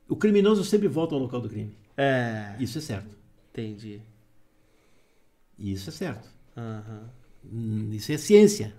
O 0.09 0.15
criminoso 0.15 0.63
sempre 0.65 0.88
volta 0.88 1.15
ao 1.15 1.21
local 1.21 1.39
do 1.39 1.47
crime. 1.49 1.71
É, 1.95 2.53
Isso 2.59 2.77
é 2.77 2.81
certo. 2.81 3.15
entendi. 3.51 3.99
Isso 5.57 5.89
é 5.89 5.93
certo. 5.93 6.27
Aham. 6.56 7.10
Hum, 7.52 7.90
Isso 7.91 8.11
é 8.11 8.18
ciência. 8.18 8.73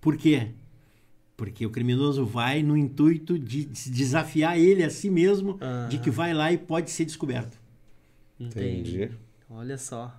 Por 0.00 0.16
quê? 0.16 0.48
Porque 1.36 1.64
o 1.66 1.70
criminoso 1.70 2.24
vai 2.24 2.62
no 2.62 2.76
intuito 2.76 3.38
de 3.38 3.64
de 3.64 3.90
desafiar 3.90 4.58
ele 4.58 4.82
a 4.82 4.90
si 4.90 5.10
mesmo, 5.10 5.58
Aham. 5.60 5.88
de 5.88 5.98
que 5.98 6.10
vai 6.10 6.32
lá 6.34 6.52
e 6.52 6.58
pode 6.58 6.90
ser 6.90 7.04
descoberto. 7.04 7.58
Entendi. 8.38 9.02
Entendi. 9.04 9.10
Olha 9.48 9.78
só. 9.78 10.14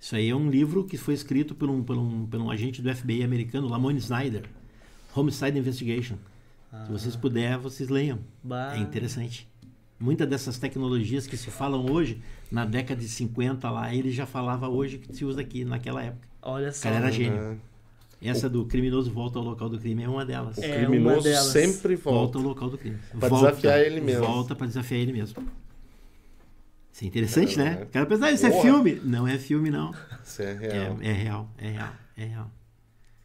Isso 0.00 0.14
aí 0.16 0.28
é 0.28 0.36
um 0.36 0.50
livro 0.50 0.84
que 0.84 0.96
foi 0.98 1.14
escrito 1.14 1.54
por 1.54 1.68
um, 1.70 1.82
por 1.82 1.96
um, 1.96 2.26
por 2.26 2.38
um 2.40 2.50
agente 2.50 2.82
do 2.82 2.94
FBI 2.94 3.22
americano, 3.22 3.68
Lamone 3.68 3.98
Snyder. 3.98 4.44
Homicide 5.14 5.58
Investigation. 5.58 6.16
Se 6.86 6.92
vocês 6.92 7.16
puderem, 7.16 7.56
vocês 7.56 7.88
leiam. 7.88 8.18
Bah. 8.42 8.74
É 8.76 8.80
interessante. 8.80 9.48
Muitas 9.98 10.28
dessas 10.28 10.58
tecnologias 10.58 11.26
que 11.26 11.36
se 11.36 11.50
falam 11.50 11.90
hoje, 11.90 12.20
na 12.50 12.64
década 12.64 13.00
de 13.00 13.08
50 13.08 13.70
lá, 13.70 13.94
ele 13.94 14.10
já 14.10 14.26
falava 14.26 14.68
hoje 14.68 14.98
que 14.98 15.14
se 15.14 15.24
usa 15.24 15.40
aqui 15.40 15.64
naquela 15.64 16.02
época. 16.02 16.26
Olha 16.42 16.68
O 16.68 16.72
só. 16.72 16.82
cara 16.82 16.96
era 16.96 17.10
gênio. 17.10 17.38
Ah, 17.40 17.56
Essa 18.20 18.48
do 18.48 18.64
criminoso 18.66 19.10
volta 19.10 19.38
ao 19.38 19.44
local 19.44 19.68
do 19.68 19.78
crime 19.78 20.02
é 20.02 20.08
uma 20.08 20.24
delas. 20.24 20.56
O 20.58 20.62
É, 20.64 20.66
uma 20.78 20.86
criminoso 20.86 21.22
delas. 21.22 21.46
sempre 21.52 21.94
Volta 21.96 22.18
volta. 22.20 22.38
ao 22.38 22.44
local 22.44 22.70
do 22.70 22.78
crime. 22.78 22.98
Pra 23.18 23.28
Volta, 23.28 23.46
desafiar 23.50 23.80
ele 23.80 24.00
mesmo. 24.00 24.24
Volta 24.26 24.54
pra 24.54 24.66
desafiar 24.66 25.00
ele 25.00 25.12
mesmo. 25.12 25.42
Isso 26.92 27.04
é 27.04 27.06
interessante, 27.06 27.54
É, 27.60 27.64
né? 27.64 27.78
é. 27.80 27.84
O 27.84 27.86
cara 27.88 28.06
pensa, 28.06 28.26
ah, 28.26 28.32
isso 28.32 28.46
é 28.46 28.60
filme. 28.62 29.00
Não 29.04 29.26
é 29.26 29.36
filme, 29.38 29.70
não. 29.70 29.92
Isso 30.24 30.42
é 30.42 30.52
real. 30.54 30.98
É, 31.00 31.08
é 31.08 31.12
real, 31.12 31.50
é 31.58 31.68
real, 31.70 31.92
é 32.16 32.24
real. 32.24 32.50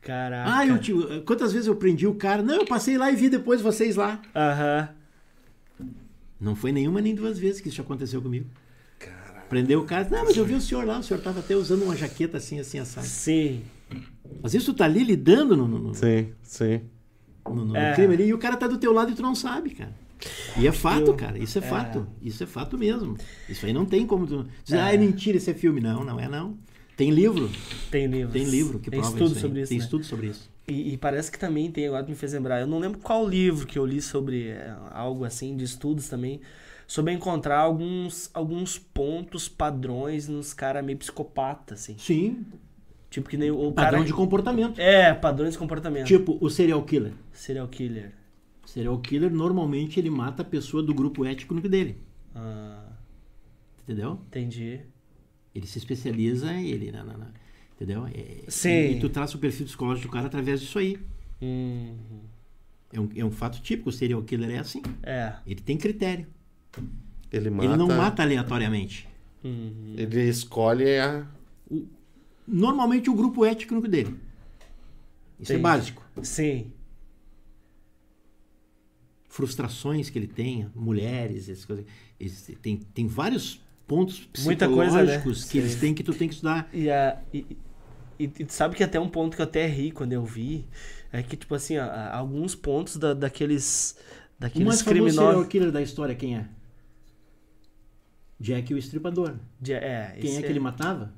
Caraca. 0.01 0.51
Ah, 0.57 0.65
eu, 0.65 0.79
quantas 1.23 1.51
vezes 1.51 1.67
eu 1.67 1.75
prendi 1.75 2.07
o 2.07 2.15
cara? 2.15 2.41
Não, 2.41 2.55
eu 2.55 2.65
passei 2.65 2.97
lá 2.97 3.11
e 3.11 3.15
vi 3.15 3.29
depois 3.29 3.61
vocês 3.61 3.95
lá. 3.95 4.21
Aham. 4.35 4.89
Não 6.39 6.55
foi 6.55 6.71
nenhuma 6.71 7.01
nem 7.01 7.13
duas 7.13 7.37
vezes 7.37 7.59
que 7.61 7.69
isso 7.69 7.81
aconteceu 7.81 8.21
comigo. 8.21 8.45
Prendeu 9.49 9.81
o 9.81 9.85
cara. 9.85 10.07
Não, 10.09 10.25
mas 10.25 10.37
eu 10.37 10.45
vi 10.45 10.53
o 10.53 10.61
senhor 10.61 10.85
lá, 10.85 10.99
o 10.99 11.03
senhor 11.03 11.19
tava 11.21 11.39
até 11.39 11.55
usando 11.55 11.81
uma 11.83 11.95
jaqueta 11.95 12.37
assim, 12.37 12.59
assim, 12.59 12.77
assado. 12.77 13.07
Sim. 13.07 13.61
Vezes 14.43 14.63
tu 14.63 14.73
tá 14.75 14.85
ali 14.85 15.03
lidando 15.03 15.57
no, 15.57 15.67
no, 15.67 15.79
no- 15.79 15.95
Sim, 15.95 16.27
sim. 16.43 16.81
no- 17.47 17.65
no 17.65 17.75
É. 17.75 17.95
crime 17.95 18.13
ali 18.13 18.25
e 18.27 18.33
o 18.33 18.37
cara 18.37 18.55
tá 18.55 18.67
do 18.67 18.77
teu 18.77 18.93
lado 18.93 19.11
e 19.11 19.15
tu 19.15 19.23
não 19.23 19.33
sabe, 19.33 19.71
cara. 19.71 19.91
E 20.57 20.67
é 20.67 20.71
fato, 20.71 21.13
cara. 21.15 21.39
Isso 21.39 21.57
é, 21.57 21.61
é. 21.63 21.65
fato. 21.67 22.05
Isso 22.21 22.43
é 22.43 22.45
fato 22.45 22.77
mesmo. 22.77 23.17
Isso 23.49 23.65
aí 23.65 23.73
não 23.73 23.85
tem 23.85 24.05
como 24.05 24.27
tu 24.27 24.45
dizer, 24.63 24.77
É. 24.77 24.81
ah, 24.81 24.93
é 24.93 24.97
mentira, 24.97 25.37
esse 25.37 25.49
é 25.49 25.53
filme. 25.55 25.81
Não, 25.81 26.03
não 26.05 26.19
é 26.19 26.27
não. 26.29 26.55
Tem 26.95 27.09
livro, 27.09 27.49
Tem 27.89 28.05
livros. 28.05 28.33
tem 28.33 28.43
livro 28.43 28.77
que 28.79 28.91
tem 28.91 28.99
prova 28.99 29.15
estudo 29.15 29.27
isso 29.31 29.35
aí. 29.37 29.41
sobre 29.41 29.61
isso, 29.61 29.69
Tem 29.69 29.77
né? 29.79 29.83
estudo 29.83 30.03
sobre 30.03 30.27
isso. 30.27 30.49
E, 30.69 30.93
e 30.93 30.97
parece 30.97 31.31
que 31.31 31.39
também 31.39 31.71
tem, 31.71 31.87
agora 31.87 32.05
me 32.07 32.15
fez 32.15 32.33
lembrar, 32.33 32.59
eu 32.61 32.67
não 32.67 32.79
lembro 32.79 32.99
qual 32.99 33.27
livro 33.27 33.65
que 33.67 33.77
eu 33.79 33.85
li 33.85 34.01
sobre 34.01 34.49
é, 34.49 34.75
algo 34.91 35.25
assim, 35.25 35.55
de 35.57 35.63
estudos 35.63 36.07
também, 36.07 36.41
sobre 36.87 37.13
encontrar 37.13 37.59
alguns, 37.59 38.29
alguns 38.33 38.77
pontos, 38.77 39.47
padrões 39.49 40.27
nos 40.27 40.53
caras 40.53 40.83
meio 40.85 40.97
psicopata, 40.97 41.73
assim. 41.73 41.95
Sim, 41.97 42.45
Tipo 43.09 43.27
que 43.27 43.37
nem 43.37 43.49
o 43.49 43.71
padrão 43.71 43.99
cara... 43.99 44.03
de 44.05 44.13
comportamento. 44.13 44.79
É, 44.79 45.13
padrões 45.13 45.53
de 45.53 45.57
comportamento. 45.59 46.05
Tipo, 46.05 46.37
o 46.39 46.49
serial 46.49 46.83
killer. 46.83 47.13
Serial 47.33 47.67
killer. 47.67 48.11
Serial 48.65 48.99
killer, 48.99 49.31
normalmente, 49.31 49.99
ele 49.99 50.11
mata 50.11 50.43
a 50.43 50.45
pessoa 50.45 50.83
do 50.83 50.93
grupo 50.93 51.25
étnico 51.25 51.59
dele. 51.67 51.97
Ah, 52.35 52.85
Entendeu? 53.83 54.19
entendi. 54.27 54.81
Ele 55.55 55.65
se 55.65 55.79
especializa, 55.79 56.53
ele... 56.53 56.91
Na, 56.91 57.03
na- 57.03 57.17
na- 57.17 57.31
entendeu? 57.79 58.05
É- 58.07 58.43
Sim. 58.49 58.91
E, 58.91 58.99
tu 58.99 59.09
traça 59.09 59.37
o 59.37 59.39
perfil 59.39 59.65
psicológico 59.65 60.07
do 60.07 60.11
cara 60.11 60.27
através 60.27 60.59
disso 60.59 60.77
aí. 60.79 60.99
Hum, 61.41 61.95
É 62.91 62.99
um, 62.99 63.09
é 63.15 63.23
um 63.23 63.31
fato 63.31 63.61
típico, 63.61 63.89
o 63.89 63.93
serial 63.93 64.21
killer 64.23 64.49
é 64.49 64.57
assim. 64.57 64.81
é. 65.03 65.33
Ele 65.45 65.61
tem 65.61 65.77
critério. 65.77 66.27
Ele 67.31 67.49
mata. 67.49 67.65
Ele 67.65 67.77
não 67.77 67.87
mata 67.87 68.23
aleatoriamente. 68.23 69.07
Uhum. 69.43 69.93
Ele 69.95 70.27
escolhe 70.27 70.97
a. 70.97 71.25
Normalmente 72.47 73.09
o 73.09 73.13
grupo 73.13 73.45
étnico 73.45 73.87
dele. 73.87 74.15
Isso 75.39 75.53
é 75.53 75.57
básico. 75.59 76.03
Sim. 76.23 76.71
Frustrações 79.27 80.09
que 80.09 80.17
ele 80.17 80.27
tem, 80.27 80.67
mulheres, 80.75 81.47
essas 81.47 81.63
coisas. 81.65 81.85
Eles- 82.19 82.51
tem, 82.61 82.77
tem 82.77 83.07
vários 83.07 83.61
pontos 83.87 84.27
Muita 84.39 84.67
coisa, 84.67 84.97
né? 85.03 85.13
psicológicos 85.13 85.45
que 85.45 85.57
eles 85.59 85.71
Sim. 85.73 85.79
têm 85.79 85.93
que 85.93 86.03
tu 86.03 86.13
tem 86.13 86.27
que 86.27 86.33
estudar. 86.33 86.67
E, 86.73 86.89
a, 86.89 87.21
e, 87.33 87.45
E, 88.19 88.25
e 88.25 88.27
tu 88.45 88.51
sabe 88.53 88.75
que 88.75 88.83
até 88.83 88.99
um 88.99 89.07
ponto 89.09 89.35
que 89.35 89.41
eu 89.41 89.45
até 89.45 89.65
ri 89.65 89.91
quando 89.91 90.11
eu 90.13 90.23
vi 90.25 90.67
é 91.11 91.23
que, 91.23 91.37
tipo 91.37 91.55
assim, 91.55 91.77
ó, 91.77 91.85
alguns 92.11 92.53
pontos 92.53 92.97
da, 92.97 93.13
daqueles. 93.13 93.95
O 94.37 94.41
Daqueles 94.41 94.67
mais 94.67 94.81
famoso 94.81 95.09
serial 95.09 95.15
criminosos. 95.25 95.47
killer 95.49 95.71
da 95.71 95.81
história, 95.81 96.15
quem 96.15 96.37
é? 96.37 96.45
Jack 98.39 98.73
o 98.73 98.77
Estripador. 98.77 99.35
de- 99.59 99.73
É, 99.73 100.15
Quem 100.19 100.37
é 100.37 100.41
que 100.41 100.47
ele 100.47 100.59
matava? 100.59 101.13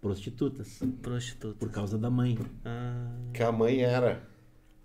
Prostitutas. 0.00 0.80
Prostituta. 1.02 1.56
Por 1.58 1.70
causa 1.70 1.96
da 1.98 2.10
mãe. 2.10 2.38
Ah, 2.64 3.10
Que 3.32 3.42
a 3.42 3.50
mãe 3.50 3.80
era. 3.80 4.22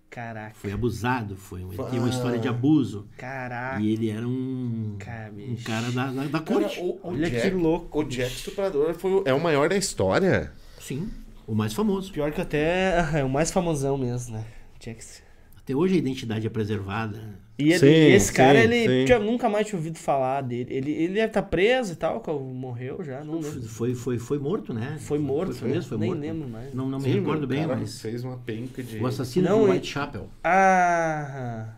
caraca. 0.10 0.56
Foi 0.56 0.72
abusado, 0.72 1.36
foi 1.36 1.64
um, 1.64 1.74
ele 1.74 1.84
tem 1.86 2.00
uma 2.00 2.08
Ah. 2.08 2.12
história 2.12 2.40
de 2.40 2.48
abuso. 2.48 3.08
Caraca. 3.18 3.82
E 3.82 3.92
ele 3.94 4.10
era 4.10 4.28
um, 4.28 4.96
Cara, 5.00 5.34
um 5.34 5.56
cara 5.58 5.92
da, 5.92 6.12
da, 6.12 6.24
da 6.26 6.40
Cara, 6.40 6.62
corte. 6.62 6.80
o, 6.80 6.84
o 6.84 7.00
Olha 7.04 7.30
que 7.30 7.36
Jack, 7.38 7.56
louco, 7.56 8.00
O 8.00 8.04
Jack 8.06 8.32
Estuprador 8.34 8.94
foi, 8.94 9.12
o- 9.12 9.24
é 9.26 9.34
o 9.34 9.40
maior 9.42 9.68
da 9.70 9.76
história. 9.76 10.52
Sim, 10.80 11.10
o 11.48 11.54
mais 11.56 11.74
famoso. 11.74 12.12
Pior 12.12 12.32
que 12.32 12.42
até 12.42 12.96
é 13.20 13.24
o 13.24 13.30
mais 13.30 13.52
famosão 13.52 13.98
mesmo, 13.98 14.36
né? 14.38 14.46
Jax. 14.84 15.22
Até 15.58 15.74
hoje 15.74 15.96
a 15.96 15.98
identidade 15.98 16.46
é 16.46 16.50
preservada. 16.50 17.42
E, 17.58 17.72
ele- 17.72 17.80
Sim, 17.80 18.14
esse 18.16 18.34
cara, 18.34 18.58
sim, 18.60 18.64
ele 18.66 19.00
sim. 19.02 19.06
tinha- 19.06 19.20
nunca 19.20 19.48
mais 19.48 19.66
tinha 19.68 19.78
ouvido 19.78 19.98
falar 19.98 20.42
dele. 20.42 20.74
Ele, 20.74 20.92
ele 20.92 21.14
deve 21.14 21.28
estar 21.28 21.44
preso 21.44 21.94
e 21.94 21.96
tal, 21.96 22.22
morreu 22.42 23.02
já, 23.04 23.24
não 23.24 23.36
lembro. 23.40 23.62
Foi, 23.64 23.96
foi, 23.96 24.18
foi 24.20 24.40
morto, 24.40 24.74
né? 24.74 24.98
Foi 25.00 25.20
morto, 25.20 25.54
foi, 25.54 25.70
mesmo, 25.70 25.88
foi 25.90 25.98
nem 26.00 26.10
morto. 26.10 26.20
lembro 26.22 26.50
mais. 26.50 26.74
Não, 26.74 26.90
não 26.90 26.98
me 27.00 27.06
Sim, 27.06 27.20
recordo 27.20 27.48
bem, 27.48 27.62
cara 27.66 27.78
mas 27.78 28.02
fez 28.02 28.24
uma 28.26 28.38
penca 28.38 28.84
de... 28.84 28.98
o 28.98 29.06
assassino 29.06 29.48
Não, 29.48 29.64
de 29.66 29.72
Whitechapel 29.72 30.28
Ah, 30.44 31.76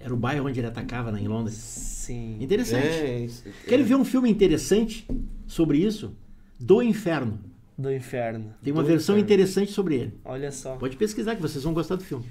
era 0.00 0.12
o 0.12 0.16
bairro 0.16 0.48
onde 0.48 0.58
ele 0.58 0.66
atacava 0.66 1.12
né, 1.12 1.20
em 1.20 1.28
Londres. 1.28 1.54
sim. 1.54 2.38
Interessante. 2.40 2.86
É, 2.96 3.20
isso- 3.20 3.44
Quer 3.68 3.80
ver 3.84 3.94
um 3.94 4.04
filme 4.04 4.28
interessante 4.30 5.06
sobre 5.46 5.78
isso? 5.78 6.16
Do 6.58 6.82
Inferno. 6.82 7.38
Do 7.80 7.92
inferno. 7.92 8.54
Tem 8.62 8.72
uma 8.72 8.82
Do 8.82 8.88
versão 8.88 9.14
Inferno. 9.16 9.24
interessante 9.24 9.72
sobre 9.72 9.94
ele. 9.96 10.20
Olha 10.24 10.52
só. 10.52 10.76
Pode 10.76 10.96
pesquisar 10.96 11.34
que 11.36 11.42
vocês 11.42 11.64
vão 11.64 11.72
gostar 11.72 11.96
do 11.96 12.04
filme. 12.04 12.26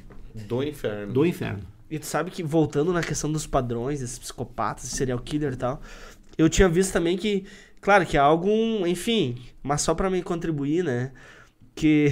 Do 0.47 0.61
inferno. 0.63 1.11
Do 1.13 1.25
Inferno. 1.25 1.63
E 1.89 1.97
tu 1.97 2.05
sabe 2.05 2.29
que, 2.29 2.43
voltando 2.43 2.93
na 2.93 3.01
questão 3.01 3.31
dos 3.31 3.47
padrões, 3.47 3.99
desses 3.99 4.19
psicopatas, 4.19 4.83
serial 4.85 5.17
killer 5.19 5.53
e 5.53 5.55
tal, 5.55 5.81
eu 6.37 6.47
tinha 6.47 6.69
visto 6.69 6.93
também 6.93 7.17
que, 7.17 7.45
claro, 7.81 8.05
que 8.05 8.15
é 8.15 8.19
algo, 8.19 8.47
enfim, 8.85 9.41
mas 9.63 9.81
só 9.81 9.95
pra 9.95 10.07
me 10.07 10.21
contribuir, 10.21 10.83
né? 10.83 11.11
Que 11.73 12.09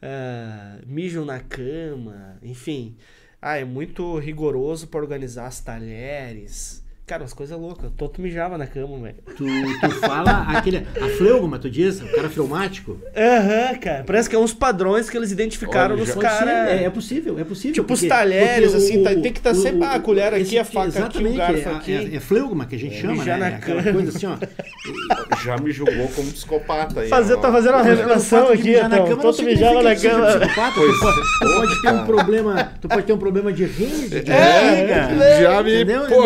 ah, 0.00 0.78
mijam 0.86 1.24
na 1.24 1.40
cama, 1.40 2.38
enfim. 2.40 2.96
Ah, 3.42 3.56
é 3.56 3.64
muito 3.64 4.16
rigoroso 4.18 4.86
pra 4.86 5.00
organizar 5.00 5.46
as 5.46 5.60
talheres. 5.60 6.83
Cara, 7.06 7.22
umas 7.22 7.34
coisas 7.34 7.58
loucas. 7.58 7.90
Toto 7.98 8.18
mijava 8.22 8.56
na 8.56 8.66
cama, 8.66 8.96
velho. 8.98 9.16
Tu, 9.36 9.44
tu 9.44 9.90
fala 9.96 10.46
aquele. 10.56 10.78
A 10.98 11.06
fleugma, 11.18 11.58
tu 11.58 11.68
diz? 11.68 12.00
O 12.00 12.06
cara 12.06 12.30
fleumático? 12.30 12.98
Aham, 13.14 13.76
cara. 13.78 14.04
Parece 14.06 14.30
que 14.30 14.34
é 14.34 14.38
uns 14.38 14.54
padrões 14.54 15.10
que 15.10 15.16
eles 15.18 15.30
identificaram 15.30 15.96
Olha, 15.96 16.02
nos 16.06 16.14
caras. 16.14 16.48
é, 16.70 16.84
é 16.84 16.88
possível, 16.88 17.38
é 17.38 17.44
possível. 17.44 17.74
Tipo 17.74 17.92
os 17.92 18.00
porque- 18.00 18.08
talheres, 18.08 18.72
porque 18.72 18.76
assim, 18.86 19.02
tá- 19.02 19.10
tem 19.16 19.32
que 19.34 19.40
tá 19.42 19.52
sempre, 19.54 19.84
ah, 19.84 19.92
a 19.96 20.00
colher 20.00 20.32
aqui, 20.32 20.40
esse- 20.44 20.58
a 20.58 20.64
faca 20.64 20.80
aqui, 20.88 20.96
o 20.96 21.00
exatamente, 21.28 21.36
garfo 21.36 21.68
é- 21.68 21.72
aqui. 21.74 21.92
É, 22.14 22.16
é 22.16 22.20
fleugma 22.20 22.64
que 22.64 22.74
a 22.74 22.78
gente 22.78 22.98
chama, 22.98 23.12
mijar 23.12 23.38
né? 23.38 23.50
na 23.50 23.54
É 23.54 23.58
aquela 23.58 23.82
cama. 23.82 23.94
coisa 24.02 24.16
assim, 24.16 24.26
ó. 24.26 24.36
Já 25.44 25.58
me 25.58 25.72
julgou 25.72 26.08
como 26.08 26.32
psicopata. 26.32 27.00
aí, 27.02 27.08
Fazer, 27.10 27.34
ó. 27.34 27.36
tá 27.36 27.52
fazendo 27.52 27.74
uma 27.74 27.82
revelação 27.82 28.46
o 28.48 28.52
aqui, 28.54 28.62
mijar 28.68 28.88
na 28.88 28.96
então. 28.96 29.08
cama 29.08 29.22
Toto 29.22 29.42
mijava 29.42 29.82
na 29.82 29.94
cama. 29.94 30.26
psicopata, 30.26 30.72
tu, 30.74 31.00
pode, 31.00 31.20
tu 31.38 31.54
pode 31.54 31.82
ter 31.82 31.88
um 31.92 32.06
problema, 32.06 32.72
tu 32.80 32.88
pode 32.88 33.02
ter 33.02 33.12
um 33.12 33.18
problema 33.18 33.52
de 33.52 33.64
rede, 33.66 34.22
de 34.22 34.30
É, 34.32 34.90
é, 34.90 35.42
já 35.42 35.62
me... 35.62 35.74
Entendeu? 35.82 36.06
Pô, 36.06 36.22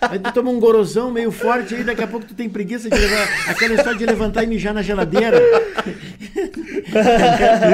Aí 0.00 0.18
tu 0.18 0.32
toma 0.32 0.50
um 0.50 0.58
gorosão 0.60 1.10
meio 1.10 1.30
forte 1.30 1.74
aí, 1.74 1.84
daqui 1.84 2.02
a 2.02 2.06
pouco 2.06 2.26
tu 2.26 2.34
tem 2.34 2.48
preguiça 2.48 2.88
de 2.90 2.96
levar. 2.98 3.28
Aquela 3.48 3.74
história 3.74 3.98
de 3.98 4.06
levantar 4.06 4.44
e 4.44 4.46
mijar 4.46 4.74
na 4.74 4.82
geladeira. 4.82 5.38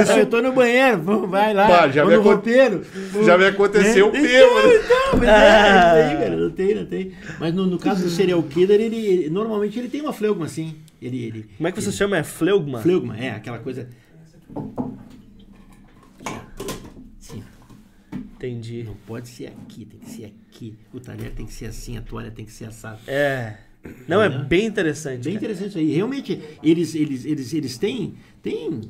Isso. 0.02 0.12
Eu 0.12 0.26
tô 0.26 0.40
no 0.42 0.52
banheiro, 0.52 1.00
vamos, 1.02 1.30
vai 1.30 1.52
lá. 1.54 1.66
Bah, 1.66 1.88
já 1.88 2.04
no 2.04 2.20
roupeiro. 2.20 2.82
já 3.24 3.36
me 3.38 3.46
aconteceu 3.46 4.12
Né? 4.12 4.18
o 4.18 4.22
bêbado. 4.22 4.72
Então, 4.72 5.18
mas 5.18 5.28
é, 5.28 6.00
isso 6.00 6.10
aí, 6.10 6.16
cara, 6.18 6.36
não 6.36 6.50
tem, 6.50 6.74
não 6.74 6.86
tem. 6.86 7.12
Mas 7.40 7.54
no, 7.54 7.66
no 7.66 7.78
caso 7.78 8.04
do 8.04 8.10
serial 8.10 8.42
killer, 8.42 8.80
ele, 8.80 8.96
ele- 8.96 9.30
normalmente 9.30 9.78
ele 9.78 9.88
tem 9.88 10.00
uma 10.00 10.12
fleugma 10.12 10.46
assim. 10.46 10.76
Ele, 11.00 11.24
ele, 11.24 11.46
Como 11.56 11.68
é 11.68 11.72
que 11.72 11.80
você 11.80 11.92
chama? 11.92 12.16
É 12.18 12.22
fleugma? 12.22 12.80
Fleugma, 12.80 13.16
é, 13.18 13.30
aquela 13.30 13.58
coisa. 13.58 13.88
Sim, 17.18 17.42
Entendi. 18.49 18.83
não 18.84 18.94
pode 19.07 19.28
ser 19.28 19.47
aqui, 19.49 19.84
tem 19.84 19.99
que 20.00 20.10
ser 20.10 20.25
aqui. 20.26 20.75
O 20.92 21.00
talher 21.00 21.33
tem 21.33 21.47
que 21.47 21.52
ser 21.52 21.66
assim, 21.66 21.97
a 21.97 22.02
toalha 22.02 22.31
tem 22.31 22.44
que 22.44 22.52
ser 22.52 22.66
assada. 22.66 22.99
É. 23.07 23.57
Não, 24.08 24.20
é 24.23 24.28
Né? 24.28 24.39
bem 24.49 24.66
interessante. 24.66 25.23
Bem 25.25 25.34
cara. 25.34 25.36
interessante 25.36 25.68
isso 25.70 25.78
aí. 25.78 25.92
Realmente, 25.92 26.41
eles, 26.62 26.94
eles, 26.94 27.25
eles, 27.25 27.52
eles 27.55 27.78
têm. 27.78 28.15
têm 28.42 28.81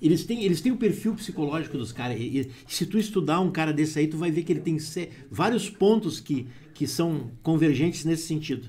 eles 0.00 0.24
têm, 0.24 0.42
eles 0.44 0.60
têm 0.60 0.72
o 0.72 0.76
perfil 0.76 1.14
psicológico 1.14 1.78
dos 1.78 1.92
caras. 1.92 2.18
E, 2.20 2.40
e 2.40 2.50
se 2.66 2.84
tu 2.86 2.98
estudar 2.98 3.40
um 3.40 3.50
cara 3.52 3.72
desse 3.72 3.98
aí, 4.00 4.08
tu 4.08 4.16
vai 4.18 4.30
ver 4.32 4.42
que 4.42 4.52
ele 4.52 4.60
tem 4.60 4.76
vários 5.30 5.70
pontos 5.70 6.18
que, 6.18 6.46
que 6.74 6.86
são 6.88 7.30
convergentes 7.42 8.04
nesse 8.04 8.26
sentido. 8.26 8.68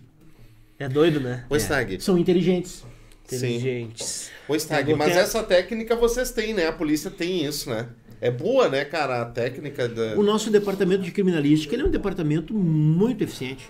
É 0.78 0.88
doido, 0.88 1.20
né? 1.20 1.44
Ô, 1.50 1.56
Stag. 1.58 2.00
São 2.02 2.18
inteligentes. 2.20 2.86
Inteligentes. 3.26 4.30
Stag, 4.60 4.92
Eu 4.92 4.98
mas 4.98 5.08
quero- 5.10 5.20
essa 5.22 5.42
técnica 5.44 5.96
vocês 5.96 6.32
têm, 6.32 6.54
né? 6.54 6.68
A 6.68 6.72
polícia 6.74 7.10
tem 7.10 7.44
isso, 7.46 7.70
né? 7.70 7.90
É 8.26 8.32
boa, 8.32 8.70
né, 8.70 8.86
cara? 8.86 9.22
A 9.22 9.26
técnica 9.26 9.90
da... 9.90 10.16
O 10.18 10.24
nosso 10.24 10.50
departamento 10.50 11.04
de 11.04 11.12
criminalística 11.12 11.76
ele 11.76 11.84
é 11.84 11.86
um 11.86 11.92
departamento 11.92 12.54
muito 12.54 13.22
eficiente. 13.22 13.70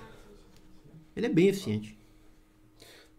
Ele 1.16 1.26
é 1.26 1.30
bem 1.30 1.48
eficiente. 1.48 1.98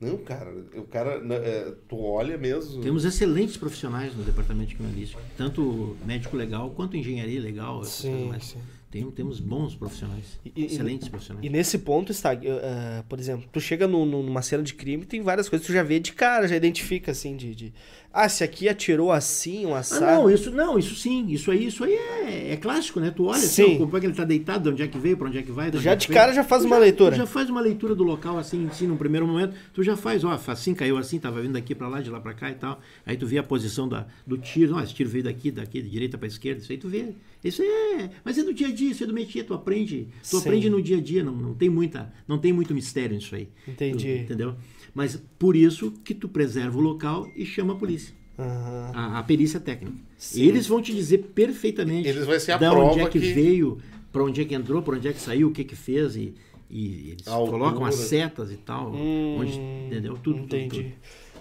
Não, 0.00 0.16
cara, 0.18 0.52
o 0.76 0.82
cara, 0.84 1.20
né, 1.20 1.34
é, 1.36 1.74
tu 1.88 1.98
olha 1.98 2.38
mesmo. 2.38 2.80
Temos 2.82 3.04
excelentes 3.04 3.56
profissionais 3.56 4.14
no 4.14 4.22
departamento 4.22 4.68
de 4.68 4.74
criminalística, 4.76 5.20
tanto 5.36 5.96
médico 6.06 6.36
legal 6.36 6.70
quanto 6.70 6.96
engenharia 6.96 7.40
legal. 7.40 7.82
Sim, 7.84 8.32
sim. 8.40 8.58
Tem- 8.90 9.10
temos 9.10 9.40
bons 9.40 9.74
profissionais, 9.74 10.38
E- 10.44 10.52
e- 10.54 10.66
excelentes 10.66 11.08
profissionais. 11.08 11.44
E 11.44 11.48
nesse 11.50 11.78
ponto, 11.78 12.12
Stag, 12.12 12.46
eu, 12.46 12.58
ah, 12.62 13.04
por 13.08 13.18
exemplo, 13.18 13.48
tu 13.52 13.60
chega 13.60 13.88
no- 13.88 14.06
no- 14.06 14.22
numa 14.22 14.40
cena 14.40 14.62
de 14.62 14.72
crime 14.72 15.04
tem 15.04 15.20
várias 15.20 15.48
coisas 15.48 15.66
que 15.66 15.72
tu 15.72 15.74
já 15.74 15.82
vê 15.82 15.98
de 15.98 16.12
cara, 16.12 16.46
já 16.46 16.54
identifica 16.54 17.10
assim, 17.10 17.36
de. 17.36 17.56
de 17.56 17.72
ah, 18.15 18.28
se 18.28 18.44
aqui 18.44 18.68
atirou 18.68 19.10
assim, 19.10 19.67
um 19.67 19.75
Ah, 19.75 19.81
assado. 19.81 20.05
não, 20.23 20.31
isso 20.31 20.51
não, 20.52 20.78
isso 20.78 20.94
sim, 20.94 21.26
isso 21.28 21.51
aí, 21.51 21.67
isso 21.67 21.83
aí 21.83 21.93
é, 21.94 22.52
é 22.52 22.57
clássico, 22.57 23.01
né? 23.01 23.10
Tu 23.10 23.25
olha 23.25 23.39
Sim. 23.41 23.62
assim, 23.65 23.78
como 23.78 23.97
é 23.97 24.01
que 24.01 24.07
ele 24.07 24.15
tá 24.15 24.25
deitado, 24.25 24.62
de 24.62 24.68
onde 24.70 24.83
é 24.83 24.86
que 24.86 24.97
veio, 24.99 25.17
pra 25.17 25.26
onde 25.28 25.39
é 25.39 25.43
que 25.43 25.51
vai. 25.51 25.73
Já 25.73 25.91
é 25.93 25.97
que 25.97 26.02
de 26.02 26.09
veio. 26.09 26.20
cara 26.20 26.33
já 26.33 26.44
faz 26.44 26.62
Tu 26.62 26.67
uma 26.67 26.78
leitura. 26.78 27.10
Tu 27.17 27.18
já 27.18 27.26
faz 27.26 27.51
uma 27.51 27.60
leitura 27.60 27.94
do 27.94 28.05
local 28.05 28.39
assim, 28.39 28.67
assim, 28.68 28.86
no 28.86 28.97
primeiro 28.97 29.26
momento, 29.26 29.55
tu 29.73 29.83
já 29.83 29.97
faz, 29.97 30.23
ó, 30.25 30.31
assim, 30.47 30.73
caiu 30.75 30.97
assim, 30.97 31.18
tava 31.18 31.43
vindo 31.43 31.52
daqui 31.55 31.75
pra 31.75 31.89
lá, 31.89 32.01
de 32.01 32.09
lá 32.09 32.20
pra 32.20 32.33
cá 32.34 32.51
e 32.51 32.55
tal. 32.55 32.81
Aí 33.05 33.17
tu 33.17 33.26
vê 33.26 33.39
a 33.39 33.43
posição 33.43 33.89
da, 33.89 34.07
do 34.26 34.39
tiro, 34.39 34.76
ó, 34.76 34.81
esse 34.83 34.94
tiro 34.94 35.10
veio 35.10 35.25
daqui, 35.25 35.51
daqui, 35.51 35.83
de 35.83 35.91
direita 35.91 36.17
pra 36.17 36.28
esquerda, 36.28 36.60
isso 36.62 36.70
aí 36.70 36.78
tu 36.78 36.89
vê. 36.89 37.09
Isso 37.43 37.62
é, 37.62 38.09
mas 38.25 38.39
é 38.39 38.43
do 38.43 38.55
dia 38.55 38.68
a 38.68 38.73
dia, 38.73 38.91
isso 38.93 39.05
é 39.05 39.07
do 39.07 39.12
métier, 39.12 39.44
tu 39.44 39.52
aprende, 39.52 40.07
tu 40.23 40.28
Sim. 40.28 40.39
aprende 40.39 40.70
no 40.70 40.81
dia 40.81 40.97
a 40.97 41.01
dia, 41.01 41.23
não, 41.23 41.34
não 41.34 41.52
tem 41.55 41.68
muita, 41.68 42.10
não 42.26 42.39
tem 42.39 42.52
muito 42.55 42.73
mistério 42.73 43.15
nisso 43.15 43.34
aí. 43.34 43.49
Entendi. 43.68 43.99
Tu- 44.18 44.23
entendeu? 44.23 44.55
Mas 44.94 45.20
por 45.39 45.56
isso 45.56 45.90
que 46.05 46.14
tu 46.14 46.28
preserva 46.28 46.78
o 46.78 46.81
local 46.81 47.28
e 47.36 47.44
chama 47.44 47.73
a 47.73 47.76
polícia 47.76 48.14
Aham. 48.39 48.90
a, 48.94 49.18
a 49.18 49.23
perícia 49.23 49.58
técnica. 49.60 49.97
Sim. 50.16 50.42
E 50.42 50.48
eles 50.48 50.66
vão 50.66 50.81
te 50.81 50.94
dizer 50.94 51.18
perfeitamente 51.34 52.08
Eles 52.08 52.24
vai 52.26 52.39
ser 52.40 52.52
a 52.52 52.56
da 52.58 52.70
onde 52.73 52.94
prova 52.94 53.00
é 53.02 53.10
que, 53.10 53.18
que- 53.20 53.32
veio, 53.32 53.78
para 54.12 54.23
onde 54.24 54.40
é 54.40 54.44
que 54.44 54.55
entrou, 54.55 54.81
para 54.82 54.97
onde 54.97 55.08
é 55.08 55.12
que 55.12 55.20
saiu, 55.20 55.48
o 55.48 55.50
que 55.52 55.64
que 55.64 55.74
fez 55.76 56.14
e, 56.16 56.32
e 56.70 57.10
eles 57.10 57.24
colocam 57.24 57.84
as 57.84 57.94
setas 57.97 58.50
e 58.52 58.56
tal, 58.56 58.92
Hum, 58.92 59.36
onde, 59.40 59.60
entendeu? 59.86 60.14
Tudo, 60.14 60.42
tudo, 60.42 60.44
entendi. 60.56 60.68
tudo. 60.82 60.92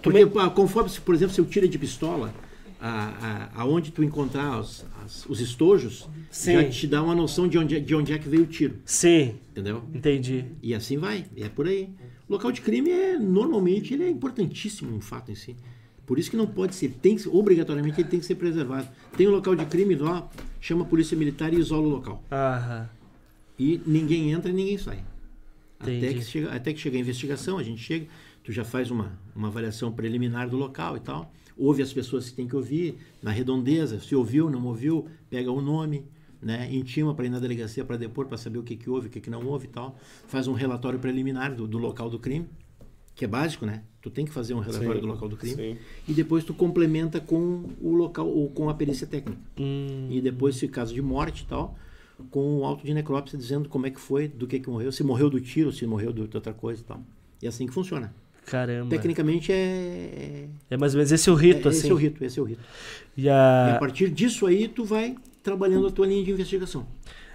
Porque 0.02 0.26
pá, 0.26 0.50
conforme, 0.50 0.90
se, 0.90 1.00
por 1.00 1.14
exemplo, 1.14 1.34
se 1.34 1.40
eu 1.40 1.44
tiro 1.46 1.66
de 1.68 1.78
pistola, 1.78 2.34
a, 2.80 3.50
a, 3.54 3.62
aonde 3.62 3.90
tu 3.90 4.02
encontrar 4.04 4.60
os, 4.60 4.84
as- 5.04 5.24
os 5.26 5.40
estojos, 5.40 6.08
Sim. 6.30 6.52
já 6.52 6.68
te 6.68 6.86
dá 6.86 7.02
uma 7.02 7.14
noção 7.14 7.48
de 7.48 7.56
onde, 7.56 7.76
é- 7.76 7.80
de 7.80 7.94
onde 7.94 8.12
é 8.12 8.18
que 8.18 8.28
veio 8.28 8.42
o 8.42 8.46
tiro, 8.46 8.74
Sim, 8.84 9.36
entendeu? 9.50 9.82
entendi. 9.94 10.44
E 10.62 10.74
assim 10.74 10.98
vai, 10.98 11.24
é 11.36 11.48
por 11.48 11.66
aí. 11.66 11.88
O 12.28 12.32
local 12.32 12.50
de 12.50 12.60
crime 12.60 12.90
é 12.90 13.18
normalmente 13.18 13.92
ele 13.92 14.04
é 14.04 14.08
importantíssimo 14.08 14.90
no 14.90 15.00
fato 15.00 15.30
em 15.30 15.34
si. 15.34 15.56
Por 16.06 16.18
isso 16.18 16.30
que 16.30 16.36
não 16.36 16.46
pode 16.46 16.74
ser, 16.74 16.90
tem 16.90 17.16
que, 17.16 17.28
obrigatoriamente 17.28 18.00
ele 18.00 18.08
tem 18.08 18.20
que 18.20 18.26
ser 18.26 18.34
preservado. 18.34 18.88
Tem 19.16 19.26
um 19.26 19.30
local 19.30 19.54
de 19.54 19.64
crime 19.66 19.94
lá, 19.94 20.28
chama 20.60 20.82
a 20.82 20.86
polícia 20.86 21.16
militar 21.16 21.52
e 21.52 21.58
isola 21.58 21.86
o 21.86 21.90
local. 21.90 22.22
Aham. 22.30 22.88
E 23.58 23.80
ninguém 23.86 24.32
entra 24.32 24.50
e 24.50 24.54
ninguém 24.54 24.76
sai. 24.76 25.04
Até 25.78 25.96
Entendi. 25.96 26.14
que, 26.14 26.24
chega, 26.24 26.52
até 26.52 26.72
que 26.72 26.80
chega 26.80 26.96
a 26.96 27.00
investigação, 27.00 27.58
a 27.58 27.62
gente 27.62 27.82
chega, 27.82 28.06
tu 28.42 28.52
já 28.52 28.64
faz 28.64 28.90
uma, 28.90 29.18
uma 29.34 29.48
avaliação 29.48 29.92
preliminar 29.92 30.48
do 30.48 30.56
local 30.56 30.96
e 30.96 31.00
tal. 31.00 31.32
Ouve 31.56 31.82
as 31.82 31.92
pessoas 31.92 32.28
que 32.28 32.34
tem 32.34 32.48
que 32.48 32.56
ouvir, 32.56 32.98
na 33.22 33.30
redondeza, 33.30 34.00
se 34.00 34.14
ouviu, 34.14 34.50
não 34.50 34.64
ouviu, 34.66 35.08
pega 35.30 35.50
o 35.50 35.60
nome, 35.60 36.04
né, 36.44 36.68
intima 36.72 37.14
para 37.14 37.24
ir 37.26 37.30
na 37.30 37.38
delegacia 37.40 37.84
para 37.84 37.96
depor, 37.96 38.26
para 38.26 38.36
saber 38.36 38.58
o 38.58 38.62
que, 38.62 38.76
que 38.76 38.88
houve, 38.90 39.06
o 39.08 39.10
que, 39.10 39.20
que 39.20 39.30
não 39.30 39.44
houve 39.46 39.66
e 39.66 39.70
tal. 39.70 39.96
Faz 40.28 40.46
um 40.46 40.52
relatório 40.52 40.98
preliminar 40.98 41.54
do, 41.54 41.66
do 41.66 41.78
local 41.78 42.10
do 42.10 42.18
crime, 42.18 42.46
que 43.14 43.24
é 43.24 43.28
básico, 43.28 43.64
né? 43.64 43.82
Tu 44.02 44.10
tem 44.10 44.24
que 44.26 44.32
fazer 44.32 44.54
um 44.54 44.58
relatório 44.58 44.94
Sim, 44.96 45.00
do 45.00 45.06
local 45.06 45.28
do 45.28 45.36
crime. 45.36 45.54
sim. 45.56 45.76
E 46.06 46.12
depois 46.12 46.44
tu 46.44 46.52
complementa 46.52 47.20
com 47.20 47.64
o 47.80 47.94
local, 47.94 48.28
ou 48.28 48.50
com 48.50 48.68
a 48.68 48.74
perícia 48.74 49.06
técnica. 49.06 49.40
Hum, 49.58 50.08
E 50.10 50.20
depois, 50.20 50.56
se 50.56 50.68
caso 50.68 50.92
de 50.92 51.00
morte 51.00 51.42
e 51.44 51.46
tal, 51.46 51.78
com 52.30 52.58
o 52.58 52.64
auto 52.64 52.84
de 52.84 52.92
necrópsia 52.92 53.38
dizendo 53.38 53.68
como 53.68 53.86
é 53.86 53.90
que 53.90 54.00
foi, 54.00 54.28
do 54.28 54.46
que 54.46 54.60
que 54.60 54.68
morreu, 54.68 54.92
se 54.92 55.02
morreu 55.02 55.30
do 55.30 55.40
tiro, 55.40 55.72
se 55.72 55.86
morreu 55.86 56.12
de 56.12 56.20
outra 56.20 56.52
coisa 56.52 56.82
e 56.82 56.84
tal. 56.84 57.00
E 57.42 57.46
é 57.46 57.48
assim 57.48 57.66
que 57.66 57.72
funciona. 57.72 58.12
Caramba. 58.46 58.90
Tecnicamente 58.90 59.50
é. 59.50 60.46
É 60.70 60.76
mais 60.76 60.94
ou 60.94 60.98
menos 60.98 61.10
esse 61.10 61.30
o 61.30 61.34
rito, 61.34 61.66
é, 61.66 61.70
assim. 61.70 61.78
Esse 61.78 61.90
é 61.90 61.94
o 61.94 61.96
rito, 61.96 62.24
esse 62.24 62.38
é 62.38 62.42
o 62.42 62.44
rito. 62.44 62.60
E 63.16 63.22
E 63.22 63.28
a 63.28 63.76
a... 63.76 63.78
partir 63.78 64.10
disso 64.10 64.44
aí, 64.46 64.68
tu 64.68 64.84
vai 64.84 65.16
trabalhando 65.44 65.86
a 65.86 65.90
tua 65.90 66.06
linha 66.06 66.24
de 66.24 66.30
investigação. 66.32 66.86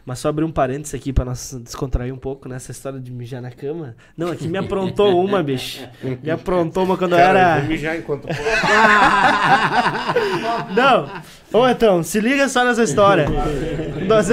Mas 0.05 0.17
só 0.19 0.29
abrir 0.29 0.43
um 0.43 0.51
parênteses 0.51 0.95
aqui 0.95 1.13
pra 1.13 1.23
nós 1.23 1.55
descontrair 1.61 2.11
um 2.11 2.17
pouco 2.17 2.49
nessa 2.49 2.71
história 2.71 2.99
de 2.99 3.11
mijar 3.11 3.41
na 3.41 3.51
cama. 3.51 3.95
Não, 4.17 4.31
aqui 4.31 4.47
me 4.47 4.57
aprontou 4.57 5.21
uma, 5.23 5.43
bicho. 5.43 5.87
Me 6.23 6.31
aprontou 6.31 6.83
uma 6.83 6.97
quando 6.97 7.11
eu 7.11 7.17
Cara, 7.19 7.39
era. 7.39 7.55
eu 7.57 7.61
vou 7.61 7.69
mijar 7.69 7.97
enquanto 7.97 8.27
Não! 10.75 11.09
Ô, 11.53 11.67
então, 11.67 12.01
se 12.01 12.19
liga 12.19 12.49
só 12.49 12.63
nessa 12.65 12.83
história. 12.83 13.27
Nós, 14.07 14.29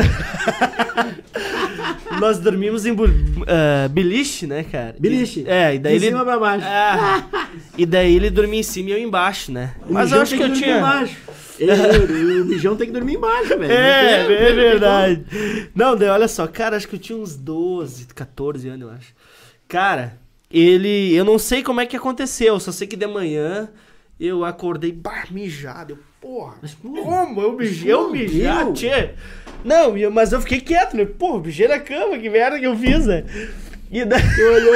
Nós 2.21 2.39
dormimos 2.39 2.87
em 2.87 2.95
bu... 2.95 3.05
ah, 3.47 3.89
beliche, 3.89 4.47
né, 4.47 4.63
cara? 4.65 4.95
Beliche. 4.99 5.41
E- 5.41 5.49
É, 5.49 5.75
e 5.75 5.79
daí 5.79 5.99
de 5.99 6.05
ele. 6.07 6.13
cima 6.13 6.25
pra 6.25 6.39
baixo. 6.39 6.67
Ah, 6.69 7.49
e 7.77 7.85
daí 7.87 8.15
ele 8.17 8.31
dormia 8.31 8.61
em 8.61 8.63
cima 8.63 8.91
e 8.91 8.93
eu 8.93 8.99
embaixo, 8.99 9.53
né? 9.53 9.75
O 9.89 9.93
Mas 9.93 10.13
eu 10.13 10.21
acho 10.23 10.37
que 10.37 10.43
eu 10.43 10.53
tinha. 10.53 10.79
Embaixo. 10.79 11.17
É, 11.59 12.43
o 12.43 12.45
mijão 12.45 12.77
tem 12.77 12.87
que 12.87 12.93
dormir 12.93 13.15
embaixo, 13.15 13.49
velho. 13.59 13.73
É, 13.73 14.27
tem- 14.27 14.37
é 14.37 14.53
verdade. 14.53 15.25
Não, 15.75 15.97
daí 15.97 16.09
olha 16.09 16.29
só, 16.29 16.47
cara, 16.47 16.77
acho 16.77 16.87
que 16.87 16.97
eu 16.97 17.01
tinha 17.01 17.17
uns 17.19 17.35
12, 17.35 18.07
14 18.15 18.69
anos, 18.69 18.83
eu 18.89 18.91
acho. 18.95 19.15
Cara, 19.67 20.19
ele. 20.51 21.15
Eu 21.15 21.25
não 21.25 21.39
sei 21.39 21.63
como 21.63 21.81
é 21.81 21.87
que 21.87 21.97
aconteceu, 21.97 22.61
só 22.61 22.71
sei 22.73 22.87
que 22.87 22.95
de 22.97 23.07
manhã 23.07 23.69
eu 24.21 24.45
acordei 24.45 24.93
bah, 24.93 25.25
mijado. 25.31 25.95
Eu, 25.95 25.99
porra, 26.21 26.57
Mas 26.61 26.75
como? 26.75 27.41
Eu 27.41 27.53
mijei, 27.57 27.91
eu 27.93 28.11
mijei. 28.11 28.43
Não, 29.67 29.97
eu- 29.99 30.11
mas 30.11 30.33
eu 30.33 30.41
fiquei 30.41 30.61
quieto, 30.61 30.97
né? 30.97 31.05
Porra, 31.05 31.41
mijei 31.43 31.69
na 31.69 31.79
cama, 31.81 32.17
que 32.19 32.31
merda 32.31 32.59
que 32.59 32.67
eu 32.67 32.77
fiz, 32.77 33.07
né? 33.07 33.25
E 33.91 34.03
daí. 34.07 34.21
Olhou 34.43 34.75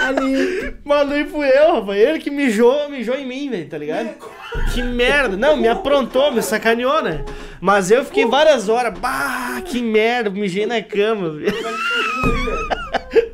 ali. 0.00 0.74
Mano, 0.84 1.28
fui 1.28 1.48
eu, 1.48 1.74
rapaz. 1.80 1.98
Ele 1.98 2.18
que 2.18 2.30
mijou, 2.30 2.88
mijou 2.88 3.14
em 3.14 3.26
mim, 3.26 3.50
velho, 3.50 3.68
tá 3.68 3.76
ligado? 3.78 4.08
Que 4.72 4.82
merda. 4.82 5.36
Não, 5.36 5.56
me 5.56 5.68
aprontou, 5.68 6.32
me 6.32 6.42
sacaneou, 6.42 7.02
né? 7.02 7.24
Mas 7.60 7.90
eu 7.90 8.04
fiquei 8.04 8.24
várias 8.24 8.68
horas. 8.68 8.98
Bah, 8.98 9.60
que 9.64 9.82
merda, 9.82 10.30
mijei 10.30 10.64
na 10.64 10.80
cama. 10.82 11.34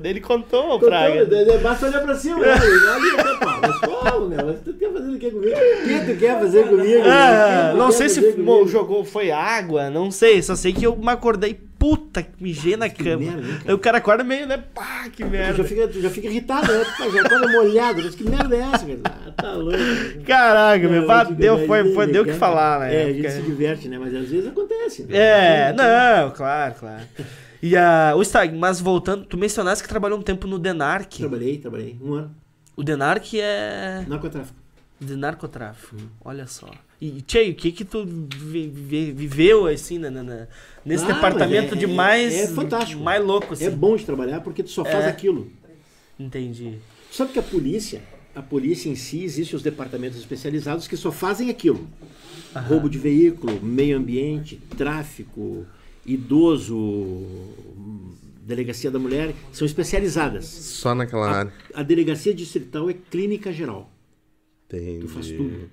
Velho. 0.04 0.12
Daí 0.12 0.12
ele 0.12 0.20
contou, 0.20 0.76
o 0.76 0.80
Praga. 0.80 1.24
Contou, 1.26 1.58
Basta 1.60 1.86
olhar 1.86 2.02
pra 2.02 2.14
cima, 2.14 2.40
né? 2.40 2.54
Né, 2.54 3.38
pá? 3.40 3.58
Mas 3.62 3.78
como, 3.80 4.28
meu? 4.28 4.46
Mas 4.46 4.60
tu 4.60 4.72
quer 4.74 4.92
fazer 4.92 5.10
o 5.10 5.18
que 5.18 5.30
comigo? 5.30 5.56
O 5.56 5.86
que 5.88 6.12
tu 6.12 6.18
quer 6.18 6.38
fazer 6.40 6.68
comigo? 6.68 7.02
Ah, 7.06 7.66
que 7.66 7.72
tu 7.72 7.78
não 7.78 7.90
sei 7.92 8.08
se 8.08 8.32
bom, 8.32 8.66
jogou, 8.66 9.04
foi 9.04 9.30
água, 9.30 9.88
não 9.90 10.10
sei. 10.10 10.42
Só 10.42 10.54
sei 10.54 10.72
que 10.72 10.86
eu 10.86 10.94
me 10.96 11.10
acordei, 11.10 11.58
puta, 11.78 12.26
mijei 12.40 12.76
na 12.76 12.88
cama. 12.88 13.18
merda, 13.18 13.40
hein? 13.48 13.58
Aí 13.66 13.74
o 13.74 13.78
cara 13.78 13.98
acorda 13.98 14.22
meio, 14.24 14.46
né? 14.46 14.62
Pá, 14.74 15.06
que 15.12 15.24
merda. 15.24 15.54
já 15.58 15.64
fica, 15.64 15.90
já 15.92 16.10
fica 16.10 16.28
irritado, 16.28 16.70
né? 16.72 16.84
Já 17.12 17.20
acorda 17.22 17.48
molhado. 17.48 18.02
Mas 18.02 18.14
que 18.14 18.24
merda 18.28 18.54
é 18.56 18.60
essa, 18.60 18.86
cara? 18.86 18.98
Ah, 19.04 19.30
tá 19.42 19.52
louco. 19.52 19.78
Caraca, 20.26 20.88
meu, 20.88 21.00
Não, 21.02 21.06
pá, 21.08 21.22
eu 21.22 21.26
digo, 21.26 21.40
deu, 21.40 21.56
mas 21.58 21.66
foi, 21.66 21.78
ele- 21.80 21.94
foi, 21.94 22.06
deu 22.06 22.22
o 22.22 22.26
que 22.26 22.32
falar, 22.34 22.80
né? 22.80 22.94
É, 22.94 23.04
a 23.04 23.12
gente 23.12 23.30
se 23.30 23.42
diverte, 23.42 23.88
né? 23.88 23.98
Mas 23.98 24.14
às 24.14 24.28
vezes 24.28 24.46
acontece. 24.46 25.02
né? 25.04 25.08
É, 25.16 25.72
não, 25.72 26.30
claro, 26.30 26.74
claro. 26.78 27.02
E 27.66 27.74
a, 27.78 28.12
o 28.14 28.22
Stag, 28.22 28.54
mas 28.54 28.78
voltando, 28.78 29.24
tu 29.24 29.38
mencionaste 29.38 29.82
que 29.82 29.88
trabalhou 29.88 30.18
um 30.18 30.22
tempo 30.22 30.46
no 30.46 30.58
Denarc. 30.58 31.16
Trabalhei, 31.16 31.56
trabalhei. 31.56 31.96
Um 32.02 32.12
ano. 32.12 32.34
O 32.76 32.82
Denarc 32.82 33.40
é 33.40 34.04
Narcotráfico. 34.06 34.58
de 35.00 35.16
narcotráfico. 35.16 35.96
Olha 36.22 36.46
só. 36.46 36.68
E, 37.00 37.22
Tchê, 37.22 37.48
o 37.50 37.54
que 37.54 37.72
que 37.72 37.84
tu 37.84 38.04
vi- 38.04 38.68
vi- 38.68 39.12
viveu, 39.12 39.66
assim, 39.66 39.96
na, 39.98 40.10
na- 40.10 40.22
na- 40.22 40.46
nesse 40.84 41.04
Ah, 41.04 41.14
departamento 41.14 41.74
é- 41.74 41.78
de 41.78 41.86
mais... 41.86 42.34
é 42.34 42.46
fantástico. 42.48 43.02
Mais 43.02 43.24
louco, 43.24 43.54
assim. 43.54 43.64
É 43.64 43.70
bom 43.70 43.96
de 43.96 44.04
trabalhar 44.04 44.40
porque 44.42 44.62
tu 44.62 44.70
só 44.70 44.84
faz 44.84 45.04
É. 45.04 45.08
aquilo. 45.08 45.50
Entendi. 46.20 46.74
Tu 47.10 47.16
sabe 47.16 47.32
que 47.32 47.38
a 47.38 47.42
polícia, 47.42 48.02
a 48.34 48.42
polícia 48.42 48.90
em 48.90 48.94
si, 48.94 49.24
existem 49.24 49.56
os 49.56 49.62
departamentos 49.62 50.18
especializados 50.18 50.86
que 50.86 50.96
só 50.98 51.10
fazem 51.10 51.48
aquilo. 51.48 51.88
Roubo 52.68 52.90
de 52.90 52.98
veículo, 52.98 53.58
meio 53.62 53.96
ambiente, 53.96 54.56
tráfico, 54.76 55.66
idoso, 56.06 57.22
delegacia 58.46 58.90
da 58.90 58.98
mulher, 58.98 59.34
são 59.52 59.66
especializadas. 59.66 60.44
Só 60.46 60.94
naquela 60.94 61.30
área. 61.30 61.52
A 61.72 61.82
delegacia 61.82 62.34
distrital 62.34 62.90
é 62.90 62.94
clínica 62.94 63.52
geral. 63.52 63.90
Entendi. 64.66 65.00
Tu 65.00 65.08
faz 65.08 65.28
tudo. 65.30 65.70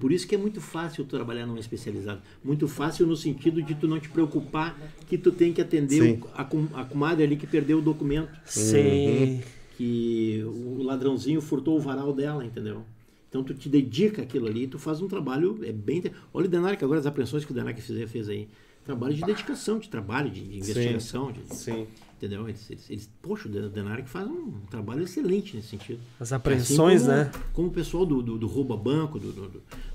Por 0.00 0.10
isso 0.10 0.26
que 0.26 0.34
é 0.34 0.38
muito 0.38 0.60
fácil 0.60 1.04
tu 1.04 1.10
trabalhar 1.10 1.46
numa 1.46 1.60
especializada. 1.60 2.20
Muito 2.42 2.66
fácil 2.66 3.06
no 3.06 3.14
sentido 3.16 3.62
de 3.62 3.74
tu 3.74 3.86
não 3.86 4.00
te 4.00 4.08
preocupar 4.08 4.76
que 5.08 5.16
tu 5.16 5.30
tem 5.30 5.52
que 5.52 5.60
atender 5.60 6.18
o- 6.22 6.28
a, 6.34 6.44
com- 6.44 6.66
a 6.74 6.84
comadre 6.84 7.24
ali 7.24 7.36
que 7.36 7.46
perdeu 7.46 7.78
o 7.78 7.82
documento. 7.82 8.30
Sim. 8.44 9.40
Que 9.76 10.42
o 10.44 10.82
ladrãozinho 10.82 11.40
furtou 11.40 11.76
o 11.76 11.80
varal 11.80 12.12
dela, 12.12 12.44
entendeu? 12.44 12.82
Então 13.28 13.44
tu 13.44 13.52
te 13.54 13.68
dedica 13.68 14.22
àquilo 14.22 14.46
ali, 14.46 14.66
tu 14.66 14.78
faz 14.78 15.02
um 15.02 15.06
trabalho, 15.08 15.60
é 15.62 15.70
bem... 15.72 16.02
Olha 16.32 16.46
o 16.46 16.48
Denac 16.48 16.82
agora, 16.82 16.98
as 16.98 17.06
apreensões 17.06 17.44
que 17.44 17.52
o 17.52 17.54
Denac 17.54 17.80
fez, 17.82 18.10
fez 18.10 18.28
aí. 18.28 18.48
Trabalho 18.86 19.14
de 19.14 19.22
dedicação, 19.22 19.78
de 19.80 19.88
trabalho, 19.88 20.30
de, 20.30 20.40
investigação, 20.58 21.32
de- 21.32 21.42
Sim. 21.54 21.88
entendeu? 22.16 22.48
Eles, 22.48 22.70
eles, 22.70 22.88
eles, 22.88 23.10
poxa, 23.20 23.48
o 23.48 23.68
Denac 23.68 24.08
faz 24.08 24.28
um 24.28 24.52
trabalho 24.70 25.02
excelente 25.02 25.56
nesse 25.56 25.68
sentido. 25.68 25.98
As 26.20 26.32
apreensões, 26.32 27.02
Assim 27.02 27.10
como, 27.10 27.16
né? 27.24 27.30
Como 27.52 27.68
o 27.68 27.70
pessoal 27.72 28.06
do, 28.06 28.22
do, 28.22 28.38
do 28.38 28.46
roubo 28.46 28.74
a 28.74 28.76
banco, 28.76 29.18
do, 29.18 29.32
do, 29.32 29.48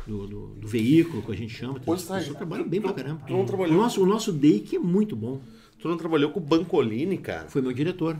do, 0.05 0.27
do- 0.27 0.47
do 0.55 0.67
veículo, 0.67 1.23
que 1.23 1.31
a 1.31 1.35
gente 1.35 1.53
chama. 1.53 1.79
Ô, 1.85 1.93
Eles 1.93 2.03
Sérgio, 2.03 2.35
trabalham 2.35 2.65
tu- 2.65 2.69
bem 2.69 2.81
pra 2.81 2.91
caramba. 2.91 3.21
tu 3.25 3.31
não 3.31 3.45
trabalhou- 3.45 3.77
O 3.77 3.81
nosso, 3.81 4.03
o 4.03 4.05
nosso 4.05 4.33
DEIC 4.33 4.75
é 4.75 4.79
muito 4.79 5.15
bom. 5.15 5.39
Tu 5.79 5.87
não 5.87 5.95
trabalhou 5.97 6.29
com 6.31 6.39
o 6.41 6.43
Bancolini, 6.43 7.17
cara? 7.17 7.47
Foi 7.47 7.61
meu 7.61 7.71
diretor. 7.71 8.17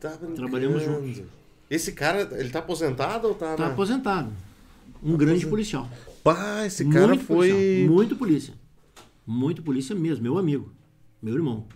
Tá. 0.00 0.10
Trabalhamos 0.34 0.82
juntos. 0.82 1.22
Esse 1.68 1.92
cara, 1.92 2.26
ele 2.40 2.48
tá 2.48 2.60
aposentado 2.60 3.28
ou 3.28 3.34
tá, 3.34 3.54
Tá 3.56 3.66
na... 3.66 3.72
aposentado. 3.72 4.32
Um 5.02 5.16
grande 5.18 5.46
policial. 5.46 5.88
Pá, 6.24 6.64
esse 6.64 6.84
cara 6.86 7.08
muito 7.08 7.24
foi... 7.24 7.50
policial. 7.50 7.90
Muito 7.94 8.16
polícia. 8.16 8.54
Muito 9.26 9.62
polícia 9.62 9.94
mesmo. 9.94 10.22
Meu 10.22 10.38
amigo. 10.38 10.72
Meu 11.20 11.34
irmão. 11.34 11.66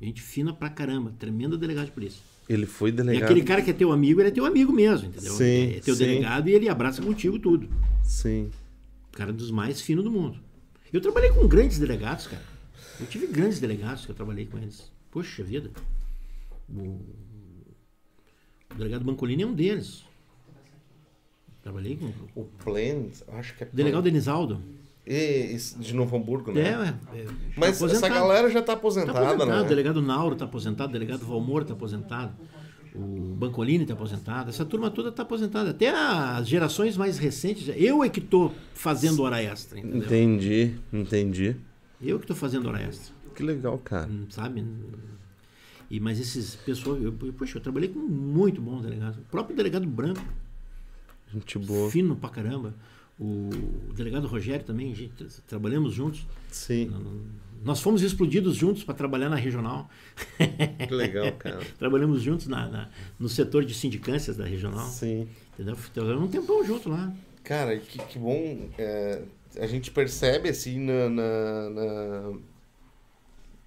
Gente 0.00 0.20
fina 0.22 0.52
pra 0.52 0.68
caramba. 0.68 1.12
Tremendo 1.18 1.56
delegado 1.56 1.86
de 1.86 1.92
polícia. 1.92 2.20
Ele 2.48 2.66
foi 2.66 2.88
E 2.90 2.92
delegado. 2.92 3.24
aquele 3.24 3.42
cara 3.42 3.60
que 3.62 3.70
é 3.70 3.74
teu 3.74 3.92
amigo, 3.92 4.20
ele 4.20 4.28
é 4.28 4.32
teu 4.32 4.46
amigo 4.46 4.72
mesmo, 4.72 5.08
entendeu? 5.08 5.34
Sim, 5.34 5.76
é 5.76 5.80
teu 5.80 5.94
sim. 5.94 6.04
delegado 6.06 6.48
e 6.48 6.52
ele 6.52 6.68
abraça 6.68 7.02
contigo 7.02 7.38
tudo. 7.38 7.68
Sim. 8.02 8.50
cara 9.12 9.32
dos 9.32 9.50
mais 9.50 9.80
finos 9.80 10.02
do 10.04 10.10
mundo. 10.10 10.38
Eu 10.92 11.00
trabalhei 11.00 11.30
com 11.30 11.46
grandes 11.46 11.78
delegados, 11.78 12.26
cara. 12.26 12.42
Eu 12.98 13.06
tive 13.06 13.26
grandes 13.26 13.60
delegados 13.60 14.06
que 14.06 14.10
eu 14.12 14.14
trabalhei 14.14 14.46
com 14.46 14.56
eles. 14.56 14.90
Poxa 15.10 15.42
vida. 15.44 15.70
O, 16.70 17.00
o 18.70 18.74
delegado 18.78 19.04
Bancolini 19.04 19.42
é 19.42 19.46
um 19.46 19.52
deles. 19.54 20.04
Trabalhei 21.62 21.96
com 21.98 22.06
o 22.06 22.42
O 22.42 22.44
Plans, 22.64 23.22
acho 23.28 23.54
que 23.56 23.64
é... 23.64 23.68
delegado 23.70 24.04
Denisaldo. 24.04 24.62
E, 25.10 25.56
de 25.78 25.94
Novo 25.94 26.14
Hamburgo, 26.18 26.52
né? 26.52 26.60
é, 26.60 27.18
é, 27.18 27.26
Mas 27.56 27.78
tá 27.78 27.86
essa 27.86 27.86
aposentado. 27.86 28.14
galera 28.14 28.50
já 28.50 28.60
tá 28.60 28.66
Tá 28.66 28.72
aposentada. 28.74 29.44
O 29.44 29.46
né? 29.46 29.64
delegado 29.64 30.02
Nauro 30.02 30.34
está 30.34 30.44
aposentado, 30.44 30.90
o 30.90 30.92
delegado 30.92 31.24
Valmor 31.24 31.62
está 31.62 31.72
aposentado, 31.72 32.32
o 32.94 33.34
Bancolini 33.34 33.84
está 33.84 33.94
aposentado, 33.94 34.50
essa 34.50 34.66
turma 34.66 34.90
toda 34.90 35.08
está 35.08 35.22
aposentada. 35.22 35.70
Até 35.70 35.88
as 35.88 36.46
gerações 36.46 36.94
mais 36.98 37.16
recentes, 37.16 37.72
eu 37.74 38.04
é 38.04 38.10
que 38.10 38.20
estou 38.20 38.52
fazendo 38.74 39.22
hora 39.22 39.42
extra, 39.42 39.78
entendeu? 39.78 40.02
Entendi, 40.02 40.74
entendi. 40.92 41.56
Eu 42.02 42.18
que 42.18 42.24
estou 42.24 42.36
fazendo 42.36 42.68
hora 42.68 42.82
extra. 42.82 43.14
Que 43.34 43.42
legal, 43.42 43.78
cara. 43.78 44.08
Hum, 44.10 44.26
sabe? 44.28 44.62
E, 45.90 45.98
mas 46.00 46.20
esses 46.20 46.54
pessoas, 46.54 47.02
eu, 47.02 47.12
poxa, 47.12 47.56
eu 47.56 47.62
trabalhei 47.62 47.88
com 47.88 47.98
muito 47.98 48.60
bons 48.60 48.82
delegados. 48.82 49.16
O 49.18 49.22
próprio 49.22 49.56
delegado 49.56 49.86
Branco, 49.86 50.20
Gente 51.32 51.58
boa. 51.58 51.90
fino 51.90 52.14
pra 52.14 52.28
caramba. 52.28 52.74
O 53.20 53.50
delegado 53.94 54.26
Rogério 54.28 54.64
também, 54.64 54.94
gente, 54.94 55.12
tra- 55.14 55.26
trabalhamos 55.46 55.92
juntos. 55.94 56.24
Sim. 56.50 56.92
Nós 57.64 57.80
fomos 57.80 58.02
explodidos 58.02 58.54
juntos 58.56 58.84
para 58.84 58.94
trabalhar 58.94 59.28
na 59.28 59.34
regional. 59.36 59.90
Que 60.86 60.94
legal, 60.94 61.32
cara. 61.32 61.58
Trabalhamos 61.78 62.22
juntos 62.22 62.46
na, 62.46 62.68
na- 62.68 62.88
no 63.18 63.28
setor 63.28 63.64
de 63.64 63.74
sindicâncias 63.74 64.36
da 64.36 64.44
regional. 64.44 64.86
Sim. 64.86 65.26
Entendeu? 65.54 65.76
Trabalhamos 65.92 66.28
um 66.28 66.30
tempão 66.30 66.64
junto 66.64 66.88
lá. 66.88 67.12
Cara, 67.42 67.76
que, 67.78 67.98
que 67.98 68.18
bom. 68.18 68.68
é, 68.78 69.22
a 69.58 69.66
gente 69.66 69.90
percebe 69.90 70.48
assim 70.50 70.78
na. 70.78 71.08
na, 71.08 71.70
na, 71.70 72.32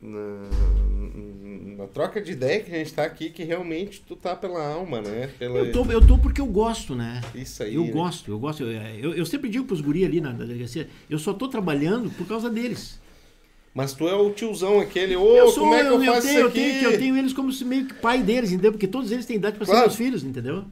na- 0.02 0.50
na 1.78 1.88
troca 1.88 2.22
de 2.22 2.32
ideia 2.32 2.62
que 2.62 2.72
a 2.72 2.78
gente 2.78 2.94
tá 2.94 3.04
aqui 3.04 3.30
que 3.30 3.44
realmente 3.44 4.04
tu 4.08 4.16
tá 4.16 4.36
pela 4.36 4.66
alma, 4.66 5.02
né? 5.02 5.30
Pela... 5.40 5.60
Eu 5.60 5.72
tô, 5.72 5.86
eu 5.92 6.06
tô 6.06 6.18
porque 6.18 6.42
eu 6.42 6.46
gosto, 6.46 6.96
né? 6.96 7.22
Isso 7.34 7.64
aí. 7.64 7.76
Eu 7.76 7.86
né? 7.86 7.92
gosto, 7.92 8.32
eu 8.32 8.40
gosto. 8.40 8.64
Eu, 8.64 8.72
eu, 8.72 9.14
eu 9.16 9.26
sempre 9.26 9.50
digo 9.50 9.66
pros 9.66 9.82
guri 9.82 10.06
ali 10.06 10.22
na, 10.22 10.32
na 10.34 10.46
delegacia, 10.46 10.88
eu 11.10 11.18
só 11.20 11.34
tô 11.34 11.48
trabalhando 11.48 12.10
por 12.12 12.28
causa 12.28 12.50
deles. 12.50 13.00
Mas 13.74 13.94
tu 13.94 14.06
é 14.08 14.14
o 14.14 14.32
tiozão 14.32 14.80
aquele, 14.82 15.16
ô, 15.16 15.38
eu 15.38 15.48
sou, 15.48 15.64
como 15.64 15.76
é 15.76 15.82
que 15.82 15.88
eu, 15.88 16.04
eu, 16.04 16.14
faço 16.14 16.28
tenho, 16.28 16.40
eu 16.40 16.48
isso 16.50 16.58
aqui? 16.58 16.60
tenho, 16.60 16.92
eu 16.92 17.00
tenho 17.00 17.18
eles 17.18 17.32
como 17.32 17.66
meio 17.66 17.86
que 17.86 17.94
pai 17.94 18.22
deles, 18.22 18.52
entendeu? 18.52 18.74
Porque 18.74 18.88
todos 18.88 19.12
eles 19.12 19.26
têm 19.26 19.38
idade 19.38 19.56
para 19.56 19.66
ser 19.66 19.72
Claro. 19.72 19.88
meus 19.88 19.96
filhos, 19.96 20.24
entendeu? 20.26 20.66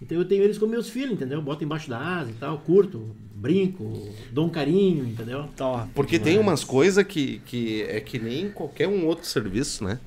Então 0.00 0.18
eu 0.18 0.24
tenho 0.24 0.42
eles 0.42 0.58
como 0.58 0.72
meus 0.72 0.90
filhos, 0.90 1.12
entendeu? 1.12 1.40
Boto 1.40 1.64
embaixo 1.64 1.88
da 1.88 1.98
asa 1.98 2.30
e 2.30 2.34
tal, 2.34 2.58
curto, 2.58 3.16
brinco, 3.34 4.08
dou 4.30 4.46
um 4.46 4.50
carinho, 4.50 5.06
entendeu? 5.06 5.48
Tó. 5.56 5.88
Porque 5.94 6.18
tem 6.18 6.38
umas 6.38 6.62
coisas 6.62 7.04
que, 7.04 7.40
que 7.46 7.82
é 7.82 8.00
que 8.00 8.18
nem 8.18 8.50
qualquer 8.50 8.88
um 8.88 9.06
outro 9.06 9.26
serviço, 9.26 9.84
né? 9.84 9.98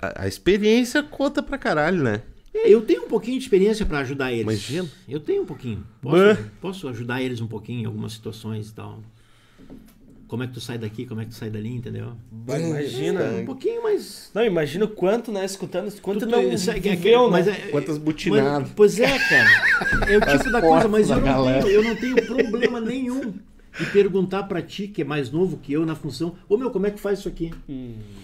A, 0.00 0.24
a 0.24 0.28
experiência 0.28 1.02
conta 1.02 1.42
pra 1.42 1.56
caralho, 1.56 2.02
né? 2.02 2.22
É, 2.54 2.68
eu 2.68 2.82
tenho 2.82 3.04
um 3.04 3.08
pouquinho 3.08 3.38
de 3.38 3.44
experiência 3.44 3.84
para 3.84 3.98
ajudar 4.00 4.30
eles. 4.30 4.42
Imagina. 4.42 4.88
Eu 5.08 5.18
tenho 5.18 5.42
um 5.42 5.46
pouquinho. 5.46 5.84
Posso, 6.00 6.44
posso 6.60 6.88
ajudar 6.88 7.20
eles 7.20 7.40
um 7.40 7.48
pouquinho 7.48 7.82
em 7.82 7.84
algumas 7.86 8.12
situações 8.12 8.68
e 8.68 8.74
tal. 8.74 9.02
Como 10.34 10.42
é 10.42 10.48
que 10.48 10.52
tu 10.54 10.60
sai 10.60 10.76
daqui, 10.78 11.06
como 11.06 11.20
é 11.20 11.24
que 11.24 11.30
tu 11.30 11.36
sai 11.36 11.48
dali, 11.48 11.68
entendeu? 11.76 12.14
Bah, 12.32 12.58
imagina. 12.58 13.22
Um 13.40 13.44
pouquinho, 13.44 13.84
mas. 13.84 14.32
Não, 14.34 14.44
imagina 14.44 14.84
o 14.84 14.88
quanto, 14.88 15.30
né? 15.30 15.44
Escutando, 15.44 15.94
quanto 16.00 16.18
Tu- 16.18 16.26
tu- 16.26 16.32
não 16.32 16.42
isso 16.52 16.72
é- 16.72 16.74
viveu, 16.74 17.26
né? 17.26 17.30
mas 17.30 17.46
é- 17.46 17.52
Quantas 17.70 17.90
mas- 17.94 17.98
butinadas. 18.04 18.68
Pois 18.74 18.98
é, 18.98 19.16
cara. 19.16 20.10
É 20.10 20.18
o 20.18 20.38
tipo 20.38 20.50
da 20.50 20.60
coisa, 20.60 20.88
mas 20.88 21.08
eu 21.08 21.20
da 21.20 21.20
não, 21.20 21.44
galera. 21.44 21.62
tenho, 21.62 21.72
eu 21.76 21.84
não 21.84 21.94
tenho 21.94 22.26
problema 22.26 22.80
nenhum 22.80 23.32
de 23.78 23.86
perguntar 23.92 24.42
pra 24.42 24.60
ti, 24.60 24.88
que 24.88 25.02
é 25.02 25.04
mais 25.04 25.30
novo 25.30 25.56
que 25.56 25.72
eu 25.72 25.86
na 25.86 25.94
função, 25.94 26.34
ô 26.48 26.56
meu, 26.56 26.68
como 26.72 26.84
é 26.88 26.90
que 26.90 26.98
faz 26.98 27.20
isso 27.20 27.28
aqui? 27.28 27.52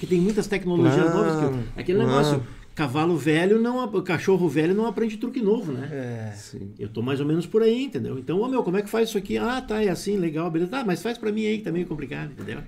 Que 0.00 0.04
tem 0.04 0.20
muitas 0.20 0.48
tecnologias 0.48 1.14
novas 1.14 1.36
que 1.38 1.44
eu, 1.44 1.62
aquele 1.76 1.98
negócio, 2.00 2.42
cavalo 2.80 3.14
velho 3.16 3.60
não, 3.60 4.02
cachorro 4.02 4.48
velho 4.48 4.74
não 4.74 4.86
aprende 4.86 5.18
truque 5.18 5.40
novo, 5.42 5.70
né? 5.70 5.88
É. 5.92 6.32
Sim. 6.34 6.72
Eu 6.78 6.88
tô 6.88 7.02
mais 7.02 7.20
ou 7.20 7.26
menos 7.26 7.44
por 7.46 7.62
aí, 7.62 7.84
entendeu? 7.84 8.18
Então, 8.18 8.40
ô 8.40 8.48
meu, 8.48 8.62
como 8.62 8.78
é 8.78 8.82
que 8.82 8.88
faz 8.88 9.10
isso 9.10 9.18
aqui? 9.18 9.36
Ah, 9.36 9.60
tá, 9.60 9.84
é 9.84 9.90
assim, 9.90 10.16
legal, 10.16 10.50
beleza. 10.50 10.70
Tá, 10.70 10.82
mas 10.82 11.02
faz 11.02 11.18
pra 11.18 11.30
mim 11.30 11.44
aí 11.44 11.58
que 11.58 11.64
tá 11.64 11.70
meio 11.70 11.86
complicado, 11.86 12.32
entendeu? 12.32 12.62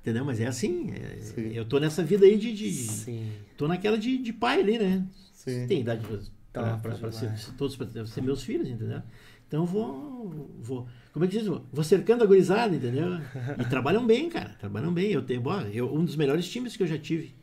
Entendeu? 0.00 0.24
Mas 0.24 0.40
é 0.40 0.46
assim, 0.46 0.90
é- 0.92 1.18
eu 1.52 1.66
tô 1.66 1.78
nessa 1.78 2.02
vida 2.02 2.24
aí 2.24 2.38
de, 2.38 2.50
de 2.50 2.72
Sim. 2.72 3.30
tô 3.58 3.68
naquela 3.68 3.98
de, 3.98 4.16
de 4.16 4.32
pai 4.32 4.60
ali, 4.60 4.78
né? 4.78 5.04
Sim. 5.34 5.66
Tem 5.66 5.80
idade 5.82 6.06
pra, 6.06 6.16
Tá, 6.52 6.62
pra, 6.62 6.76
pra- 6.78 6.90
pra 6.92 6.98
pra 6.98 7.12
ser, 7.12 7.30
todos 7.58 7.76
para 7.76 8.06
ser 8.06 8.22
meus 8.22 8.42
filhos, 8.42 8.68
entendeu? 8.68 9.02
Então 9.46 9.64
eu 9.64 9.66
vou, 9.66 10.50
vou, 10.62 10.86
como 11.12 11.24
é 11.26 11.28
que 11.28 11.38
diz? 11.38 11.46
Vou 11.46 11.84
cercando 11.84 12.24
a 12.24 12.26
gurizada, 12.26 12.74
entendeu? 12.74 13.18
E 13.58 13.64
trabalham 13.66 14.06
bem, 14.06 14.30
cara, 14.30 14.56
trabalham 14.58 14.92
bem. 14.92 15.10
Eu 15.12 15.20
tenho, 15.22 15.40
bom, 15.42 15.60
eu, 15.72 15.94
um 15.94 16.04
dos 16.04 16.16
melhores 16.16 16.48
times 16.48 16.74
que 16.76 16.82
eu 16.82 16.86
já 16.86 16.96
tive. 16.98 17.34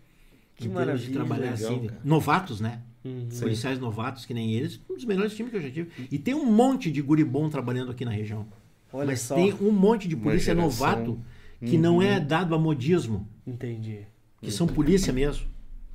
Que 0.57 0.67
maravilha, 0.67 1.07
de 1.07 1.13
trabalhar 1.13 1.51
legal, 1.51 1.71
assim, 1.71 1.87
cara. 1.87 2.01
novatos, 2.03 2.59
né? 2.59 2.81
Uhum. 3.05 3.29
Policiais 3.39 3.79
novatos 3.79 4.25
que 4.25 4.33
nem 4.33 4.53
eles, 4.53 4.81
um 4.89 4.95
dos 4.95 5.05
melhores 5.05 5.35
times 5.35 5.51
que 5.51 5.57
eu 5.57 5.61
já 5.61 5.69
tive. 5.69 5.89
E 6.11 6.17
tem 6.17 6.33
um 6.33 6.51
monte 6.51 6.91
de 6.91 7.01
guri 7.01 7.23
bom 7.23 7.47
trabalhando 7.47 7.91
aqui 7.91 8.03
na 8.03 8.11
região. 8.11 8.45
Olha 8.91 9.05
Mas 9.05 9.21
só. 9.21 9.35
tem 9.35 9.53
um 9.61 9.71
monte 9.71 10.07
de 10.07 10.15
polícia 10.15 10.55
novato 10.55 11.19
que 11.59 11.77
não 11.77 12.01
é 12.01 12.19
dado 12.19 12.55
a 12.55 12.59
modismo, 12.59 13.27
Entendi. 13.45 14.01
que 14.41 14.51
são 14.51 14.65
polícia 14.67 15.13
mesmo. 15.13 15.47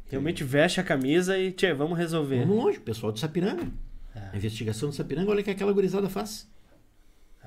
Realmente 0.09 0.45
veste 0.45 0.81
a 0.81 0.85
camisa 0.85 1.39
e, 1.39 1.51
tchê, 1.53 1.73
vamos 1.75 1.99
resolver. 1.99 2.41
Vamos 2.47 2.57
longe, 2.65 2.79
pessoal 2.79 3.11
do 3.13 3.19
Sapiranga. 3.19 3.67
A 4.15 4.37
investigação 4.37 4.91
do 4.91 4.95
Sapiranga, 4.95 5.31
olha 5.31 5.41
o 5.41 5.45
que 5.45 5.51
aquela 5.51 5.73
gurizada 5.73 6.09
faz. 6.09 6.49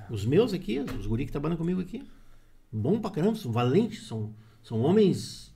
Os 0.09 0.25
meus 0.25 0.53
aqui, 0.53 0.79
os 0.79 1.05
guri 1.07 1.25
que 1.25 1.31
trabalham 1.31 1.57
comigo 1.57 1.79
aqui. 1.79 2.03
Bom 2.71 2.99
pra 2.99 3.11
caramba, 3.11 3.35
são 3.37 3.51
valentes, 3.51 4.07
são, 4.07 4.33
são 4.61 4.81
homens 4.81 5.54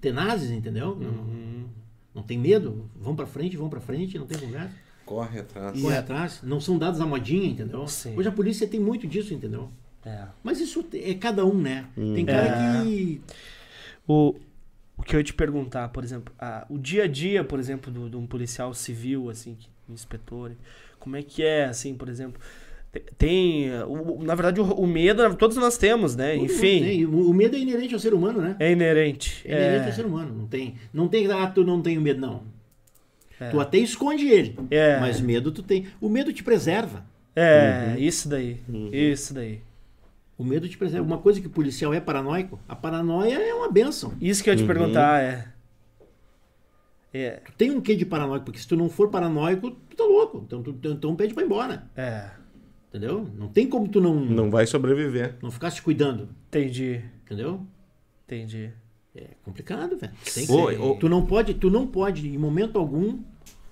tenazes, 0.00 0.50
entendeu? 0.50 0.96
Não, 0.96 1.64
não 2.14 2.22
tem 2.22 2.38
medo, 2.38 2.90
vão 2.96 3.14
pra 3.14 3.26
frente, 3.26 3.56
vão 3.56 3.68
pra 3.68 3.80
frente, 3.80 4.18
não 4.18 4.26
tem 4.26 4.38
conversa. 4.38 4.74
Corre 5.04 5.40
atrás. 5.40 5.80
Corre 5.80 5.96
atrás, 5.96 6.40
não 6.42 6.60
são 6.60 6.78
dados 6.78 7.00
à 7.00 7.06
modinha, 7.06 7.48
entendeu? 7.48 7.86
Sim. 7.88 8.16
Hoje 8.16 8.28
a 8.28 8.32
polícia 8.32 8.66
tem 8.66 8.78
muito 8.80 9.06
disso, 9.06 9.34
entendeu? 9.34 9.70
É. 10.04 10.24
Mas 10.42 10.60
isso 10.60 10.84
é 10.94 11.14
cada 11.14 11.44
um, 11.44 11.54
né? 11.60 11.86
Tem 11.94 12.24
cara 12.24 12.46
É. 12.46 12.82
que. 12.84 13.20
O, 14.06 14.34
o 14.96 15.02
que 15.02 15.14
eu 15.14 15.20
ia 15.20 15.24
te 15.24 15.34
perguntar, 15.34 15.88
por 15.90 16.02
exemplo, 16.04 16.32
a- 16.38 16.64
o 16.70 16.78
dia 16.78 17.04
a 17.04 17.06
dia, 17.08 17.44
por 17.44 17.58
exemplo, 17.58 17.92
do- 17.92 18.08
de 18.08 18.16
um 18.16 18.26
policial 18.26 18.72
civil, 18.72 19.28
assim, 19.30 19.56
um 19.88 19.92
inspetor, 19.94 20.52
como 20.98 21.16
é 21.16 21.22
que 21.22 21.42
é, 21.42 21.64
assim, 21.64 21.94
por 21.94 22.08
exemplo, 22.08 22.40
tem, 23.16 23.70
o- 23.84 24.18
o- 24.18 24.22
na 24.24 24.34
verdade, 24.34 24.60
o, 24.60 24.64
o 24.64 24.86
medo 24.86 25.34
todos 25.36 25.56
nós 25.56 25.76
temos, 25.78 26.16
né? 26.16 26.34
todo 26.34 26.44
Enfim, 26.46 26.80
tem. 26.82 27.06
O 27.06 27.30
o 27.30 27.34
medo 27.34 27.56
é 27.56 27.58
inerente 27.60 27.94
ao 27.94 28.00
ser 28.00 28.12
humano, 28.14 28.40
né? 28.40 28.56
é 28.58 28.72
inerente. 28.72 29.42
É 29.46 29.52
inerente 29.52 29.82
ao 29.84 29.88
É, 29.88 29.92
ser 29.92 30.06
humano. 30.06 30.34
Não 30.36 30.46
tem, 30.46 30.74
não 30.92 31.06
tem, 31.08 31.30
ah, 31.30 31.46
tu 31.46 31.62
não 31.64 31.80
tem 31.80 31.98
medo, 31.98 32.20
não. 32.20 32.42
É. 33.38 33.48
Tu 33.50 33.60
até 33.60 33.78
esconde 33.78 34.28
ele. 34.28 34.58
É. 34.70 34.98
Mas 35.00 35.20
medo 35.20 35.50
tu 35.52 35.62
tem. 35.62 35.86
O 36.00 36.08
medo 36.08 36.32
te 36.32 36.42
preserva. 36.42 37.04
é, 37.36 37.94
isso 37.98 38.28
daí, 38.28 38.60
isso 38.92 39.32
daí. 39.32 39.60
O 40.36 40.44
medo 40.44 40.68
te 40.68 40.76
preserva. 40.76 41.06
Uma 41.06 41.18
coisa 41.18 41.40
que 41.40 41.46
o 41.46 41.50
policial 41.50 41.94
é 41.94 42.00
paranoico, 42.00 42.58
a 42.68 42.74
paranoia 42.74 43.34
é 43.38 43.54
uma 43.54 43.70
benção. 43.70 44.14
Isso 44.20 44.42
que 44.42 44.50
eu 44.50 44.54
ia 44.54 44.58
te 44.58 44.66
perguntar, 44.66 45.22
é. 45.22 45.46
É, 47.12 47.40
Tu 47.44 47.52
tem 47.58 47.70
um 47.70 47.80
quê 47.80 47.96
de 47.96 48.04
paranoico, 48.06 48.44
porque 48.44 48.58
se 48.60 48.66
tu 48.68 48.76
não 48.76 48.88
for 48.88 49.08
paranoico, 49.10 49.70
tu 49.72 49.96
tá 49.96 50.04
louco. 50.04 50.42
Então, 50.46 50.62
tu, 50.62 50.74
então 50.84 51.16
pede 51.16 51.34
pra 51.34 51.42
ir 51.42 51.46
embora. 51.46 51.84
é, 51.96 52.30
Entendeu? 52.90 53.24
Não 53.36 53.46
tem 53.48 53.68
como 53.68 53.88
tu 53.88 54.00
não, 54.00 54.14
não. 54.14 54.24
Não 54.44 54.50
vai 54.50 54.66
sobreviver. 54.66 55.36
ficar 55.50 55.70
se 55.70 55.80
cuidando. 55.80 56.28
entendi, 56.48 57.00
Entendeu? 57.24 57.64
entendi. 58.26 58.70
É 59.14 59.28
complicado, 59.44 59.96
velho. 59.96 60.12
Tem 60.34 60.46
que 60.46 60.52
ser- 60.52 60.98
Tu 60.98 61.08
não 61.08 61.24
pode, 61.24 61.54
tu 61.54 61.70
não 61.70 61.86
pode, 61.86 62.28
em 62.28 62.38
momento 62.38 62.78
algum, 62.78 63.20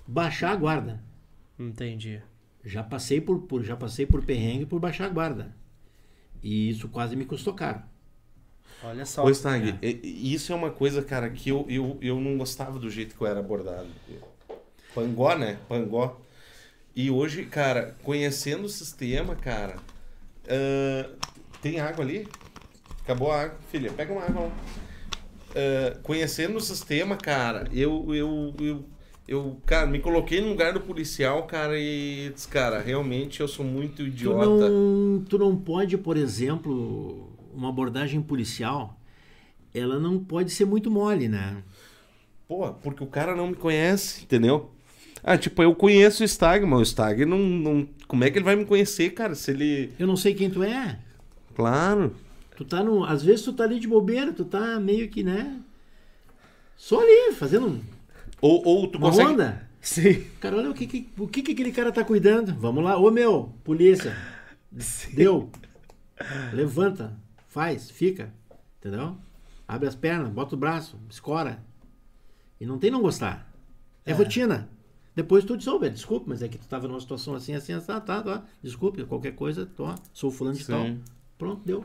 baixar 0.07 0.53
a 0.53 0.57
guarda. 0.57 1.03
Entendi. 1.59 2.21
Já 2.65 2.83
passei 2.83 3.21
por, 3.21 3.41
por- 3.43 3.63
já 3.65 3.77
passei 3.77 4.07
por 4.07 4.25
perrengue 4.25 4.67
por 4.67 4.79
baixar 4.81 5.07
a 5.07 5.09
guarda. 5.09 5.55
E 6.43 6.69
isso 6.71 6.89
quase 6.89 7.17
me 7.17 7.25
custou 7.25 7.55
caro. 7.55 7.83
Olha 8.85 9.05
só. 9.05 9.25
Ô, 9.25 9.31
Stag, 9.35 9.75
e 9.83 10.33
isso 10.33 10.53
é 10.53 10.55
uma 10.55 10.71
coisa, 10.71 11.03
cara, 11.03 11.29
que 11.31 11.51
eu, 11.51 11.67
eu, 11.69 11.99
eu 12.01 12.21
não 12.21 12.39
gostava 12.39 12.79
do 12.79 12.89
jeito 12.89 13.17
que 13.17 13.21
eu 13.21 13.27
era 13.27 13.41
abordado. 13.41 13.89
Pangó, 14.95 15.35
né? 15.37 15.59
Pangó. 15.69 16.21
E 16.99 17.13
hoje, 17.13 17.45
cara, 17.45 17.95
conhecendo 18.03 18.65
o 18.65 18.69
sistema, 18.69 19.37
cara. 19.37 19.77
ah, 20.49 21.09
tem 21.63 21.79
água 21.79 22.05
ali? 22.05 22.27
Acabou 23.05 23.31
a 23.31 23.43
água. 23.43 23.57
Filha, 23.71 23.93
pega 23.93 24.13
uma 24.13 24.23
água 24.25 24.43
lá. 24.47 24.53
Ah, 25.55 25.97
conhecendo 26.03 26.57
o 26.57 26.61
sistema, 26.61 27.17
cara, 27.17 27.69
eu, 27.73 28.13
eu, 28.13 28.53
eu, 28.59 28.85
eu, 29.29 29.61
cara, 29.65 29.87
me 29.87 30.01
coloquei 30.01 30.41
no 30.41 30.49
lugar 30.49 30.73
do 30.73 30.81
policial, 30.81 31.45
cara, 31.47 31.79
e 31.79 32.33
disse, 32.35 32.49
cara, 32.49 32.81
realmente 32.81 33.39
eu 33.39 33.47
sou 33.47 33.65
muito 33.65 33.99
Tu 33.99 34.09
idiota. 34.09 34.69
não, 34.69 35.25
tu 35.25 35.39
não 35.39 35.57
pode, 35.57 35.97
por 35.97 36.17
exemplo, 36.17 37.33
uma 37.55 37.69
abordagem 37.69 38.21
policial, 38.21 38.99
ela 39.73 40.01
não 40.01 40.19
pode 40.19 40.51
ser 40.51 40.65
muito 40.65 40.91
mole, 40.91 41.29
né? 41.29 41.63
Pô, 42.49 42.73
porque 42.73 43.05
o 43.05 43.07
cara 43.07 43.37
não 43.37 43.47
me 43.47 43.55
conhece, 43.55 44.25
entendeu? 44.25 44.73
Ah, 45.31 45.39
tipo, 45.39 45.63
eu 45.63 45.75
conheço 45.75 46.23
o 46.25 46.29
Stag, 46.29 46.65
mas 46.65 46.81
o 46.81 46.85
Stag 46.85 47.25
não, 47.27 47.39
não. 47.39 47.89
Como 48.07 48.25
é 48.25 48.31
que 48.31 48.39
ele 48.39 48.45
vai 48.45 48.57
me 48.57 48.65
conhecer, 48.65 49.11
cara? 49.11 49.35
Se 49.35 49.51
ele. 49.51 49.93
Eu 49.99 50.07
não 50.07 50.17
sei 50.17 50.35
quem 50.35 50.49
tu 50.49 50.63
é. 50.63 50.99
Claro. 51.55 52.15
Tu 52.57 52.65
tá 52.65 52.83
no, 52.83 53.05
às 53.05 53.23
vezes 53.23 53.45
tu 53.45 53.53
tá 53.53 53.65
ali 53.65 53.79
de 53.79 53.87
bobeira, 53.87 54.33
tu 54.33 54.45
tá 54.45 54.81
meio 54.81 55.09
que, 55.09 55.23
né? 55.23 55.61
Só 56.77 57.01
ali, 57.01 57.33
fazendo 57.35 57.81
Ou, 58.41 58.65
ou 58.67 58.89
tu 58.89 58.99
uma 58.99 59.11
consegue. 59.11 59.31
onda. 59.33 59.69
Sim. 59.81 60.25
Cara, 60.41 60.57
olha 60.57 60.71
o 60.71 60.75
que, 60.75 60.87
que- 60.87 61.09
o 61.19 61.29
que, 61.29 61.43
que 61.43 61.53
aquele 61.53 61.73
cara 61.73 61.93
tá 61.93 62.03
cuidando. 62.05 62.55
Vamos 62.55 62.83
lá, 62.83 62.97
ô 62.99 63.11
meu, 63.11 63.53
polícia. 63.65 64.17
Deu. 65.15 65.51
Levanta, 66.53 67.13
faz, 67.49 67.91
fica. 67.91 68.33
Entendeu? 68.79 69.17
Abre 69.67 69.89
as 69.89 69.95
pernas, 69.95 70.31
bota 70.31 70.55
o 70.55 70.59
braço, 70.59 70.99
escora. 71.11 71.63
E 72.61 72.67
não 72.67 72.79
tem 72.79 72.91
não 72.91 73.03
gostar. 73.03 73.51
É, 74.05 74.13
rotina. 74.13 74.69
Depois 75.19 75.45
tu 75.45 75.57
diz, 75.57 75.67
ô, 75.67 75.81
velho, 75.81 75.93
desculpa, 75.93 76.27
mas 76.29 76.45
é 76.45 76.49
que 76.49 76.57
tu 76.57 76.69
tava 76.69 76.87
numa 76.87 77.01
situação 77.01 77.35
assim, 77.35 77.53
assim, 77.53 77.73
assim, 77.73 77.87
tá, 77.89 78.01
tá, 78.01 78.23
tá. 78.23 78.45
Desculpe, 78.63 79.03
qualquer 79.05 79.33
coisa, 79.33 79.67
tô, 79.67 79.93
sou 80.13 80.31
fulano 80.31 80.57
de 80.57 80.63
Sim. 80.63 80.73
tal. 80.73 80.87
Pronto, 81.37 81.61
deu. 81.65 81.85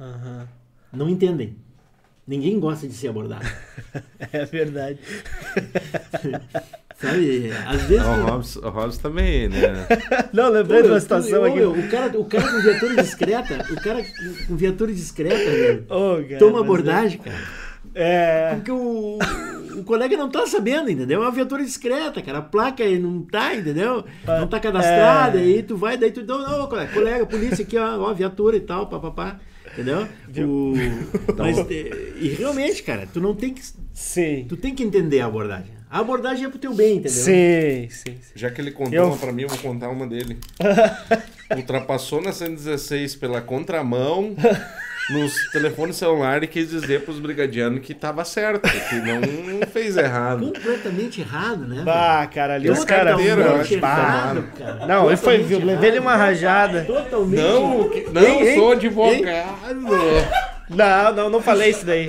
Aham. 0.00 0.48
Não 0.92 1.08
entendem. 1.08 1.54
Ninguém 2.26 2.58
gosta 2.58 2.88
de 2.88 2.92
ser 2.94 3.06
abordado. 3.06 3.46
É 4.32 4.44
verdade. 4.46 4.98
Sabe? 6.98 7.50
Às 7.66 7.82
vezes. 7.82 8.04
Tu- 8.04 8.10
o 8.10 8.24
Hobbs, 8.26 8.56
o 8.56 8.68
Hobbs 8.70 8.98
também, 8.98 9.48
né? 9.48 9.58
Não, 10.32 10.48
lembrei 10.50 10.82
de 10.82 10.88
uma 10.88 10.96
tu- 10.98 11.02
situação 11.02 11.42
ô, 11.42 11.44
aqui. 11.44 11.56
meu, 11.56 11.70
o, 11.72 11.88
cara, 11.88 12.18
o 12.20 12.24
cara 12.24 12.50
com 12.50 12.60
viatura 12.62 12.96
discreta, 13.02 13.66
o 13.72 13.76
cara 13.80 14.04
com 14.48 14.56
viatura 14.56 14.92
discreta, 14.92 15.36
velho, 15.50 15.84
Ô, 15.88 16.16
cara, 16.24 16.38
toma 16.40 16.52
mas 16.54 16.62
abordagem, 16.62 17.18
cara. 17.20 17.36
É. 17.94 18.54
Porque 18.56 18.70
o, 18.72 19.18
o 19.78 19.84
colega 19.84 20.16
não 20.16 20.28
tá 20.30 20.46
sabendo, 20.46 20.90
entendeu? 20.90 21.20
É 21.22 21.24
uma 21.26 21.30
viatura 21.32 21.64
discreta, 21.64 22.20
cara. 22.22 22.38
A 22.38 22.42
placa 22.42 22.82
aí 22.84 22.98
não 22.98 23.22
tá, 23.22 23.54
entendeu? 23.54 24.04
Não 24.26 24.46
tá 24.46 24.58
cadastrada, 24.60 25.38
É. 25.38 25.42
aí 25.42 25.62
tu 25.62 25.76
vai, 25.76 25.96
daí 25.96 26.10
tu. 26.10 26.24
Não, 26.24 26.40
não, 26.58 26.66
colega, 26.66 26.92
colega, 26.92 27.26
polícia 27.26 27.62
aqui, 27.64 27.76
ó, 27.78 27.98
ó, 28.00 28.12
viatura 28.14 28.56
e 28.56 28.60
tal, 28.60 28.86
papapá. 28.88 29.38
Entendeu? 29.72 30.06
O, 30.46 30.74
mas, 31.38 31.58
é, 31.58 32.12
e 32.20 32.28
realmente, 32.38 32.82
cara, 32.82 33.08
tu 33.10 33.20
não 33.20 33.34
tem 33.34 33.54
que. 33.54 33.62
Sim. 33.94 34.44
Tu 34.48 34.56
tem 34.56 34.74
que 34.74 34.82
entender 34.82 35.20
a 35.20 35.26
abordagem. 35.26 35.72
A 35.90 35.98
abordagem 36.00 36.46
é 36.46 36.48
pro 36.48 36.58
teu 36.58 36.72
bem, 36.74 36.92
entendeu? 36.96 37.10
Sim, 37.10 37.88
sim, 37.90 38.16
sim. 38.20 38.32
Já 38.34 38.50
que 38.50 38.60
ele 38.60 38.70
contou 38.70 38.94
Eu- 38.94 39.06
uma 39.08 39.16
pra 39.16 39.30
mim, 39.32 39.42
eu 39.42 39.48
vou 39.48 39.58
contar 39.58 39.88
uma 39.90 40.06
dele. 40.06 40.38
Ultrapassou 41.56 42.20
na 42.22 42.32
116 42.32 43.14
pela 43.16 43.40
contramão 43.42 44.34
nos 45.10 45.50
telefones 45.50 45.96
celulares 45.96 46.48
e 46.48 46.50
quis 46.52 46.70
dizer 46.70 47.02
pros 47.04 47.18
brigadianos 47.18 47.80
que 47.80 47.92
tava 47.92 48.24
certo, 48.24 48.62
que 48.88 48.94
não 48.96 49.66
fez 49.66 49.96
errado. 49.96 50.46
Completamente 50.52 51.20
errado, 51.20 51.66
né? 51.66 51.82
Bah, 51.84 52.26
cara, 52.32 52.54
ali 52.54 52.70
os 52.70 52.84
caras. 52.84 53.18
eu. 53.20 53.36
Não, 54.86 55.08
ele 55.08 55.16
foi, 55.16 55.38
viu, 55.38 55.64
levei 55.64 55.90
ele 55.90 55.98
uma 55.98 56.16
rajada. 56.16 56.82
Totalmente 56.84 57.40
Não, 57.42 57.88
que- 57.88 58.10
não 58.10 58.22
hein, 58.22 58.54
sou 58.56 58.72
advogado. 58.72 59.58
Não, 60.70 61.12
não, 61.14 61.30
não 61.30 61.42
falei 61.42 61.70
isso 61.70 61.84
daí. 61.84 62.08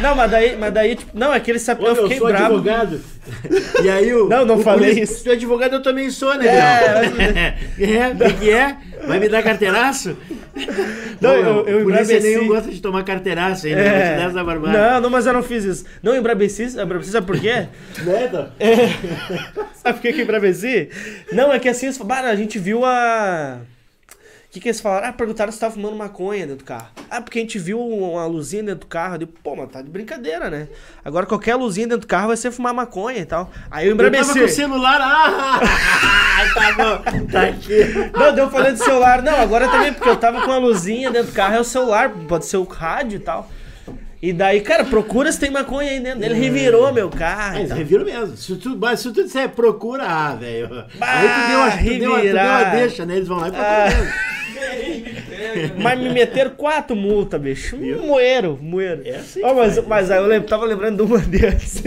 Não, 0.00 0.14
mas 0.14 0.30
daí, 0.30 0.56
mas 0.56 0.72
daí, 0.72 0.96
tipo, 0.96 1.10
não, 1.16 1.32
é 1.32 1.38
que 1.38 1.50
ele 1.50 1.58
sabe, 1.58 1.84
Ô, 1.84 1.88
eu 1.88 1.96
fiquei 2.04 2.18
sou 2.18 2.28
bravo. 2.28 2.44
advogado. 2.54 3.00
E 3.82 3.88
aí 3.90 4.14
o. 4.14 4.28
Não, 4.28 4.44
não 4.46 4.56
o 4.56 4.62
falei 4.62 4.94
polícia- 4.94 5.02
isso. 5.14 5.24
Tu 5.24 5.30
é 5.30 5.32
advogado, 5.34 5.74
eu 5.74 5.82
também 5.82 6.10
sou, 6.10 6.34
né? 6.36 6.46
É, 6.48 7.54
é, 7.84 8.08
o 8.14 8.16
que 8.16 8.32
que 8.34 8.50
é? 8.50 8.76
Vai 9.06 9.18
me 9.18 9.28
dar 9.28 9.42
carteiraço? 9.42 10.16
Não, 11.20 11.30
Ô, 11.30 11.34
eu- 11.34 11.68
eu 11.68 11.82
polícia 11.84 12.02
embrabeci. 12.14 12.20
nenhum 12.22 12.46
gosta 12.48 12.70
de 12.70 12.80
tomar 12.80 13.02
carteiraço 13.04 13.66
ainda. 13.66 13.80
É. 13.80 14.12
Te 14.12 14.16
dar 14.20 14.28
essa 14.30 14.44
barbada. 14.44 14.78
Não, 14.94 15.00
não, 15.02 15.10
mas 15.10 15.26
eu 15.26 15.32
não 15.32 15.42
fiz 15.42 15.64
isso. 15.64 15.84
Não 16.02 16.16
embrabeci, 16.16 16.64
embrabeci, 16.80 17.10
sabe 17.10 17.26
por 17.26 17.38
quê? 17.40 17.66
Nada. 18.04 18.52
Sabe 19.82 19.94
por 19.98 20.02
que 20.02 20.12
que 20.12 20.22
embrabeci? 20.22 20.90
Não, 21.32 21.50
é 21.52 21.58
que 21.58 21.68
assim, 21.68 21.86
eles 21.86 21.96
falaram, 21.96 22.22
"Bah, 22.24 22.30
a 22.30 22.36
gente 22.36 22.58
viu 22.58 22.84
a... 22.84 23.58
O 24.50 24.52
que 24.52 24.58
que 24.58 24.68
eles 24.68 24.80
falaram? 24.80 25.06
Ah, 25.06 25.12
perguntaram 25.12 25.52
se 25.52 25.60
tava 25.60 25.74
fumando 25.74 25.94
maconha 25.94 26.44
dentro 26.44 26.64
do 26.64 26.64
carro. 26.64 26.88
Ah, 27.08 27.20
porque 27.20 27.38
a 27.38 27.42
gente 27.42 27.56
viu 27.56 27.78
uma 27.80 28.26
luzinha 28.26 28.64
dentro 28.64 28.80
do 28.80 28.86
carro. 28.86 29.14
Eu 29.14 29.18
digo, 29.18 29.32
pô, 29.44 29.54
mas 29.54 29.70
tá 29.70 29.80
de 29.80 29.88
brincadeira, 29.88 30.50
né? 30.50 30.66
Agora 31.04 31.24
qualquer 31.24 31.54
luzinha 31.54 31.86
dentro 31.86 32.00
do 32.00 32.06
carro 32.08 32.26
vai 32.26 32.36
ser 32.36 32.50
fumar 32.50 32.74
maconha 32.74 33.20
e 33.20 33.24
tal. 33.24 33.48
Aí 33.70 33.86
eu 33.86 33.96
Eu 33.96 34.10
tava 34.10 34.34
com 34.34 34.44
o 34.44 34.48
celular. 34.48 34.98
Ah! 35.00 35.60
tá 36.52 36.72
bom. 36.72 37.26
Tá 37.30 37.42
aqui. 37.42 38.10
Não, 38.12 38.34
deu 38.34 38.50
falando 38.50 38.72
de 38.72 38.82
celular. 38.82 39.22
Não, 39.22 39.36
agora 39.36 39.68
também, 39.68 39.92
porque 39.92 40.08
eu 40.08 40.16
tava 40.16 40.40
com 40.40 40.50
a 40.50 40.58
luzinha 40.58 41.12
dentro 41.12 41.30
do 41.30 41.34
carro, 41.34 41.54
é 41.54 41.60
o 41.60 41.64
celular, 41.64 42.10
pode 42.26 42.44
ser 42.44 42.56
o 42.56 42.64
rádio 42.64 43.18
e 43.18 43.20
tal. 43.20 43.48
E 44.22 44.32
daí, 44.34 44.60
cara, 44.60 44.84
procura 44.84 45.32
se 45.32 45.40
tem 45.40 45.50
maconha 45.50 45.90
aí 45.92 46.00
dentro. 46.00 46.22
Ele 46.22 46.34
revirou 46.34 46.92
meu 46.92 47.08
carro. 47.08 47.56
e 47.56 47.60
Mas 47.60 47.68
tal. 47.70 47.78
reviro 47.78 48.04
mesmo. 48.04 48.36
Se 48.36 48.54
tu, 48.56 48.76
mas 48.76 49.00
se 49.00 49.10
tu 49.12 49.24
disser 49.24 49.48
procura, 49.50 50.04
ah, 50.06 50.34
velho. 50.34 50.68
Aí 51.00 51.28
tu 51.28 51.48
deu, 51.48 51.60
a, 51.62 51.70
tu, 51.70 51.98
deu 51.98 52.14
a, 52.14 52.18
tu 52.20 52.24
deu 52.24 52.70
deixa, 52.80 53.06
né? 53.06 53.16
Eles 53.16 53.28
vão 53.28 53.38
lá 53.38 53.48
e 53.48 53.50
procuram 53.50 53.74
Ah. 53.76 53.88
mesmo. 53.88 54.40
Mas 55.82 55.98
me 55.98 56.10
meteram 56.10 56.50
quatro 56.50 56.94
multas, 56.94 57.40
bicho. 57.40 57.76
Moeiro, 57.76 58.58
moeiro. 58.60 59.02
É 59.04 59.16
assim 59.16 59.40
Ó, 59.42 59.48
que 59.48 59.54
mas, 59.54 59.74
faz, 59.74 59.86
mas 59.88 60.10
aí 60.10 60.18
eu 60.18 60.26
lembro, 60.26 60.48
tava 60.48 60.64
lembrando 60.64 60.96
de 60.96 61.02
uma 61.02 61.18
dessas. 61.26 61.82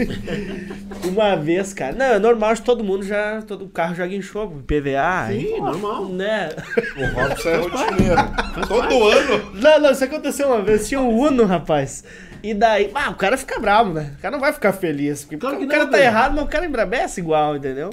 uma 1.04 1.36
vez, 1.36 1.72
cara. 1.72 1.94
Não, 1.94 2.04
é 2.06 2.18
normal, 2.18 2.50
acho 2.50 2.62
que 2.62 2.66
todo 2.66 2.84
mundo 2.84 3.04
já. 3.04 3.40
Todo 3.42 3.66
carro 3.68 3.94
já 3.94 4.06
guinchou 4.06 4.48
PVA. 4.66 5.28
Sim, 5.28 5.54
aí, 5.54 5.60
normal. 5.60 6.06
Né? 6.06 6.50
O 6.96 7.20
Robson 7.20 7.48
é 7.48 7.56
rotineiro. 7.56 8.16
Todo 8.68 9.08
ano. 9.08 9.50
Não, 9.54 9.80
não, 9.80 9.90
isso 9.92 10.04
aconteceu 10.04 10.48
uma 10.48 10.60
vez. 10.62 10.88
Tinha 10.88 11.00
um 11.00 11.16
Uno, 11.16 11.44
rapaz. 11.46 12.04
E 12.44 12.52
daí, 12.54 12.90
ah, 12.94 13.10
o 13.10 13.14
cara 13.14 13.36
fica 13.38 13.58
bravo, 13.58 13.92
né? 13.94 14.12
O 14.18 14.20
cara 14.20 14.32
não 14.32 14.40
vai 14.40 14.52
ficar 14.52 14.72
feliz. 14.72 15.22
Porque 15.22 15.38
Claro 15.38 15.56
que 15.58 15.64
o 15.64 15.68
cara 15.68 15.84
não, 15.84 15.90
tá 15.90 15.96
velho. 15.96 16.08
errado, 16.08 16.34
mas 16.34 16.44
o 16.44 16.48
cara 16.48 16.66
embrabece 16.66 17.20
igual, 17.20 17.56
entendeu? 17.56 17.90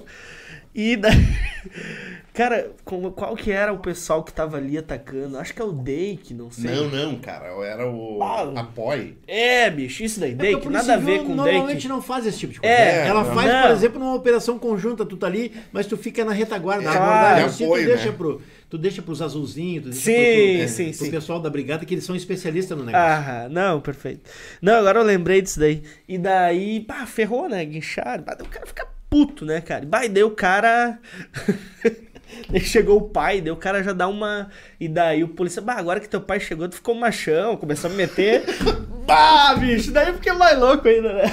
E 0.75 0.95
daí. 0.97 1.11
Cara, 2.33 2.71
qual 2.85 3.35
que 3.35 3.51
era 3.51 3.73
o 3.73 3.79
pessoal 3.79 4.23
que 4.23 4.31
tava 4.31 4.55
ali 4.55 4.77
atacando? 4.77 5.37
Acho 5.37 5.53
que 5.53 5.61
é 5.61 5.65
o 5.65 5.73
Dake, 5.73 6.33
não 6.33 6.49
sei. 6.49 6.71
Não, 6.71 6.89
não, 6.89 7.15
cara. 7.19 7.47
Era 7.65 7.85
o 7.85 8.23
Ah. 8.23 8.61
Apoie. 8.61 9.17
É, 9.27 9.69
bicho, 9.69 10.01
isso 10.01 10.17
daí, 10.17 10.31
É 10.31 10.35
Dake, 10.35 10.69
nada 10.69 10.93
a 10.93 10.97
ver 10.97 11.23
com 11.25 11.35
Normalmente 11.35 11.73
Dake. 11.75 11.87
não 11.89 12.01
faz 12.01 12.25
esse 12.25 12.39
tipo 12.39 12.53
de 12.53 12.61
coisa. 12.61 12.73
É, 12.73 13.05
Ela 13.05 13.25
não. 13.25 13.35
faz, 13.35 13.51
Não. 13.51 13.61
por 13.63 13.71
exemplo, 13.71 13.99
numa 13.99 14.15
operação 14.15 14.57
conjunta, 14.57 15.05
tu 15.05 15.17
tá 15.17 15.27
ali, 15.27 15.51
mas 15.73 15.85
tu 15.87 15.97
fica 15.97 16.23
na 16.23 16.31
retaguarda. 16.31 16.83
É, 16.83 16.87
na 16.87 16.93
abordagem, 16.93 17.35
de 17.43 17.49
assim, 17.49 17.63
apoio, 17.65 17.83
tu 17.83 17.87
deixa 17.89 18.05
né? 18.11 18.15
pro. 18.17 18.41
Tu 18.71 18.77
deixa 18.77 19.01
pros 19.01 19.21
azulzinhos, 19.21 19.83
tu 19.83 19.89
deixa 19.89 20.05
Sim, 20.05 20.13
pro, 20.13 20.57
pro, 20.59 20.67
sim, 20.69 20.85
pro 20.85 21.05
sim. 21.05 21.11
pessoal 21.11 21.41
da 21.41 21.49
brigada, 21.49 21.85
que 21.85 21.93
eles 21.93 22.05
são 22.05 22.15
especialistas 22.15 22.77
no 22.77 22.85
negócio. 22.85 23.05
Ah, 23.05 23.49
não, 23.51 23.81
perfeito. 23.81 24.29
Não, 24.61 24.75
agora 24.75 24.99
eu 24.99 25.03
lembrei 25.03 25.41
disso 25.41 25.59
daí. 25.59 25.83
E 26.07 26.17
daí, 26.17 26.79
pá, 26.79 27.05
ferrou, 27.05 27.49
né? 27.49 27.65
Guincharam. 27.65 28.23
O 28.23 28.45
cara 28.47 28.65
fica 28.65 28.87
puto, 29.09 29.43
né, 29.43 29.59
cara? 29.59 29.85
Bah, 29.85 30.05
e 30.05 30.09
daí 30.09 30.23
o 30.23 30.31
cara. 30.31 30.97
Daí 32.49 32.61
chegou 32.61 32.97
o 32.97 33.09
pai, 33.09 33.41
daí 33.41 33.51
o 33.51 33.57
cara 33.57 33.83
já 33.83 33.91
dá 33.91 34.07
uma. 34.07 34.49
E 34.79 34.87
daí 34.87 35.21
o 35.21 35.27
polícia, 35.27 35.61
bah, 35.61 35.75
agora 35.75 35.99
que 35.99 36.07
teu 36.07 36.21
pai 36.21 36.39
chegou, 36.39 36.69
tu 36.69 36.75
ficou 36.75 36.95
machão, 36.95 37.57
começou 37.57 37.89
a 37.89 37.91
me 37.91 37.97
meter. 37.97 38.45
bah, 39.05 39.53
bicho, 39.55 39.91
daí 39.91 40.07
eu 40.07 40.13
fiquei 40.13 40.31
mais 40.31 40.57
louco 40.57 40.87
ainda, 40.87 41.11
né? 41.11 41.23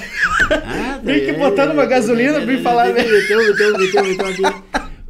Ah, 0.51 0.99
Vem 1.01 1.25
que 1.25 1.33
botando 1.35 1.71
uma 1.71 1.87
gasolina, 1.87 2.41
vem 2.41 2.61
falar, 2.65 2.89
né? 2.89 3.05
Meteu, 3.05 3.39
meteu, 3.39 3.79
meteu, 3.79 4.05
meteu 4.05 4.27
ali. 4.27 4.68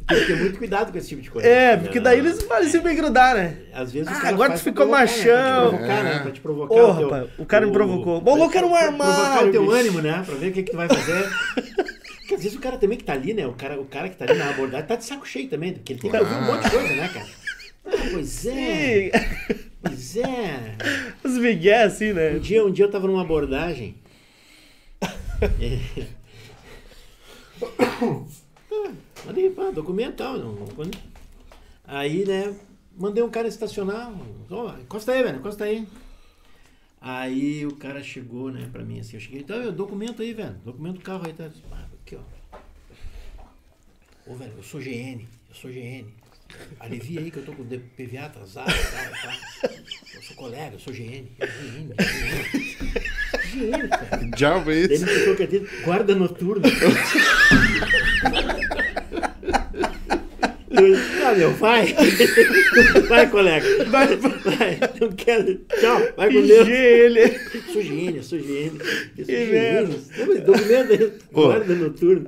Tem 0.09 0.19
que 0.21 0.25
ter 0.25 0.35
muito 0.37 0.57
cuidado 0.57 0.91
com 0.91 0.97
esse 0.97 1.07
tipo 1.09 1.21
de 1.21 1.29
coisa. 1.29 1.47
É, 1.47 1.77
porque 1.77 1.99
daí 1.99 2.17
eles 2.19 2.41
pareciam 2.43 2.83
me 2.83 2.93
grudar, 2.95 3.35
né? 3.35 3.57
Às 3.71 3.91
vezes 3.91 4.07
o 4.07 4.11
Ah, 4.11 4.15
cara 4.19 4.29
agora 4.29 4.53
tu 4.53 4.59
ficou 4.59 4.87
provocar, 4.87 4.99
machão. 5.01 5.71
Né? 5.71 5.79
Pra 5.79 5.79
te 5.79 5.87
provocar, 5.87 6.03
né? 6.03 6.19
Pra 6.19 6.31
te 6.31 6.39
provocar. 6.41 6.73
Ô, 6.73 6.77
o 6.91 6.95
teu- 6.97 7.09
rapaz, 7.09 7.29
o 7.37 7.45
cara 7.45 7.65
me 7.67 7.71
provocou. 7.71 8.19
Bom, 8.19 8.35
louco 8.35 8.57
era 8.57 8.65
um 8.65 8.71
pra 8.71 8.79
armário, 8.79 9.13
Provocar 9.15 9.45
o 9.45 9.51
teu 9.51 9.61
bicho. 9.61 9.73
ânimo, 9.75 10.01
né? 10.01 10.23
Pra 10.25 10.35
ver 10.35 10.47
o 10.49 10.51
que, 10.51 10.63
que 10.63 10.71
tu 10.71 10.77
vai 10.77 10.87
fazer. 10.87 11.29
Porque 12.17 12.33
às 12.35 12.41
vezes 12.43 12.57
o 12.57 12.61
cara 12.61 12.77
também 12.77 12.97
que 12.97 13.03
tá 13.03 13.13
ali, 13.13 13.33
né? 13.33 13.45
O 13.47 13.53
cara, 13.53 13.79
o 13.79 13.85
cara 13.85 14.09
que 14.09 14.15
tá 14.17 14.25
ali 14.25 14.33
na 14.37 14.49
abordagem 14.49 14.87
tá 14.87 14.95
de 14.95 15.05
saco 15.05 15.27
cheio 15.27 15.47
também, 15.47 15.73
porque 15.73 15.93
ele 15.93 15.99
tem 16.01 16.09
que 16.11 16.17
ouvir 16.17 16.33
um 16.33 16.41
monte 16.43 16.63
de 16.63 16.69
coisa, 16.71 16.95
né, 16.95 17.07
cara? 17.13 17.25
Ah, 17.85 18.09
pois 18.11 18.45
é, 18.45 18.51
Sim. 18.51 19.11
pois 19.83 20.15
é. 20.17 20.75
Os 21.23 21.37
migué, 21.37 21.83
assim, 21.83 22.11
Um 22.11 22.15
né? 22.15 22.29
dia, 22.39 22.65
um 22.65 22.71
dia 22.71 22.85
eu 22.85 22.91
tava 22.91 23.07
numa 23.07 23.21
abordagem. 23.21 23.95
É. 29.23 29.27
Mandei, 29.27 29.49
pá, 29.49 29.69
documento 29.71 30.13
e 30.13 30.17
tal. 30.17 30.37
não- 30.37 30.53
não- 30.55 30.91
Aí, 31.85 32.25
né, 32.25 32.55
mandei 32.97 33.23
um 33.23 33.29
cara 33.29 33.47
estacionar. 33.47 34.11
Ó, 34.49 34.77
encosta 34.77 35.11
aí, 35.11 35.23
velho, 35.23 35.37
encosta 35.39 35.63
aí. 35.63 35.87
Aí 37.01 37.65
o 37.65 37.75
cara 37.75 38.03
chegou, 38.03 38.51
né, 38.51 38.69
pra 38.71 38.83
mim 38.83 38.99
assim. 38.99 39.15
Eu 39.15 39.21
cheguei, 39.21 39.43
tá, 39.43 39.57
meu, 39.57 39.71
documento 39.71 40.21
aí, 40.21 40.33
velho. 40.33 40.55
Documento 40.65 40.95
do 40.95 41.01
carro 41.01 41.23
aí, 41.25 41.33
tá. 41.33 41.49
Ah, 41.71 41.85
aqui, 42.03 42.15
ó. 42.15 42.19
Ô, 44.27 44.35
velho, 44.35 44.53
eu 44.57 44.63
sou 44.63 44.79
GN, 44.79 45.25
eu 45.49 45.55
sou 45.55 45.71
GN. 45.71 46.05
Alivia 46.79 47.19
aí 47.21 47.29
que 47.31 47.37
eu 47.37 47.45
tô 47.45 47.53
com 47.53 47.61
o 47.61 47.65
PVA 47.65 48.25
atrasado, 48.25 48.71
tal, 48.71 49.11
tal. 49.21 49.33
Eu 50.15 50.21
sou 50.23 50.35
colega, 50.35 50.75
eu 50.75 50.79
sou 50.79 50.91
GN. 50.93 51.27
Eu, 51.39 51.47
GN, 51.47 51.93
GN. 51.95 53.71
GN, 53.71 53.87
cara. 53.87 54.15
É 54.15 54.17
Daí 54.65 54.83
isso. 54.95 55.05
ele 55.05 55.19
ficou 55.19 55.35
quietinho, 55.35 55.67
guarda 55.83 56.15
noturno. 56.15 56.63
Ah, 61.25 61.33
meu, 61.33 61.51
vai. 61.53 61.95
Vai, 63.07 63.27
colega. 63.29 63.65
Vai, 63.85 64.15
vai. 64.15 64.79
Não 65.01 65.11
quero. 65.13 65.55
Tchau. 65.79 66.01
Vai 66.15 66.31
com 66.31 66.41
Deus. 66.41 66.67
ele. 66.67 67.39
Sou 67.73 67.81
gênio, 67.81 68.23
sou 68.23 68.39
gênio. 68.39 68.73
Eu 69.17 69.25
sou 69.25 69.35
Que 69.35 69.45
gênio. 69.47 69.99
Não, 70.17 70.27
mas 70.27 70.43
Documento 70.43 71.13
guarda 71.31 71.75
noturno. 71.75 72.25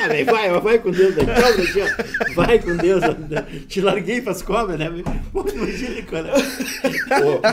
Ah, 0.00 0.08
velho, 0.08 0.26
vai, 0.26 0.60
vai 0.60 0.78
com 0.78 0.90
Deus. 0.90 1.16
Né? 1.16 1.24
Tchau, 1.24 1.54
Brasil. 1.54 1.84
Vai 2.34 2.58
com 2.60 2.76
Deus. 2.76 3.02
Te 3.66 3.80
larguei 3.80 4.20
pras 4.20 4.42
cobras, 4.42 4.78
né? 4.78 4.90
Pô, 5.32 5.44
imagina, 5.52 6.02
colega. 6.02 6.36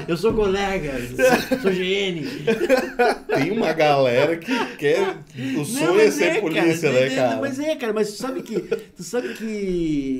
Eu 0.07 0.17
sou 0.17 0.33
colega, 0.33 0.91
GN. 1.63 2.25
Tem 3.33 3.51
uma 3.51 3.73
galera 3.73 4.37
que 4.37 4.53
quer. 4.77 4.99
O 5.01 5.57
Não, 5.57 5.65
sonho 5.65 5.99
é 5.99 6.05
mas 6.05 6.13
ser 6.13 6.41
polícia, 6.41 6.91
cara, 6.91 7.09
né, 7.09 7.15
cara? 7.15 7.37
Mas 7.41 7.59
é, 7.59 7.75
cara, 7.75 7.93
mas 7.93 8.11
tu 8.11 8.17
sabe 8.21 8.41
que. 8.43 8.59
Tu 8.59 9.03
sabe 9.03 9.29
que. 9.33 10.10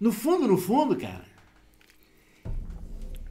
No 0.00 0.12
fundo, 0.12 0.46
no 0.46 0.56
fundo, 0.56 0.96
cara. 0.96 1.24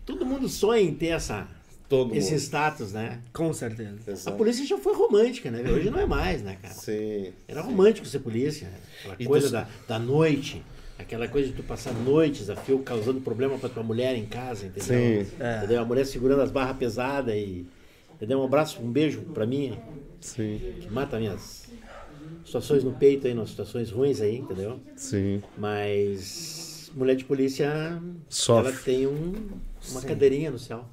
Todo 0.06 0.26
mundo 0.26 0.48
sonha 0.48 0.82
em 0.82 0.94
ter 0.94 1.08
essa, 1.08 1.48
Todo 1.90 2.16
esse 2.16 2.32
mundo. 2.32 2.40
status, 2.40 2.94
né? 2.94 3.22
Com 3.34 3.54
certeza. 3.54 3.98
A 4.08 4.12
Exato. 4.12 4.38
polícia 4.38 4.66
já 4.66 4.78
foi 4.78 4.94
romântica, 4.96 5.52
né? 5.52 5.62
Hoje 5.70 5.90
não 5.90 6.00
é 6.00 6.06
mais, 6.06 6.42
né, 6.42 6.58
cara? 6.62 6.74
Sim. 6.74 7.34
Era 7.48 7.62
romântico 7.62 8.06
ser 8.08 8.20
polícia. 8.20 8.68
né? 8.70 8.78
Aquela 9.02 9.16
E 9.20 9.26
coisa 9.26 9.48
tu- 9.48 9.52
da, 9.52 9.68
da 9.88 10.00
noite. 10.00 10.64
Aquela 11.00 11.28
coisa 11.28 11.50
de 11.50 11.54
tu 11.54 11.62
passar 11.64 11.94
noites 11.94 12.50
a 12.50 12.56
fio 12.56 12.80
causando 12.80 13.22
problema 13.22 13.58
pra 13.60 13.70
tua 13.70 13.84
mulher 13.84 14.16
em 14.16 14.26
casa, 14.26 14.66
entendeu? 14.66 15.26
Sim. 15.26 15.32
É. 15.40 15.58
Entendeu? 15.58 15.82
A 15.82 15.86
mulher 15.86 16.06
segurando 16.06 16.42
as 16.42 16.50
barras 16.52 16.76
pesadas 16.78 17.36
e. 17.36 17.66
Entendeu? 18.16 18.40
Um 18.40 18.46
abraço, 18.46 18.82
um 18.82 18.92
beijo 18.92 19.22
pra 19.34 19.46
mim, 19.46 19.78
Sim. 20.20 20.60
que 20.82 20.90
mata 20.90 21.20
minhas 21.20 21.67
situações 22.48 22.84
no 22.84 22.92
peito 22.94 23.28
aí, 23.28 23.34
nas 23.34 23.50
situações 23.50 23.92
ruins 23.92 24.22
aí, 24.22 24.38
entendeu? 24.38 24.80
Sim. 24.96 25.44
Mas 25.58 26.90
mulher 26.96 27.16
de 27.16 27.26
polícia, 27.26 28.02
Sofre. 28.30 28.72
ela 28.72 28.80
tem 28.84 29.06
um, 29.06 29.34
uma 29.92 30.02
cadeirinha 30.02 30.50
no 30.50 30.58
céu. 30.58 30.86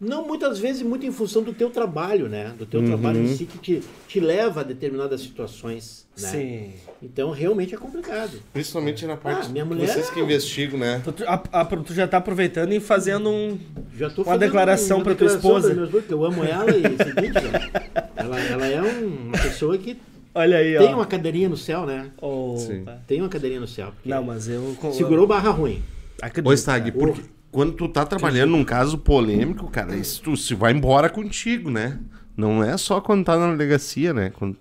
Não 0.00 0.26
muitas 0.26 0.58
vezes 0.58 0.82
muito 0.82 1.06
em 1.06 1.12
função 1.12 1.44
do 1.44 1.52
teu 1.52 1.70
trabalho, 1.70 2.28
né? 2.28 2.52
Do 2.58 2.66
teu 2.66 2.80
Uhum. 2.80 2.86
trabalho 2.88 3.22
em 3.22 3.36
si 3.36 3.44
que 3.44 3.56
te, 3.58 3.82
te 4.08 4.18
leva 4.18 4.62
a 4.62 4.64
determinadas 4.64 5.20
situações, 5.20 6.08
né? 6.20 6.28
Sim. 6.28 6.72
Então 7.00 7.30
realmente 7.30 7.72
é 7.72 7.78
complicado. 7.78 8.32
Principalmente 8.52 9.06
na 9.06 9.16
parte. 9.16 9.46
Ah, 9.46 9.48
minha 9.50 9.64
mulher- 9.64 9.86
Vocês 9.86 10.10
que 10.10 10.18
investigam, 10.18 10.76
né? 10.80 11.00
Tu, 11.04 11.12
tu- 11.12 11.24
a- 11.24 11.40
a- 11.52 11.64
tu 11.64 11.94
já 11.94 12.08
tá 12.08 12.16
aproveitando 12.16 12.72
e 12.72 12.80
fazendo 12.80 13.30
um. 13.30 13.56
Já 13.96 14.10
tô 14.10 14.22
Uma 14.22 14.32
fazendo 14.32 14.40
declaração 14.40 14.96
uma 14.98 15.04
pra 15.04 15.14
tua 15.14 15.28
declaração 15.28 15.56
esposa. 15.70 15.84
esposa, 15.84 16.02
que 16.04 16.12
eu 16.12 16.24
amo 16.24 16.42
ela 16.42 16.70
e 16.76 16.82
seguinte, 16.82 17.32
velho, 17.34 17.70
ela, 18.16 18.40
ela 18.40 18.66
é 18.66 18.82
um- 18.82 19.06
uma 19.28 19.38
pessoa 19.38 19.78
que 19.78 19.96
Olha 20.34 20.56
aí, 20.58 20.78
tem 20.78 20.92
ó. 20.92 20.96
uma 20.96 21.06
cadeirinha 21.06 21.48
no 21.48 21.56
céu, 21.56 21.84
né? 21.86 22.10
Opa. 22.20 22.58
Sim. 22.58 22.84
Tem 23.06 23.20
uma 23.20 23.28
cadeirinha 23.28 23.60
no 23.60 23.68
céu. 23.68 23.92
Não, 24.04 24.22
mas 24.22 24.48
eu. 24.48 24.76
Segurou 24.92 25.26
barra 25.26 25.50
ruim. 25.50 25.82
Acredito, 26.20 26.50
Ô, 26.50 26.56
Stag, 26.56 26.90
cara. 26.92 27.04
porque 27.04 27.22
quando 27.50 27.72
tu 27.74 27.88
tá 27.88 28.06
trabalhando 28.06 28.50
num 28.52 28.64
caso 28.64 28.96
polêmico, 28.98 29.70
cara, 29.70 29.94
isso 29.96 30.22
tu 30.22 30.36
se 30.36 30.54
vai 30.54 30.72
embora 30.72 31.10
contigo, 31.10 31.70
né? 31.70 31.98
Não 32.36 32.62
é 32.64 32.76
só 32.78 33.00
quando 33.00 33.24
tá 33.24 33.36
na 33.36 33.50
delegacia, 33.52 34.14
né? 34.14 34.30
Quando... 34.30 34.56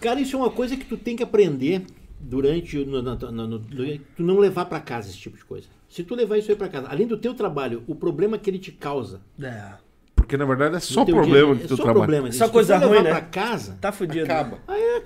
Cara, 0.00 0.20
isso 0.20 0.36
é 0.36 0.38
uma 0.38 0.50
coisa 0.50 0.76
que 0.76 0.84
tu 0.86 0.96
tem 0.96 1.16
que 1.16 1.22
aprender 1.22 1.82
durante 2.20 2.78
no, 2.84 3.02
no- 3.02 3.14
no- 3.16 3.32
no- 3.32 3.48
no- 3.48 3.98
tu 4.16 4.22
não 4.22 4.38
levar 4.38 4.64
pra 4.66 4.80
casa 4.80 5.08
esse 5.10 5.18
tipo 5.18 5.36
de 5.36 5.44
coisa. 5.44 5.66
Se 5.88 6.02
tu 6.02 6.14
levar 6.14 6.38
isso 6.38 6.50
aí 6.50 6.56
pra 6.56 6.68
casa, 6.68 6.86
além 6.88 7.06
do 7.06 7.16
teu 7.18 7.34
trabalho, 7.34 7.82
o 7.86 7.94
problema 7.94 8.38
que 8.38 8.48
ele 8.48 8.58
te 8.58 8.72
causa, 8.72 9.20
É. 9.42 9.72
Porque 10.28 10.36
na 10.36 10.44
verdade 10.44 10.76
é 10.76 10.80
só 10.80 11.06
problema 11.06 11.54
dia- 11.54 11.60
que 11.60 11.64
é 11.64 11.68
tu 11.68 11.76
só 11.78 11.82
trabalha. 11.84 12.04
problema. 12.06 12.32
Só 12.32 12.50
coisa 12.50 12.76
ruim, 12.76 13.02
né? 13.02 13.10
pra 13.10 13.22
casa, 13.22 13.78
Tá 13.80 13.90
fudido. 13.90 14.24
Acaba. 14.24 14.58
aí 14.68 14.78
é 14.78 15.02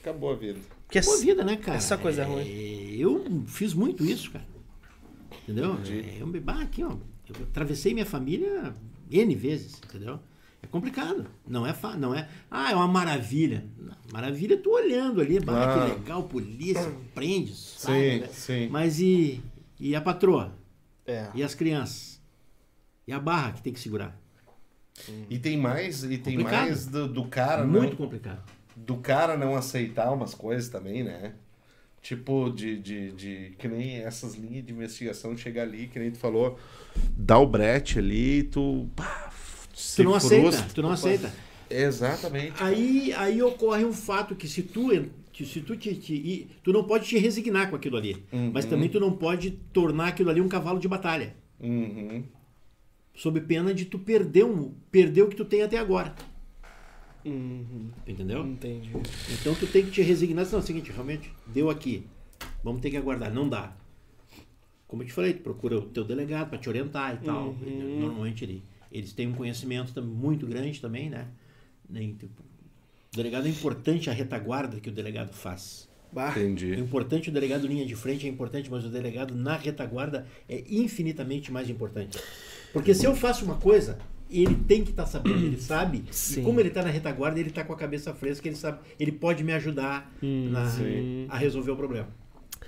Acabou 0.00 0.30
a 0.30 0.36
vida. 0.36 0.60
Que 0.88 0.98
é 0.98 1.02
boa 1.02 1.18
vida, 1.18 1.42
né, 1.42 1.56
cara? 1.56 1.76
É 1.76 1.80
só 1.80 1.96
coisa 1.98 2.22
É, 2.22 2.24
ruim. 2.24 2.46
Eu 2.96 3.42
fiz 3.48 3.74
muito 3.74 4.04
isso, 4.04 4.30
cara. 4.30 4.44
Entendeu? 5.42 5.76
É, 5.90 6.20
Eu 6.22 6.26
me 6.28 6.38
bah, 6.38 6.60
aqui, 6.60 6.84
ó. 6.84 6.90
Eu 6.90 7.34
atravessei 7.50 7.92
minha 7.94 8.06
família 8.06 8.72
N 9.10 9.34
vezes, 9.34 9.80
entendeu? 9.84 10.20
É 10.62 10.66
complicado. 10.68 11.26
Não 11.48 11.66
é, 11.66 11.72
fa- 11.72 11.96
não 11.96 12.14
é. 12.14 12.28
Ah, 12.48 12.70
é 12.70 12.76
uma 12.76 12.86
maravilha. 12.86 13.66
Não, 13.76 13.94
maravilha 14.12 14.54
é 14.54 14.56
tu 14.56 14.70
olhando 14.70 15.20
ali, 15.20 15.40
bah, 15.40 15.52
Claro. 15.52 15.90
que 15.94 15.98
legal, 15.98 16.22
polícia, 16.24 16.92
prende, 17.12 17.54
sai, 17.56 18.00
Sim, 18.12 18.20
né? 18.20 18.28
sim. 18.30 18.68
Mas 18.70 19.00
e, 19.00 19.42
e 19.80 19.96
a 19.96 20.00
patroa? 20.00 20.52
É. 21.04 21.26
E 21.34 21.42
as 21.42 21.56
crianças? 21.56 22.20
E 23.06 23.12
a 23.12 23.18
barra 23.18 23.52
que 23.52 23.62
tem 23.62 23.72
que 23.72 23.80
segurar? 23.80 24.16
E 25.28 25.38
tem 25.38 25.56
mais, 25.56 26.04
e 26.04 26.18
tem 26.18 26.36
Complicado. 26.36 26.60
mais 26.66 26.86
do, 26.86 27.08
do 27.08 27.24
cara, 27.26 27.64
Muito 27.66 27.90
não, 27.90 27.96
complicado. 27.96 28.42
do 28.76 28.96
cara 28.98 29.36
não 29.36 29.56
aceitar 29.56 30.12
umas 30.12 30.34
coisas 30.34 30.68
também, 30.68 31.02
né? 31.02 31.32
Tipo, 32.00 32.50
de, 32.50 32.78
de, 32.78 33.12
de. 33.12 33.52
Que 33.58 33.66
nem 33.66 33.96
essas 33.98 34.34
linhas 34.34 34.64
de 34.66 34.72
investigação 34.72 35.36
chega 35.36 35.62
ali, 35.62 35.88
que 35.88 35.98
nem 35.98 36.10
tu 36.10 36.18
falou, 36.18 36.58
dá 37.16 37.38
o 37.38 37.46
brete 37.46 37.98
ali, 37.98 38.42
tu. 38.44 38.88
Pá, 38.94 39.30
Tu 39.96 40.04
não 40.04 40.14
aceita, 40.14 40.42
frustra. 40.52 40.74
tu 40.74 40.82
não 40.82 40.90
aceita. 40.92 41.32
Exatamente. 41.68 42.62
Aí, 42.62 43.12
aí 43.14 43.42
ocorre 43.42 43.84
um 43.84 43.92
fato 43.92 44.36
que 44.36 44.46
se 44.46 44.62
tu 44.62 44.88
que 45.32 45.44
se 45.44 45.60
tu 45.62 45.76
te, 45.76 45.92
te- 45.96 46.46
tu 46.62 46.72
não 46.72 46.84
pode 46.84 47.06
te 47.06 47.18
resignar 47.18 47.68
com 47.68 47.74
aquilo 47.74 47.96
ali, 47.96 48.24
Uhum. 48.32 48.52
mas 48.54 48.64
também 48.66 48.88
tu 48.88 49.00
não 49.00 49.10
pode 49.12 49.50
tornar 49.72 50.08
aquilo 50.08 50.30
ali 50.30 50.40
um 50.40 50.46
cavalo 50.48 50.78
de 50.78 50.86
batalha, 50.86 51.34
Uhum. 51.58 52.22
Sob 53.14 53.40
pena 53.42 53.72
de 53.72 53.84
tu 53.84 53.98
perder 53.98 54.44
um 54.44 54.72
perder 54.90 55.22
o 55.22 55.28
que 55.28 55.36
tu 55.36 55.44
tem 55.44 55.62
até 55.62 55.78
agora, 55.78 56.14
Uhum. 57.24 57.88
entendeu? 58.06 58.44
Entendi. 58.46 58.90
Então 59.40 59.54
tu 59.54 59.66
tem 59.66 59.84
que 59.84 59.90
te 59.90 60.02
resignar, 60.02 60.44
não, 60.46 60.58
é 60.58 60.62
o 60.62 60.62
seguinte, 60.64 60.90
realmente 60.92 61.30
deu 61.46 61.70
aqui, 61.70 62.06
vamos 62.62 62.80
ter 62.82 62.90
que 62.90 62.96
aguardar, 62.96 63.32
não 63.32 63.48
dá. 63.48 63.74
Como 64.86 65.02
eu 65.02 65.06
te 65.06 65.12
falei, 65.12 65.32
tu 65.32 65.40
procura 65.42 65.78
o 65.78 65.82
teu 65.82 66.04
delegado 66.04 66.50
para 66.50 66.58
te 66.58 66.68
orientar 66.68 67.18
e 67.20 67.24
tal. 67.24 67.48
Uhum. 67.48 68.00
Normalmente 68.00 68.44
ele, 68.44 68.62
eles 68.92 69.12
têm 69.12 69.26
um 69.26 69.32
conhecimento 69.32 70.00
muito 70.02 70.46
grande 70.46 70.80
também, 70.80 71.08
né? 71.08 71.28
Nem, 71.88 72.14
tipo, 72.14 72.42
o 73.12 73.16
delegado 73.16 73.46
é 73.46 73.50
importante 73.50 74.10
a 74.10 74.12
retaguarda 74.12 74.78
que 74.80 74.88
o 74.88 74.92
delegado 74.92 75.32
faz. 75.32 75.88
Bah. 76.12 76.32
É 76.36 76.42
Entendi. 76.42 76.78
importante 76.78 77.28
o 77.28 77.32
delegado 77.32 77.66
linha 77.66 77.84
de 77.84 77.96
frente, 77.96 78.26
é 78.26 78.28
importante, 78.30 78.70
mas 78.70 78.84
o 78.84 78.88
delegado 78.88 79.34
na 79.34 79.56
retaguarda 79.56 80.26
é 80.48 80.62
infinitamente 80.68 81.50
mais 81.50 81.68
importante. 81.68 82.18
Porque 82.74 82.92
se 82.92 83.06
eu 83.06 83.14
faço 83.16 83.44
uma 83.46 83.54
coisa, 83.54 83.96
ele 84.30 84.54
tem 84.54 84.84
que 84.84 84.90
estar 84.90 85.06
sabendo, 85.06 85.38
ele 85.46 85.56
sabe. 85.62 86.04
Sim. 86.10 86.40
E 86.40 86.44
como 86.44 86.60
ele 86.60 86.68
está 86.68 86.82
na 86.82 86.90
retaguarda, 86.90 87.40
ele 87.40 87.48
está 87.48 87.64
com 87.64 87.72
a 87.72 87.76
cabeça 87.76 88.12
fresca, 88.12 88.46
ele 88.46 88.56
sabe, 88.56 88.80
ele 89.00 89.12
pode 89.12 89.42
me 89.42 89.52
ajudar 89.54 90.12
na- 90.20 90.66
sim. 90.68 91.24
a 91.30 91.38
resolver 91.38 91.70
o 91.70 91.76
problema. 91.76 92.08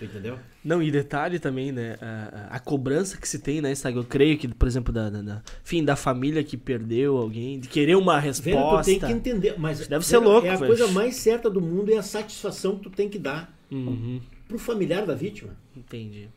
Entendeu? 0.00 0.38
Não, 0.62 0.82
e 0.82 0.90
detalhe 0.90 1.38
também, 1.38 1.72
né? 1.72 1.96
A, 2.02 2.56
a- 2.56 2.58
cobrança 2.60 3.16
que 3.16 3.26
se 3.26 3.38
tem, 3.38 3.62
né, 3.62 3.72
Instagram? 3.72 4.02
Eu 4.02 4.04
creio 4.04 4.36
que, 4.36 4.46
por 4.46 4.68
exemplo, 4.68 4.92
da, 4.92 5.08
da, 5.08 5.22
da- 5.22 5.42
enfim, 5.64 5.82
da 5.82 5.96
família 5.96 6.44
que 6.44 6.54
perdeu 6.56 7.16
alguém, 7.16 7.58
de 7.58 7.66
querer 7.66 7.96
uma 7.96 8.20
Velho, 8.20 8.26
resposta. 8.26 8.82
tu 8.82 8.84
tem 8.84 8.98
que 9.00 9.10
entender. 9.12 9.54
Mas 9.58 9.88
Deve 9.88 10.04
ser 10.04 10.18
velho, 10.18 10.30
louco, 10.30 10.46
É 10.46 10.50
a 10.50 10.56
velho. 10.56 10.66
coisa 10.66 10.86
mais 10.92 11.16
certa 11.16 11.48
do 11.48 11.62
mundo 11.62 11.90
é 11.90 11.96
a 11.96 12.02
satisfação 12.02 12.76
que 12.76 12.82
tu 12.84 12.90
tem 12.90 13.08
que 13.08 13.18
dar 13.18 13.56
Uhum, 13.70 14.20
pro 14.46 14.58
familiar 14.58 15.06
da 15.06 15.14
vítima. 15.14 15.56
entendi. 15.74 16.28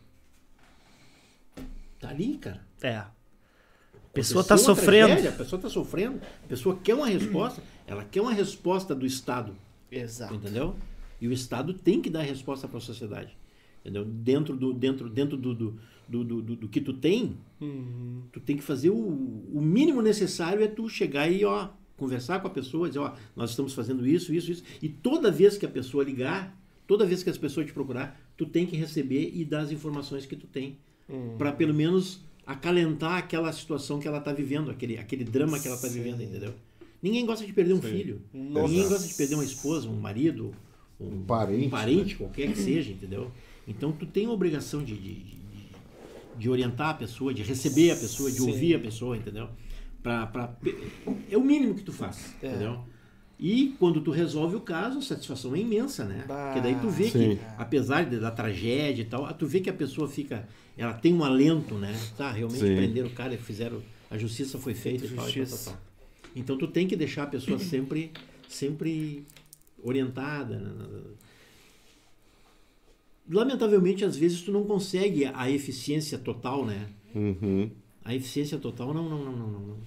Tá 2.00 2.10
ali, 2.10 2.38
cara. 2.38 2.62
É. 2.82 3.04
A 4.20 4.24
pessoa 4.28 4.44
tá 4.44 4.54
uma 4.56 4.58
sofrendo. 4.60 5.08
tragédia, 5.08 5.30
a 5.30 5.34
pessoa 5.34 5.62
tá 5.62 5.70
sofrendo. 5.70 6.20
A 6.44 6.48
pessoa 6.48 6.78
quer 6.84 6.94
uma 6.96 7.08
resposta. 7.08 7.62
Ela 7.88 8.04
quer 8.04 8.22
uma 8.22 8.34
resposta 8.34 8.94
do 8.96 9.06
Estado. 9.06 9.56
Exato. 9.92 10.34
Entendeu? 10.36 10.76
E 11.22 11.28
o 11.28 11.32
Estado 11.34 11.74
tem 11.74 12.02
que 12.02 12.10
dar 12.10 12.22
resposta 12.22 12.68
para 12.68 12.78
a 12.78 12.82
sociedade. 12.82 13.36
Entendeu? 13.82 14.06
Dentro 14.06 14.56
do, 14.56 14.74
dentro, 14.74 15.10
dentro 15.10 15.38
do, 15.38 15.54
do, 15.56 15.80
do, 16.08 16.24
do, 16.24 16.42
do- 16.42 16.56
do 16.56 16.68
que 16.68 16.82
tu 16.82 16.94
tem, 16.94 17.38
Uhum. 17.62 18.22
tu 18.32 18.40
tem 18.40 18.56
que 18.56 18.64
fazer 18.64 18.90
o, 18.90 18.96
o 18.96 19.62
mínimo 19.62 20.02
necessário 20.02 20.64
é 20.64 20.68
tu 20.68 20.88
chegar 20.88 21.30
e 21.30 21.44
ó, 21.44 21.70
conversar 21.98 22.40
com 22.40 22.48
a 22.48 22.50
pessoa, 22.50 22.88
dizer, 22.88 23.00
ó, 23.00 23.14
nós 23.36 23.50
estamos 23.50 23.74
fazendo 23.74 24.08
isso, 24.08 24.34
isso, 24.34 24.52
isso. 24.52 24.64
E 24.82 24.88
toda 24.88 25.30
vez 25.30 25.58
que 25.58 25.66
a 25.66 25.70
pessoa 25.70 26.04
ligar, 26.04 26.58
toda 26.88 27.06
vez 27.06 27.22
que 27.24 27.30
as 27.30 27.38
pessoas 27.38 27.66
te 27.66 27.74
procurar, 27.74 28.18
tu 28.38 28.46
tem 28.46 28.66
que 28.66 28.78
receber 28.78 29.32
e 29.34 29.44
dar 29.44 29.60
as 29.62 29.72
informações 29.72 30.26
que 30.26 30.36
tu 30.38 30.48
tem. 30.48 30.78
Uhum. 31.10 31.36
Para 31.38 31.52
pelo 31.52 31.74
menos 31.74 32.22
acalentar 32.52 33.18
aquela 33.18 33.52
situação 33.54 34.00
que 34.00 34.08
ela 34.08 34.18
está 34.18 34.34
vivendo, 34.34 34.72
aquele, 34.72 34.98
aquele 34.98 35.24
drama 35.24 35.60
que 35.60 35.68
ela 35.68 35.76
está 35.76 35.88
vivendo, 35.88 36.22
entendeu? 36.24 36.54
Ninguém 37.02 37.26
gosta 37.26 37.46
de 37.46 37.54
perder 37.54 37.74
um 37.74 37.82
filho. 37.82 38.22
Nossa. 38.34 38.68
Ninguém 38.68 38.88
gosta 38.90 39.08
de 39.08 39.14
perder 39.14 39.36
uma 39.36 39.44
esposa, 39.46 39.88
um 39.88 40.00
marido, 40.00 40.52
um, 41.00 41.22
parente, 41.22 41.68
um 41.68 41.70
parente 41.70 42.16
qualquer 42.16 42.52
que 42.52 42.58
seja, 42.58 42.92
entendeu? 42.92 43.32
Então 43.68 43.92
tu 43.92 44.06
tem 44.06 44.26
a 44.26 44.32
obrigação 44.32 44.84
de, 44.84 44.96
de, 44.96 45.14
de- 45.14 45.40
de 46.40 46.50
orientar 46.50 46.90
a 46.90 46.94
pessoa, 46.94 47.34
de 47.34 47.44
receber 47.44 47.92
a 47.92 47.96
pessoa, 47.96 48.32
de 48.32 48.38
Sim. 48.38 48.50
ouvir 48.50 48.74
a 48.76 48.80
pessoa, 48.80 49.16
entendeu? 49.16 49.48
Pra, 50.02 50.26
pra, 50.26 50.56
é 51.30 51.38
o 51.38 51.42
mínimo 51.44 51.76
que 51.76 51.84
tu 51.84 51.92
faz, 51.94 52.34
É. 52.42 52.48
entendeu? 52.48 52.80
E 53.40 53.74
quando 53.80 54.02
tu 54.02 54.12
resolve 54.12 54.58
o 54.58 54.60
caso, 54.60 55.00
a 55.00 55.02
satisfação 55.02 55.56
é 55.56 55.60
imensa, 55.60 56.04
né? 56.04 56.26
Bah, 56.28 56.48
Porque 56.52 56.60
daí 56.60 56.76
tu 56.82 56.90
vê 56.90 57.06
sim. 57.06 57.38
que, 57.38 57.42
apesar 57.58 58.06
da 58.06 58.30
tragédia 58.30 59.02
e 59.02 59.06
tal, 59.06 59.32
tu 59.34 59.48
vê 59.48 59.62
que 59.62 59.70
a 59.70 59.74
pessoa 59.74 60.10
fica, 60.10 60.46
ela 60.78 60.94
tem 60.94 61.14
um 61.14 61.24
alento, 61.24 61.76
né? 61.76 61.98
Tá, 62.18 62.34
realmente 62.34 62.60
Sim. 62.60 62.76
prenderam 62.76 63.08
o 63.08 63.12
cara, 63.12 63.38
fizeram, 63.38 63.82
a 64.12 64.18
justiça 64.18 64.58
foi 64.58 64.74
feita 64.74 65.06
e 65.06 65.10
tal, 65.12 65.30
e 65.30 65.46
tal, 65.46 65.58
tal. 65.58 65.78
Então 66.36 66.58
tu 66.58 66.68
tem 66.68 66.86
que 66.86 66.98
deixar 66.98 67.24
a 67.24 67.28
pessoa 67.28 67.58
sempre, 67.60 68.12
sempre 68.50 69.24
orientada. 69.82 70.58
né? 70.58 71.02
Lamentavelmente, 73.30 74.04
às 74.04 74.18
vezes 74.18 74.42
tu 74.42 74.52
não 74.52 74.66
consegue 74.66 75.24
a 75.26 75.50
eficiência 75.50 76.18
total, 76.18 76.66
né? 76.66 76.90
Uhum. 77.16 77.72
A 78.04 78.14
eficiência 78.14 78.58
total 78.58 78.94
não, 78.94 79.08
não, 79.08 79.24
não, 79.24 79.32
não, 79.32 79.48
não, 79.48 79.62
não, 79.62 79.78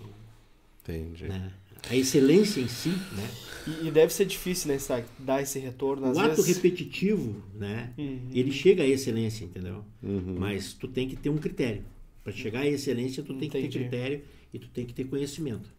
Entendi. 0.82 1.24
né? 1.28 1.52
A 1.90 1.96
excelência 1.96 2.60
em 2.60 2.68
si, 2.68 2.88
né? 2.88 3.30
E, 3.66 3.88
e 3.88 3.90
deve 3.90 4.12
ser 4.12 4.24
difícil, 4.24 4.68
né, 4.68 4.78
Sag, 4.78 5.04
dar 5.18 5.42
esse 5.42 5.58
retorno. 5.58 6.06
Às 6.06 6.16
o 6.16 6.20
ato 6.20 6.42
vezes... 6.42 6.56
repetitivo, 6.56 7.42
né? 7.54 7.92
Uhum. 7.96 8.28
Ele 8.32 8.50
chega 8.50 8.82
à 8.82 8.86
excelência, 8.86 9.44
entendeu? 9.44 9.84
Uhum. 10.02 10.36
Mas 10.38 10.72
tu 10.72 10.88
tem 10.88 11.08
que 11.08 11.16
ter 11.16 11.28
um 11.28 11.38
critério. 11.38 11.84
Para 12.24 12.32
chegar 12.32 12.60
à 12.60 12.66
excelência, 12.66 13.22
tu 13.22 13.34
tem 13.34 13.48
que 13.48 13.60
ter 13.60 13.68
critério 13.68 14.22
e 14.52 14.58
tu 14.58 14.68
tem 14.68 14.86
que 14.86 14.94
ter 14.94 15.04
conhecimento. 15.04 15.70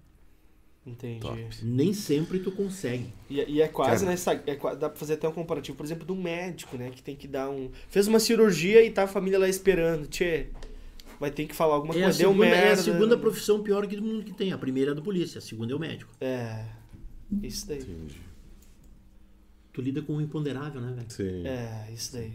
Entendi. 0.86 1.22
Top. 1.22 1.40
Nem 1.62 1.94
sempre 1.94 2.40
tu 2.40 2.52
consegue. 2.52 3.06
E, 3.30 3.40
e 3.40 3.62
é 3.62 3.68
quase, 3.70 4.04
Cara. 4.04 4.12
né, 4.12 4.18
Sag, 4.18 4.42
é, 4.46 4.56
dá 4.56 4.90
pra 4.90 4.96
fazer 4.96 5.14
até 5.14 5.28
um 5.28 5.32
comparativo, 5.32 5.78
por 5.78 5.86
exemplo, 5.86 6.06
do 6.06 6.16
médico, 6.16 6.76
né, 6.76 6.92
que 6.94 7.02
tem 7.02 7.16
que 7.16 7.28
dar 7.28 7.50
um... 7.50 7.70
Fez 7.88 8.08
uma 8.08 8.20
cirurgia 8.20 8.84
e 8.84 8.92
tá 8.92 9.04
a 9.04 9.08
família 9.08 9.40
lá 9.40 9.48
esperando. 9.48 10.08
Tchê, 10.08 10.48
vai 11.20 11.32
ter 11.32 11.46
que 11.46 11.56
falar 11.56 11.76
alguma 11.76 11.94
É 11.96 12.00
a, 12.00 12.04
coisa, 12.06 12.18
deu 12.20 12.30
segunda, 12.30 12.46
merda. 12.50 12.66
é 12.68 12.72
a 12.72 12.78
segunda 12.78 13.18
profissão 13.18 13.64
pior 13.64 13.88
que 13.88 13.96
todo 13.96 14.06
mundo 14.06 14.24
que 14.24 14.34
tem. 14.34 14.52
A 14.52 14.58
primeira 14.58 14.92
é 14.92 14.94
do 14.96 15.02
polícia, 15.02 15.40
a 15.40 15.42
segunda 15.42 15.74
é 15.74 15.76
o 15.76 15.80
médico. 15.80 16.12
É, 16.22 16.66
isso 17.42 17.68
daí. 17.68 17.80
Entendi. 17.82 18.22
Tu 19.72 19.82
lida 19.82 20.02
com 20.02 20.18
o 20.18 20.22
imponderável, 20.22 20.80
né, 20.82 20.94
velho? 20.94 21.10
Sim. 21.12 21.48
É, 21.48 21.90
isso 21.94 22.14
daí. 22.14 22.34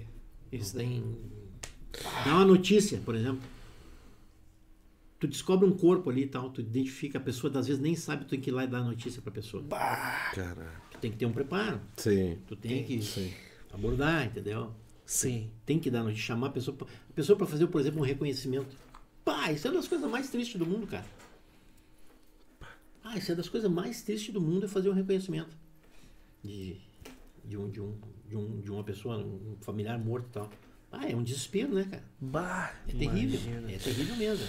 Isso 0.51 0.77
Não 0.77 0.85
daí. 0.85 1.01
tem... 1.01 1.17
Dá 2.25 2.35
uma 2.35 2.45
notícia, 2.45 2.99
por 3.05 3.15
exemplo. 3.15 3.41
Tu 5.21 5.27
descobre 5.27 5.67
um 5.69 5.73
corpo 5.73 6.11
ali 6.11 6.23
e 6.23 6.27
tal, 6.29 6.51
tu 6.51 6.61
identifica 6.61 7.19
a 7.19 7.21
pessoa, 7.21 7.53
às 7.59 7.67
vezes 7.67 7.83
nem 7.83 7.97
sabe, 7.97 8.25
tu 8.25 8.29
tem 8.31 8.41
que 8.41 8.51
ir 8.51 8.53
lá 8.53 8.63
e 8.65 8.69
dar 8.69 8.79
a 8.79 8.85
notícia 8.85 9.21
pra 9.21 9.33
pessoa. 9.33 9.65
Caraca. 9.69 10.71
Tu 10.93 10.99
tem 10.99 11.11
que 11.11 11.17
ter 11.17 11.27
um 11.27 11.33
preparo, 11.33 11.81
Sim. 11.97 12.39
tu 12.47 12.55
tem 12.55 12.85
que 12.85 13.03
Sim. 13.03 13.33
abordar, 13.73 14.27
entendeu? 14.27 14.73
Sim. 15.09 15.51
Tem 15.65 15.79
que 15.79 15.91
dar 15.91 16.03
notícia, 16.03 16.27
chamar 16.27 16.49
a 16.49 16.51
pessoa, 16.51 16.77
pra- 16.77 16.87
a 16.87 17.13
pessoa 17.15 17.37
para 17.37 17.47
fazer, 17.47 17.67
por 17.69 17.81
exemplo, 17.81 17.99
um 18.01 18.05
reconhecimento. 18.05 18.77
Pá, 19.25 19.51
isso 19.51 19.67
é 19.67 19.71
uma 19.71 19.79
das 19.79 19.89
coisas 19.89 20.11
mais 20.11 20.29
tristes 20.29 20.57
do 20.59 20.67
mundo, 20.67 20.87
cara. 20.87 21.07
Ah, 23.03 23.17
isso 23.17 23.33
é 23.33 23.35
das 23.35 23.49
coisas 23.49 23.71
mais 23.71 24.03
tristes 24.03 24.35
do 24.35 24.41
mundo 24.41 24.67
é 24.67 24.69
fazer 24.69 24.91
um 24.91 24.93
reconhecimento 24.93 25.57
de, 26.45 26.77
de, 27.43 27.57
um, 27.57 27.71
de, 27.71 27.81
um, 27.81 27.99
de, 28.29 28.37
um, 28.37 28.61
de 28.61 28.71
uma 28.71 28.85
pessoa, 28.85 29.17
um 29.17 29.57
familiar 29.63 29.99
morto 29.99 30.27
e 30.29 30.33
tal. 30.33 30.51
Ah, 30.93 31.09
é 31.09 31.17
um 31.17 31.23
desespero, 31.23 31.73
né, 31.75 31.85
cara? 31.91 32.05
Bah, 32.21 32.75
É 32.87 32.93
terrível. 32.93 33.41
imagina. 33.41 33.73
É 33.73 33.79
terrível 33.79 34.15
mesmo. 34.17 34.47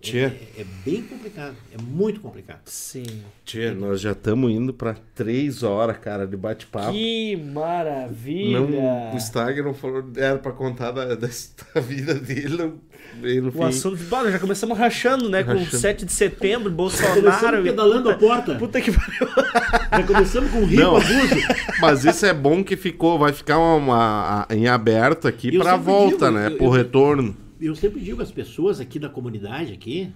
Tchê. 0.00 0.18
É, 0.18 0.22
é, 0.24 0.48
é 0.60 0.66
bem 0.84 1.02
complicado. 1.02 1.54
É 1.72 1.82
muito 1.82 2.20
complicado. 2.20 2.60
Sim. 2.64 3.04
Tia, 3.44 3.74
nós 3.74 4.00
já 4.00 4.12
estamos 4.12 4.50
indo 4.50 4.72
para 4.72 4.96
três 5.14 5.62
horas, 5.62 5.98
cara, 5.98 6.26
de 6.26 6.36
bate-papo. 6.36 6.92
Que 6.92 7.36
maravilha! 7.36 8.60
Não, 8.60 9.12
o 9.14 9.16
Stagger 9.18 9.62
não 9.64 9.74
falou, 9.74 10.02
era 10.16 10.38
pra 10.38 10.52
contar 10.52 10.90
da, 10.92 11.14
da, 11.14 11.28
da 11.74 11.80
vida 11.80 12.14
dele, 12.14 12.56
não, 12.56 13.48
O 13.48 13.52
fim. 13.52 13.62
assunto 13.64 13.96
de 13.98 14.04
bola, 14.04 14.30
já 14.30 14.38
começamos 14.38 14.78
rachando, 14.78 15.28
né? 15.28 15.42
Com 15.42 15.52
Rachando. 15.52 15.76
7 15.76 16.06
de 16.06 16.12
setembro, 16.12 16.72
Começamos 16.72 17.20
Bolsonaro. 17.22 17.62
pedalando 17.62 18.10
a 18.10 18.14
porta. 18.16 18.54
Puta 18.54 18.80
que 18.80 18.92
pariu. 18.92 19.28
Já 19.90 20.02
começamos 20.04 20.50
com 20.52 20.64
rio 20.64 20.80
Não. 20.80 20.96
abuso. 20.96 21.36
Mas 21.80 22.04
isso 22.04 22.24
é 22.24 22.32
bom 22.32 22.62
que 22.62 22.76
ficou, 22.76 23.18
vai 23.18 23.32
ficar 23.32 23.58
uma, 23.58 23.74
uma- 23.74 24.46
em 24.48 24.68
aberto 24.68 25.26
aqui 25.26 25.50
sempre 25.50 25.76
volta, 25.78 26.26
digo, 26.26 26.30
né? 26.38 26.46
eu- 26.46 26.56
Pro 26.56 26.66
eu- 26.66 26.70
retorno. 26.70 27.36
Eu 27.60 27.74
sempre 27.74 28.00
digo 28.00 28.22
às 28.22 28.30
pessoas 28.32 28.80
aqui 28.80 28.98
da 28.98 29.08
comunidade 29.08 29.72
aqui, 29.72 30.12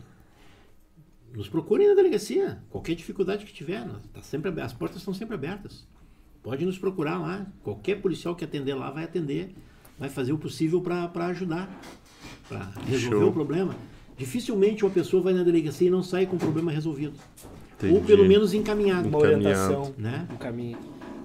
nos 1.35 1.49
procurem 1.49 1.89
na 1.89 1.95
delegacia. 1.95 2.59
Qualquer 2.71 2.95
dificuldade 2.95 3.45
que 3.45 3.53
tiver, 3.53 3.87
tá 4.13 4.23
sempre, 4.23 4.51
as 4.61 4.73
portas 4.73 4.99
estão 4.99 5.13
sempre 5.13 5.35
abertas. 5.35 5.87
Pode 6.43 6.65
nos 6.65 6.79
procurar 6.79 7.19
lá. 7.19 7.47
Qualquer 7.63 8.01
policial 8.01 8.35
que 8.35 8.45
atender 8.45 8.75
lá 8.75 8.91
vai 8.91 9.05
atender, 9.05 9.55
vai 9.99 10.09
fazer 10.09 10.33
o 10.33 10.39
possível 10.39 10.81
para 10.81 11.27
ajudar, 11.27 11.69
para 12.49 12.71
resolver 12.87 13.17
Show. 13.19 13.29
o 13.29 13.33
problema. 13.33 13.75
Dificilmente 14.17 14.85
uma 14.85 14.93
pessoa 14.93 15.23
vai 15.23 15.35
na 15.35 15.43
delegacia 15.43 15.89
e 15.89 15.91
não 15.91 16.03
sai 16.03 16.27
com 16.27 16.37
o 16.37 16.39
problema 16.39 16.71
resolvido. 16.71 17.15
Ou 17.83 17.89
Entendi. 17.89 18.07
pelo 18.07 18.25
menos 18.27 18.55
encaminhado. 18.55 19.09
Uma 19.09 19.19
orientação, 19.19 19.93
Né? 19.99 20.27
um 20.33 20.37
caminho. 20.37 20.79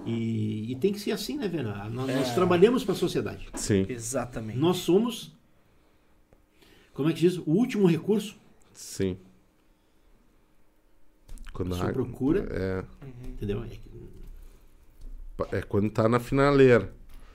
E, 0.04 0.72
e 0.72 0.76
tem 0.76 0.92
que 0.92 0.98
ser 0.98 1.12
assim, 1.12 1.36
né, 1.36 1.46
velho? 1.46 1.68
Nós, 1.90 2.08
nós 2.14 2.34
trabalhamos 2.34 2.82
para 2.82 2.94
a 2.94 2.96
sociedade. 2.96 3.46
Sim, 3.54 3.86
Exatamente. 3.88 4.58
Nós 4.58 4.78
somos, 4.78 5.32
como 7.00 7.10
é 7.10 7.12
que 7.14 7.20
diz? 7.20 7.36
O 7.38 7.50
último 7.50 7.86
recurso. 7.86 8.36
sim. 8.72 9.16
Quando 11.52 11.74
A 11.74 11.78
sua 11.78 11.88
a- 11.90 11.92
procura. 11.92 12.46
É, 12.50 12.84
Entendeu? 13.32 13.62
É- 15.52 15.58
é 15.58 15.62
quando 15.62 15.90
tá 15.90 16.08
na 16.08 16.20
finaleira. 16.20 16.92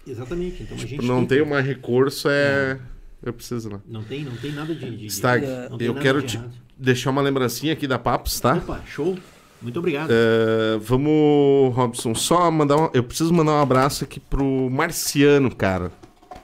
exatamente. 0.08 0.64
Então 0.64 0.76
a 0.78 0.80
Tipo, 0.80 0.90
gente 0.90 1.06
não 1.06 1.26
tem, 1.26 1.40
tem 1.40 1.48
mais 1.50 1.66
recurso, 1.66 2.28
é. 2.30 2.80
Eu 3.24 3.34
preciso 3.34 3.70
lá. 3.70 3.82
não 3.88 4.04
tem, 4.04 4.24
não 4.24 4.36
tem 4.38 4.52
nada 4.52 4.74
de. 4.74 4.96
de- 4.98 5.06
Stag, 5.08 5.44
eu 5.80 5.96
quero 5.96 6.22
te 6.22 6.38
errado. 6.38 6.54
deixar 6.78 7.10
uma 7.10 7.22
lembrancinha 7.22 7.74
aqui 7.74 7.88
da 7.88 7.98
Papos, 8.00 8.40
tá? 8.40 8.56
Opa, 8.58 8.82
show. 8.86 9.18
Muito 9.62 9.80
obrigado. 9.80 10.12
É, 10.12 10.78
vamos, 10.80 11.74
Robson, 11.76 12.14
só 12.14 12.50
mandar 12.52 12.78
um, 12.78 12.90
Eu 12.94 13.04
preciso 13.04 13.34
mandar 13.34 13.54
um 13.54 13.62
abraço 13.62 14.04
aqui 14.04 14.20
pro 14.20 14.70
Marciano, 14.70 15.54
cara. 15.56 15.92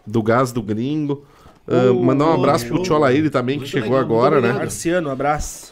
Do 0.07 0.23
Gás 0.23 0.51
do 0.51 0.61
Gringo. 0.63 1.25
Oh, 1.71 1.93
mandar 1.93 2.25
um 2.25 2.33
abraço 2.33 2.67
pro. 2.67 2.81
Tio 2.81 2.95
Alaíde 2.95 3.29
também, 3.29 3.59
que 3.59 3.65
chegou 3.67 3.97
agora, 3.97 4.41
né? 4.41 4.51
Marciano, 4.53 5.09
um 5.09 5.11
abraço. 5.11 5.70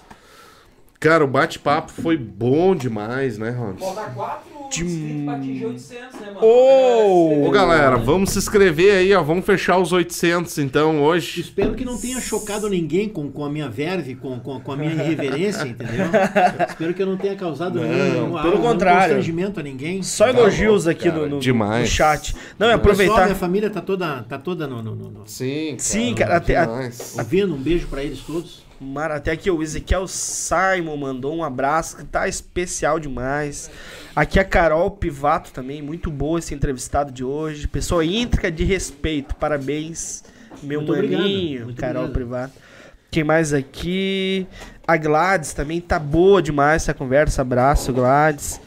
Cara, 1.00 1.24
o 1.24 1.28
bate-papo 1.28 1.94
foi 1.94 2.18
bom 2.18 2.76
demais, 2.76 3.38
né, 3.38 3.52
Robson? 3.52 3.86
Falta 3.94 4.12
quatro 4.12 4.50
De- 4.70 5.26
atingir 5.30 5.66
800, 5.66 6.20
né, 6.20 6.28
mano? 6.36 6.40
Ô! 6.46 7.48
Ô, 7.48 7.52
galera, 7.52 7.96
vamos 7.96 8.32
se 8.32 8.38
inscrever 8.38 8.96
aí, 8.98 9.14
ó. 9.16 9.24
Vamos 9.24 9.46
fechar 9.46 9.78
os 9.78 9.94
800, 9.94 10.58
então, 10.58 11.02
hoje. 11.02 11.40
Espero 11.40 11.74
que 11.74 11.86
não 11.86 11.98
tenha 11.98 12.20
chocado 12.20 12.68
ninguém 12.70 13.08
com, 13.08 13.32
com 13.32 13.46
a 13.46 13.50
minha 13.50 13.70
verve, 13.70 14.14
com, 14.16 14.38
com, 14.42 14.60
com 14.60 14.72
a 14.74 14.76
minha 14.76 14.92
irreverência, 14.92 15.64
entendeu? 15.64 16.06
Espero 16.70 16.94
que 16.94 17.02
eu 17.02 17.08
não 17.08 17.16
tenha 17.18 17.36
causado 17.38 17.80
nenhum, 17.80 17.94
nenhum, 17.94 18.32
pelo 18.42 18.50
nenhum 18.56 18.62
contrário. 18.62 19.00
constrangimento 19.16 19.60
a 19.62 19.64
ninguém. 19.64 20.04
Só 20.04 20.26
Tá 20.26 20.38
elogios 20.38 20.84
louco, 20.86 20.90
aqui 21.00 21.10
cara, 21.10 21.22
no, 21.22 21.30
no, 21.30 21.40
demais. 21.40 21.90
no 21.90 21.96
chat. 21.96 22.36
Não, 22.60 22.68
é 22.68 22.72
Pessoal, 22.72 22.76
aproveitar. 22.76 23.24
minha 23.24 23.36
família 23.36 23.70
tá 23.70 23.80
toda, 23.82 24.22
tá 24.24 24.38
toda 24.38 24.68
no, 24.68 24.84
no, 24.84 24.94
no- 24.96 25.10
no- 25.12 25.24
Sim, 25.26 25.70
cara. 25.78 25.80
Sim, 25.80 26.14
cara, 26.14 26.36
até- 26.36 26.58
a- 26.58 26.68
ouvindo. 27.18 27.56
Um 27.56 27.58
beijo 27.58 27.88
pra 27.88 28.04
eles 28.04 28.20
todos. 28.20 28.68
Mar- 28.80 29.12
Até 29.12 29.32
aqui 29.32 29.50
o 29.52 29.62
Ezequiel 29.62 30.08
Simon 30.08 30.96
mandou 30.98 31.36
um 31.36 31.44
abraço, 31.44 31.98
que 31.98 32.06
tá 32.06 32.28
especial 32.28 33.00
demais. 33.00 33.70
Aqui 34.16 34.40
a 34.40 34.44
Carol 34.44 34.90
Pivato 34.92 35.52
também, 35.52 35.82
muito 35.82 36.10
boa 36.10 36.40
esse 36.40 36.54
entrevistado 36.54 37.12
de 37.12 37.24
hoje. 37.24 37.68
Pessoa 37.68 38.04
íntegra 38.06 38.52
de 38.52 38.64
respeito, 38.64 39.36
parabéns, 39.36 40.24
meu 40.64 40.80
Muito 40.80 40.94
obrigado, 40.94 41.22
maninho, 41.22 41.66
muito 41.66 41.80
Carol 41.80 42.06
obrigado. 42.06 42.14
Privato. 42.14 42.54
Quem 43.12 43.24
mais 43.24 43.54
aqui? 43.54 44.48
A 44.88 44.96
Gladys 44.98 45.54
também 45.54 45.82
tá 45.82 45.98
boa 46.00 46.42
demais 46.42 46.84
essa 46.84 46.94
conversa, 46.94 47.42
abraço 47.42 47.92
Gladys. 47.92 48.62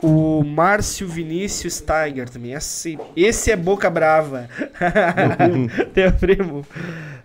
O 0.00 0.44
Márcio 0.44 1.08
Vinícius 1.08 1.80
Tiger 1.82 2.28
também, 2.28 2.52
esse, 2.52 2.96
esse 3.16 3.50
é 3.50 3.56
boca 3.56 3.90
brava. 3.90 4.48
Teu 5.92 6.12
primo. 6.12 6.64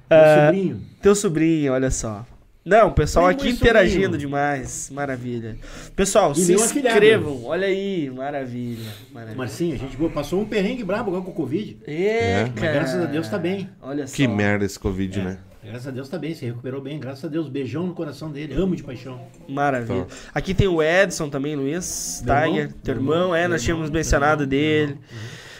Meu 0.09 0.19
Ah, 0.19 0.45
sobrinho. 0.47 0.81
teu 1.01 1.15
sobrinho, 1.15 1.73
olha 1.73 1.89
só. 1.91 2.25
Não, 2.65 2.87
o 2.87 2.91
pessoal 2.93 3.25
Primo 3.27 3.41
aqui 3.41 3.49
interagindo 3.49 4.03
sobrinho. 4.03 4.19
demais. 4.19 4.89
Maravilha. 4.89 5.57
Pessoal, 5.97 6.31
E 6.31 6.35
se 6.35 6.53
afilhado. 6.53 6.87
inscrevam. 6.95 7.43
Olha 7.43 7.67
aí, 7.67 8.09
maravilha. 8.09 8.89
maravilha. 9.11 9.37
Marcinho, 9.37 9.75
a 9.75 9.77
gente 9.77 9.97
passou 10.13 10.39
um 10.41 10.45
perrengue 10.45 10.81
brabo 10.83 11.09
agora 11.09 11.23
com 11.25 11.31
o 11.31 11.33
Covid. 11.33 11.77
É, 11.85 12.43
Mas 12.43 12.53
cara. 12.53 12.71
graças 12.73 13.01
a 13.01 13.05
Deus 13.05 13.27
tá 13.27 13.37
bem. 13.37 13.69
Olha 13.81 14.07
só. 14.07 14.15
Que 14.15 14.27
merda 14.29 14.63
esse 14.63 14.79
Covid, 14.79 15.21
né? 15.21 15.39
Graças 15.61 15.87
a 15.87 15.91
Deus 15.91 16.07
tá 16.09 16.17
bem, 16.17 16.33
se 16.35 16.45
recuperou 16.45 16.81
bem. 16.81 16.99
Graças 16.99 17.23
a 17.25 17.27
Deus, 17.27 17.47
beijão 17.49 17.85
no 17.87 17.93
coração 17.93 18.29
dele. 18.31 18.53
Amo 18.53 18.75
de 18.77 18.83
paixão. 18.83 19.19
Maravilha. 19.47 20.05
Tá. 20.05 20.15
Aqui 20.33 20.53
tem 20.53 20.67
o 20.67 20.81
Edson 20.83 21.29
também, 21.29 21.55
Luiz 21.57 22.21
Tiger. 22.21 22.63
irmão? 22.65 22.73
Teu 22.83 22.95
Meu 22.95 23.03
irmão, 23.03 23.15
irmão, 23.23 23.35
é, 23.35 23.47
nós 23.47 23.61
tínhamos 23.63 23.87
irmão, 23.87 23.97
mencionado 23.99 24.39
meu 24.41 24.47
dele. 24.47 24.91
irmão, 24.91 25.03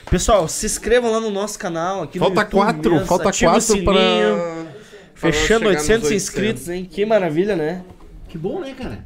Pessoal, 0.10 0.48
se 0.48 0.66
inscrevam 0.66 1.12
lá 1.12 1.20
no 1.20 1.30
nosso 1.30 1.58
canal. 1.58 2.04
Aqui 2.04 2.20
no 2.20 2.26
Falta 2.26 2.42
YouTube 2.42 2.54
quatro, 2.54 2.92
mesmo, 2.92 3.08
falta 3.08 3.32
quatro 3.32 3.84
pra. 3.84 4.74
Fechando 5.16 5.62
pra 5.66 5.74
nós 5.74 5.84
chegar 5.84 6.00
800 6.00 6.02
nos 6.04 6.12
inscritos, 6.12 6.70
hein? 6.70 6.86
Que 6.86 7.06
maravilha, 7.06 7.56
né? 7.56 7.84
Que 8.28 8.38
bom, 8.38 8.60
né, 8.60 8.74
cara? 8.74 9.04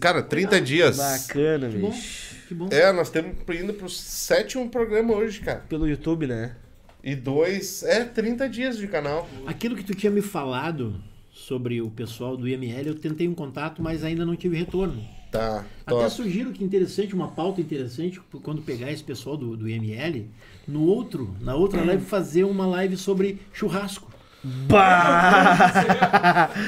Cara, 0.00 0.22
30 0.22 0.60
dias. 0.60 0.96
Bacana, 0.96 1.68
Que 1.68 1.76
bom. 1.78 1.90
bicho. 1.90 2.34
Que 2.48 2.54
bom. 2.54 2.68
É, 2.70 2.92
nós 2.92 3.08
estamos 3.08 3.32
indo 3.50 3.72
pro 3.74 3.88
sétimo 3.88 4.68
programa 4.68 5.14
hoje, 5.14 5.40
cara. 5.40 5.62
Pelo 5.68 5.86
YouTube, 5.86 6.26
né? 6.26 6.56
E 7.04 7.14
dois. 7.14 7.82
É, 7.82 8.04
30 8.04 8.48
dias 8.48 8.76
de 8.76 8.86
canal. 8.88 9.28
Aquilo 9.46 9.76
que 9.76 9.84
tu 9.84 9.94
tinha 9.94 10.10
me 10.10 10.22
falado 10.22 11.00
sobre 11.32 11.80
o 11.80 11.90
pessoal 11.90 12.36
do 12.36 12.48
IML, 12.48 12.88
eu 12.88 12.94
tentei 12.94 13.26
um 13.28 13.34
contato, 13.34 13.80
mas 13.82 14.04
ainda 14.04 14.24
não 14.24 14.36
tive 14.36 14.56
retorno. 14.56 15.02
Tá. 15.32 15.64
Até 15.86 15.96
top. 15.96 16.10
sugiro 16.10 16.52
que 16.52 16.62
interessante, 16.62 17.14
uma 17.14 17.28
pauta 17.28 17.58
interessante, 17.60 18.20
quando 18.42 18.60
pegar 18.62 18.92
esse 18.92 19.02
pessoal 19.02 19.34
do, 19.36 19.56
do 19.56 19.66
IML, 19.68 20.28
no 20.68 20.82
outro, 20.84 21.34
na 21.40 21.54
outra 21.56 21.82
live, 21.82 22.04
fazer 22.04 22.44
uma 22.44 22.66
live 22.66 22.96
sobre 22.98 23.40
churrasco. 23.52 24.12
Bah! 24.44 26.50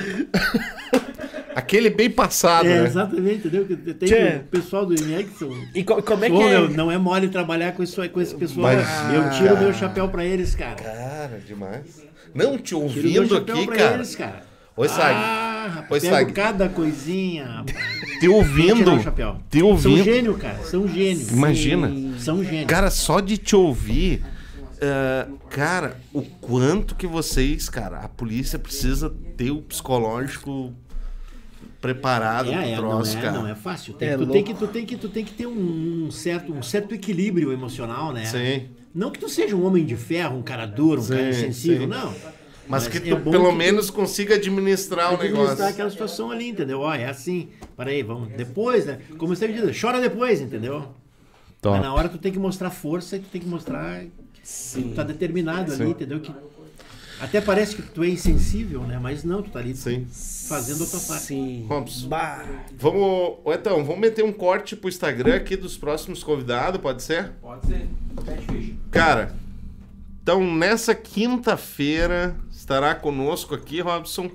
Aquele 1.55 1.89
bem 1.91 2.11
passado, 2.11 2.67
é, 2.67 2.81
né? 2.81 2.87
exatamente, 2.87 3.47
entendeu? 3.47 3.65
Que 3.67 3.77
Tem 3.77 4.09
Tchê. 4.09 4.37
o 4.39 4.45
pessoal 4.45 4.85
do 4.85 4.95
IML 4.95 5.25
que 5.25 5.39
são. 5.39 5.51
E 5.75 5.85
co- 5.85 6.03
como 6.03 6.25
é 6.25 6.31
que 6.31 6.43
é? 6.43 6.69
não 6.69 6.91
é 6.91 6.99
mole 6.99 7.29
trabalhar 7.29 7.73
com, 7.73 7.83
isso, 7.83 8.07
com 8.11 8.21
esse 8.21 8.35
pessoal. 8.35 8.67
Mas- 8.75 9.15
eu 9.15 9.31
tiro 9.39 9.57
Ah. 9.57 9.61
meu 9.61 9.73
chapéu 9.73 10.09
pra 10.09 10.25
eles, 10.25 10.55
cara. 10.55 10.75
Cara, 10.77 11.41
demais. 11.47 12.03
Não, 12.35 12.57
te 12.59 12.65
Tiro 12.75 12.81
meu 12.81 12.89
ouvindo 12.89 13.29
chapéu 13.29 13.57
aqui, 13.57 13.67
pra 13.67 13.77
cara. 13.77 13.95
eles, 13.95 14.17
cara. 14.17 14.43
Oi, 14.77 14.89
Sag. 14.89 15.54
Rapaz, 15.69 16.03
Oi, 16.05 16.11
pego 16.11 16.33
cada 16.33 16.69
coisinha. 16.69 17.45
rapaz. 17.47 17.95
Te 18.21 18.29
Vou 18.29 18.37
ouvindo. 18.39 18.77
tirar 18.77 18.95
o 18.95 19.03
chapéu. 19.03 19.37
Te 19.51 19.59
São 19.59 19.69
ouvindo. 19.69 20.05
gênio, 20.05 20.35
cara. 20.39 20.59
São 20.65 20.87
gênio. 20.89 21.27
Imagina. 21.33 21.93
São 22.19 22.43
gênio. 22.45 22.67
Cara, 22.67 22.91
só 22.91 23.21
de 23.21 23.37
te 23.37 23.55
ouvir. 23.57 24.23
ah, 24.81 25.27
cara, 25.51 25.97
o 26.13 26.23
quanto 26.23 26.95
que 26.95 27.07
vocês, 27.07 27.69
cara, 27.69 27.99
a 28.01 28.09
polícia 28.09 28.59
precisa 28.59 29.11
ter 29.37 29.51
o 29.51 29.61
psicológico 29.63 30.73
preparado 31.81 32.51
É, 32.51 32.53
pro 32.55 32.63
é, 32.63 32.71
não, 32.77 32.89
troço, 32.91 33.19
é, 33.19 33.21
cara. 33.21 33.33
não 33.39 33.47
é 33.47 33.55
fácil. 33.55 33.95
Tem, 33.95 34.09
É 34.09 34.13
tu, 34.15 34.19
louco. 34.21 34.33
tem 34.33 34.43
que, 34.45 34.55
tu, 34.55 34.67
tem 34.69 34.87
que, 34.87 34.97
tu 34.97 35.09
tem 35.09 35.25
que 35.25 35.33
ter 35.35 35.47
um, 35.47 36.07
um 36.07 36.11
certo, 36.11 36.53
um 36.53 36.63
certo 36.63 36.95
equilíbrio 36.95 37.53
emocional, 37.53 38.13
né? 38.13 38.25
Sim. 38.25 38.69
Não 38.95 39.11
que 39.11 39.19
tu 39.19 39.29
seja 39.29 39.55
um 39.57 39.67
homem 39.67 39.85
de 39.85 39.97
ferro, 39.97 40.39
um 40.39 40.43
cara 40.43 40.67
duro, 40.67 41.03
um 41.03 41.07
cara 41.07 41.33
Sim, 41.33 41.41
insensível, 41.41 41.81
sim. 41.83 41.87
não. 41.89 42.15
Mas, 42.69 42.89
que 42.89 42.99
é 42.99 43.01
tu 43.01 43.17
bom 43.17 43.31
pelo 43.31 43.45
que 43.47 43.51
tu 43.51 43.57
menos 43.57 43.91
consiga 43.91 44.37
administrar 44.37 45.11
o 45.11 45.15
administrar 45.15 45.49
negócio. 45.51 45.65
aquela 45.67 45.91
situação 45.91 46.31
ali, 46.31 46.49
entendeu? 46.49 46.81
Ó, 46.81 46.95
é 46.95 47.07
assim. 47.07 47.49
Peraí, 47.77 48.03
vamos. 48.03 48.29
Depois, 48.31 48.87
né? 48.87 48.99
Como 49.19 49.35
você 49.35 49.47
diz, 49.49 49.79
chora 49.81 50.01
depois, 50.01 50.41
entendeu? 50.41 50.89
Top. 51.61 51.77
Mas 51.77 51.83
na 51.83 51.95
hora 51.95 52.09
tu 52.09 52.19
tem 52.19 52.33
que 52.33 52.39
mostrar 52.39 52.71
força 52.71 53.17
e 53.17 53.21
tu 53.21 53.29
tem 53.31 53.41
que 53.41 53.47
mostrar 53.47 54.03
que 54.35 54.43
tu 54.83 54.95
tá 54.95 55.03
determinado 55.03 55.73
ali, 55.73 55.85
Sim. 55.85 55.91
entendeu? 55.91 56.21
Que 56.21 56.33
até 57.21 57.41
parece 57.41 57.77
que 57.77 57.83
tu 57.83 58.03
é 58.03 58.09
insensível, 58.09 58.83
né? 58.83 58.99
Mas 59.01 59.25
não, 59.25 59.43
tu 59.43 59.51
tá 59.51 59.61
ali 59.61 59.75
Sim. 59.75 60.07
fazendo 60.49 60.85
a 60.85 60.87
tua 60.87 61.01
parte. 61.01 61.23
Sim. 61.25 61.67
Bah. 62.09 62.45
Vamos. 62.79 63.39
Ô, 63.45 63.53
Então, 63.53 63.85
vamos 63.85 64.01
meter 64.01 64.25
um 64.25 64.33
corte 64.33 64.75
pro 64.77 64.89
Instagram 64.89 65.37
aqui 65.37 65.57
dos 65.57 65.77
próximos 65.77 66.23
convidados, 66.23 66.81
pode 66.81 67.03
ser? 67.03 67.31
Pode 67.41 67.67
ser. 67.67 67.87
Cara, 68.91 69.35
então 70.23 70.55
nessa 70.57 70.95
quinta-feira 70.95 72.37
estará 72.65 72.95
conosco 72.95 73.55
aqui, 73.55 73.83
Robson, 73.83 74.31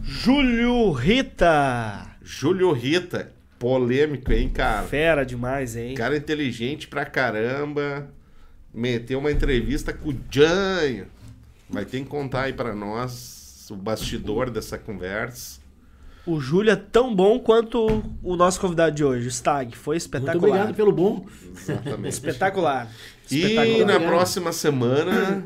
Júlio 0.00 0.92
Rita. 0.92 2.06
Júlio 2.22 2.70
Rita. 2.70 3.32
Polêmico, 3.58 4.32
hein, 4.32 4.48
cara? 4.48 4.86
Fera 4.86 5.26
demais, 5.26 5.74
hein? 5.74 5.96
Cara 5.96 6.16
inteligente 6.16 6.86
pra 6.86 7.04
caramba. 7.04 8.08
Meteu 8.72 9.18
uma 9.18 9.32
entrevista 9.32 9.92
com 9.92 10.10
o 10.10 10.16
Janho. 10.30 11.08
Vai 11.68 11.84
ter 11.84 11.98
que 11.98 12.04
contar 12.06 12.42
aí 12.42 12.52
pra 12.52 12.76
nós 12.76 13.66
o 13.72 13.74
bastidor 13.74 14.50
dessa 14.50 14.78
conversa. 14.78 15.58
O 16.24 16.38
Júlio 16.40 16.70
é 16.70 16.76
tão 16.76 17.12
bom 17.12 17.40
quanto 17.40 18.04
o 18.22 18.36
nosso 18.36 18.60
convidado 18.60 18.94
de 18.94 19.02
hoje, 19.02 19.26
o 19.26 19.30
Stag. 19.30 19.76
Foi 19.76 19.94
Muito 19.94 20.02
espetacular. 20.02 20.36
obrigado 20.50 20.74
pelo 20.76 20.92
bom. 20.92 21.26
Exatamente. 21.56 22.12
Espetacular. 22.12 22.88
e 23.30 23.36
Espetacular. 23.42 23.66
na 23.78 23.94
Obrigado. 23.94 24.06
próxima 24.06 24.52
semana. 24.52 25.44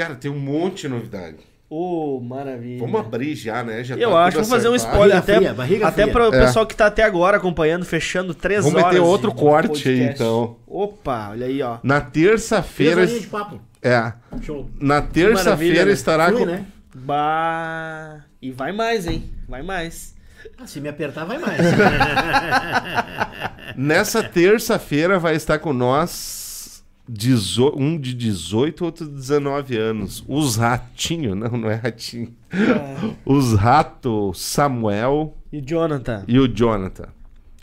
Cara, 0.00 0.14
tem 0.14 0.30
um 0.30 0.38
monte 0.38 0.82
de 0.82 0.88
novidade. 0.88 1.36
Ô, 1.68 2.18
maravilha. 2.20 2.78
Vamos 2.80 3.00
abrir 3.02 3.34
já, 3.36 3.62
né? 3.62 3.84
Já 3.84 3.96
Eu 3.96 4.10
tá 4.12 4.24
acho, 4.24 4.36
vamos 4.38 4.48
fazer 4.48 4.70
um 4.70 4.74
spoiler 4.74 5.10
Barriga 5.10 5.18
até, 5.18 5.36
fria, 5.36 5.52
barriga 5.54 5.88
até 5.88 6.02
fria. 6.04 6.12
para 6.14 6.30
o 6.30 6.34
É. 6.34 6.40
pessoal 6.46 6.66
que 6.66 6.74
tá 6.74 6.86
até 6.86 7.02
agora 7.02 7.36
acompanhando, 7.36 7.84
fechando 7.84 8.32
três 8.34 8.64
Vamos 8.64 8.80
horas. 8.82 8.94
meter 8.94 9.04
outro 9.06 9.30
corte 9.34 9.90
aí, 9.90 10.00
então. 10.04 10.56
Opa, 10.66 11.28
olha 11.32 11.44
aí, 11.46 11.60
ó. 11.60 11.76
Na 11.82 12.00
terça-feira. 12.00 13.06
De 13.06 13.26
papo. 13.26 13.60
É. 13.82 14.10
Show. 14.40 14.70
Na 14.80 15.02
terça-feira 15.02 15.84
né? 15.84 15.92
estará 15.92 16.28
Flui, 16.28 16.40
com. 16.40 16.46
né? 16.46 16.64
Bah. 16.94 18.20
E 18.40 18.50
vai 18.50 18.72
mais, 18.72 19.06
hein? 19.06 19.30
Vai 19.46 19.62
mais. 19.62 20.14
Ah, 20.58 20.66
se 20.66 20.80
me 20.80 20.88
apertar, 20.88 21.26
vai 21.26 21.36
mais. 21.38 21.60
Nessa 23.76 24.22
terça-feira 24.22 25.18
vai 25.18 25.34
estar 25.36 25.58
com 25.58 25.74
nós 25.74 26.39
dezo- 27.12 27.74
um 27.76 27.98
de 27.98 28.14
18, 28.14 28.84
outro 28.84 29.06
de 29.06 29.12
19 29.12 29.76
anos. 29.76 30.24
Os 30.28 30.56
ratinhos, 30.56 31.36
não, 31.36 31.50
não 31.50 31.70
é 31.70 31.74
ratinho. 31.74 32.34
Os 33.24 33.54
rato 33.54 34.32
Samuel 34.34 35.36
E 35.52 35.58
o 35.58 35.60
Jonathan? 35.64 36.24
e 36.28 36.38
o 36.38 36.46
Jonathan. 36.46 37.08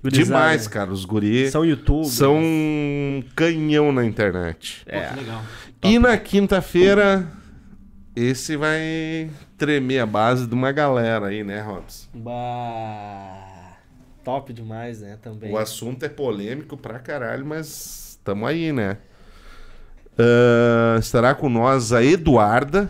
Gurizada. 0.03 0.25
Demais, 0.25 0.67
cara. 0.67 0.91
Os 0.91 1.05
guri 1.05 1.49
São 1.49 1.65
YouTube. 1.65 2.05
são 2.07 2.37
um 2.37 3.23
canhão 3.35 3.91
na 3.91 4.05
internet. 4.05 4.85
Que 4.85 5.19
legal. 5.19 5.43
E 5.83 5.97
na 5.99 6.17
quinta-feira, 6.17 7.27
esse 8.15 8.55
vai 8.55 9.29
tremer 9.57 9.99
a 9.99 10.05
base 10.05 10.45
de 10.47 10.53
uma 10.53 10.71
galera 10.71 11.27
aí, 11.27 11.43
né, 11.43 11.61
Robson? 11.61 12.07
Bah. 12.13 13.77
Top 14.23 14.51
demais, 14.53 15.01
né? 15.01 15.17
Também. 15.21 15.51
O 15.51 15.57
assunto 15.57 16.03
é 16.03 16.09
polêmico 16.09 16.75
pra 16.77 16.99
caralho, 16.99 17.45
mas 17.45 18.19
tamo 18.23 18.45
aí, 18.45 18.71
né? 18.71 18.97
Ah, 20.19 20.97
estará 20.99 21.35
com 21.35 21.49
nós 21.49 21.93
a 21.93 22.03
Eduarda 22.03 22.89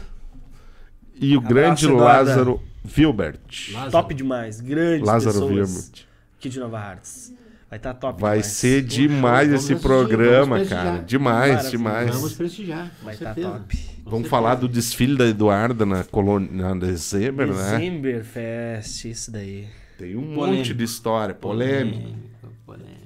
e 1.20 1.36
o 1.36 1.40
Abraço, 1.40 1.54
grande 1.54 1.86
Eduarda. 1.86 2.30
Lázaro 2.30 2.62
Vilbert. 2.84 3.72
Lázaro. 3.74 3.92
Top 3.92 4.14
demais. 4.14 4.62
Grandes 4.62 5.06
Lázaro 5.08 5.48
Vilbert. 5.48 6.06
aqui 6.38 6.50
de 6.50 6.60
Nova 6.60 6.80
Hartz. 6.80 7.34
Vai 7.70 7.78
estar 7.80 7.94
top 7.96 8.22
Vai 8.22 8.38
demais. 8.38 8.46
ser 8.54 8.82
demais 8.82 9.48
vamos 9.50 9.64
esse 9.70 9.76
programa, 9.76 10.64
cara. 10.64 11.00
Demais, 11.04 11.50
Maravilha. 11.50 11.70
demais. 11.72 12.16
Vamos 12.16 12.34
prestigiar. 12.34 12.92
Com 13.00 13.06
Vai 13.06 13.14
estar 13.14 13.34
certeza. 13.34 13.50
top. 13.60 13.78
Com 13.78 13.84
Vamos 13.84 14.12
certeza. 14.12 14.30
falar 14.30 14.56
do 14.56 14.70
desfile 14.70 15.18
da 15.18 15.28
Eduarda 15.28 15.86
na 15.86 16.04
colônia 16.06 16.50
na 16.50 16.74
dezembro, 16.76 17.54
né? 17.54 17.78
December 17.78 18.24
Fest, 18.24 19.04
isso 19.04 19.30
daí. 19.32 19.68
Tem 19.98 20.16
um 20.16 20.34
Polêmico. 20.34 20.46
monte 20.60 20.74
de 20.74 20.84
história, 20.86 21.36
polêmico. 21.36 21.98
Polêmico, 21.98 22.22
polêmico. 22.66 22.98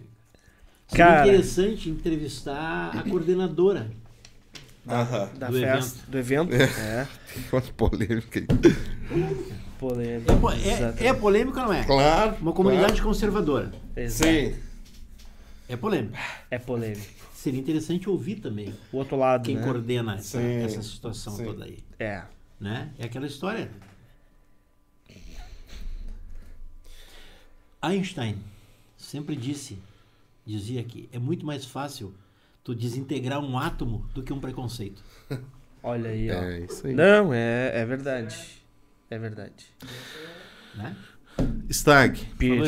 Seria 0.89 1.05
Cara. 1.07 1.27
interessante 1.27 1.89
entrevistar 1.89 2.91
a 2.95 3.01
coordenadora. 3.09 3.89
Aham. 4.87 5.29
Da 5.37 5.47
Do 5.47 5.59
festa, 5.59 5.99
do 6.11 6.17
evento. 6.17 6.53
É. 6.55 7.07
Uma 7.51 7.61
polêmica 7.61 8.39
aí. 8.39 8.47
Polêmica. 9.79 10.33
É, 10.99 11.05
é, 11.05 11.07
é 11.07 11.13
polêmico 11.13 11.59
ou 11.59 11.65
não 11.65 11.73
é? 11.73 11.83
Claro. 11.83 12.37
Uma 12.41 12.53
comunidade 12.53 13.01
conservadora. 13.01 13.71
Exato. 13.95 14.31
Sim. 14.31 14.55
É 15.69 15.75
polêmico. 15.77 16.17
É 16.49 16.57
polêmico. 16.59 17.21
Seria 17.33 17.59
interessante 17.59 18.07
ouvir 18.07 18.35
também 18.35 18.71
O 18.93 18.97
outro 18.97 19.15
lado, 19.17 19.45
quem 19.45 19.55
né? 19.55 19.63
coordena 19.63 20.15
essa, 20.15 20.39
Sim, 20.39 20.61
essa 20.63 20.83
situação 20.83 21.35
sim. 21.35 21.45
toda 21.45 21.65
aí. 21.65 21.79
É. 21.97 22.23
Né? 22.59 22.91
É 22.99 23.05
aquela 23.05 23.25
história. 23.25 23.71
Einstein 27.81 28.37
sempre 28.95 29.35
disse, 29.35 29.79
dizia 30.45 30.83
que 30.83 31.09
é 31.11 31.17
muito 31.17 31.45
mais 31.45 31.65
fácil 31.65 32.13
tu 32.63 32.75
desintegrar 32.75 33.39
um 33.39 33.57
átomo 33.57 34.05
do 34.13 34.23
que 34.23 34.31
um 34.31 34.39
preconceito. 34.39 35.03
Olha 35.83 36.09
aí, 36.09 36.29
ó. 36.29 36.33
É 36.33 36.59
isso 36.59 36.85
aí. 36.85 36.93
Não, 36.93 37.33
é, 37.33 37.71
é 37.73 37.85
verdade. 37.85 38.35
É 39.09 39.17
verdade. 39.17 39.65
Né? 40.75 40.95
Stag, 41.69 42.19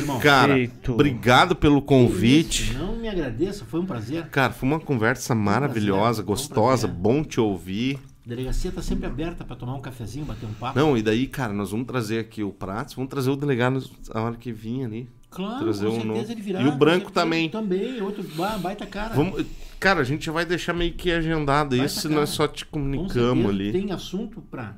Falou, 0.05 0.19
cara, 0.19 0.55
obrigado 0.87 1.55
pelo 1.55 1.81
convite. 1.81 2.71
Isso, 2.71 2.77
não 2.77 2.95
me 2.95 3.07
agradeça, 3.07 3.65
foi 3.65 3.81
um 3.81 3.85
prazer. 3.85 4.27
Cara, 4.29 4.53
foi 4.53 4.67
uma 4.67 4.79
conversa 4.79 5.35
maravilhosa, 5.35 6.23
prazer, 6.23 6.25
gostosa, 6.25 6.87
um 6.87 6.93
bom 6.93 7.23
te 7.23 7.39
ouvir. 7.39 7.99
A 8.25 8.29
delegacia 8.29 8.69
está 8.69 8.81
sempre 8.81 9.05
aberta 9.05 9.43
para 9.43 9.55
tomar 9.57 9.75
um 9.75 9.81
cafezinho, 9.81 10.25
bater 10.25 10.45
um 10.45 10.53
papo. 10.53 10.79
Não, 10.79 10.97
e 10.97 11.01
daí, 11.01 11.27
cara, 11.27 11.51
nós 11.51 11.71
vamos 11.71 11.85
trazer 11.85 12.19
aqui 12.19 12.41
o 12.41 12.51
Pratos, 12.51 12.93
vamos 12.93 13.09
trazer 13.09 13.29
o 13.29 13.35
delegado 13.35 13.83
a 14.11 14.21
hora 14.21 14.35
que 14.37 14.51
vir 14.53 14.85
ali. 14.85 15.09
Claro, 15.35 15.63
trazer 15.63 15.85
com 15.85 15.91
um 15.91 15.95
certeza 16.01 16.13
novo. 16.19 16.31
ele 16.31 16.41
virá. 16.41 16.61
E 16.61 16.67
o 16.67 16.71
branco 16.75 17.11
também. 17.11 17.49
Também, 17.49 18.01
outro 18.01 18.23
ba- 18.35 18.57
baita 18.57 18.85
cara. 18.85 19.13
Vamos, 19.13 19.45
cara, 19.79 20.01
a 20.01 20.03
gente 20.03 20.25
já 20.25 20.31
vai 20.31 20.45
deixar 20.45 20.73
meio 20.73 20.93
que 20.93 21.11
agendado 21.11 21.75
Vai 21.75 21.85
isso, 21.85 22.07
cá. 22.09 22.15
nós 22.15 22.29
só 22.29 22.47
te 22.47 22.65
Com 22.65 22.79
comunicamos 22.79 23.49
ali. 23.49 23.71
Tem 23.71 23.91
assunto 23.91 24.41
para. 24.41 24.77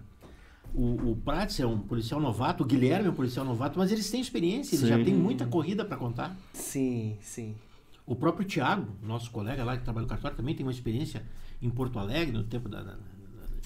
O, 0.73 1.11
o 1.11 1.15
Prats 1.23 1.59
é 1.61 1.65
um 1.65 1.77
policial 1.79 2.19
novato, 2.19 2.63
o 2.63 2.65
Guilherme 2.65 3.07
é 3.07 3.09
um 3.09 3.13
policial 3.13 3.45
novato, 3.45 3.79
mas 3.79 3.91
eles 3.93 4.09
têm 4.09 4.19
experiência, 4.19 4.75
eles 4.75 4.87
já 4.89 4.97
Sim. 4.97 5.05
têm 5.05 5.13
muita 5.13 5.45
corrida 5.45 5.85
para 5.85 5.95
contar. 5.95 6.35
Sim, 6.51 7.15
sim. 7.21 7.55
O 8.05 8.13
próprio 8.15 8.45
Tiago, 8.45 8.85
nosso 9.01 9.31
colega 9.31 9.63
lá 9.63 9.77
que 9.77 9.83
trabalha 9.83 10.03
no 10.03 10.09
cartório, 10.09 10.35
também 10.35 10.53
tem 10.53 10.65
uma 10.65 10.71
experiência 10.73 11.23
em 11.61 11.69
Porto 11.69 11.97
Alegre, 11.97 12.33
no 12.33 12.43
tempo 12.43 12.67
da, 12.67 12.79
da- 12.83 12.91
da- 12.91 12.97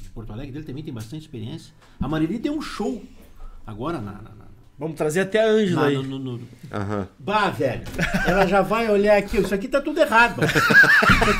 de 0.01 0.09
Porto 0.11 0.31
Alegre 0.31 0.51
dele 0.53 0.65
também 0.65 0.83
tem 0.83 0.93
bastante 0.93 1.23
experiência. 1.23 1.73
A 1.99 2.07
Marili 2.07 2.37
deu 2.37 2.53
um 2.53 2.61
show 2.61 3.03
agora 3.65 3.99
na. 3.99 4.11
na, 4.13 4.21
na- 4.21 4.48
Vamos 4.79 4.95
trazer 4.95 5.19
até 5.19 5.43
a 5.43 5.47
Ângela 5.47 5.87
aí. 5.87 5.95
no- 5.95 6.03
no- 6.03 6.19
no, 6.19 6.39
Aham. 6.71 7.07
Bah, 7.19 7.49
velho. 7.49 7.81
Ela 8.25 8.45
já 8.47 8.61
vai 8.61 8.89
olhar 8.89 9.17
aqui. 9.17 9.37
Isso 9.41 9.53
aqui 9.53 9.67
tá 9.67 9.81
tudo 9.81 9.99
errado. 9.99 10.41
Isso 10.45 10.57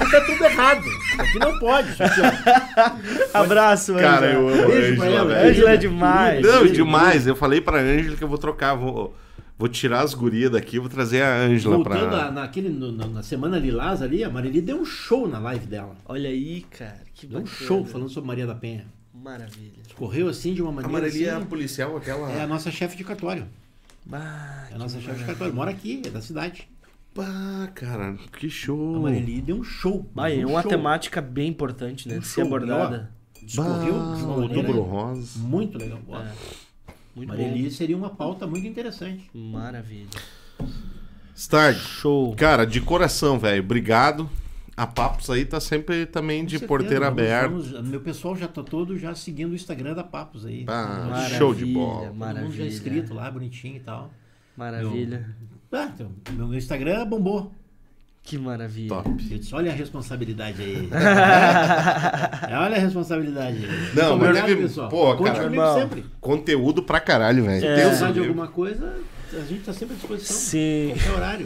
aqui 0.03 0.11
tá 0.11 0.21
tudo 0.25 0.43
errado. 0.43 0.83
Isso 0.85 1.21
aqui 1.21 1.39
não 1.39 1.57
pode. 1.59 1.89
Isso 1.91 2.03
aqui, 2.03 2.19
ó. 3.33 3.39
Abraço, 3.39 3.93
Cara, 3.95 4.27
Ângela. 4.27 4.33
eu 4.33 4.49
amo 4.49 4.67
Beijo 4.67 5.01
Ângela. 5.01 5.37
Ângela 5.41 5.69
é 5.71 5.77
demais. 5.77 6.41
Não, 6.45 6.65
demais. 6.67 7.27
Eu 7.27 7.35
falei 7.35 7.61
pra 7.61 7.79
Ângela 7.79 8.15
que 8.17 8.23
eu 8.23 8.27
vou 8.27 8.37
trocar, 8.37 8.75
vou, 8.75 9.15
vou 9.57 9.69
tirar 9.69 10.01
as 10.01 10.13
gurias 10.13 10.51
daqui, 10.51 10.77
vou 10.79 10.89
trazer 10.89 11.21
a 11.21 11.37
Ângela 11.37 11.75
Voltando 11.77 12.09
pra. 12.09 12.25
a- 12.25 12.31
naquele, 12.31 12.67
no- 12.69 12.91
na, 12.91 13.07
na 13.07 13.23
semana 13.23 13.57
Lilás 13.57 14.01
ali, 14.01 14.23
a 14.23 14.29
Marili 14.29 14.59
deu 14.61 14.81
um 14.81 14.85
show 14.85 15.27
na 15.29 15.39
live 15.39 15.65
dela. 15.65 15.95
Olha 16.05 16.29
aí, 16.29 16.65
cara. 16.77 16.99
Que 17.13 17.25
Deu 17.27 17.39
um 17.39 17.45
show 17.45 17.85
falando 17.85 18.09
sobre 18.09 18.27
Maria 18.27 18.47
da 18.47 18.55
Penha. 18.55 18.85
Maravilha. 19.13 19.78
Correu 19.99 20.29
assim 20.29 20.53
de 20.53 20.61
uma 20.61 20.69
A 20.69 20.73
maneira. 20.73 21.01
Marili 21.01 21.25
é 21.25 21.29
a 21.31 21.37
assim, 21.37 21.45
policial, 21.45 21.97
aquela. 21.97 22.31
é 22.31 22.41
a 22.41 22.47
nossa 22.47 22.71
chefe 22.71 22.95
de 22.95 23.03
cartório. 23.03 23.45
Bah, 24.05 24.67
É 24.71 24.75
a 24.75 24.77
nossa 24.77 24.99
chefe 25.01 25.19
de 25.19 25.25
cartório. 25.25 25.53
Mora 25.53 25.71
aqui, 25.71 26.01
é 26.05 26.09
da 26.09 26.21
cidade. 26.21 26.69
Pá, 27.13 27.69
cara, 27.75 28.15
que 28.37 28.47
A 28.47 28.49
show. 28.49 29.01
Marili 29.01 29.41
deu 29.41 29.57
um 29.57 29.63
show. 29.63 30.09
bah, 30.15 30.29
deu 30.29 30.41
é 30.41 30.45
um 30.45 30.51
uma 30.51 30.61
show. 30.61 30.71
temática 30.71 31.19
bem 31.21 31.49
importante, 31.49 32.07
né? 32.07 32.15
Um 32.15 32.19
de 32.19 32.27
ser 32.27 32.35
show, 32.35 32.45
abordada. 32.45 33.11
Discorreu 33.43 33.93
Bah, 33.93 34.15
de 34.15 34.23
uma 34.23 34.35
o 34.35 34.39
maneira 34.41 34.67
Dobro 34.67 34.81
Rosa. 34.83 35.39
muito 35.39 35.77
legal. 35.77 35.99
É. 36.13 36.31
Muito 37.15 37.27
Marili 37.27 37.69
seria 37.69 37.97
uma 37.97 38.09
pauta 38.09 38.47
muito 38.47 38.65
interessante. 38.65 39.29
Maravilha. 39.33 40.07
Stag, 41.35 41.77
Show. 41.77 42.35
cara, 42.35 42.65
de 42.65 42.79
coração, 42.81 43.37
velho, 43.37 43.61
obrigado. 43.63 44.29
A 44.79 44.87
Papos 44.87 45.29
aí 45.29 45.43
tá 45.43 45.59
sempre 45.59 46.05
também 46.05 46.45
de 46.45 46.51
certeza, 46.51 46.67
porteira 46.69 47.07
aberta. 47.09 47.81
meu 47.81 47.99
pessoal 47.99 48.33
já 48.33 48.47
tá 48.47 48.63
todo 48.63 48.97
já 48.97 49.13
seguindo 49.13 49.51
o 49.51 49.55
Instagram 49.55 49.93
da 49.93 50.05
Papos 50.05 50.45
aí. 50.45 50.63
Ah, 50.67 51.07
Maravilha, 51.09 51.37
show 51.37 51.53
de 51.53 51.65
bola. 51.65 52.05
Todo 52.07 52.13
mundo 52.13 52.19
já 52.19 52.25
Maravilha. 52.33 52.65
inscrito 52.65 53.13
lá, 53.13 53.29
bonitinho 53.29 53.75
e 53.75 53.79
tal. 53.81 54.09
Maravilha. 54.55 55.35
Ah, 55.69 55.89
então, 55.93 56.09
meu, 56.31 56.47
meu 56.47 56.57
Instagram 56.57 57.05
bombou. 57.05 57.51
Que 58.23 58.37
maravilha. 58.37 58.87
Top. 58.87 59.09
Eu 59.09 59.37
disse, 59.37 59.53
olha 59.53 59.69
a 59.69 59.75
responsabilidade 59.75 60.61
aí. 60.61 60.89
Olha 62.51 62.75
a 62.75 62.79
responsabilidade 62.79 63.57
aí. 63.65 63.95
Não, 63.95 64.17
mas 64.17 64.41
teve- 64.45 64.61
pessoal. 64.61 64.87
pô, 64.89 65.15
cara, 65.17 65.73
sempre. 65.81 66.05
Conteúdo 66.21 66.83
pra 66.83 66.99
caralho, 67.01 67.43
velho. 67.43 67.57
É. 67.57 67.59
Se 67.59 67.75
Deus 67.75 67.87
precisar 67.87 68.11
de 68.11 68.19
alguma 68.19 68.47
coisa, 68.47 68.95
a 69.33 69.39
gente 69.41 69.63
tá 69.63 69.73
sempre 69.73 69.95
à 69.95 69.97
disposição. 69.97 70.35
Sim. 70.37 70.93
Qualquer 70.93 71.11
horário. 71.11 71.45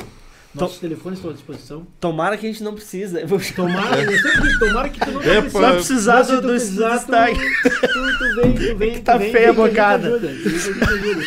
Nossos 0.56 0.78
telefones 0.78 1.18
estão 1.18 1.32
à 1.32 1.34
disposição. 1.34 1.88
Tomara 2.00 2.38
que 2.38 2.46
a 2.46 2.50
gente 2.50 2.62
não 2.64 2.74
precisa. 2.76 3.22
Tomara, 3.56 4.02
eu 4.02 4.20
sempre 4.22 4.60
tomara 4.60 4.90
que 4.90 5.00
tu 5.00 5.12
não 5.12 5.22
É, 5.22 5.24
precise. 5.24 5.50
pô. 5.52 5.60
Vai 5.62 5.74
precisar 5.74 6.14
Mas 6.18 6.28
do, 6.28 6.36
tu 6.36 6.42
do, 6.42 6.48
precisar, 6.50 6.98
do 6.98 7.06
tu, 7.06 7.88
tu, 7.88 8.18
tu 8.20 8.36
vem, 8.36 8.54
tu 8.54 8.76
vem, 8.78 9.02
tá 9.02 9.14
tu 9.14 9.20
vem, 9.20 9.32
feia 9.32 9.50
a 9.50 9.52
vem 9.52 9.64
que 9.64 9.70
bocada. 9.70 10.08
ajuda, 10.08 10.28
vem 10.28 10.38
que 10.38 10.84
a 10.84 10.88
ajuda. 10.90 11.24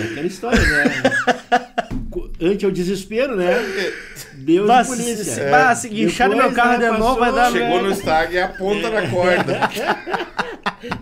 É 0.00 0.04
aquela 0.04 0.26
história, 0.26 0.60
né? 0.60 0.84
Co- 2.10 2.30
Ante 2.40 2.64
ao 2.64 2.70
desespero, 2.70 3.36
né? 3.36 3.52
Deus 4.34 4.66
Bah, 4.66 4.82
e 4.82 4.86
polícia. 4.86 5.16
se- 5.24 5.30
se- 5.34 5.50
bah, 5.50 5.74
se 5.74 5.88
guincharam 5.88 6.34
meu 6.36 6.50
carro 6.52 6.78
de 6.80 6.98
novo, 6.98 7.20
vai 7.20 7.32
dar 7.32 7.52
Chegou 7.52 7.82
no 7.82 7.94
Stag 7.94 8.34
e 8.34 8.38
a 8.40 8.48
ponta 8.48 8.90
da 8.90 9.08
corda. 9.08 9.60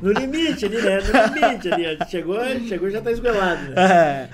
No 0.03 0.13
limite 0.13 0.67
ali, 0.67 0.81
né? 0.81 0.99
No 1.01 1.35
limite 1.49 1.73
ali. 1.73 1.99
ó. 2.01 2.05
Chegou, 2.07 2.39
chegou 2.69 2.91
já 2.91 3.01
tá 3.01 3.11
esguelado. 3.13 3.63
Né? 3.71 3.75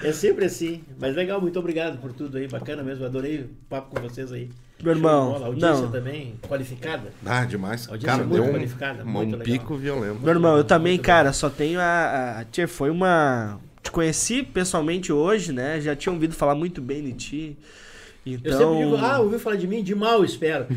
É. 0.02 0.08
É 0.08 0.12
sempre 0.12 0.46
assim. 0.46 0.82
Mas 0.98 1.14
legal, 1.14 1.40
muito 1.40 1.58
obrigado 1.58 1.98
por 1.98 2.12
tudo 2.12 2.38
aí. 2.38 2.48
Bacana 2.48 2.82
mesmo. 2.82 3.04
Adorei 3.04 3.40
o 3.40 3.48
papo 3.68 3.94
com 3.94 4.00
vocês 4.08 4.32
aí. 4.32 4.50
Meu 4.82 4.92
irmão, 4.92 5.32
bola. 5.32 5.44
A 5.44 5.48
audiência 5.48 5.82
não. 5.84 5.90
também 5.90 6.34
qualificada. 6.46 7.10
Ah, 7.24 7.44
demais. 7.44 7.88
Audiência 7.88 8.16
Cara, 8.18 8.28
muito 8.28 8.42
deu 8.42 8.52
qualificada, 8.52 9.04
um, 9.04 9.06
muito 9.06 9.36
um 9.36 9.38
legal. 9.38 9.58
pico 9.58 9.76
violento. 9.76 10.20
Meu 10.20 10.34
irmão, 10.34 10.56
eu 10.56 10.64
também, 10.64 10.94
Muito 10.94 11.06
cara, 11.06 11.32
só 11.32 11.48
tenho 11.48 11.80
a, 11.80 12.40
a. 12.40 12.44
Tia, 12.44 12.68
foi 12.68 12.90
uma. 12.90 13.58
Te 13.82 13.90
conheci 13.90 14.42
pessoalmente 14.42 15.12
hoje, 15.12 15.52
né? 15.52 15.80
Já 15.80 15.94
tinha 15.96 16.12
ouvido 16.12 16.34
falar 16.34 16.54
muito 16.54 16.82
bem 16.82 17.02
de 17.04 17.12
ti. 17.14 17.56
Eu 18.26 18.34
Então. 18.34 18.58
sempre 18.58 18.84
digo, 18.84 18.96
ah, 18.96 19.20
ouviu 19.20 19.38
falar 19.38 19.56
de 19.56 19.66
mim? 19.68 19.82
De 19.82 19.94
mal, 19.94 20.22
espero. 20.24 20.66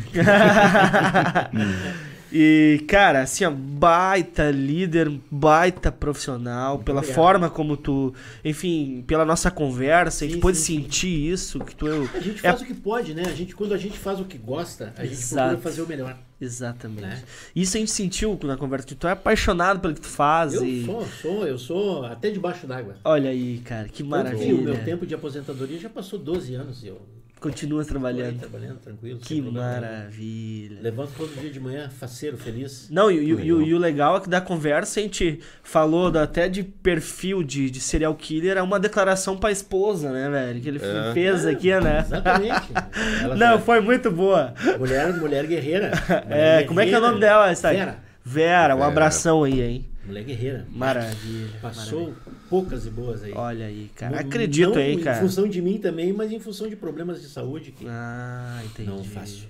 E, 2.32 2.84
cara, 2.86 3.22
assim, 3.22 3.44
ó, 3.44 3.50
baita 3.50 4.50
líder, 4.50 5.10
baita 5.30 5.90
profissional, 5.90 6.78
pela 6.78 6.98
obrigado. 6.98 7.16
forma 7.16 7.50
como 7.50 7.76
tu, 7.76 8.14
enfim, 8.44 9.02
pela 9.06 9.24
nossa 9.24 9.50
conversa, 9.50 10.24
a 10.24 10.28
gente 10.28 10.36
Sim, 10.36 10.40
pôde 10.40 10.56
sim, 10.56 10.76
sim. 10.76 10.82
sentir 10.84 11.32
isso, 11.32 11.58
que 11.60 11.74
tu 11.74 11.86
eu, 11.88 12.08
A 12.14 12.20
gente 12.20 12.38
É- 12.46 12.50
faz 12.50 12.62
o 12.62 12.64
que 12.64 12.74
pode, 12.74 13.14
né? 13.14 13.22
A 13.26 13.32
gente, 13.32 13.54
quando 13.54 13.74
a 13.74 13.78
gente 13.78 13.98
faz 13.98 14.20
o 14.20 14.24
que 14.24 14.38
gosta, 14.38 14.92
a 14.96 15.02
gente 15.04 15.14
Exato. 15.14 15.48
procura 15.50 15.62
fazer 15.70 15.82
o 15.82 15.86
melhor. 15.88 16.16
exatamente. 16.40 17.02
Né? 17.02 17.22
Isso 17.54 17.76
a 17.76 17.80
gente 17.80 17.90
sentiu 17.90 18.38
na 18.44 18.56
conversa, 18.56 18.86
que 18.86 18.94
tu 18.94 19.06
é 19.06 19.10
apaixonado 19.12 19.80
pelo 19.80 19.92
que 19.94 20.00
tu 20.00 20.08
faz 20.08 20.54
Eu 20.54 20.64
e 20.64 20.84
sou, 20.86 21.06
sou, 21.20 21.46
eu 21.46 21.58
sou 21.58 22.04
até 22.06 22.30
debaixo 22.30 22.66
d'água. 22.66 22.96
olha 23.04 23.28
aí, 23.30 23.58
cara, 23.64 23.88
que 23.88 23.88
Tanto 23.88 23.96
que 23.96 24.02
O 24.04 24.06
maravilha. 24.06 24.62
meu 24.62 24.84
tempo 24.84 25.04
de 25.06 25.14
aposentadoria 25.14 25.78
já 25.78 25.88
passou 25.90 26.18
12 26.18 26.54
anos 26.54 26.82
eu 26.84 27.00
Continua 27.40 27.78
tô 27.78 27.82
aí 27.84 27.88
trabalhando. 27.88 28.38
trabalhando 28.38 28.78
tranquilo. 28.80 29.18
Que 29.18 29.40
maravilha. 29.40 30.78
Levanto 30.82 31.12
todo 31.16 31.40
dia 31.40 31.50
de 31.50 31.58
manhã, 31.58 31.88
faceiro, 31.88 32.36
feliz. 32.36 32.88
Não, 32.90 33.10
e, 33.10 33.16
e- 33.18 33.28
e 33.28 33.32
o- 33.32 33.36
Legal. 33.36 33.62
e 33.62 33.74
o 33.74 33.78
legal 33.78 34.16
é 34.16 34.20
que 34.20 34.28
da 34.28 34.40
conversa 34.40 35.00
a 35.00 35.02
gente 35.02 35.40
falou 35.62 36.10
da- 36.10 36.22
até 36.24 36.48
de 36.48 36.62
perfil 36.62 37.42
de, 37.42 37.70
de 37.70 37.80
serial 37.80 38.14
killer, 38.14 38.56
é 38.58 38.62
uma 38.62 38.78
declaração 38.78 39.36
pra 39.36 39.50
esposa, 39.50 40.10
né, 40.12 40.28
velho? 40.28 40.60
Que 40.60 40.68
ele 40.68 40.80
É. 40.82 41.12
fez 41.14 41.46
aqui, 41.46 41.74
né? 41.80 42.00
Exatamente. 42.00 42.70
Ela 43.24 43.36
Não, 43.36 43.56
já- 43.56 43.58
foi 43.58 43.80
muito 43.80 44.10
boa. 44.10 44.52
Mulher, 44.78 45.12
mulher 45.16 45.46
guerreira. 45.46 45.90
É, 46.28 46.54
Mulher 46.56 46.66
como 46.66 46.80
é 46.80 46.86
que 46.86 46.94
é 46.94 46.98
o 46.98 47.00
nome 47.00 47.14
guerreira. 47.14 47.34
dela? 47.36 47.50
Essa 47.50 47.68
aí? 47.68 47.76
Vera. 47.78 47.96
Vera, 48.22 48.74
um 48.74 48.78
Vera. 48.78 48.90
abração 48.90 49.44
aí, 49.44 49.60
hein? 49.62 49.89
Mulher 50.06 50.24
guerreira. 50.24 50.66
Maravilha. 50.70 51.50
Passou 51.60 52.12
poucas 52.48 52.86
e 52.86 52.90
boas 52.90 53.22
aí. 53.22 53.32
Olha 53.34 53.66
aí, 53.66 53.90
cara. 53.94 54.12
Não- 54.12 54.18
Acredito 54.20 54.70
não 54.70 54.78
aí, 54.78 54.94
Em 54.94 54.98
cara. 55.00 55.20
função 55.20 55.46
de 55.48 55.60
mim 55.62 55.78
também, 55.78 56.12
mas 56.12 56.32
em 56.32 56.40
função 56.40 56.68
de 56.68 56.74
problemas 56.76 57.20
de 57.20 57.28
saúde 57.28 57.70
que 57.70 57.86
Ah, 57.88 58.60
entendi. 58.64 58.88
não 58.88 59.04
fácil. 59.04 59.44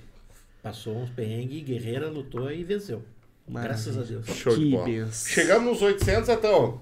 Passou 0.62 0.96
uns 0.98 1.08
perrengues, 1.10 1.62
guerreira, 1.64 2.08
lutou 2.08 2.50
e 2.52 2.62
venceu. 2.64 3.02
Maravilha. 3.48 3.74
Graças 3.74 3.98
a 3.98 4.02
Deus. 4.02 4.26
Show 4.36 4.54
de 4.56 4.64
Que 4.64 4.70
bola. 4.72 4.84
benção. 4.84 5.28
Chegamos 5.32 5.72
nos 5.72 5.82
800, 5.82 6.28
então. 6.28 6.78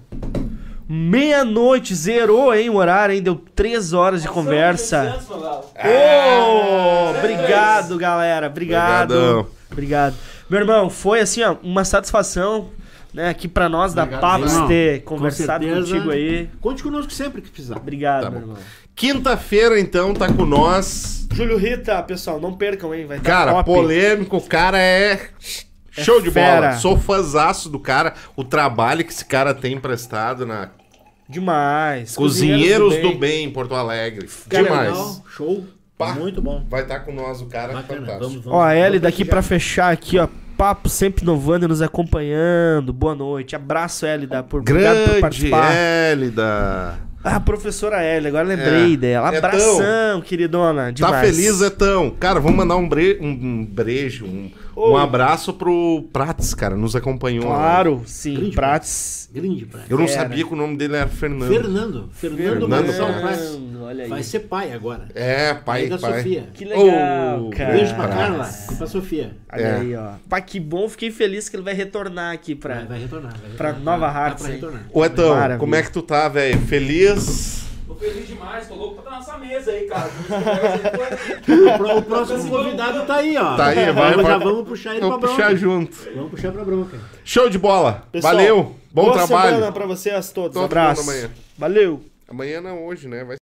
Meia-noite, 0.87 1.93
zerou, 1.93 2.53
hein, 2.53 2.69
o 2.69 2.75
horário, 2.75 3.13
hein? 3.13 3.21
Deu 3.21 3.35
três 3.35 3.93
horas 3.93 4.23
de 4.23 4.27
conversa. 4.27 5.19
Ah, 5.75 6.39
Ô, 6.43 7.17
obrigado, 7.17 7.95
galera. 7.97 8.47
Obrigado. 8.47 9.11
Obrigadão. 9.13 9.47
Obrigado. 9.71 10.15
Meu 10.49 10.59
irmão, 10.61 10.89
foi 10.89 11.19
assim, 11.19 11.43
ó, 11.43 11.55
uma 11.61 11.85
satisfação, 11.85 12.69
né, 13.13 13.29
aqui 13.29 13.47
pra 13.47 13.67
nós 13.69 13.93
da 13.93 14.05
irmão. 14.05 14.67
ter 14.67 15.01
Com 15.03 15.15
conversado 15.15 15.63
certeza. 15.65 15.91
contigo 15.93 16.11
aí. 16.11 16.49
Conte 16.61 16.83
conosco 16.83 17.11
sempre 17.11 17.41
que 17.41 17.49
precisar. 17.49 17.77
Obrigado, 17.77 18.23
Tá 18.23 18.29
meu 18.29 18.41
irmão. 18.41 18.57
Quinta-feira, 18.95 19.79
então, 19.79 20.13
tá 20.13 20.31
com 20.31 20.45
nós. 20.45 21.27
Júlio 21.33 21.57
Rita, 21.57 22.01
pessoal, 22.03 22.39
não 22.39 22.53
percam, 22.53 22.93
hein? 22.93 23.05
Vai 23.05 23.19
Cara, 23.19 23.53
top. 23.53 23.71
polêmico, 23.71 24.37
o 24.37 24.41
cara 24.41 24.77
é. 24.77 25.29
Show 25.91 26.21
de 26.21 26.29
fera. 26.31 26.67
bola. 26.67 26.73
Sou 26.77 26.97
fãzaço 26.97 27.69
do 27.69 27.79
cara. 27.79 28.13
O 28.35 28.43
trabalho 28.43 29.03
que 29.05 29.11
esse 29.11 29.25
cara 29.25 29.53
tem 29.53 29.79
prestado 29.79 30.45
na 30.45 30.69
Demais. 31.27 32.15
Cozinheiros 32.15 32.97
do 32.97 33.15
Bem, 33.15 33.45
em 33.45 33.51
Porto 33.51 33.75
Alegre. 33.75 34.27
Cara, 34.49 34.63
Demais. 34.63 34.89
legal, 34.91 35.23
show. 35.35 35.65
Pá. 35.97 36.13
Muito 36.13 36.41
bom. 36.41 36.65
Vai 36.69 36.81
estar 36.83 37.01
com 37.01 37.13
nós 37.13 37.41
o 37.41 37.45
cara 37.47 37.73
Bacana. 37.73 37.99
fantástico. 38.01 38.19
Vamos, 38.29 38.43
vamos. 38.45 38.59
Ó, 38.59 38.61
a 38.63 38.73
Ellie 38.75 38.99
vamos 38.99 39.01
daqui 39.01 39.23
pra 39.25 39.41
fechar 39.41 39.91
aqui, 39.91 40.17
ó. 40.17 40.27
Papo 40.59 40.89
sempre 40.89 41.23
inovando 41.23 41.63
e 41.63 41.67
nos 41.69 41.81
acompanhando. 41.81 42.91
Boa 42.91 43.15
noite. 43.15 43.55
Abraço, 43.55 44.05
Elida, 44.05 44.43
por, 44.43 44.59
obrigado 44.59 44.97
por 44.97 45.05
Grande 45.05 45.21
participar. 45.21 45.71
Hélida. 45.71 46.99
Ah, 47.23 47.39
professora 47.39 48.03
Ellie, 48.03 48.27
agora 48.27 48.45
lembrei 48.45 48.93
É. 48.93 48.97
dela. 48.97 49.33
Etão. 49.33 49.49
Abração, 49.49 50.21
queridona. 50.21 50.91
Demais. 50.91 51.13
Tá 51.15 51.21
feliz, 51.21 51.61
Etão? 51.61 52.09
Cara, 52.11 52.41
vamos 52.41 52.57
mandar 52.57 52.75
um, 52.75 52.89
bre... 52.89 53.17
um 53.21 53.65
brejo, 53.65 54.25
um, 54.25 54.51
um 54.79 54.97
abraço 54.97 55.53
pro 55.53 56.03
Prates, 56.13 56.53
cara. 56.53 56.75
Nos 56.75 56.95
acompanhou. 56.95 57.45
lá. 57.49 57.55
Claro, 57.55 58.01
sim. 58.05 58.35
Grande 58.35 58.55
Prates. 58.55 59.29
Grande 59.33 59.65
praia. 59.65 59.85
Eu 59.89 59.97
não 59.97 60.07
Fera. 60.07 60.21
sabia 60.21 60.43
que 60.45 60.53
o 60.53 60.55
nome 60.55 60.75
dele 60.77 60.95
era 60.95 61.07
Fernando. 61.07 61.49
Fernando. 61.49 62.09
Fernando, 62.13 62.67
Fernando. 62.67 63.19
Prates. 63.21 63.59
olha 63.81 64.03
aí. 64.05 64.09
Vai 64.09 64.23
ser 64.23 64.39
pai 64.39 64.71
agora. 64.73 65.07
É, 65.13 65.53
pai, 65.53 65.81
Pai 65.81 65.87
da 65.89 65.97
pai. 65.99 66.17
Sofia. 66.17 66.49
Que 66.53 66.65
legal, 66.65 67.45
Ô, 67.45 67.49
cara. 67.51 67.73
Beijo 67.73 67.95
pra. 67.95 68.07
Carla 68.07 68.49
e 68.71 68.75
pra 68.75 68.87
Sofia. 68.87 69.35
Olha 69.53 69.61
É. 69.61 69.75
aí, 69.79 69.95
ó. 69.95 70.11
Pá, 70.27 70.41
que 70.41 70.59
bom. 70.59 70.89
Fiquei 70.89 71.11
feliz 71.11 71.47
que 71.47 71.55
ele 71.55 71.63
vai 71.63 71.73
retornar 71.73 72.33
aqui 72.33 72.55
pra... 72.55 72.75
Vai, 72.75 72.85
vai 72.87 72.99
retornar. 73.01 73.33
Vai 73.39 73.51
Pra 73.57 73.67
retornar. 73.71 73.99
Nova 73.99 74.11
Tá 74.13 74.19
Hartz, 74.19 74.41
pra 74.41 74.49
hein? 74.51 74.55
retornar. 74.59 74.81
Ô, 74.91 75.05
Etão, 75.05 75.57
como 75.59 75.75
é 75.75 75.83
que 75.83 75.91
tu 75.91 76.01
tá, 76.01 76.27
velho? 76.27 76.59
Feliz? 76.61 77.68
Tô 77.89 77.95
feliz 77.95 78.27
demais, 78.27 78.67
tô 78.67 78.75
louco 78.75 79.01
pra 79.01 79.17
estar 79.17 79.33
nessa 79.33 79.37
mesa 79.45 79.71
aí, 79.71 79.87
cara. 79.87 80.09
O 81.73 81.77
pró- 81.77 81.97
O 81.97 82.01
próximo 82.03 82.49
convidado 82.49 83.05
tá 83.07 83.15
aí, 83.15 83.35
ó. 83.35 83.57
Tá 83.57 83.65
aí, 83.65 83.75
vai, 83.75 83.93
Vamos- 83.93 84.15
vai. 84.15 84.25
Já 84.25 84.37
vamos 84.37 84.67
puxar 84.67 84.91
ele 84.91 84.99
Vamos 85.01 85.17
pra 85.17 85.27
bronca. 85.27 85.43
puxar 85.43 85.55
junto. 85.57 85.97
Vamos 86.15 86.29
puxar 86.31 86.51
pra 86.51 86.63
bronca. 86.63 86.99
Show 87.25 87.49
de 87.49 87.57
bola. 87.57 88.03
Pessoal, 88.11 88.35
Valeu. 88.35 88.75
Bom 88.91 89.03
Boa 89.05 89.13
trabalho. 89.13 89.55
semana 89.55 89.71
pra 89.71 89.85
vocês 89.87 90.31
todos. 90.31 90.53
Todo 90.53 90.65
Abraço. 90.65 91.03
Valeu. 91.57 92.03
Amanhã 92.27 92.61
não, 92.61 92.85
hoje, 92.85 93.07
né? 93.07 93.23
Vai 93.23 93.38